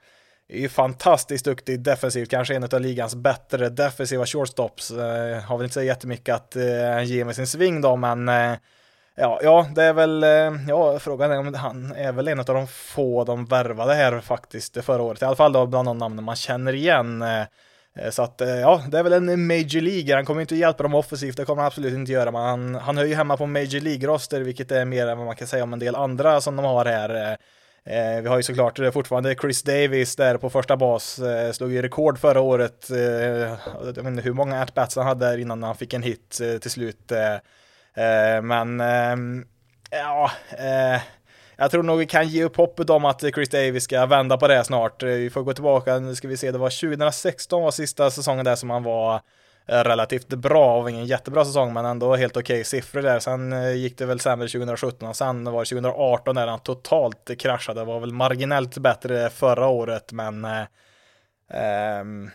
är 0.49 0.60
ju 0.60 0.69
fantastiskt 0.69 1.45
duktig 1.45 1.80
defensivt, 1.80 2.30
kanske 2.30 2.56
en 2.56 2.64
av 2.64 2.81
ligans 2.81 3.15
bättre 3.15 3.69
defensiva 3.69 4.26
shortstops. 4.26 4.91
Eh, 4.91 5.41
har 5.41 5.57
väl 5.57 5.64
inte 5.64 5.73
så 5.73 5.81
jättemycket 5.81 6.36
att 6.36 6.56
eh, 6.56 7.03
ge 7.03 7.26
med 7.26 7.36
sin 7.36 7.48
sving 7.48 7.81
då, 7.81 7.95
men 7.95 8.30
ja, 9.19 9.39
ja, 9.43 9.67
det 9.75 9.83
är 9.83 9.93
väl, 9.93 10.23
eh, 10.23 10.51
ja, 10.67 10.99
frågan 10.99 11.31
är 11.31 11.39
om 11.39 11.53
han 11.53 11.91
är 11.91 12.11
väl 12.11 12.27
en 12.27 12.39
av 12.39 12.45
de 12.45 12.67
få 12.67 13.23
de 13.23 13.45
värvade 13.45 13.93
här 13.93 14.19
faktiskt 14.19 14.83
förra 14.83 15.01
året, 15.01 15.21
i 15.21 15.25
alla 15.25 15.35
fall 15.35 15.53
då 15.53 15.65
bland 15.65 15.87
de 15.87 15.97
namnen 15.97 16.23
man 16.23 16.35
känner 16.35 16.73
igen. 16.73 17.21
Eh, 17.21 17.41
eh, 17.95 18.09
så 18.11 18.23
att 18.23 18.41
ja, 18.61 18.83
det 18.87 18.99
är 18.99 19.03
väl 19.03 19.13
en 19.13 19.47
Major 19.47 19.81
League. 19.81 20.15
Han 20.15 20.25
kommer 20.25 20.41
inte 20.41 20.55
hjälpa 20.55 20.83
dem 20.83 20.95
offensivt, 20.95 21.37
det 21.37 21.45
kommer 21.45 21.61
han 21.61 21.67
absolut 21.67 21.93
inte 21.93 22.11
göra, 22.11 22.31
men 22.31 22.41
han, 22.41 22.75
han 22.75 22.97
hör 22.97 23.05
ju 23.05 23.15
hemma 23.15 23.37
på 23.37 23.45
Major 23.45 23.79
League-roster, 23.79 24.41
vilket 24.41 24.71
är 24.71 24.85
mer 24.85 25.07
än 25.07 25.17
vad 25.17 25.27
man 25.27 25.35
kan 25.35 25.47
säga 25.47 25.63
om 25.63 25.73
en 25.73 25.79
del 25.79 25.95
andra 25.95 26.41
som 26.41 26.55
de 26.55 26.65
har 26.65 26.85
här. 26.85 27.37
Vi 28.21 28.27
har 28.27 28.37
ju 28.37 28.43
såklart 28.43 28.79
fortfarande 28.93 29.35
Chris 29.35 29.63
Davis 29.63 30.15
där 30.15 30.37
på 30.37 30.49
första 30.49 30.77
bas, 30.77 31.19
slog 31.51 31.71
ju 31.71 31.81
rekord 31.81 32.19
förra 32.19 32.41
året. 32.41 32.85
jag 32.89 33.85
vet 33.85 33.97
inte 33.97 34.21
hur 34.21 34.33
många 34.33 34.61
at-bats 34.61 34.95
han 34.95 35.05
hade 35.05 35.25
där 35.25 35.37
innan 35.37 35.63
han 35.63 35.75
fick 35.75 35.93
en 35.93 36.03
hit 36.03 36.41
till 36.61 36.71
slut. 36.71 37.11
Eh, 37.99 38.41
men 38.41 38.81
ehm, 38.81 39.45
ja, 39.91 40.31
eh, 40.57 41.01
jag 41.57 41.71
tror 41.71 41.84
nog 41.84 41.97
vi 41.97 42.05
kan 42.05 42.27
ge 42.27 42.43
upp 42.43 42.55
hoppet 42.55 42.89
om 42.89 43.05
att 43.05 43.21
Chris 43.21 43.49
Davis 43.49 43.84
ska 43.84 44.05
vända 44.05 44.38
på 44.38 44.47
det 44.47 44.63
snart. 44.63 45.03
Eh, 45.03 45.09
vi 45.09 45.30
får 45.30 45.43
gå 45.43 45.53
tillbaka, 45.53 45.99
nu 45.99 46.15
ska 46.15 46.27
vi 46.27 46.38
se, 46.38 46.51
det 46.51 46.57
var 46.57 46.89
2016 46.89 47.61
var 47.61 47.71
sista 47.71 48.11
säsongen 48.11 48.45
där 48.45 48.55
som 48.55 48.69
han 48.69 48.84
var 48.84 49.21
relativt 49.71 50.27
bra, 50.27 50.65
av 50.65 50.89
ingen 50.89 51.05
jättebra 51.05 51.45
säsong 51.45 51.73
men 51.73 51.85
ändå 51.85 52.15
helt 52.15 52.38
okej 52.38 52.53
okay 52.53 52.63
siffror 52.63 53.01
där. 53.01 53.19
Sen 53.19 53.73
gick 53.77 53.97
det 53.97 54.05
väl 54.05 54.19
sämre 54.19 54.47
2017 54.47 55.09
och 55.09 55.15
sen 55.15 55.43
var 55.43 55.59
det 55.59 55.69
2018 55.69 56.35
där 56.35 56.47
han 56.47 56.59
totalt 56.59 57.39
kraschade. 57.39 57.81
Det 57.81 57.85
var 57.85 57.99
väl 57.99 58.13
marginellt 58.13 58.77
bättre 58.77 59.30
förra 59.30 59.67
året 59.67 60.11
men 60.11 60.45
eh, 60.45 60.63
ehm, 61.53 62.30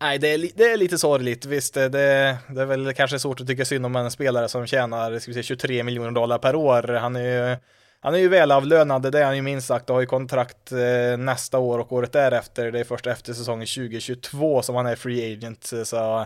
Nej, 0.00 0.18
det 0.18 0.28
är, 0.28 0.50
det 0.54 0.72
är 0.72 0.76
lite 0.76 0.98
sorgligt. 0.98 1.46
Visst, 1.46 1.74
det, 1.74 1.88
det 1.88 2.62
är 2.62 2.64
väl 2.64 2.94
kanske 2.94 3.18
svårt 3.18 3.40
att 3.40 3.46
tycka 3.46 3.64
synd 3.64 3.86
om 3.86 3.96
en 3.96 4.10
spelare 4.10 4.48
som 4.48 4.66
tjänar 4.66 5.18
ska 5.18 5.30
vi 5.30 5.34
säga, 5.34 5.42
23 5.42 5.82
miljoner 5.82 6.10
dollar 6.10 6.38
per 6.38 6.54
år. 6.54 6.82
Han 6.82 7.16
är 7.16 7.50
ju 7.50 7.56
han 8.00 8.14
är 8.14 8.18
ju 8.18 8.28
välavlönad, 8.28 9.12
det 9.12 9.20
är 9.20 9.24
han 9.24 9.36
ju 9.36 9.42
minst 9.42 9.66
sagt 9.66 9.90
och 9.90 9.96
har 9.96 10.00
ju 10.00 10.06
kontrakt 10.06 10.72
eh, 10.72 11.16
nästa 11.18 11.58
år 11.58 11.78
och 11.78 11.92
året 11.92 12.12
därefter. 12.12 12.72
Det 12.72 12.80
är 12.80 12.84
först 12.84 13.06
efter 13.06 13.32
säsongen 13.32 13.66
2022 13.66 14.62
som 14.62 14.74
han 14.74 14.86
är 14.86 14.96
free 14.96 15.32
agent. 15.32 15.72
Så 15.84 16.20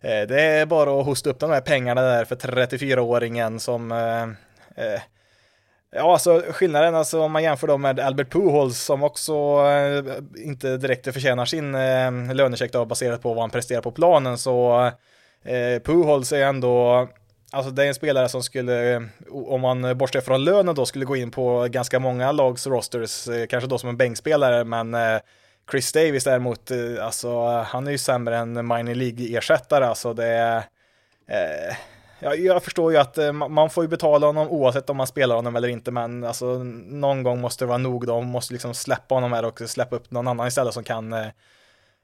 eh, 0.00 0.22
det 0.28 0.40
är 0.40 0.66
bara 0.66 1.00
att 1.00 1.06
hosta 1.06 1.30
upp 1.30 1.38
de 1.38 1.50
här 1.50 1.60
pengarna 1.60 2.02
där 2.02 2.24
för 2.24 2.36
34-åringen 2.36 3.58
som 3.58 3.92
eh, 3.92 4.22
eh, 4.84 5.00
Ja, 5.96 6.12
alltså 6.12 6.42
skillnaden, 6.50 6.94
alltså 6.94 7.20
om 7.20 7.32
man 7.32 7.42
jämför 7.42 7.66
dem 7.66 7.82
med 7.82 8.00
Albert 8.00 8.30
Pujols 8.32 8.78
som 8.78 9.02
också 9.02 9.32
eh, 9.66 10.14
inte 10.44 10.76
direkt 10.76 11.12
förtjänar 11.12 11.44
sin 11.44 11.74
eh, 11.74 12.34
lönecheck 12.34 12.72
då, 12.72 12.84
baserat 12.84 13.22
på 13.22 13.34
vad 13.34 13.42
han 13.42 13.50
presterar 13.50 13.82
på 13.82 13.92
planen 13.92 14.38
så 14.38 14.86
eh, 15.44 15.82
Pujols 15.84 16.32
är 16.32 16.46
ändå 16.46 17.08
Alltså 17.52 17.70
det 17.70 17.84
är 17.84 17.88
en 17.88 17.94
spelare 17.94 18.28
som 18.28 18.42
skulle, 18.42 18.94
eh, 18.94 19.02
om 19.30 19.60
man 19.60 19.98
bortser 19.98 20.20
från 20.20 20.44
lönen 20.44 20.74
då, 20.74 20.86
skulle 20.86 21.04
gå 21.04 21.16
in 21.16 21.30
på 21.30 21.66
ganska 21.70 21.98
många 21.98 22.32
lags 22.32 22.66
rosters, 22.66 23.28
eh, 23.28 23.46
kanske 23.46 23.68
då 23.68 23.78
som 23.78 23.88
en 23.88 23.96
bänkspelare, 23.96 24.64
men 24.64 24.94
eh, 24.94 25.18
Chris 25.70 25.92
Davis 25.92 26.24
däremot, 26.24 26.70
alltså 27.00 27.46
han 27.46 27.86
är 27.86 27.90
ju 27.90 27.98
sämre 27.98 28.36
än 28.36 28.54
minor 28.54 28.94
League-ersättare, 28.94 29.84
alltså 29.84 30.14
det 30.14 30.26
är 30.26 30.56
eh, 31.28 31.76
jag, 32.24 32.38
jag 32.38 32.62
förstår 32.62 32.92
ju 32.92 32.98
att 32.98 33.18
eh, 33.18 33.32
man 33.32 33.70
får 33.70 33.84
ju 33.84 33.88
betala 33.88 34.26
honom 34.26 34.48
oavsett 34.48 34.90
om 34.90 34.96
man 34.96 35.06
spelar 35.06 35.34
honom 35.36 35.56
eller 35.56 35.68
inte, 35.68 35.90
men 35.90 36.24
alltså 36.24 36.46
någon 36.86 37.22
gång 37.22 37.40
måste 37.40 37.64
det 37.64 37.68
vara 37.68 37.78
nog 37.78 38.06
De 38.06 38.26
måste 38.26 38.52
liksom 38.52 38.74
släppa 38.74 39.14
honom 39.14 39.32
här 39.32 39.44
och 39.44 39.60
släppa 39.66 39.96
upp 39.96 40.10
någon 40.10 40.28
annan 40.28 40.46
istället 40.46 40.74
som 40.74 40.84
kan 40.84 41.12
Eh, 41.12 41.26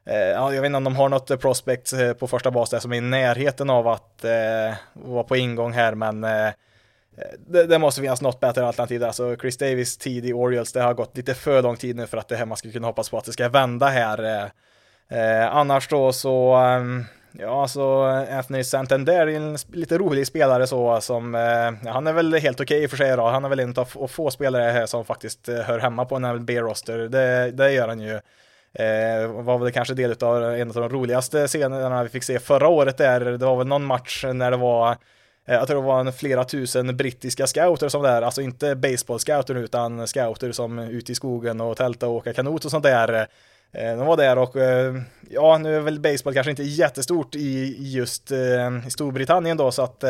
eh 0.07 0.29
ja, 0.29 0.55
jag 0.55 0.63
vet 0.63 0.69
inte 0.69 0.77
om 0.77 0.85
de 0.85 0.97
har 0.97 1.09
något 1.09 1.31
eh, 1.31 1.37
prospect 1.37 1.93
på 2.19 2.27
första 2.27 2.51
bas 2.51 2.71
där 2.71 2.79
som 2.79 2.93
är 2.93 2.97
i 2.97 3.01
närheten 3.01 3.71
av 3.71 3.89
att 3.89 4.25
eh, 4.25 4.75
vara 4.93 5.25
på 5.25 5.37
ingång 5.37 5.73
här, 5.73 5.95
men 5.95 6.25
eh, 6.25 6.51
det, 7.39 7.67
det, 7.67 7.79
måste 7.79 8.01
finnas 8.01 8.23
något 8.23 8.41
bättre 8.41 8.67
alternativ 8.67 9.01
där. 9.01 9.07
Alltså 9.07 9.37
Chris 9.37 9.59
Davis 9.59 9.99
tid 9.99 10.27
i 10.27 10.33
Orioles, 10.33 10.73
det 10.73 10.83
har 10.83 10.95
gått 10.95 11.17
lite 11.17 11.35
för 11.35 11.63
lång 11.63 11.77
tid 11.77 11.97
nu 11.97 12.07
för 12.07 12.19
att 12.19 12.29
det 12.29 12.37
här 12.37 12.47
man 12.47 12.57
skulle 12.57 12.73
kunna 12.73 12.87
hoppas 12.87 13.11
på 13.11 13.19
att 13.19 13.25
det 13.25 13.33
ska 13.33 13.49
vända 13.49 13.87
här. 13.87 14.51
Eh, 15.09 15.57
annars 15.57 15.89
då 15.89 16.13
så, 16.13 16.55
ehm, 16.55 17.05
ja 17.33 17.63
alltså 17.63 18.03
Anthony 18.31 18.65
Santander 18.65 19.27
är 19.27 19.37
en 19.37 19.57
lite 19.73 19.99
rolig 19.99 20.27
spelare 20.27 20.67
så 20.67 21.01
som, 21.01 21.35
eh, 21.35 21.91
han 21.91 22.07
är 22.07 22.13
väl 22.13 22.35
helt 22.35 22.61
okej 22.61 22.79
okay 22.79 22.89
för 22.89 22.97
sig 22.97 23.17
då. 23.17 23.27
Han 23.27 23.45
är 23.45 23.49
väl 23.49 23.61
en 23.61 23.75
av 23.77 24.07
få 24.07 24.31
spelare 24.31 24.71
här 24.71 24.87
som 24.87 25.05
faktiskt 25.05 25.49
eh, 25.49 25.57
hör 25.57 25.79
hemma 25.79 26.05
på 26.05 26.17
en 26.17 26.45
B-roster. 26.45 26.99
Det, 26.99 27.51
det 27.51 27.73
gör 27.73 27.89
han 27.89 28.01
ju. 28.01 28.21
Eh, 28.73 29.27
var 29.27 29.59
väl 29.59 29.73
kanske 29.73 29.95
del 29.95 30.15
av 30.21 30.55
en 30.55 30.69
av 30.69 30.75
de 30.75 30.89
roligaste 30.89 31.49
scenerna 31.49 32.03
vi 32.03 32.09
fick 32.09 32.25
se 32.25 32.39
förra 32.39 32.69
året 32.69 32.97
där. 32.97 33.21
Det 33.21 33.47
var 33.47 33.57
väl 33.57 33.67
någon 33.67 33.85
match 33.85 34.25
när 34.33 34.51
det 34.51 34.57
var 34.57 34.91
eh, 35.47 35.55
jag 35.55 35.67
tror 35.67 35.81
det 35.81 35.87
var 35.87 36.01
en 36.01 36.13
flera 36.13 36.45
tusen 36.45 36.97
brittiska 36.97 37.47
scouter 37.47 37.89
som 37.89 38.03
där, 38.03 38.23
alltså 38.23 38.43
inte 38.43 38.75
baseball-scouter 38.75 39.55
utan 39.55 40.07
scouter 40.07 40.53
som 40.53 40.79
ute 40.79 41.13
i 41.13 41.15
skogen 41.15 41.61
och 41.61 41.77
tälta 41.77 42.09
och 42.09 42.15
åka 42.15 42.33
kanot 42.33 42.65
och 42.65 42.71
sånt 42.71 42.85
där. 42.85 43.27
Eh, 43.73 43.97
de 43.97 44.07
var 44.07 44.17
där 44.17 44.39
och 44.39 44.57
eh, 44.57 44.95
ja, 45.31 45.59
nu 45.59 45.77
är 45.77 45.81
väl 45.81 46.01
baseball 46.01 46.35
kanske 46.35 46.51
inte 46.51 46.63
jättestort 46.63 47.35
i 47.35 47.77
just 47.79 48.31
eh, 48.31 48.87
i 48.87 48.91
Storbritannien 48.91 49.57
då 49.57 49.71
så 49.71 49.83
att 49.83 50.05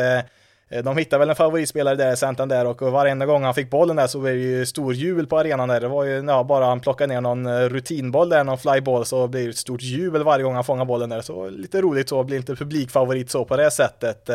de 0.83 0.97
hittade 0.97 1.19
väl 1.19 1.29
en 1.29 1.35
favoritspelare 1.35 1.95
där, 1.95 2.15
Santander, 2.15 2.65
och 2.65 2.81
varenda 2.81 3.25
gång 3.25 3.43
han 3.43 3.53
fick 3.53 3.69
bollen 3.69 3.95
där 3.95 4.07
så 4.07 4.19
var 4.19 4.29
det 4.29 4.35
ju 4.35 4.65
stor 4.65 4.93
jubel 4.93 5.27
på 5.27 5.39
arenan 5.39 5.69
där. 5.69 5.81
Det 5.81 5.87
var 5.87 6.03
ju, 6.03 6.25
ja, 6.27 6.43
bara 6.43 6.65
han 6.65 6.79
plockade 6.79 7.13
ner 7.13 7.21
någon 7.21 7.69
rutinboll 7.69 8.29
där, 8.29 8.43
någon 8.43 8.57
flyboll, 8.57 9.05
så 9.05 9.27
blir 9.27 9.43
det 9.43 9.49
ett 9.49 9.57
stort 9.57 9.81
jubel 9.81 10.23
varje 10.23 10.43
gång 10.43 10.55
han 10.55 10.63
fångar 10.63 10.85
bollen 10.85 11.09
där. 11.09 11.21
Så 11.21 11.49
lite 11.49 11.81
roligt 11.81 12.09
så, 12.09 12.23
blir 12.23 12.37
inte 12.37 12.55
publikfavorit 12.55 13.31
så 13.31 13.45
på 13.45 13.57
det 13.57 13.71
sättet. 13.71 14.29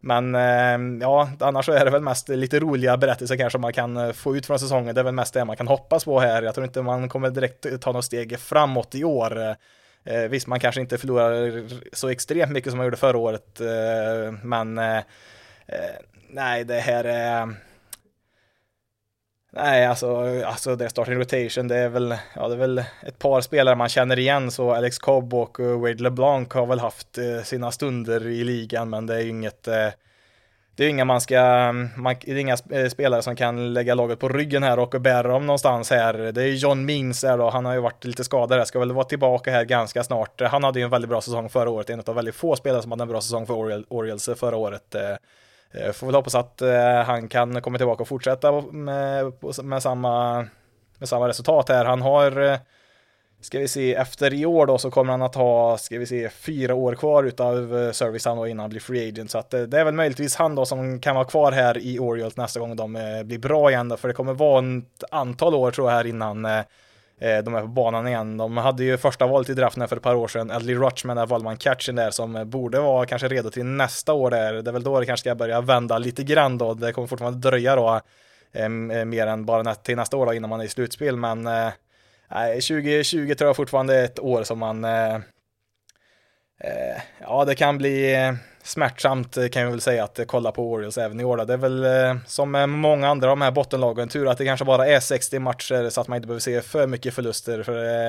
Men 0.00 0.34
ehm, 0.34 1.00
ja, 1.00 1.30
annars 1.40 1.66
så 1.66 1.72
är 1.72 1.84
det 1.84 1.90
väl 1.90 2.02
mest 2.02 2.28
lite 2.28 2.60
roliga 2.60 2.96
berättelser 2.96 3.36
kanske 3.36 3.58
man 3.58 3.72
kan 3.72 3.96
eh, 3.96 4.12
få 4.12 4.36
ut 4.36 4.46
från 4.46 4.58
säsongen. 4.58 4.94
Det 4.94 5.00
är 5.00 5.04
väl 5.04 5.14
mest 5.14 5.34
det 5.34 5.44
man 5.44 5.56
kan 5.56 5.68
hoppas 5.68 6.04
på 6.04 6.20
här. 6.20 6.42
Jag 6.42 6.54
tror 6.54 6.66
inte 6.66 6.82
man 6.82 7.08
kommer 7.08 7.30
direkt 7.30 7.80
ta 7.80 7.92
något 7.92 8.04
steg 8.04 8.38
framåt 8.38 8.94
i 8.94 9.04
år. 9.04 9.40
Eh, 9.40 9.54
eh, 10.04 10.28
visst, 10.28 10.46
man 10.46 10.60
kanske 10.60 10.80
inte 10.80 10.98
förlorar 10.98 11.64
så 11.92 12.08
extremt 12.08 12.52
mycket 12.52 12.70
som 12.70 12.76
man 12.76 12.86
gjorde 12.86 12.96
förra 12.96 13.18
året, 13.18 13.60
men 14.42 14.74
nej, 16.30 16.64
det 16.64 16.80
här 16.80 17.04
är... 17.04 17.54
Nej, 19.52 19.86
alltså, 19.86 20.42
alltså 20.44 20.76
det 20.76 20.88
starting 20.88 21.14
rotation, 21.14 21.68
det 21.68 21.76
är 21.76 21.88
väl, 21.88 22.14
ja, 22.34 22.48
det 22.48 22.54
är 22.54 22.58
väl 22.58 22.78
ett 23.02 23.18
par 23.18 23.40
spelare 23.40 23.76
man 23.76 23.88
känner 23.88 24.18
igen, 24.18 24.50
så 24.50 24.74
Alex 24.74 24.98
Cobb 24.98 25.34
och 25.34 25.60
eh, 25.60 25.80
Wade 25.80 26.02
LeBlanc 26.02 26.52
har 26.52 26.66
väl 26.66 26.78
haft 26.78 27.18
eh, 27.18 27.42
sina 27.42 27.72
stunder 27.72 28.26
i 28.26 28.44
ligan, 28.44 28.90
men 28.90 29.06
det 29.06 29.14
är 29.14 29.20
ju 29.20 29.28
inget 29.28 29.68
eh, 29.68 29.88
det 30.74 30.84
är 30.84 30.88
inga 30.88 31.04
man 31.04 31.20
ska, 31.20 31.72
man, 31.96 32.14
det 32.20 32.32
är 32.32 32.36
inga 32.36 32.56
spelare 32.90 33.22
som 33.22 33.36
kan 33.36 33.74
lägga 33.74 33.94
laget 33.94 34.18
på 34.18 34.28
ryggen 34.28 34.62
här 34.62 34.78
och 34.78 35.00
bära 35.00 35.28
dem 35.28 35.46
någonstans 35.46 35.90
här. 35.90 36.14
Det 36.14 36.42
är 36.42 36.48
John 36.48 36.84
Means 36.84 37.20
där 37.20 37.38
då, 37.38 37.50
han 37.50 37.64
har 37.64 37.74
ju 37.74 37.80
varit 37.80 38.04
lite 38.04 38.24
skadad 38.24 38.58
här, 38.58 38.64
ska 38.64 38.78
väl 38.78 38.92
vara 38.92 39.04
tillbaka 39.04 39.50
här 39.50 39.64
ganska 39.64 40.04
snart. 40.04 40.40
Han 40.40 40.64
hade 40.64 40.78
ju 40.78 40.84
en 40.84 40.90
väldigt 40.90 41.08
bra 41.08 41.20
säsong 41.20 41.48
förra 41.48 41.70
året, 41.70 41.90
en 41.90 42.02
av 42.06 42.14
väldigt 42.14 42.34
få 42.34 42.56
spelare 42.56 42.82
som 42.82 42.90
hade 42.90 43.02
en 43.02 43.08
bra 43.08 43.20
säsong 43.20 43.46
för 43.46 43.54
Orioles 43.88 44.28
förra 44.36 44.56
året. 44.56 44.94
Eh, 45.72 45.92
får 45.92 46.06
väl 46.06 46.16
hoppas 46.16 46.34
att 46.34 46.62
eh, 46.62 47.02
han 47.06 47.28
kan 47.28 47.62
komma 47.62 47.78
tillbaka 47.78 48.02
och 48.02 48.08
fortsätta 48.08 48.60
med, 48.60 49.32
med, 49.62 49.82
samma, 49.82 50.46
med 50.98 51.08
samma 51.08 51.28
resultat 51.28 51.68
här. 51.68 51.84
Han 51.84 52.02
har 52.02 52.40
eh, 52.40 52.58
ska 53.40 53.58
vi 53.58 53.68
se, 53.68 53.94
efter 53.94 54.34
i 54.34 54.46
år 54.46 54.66
då 54.66 54.78
så 54.78 54.90
kommer 54.90 55.12
han 55.12 55.22
att 55.22 55.34
ha, 55.34 55.78
ska 55.78 55.98
vi 55.98 56.06
se, 56.06 56.28
fyra 56.28 56.74
år 56.74 56.94
kvar 56.94 57.24
utav 57.24 57.92
service 57.92 58.24
han 58.24 58.36
då 58.36 58.46
innan 58.46 58.60
han 58.60 58.70
blir 58.70 58.80
free 58.80 59.08
agent. 59.08 59.30
Så 59.30 59.38
att 59.38 59.50
det 59.50 59.78
är 59.78 59.84
väl 59.84 59.94
möjligtvis 59.94 60.36
han 60.36 60.54
då 60.54 60.66
som 60.66 61.00
kan 61.00 61.14
vara 61.14 61.24
kvar 61.24 61.52
här 61.52 61.78
i 61.78 61.98
Orioles 61.98 62.36
nästa 62.36 62.60
gång 62.60 62.76
de 62.76 62.92
blir 63.24 63.38
bra 63.38 63.70
igen 63.70 63.88
då, 63.88 63.96
för 63.96 64.08
det 64.08 64.14
kommer 64.14 64.34
vara 64.34 64.64
ett 64.78 65.04
antal 65.10 65.54
år 65.54 65.70
tror 65.70 65.90
jag 65.90 65.96
här 65.96 66.06
innan 66.06 66.46
Eh, 67.20 67.38
de 67.38 67.54
är 67.54 67.60
på 67.60 67.66
banan 67.66 68.08
igen. 68.08 68.36
De 68.36 68.56
hade 68.56 68.84
ju 68.84 68.98
första 68.98 69.26
valet 69.26 69.48
i 69.48 69.54
draften 69.54 69.88
för 69.88 69.96
ett 69.96 70.02
par 70.02 70.14
år 70.14 70.28
sedan, 70.28 70.50
Adley 70.50 70.74
Rutschman, 70.74 71.16
där 71.16 71.26
valde 71.26 71.44
man 71.44 71.56
catchen 71.56 71.96
där 71.96 72.10
som 72.10 72.36
eh, 72.36 72.44
borde 72.44 72.80
vara 72.80 73.06
kanske 73.06 73.28
redo 73.28 73.50
till 73.50 73.66
nästa 73.66 74.12
år 74.12 74.30
där. 74.30 74.52
Det 74.52 74.70
är 74.70 74.72
väl 74.72 74.82
då 74.82 75.00
det 75.00 75.06
kanske 75.06 75.30
ska 75.30 75.34
börja 75.34 75.60
vända 75.60 75.98
lite 75.98 76.22
grann 76.22 76.58
då. 76.58 76.74
Det 76.74 76.92
kommer 76.92 77.08
fortfarande 77.08 77.50
dröja 77.50 77.76
då 77.76 78.00
eh, 78.52 78.68
mer 79.04 79.26
än 79.26 79.44
bara 79.44 79.74
till 79.74 79.96
nästa 79.96 80.16
år 80.16 80.26
då 80.26 80.34
innan 80.34 80.50
man 80.50 80.60
är 80.60 80.64
i 80.64 80.68
slutspel, 80.68 81.16
men 81.16 81.48
2020 82.54 83.34
tror 83.34 83.48
jag 83.48 83.56
fortfarande 83.56 83.96
är 83.96 84.04
ett 84.04 84.18
år 84.18 84.42
som 84.42 84.58
man 84.58 84.86
eh, 86.60 87.02
ja, 87.20 87.44
det 87.44 87.54
kan 87.54 87.78
bli 87.78 88.14
eh, 88.14 88.32
smärtsamt 88.62 89.36
eh, 89.36 89.48
kan 89.48 89.62
jag 89.62 89.70
väl 89.70 89.80
säga 89.80 90.04
att 90.04 90.18
eh, 90.18 90.24
kolla 90.24 90.52
på 90.52 90.72
Orioles 90.72 90.98
även 90.98 91.20
i 91.20 91.24
år. 91.24 91.36
Det 91.36 91.52
är 91.52 91.56
väl 91.56 91.86
som 92.26 92.50
med 92.50 92.68
många 92.68 93.08
andra 93.08 93.30
av 93.30 93.36
de 93.36 93.42
här 93.42 93.50
bottenlagen, 93.50 94.08
tur 94.08 94.30
att 94.30 94.38
det 94.38 94.44
kanske 94.44 94.64
bara 94.64 94.86
är 94.86 95.00
60 95.00 95.38
matcher 95.38 95.90
så 95.90 96.00
att 96.00 96.08
man 96.08 96.16
inte 96.16 96.26
behöver 96.26 96.40
se 96.40 96.62
för 96.62 96.86
mycket 96.86 97.14
förluster. 97.14 97.62
För 97.62 98.06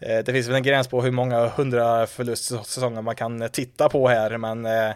eh, 0.00 0.18
det 0.24 0.32
finns 0.32 0.48
väl 0.48 0.54
en 0.54 0.62
gräns 0.62 0.88
på 0.88 1.02
hur 1.02 1.10
många 1.10 1.48
hundra 1.48 2.06
förlustsäsonger 2.06 3.02
man 3.02 3.16
kan 3.16 3.48
titta 3.48 3.88
på 3.88 4.08
här, 4.08 4.36
men 4.36 4.66
eh, 4.66 4.92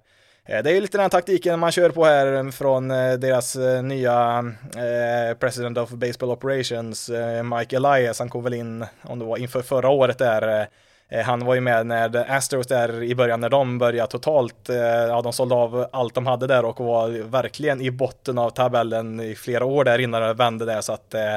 det 0.46 0.70
är 0.70 0.74
ju 0.74 0.80
lite 0.80 0.98
den 0.98 1.10
taktiken 1.10 1.60
man 1.60 1.72
kör 1.72 1.90
på 1.90 2.04
här 2.04 2.50
från 2.50 2.88
deras 2.88 3.56
eh, 3.56 3.82
nya 3.82 4.44
President 5.40 5.78
of 5.78 5.90
Baseball 5.90 6.30
Operations, 6.30 7.10
Mike 7.58 7.76
Elias. 7.76 8.18
Han 8.18 8.28
kom 8.28 8.44
väl 8.44 8.54
in, 8.54 8.86
om 9.02 9.18
det 9.18 9.24
var 9.24 9.36
inför 9.36 9.62
förra 9.62 9.88
året 9.88 10.18
där, 10.18 10.68
Eh, 11.08 11.24
han 11.24 11.44
var 11.44 11.54
ju 11.54 11.60
med 11.60 11.86
när 11.86 12.30
Astros 12.30 12.66
där 12.66 13.02
i 13.02 13.14
början 13.14 13.40
när 13.40 13.48
de 13.48 13.78
började 13.78 14.10
totalt, 14.10 14.68
eh, 14.68 14.76
ja 14.76 15.22
de 15.22 15.32
sålde 15.32 15.54
av 15.54 15.86
allt 15.92 16.14
de 16.14 16.26
hade 16.26 16.46
där 16.46 16.64
och 16.64 16.80
var 16.80 17.08
verkligen 17.08 17.80
i 17.80 17.90
botten 17.90 18.38
av 18.38 18.50
tabellen 18.50 19.20
i 19.20 19.34
flera 19.34 19.64
år 19.64 19.84
där 19.84 19.98
innan 19.98 20.22
det 20.22 20.34
vände 20.34 20.64
där. 20.64 20.80
Så 20.80 20.92
att 20.92 21.14
eh, 21.14 21.34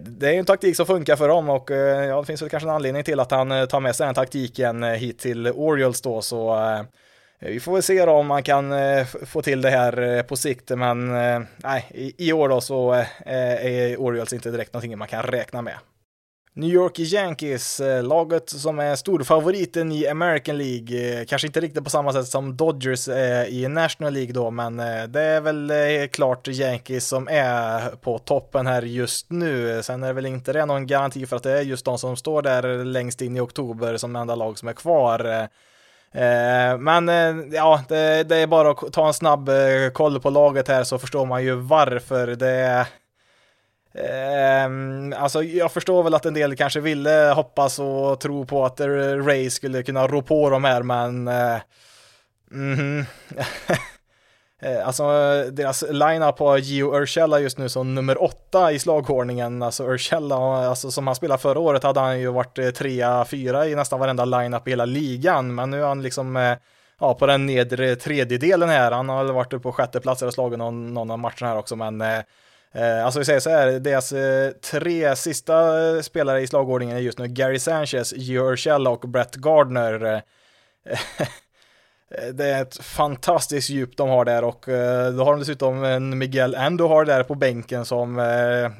det 0.00 0.34
är 0.34 0.38
en 0.38 0.44
taktik 0.44 0.76
som 0.76 0.86
funkar 0.86 1.16
för 1.16 1.28
dem 1.28 1.48
och 1.48 1.70
ja, 1.70 2.20
det 2.20 2.26
finns 2.26 2.42
väl 2.42 2.48
kanske 2.48 2.68
en 2.68 2.74
anledning 2.74 3.04
till 3.04 3.20
att 3.20 3.30
han 3.30 3.68
tar 3.68 3.80
med 3.80 3.96
sig 3.96 4.06
den 4.06 4.14
taktiken 4.14 4.82
hit 4.82 5.18
till 5.18 5.46
Orioles 5.46 6.00
då. 6.00 6.22
Så 6.22 6.58
vi 7.40 7.60
får 7.60 7.72
väl 7.72 7.82
se 7.82 8.04
då 8.06 8.12
om 8.12 8.26
man 8.26 8.42
kan 8.42 8.74
få 9.26 9.42
till 9.42 9.62
det 9.62 9.70
här 9.70 10.22
på 10.22 10.36
sikt, 10.36 10.70
men 10.70 11.08
nej, 11.56 11.86
i 12.18 12.32
år 12.32 12.48
då 12.48 12.60
så 12.60 13.04
är 13.24 13.96
Orioles 14.00 14.32
inte 14.32 14.50
direkt 14.50 14.72
någonting 14.72 14.98
man 14.98 15.08
kan 15.08 15.22
räkna 15.22 15.62
med. 15.62 15.74
New 16.58 16.70
York 16.70 16.98
Yankees, 16.98 17.80
eh, 17.80 18.02
laget 18.02 18.50
som 18.50 18.78
är 18.78 18.96
storfavoriten 18.96 19.92
i 19.92 20.08
American 20.08 20.58
League, 20.58 21.20
eh, 21.20 21.24
kanske 21.24 21.46
inte 21.46 21.60
riktigt 21.60 21.84
på 21.84 21.90
samma 21.90 22.12
sätt 22.12 22.26
som 22.26 22.56
Dodgers 22.56 23.08
eh, 23.08 23.44
i 23.44 23.68
National 23.68 24.12
League 24.12 24.32
då, 24.32 24.50
men 24.50 24.76
det 25.08 25.20
är 25.20 25.40
väl 25.40 25.72
klart 26.08 26.48
Yankees 26.48 27.08
som 27.08 27.28
är 27.28 27.90
på 27.96 28.18
toppen 28.18 28.66
här 28.66 28.82
just 28.82 29.30
nu. 29.30 29.82
Sen 29.82 30.02
är 30.02 30.06
det 30.06 30.12
väl 30.12 30.26
inte 30.26 30.52
det 30.52 30.66
någon 30.66 30.86
garanti 30.86 31.26
för 31.26 31.36
att 31.36 31.42
det 31.42 31.58
är 31.58 31.62
just 31.62 31.84
de 31.84 31.98
som 31.98 32.16
står 32.16 32.42
där 32.42 32.84
längst 32.84 33.22
in 33.22 33.36
i 33.36 33.40
oktober 33.40 33.96
som 33.96 34.16
enda 34.16 34.34
lag 34.34 34.58
som 34.58 34.68
är 34.68 34.72
kvar. 34.72 35.48
Men 36.78 37.08
ja, 37.52 37.84
det, 37.88 38.36
är 38.36 38.46
bara 38.46 38.70
att 38.70 38.92
ta 38.92 39.06
en 39.06 39.14
snabb 39.14 39.50
koll 39.92 40.20
på 40.20 40.30
laget 40.30 40.68
här 40.68 40.84
så 40.84 40.98
förstår 40.98 41.26
man 41.26 41.44
ju 41.44 41.54
varför 41.54 42.26
det 42.26 42.50
är. 42.50 42.86
Eh, 43.96 45.22
alltså 45.22 45.42
jag 45.42 45.72
förstår 45.72 46.02
väl 46.02 46.14
att 46.14 46.26
en 46.26 46.34
del 46.34 46.56
kanske 46.56 46.80
ville 46.80 47.32
hoppas 47.34 47.78
och 47.78 48.20
tro 48.20 48.46
på 48.46 48.64
att 48.64 48.80
Ray 48.80 49.50
skulle 49.50 49.82
kunna 49.82 50.06
rå 50.06 50.22
på 50.22 50.50
de 50.50 50.64
här 50.64 50.82
men 50.82 51.28
eh, 51.28 51.58
mm, 52.52 53.04
alltså 54.84 55.04
deras 55.50 55.84
line-up 55.90 56.38
har 56.38 56.58
Gio 56.58 57.02
Urshela 57.02 57.40
just 57.40 57.58
nu 57.58 57.68
som 57.68 57.94
nummer 57.94 58.22
åtta 58.22 58.72
i 58.72 58.78
slagordningen. 58.78 59.62
Alltså 59.62 59.84
Urshela, 59.84 60.36
alltså 60.36 60.90
som 60.90 61.06
han 61.06 61.16
spelade 61.16 61.42
förra 61.42 61.58
året 61.58 61.82
hade 61.82 62.00
han 62.00 62.20
ju 62.20 62.32
varit 62.32 62.58
eh, 62.58 62.70
trea, 62.70 63.24
fyra 63.24 63.66
i 63.66 63.74
nästan 63.74 64.00
varenda 64.00 64.24
line-up 64.24 64.68
i 64.68 64.70
hela 64.70 64.84
ligan. 64.84 65.54
Men 65.54 65.70
nu 65.70 65.82
är 65.82 65.86
han 65.86 66.02
liksom 66.02 66.36
eh, 66.36 66.56
ja, 67.00 67.14
på 67.14 67.26
den 67.26 67.46
nedre 67.46 67.96
tredjedelen 67.96 68.68
här. 68.68 68.92
Han 68.92 69.08
har 69.08 69.24
väl 69.24 69.34
varit 69.34 69.52
uppe 69.52 69.62
på 69.62 69.72
sjätte 69.72 70.00
plats 70.00 70.22
och 70.22 70.34
slagit 70.34 70.58
någon, 70.58 70.94
någon 70.94 71.10
av 71.10 71.18
matcherna 71.18 71.48
här 71.48 71.58
också. 71.58 71.76
Men 71.76 72.00
eh, 72.00 72.20
Eh, 72.76 73.04
alltså 73.04 73.18
vi 73.18 73.24
säger 73.24 73.40
så 73.40 73.50
här, 73.50 73.80
deras 73.80 74.12
eh, 74.12 74.50
tre 74.50 75.16
sista 75.16 75.88
eh, 75.88 76.00
spelare 76.00 76.40
i 76.40 76.46
slagordningen 76.46 76.96
är 76.96 77.00
just 77.00 77.18
nu 77.18 77.26
Gary 77.26 77.58
Sanchez, 77.58 78.12
Gio 78.12 78.52
Urshela 78.52 78.90
och 78.90 79.00
Brett 79.00 79.34
Gardner. 79.34 80.22
Eh, 80.84 81.00
det 82.32 82.44
är 82.44 82.62
ett 82.62 82.76
fantastiskt 82.76 83.70
djup 83.70 83.96
de 83.96 84.08
har 84.08 84.24
där 84.24 84.44
och 84.44 84.68
eh, 84.68 85.12
då 85.12 85.24
har 85.24 85.30
de 85.30 85.40
dessutom 85.40 85.84
en 85.84 86.18
Miguel 86.18 86.54
Andujar 86.54 87.04
där 87.04 87.22
på 87.22 87.34
bänken 87.34 87.84
som 87.84 88.18
eh, 88.18 88.24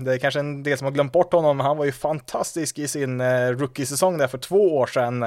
det 0.04 0.14
är 0.14 0.18
kanske 0.18 0.40
en 0.40 0.62
del 0.62 0.78
som 0.78 0.84
har 0.84 0.92
glömt 0.92 1.12
bort 1.12 1.32
honom. 1.32 1.60
Han 1.60 1.76
var 1.76 1.84
ju 1.84 1.92
fantastisk 1.92 2.78
i 2.78 2.88
sin 2.88 3.22
rookie-säsong 3.58 4.18
där 4.18 4.26
för 4.26 4.38
två 4.38 4.76
år 4.76 4.86
sedan. 4.86 5.24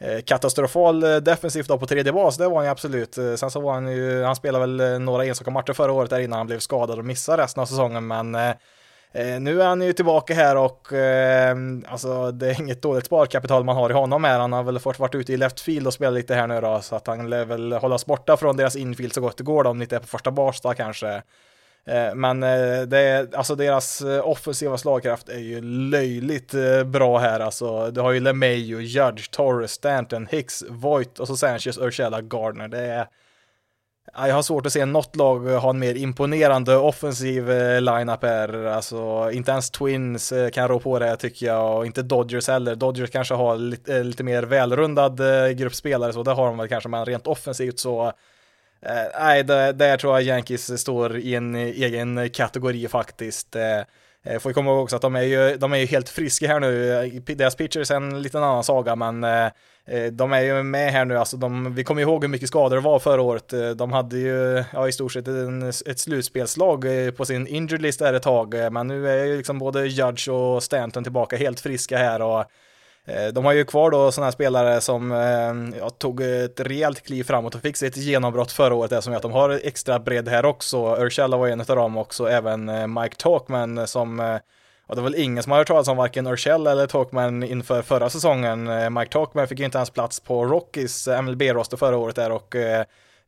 Eh, 0.00 0.20
katastrofal 0.20 1.02
eh, 1.02 1.16
defensivt 1.16 1.68
då 1.68 1.78
på 1.78 1.86
tredje 1.86 2.12
bas, 2.12 2.36
det 2.36 2.48
var 2.48 2.56
han 2.56 2.64
ju 2.64 2.70
absolut. 2.70 3.18
Eh, 3.18 3.34
sen 3.34 3.50
så 3.50 3.60
var 3.60 3.72
han 3.72 3.92
ju, 3.92 4.22
han 4.22 4.36
spelade 4.36 4.66
väl 4.66 5.00
några 5.00 5.24
enstaka 5.24 5.50
matcher 5.50 5.72
förra 5.72 5.92
året 5.92 6.10
där 6.10 6.20
innan 6.20 6.36
han 6.36 6.46
blev 6.46 6.58
skadad 6.58 6.98
och 6.98 7.04
missade 7.04 7.42
resten 7.42 7.60
av 7.60 7.66
säsongen 7.66 8.06
men 8.06 8.36
nu 9.40 9.62
är 9.62 9.66
han 9.66 9.82
ju 9.82 9.92
tillbaka 9.92 10.34
här 10.34 10.56
och 10.56 10.92
eh, 10.92 11.56
alltså 11.88 12.30
det 12.30 12.50
är 12.50 12.60
inget 12.60 12.82
dåligt 12.82 13.06
sparkapital 13.06 13.64
man 13.64 13.76
har 13.76 13.90
i 13.90 13.92
honom 13.92 14.24
här. 14.24 14.38
Han 14.38 14.52
har 14.52 14.62
väl 14.62 14.78
fått 14.78 14.98
varit 14.98 15.14
ute 15.14 15.32
i 15.32 15.36
left 15.36 15.60
field 15.60 15.86
och 15.86 15.94
spelat 15.94 16.14
lite 16.14 16.34
här 16.34 16.46
nu 16.46 16.60
då, 16.60 16.80
så 16.80 16.96
att 16.96 17.06
han 17.06 17.30
lär 17.30 17.44
väl 17.44 17.72
hållas 17.72 18.06
borta 18.06 18.36
från 18.36 18.56
deras 18.56 18.76
infield 18.76 19.12
så 19.12 19.20
gott 19.20 19.36
det 19.36 19.44
går 19.44 19.64
då, 19.64 19.70
om 19.70 19.78
det 19.78 19.82
inte 19.82 19.96
är 19.96 20.00
på 20.00 20.06
första 20.06 20.30
bas 20.30 20.60
då 20.60 20.74
kanske. 20.74 21.22
Eh, 21.86 22.14
men 22.14 22.42
eh, 22.42 22.82
det 22.82 22.98
är, 22.98 23.36
alltså 23.36 23.54
deras 23.54 24.00
eh, 24.00 24.28
offensiva 24.28 24.78
slagkraft 24.78 25.28
är 25.28 25.38
ju 25.38 25.60
löjligt 25.90 26.54
bra 26.86 27.18
här 27.18 27.40
alltså. 27.40 27.90
Du 27.90 28.00
har 28.00 28.12
ju 28.12 28.20
LeMayo, 28.20 28.80
Judge, 28.80 29.30
Torres, 29.30 29.72
Stanton, 29.72 30.26
Hicks, 30.30 30.64
Voigt 30.68 31.18
och 31.18 31.26
så 31.26 31.36
Sanchez, 31.36 31.78
Urshela, 31.78 32.20
Gardner. 32.20 32.68
Det 32.68 32.78
är 32.78 33.06
jag 34.16 34.34
har 34.34 34.42
svårt 34.42 34.66
att 34.66 34.72
se 34.72 34.84
något 34.84 35.16
lag 35.16 35.38
ha 35.38 35.70
en 35.70 35.78
mer 35.78 35.94
imponerande 35.94 36.76
offensiv 36.76 37.48
lineup 37.80 38.22
här. 38.22 38.64
Alltså, 38.64 39.30
inte 39.32 39.50
ens 39.50 39.70
Twins 39.70 40.32
kan 40.52 40.68
rå 40.68 40.80
på 40.80 40.98
det 40.98 41.16
tycker 41.16 41.46
jag 41.46 41.78
och 41.78 41.86
inte 41.86 42.02
Dodgers 42.02 42.48
heller. 42.48 42.74
Dodgers 42.74 43.10
kanske 43.10 43.34
har 43.34 43.56
lite, 43.56 44.02
lite 44.02 44.24
mer 44.24 44.42
välrundad 44.42 45.20
grupp 45.56 45.74
spelare 45.74 46.12
så 46.12 46.22
det 46.22 46.32
har 46.32 46.46
de 46.46 46.58
väl 46.58 46.68
kanske, 46.68 46.88
men 46.88 47.04
rent 47.04 47.26
offensivt 47.26 47.78
så 47.78 48.12
Eh, 48.84 49.20
nej, 49.20 49.44
där, 49.44 49.72
där 49.72 49.96
tror 49.96 50.14
jag 50.14 50.22
Yankees 50.22 50.80
står 50.80 51.16
i 51.16 51.34
en 51.34 51.54
egen 51.54 52.30
kategori 52.30 52.88
faktiskt. 52.88 53.56
Eh, 53.56 53.78
eh, 54.24 54.38
får 54.38 54.50
ju 54.50 54.54
komma 54.54 54.70
ihåg 54.70 54.82
också 54.82 54.96
att 54.96 55.02
de 55.02 55.16
är 55.16 55.22
ju, 55.22 55.56
de 55.56 55.72
är 55.72 55.76
ju 55.76 55.86
helt 55.86 56.08
friska 56.08 56.48
här 56.48 56.60
nu. 56.60 57.22
Deras 57.26 57.56
pitchers 57.56 57.90
är 57.90 57.96
en 57.96 58.22
liten 58.22 58.42
annan 58.42 58.64
saga, 58.64 58.96
men 58.96 59.24
Eh, 59.86 60.12
de 60.12 60.32
är 60.32 60.40
ju 60.40 60.62
med 60.62 60.92
här 60.92 61.04
nu, 61.04 61.18
alltså 61.18 61.36
de, 61.36 61.74
vi 61.74 61.84
kommer 61.84 62.02
ihåg 62.02 62.24
hur 62.24 62.28
mycket 62.28 62.48
skador 62.48 62.76
det 62.76 62.82
var 62.82 62.98
förra 62.98 63.22
året. 63.22 63.54
De 63.76 63.92
hade 63.92 64.18
ju 64.18 64.64
ja, 64.72 64.88
i 64.88 64.92
stort 64.92 65.12
sett 65.12 65.28
en, 65.28 65.68
ett 65.68 65.98
slutspelslag 65.98 66.86
på 67.16 67.24
sin 67.24 67.46
injured 67.46 67.82
list 67.82 67.98
där 67.98 68.14
ett 68.14 68.22
tag, 68.22 68.54
men 68.72 68.86
nu 68.86 69.08
är 69.08 69.24
ju 69.24 69.36
liksom 69.36 69.58
både 69.58 69.86
Judge 69.86 70.28
och 70.28 70.62
Stanton 70.62 71.02
tillbaka 71.02 71.36
helt 71.36 71.60
friska 71.60 71.98
här 71.98 72.22
och 72.22 72.44
Eh, 73.06 73.26
de 73.26 73.44
har 73.44 73.52
ju 73.52 73.64
kvar 73.64 73.90
då 73.90 74.12
sådana 74.12 74.26
här 74.26 74.32
spelare 74.32 74.80
som 74.80 75.12
eh, 75.12 75.78
ja, 75.78 75.90
tog 75.90 76.20
ett 76.20 76.60
rejält 76.60 77.06
kliv 77.06 77.24
framåt 77.24 77.54
och 77.54 77.60
fick 77.60 77.76
sig 77.76 77.88
ett 77.88 77.96
genombrott 77.96 78.52
förra 78.52 78.74
året, 78.74 78.90
där 78.90 79.00
som 79.00 79.12
gör 79.12 79.16
att 79.16 79.22
de 79.22 79.32
har 79.32 79.60
extra 79.62 79.98
bredd 79.98 80.28
här 80.28 80.44
också. 80.44 80.96
Urshela 80.98 81.36
var 81.36 81.48
en 81.48 81.60
av 81.60 81.66
dem 81.66 81.96
också, 81.96 82.28
även 82.28 82.68
eh, 82.68 82.86
Mike 82.86 83.16
Talkman 83.16 83.86
som 83.86 84.38
och 84.86 84.96
det 84.96 85.02
var 85.02 85.10
väl 85.10 85.20
ingen 85.20 85.42
som 85.42 85.52
har 85.52 85.58
hört 85.58 85.68
talas 85.68 85.88
om 85.88 85.96
varken 85.96 86.26
Urshell 86.26 86.66
eller 86.66 86.86
Talkman 86.86 87.42
inför 87.42 87.82
förra 87.82 88.10
säsongen. 88.10 88.94
Mike 88.94 89.12
Talkman 89.12 89.48
fick 89.48 89.58
ju 89.58 89.64
inte 89.64 89.78
ens 89.78 89.90
plats 89.90 90.20
på 90.20 90.44
Rockies 90.44 91.08
MLB-roster 91.22 91.76
förra 91.76 91.96
året 91.96 92.16
där 92.16 92.32
och 92.32 92.56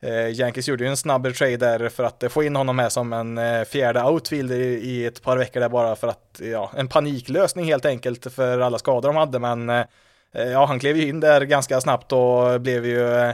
eh, 0.01 0.39
Yankees 0.39 0.67
gjorde 0.67 0.83
ju 0.83 0.89
en 0.89 0.97
snabb 0.97 1.35
trade 1.35 1.57
där 1.57 1.89
för 1.89 2.03
att 2.03 2.23
eh, 2.23 2.29
få 2.29 2.43
in 2.43 2.55
honom 2.55 2.79
här 2.79 2.89
som 2.89 3.13
en 3.13 3.37
eh, 3.37 3.63
fjärde 3.63 4.03
outfielder 4.03 4.59
i 4.59 5.05
ett 5.05 5.21
par 5.21 5.37
veckor 5.37 5.59
där 5.59 5.69
bara 5.69 5.95
för 5.95 6.07
att, 6.07 6.41
ja, 6.43 6.71
en 6.75 6.87
paniklösning 6.87 7.65
helt 7.65 7.85
enkelt 7.85 8.33
för 8.33 8.59
alla 8.59 8.79
skador 8.79 9.09
de 9.09 9.15
hade, 9.15 9.39
men 9.39 9.69
eh, 9.69 9.85
ja, 10.31 10.65
han 10.65 10.79
klev 10.79 10.97
ju 10.97 11.07
in 11.07 11.19
där 11.19 11.41
ganska 11.41 11.81
snabbt 11.81 12.11
och 12.11 12.61
blev 12.61 12.85
ju 12.85 13.33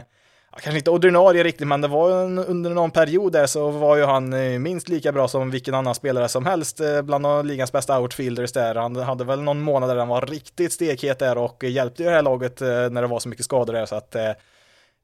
kanske 0.60 0.78
inte 0.78 0.90
ordinarie 0.90 1.44
riktigt, 1.44 1.66
men 1.66 1.80
det 1.80 1.88
var 1.88 2.22
en, 2.22 2.38
under 2.38 2.70
någon 2.70 2.90
period 2.90 3.32
där 3.32 3.46
så 3.46 3.70
var 3.70 3.96
ju 3.96 4.04
han 4.04 4.62
minst 4.62 4.88
lika 4.88 5.12
bra 5.12 5.28
som 5.28 5.50
vilken 5.50 5.74
annan 5.74 5.94
spelare 5.94 6.28
som 6.28 6.46
helst 6.46 6.80
bland 7.02 7.46
ligans 7.46 7.72
bästa 7.72 8.00
outfielders 8.00 8.52
där. 8.52 8.74
Han 8.74 8.96
hade 8.96 9.24
väl 9.24 9.42
någon 9.42 9.60
månad 9.60 9.88
där 9.88 9.96
han 9.96 10.08
var 10.08 10.20
riktigt 10.20 10.72
stekhet 10.72 11.18
där 11.18 11.38
och 11.38 11.64
hjälpte 11.64 12.02
ju 12.02 12.08
det 12.08 12.14
här 12.14 12.22
laget 12.22 12.60
när 12.60 13.02
det 13.02 13.06
var 13.06 13.20
så 13.20 13.28
mycket 13.28 13.44
skador 13.44 13.72
där 13.72 13.86
så 13.86 13.94
att 13.94 14.16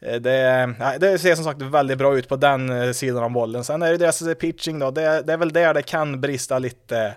Eh, 0.02 0.20
det, 0.20 0.74
det 1.01 1.18
ser 1.18 1.35
som 1.35 1.44
sagt 1.44 1.62
väldigt 1.62 1.98
bra 1.98 2.18
ut 2.18 2.28
på 2.28 2.36
den 2.36 2.70
eh, 2.70 2.93
sidan 2.93 3.24
av 3.24 3.31
bollen. 3.31 3.64
Sen 3.64 3.82
är 3.82 3.90
det 3.90 3.97
deras 3.97 4.22
eh, 4.22 4.35
pitching 4.35 4.78
då, 4.78 4.90
det, 4.90 5.22
det 5.22 5.32
är 5.32 5.36
väl 5.36 5.52
där 5.52 5.74
det 5.74 5.82
kan 5.82 6.20
brista 6.20 6.59
lite. 6.59 7.16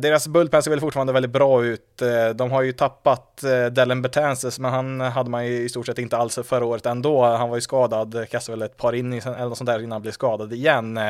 Deras 0.00 0.28
bullpen 0.28 0.62
ser 0.62 0.70
väl 0.70 0.80
fortfarande 0.80 1.12
väldigt 1.12 1.32
bra 1.32 1.64
ut. 1.64 2.02
De 2.34 2.50
har 2.50 2.62
ju 2.62 2.72
tappat 2.72 3.44
Dellen 3.70 4.02
Betances, 4.02 4.58
men 4.58 4.70
han 4.70 5.00
hade 5.00 5.30
man 5.30 5.46
ju 5.46 5.52
i 5.52 5.68
stort 5.68 5.86
sett 5.86 5.98
inte 5.98 6.16
alls 6.16 6.38
förra 6.44 6.64
året 6.64 6.86
ändå. 6.86 7.24
Han 7.24 7.48
var 7.48 7.56
ju 7.56 7.60
skadad, 7.60 8.26
kastade 8.30 8.58
väl 8.58 8.66
ett 8.66 8.76
par 8.76 8.94
in 8.94 9.12
eller 9.12 9.48
något 9.48 9.58
sånt 9.58 9.68
där 9.68 9.78
innan 9.78 9.92
han 9.92 10.02
blev 10.02 10.12
skadad 10.12 10.52
igen. 10.52 11.00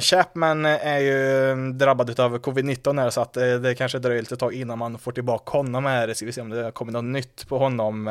Chapman 0.00 0.64
är 0.64 0.98
ju 0.98 1.50
mm, 1.50 1.78
drabbad 1.78 2.20
av 2.20 2.38
covid-19 2.38 3.00
här 3.00 3.10
så 3.10 3.20
att 3.20 3.32
det 3.32 3.74
kanske 3.78 3.98
dröjer 3.98 4.22
lite 4.22 4.36
tag 4.36 4.52
innan 4.54 4.78
man 4.78 4.98
får 4.98 5.12
tillbaka 5.12 5.58
honom 5.58 5.84
här. 5.84 6.14
Ska 6.14 6.26
vi 6.26 6.32
se 6.32 6.40
om 6.40 6.50
det 6.50 6.72
kommer 6.72 6.92
något 6.92 7.04
nytt 7.04 7.48
på 7.48 7.58
honom. 7.58 8.08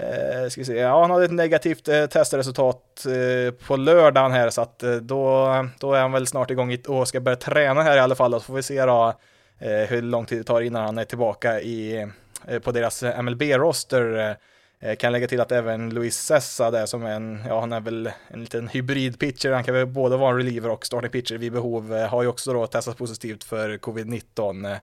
Eh, 0.00 0.48
ska 0.48 0.60
vi 0.60 0.64
se. 0.64 0.76
Ja, 0.76 1.00
han 1.00 1.10
hade 1.10 1.24
ett 1.24 1.30
negativt 1.30 1.88
eh, 1.88 2.06
testresultat 2.06 3.06
eh, 3.06 3.54
på 3.66 3.76
lördagen 3.76 4.32
här 4.32 4.50
så 4.50 4.60
att 4.60 4.82
eh, 4.82 4.94
då, 4.94 5.48
då 5.80 5.92
är 5.92 6.00
han 6.00 6.12
väl 6.12 6.26
snart 6.26 6.50
igång 6.50 6.76
och 6.88 7.08
ska 7.08 7.20
börja 7.20 7.36
träna 7.36 7.82
här 7.82 7.96
i 7.96 8.00
alla 8.00 8.14
fall. 8.14 8.32
Så 8.32 8.40
får 8.40 8.54
vi 8.54 8.62
se 8.62 8.86
då 8.86 9.14
eh, 9.58 9.70
hur 9.70 10.02
lång 10.02 10.26
tid 10.26 10.38
det 10.38 10.44
tar 10.44 10.60
innan 10.60 10.84
han 10.84 10.98
är 10.98 11.04
tillbaka 11.04 11.60
i, 11.60 12.06
eh, 12.46 12.58
på 12.58 12.72
deras 12.72 13.02
eh, 13.02 13.22
MLB-roster. 13.22 14.36
Eh, 14.80 14.96
kan 14.96 15.12
lägga 15.12 15.28
till 15.28 15.40
att 15.40 15.52
även 15.52 15.90
Luis 15.90 16.18
Sessa 16.18 16.70
där 16.70 16.86
som 16.86 17.04
är 17.04 17.10
en, 17.10 17.44
ja 17.48 17.60
han 17.60 17.72
är 17.72 17.80
väl 17.80 18.10
en 18.28 18.40
liten 18.40 18.68
hybrid-pitcher, 18.68 19.52
han 19.52 19.64
kan 19.64 19.74
väl 19.74 19.86
både 19.86 20.16
vara 20.16 20.30
en 20.30 20.36
reliever 20.36 20.70
och 20.70 20.86
starting 20.86 21.10
pitcher 21.10 21.38
vid 21.38 21.52
behov, 21.52 21.94
eh, 21.94 22.08
har 22.08 22.22
ju 22.22 22.28
också 22.28 22.52
då 22.52 22.66
testat 22.66 22.98
positivt 22.98 23.44
för 23.44 23.78
covid-19. 23.78 24.78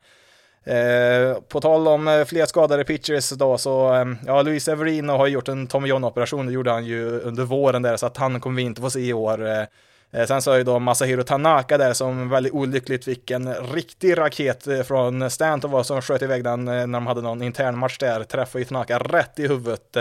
Eh, 0.66 1.42
på 1.48 1.62
tal 1.62 1.88
om 1.88 2.08
eh, 2.08 2.26
fler 2.26 2.46
skadade 2.46 2.84
pitchers 2.84 3.30
då 3.30 3.58
så, 3.58 3.94
eh, 3.94 4.06
ja, 4.26 4.42
Luis 4.42 4.64
Severino 4.64 5.12
har 5.12 5.28
gjort 5.28 5.48
en 5.48 5.68
Tommy 5.68 5.90
John-operation, 5.90 6.46
det 6.46 6.54
gjorde 6.54 6.72
han 6.72 6.86
ju 6.86 7.20
under 7.20 7.44
våren 7.44 7.82
där, 7.82 7.98
så 7.98 8.06
att 8.06 8.18
han 8.18 8.40
kommer 8.40 8.56
vi 8.56 8.62
inte 8.62 8.82
få 8.82 8.90
se 8.90 9.00
i 9.00 9.14
år. 9.14 9.46
Eh, 9.46 9.66
eh 10.12 10.26
sen 10.28 10.42
så 10.42 10.52
har 10.52 10.58
ju 10.58 10.64
då 10.64 10.80
Masahiro 10.80 11.24
Tanaka 11.24 11.78
där 11.78 11.94
som 11.94 12.30
väldigt 12.30 12.54
olyckligt 12.54 13.06
fick 13.06 13.32
en 13.32 13.54
riktig 13.54 14.18
raket 14.18 14.68
eh, 14.68 14.82
från 14.82 15.30
Stanton 15.30 15.86
som 15.86 16.02
sköt 16.02 16.22
iväg 16.22 16.44
den 16.44 16.68
eh, 16.68 16.74
när 16.74 17.00
de 17.00 17.08
hade 17.08 17.22
någon 17.22 17.42
intern 17.42 17.78
match 17.78 17.98
där, 17.98 18.24
träffade 18.24 18.60
ju 18.60 18.66
Tanaka 18.66 19.00
rätt 19.00 19.40
i 19.40 19.48
huvudet. 19.48 19.94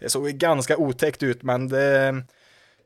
Det 0.00 0.08
såg 0.08 0.28
ganska 0.28 0.76
otäckt 0.76 1.22
ut, 1.22 1.42
men 1.42 1.68
det 1.68 2.22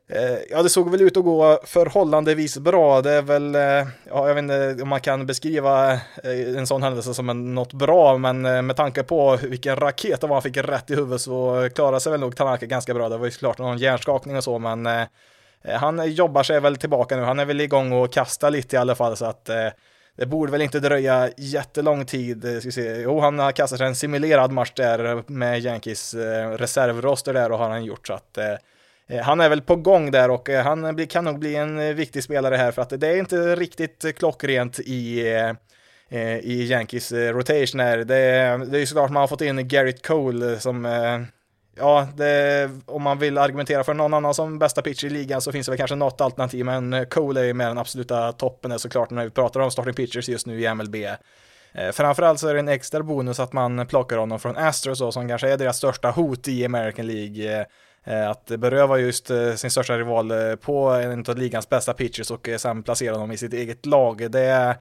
Eh, 0.09 0.37
ja, 0.49 0.63
det 0.63 0.69
såg 0.69 0.91
väl 0.91 1.01
ut 1.01 1.17
att 1.17 1.23
gå 1.23 1.59
förhållandevis 1.63 2.57
bra. 2.57 3.01
Det 3.01 3.11
är 3.11 3.21
väl, 3.21 3.55
eh, 3.55 3.61
ja, 4.09 4.27
jag 4.27 4.35
vet 4.35 4.41
inte 4.41 4.83
om 4.83 4.89
man 4.89 5.01
kan 5.01 5.25
beskriva 5.25 5.93
eh, 5.93 6.57
en 6.57 6.67
sån 6.67 6.83
händelse 6.83 7.13
som 7.13 7.29
en, 7.29 7.55
något 7.55 7.73
bra, 7.73 8.17
men 8.17 8.41
med 8.41 8.75
tanke 8.75 9.03
på 9.03 9.37
vilken 9.41 9.75
raket 9.75 10.21
det 10.21 10.27
var 10.27 10.35
han 10.35 10.41
fick 10.41 10.57
rätt 10.57 10.91
i 10.91 10.95
huvudet 10.95 11.21
så 11.21 11.69
klarade 11.75 11.99
sig 11.99 12.11
väl 12.11 12.21
nog 12.21 12.35
Tanaka 12.35 12.65
ganska 12.65 12.93
bra. 12.93 13.09
Det 13.09 13.17
var 13.17 13.25
ju 13.25 13.31
klart 13.31 13.57
någon 13.57 13.77
hjärnskakning 13.77 14.37
och 14.37 14.43
så, 14.43 14.59
men 14.59 14.89
han 15.63 16.11
jobbar 16.11 16.43
sig 16.43 16.59
väl 16.59 16.77
tillbaka 16.77 17.17
nu. 17.17 17.23
Han 17.23 17.39
är 17.39 17.45
väl 17.45 17.61
igång 17.61 17.91
och 17.91 18.13
kastar 18.13 18.51
lite 18.51 18.75
i 18.75 18.79
alla 18.79 18.95
fall, 18.95 19.17
så 19.17 19.25
att 19.25 19.45
det 20.17 20.25
borde 20.25 20.51
väl 20.51 20.61
inte 20.61 20.79
dröja 20.79 21.29
jättelång 21.37 22.05
tid. 22.05 22.57
Ska 22.61 22.71
se. 22.71 23.01
Jo, 23.01 23.19
han 23.19 23.39
har 23.39 23.51
kastat 23.51 23.79
sig 23.79 23.87
en 23.87 23.95
simulerad 23.95 24.51
match 24.51 24.71
där 24.75 25.23
med 25.27 25.59
Yankees 25.59 26.13
reservroster 26.57 27.33
där 27.33 27.51
och 27.51 27.59
har 27.59 27.69
han 27.69 27.85
gjort 27.85 28.07
så 28.07 28.13
att 28.13 28.37
Eh, 29.09 29.21
han 29.21 29.39
är 29.39 29.49
väl 29.49 29.61
på 29.61 29.75
gång 29.75 30.11
där 30.11 30.29
och 30.29 30.49
eh, 30.49 30.63
han 30.63 31.07
kan 31.07 31.25
nog 31.25 31.39
bli 31.39 31.55
en 31.55 31.79
eh, 31.79 31.93
viktig 31.93 32.23
spelare 32.23 32.55
här 32.55 32.71
för 32.71 32.81
att 32.81 32.89
det 32.89 33.07
är 33.07 33.17
inte 33.17 33.55
riktigt 33.55 34.17
klockrent 34.17 34.79
i 34.79 35.33
i 36.41 36.63
Yankees 36.63 37.11
rotation 37.11 37.79
här. 37.79 37.97
Det, 37.97 38.13
det 38.65 38.77
är 38.77 38.79
ju 38.79 38.85
såklart 38.85 39.11
man 39.11 39.21
har 39.21 39.27
fått 39.27 39.41
in 39.41 39.67
Garrett 39.67 40.07
Cole 40.07 40.59
som 40.59 40.85
Ja, 41.79 42.07
det, 42.15 42.69
om 42.85 43.03
man 43.03 43.19
vill 43.19 43.37
argumentera 43.37 43.83
för 43.83 43.93
någon 43.93 44.13
annan 44.13 44.33
som 44.33 44.59
bästa 44.59 44.81
pitcher 44.81 45.07
i 45.07 45.09
ligan 45.09 45.41
så 45.41 45.51
finns 45.51 45.65
det 45.67 45.71
väl 45.71 45.77
kanske 45.77 45.95
något 45.95 46.21
alternativ, 46.21 46.65
men 46.65 47.05
Cole 47.05 47.39
är 47.39 47.43
ju 47.43 47.53
med 47.53 47.67
den 47.67 47.77
absoluta 47.77 48.31
toppen 48.31 48.71
är 48.71 48.77
såklart 48.77 49.09
när 49.09 49.23
vi 49.23 49.29
pratar 49.29 49.59
om 49.59 49.71
starting 49.71 49.93
pitchers 49.93 50.29
just 50.29 50.47
nu 50.47 50.61
i 50.61 50.73
MLB. 50.73 50.95
Framförallt 51.91 52.39
så 52.39 52.47
är 52.47 52.53
det 52.53 52.59
en 52.59 52.67
extra 52.67 53.03
bonus 53.03 53.39
att 53.39 53.53
man 53.53 53.87
plockar 53.87 54.17
honom 54.17 54.39
från 54.39 54.57
Astros 54.57 54.99
då, 54.99 55.11
som 55.11 55.27
kanske 55.27 55.49
är 55.49 55.57
deras 55.57 55.77
största 55.77 56.11
hot 56.11 56.47
i 56.47 56.65
American 56.65 57.07
League. 57.07 57.65
Eh, 58.07 58.29
att 58.29 58.45
beröva 58.45 58.97
just 58.97 59.29
eh, 59.29 59.53
sin 59.53 59.71
största 59.71 59.97
rival 59.97 60.31
eh, 60.31 60.55
på 60.55 60.89
en 60.89 61.25
av 61.27 61.37
ligans 61.37 61.69
bästa 61.69 61.93
pitchers 61.93 62.31
och 62.31 62.49
sen 62.57 62.83
placera 62.83 63.13
honom 63.13 63.31
i 63.31 63.37
sitt 63.37 63.53
eget 63.53 63.85
lag, 63.85 64.31
det 64.31 64.77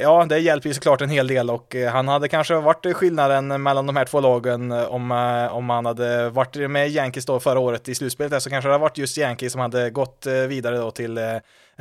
Ja, 0.00 0.26
det 0.28 0.38
hjälper 0.38 0.68
ju 0.68 0.74
såklart 0.74 1.00
en 1.00 1.08
hel 1.08 1.26
del 1.26 1.50
och 1.50 1.76
han 1.92 2.08
hade 2.08 2.28
kanske 2.28 2.54
varit 2.54 2.96
skillnaden 2.96 3.62
mellan 3.62 3.86
de 3.86 3.96
här 3.96 4.04
två 4.04 4.20
lagen 4.20 4.72
om, 4.72 5.10
om 5.52 5.70
han 5.70 5.86
hade 5.86 6.30
varit 6.30 6.70
med 6.70 6.88
Yankees 6.90 7.26
då 7.26 7.40
förra 7.40 7.58
året 7.58 7.88
i 7.88 7.94
slutspelet 7.94 8.42
så 8.42 8.50
kanske 8.50 8.68
det 8.68 8.72
hade 8.72 8.82
varit 8.82 8.98
just 8.98 9.18
Yankees 9.18 9.52
som 9.52 9.60
hade 9.60 9.90
gått 9.90 10.26
vidare 10.48 10.76
då 10.76 10.90
till 10.90 11.20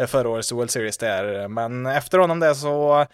förra 0.08 0.30
årets 0.30 0.52
World 0.52 0.72
Series 0.72 0.98
där. 0.98 1.48
Men 1.48 1.86
efter 1.86 2.18
honom 2.18 2.40
det 2.40 2.56
så 2.56 3.06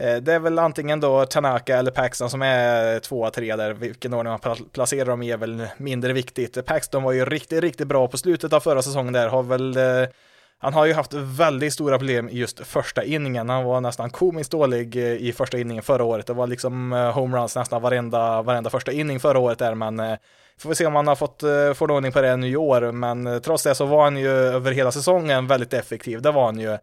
Eh, 0.00 0.16
det 0.16 0.32
är 0.34 0.38
väl 0.38 0.58
antingen 0.58 1.00
då 1.00 1.26
Tanaka 1.26 1.76
eller 1.76 1.90
Paxton 1.90 2.30
som 2.30 2.42
är 2.42 2.98
tvåa, 3.00 3.30
trea 3.30 3.56
där. 3.56 3.72
Vilken 3.72 4.14
ordning 4.14 4.38
man 4.44 4.56
placerar 4.72 5.06
dem 5.06 5.22
i 5.22 5.30
är 5.30 5.36
väl 5.36 5.66
mindre 5.76 6.12
viktigt. 6.12 6.66
Paxton 6.66 7.02
var 7.02 7.12
ju 7.12 7.24
riktigt, 7.24 7.60
riktigt 7.60 7.86
bra 7.86 8.08
på 8.08 8.18
slutet 8.18 8.52
av 8.52 8.60
förra 8.60 8.82
säsongen 8.82 9.12
där. 9.12 9.28
Har 9.28 9.42
väl 9.42 9.76
eh, 9.76 10.08
han 10.58 10.74
har 10.74 10.86
ju 10.86 10.92
haft 10.92 11.12
väldigt 11.14 11.72
stora 11.72 11.98
problem 11.98 12.28
just 12.32 12.66
första 12.66 13.04
inningen. 13.04 13.48
Han 13.48 13.64
var 13.64 13.80
nästan 13.80 14.10
komiskt 14.10 14.50
dålig 14.50 14.96
eh, 14.96 15.02
i 15.02 15.32
första 15.32 15.58
inningen 15.58 15.82
förra 15.82 16.04
året. 16.04 16.26
Det 16.26 16.32
var 16.32 16.46
liksom 16.46 16.92
homeruns 16.92 17.56
nästan 17.56 17.82
varenda, 17.82 18.42
varenda 18.42 18.70
första 18.70 18.92
inning 18.92 19.20
förra 19.20 19.38
året 19.38 19.58
där, 19.58 19.74
men 19.74 20.16
får 20.58 20.68
vi 20.68 20.74
se 20.74 20.86
om 20.86 20.94
han 20.94 21.06
har 21.06 21.16
fått 21.16 21.42
få 21.76 21.84
ordning 21.84 22.12
på 22.12 22.20
det 22.20 22.36
nu 22.36 22.48
i 22.48 22.56
år. 22.56 22.92
Men 22.92 23.40
trots 23.40 23.62
det 23.62 23.74
så 23.74 23.86
var 23.86 24.04
han 24.04 24.16
ju 24.16 24.28
över 24.28 24.72
hela 24.72 24.92
säsongen 24.92 25.46
väldigt 25.46 25.72
effektiv. 25.72 26.22
Det 26.22 26.30
var 26.30 26.44
han 26.44 26.58
ju. 26.58 26.78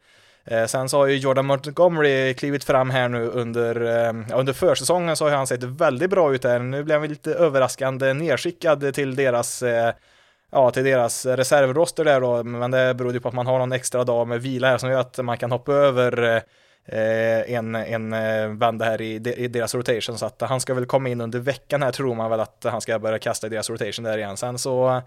Eh, 0.48 0.66
sen 0.66 0.90
så 0.90 0.98
har 0.98 1.08
ju 1.08 1.18
Jordan 1.18 1.46
Montgomery 1.46 2.34
klivit 2.34 2.64
fram 2.64 2.90
här 2.90 3.10
nu 3.10 3.28
under, 3.28 3.82
eh, 3.82 4.38
under 4.40 4.54
försäsongen 4.54 5.16
så 5.16 5.26
har 5.26 5.32
han 5.32 5.48
sett 5.48 5.64
väldigt 5.64 6.10
bra 6.10 6.34
ut 6.34 6.44
här. 6.44 6.60
Nu 6.60 6.84
blev 6.84 7.00
han 7.00 7.10
lite 7.10 7.34
överraskande 7.34 8.14
nedskickad 8.14 8.94
till 8.94 9.16
deras 9.16 9.64
eh, 9.64 9.94
ja, 10.52 10.72
till 10.72 10.84
deras 10.84 11.26
reservroster 11.26 12.06
där 12.06 12.22
då, 12.22 12.44
men 12.44 12.72
det 12.72 12.94
beror 12.94 13.14
ju 13.14 13.20
på 13.20 13.28
att 13.28 13.34
man 13.34 13.48
har 13.48 13.60
någon 13.60 13.72
extra 13.72 14.04
dag 14.04 14.28
med 14.28 14.42
vila 14.42 14.68
här 14.68 14.78
som 14.78 14.90
gör 14.90 15.00
att 15.00 15.18
man 15.18 15.38
kan 15.38 15.52
hoppa 15.52 15.72
över 15.72 16.44
eh, 16.86 17.54
en, 17.56 17.76
en 17.76 18.14
eh, 18.14 18.48
vända 18.48 18.86
här 18.86 19.02
i, 19.02 19.14
i 19.16 19.48
deras 19.48 19.76
rotation, 19.76 20.18
så 20.18 20.26
att 20.26 20.42
han 20.42 20.60
ska 20.60 20.74
väl 20.74 20.86
komma 20.86 21.10
in 21.10 21.22
under 21.22 21.40
veckan 21.40 21.84
här 21.84 21.92
tror 21.92 22.16
man 22.16 22.30
väl 22.30 22.40
att 22.40 22.66
han 22.70 22.82
ska 22.82 23.00
börja 23.00 23.20
kasta 23.20 23.48
i 23.48 23.50
deras 23.50 23.70
rotation 23.70 24.06
där 24.06 24.18
igen. 24.18 24.38
Sen 24.38 24.58
så 24.58 25.02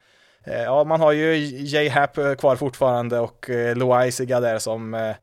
eh, 0.45 0.63
Ja, 0.63 0.85
man 0.85 1.01
har 1.01 1.13
ju 1.13 1.37
J-Hap 1.37 2.15
kvar 2.39 2.57
fortfarande 2.57 3.19
och 3.19 3.51
Loaisiga 3.75 4.41
där 4.41 4.59
som 4.59 4.95
Eh, 4.95 5.15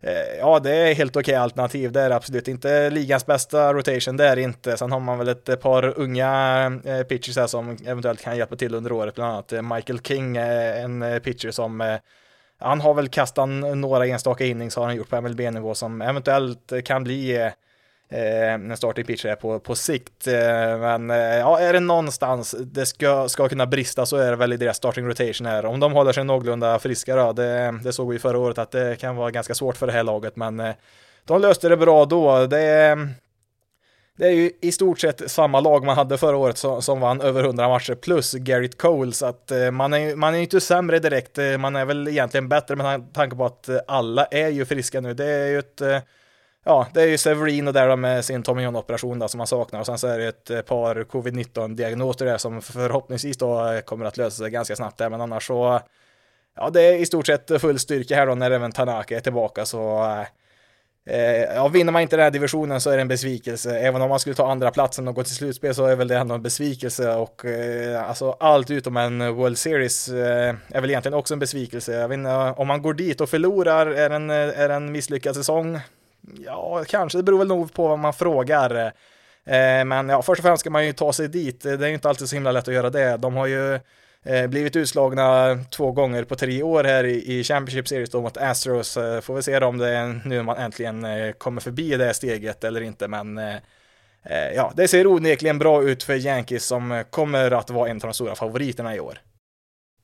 Eh, 0.00 0.38
ja, 0.38 0.58
det 0.58 0.70
är 0.70 0.94
helt 0.94 1.16
okej 1.16 1.20
okay 1.20 1.34
alternativ. 1.34 1.92
Det 1.92 2.00
är 2.00 2.10
absolut 2.10 2.48
inte 2.48 2.90
ligans 2.90 3.26
bästa 3.26 3.74
rotation, 3.74 4.16
det 4.16 4.28
är 4.28 4.36
det 4.36 4.42
inte. 4.42 4.76
Sen 4.76 4.92
har 4.92 5.00
man 5.00 5.18
väl 5.18 5.28
ett 5.28 5.60
par 5.60 5.98
unga 5.98 6.80
eh, 6.84 7.02
pitchers 7.02 7.36
här 7.36 7.46
som 7.46 7.76
eventuellt 7.86 8.20
kan 8.20 8.36
hjälpa 8.36 8.56
till 8.56 8.74
under 8.74 8.92
året, 8.92 9.14
bland 9.14 9.32
annat 9.32 9.52
eh, 9.52 9.62
Michael 9.62 10.00
King, 10.00 10.36
en 10.36 11.20
pitcher 11.24 11.50
som 11.50 11.98
han 12.60 12.80
har 12.80 12.94
väl 12.94 13.08
kastat 13.08 13.48
några 13.76 14.06
enstaka 14.06 14.44
innings 14.44 14.76
har 14.76 14.84
han 14.84 14.96
gjort 14.96 15.10
på 15.10 15.20
MLB-nivå 15.20 15.74
som 15.74 16.02
eventuellt 16.02 16.72
kan 16.84 17.04
bli 17.04 17.50
Eh, 18.10 18.52
en 18.52 18.76
starting 18.76 19.04
pitcher 19.04 19.28
är 19.28 19.36
på, 19.36 19.60
på 19.60 19.74
sikt. 19.74 20.26
Eh, 20.26 20.78
men 20.78 21.10
eh, 21.10 21.16
ja, 21.16 21.58
är 21.58 21.72
det 21.72 21.80
någonstans 21.80 22.54
det 22.58 22.86
ska, 22.86 23.28
ska 23.28 23.48
kunna 23.48 23.66
brista 23.66 24.06
så 24.06 24.16
är 24.16 24.30
det 24.30 24.36
väl 24.36 24.52
i 24.52 24.56
deras 24.56 24.76
starting 24.76 25.06
rotation 25.06 25.46
här. 25.46 25.66
Om 25.66 25.80
de 25.80 25.92
håller 25.92 26.12
sig 26.12 26.24
någorlunda 26.24 26.78
friska 26.78 27.16
då, 27.16 27.32
det, 27.32 27.80
det 27.84 27.92
såg 27.92 28.12
vi 28.12 28.18
förra 28.18 28.38
året 28.38 28.58
att 28.58 28.70
det 28.70 29.00
kan 29.00 29.16
vara 29.16 29.30
ganska 29.30 29.54
svårt 29.54 29.76
för 29.76 29.86
det 29.86 29.92
här 29.92 30.02
laget, 30.02 30.36
men 30.36 30.60
eh, 30.60 30.74
de 31.24 31.40
löste 31.40 31.68
det 31.68 31.76
bra 31.76 32.04
då. 32.04 32.46
Det, 32.46 32.98
det 34.16 34.26
är 34.26 34.32
ju 34.32 34.52
i 34.60 34.72
stort 34.72 35.00
sett 35.00 35.30
samma 35.30 35.60
lag 35.60 35.84
man 35.84 35.96
hade 35.96 36.18
förra 36.18 36.36
året 36.36 36.58
som, 36.58 36.82
som 36.82 37.00
vann 37.00 37.20
över 37.20 37.44
100 37.44 37.68
matcher 37.68 37.94
plus 37.94 38.32
Garrett 38.32 38.78
Cole, 38.78 39.12
så 39.12 39.26
att 39.26 39.50
eh, 39.50 39.70
man 39.70 39.94
är, 39.94 40.16
man 40.16 40.34
är 40.34 40.38
inte 40.38 40.60
sämre 40.60 40.98
direkt. 40.98 41.38
Eh, 41.38 41.58
man 41.58 41.76
är 41.76 41.84
väl 41.84 42.08
egentligen 42.08 42.48
bättre 42.48 42.76
med 42.76 43.14
tanke 43.14 43.36
på 43.36 43.44
att 43.44 43.68
alla 43.88 44.24
är 44.24 44.48
ju 44.48 44.64
friska 44.64 45.00
nu. 45.00 45.14
Det 45.14 45.24
är 45.24 45.46
ju 45.46 45.58
ett 45.58 45.82
ja, 46.64 46.86
det 46.94 47.02
är 47.02 47.06
ju 47.06 47.18
Severino 47.18 47.72
där 47.72 47.96
med 47.96 48.24
sin 48.24 48.42
Tommy 48.42 48.62
John-operation 48.62 49.28
som 49.28 49.38
man 49.38 49.46
saknar 49.46 49.80
och 49.80 49.86
sen 49.86 49.98
så 49.98 50.06
är 50.06 50.18
det 50.18 50.26
ett 50.26 50.50
eh, 50.50 50.60
par 50.60 51.04
covid-19-diagnoser 51.04 52.26
där 52.26 52.38
som 52.38 52.62
förhoppningsvis 52.62 53.36
då 53.36 53.72
eh, 53.72 53.80
kommer 53.80 54.04
att 54.04 54.16
lösa 54.16 54.42
sig 54.42 54.50
ganska 54.50 54.76
snabbt 54.76 54.98
där, 54.98 55.10
men 55.10 55.20
annars 55.20 55.46
så 55.46 55.80
ja, 56.56 56.70
det 56.70 56.82
är 56.82 56.96
i 56.96 57.06
stort 57.06 57.26
sett 57.26 57.60
full 57.60 57.78
styrka 57.78 58.16
här 58.16 58.26
då 58.26 58.34
när 58.34 58.50
även 58.50 58.72
Tanaka 58.72 59.16
är 59.16 59.20
tillbaka 59.20 59.66
så 59.66 60.04
eh, 60.04 60.26
eh, 61.16 61.54
ja, 61.54 61.68
vinner 61.68 61.92
man 61.92 62.02
inte 62.02 62.16
den 62.16 62.24
här 62.24 62.30
divisionen 62.30 62.80
så 62.80 62.90
är 62.90 62.96
det 62.96 63.02
en 63.02 63.08
besvikelse. 63.08 63.78
Även 63.78 64.02
om 64.02 64.08
man 64.08 64.20
skulle 64.20 64.36
ta 64.36 64.50
andra 64.50 64.70
platsen 64.70 65.08
och 65.08 65.14
gå 65.14 65.22
till 65.22 65.34
slutspel 65.34 65.74
så 65.74 65.86
är 65.86 65.96
väl 65.96 66.08
det 66.08 66.16
ändå 66.16 66.34
en 66.34 66.42
besvikelse 66.42 67.14
och 67.14 67.44
eh, 67.44 68.08
alltså 68.08 68.30
allt 68.40 68.70
utom 68.70 68.96
en 68.96 69.34
World 69.34 69.58
Series 69.58 70.08
eh, 70.08 70.54
är 70.68 70.80
väl 70.80 70.90
egentligen 70.90 71.18
också 71.18 71.34
en 71.34 71.40
besvikelse. 71.40 71.92
Jag 71.92 72.08
vet 72.08 72.18
inte, 72.18 72.54
om 72.56 72.66
man 72.66 72.82
går 72.82 72.94
dit 72.94 73.20
och 73.20 73.28
förlorar, 73.28 73.86
är 73.86 74.10
en, 74.10 74.30
är 74.30 74.68
en 74.68 74.92
misslyckad 74.92 75.36
säsong? 75.36 75.80
Ja, 76.44 76.84
kanske. 76.88 77.18
Det 77.18 77.22
beror 77.22 77.38
väl 77.38 77.48
nog 77.48 77.72
på 77.72 77.88
vad 77.88 77.98
man 77.98 78.12
frågar. 78.12 78.92
Eh, 79.48 79.84
men 79.84 80.08
ja, 80.08 80.22
först 80.22 80.38
och 80.38 80.44
främst 80.44 80.60
ska 80.60 80.70
man 80.70 80.86
ju 80.86 80.92
ta 80.92 81.12
sig 81.12 81.28
dit. 81.28 81.60
Det 81.60 81.70
är 81.70 81.88
ju 81.88 81.94
inte 81.94 82.08
alltid 82.08 82.28
så 82.28 82.36
himla 82.36 82.52
lätt 82.52 82.68
att 82.68 82.74
göra 82.74 82.90
det. 82.90 83.16
De 83.16 83.36
har 83.36 83.46
ju 83.46 83.74
eh, 84.22 84.46
blivit 84.46 84.76
utslagna 84.76 85.58
två 85.70 85.92
gånger 85.92 86.24
på 86.24 86.36
tre 86.36 86.62
år 86.62 86.84
här 86.84 87.04
i, 87.04 87.44
Championship 87.44 87.88
Series 87.88 88.10
då 88.10 88.22
mot 88.22 88.36
Astros. 88.36 88.96
Eh, 88.96 89.20
får 89.20 89.34
vi 89.34 89.42
se 89.42 89.58
om 89.58 89.78
det 89.78 89.88
är 89.88 90.20
nu 90.24 90.42
man 90.42 90.56
äntligen 90.56 91.06
kommer 91.38 91.60
förbi 91.60 91.96
det 91.96 92.14
steget 92.14 92.64
eller 92.64 92.80
inte, 92.80 93.08
men 93.08 93.40
ja, 94.54 94.72
det 94.76 94.88
ser 94.88 95.06
onekligen 95.06 95.58
bra 95.58 95.82
ut 95.82 96.02
för 96.02 96.14
Yankees 96.14 96.64
som 96.64 97.04
kommer 97.10 97.50
att 97.50 97.70
vara 97.70 97.88
en 97.88 97.96
av 97.96 98.00
de 98.00 98.14
stora 98.14 98.34
favoriterna 98.34 98.96
i 98.96 99.00
år. 99.00 99.18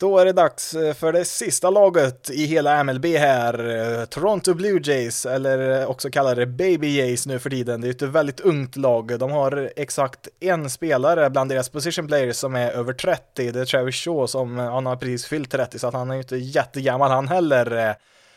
Då 0.05 0.19
är 0.19 0.25
det 0.25 0.33
dags 0.33 0.75
eh, 0.75 0.95
för 0.95 1.13
det 1.13 1.25
sista 1.25 1.71
laget 1.71 2.31
i 2.31 2.47
hela 2.47 2.85
MLB 2.85 3.05
här, 3.07 3.69
eh, 4.01 4.05
Toronto 4.05 4.55
Blue 4.55 4.81
Jays, 4.85 5.27
eller 5.27 5.81
eh, 5.81 5.91
också 5.91 6.11
kallade 6.11 6.47
Baby 6.47 6.99
Jays 6.99 7.27
nu 7.27 7.39
för 7.39 7.51
tiden. 7.51 7.81
Det 7.81 7.89
är 7.89 7.91
ett 7.91 8.03
väldigt 8.03 8.41
ungt 8.41 8.77
lag. 8.77 9.19
De 9.19 9.31
har 9.31 9.71
exakt 9.77 10.29
en 10.41 10.71
spelare 10.71 11.31
bland 11.31 11.51
deras 11.51 11.69
position 11.69 12.07
players 12.07 12.37
som 12.37 12.55
är 12.55 12.71
över 12.71 12.93
30. 12.93 13.51
Det 13.53 13.61
är 13.61 13.65
Travis 13.65 13.95
Shaw 13.95 14.27
som, 14.27 14.59
han 14.59 14.87
har 14.87 14.97
precis 14.97 15.27
fyllt 15.27 15.51
30 15.51 15.79
så 15.79 15.87
att 15.87 15.95
han 15.95 16.11
är 16.11 16.15
ju 16.15 16.21
inte 16.21 16.37
jättegammal 16.37 17.11
han 17.11 17.29
heller. 17.29 17.97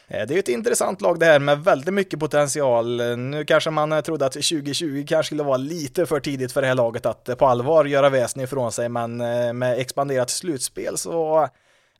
Eh, 0.09 0.27
det 0.27 0.35
är 0.35 0.39
ett 0.39 0.47
intressant 0.47 1.01
lag 1.01 1.19
det 1.19 1.25
här 1.25 1.39
med 1.39 1.63
väldigt 1.63 1.93
mycket 1.93 2.19
potential. 2.19 2.99
Eh, 2.99 3.17
nu 3.17 3.45
kanske 3.45 3.69
man 3.69 3.91
eh, 3.91 4.01
trodde 4.01 4.25
att 4.25 4.33
2020 4.33 5.05
kanske 5.07 5.27
skulle 5.27 5.43
vara 5.43 5.57
lite 5.57 6.05
för 6.05 6.19
tidigt 6.19 6.51
för 6.51 6.61
det 6.61 6.67
här 6.67 6.75
laget 6.75 7.05
att 7.05 7.37
på 7.37 7.45
allvar 7.45 7.85
göra 7.85 8.09
väsen 8.09 8.43
ifrån 8.43 8.71
sig, 8.71 8.89
men 8.89 9.17
med 9.57 9.79
expanderat 9.79 10.29
slutspel 10.29 10.97
så 10.97 11.47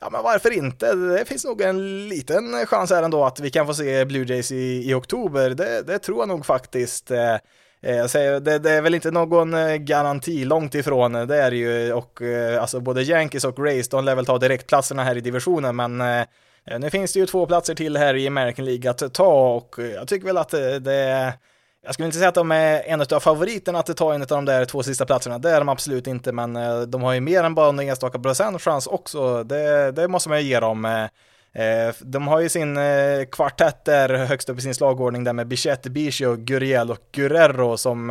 Ja, 0.00 0.10
men 0.10 0.22
varför 0.22 0.50
inte? 0.50 0.94
Det 0.94 1.24
finns 1.24 1.44
nog 1.44 1.60
en 1.60 2.08
liten 2.08 2.66
chans 2.66 2.90
här 2.90 3.02
ändå 3.02 3.24
att 3.24 3.40
vi 3.40 3.50
kan 3.50 3.66
få 3.66 3.74
se 3.74 4.04
Blue 4.04 4.24
Jays 4.24 4.52
i, 4.52 4.90
i 4.90 4.94
oktober. 4.94 5.50
Det, 5.50 5.82
det 5.86 5.98
tror 5.98 6.18
jag 6.18 6.28
nog 6.28 6.46
faktiskt. 6.46 7.10
Jag 7.80 8.10
säger, 8.10 8.40
det, 8.40 8.58
det, 8.58 8.70
är 8.70 8.82
väl 8.82 8.94
inte 8.94 9.10
någon 9.10 9.54
garanti 9.84 10.44
långt 10.44 10.74
ifrån, 10.74 11.12
det 11.12 11.36
är 11.36 11.52
ju, 11.52 11.92
och 11.92 12.20
alltså 12.60 12.80
både 12.80 13.02
Yankees 13.02 13.44
och 13.44 13.58
Rays, 13.58 13.88
de 13.88 14.04
lär 14.04 14.14
väl 14.14 14.26
ta 14.26 14.38
direktplatserna 14.38 15.04
här 15.04 15.16
i 15.16 15.20
divisionen, 15.20 15.76
men 15.76 16.02
Eh, 16.70 16.78
nu 16.78 16.90
finns 16.90 17.12
det 17.12 17.18
ju 17.18 17.26
två 17.26 17.46
platser 17.46 17.74
till 17.74 17.96
här 17.96 18.14
i 18.14 18.26
American 18.26 18.64
League 18.64 18.90
att 18.90 19.14
ta 19.14 19.54
och 19.54 19.78
eh, 19.78 19.86
jag 19.86 20.08
tycker 20.08 20.26
väl 20.26 20.36
att 20.36 20.54
eh, 20.54 20.60
det 20.60 20.94
är 20.94 21.32
jag 21.82 21.94
skulle 21.94 22.06
inte 22.06 22.18
säga 22.18 22.28
att 22.28 22.34
de 22.34 22.52
är 22.52 22.82
en 22.86 23.00
av 23.00 23.20
favoriterna 23.20 23.78
att 23.78 23.96
ta 23.96 24.14
en 24.14 24.22
av 24.22 24.28
de 24.28 24.44
där 24.44 24.64
två 24.64 24.82
sista 24.82 25.06
platserna, 25.06 25.38
det 25.38 25.50
är 25.50 25.58
de 25.58 25.68
absolut 25.68 26.06
inte, 26.06 26.32
men 26.32 26.58
de 26.90 27.02
har 27.02 27.12
ju 27.12 27.20
mer 27.20 27.44
än 27.44 27.54
bara 27.54 27.68
en 27.68 27.80
enstaka 27.80 28.18
procent 28.18 28.62
chans 28.62 28.86
också, 28.86 29.44
det, 29.44 29.92
det 29.92 30.08
måste 30.08 30.28
man 30.28 30.42
ju 30.42 30.48
ge 30.48 30.60
dem. 30.60 31.08
De 32.00 32.28
har 32.28 32.40
ju 32.40 32.48
sin 32.48 32.78
kvartett 33.32 33.84
där 33.84 34.08
högst 34.14 34.48
upp 34.48 34.58
i 34.58 34.60
sin 34.60 34.74
slagordning 34.74 35.24
där 35.24 35.32
med 35.32 35.46
Bichette, 35.46 35.90
Bichio, 35.90 36.36
Guriel 36.36 36.90
och 36.90 37.08
Guerrero 37.12 37.76
som 37.76 38.10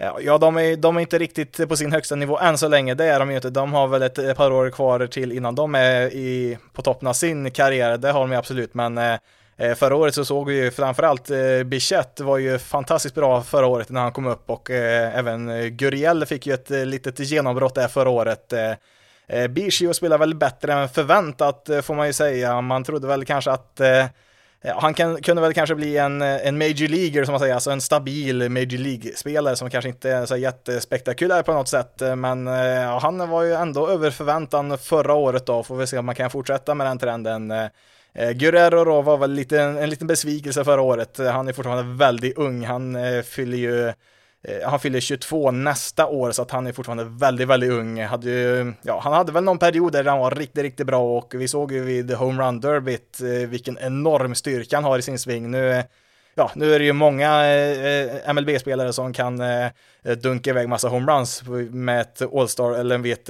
Eh, 0.00 0.12
ja, 0.20 0.38
de 0.38 0.56
är, 0.56 0.76
de 0.76 0.96
är 0.96 1.00
inte 1.00 1.18
riktigt 1.18 1.68
på 1.68 1.76
sin 1.76 1.92
högsta 1.92 2.14
nivå 2.14 2.38
än 2.38 2.58
så 2.58 2.68
länge, 2.68 2.94
det 2.94 3.04
är 3.04 3.18
de 3.18 3.30
ju 3.30 3.36
inte. 3.36 3.50
De 3.50 3.72
har 3.72 3.88
väl 3.88 4.02
ett, 4.02 4.36
par 4.36 4.52
år 4.52 4.70
kvar 4.70 5.06
till 5.06 5.32
innan 5.32 5.54
de 5.54 5.74
är 5.74 6.14
i, 6.14 6.58
på 6.72 6.82
toppen 6.82 7.08
av 7.08 7.12
sin 7.12 7.50
karriär, 7.50 7.96
det 7.96 8.10
har 8.10 8.20
de 8.20 8.32
ju 8.32 8.38
absolut, 8.38 8.74
men 8.74 8.98
eh, 8.98 9.18
eh, 9.56 9.74
Förra 9.74 9.96
året 9.96 10.14
så 10.14 10.24
såg 10.24 10.46
vi 10.46 10.64
ju 10.64 10.70
framförallt 10.70 11.30
eh, 11.30 11.62
Bichette 11.64 12.24
var 12.24 12.38
ju 12.38 12.58
fantastiskt 12.58 13.14
bra 13.14 13.42
förra 13.42 13.66
året 13.66 13.90
när 13.90 14.00
han 14.00 14.12
kom 14.12 14.26
upp 14.26 14.50
och 14.50 14.70
eh, 14.70 15.18
även 15.18 15.48
eh, 15.48 15.66
Guriel 15.66 16.26
fick 16.26 16.46
ju 16.46 16.54
ett 16.54 16.70
litet 16.70 17.18
genombrott 17.18 17.74
där 17.74 17.88
förra 17.88 18.10
året. 18.10 18.52
Eh, 18.52 19.46
Bichio 19.48 19.92
spelar 19.92 20.18
väl 20.18 20.34
bättre 20.34 20.72
än 20.72 20.88
förväntat 20.88 21.68
får 21.82 21.94
man 21.94 22.06
ju 22.06 22.12
säga. 22.12 22.60
Man 22.60 22.84
trodde 22.84 23.06
väl 23.06 23.24
kanske 23.24 23.50
att 23.50 23.80
Eh, 24.64 24.78
han 24.78 24.94
kan, 24.94 25.22
kunde 25.22 25.42
väl 25.42 25.54
kanske 25.54 25.74
bli 25.74 25.96
en, 25.96 26.22
eh, 26.22 26.46
en 26.46 26.58
Major 26.58 26.88
Leaguer 26.88 27.24
som 27.24 27.32
man 27.32 27.40
säger, 27.40 27.54
alltså 27.54 27.70
en 27.70 27.80
stabil 27.80 28.50
Major 28.50 28.78
League-spelare 28.78 29.56
som 29.56 29.70
kanske 29.70 29.88
inte 29.88 30.10
är 30.10 30.26
så 30.26 30.36
jättespektakulär 30.36 31.42
på 31.42 31.52
något 31.52 31.68
sätt, 31.68 32.02
eh, 32.02 32.16
men 32.16 32.46
ja, 32.46 32.98
han 33.02 33.30
var 33.30 33.42
ju 33.42 33.52
ändå 33.52 33.88
över 33.88 34.10
förväntan 34.10 34.78
förra 34.78 35.14
året 35.14 35.46
då, 35.46 35.62
får 35.62 35.76
vi 35.76 35.86
se 35.86 35.98
om 35.98 36.06
man 36.06 36.14
kan 36.14 36.30
fortsätta 36.30 36.74
med 36.74 36.86
den 36.86 36.98
trenden. 36.98 37.52
Guerrero 38.34 38.84
då 38.84 39.02
var 39.02 39.16
väl 39.16 39.32
lite, 39.32 39.60
en 39.60 39.90
liten 39.90 40.06
besvikelse 40.06 40.64
förra 40.64 40.80
året, 40.80 41.18
han 41.18 41.48
är 41.48 41.52
fortfarande 41.52 41.96
väldigt 41.96 42.38
ung, 42.38 42.64
han 42.64 42.96
fyller 43.24 43.58
ju 43.58 43.92
Eh, 44.42 44.68
han 44.70 44.80
fyller 44.80 45.00
22 45.00 45.50
nästa 45.50 46.06
år 46.06 46.32
så 46.32 46.42
att 46.42 46.50
han 46.50 46.66
är 46.66 46.72
fortfarande 46.72 47.04
väldigt, 47.04 47.48
väldigt 47.48 47.70
ung. 47.70 48.02
Hade 48.02 48.30
ju, 48.30 48.72
ja, 48.82 49.00
han 49.04 49.12
hade 49.12 49.32
väl 49.32 49.44
någon 49.44 49.58
period 49.58 49.92
där 49.92 50.04
han 50.04 50.18
var 50.18 50.30
riktigt, 50.30 50.62
riktigt 50.62 50.86
bra 50.86 51.18
och 51.18 51.34
vi 51.34 51.48
såg 51.48 51.72
ju 51.72 51.84
vid 51.84 52.10
Home 52.10 52.42
Run 52.42 52.60
Derbyt 52.60 53.20
eh, 53.20 53.48
vilken 53.48 53.78
enorm 53.78 54.34
styrka 54.34 54.76
han 54.76 54.84
har 54.84 54.98
i 54.98 55.02
sin 55.02 55.18
sving. 55.18 55.50
Nu, 55.50 55.82
ja, 56.34 56.50
nu 56.54 56.74
är 56.74 56.78
det 56.78 56.84
ju 56.84 56.92
många 56.92 57.54
eh, 57.54 58.32
MLB-spelare 58.34 58.92
som 58.92 59.12
kan 59.12 59.42
dunka 60.22 60.50
iväg 60.50 60.68
massa 60.68 60.88
homeruns 60.88 61.42
med 61.70 62.00
ett 62.00 62.22
All-Star 62.34 62.72
eller 62.72 62.98
vid 62.98 63.12
ett, 63.12 63.28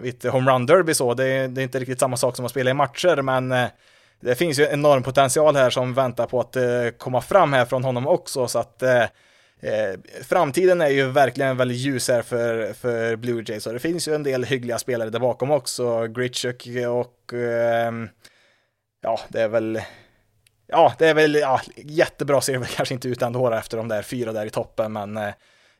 vid 0.00 0.14
ett 0.14 0.32
Home 0.32 0.50
Run 0.50 0.66
Derby 0.66 0.94
så. 0.94 1.14
Det 1.14 1.26
är, 1.26 1.48
det 1.48 1.60
är 1.60 1.62
inte 1.62 1.78
riktigt 1.78 2.00
samma 2.00 2.16
sak 2.16 2.36
som 2.36 2.44
att 2.44 2.50
spela 2.50 2.70
i 2.70 2.74
matcher, 2.74 3.22
men 3.22 3.54
det 4.20 4.34
finns 4.34 4.58
ju 4.58 4.64
enorm 4.64 5.02
potential 5.02 5.56
här 5.56 5.70
som 5.70 5.94
väntar 5.94 6.26
på 6.26 6.40
att 6.40 6.56
komma 6.98 7.20
fram 7.20 7.52
här 7.52 7.64
från 7.64 7.84
honom 7.84 8.06
också, 8.06 8.48
så 8.48 8.58
att 8.58 8.82
Eh, 9.62 10.22
framtiden 10.22 10.80
är 10.80 10.88
ju 10.88 11.06
verkligen 11.06 11.56
väldigt 11.56 11.78
ljus 11.78 12.08
här 12.08 12.22
för, 12.22 12.72
för 12.72 13.16
Blue 13.16 13.44
Jays 13.46 13.66
och 13.66 13.72
det 13.72 13.78
finns 13.78 14.08
ju 14.08 14.14
en 14.14 14.22
del 14.22 14.44
hyggliga 14.44 14.78
spelare 14.78 15.10
där 15.10 15.18
bakom 15.18 15.50
också. 15.50 16.06
Gritchuk 16.06 16.68
och 16.88 17.34
eh, 17.34 17.92
ja, 19.02 19.20
det 19.28 19.42
är 19.42 19.48
väl 19.48 19.80
ja, 20.70 20.94
det 20.98 21.08
är 21.08 21.14
väl 21.14 21.34
ja, 21.34 21.60
jättebra 21.76 22.40
ser 22.40 22.52
det 22.52 22.58
väl 22.58 22.68
kanske 22.76 22.94
inte 22.94 23.08
ut 23.08 23.22
ändå 23.22 23.52
efter 23.52 23.76
de 23.76 23.88
där 23.88 24.02
fyra 24.02 24.32
där 24.32 24.46
i 24.46 24.50
toppen, 24.50 24.92
men 24.92 25.16
eh, 25.16 25.28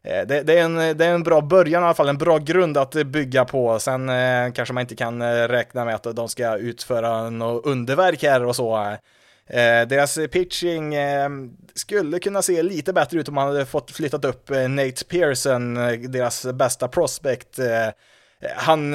eh, 0.05 0.27
det, 0.27 0.43
det, 0.43 0.59
är 0.59 0.65
en, 0.65 0.75
det 0.75 1.07
är 1.07 1.15
en 1.15 1.23
bra 1.23 1.41
början 1.41 1.83
i 1.83 1.85
alla 1.85 1.95
fall, 1.95 2.09
en 2.09 2.19
bra 2.19 2.39
grund 2.39 2.77
att 2.77 2.95
bygga 2.95 3.45
på. 3.45 3.79
Sen 3.79 4.09
eh, 4.09 4.53
kanske 4.53 4.73
man 4.73 4.81
inte 4.81 4.97
kan 4.97 5.23
eh, 5.23 5.49
räkna 5.49 5.85
med 5.85 5.95
att 5.95 6.17
de 6.17 6.29
ska 6.29 6.57
utföra 6.57 7.31
något 7.31 7.67
underverk 7.67 8.23
här 8.23 8.45
och 8.45 8.57
så. 8.57 8.83
Eh, 8.83 8.95
Eh, 9.53 9.87
deras 9.89 10.19
pitching 10.33 10.95
eh, 10.95 11.29
skulle 11.75 12.19
kunna 12.19 12.43
se 12.43 12.63
lite 12.63 12.93
bättre 12.93 13.21
ut 13.21 13.29
om 13.29 13.35
man 13.35 13.47
hade 13.47 13.67
fått 13.67 13.91
flyttat 13.91 14.25
upp 14.25 14.51
eh, 14.51 14.69
Nate 14.69 15.05
Pearson, 15.05 15.75
deras 16.13 16.47
bästa 16.47 16.89
prospect. 16.89 17.59
Han, 18.57 18.95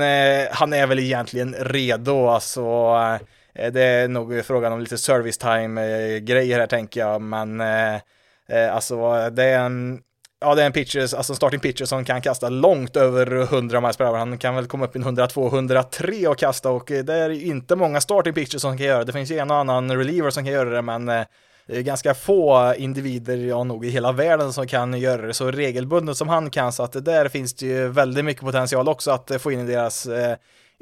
han 0.52 0.74
är 0.74 0.88
väl 0.88 1.00
egentligen 1.00 1.56
redo, 1.60 2.28
alltså. 2.28 2.64
det 3.54 3.82
är 3.82 4.08
nog 4.08 4.46
frågan 4.46 4.74
om 4.74 4.80
lite 4.80 4.98
service 4.98 5.38
time-grejer 5.38 6.60
här 6.60 6.68
tänker 6.68 7.00
jag, 7.00 7.22
men 7.22 7.62
alltså 8.72 9.30
det 9.30 9.44
är 9.44 9.60
en 9.60 10.02
Ja, 10.46 10.56
det 10.56 10.62
är 10.62 10.66
en 10.66 10.72
pitcher, 10.72 11.16
alltså 11.16 11.36
starting 11.36 11.60
pitcher 11.60 11.86
som 11.86 12.06
kan 12.06 12.22
kasta 12.22 12.50
långt 12.50 12.96
över 12.96 13.42
100 13.42 13.82
miles 13.82 13.98
per 13.98 14.06
hour. 14.06 14.18
Han 14.18 14.38
kan 14.38 14.56
väl 14.56 14.68
komma 14.68 14.86
upp 14.86 14.96
i 14.96 15.00
102-103 15.00 16.28
och 16.28 16.38
kasta 16.38 16.70
och 16.70 16.92
eh, 16.92 17.04
det 17.04 17.14
är 17.14 17.30
inte 17.30 17.76
många 17.76 18.02
starting 18.02 18.34
pitchers 18.34 18.62
som 18.62 18.78
kan 18.78 18.88
göra 18.88 19.00
det. 19.00 19.06
Det 19.06 19.12
finns 19.12 19.32
ju 19.32 19.38
en 19.38 19.52
och 19.52 19.58
annan 19.58 19.92
reliever 19.92 20.30
som 20.30 20.44
kan 20.44 20.54
göra 20.54 20.70
det, 20.70 20.82
men 20.82 21.10
eh, 21.10 21.26
det 21.68 21.78
är 21.78 21.82
ganska 21.82 22.14
få 22.14 22.74
individer, 22.78 23.38
ja 23.38 23.64
nog 23.64 23.86
i 23.86 23.90
hela 23.90 24.12
världen 24.12 24.54
som 24.54 24.68
kan 24.68 25.00
göra 25.00 25.22
det 25.22 25.34
så 25.34 25.52
regelbundet 25.52 26.18
som 26.18 26.30
han 26.30 26.50
kan, 26.50 26.72
så 26.72 26.84
att 26.84 27.06
där 27.06 27.28
finns 27.28 27.54
det 27.54 27.66
ju 27.66 27.88
väldigt 27.88 28.26
mycket 28.26 28.44
potential 28.44 28.90
också 28.90 29.12
att 29.12 29.32
eh, 29.32 29.38
få 29.38 29.52
in 29.52 29.60
i 29.60 29.72
deras 29.72 30.06
eh, 30.06 30.36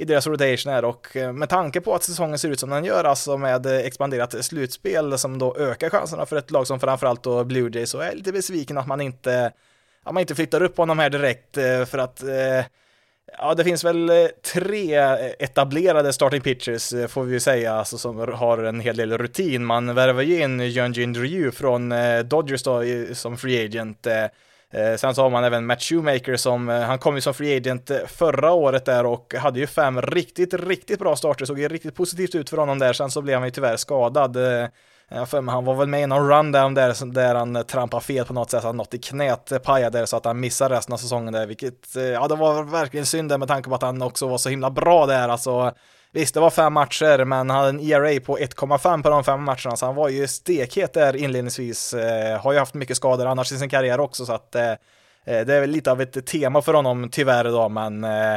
i 0.04 0.06
deras 0.06 0.28
rotation 0.28 0.74
här 0.74 0.86
och 0.86 1.16
eh, 1.16 1.34
med 1.34 1.50
tanke 1.50 1.82
på 1.82 1.96
att 1.96 2.04
säsongen 2.04 2.40
ser 2.40 2.50
ut 2.50 2.60
som 2.60 2.70
den 2.70 2.86
gör, 2.86 3.04
alltså 3.04 3.38
med 3.38 3.66
eh, 3.66 3.78
expanderat 3.78 4.46
slutspel 4.46 5.18
som 5.18 5.40
då 5.40 5.56
ökar 5.58 5.90
chanserna 5.90 6.26
för 6.26 6.36
ett 6.36 6.52
lag 6.52 6.68
som 6.68 6.80
framförallt 6.80 7.24
då 7.24 7.44
Blue 7.44 7.70
Jays 7.74 7.90
så 7.90 8.00
är 8.00 8.06
jag 8.06 8.16
lite 8.16 8.32
besviken 8.32 8.78
att 8.78 8.88
man 8.88 9.02
inte, 9.02 9.52
att 10.04 10.14
man 10.14 10.22
inte 10.22 10.36
flyttar 10.36 10.64
upp 10.64 10.78
honom 10.78 11.00
här 11.00 11.10
direkt 11.10 11.58
eh, 11.58 11.86
för 11.86 11.98
att 11.98 12.24
Ja, 13.38 13.54
det 13.54 13.64
finns 13.64 13.84
väl 13.84 14.12
tre 14.54 14.96
etablerade 15.40 16.14
starting 16.14 16.42
pitchers 16.42 16.94
får 17.12 17.24
vi 17.24 17.34
ju 17.34 17.40
säga, 17.40 17.74
alltså 17.74 17.98
som 17.98 18.18
har 18.18 18.58
en 18.58 18.80
hel 18.80 18.98
del 18.98 19.18
rutin. 19.18 19.66
Man 19.66 19.96
värvar 19.96 20.22
ju 20.22 20.42
in 20.42 20.60
Jönjin 20.60 21.16
Ryu 21.16 21.52
från 21.52 21.94
Dodgers 22.26 22.64
då 22.64 22.84
som 23.14 23.38
free 23.38 23.66
agent. 23.66 24.08
Eh, 24.74 24.96
sen 24.96 25.16
så 25.16 25.22
har 25.22 25.30
man 25.30 25.44
även 25.44 25.66
Matt 25.66 25.82
Shoemaker 25.82 26.36
som, 26.36 26.70
eh, 26.70 26.82
han 26.82 27.00
kom 27.00 27.16
ju 27.16 27.22
som 27.22 27.34
free 27.34 27.58
agent 27.58 27.90
eh, 27.90 27.98
förra 28.08 28.52
året 28.52 28.86
där 28.86 29.06
och 29.06 29.34
hade 29.38 29.60
ju 29.60 29.68
fem 29.68 30.02
riktigt, 30.02 30.54
riktigt 30.54 31.00
bra 31.00 31.16
starter, 31.16 31.46
såg 31.46 31.60
ju 31.60 31.68
riktigt 31.68 31.96
positivt 31.96 32.36
ut 32.36 32.50
för 32.50 32.58
honom 32.58 32.80
där, 32.80 32.94
sen 32.94 33.12
så 33.12 33.22
blev 33.22 33.38
han 33.38 33.48
ju 33.48 33.52
tyvärr 33.52 33.78
skadad. 33.78 34.38
Jag 35.10 35.30
för 35.30 35.42
mig, 35.42 35.54
han 35.54 35.66
var 35.66 35.76
väl 35.76 35.88
med 35.88 36.04
i 36.04 36.08
någon 36.08 36.30
rundown 36.30 36.74
där, 36.74 37.14
där 37.14 37.36
han 37.36 37.64
trampade 37.66 38.04
fel 38.04 38.26
på 38.26 38.34
något 38.34 38.52
sätt, 38.52 38.64
han 38.64 38.78
något 38.78 38.94
i 38.94 38.98
knät 38.98 39.64
pajade 39.64 40.08
så 40.08 40.18
att 40.18 40.26
han 40.26 40.40
missade 40.40 40.76
resten 40.76 40.94
av 40.94 40.98
säsongen 40.98 41.34
där, 41.34 41.48
vilket, 41.48 41.96
ja 42.14 42.28
det 42.28 42.36
var 42.36 42.64
verkligen 42.64 43.06
synd 43.06 43.30
där 43.30 43.38
med 43.38 43.48
tanke 43.48 43.70
på 43.70 43.76
att 43.76 43.82
han 43.82 44.02
också 44.02 44.28
var 44.28 44.38
så 44.38 44.50
himla 44.50 44.70
bra 44.70 45.06
där, 45.06 45.30
alltså 45.30 45.74
Visst, 46.16 46.34
det 46.34 46.40
var 46.40 46.50
fem 46.50 46.74
matcher, 46.74 47.26
men 47.26 47.50
han 47.50 47.60
hade 47.60 47.70
en 47.70 47.80
ERA 47.80 48.20
på 48.20 48.38
1,5 48.38 49.04
på 49.04 49.10
de 49.10 49.24
fem 49.24 49.44
matcherna, 49.44 49.76
så 49.76 49.86
han 49.86 49.96
var 49.96 50.10
ju 50.10 50.28
stekhet 50.28 50.94
där 50.94 51.16
inledningsvis. 51.16 51.94
Eh, 51.94 52.40
har 52.40 52.54
ju 52.54 52.60
haft 52.60 52.74
mycket 52.74 52.98
skador 52.98 53.26
annars 53.26 53.52
i 53.52 53.58
sin 53.58 53.70
karriär 53.70 54.00
också, 54.00 54.26
så 54.26 54.34
att 54.34 54.56
eh, 54.56 54.72
eh 54.72 54.76
det 55.26 55.54
är 55.54 55.60
väl 55.62 55.70
lite 55.70 55.92
av 55.92 56.02
ett 56.02 56.26
tema 56.26 56.62
för 56.62 56.74
honom 56.74 57.10
tyvärr 57.10 57.44
då, 57.44 57.70
men 57.70 58.04
eh, 58.04 58.34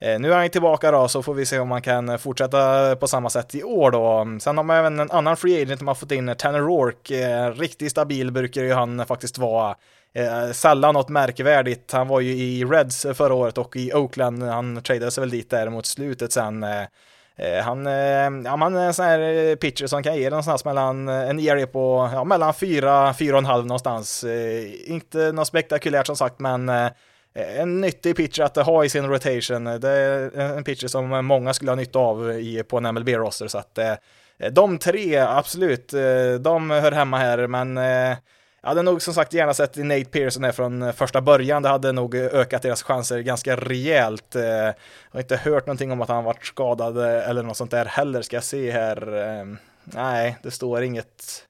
eh, 0.00 0.20
nu 0.20 0.32
är 0.32 0.36
han 0.36 0.50
tillbaka 0.50 0.90
då, 0.90 1.08
så 1.08 1.22
får 1.22 1.34
vi 1.34 1.46
se 1.46 1.58
om 1.58 1.68
man 1.68 1.82
kan 1.82 2.18
fortsätta 2.18 2.96
på 2.96 3.08
samma 3.08 3.30
sätt 3.30 3.54
i 3.54 3.62
år 3.62 3.90
då. 3.90 4.26
Sen 4.40 4.56
har 4.56 4.64
man 4.64 4.76
även 4.76 5.00
en 5.00 5.10
annan 5.10 5.36
free 5.36 5.62
agent 5.62 5.80
man 5.80 5.88
har 5.88 5.94
fått 5.94 6.12
in, 6.12 6.34
Tanner 6.38 6.60
Rourke. 6.60 7.30
Eh, 7.30 7.50
riktigt 7.50 7.90
stabil 7.90 8.32
brukar 8.32 8.62
ju 8.62 8.72
han 8.72 9.06
faktiskt 9.06 9.38
vara. 9.38 9.76
Eh, 10.14 10.52
sällan 10.52 10.94
något 10.94 11.08
märkvärdigt. 11.08 11.92
Han 11.92 12.08
var 12.08 12.20
ju 12.20 12.32
i 12.32 12.64
Reds 12.64 13.06
förra 13.14 13.34
året 13.34 13.58
och 13.58 13.76
i 13.76 13.92
Oakland. 13.92 14.42
Han 14.42 14.82
tradades 14.82 15.18
väl 15.18 15.30
dit 15.30 15.50
där 15.50 15.70
mot 15.70 15.86
slutet 15.86 16.32
sen. 16.32 16.62
Eh, 16.62 16.84
Eh, 17.42 17.62
han, 17.62 17.86
eh, 17.86 17.92
ja, 18.44 18.56
han 18.56 18.76
är 18.76 18.80
en 18.80 18.86
eh, 18.86 18.92
sån 18.92 19.04
här 19.04 19.56
pitcher 19.56 19.86
som 19.86 20.02
kan 20.02 20.16
ge 20.16 20.30
någonstans 20.30 20.64
mellan 20.64 21.08
en 21.08 21.40
ERA 21.40 21.66
på 21.66 22.10
ja, 22.12 22.24
mellan 22.24 22.54
4, 22.54 23.12
4,5 23.12 23.62
någonstans. 23.62 24.24
Inte 24.84 25.32
något 25.32 25.46
spektakulärt 25.46 26.06
som 26.06 26.16
sagt, 26.16 26.38
men 26.38 26.68
en 27.34 27.80
nyttig 27.80 28.16
pitcher 28.16 28.42
att 28.42 28.56
ha 28.56 28.84
i 28.84 28.88
sin 28.88 29.08
rotation. 29.08 29.64
Det 29.64 29.88
är 29.88 30.38
en 30.56 30.64
pitcher 30.64 30.86
som 30.86 31.26
många 31.26 31.54
skulle 31.54 31.70
ha 31.70 31.76
nytta 31.76 31.98
av 31.98 32.32
i, 32.32 32.62
på 32.62 32.78
en 32.78 32.94
MLB-roster, 32.94 33.48
så 33.48 33.58
att 33.58 33.78
de 34.50 34.78
tre, 34.78 35.16
absolut, 35.18 35.94
de 36.40 36.70
hör 36.70 36.92
hemma 36.92 37.18
här, 37.18 37.46
men 37.46 37.78
jag 38.62 38.68
hade 38.68 38.82
nog 38.82 39.02
som 39.02 39.14
sagt 39.14 39.32
gärna 39.32 39.54
sett 39.54 39.76
Nate 39.76 40.04
Pearson 40.04 40.44
här 40.44 40.52
från 40.52 40.82
eh, 40.82 40.92
första 40.92 41.20
början. 41.20 41.62
Det 41.62 41.68
hade 41.68 41.92
nog 41.92 42.14
eh, 42.14 42.24
ökat 42.24 42.62
deras 42.62 42.82
chanser 42.82 43.20
ganska 43.20 43.56
rejält. 43.56 44.36
Eh, 44.36 44.42
jag 44.42 44.74
har 45.10 45.20
inte 45.20 45.36
hört 45.36 45.66
någonting 45.66 45.92
om 45.92 46.00
att 46.00 46.08
han 46.08 46.24
varit 46.24 46.46
skadad 46.46 46.98
eller 46.98 47.42
något 47.42 47.56
sånt 47.56 47.70
där 47.70 47.84
heller, 47.84 48.22
ska 48.22 48.36
jag 48.36 48.44
se 48.44 48.70
här. 48.70 49.16
Ehm, 49.16 49.58
nej, 49.84 50.36
det 50.42 50.50
står 50.50 50.82
inget. 50.82 51.46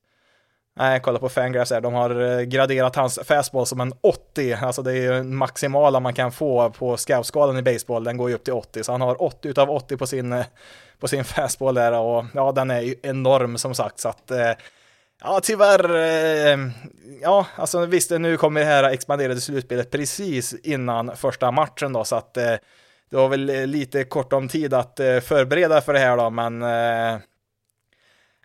Nej, 0.77 1.01
kolla 1.01 1.19
på 1.19 1.29
Fangraphs 1.29 1.71
här. 1.71 1.81
De 1.81 1.95
har 1.95 2.43
graderat 2.43 2.97
hans 2.97 3.19
fastball 3.25 3.67
som 3.67 3.81
en 3.81 3.93
80. 4.01 4.53
Alltså 4.55 4.83
det 4.83 4.93
är 4.93 5.13
ju 5.13 5.23
maximala 5.23 6.01
man 6.01 6.15
kan 6.15 6.33
få 6.33 6.71
på 6.71 6.97
scoutskalan 6.97 7.59
i 7.59 7.63
baseball. 7.63 8.05
Den 8.05 8.17
går 8.17 8.29
ju 8.29 8.35
upp 8.35 8.45
till 8.45 8.53
80, 8.53 8.85
så 8.85 8.93
han 8.93 9.01
har 9.01 9.23
80 9.23 9.49
utav 9.49 9.71
80 9.71 9.97
på 9.97 10.07
sin, 10.07 10.45
på 10.99 11.09
sin 11.09 11.25
fastball 11.25 11.75
där 11.75 11.93
och 11.93 12.25
ja, 12.35 12.53
den 12.53 12.71
är 12.71 12.81
ju 12.81 12.95
enorm 13.03 13.59
som 13.59 13.75
sagt. 13.75 14.01
Så 14.01 14.09
att 14.09 14.31
Ja, 15.23 15.41
tyvärr. 15.43 15.95
Eh, 15.95 16.59
ja, 17.23 17.47
alltså 17.57 17.87
visst, 17.87 18.11
nu 18.11 18.37
kommer 18.37 18.61
det 18.61 18.67
här 18.67 18.85
expanderade 18.85 19.41
slutspelet 19.41 19.91
precis 19.91 20.55
innan 20.55 21.17
första 21.17 21.51
matchen 21.51 21.93
då, 21.93 22.05
så 22.05 22.17
att 22.17 22.37
eh, 22.37 22.55
det 23.11 23.17
var 23.17 23.29
väl 23.29 23.51
eh, 23.51 23.67
lite 23.67 24.05
kort 24.05 24.33
om 24.33 24.49
tid 24.49 24.75
att 24.75 25.01
förbereda 25.23 25.81
för 25.81 25.93
det 25.93 25.99
här 25.99 26.17
då, 26.17 26.31
men 26.31 26.63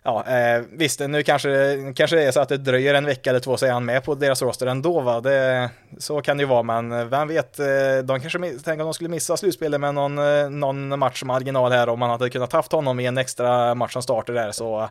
ja, 0.04 0.24
visst, 0.70 1.00
nu 1.00 1.22
kanske, 1.22 1.76
kanske 1.96 2.16
det 2.16 2.24
är 2.24 2.30
så 2.32 2.40
att 2.40 2.48
det 2.48 2.56
dröjer 2.56 2.94
en 2.94 3.04
vecka 3.04 3.30
eller 3.30 3.40
två 3.40 3.56
så 3.56 3.66
är 3.66 3.72
han 3.72 3.84
med 3.84 4.04
på 4.04 4.14
deras 4.14 4.42
roster 4.42 4.66
ändå, 4.66 5.00
va? 5.00 5.20
Det, 5.20 5.70
så 5.98 6.20
kan 6.20 6.36
det 6.36 6.40
ju 6.40 6.48
vara, 6.48 6.62
men 6.62 7.08
vem 7.08 7.28
vet, 7.28 7.56
de 8.04 8.20
kanske, 8.20 8.38
tänker 8.38 8.72
om 8.72 8.78
de 8.78 8.94
skulle 8.94 9.10
missa 9.10 9.36
slutspelet 9.36 9.80
med 9.80 9.94
någon, 9.94 10.14
någon 10.60 10.98
match 10.98 11.22
marginal 11.22 11.72
här 11.72 11.88
om 11.88 11.98
man 11.98 12.10
hade 12.10 12.30
kunnat 12.30 12.52
haft 12.52 12.72
honom 12.72 13.00
i 13.00 13.06
en 13.06 13.18
extra 13.18 13.74
match 13.74 13.92
som 13.92 14.02
startar 14.02 14.34
där, 14.34 14.52
så 14.52 14.88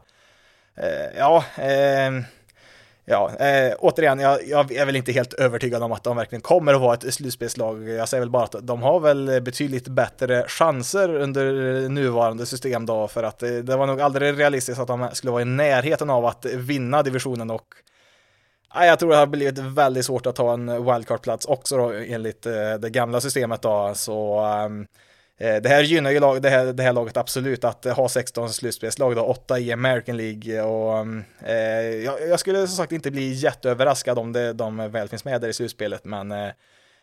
Eh, 0.77 1.18
ja, 1.18 1.43
eh, 1.57 2.11
ja, 3.06 3.35
eh, 3.35 3.73
återigen, 3.80 4.19
jag, 4.19 4.47
jag, 4.47 4.72
är 4.72 4.85
väl 4.85 4.95
inte 4.95 5.11
helt 5.11 5.34
övertygad 5.34 5.84
om 5.84 5.91
att 5.91 6.03
de 6.03 6.18
verkligen 6.18 6.41
kommer 6.41 6.73
att 6.73 6.81
vara 6.81 6.93
ett 6.93 7.14
slutspelslag. 7.14 7.89
Jag 7.89 8.10
säger 8.10 8.22
väl 8.22 8.30
bara 8.30 8.43
att 8.43 8.68
de 8.68 8.81
har 8.81 8.99
väl 8.99 9.41
betydligt 9.41 9.88
bättre 9.88 10.45
chanser 10.47 11.15
under 11.15 11.53
nuvarande 11.89 12.45
system 12.45 12.85
då, 12.85 13.07
för 13.07 13.23
att 13.23 13.39
det, 13.39 13.61
det 13.61 13.77
var 13.77 13.88
nog 13.88 14.02
aldrig 14.02 14.39
realistiskt 14.39 14.80
att 14.80 14.88
de 14.88 15.10
skulle 15.14 15.31
vara 15.31 15.41
i 15.41 15.45
närheten 15.45 16.10
av 16.10 16.26
att 16.26 16.45
vinna 16.45 17.03
divisionen 17.03 17.52
och 17.52 17.65
jag 18.84 18.99
tror 18.99 19.10
det 19.10 19.15
har 19.15 19.26
blivit 19.26 19.57
väldigt 19.57 20.06
svårt 20.06 20.26
att 20.26 20.35
ta 20.35 20.53
en 20.53 20.85
wildcard-plats 20.85 21.45
också 21.45 21.77
då, 21.77 21.91
enligt 21.91 22.45
eh, 22.45 22.73
det 22.80 22.89
gamla 22.89 23.22
systemet 23.22 23.61
då, 23.61 23.91
så 23.95 24.39
ehm, 24.39 24.88
Eh, 25.38 25.56
det 25.56 25.70
här 25.70 25.84
gynnar 25.84 26.12
ju 26.12 26.20
lag, 26.20 26.41
det, 26.41 26.49
här, 26.49 26.66
det 26.66 26.84
här 26.84 26.94
laget 26.94 27.18
absolut 27.18 27.64
att 27.64 27.86
ha 27.86 28.10
16 28.10 28.49
slutspelslag, 28.49 29.16
då, 29.16 29.22
8 29.22 29.60
i 29.60 29.72
American 29.72 30.18
League. 30.18 30.62
Och, 30.62 30.98
mm, 30.98 31.24
eh, 31.45 31.56
jag, 32.06 32.28
jag, 32.30 32.40
skulle 32.40 32.68
som 32.68 32.78
sagt 32.78 32.91
inte 32.91 33.12
bli 33.12 33.34
jätteöverraskad 33.34 34.20
om 34.20 34.34
det, 34.34 34.53
de 34.53 34.91
väl 34.91 35.07
finns 35.07 35.26
med 35.26 35.41
där 35.41 35.49
i 35.49 35.53
slutspelet, 35.53 36.06
men 36.06 36.32
eh, 36.32 36.48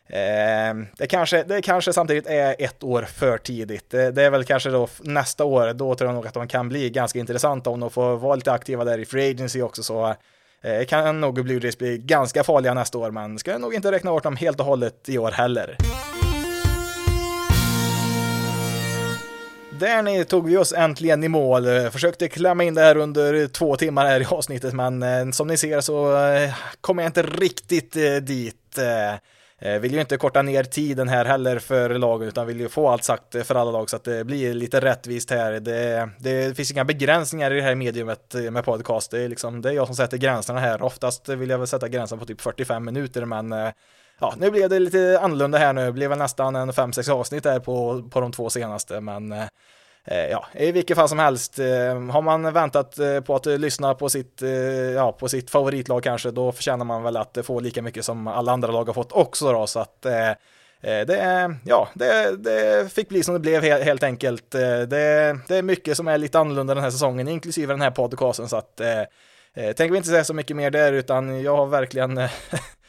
eh 0.08 0.74
det, 0.98 1.06
kanske, 1.08 1.42
det 1.42 1.62
kanske 1.62 1.92
samtidigt 1.92 2.26
är 2.26 2.56
ett 2.58 2.82
år 2.82 3.02
för 3.02 3.38
tidigt. 3.38 3.90
Det, 3.90 4.10
det, 4.10 4.22
är 4.22 4.30
väl 4.30 4.44
kanske 4.44 4.70
då 4.70 4.88
nästa 5.00 5.44
år, 5.44 5.72
då 5.72 5.94
tror 5.94 6.08
jag 6.08 6.14
nog 6.14 6.26
att 6.26 6.34
de 6.34 6.48
kan 6.48 6.68
bli 6.68 6.90
ganska 6.90 7.18
intressanta 7.18 7.70
om 7.70 7.80
de 7.80 7.90
får 7.90 8.16
vara 8.16 8.34
lite 8.34 8.52
aktiva 8.52 8.84
där 8.84 8.98
i 8.98 9.04
Free 9.04 9.30
Agency 9.30 9.62
också. 9.62 9.82
Så 9.82 10.14
eh, 10.62 10.84
kan 10.88 11.20
nog 11.20 11.44
Blue 11.44 11.60
Jays 11.62 11.78
bli 11.78 11.98
ganska 11.98 12.44
farliga 12.44 12.74
nästa 12.74 12.98
år, 12.98 13.10
men 13.10 13.38
ska 13.38 13.58
nog 13.58 13.74
inte 13.74 13.92
räkna 13.92 14.10
bort 14.10 14.22
dem 14.22 14.36
helt 14.36 14.60
och 14.60 14.66
hållet 14.66 15.08
i 15.08 15.18
år 15.18 15.30
heller. 15.30 15.76
Där 19.82 20.24
tog 20.24 20.46
vi 20.46 20.56
oss 20.56 20.72
äntligen 20.72 21.24
i 21.24 21.28
mål. 21.28 21.90
Försökte 21.90 22.28
klämma 22.28 22.64
in 22.64 22.74
det 22.74 22.80
här 22.80 22.96
under 22.96 23.46
två 23.46 23.76
timmar 23.76 24.06
här 24.06 24.20
i 24.20 24.24
avsnittet, 24.24 24.74
men 24.74 25.02
eh, 25.02 25.30
som 25.30 25.46
ni 25.46 25.56
ser 25.56 25.80
så 25.80 26.16
eh, 26.16 26.50
kom 26.50 26.56
kommer 26.80 27.02
jag 27.02 27.08
inte 27.08 27.22
riktigt 27.22 27.96
eh, 27.96 28.16
dit. 28.16 28.78
Vill 29.80 29.94
ju 29.94 30.00
inte 30.00 30.16
korta 30.16 30.42
ner 30.42 30.64
tiden 30.64 31.08
här 31.08 31.24
heller 31.24 31.58
för 31.58 31.90
lagen 31.90 32.28
utan 32.28 32.46
vill 32.46 32.60
ju 32.60 32.68
få 32.68 32.88
allt 32.88 33.04
sagt 33.04 33.46
för 33.46 33.54
alla 33.54 33.70
lag 33.70 33.90
så 33.90 33.96
att 33.96 34.04
det 34.04 34.24
blir 34.24 34.54
lite 34.54 34.80
rättvist 34.80 35.30
här. 35.30 35.52
Det, 35.52 36.08
det 36.18 36.56
finns 36.56 36.70
inga 36.70 36.84
begränsningar 36.84 37.50
i 37.50 37.56
det 37.56 37.62
här 37.62 37.74
mediumet 37.74 38.34
med 38.50 38.64
podcast. 38.64 39.10
Det 39.10 39.20
är, 39.20 39.28
liksom, 39.28 39.62
det 39.62 39.68
är 39.68 39.72
jag 39.72 39.86
som 39.86 39.96
sätter 39.96 40.16
gränserna 40.16 40.60
här. 40.60 40.82
Oftast 40.82 41.28
vill 41.28 41.50
jag 41.50 41.58
väl 41.58 41.66
sätta 41.66 41.88
gränsen 41.88 42.18
på 42.18 42.24
typ 42.26 42.40
45 42.40 42.84
minuter 42.84 43.24
men 43.24 43.72
ja, 44.22 44.34
nu 44.38 44.50
blev 44.50 44.68
det 44.68 44.78
lite 44.78 45.18
annorlunda 45.20 45.58
här 45.58 45.72
nu. 45.72 45.84
Det 45.84 45.92
blev 45.92 46.10
väl 46.10 46.18
nästan 46.18 46.56
en 46.56 46.72
5-6 46.72 47.10
avsnitt 47.10 47.42
där 47.42 47.60
på, 47.60 48.02
på 48.10 48.20
de 48.20 48.32
två 48.32 48.50
senaste, 48.50 49.00
men 49.00 49.32
eh, 49.32 49.44
eh, 50.04 50.30
ja, 50.30 50.46
i 50.54 50.72
vilket 50.72 50.96
fall 50.96 51.08
som 51.08 51.18
helst, 51.18 51.58
eh, 51.58 51.66
har 52.10 52.22
man 52.22 52.52
väntat 52.52 52.98
eh, 52.98 53.20
på 53.20 53.34
att 53.34 53.46
eh, 53.46 53.58
lyssna 53.58 53.94
på 53.94 54.08
sitt, 54.08 54.42
eh, 54.42 54.50
ja, 54.90 55.12
på 55.12 55.28
sitt 55.28 55.50
favoritlag 55.50 56.02
kanske, 56.02 56.30
då 56.30 56.52
förtjänar 56.52 56.84
man 56.84 57.02
väl 57.02 57.16
att 57.16 57.38
få 57.42 57.60
lika 57.60 57.82
mycket 57.82 58.04
som 58.04 58.26
alla 58.26 58.52
andra 58.52 58.72
lag 58.72 58.84
har 58.84 58.94
fått 58.94 59.12
också 59.12 59.52
då, 59.52 59.66
så 59.66 59.80
att 59.80 60.06
eh, 60.06 60.30
det, 60.80 61.56
ja, 61.64 61.88
det, 61.94 62.36
det, 62.36 62.92
fick 62.92 63.08
bli 63.08 63.22
som 63.22 63.34
det 63.34 63.40
blev 63.40 63.62
helt 63.62 64.02
enkelt. 64.02 64.50
Det, 64.50 64.86
det, 64.86 65.56
är 65.56 65.62
mycket 65.62 65.96
som 65.96 66.08
är 66.08 66.18
lite 66.18 66.38
annorlunda 66.38 66.74
den 66.74 66.84
här 66.84 66.90
säsongen, 66.90 67.28
inklusive 67.28 67.72
den 67.72 67.80
här 67.80 67.90
podcasten, 67.90 68.48
så 68.48 68.56
att 68.56 68.80
eh, 68.80 69.72
tänker 69.72 69.90
vi 69.90 69.96
inte 69.96 70.08
säga 70.08 70.24
så 70.24 70.34
mycket 70.34 70.56
mer 70.56 70.70
där, 70.70 70.92
utan 70.92 71.42
jag 71.42 71.56
har 71.56 71.66
verkligen 71.66 72.20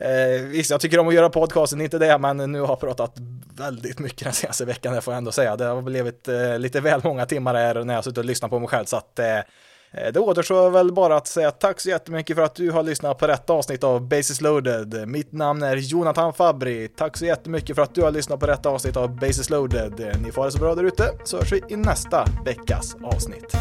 Eh, 0.00 0.42
visst, 0.42 0.70
jag 0.70 0.80
tycker 0.80 0.98
om 0.98 1.08
att 1.08 1.14
göra 1.14 1.30
podcasten, 1.30 1.80
inte 1.80 1.98
det, 1.98 2.18
men 2.18 2.36
nu 2.36 2.60
har 2.60 2.68
jag 2.68 2.80
pratat 2.80 3.14
väldigt 3.56 3.98
mycket 3.98 4.24
den 4.24 4.32
senaste 4.32 4.64
veckan, 4.64 4.94
det 4.94 5.00
får 5.00 5.14
jag 5.14 5.18
ändå 5.18 5.32
säga. 5.32 5.56
Det 5.56 5.64
har 5.64 5.82
blivit 5.82 6.28
eh, 6.28 6.58
lite 6.58 6.80
väl 6.80 7.00
många 7.04 7.26
timmar 7.26 7.54
här 7.54 7.84
när 7.84 7.94
jag 7.94 8.04
suttit 8.04 8.18
och 8.18 8.24
lyssnat 8.24 8.50
på 8.50 8.58
mig 8.58 8.68
själv, 8.68 8.84
så 8.84 8.96
att 8.96 9.18
eh, 9.18 9.36
eh, 9.36 10.12
det 10.12 10.20
återstår 10.20 10.70
väl 10.70 10.92
bara 10.92 11.16
att 11.16 11.26
säga 11.26 11.50
tack 11.50 11.80
så 11.80 11.88
jättemycket 11.88 12.36
för 12.36 12.42
att 12.42 12.54
du 12.54 12.70
har 12.70 12.82
lyssnat 12.82 13.18
på 13.18 13.26
detta 13.26 13.52
avsnitt 13.52 13.84
av 13.84 14.08
Basis 14.08 14.40
loaded. 14.40 15.08
Mitt 15.08 15.32
namn 15.32 15.62
är 15.62 15.76
Jonathan 15.76 16.34
Fabri. 16.34 16.88
Tack 16.88 17.16
så 17.16 17.24
jättemycket 17.24 17.76
för 17.76 17.82
att 17.82 17.94
du 17.94 18.02
har 18.02 18.10
lyssnat 18.10 18.40
på 18.40 18.46
detta 18.46 18.68
avsnitt 18.68 18.96
av 18.96 19.16
Basis 19.16 19.50
loaded. 19.50 20.16
Ni 20.24 20.32
får 20.32 20.42
ha 20.42 20.46
det 20.46 20.52
så 20.52 20.58
bra 20.58 20.74
där 20.74 20.84
ute, 20.84 21.10
så 21.24 21.36
hörs 21.36 21.52
vi 21.52 21.62
i 21.68 21.76
nästa 21.76 22.24
veckas 22.44 22.96
avsnitt. 23.02 23.56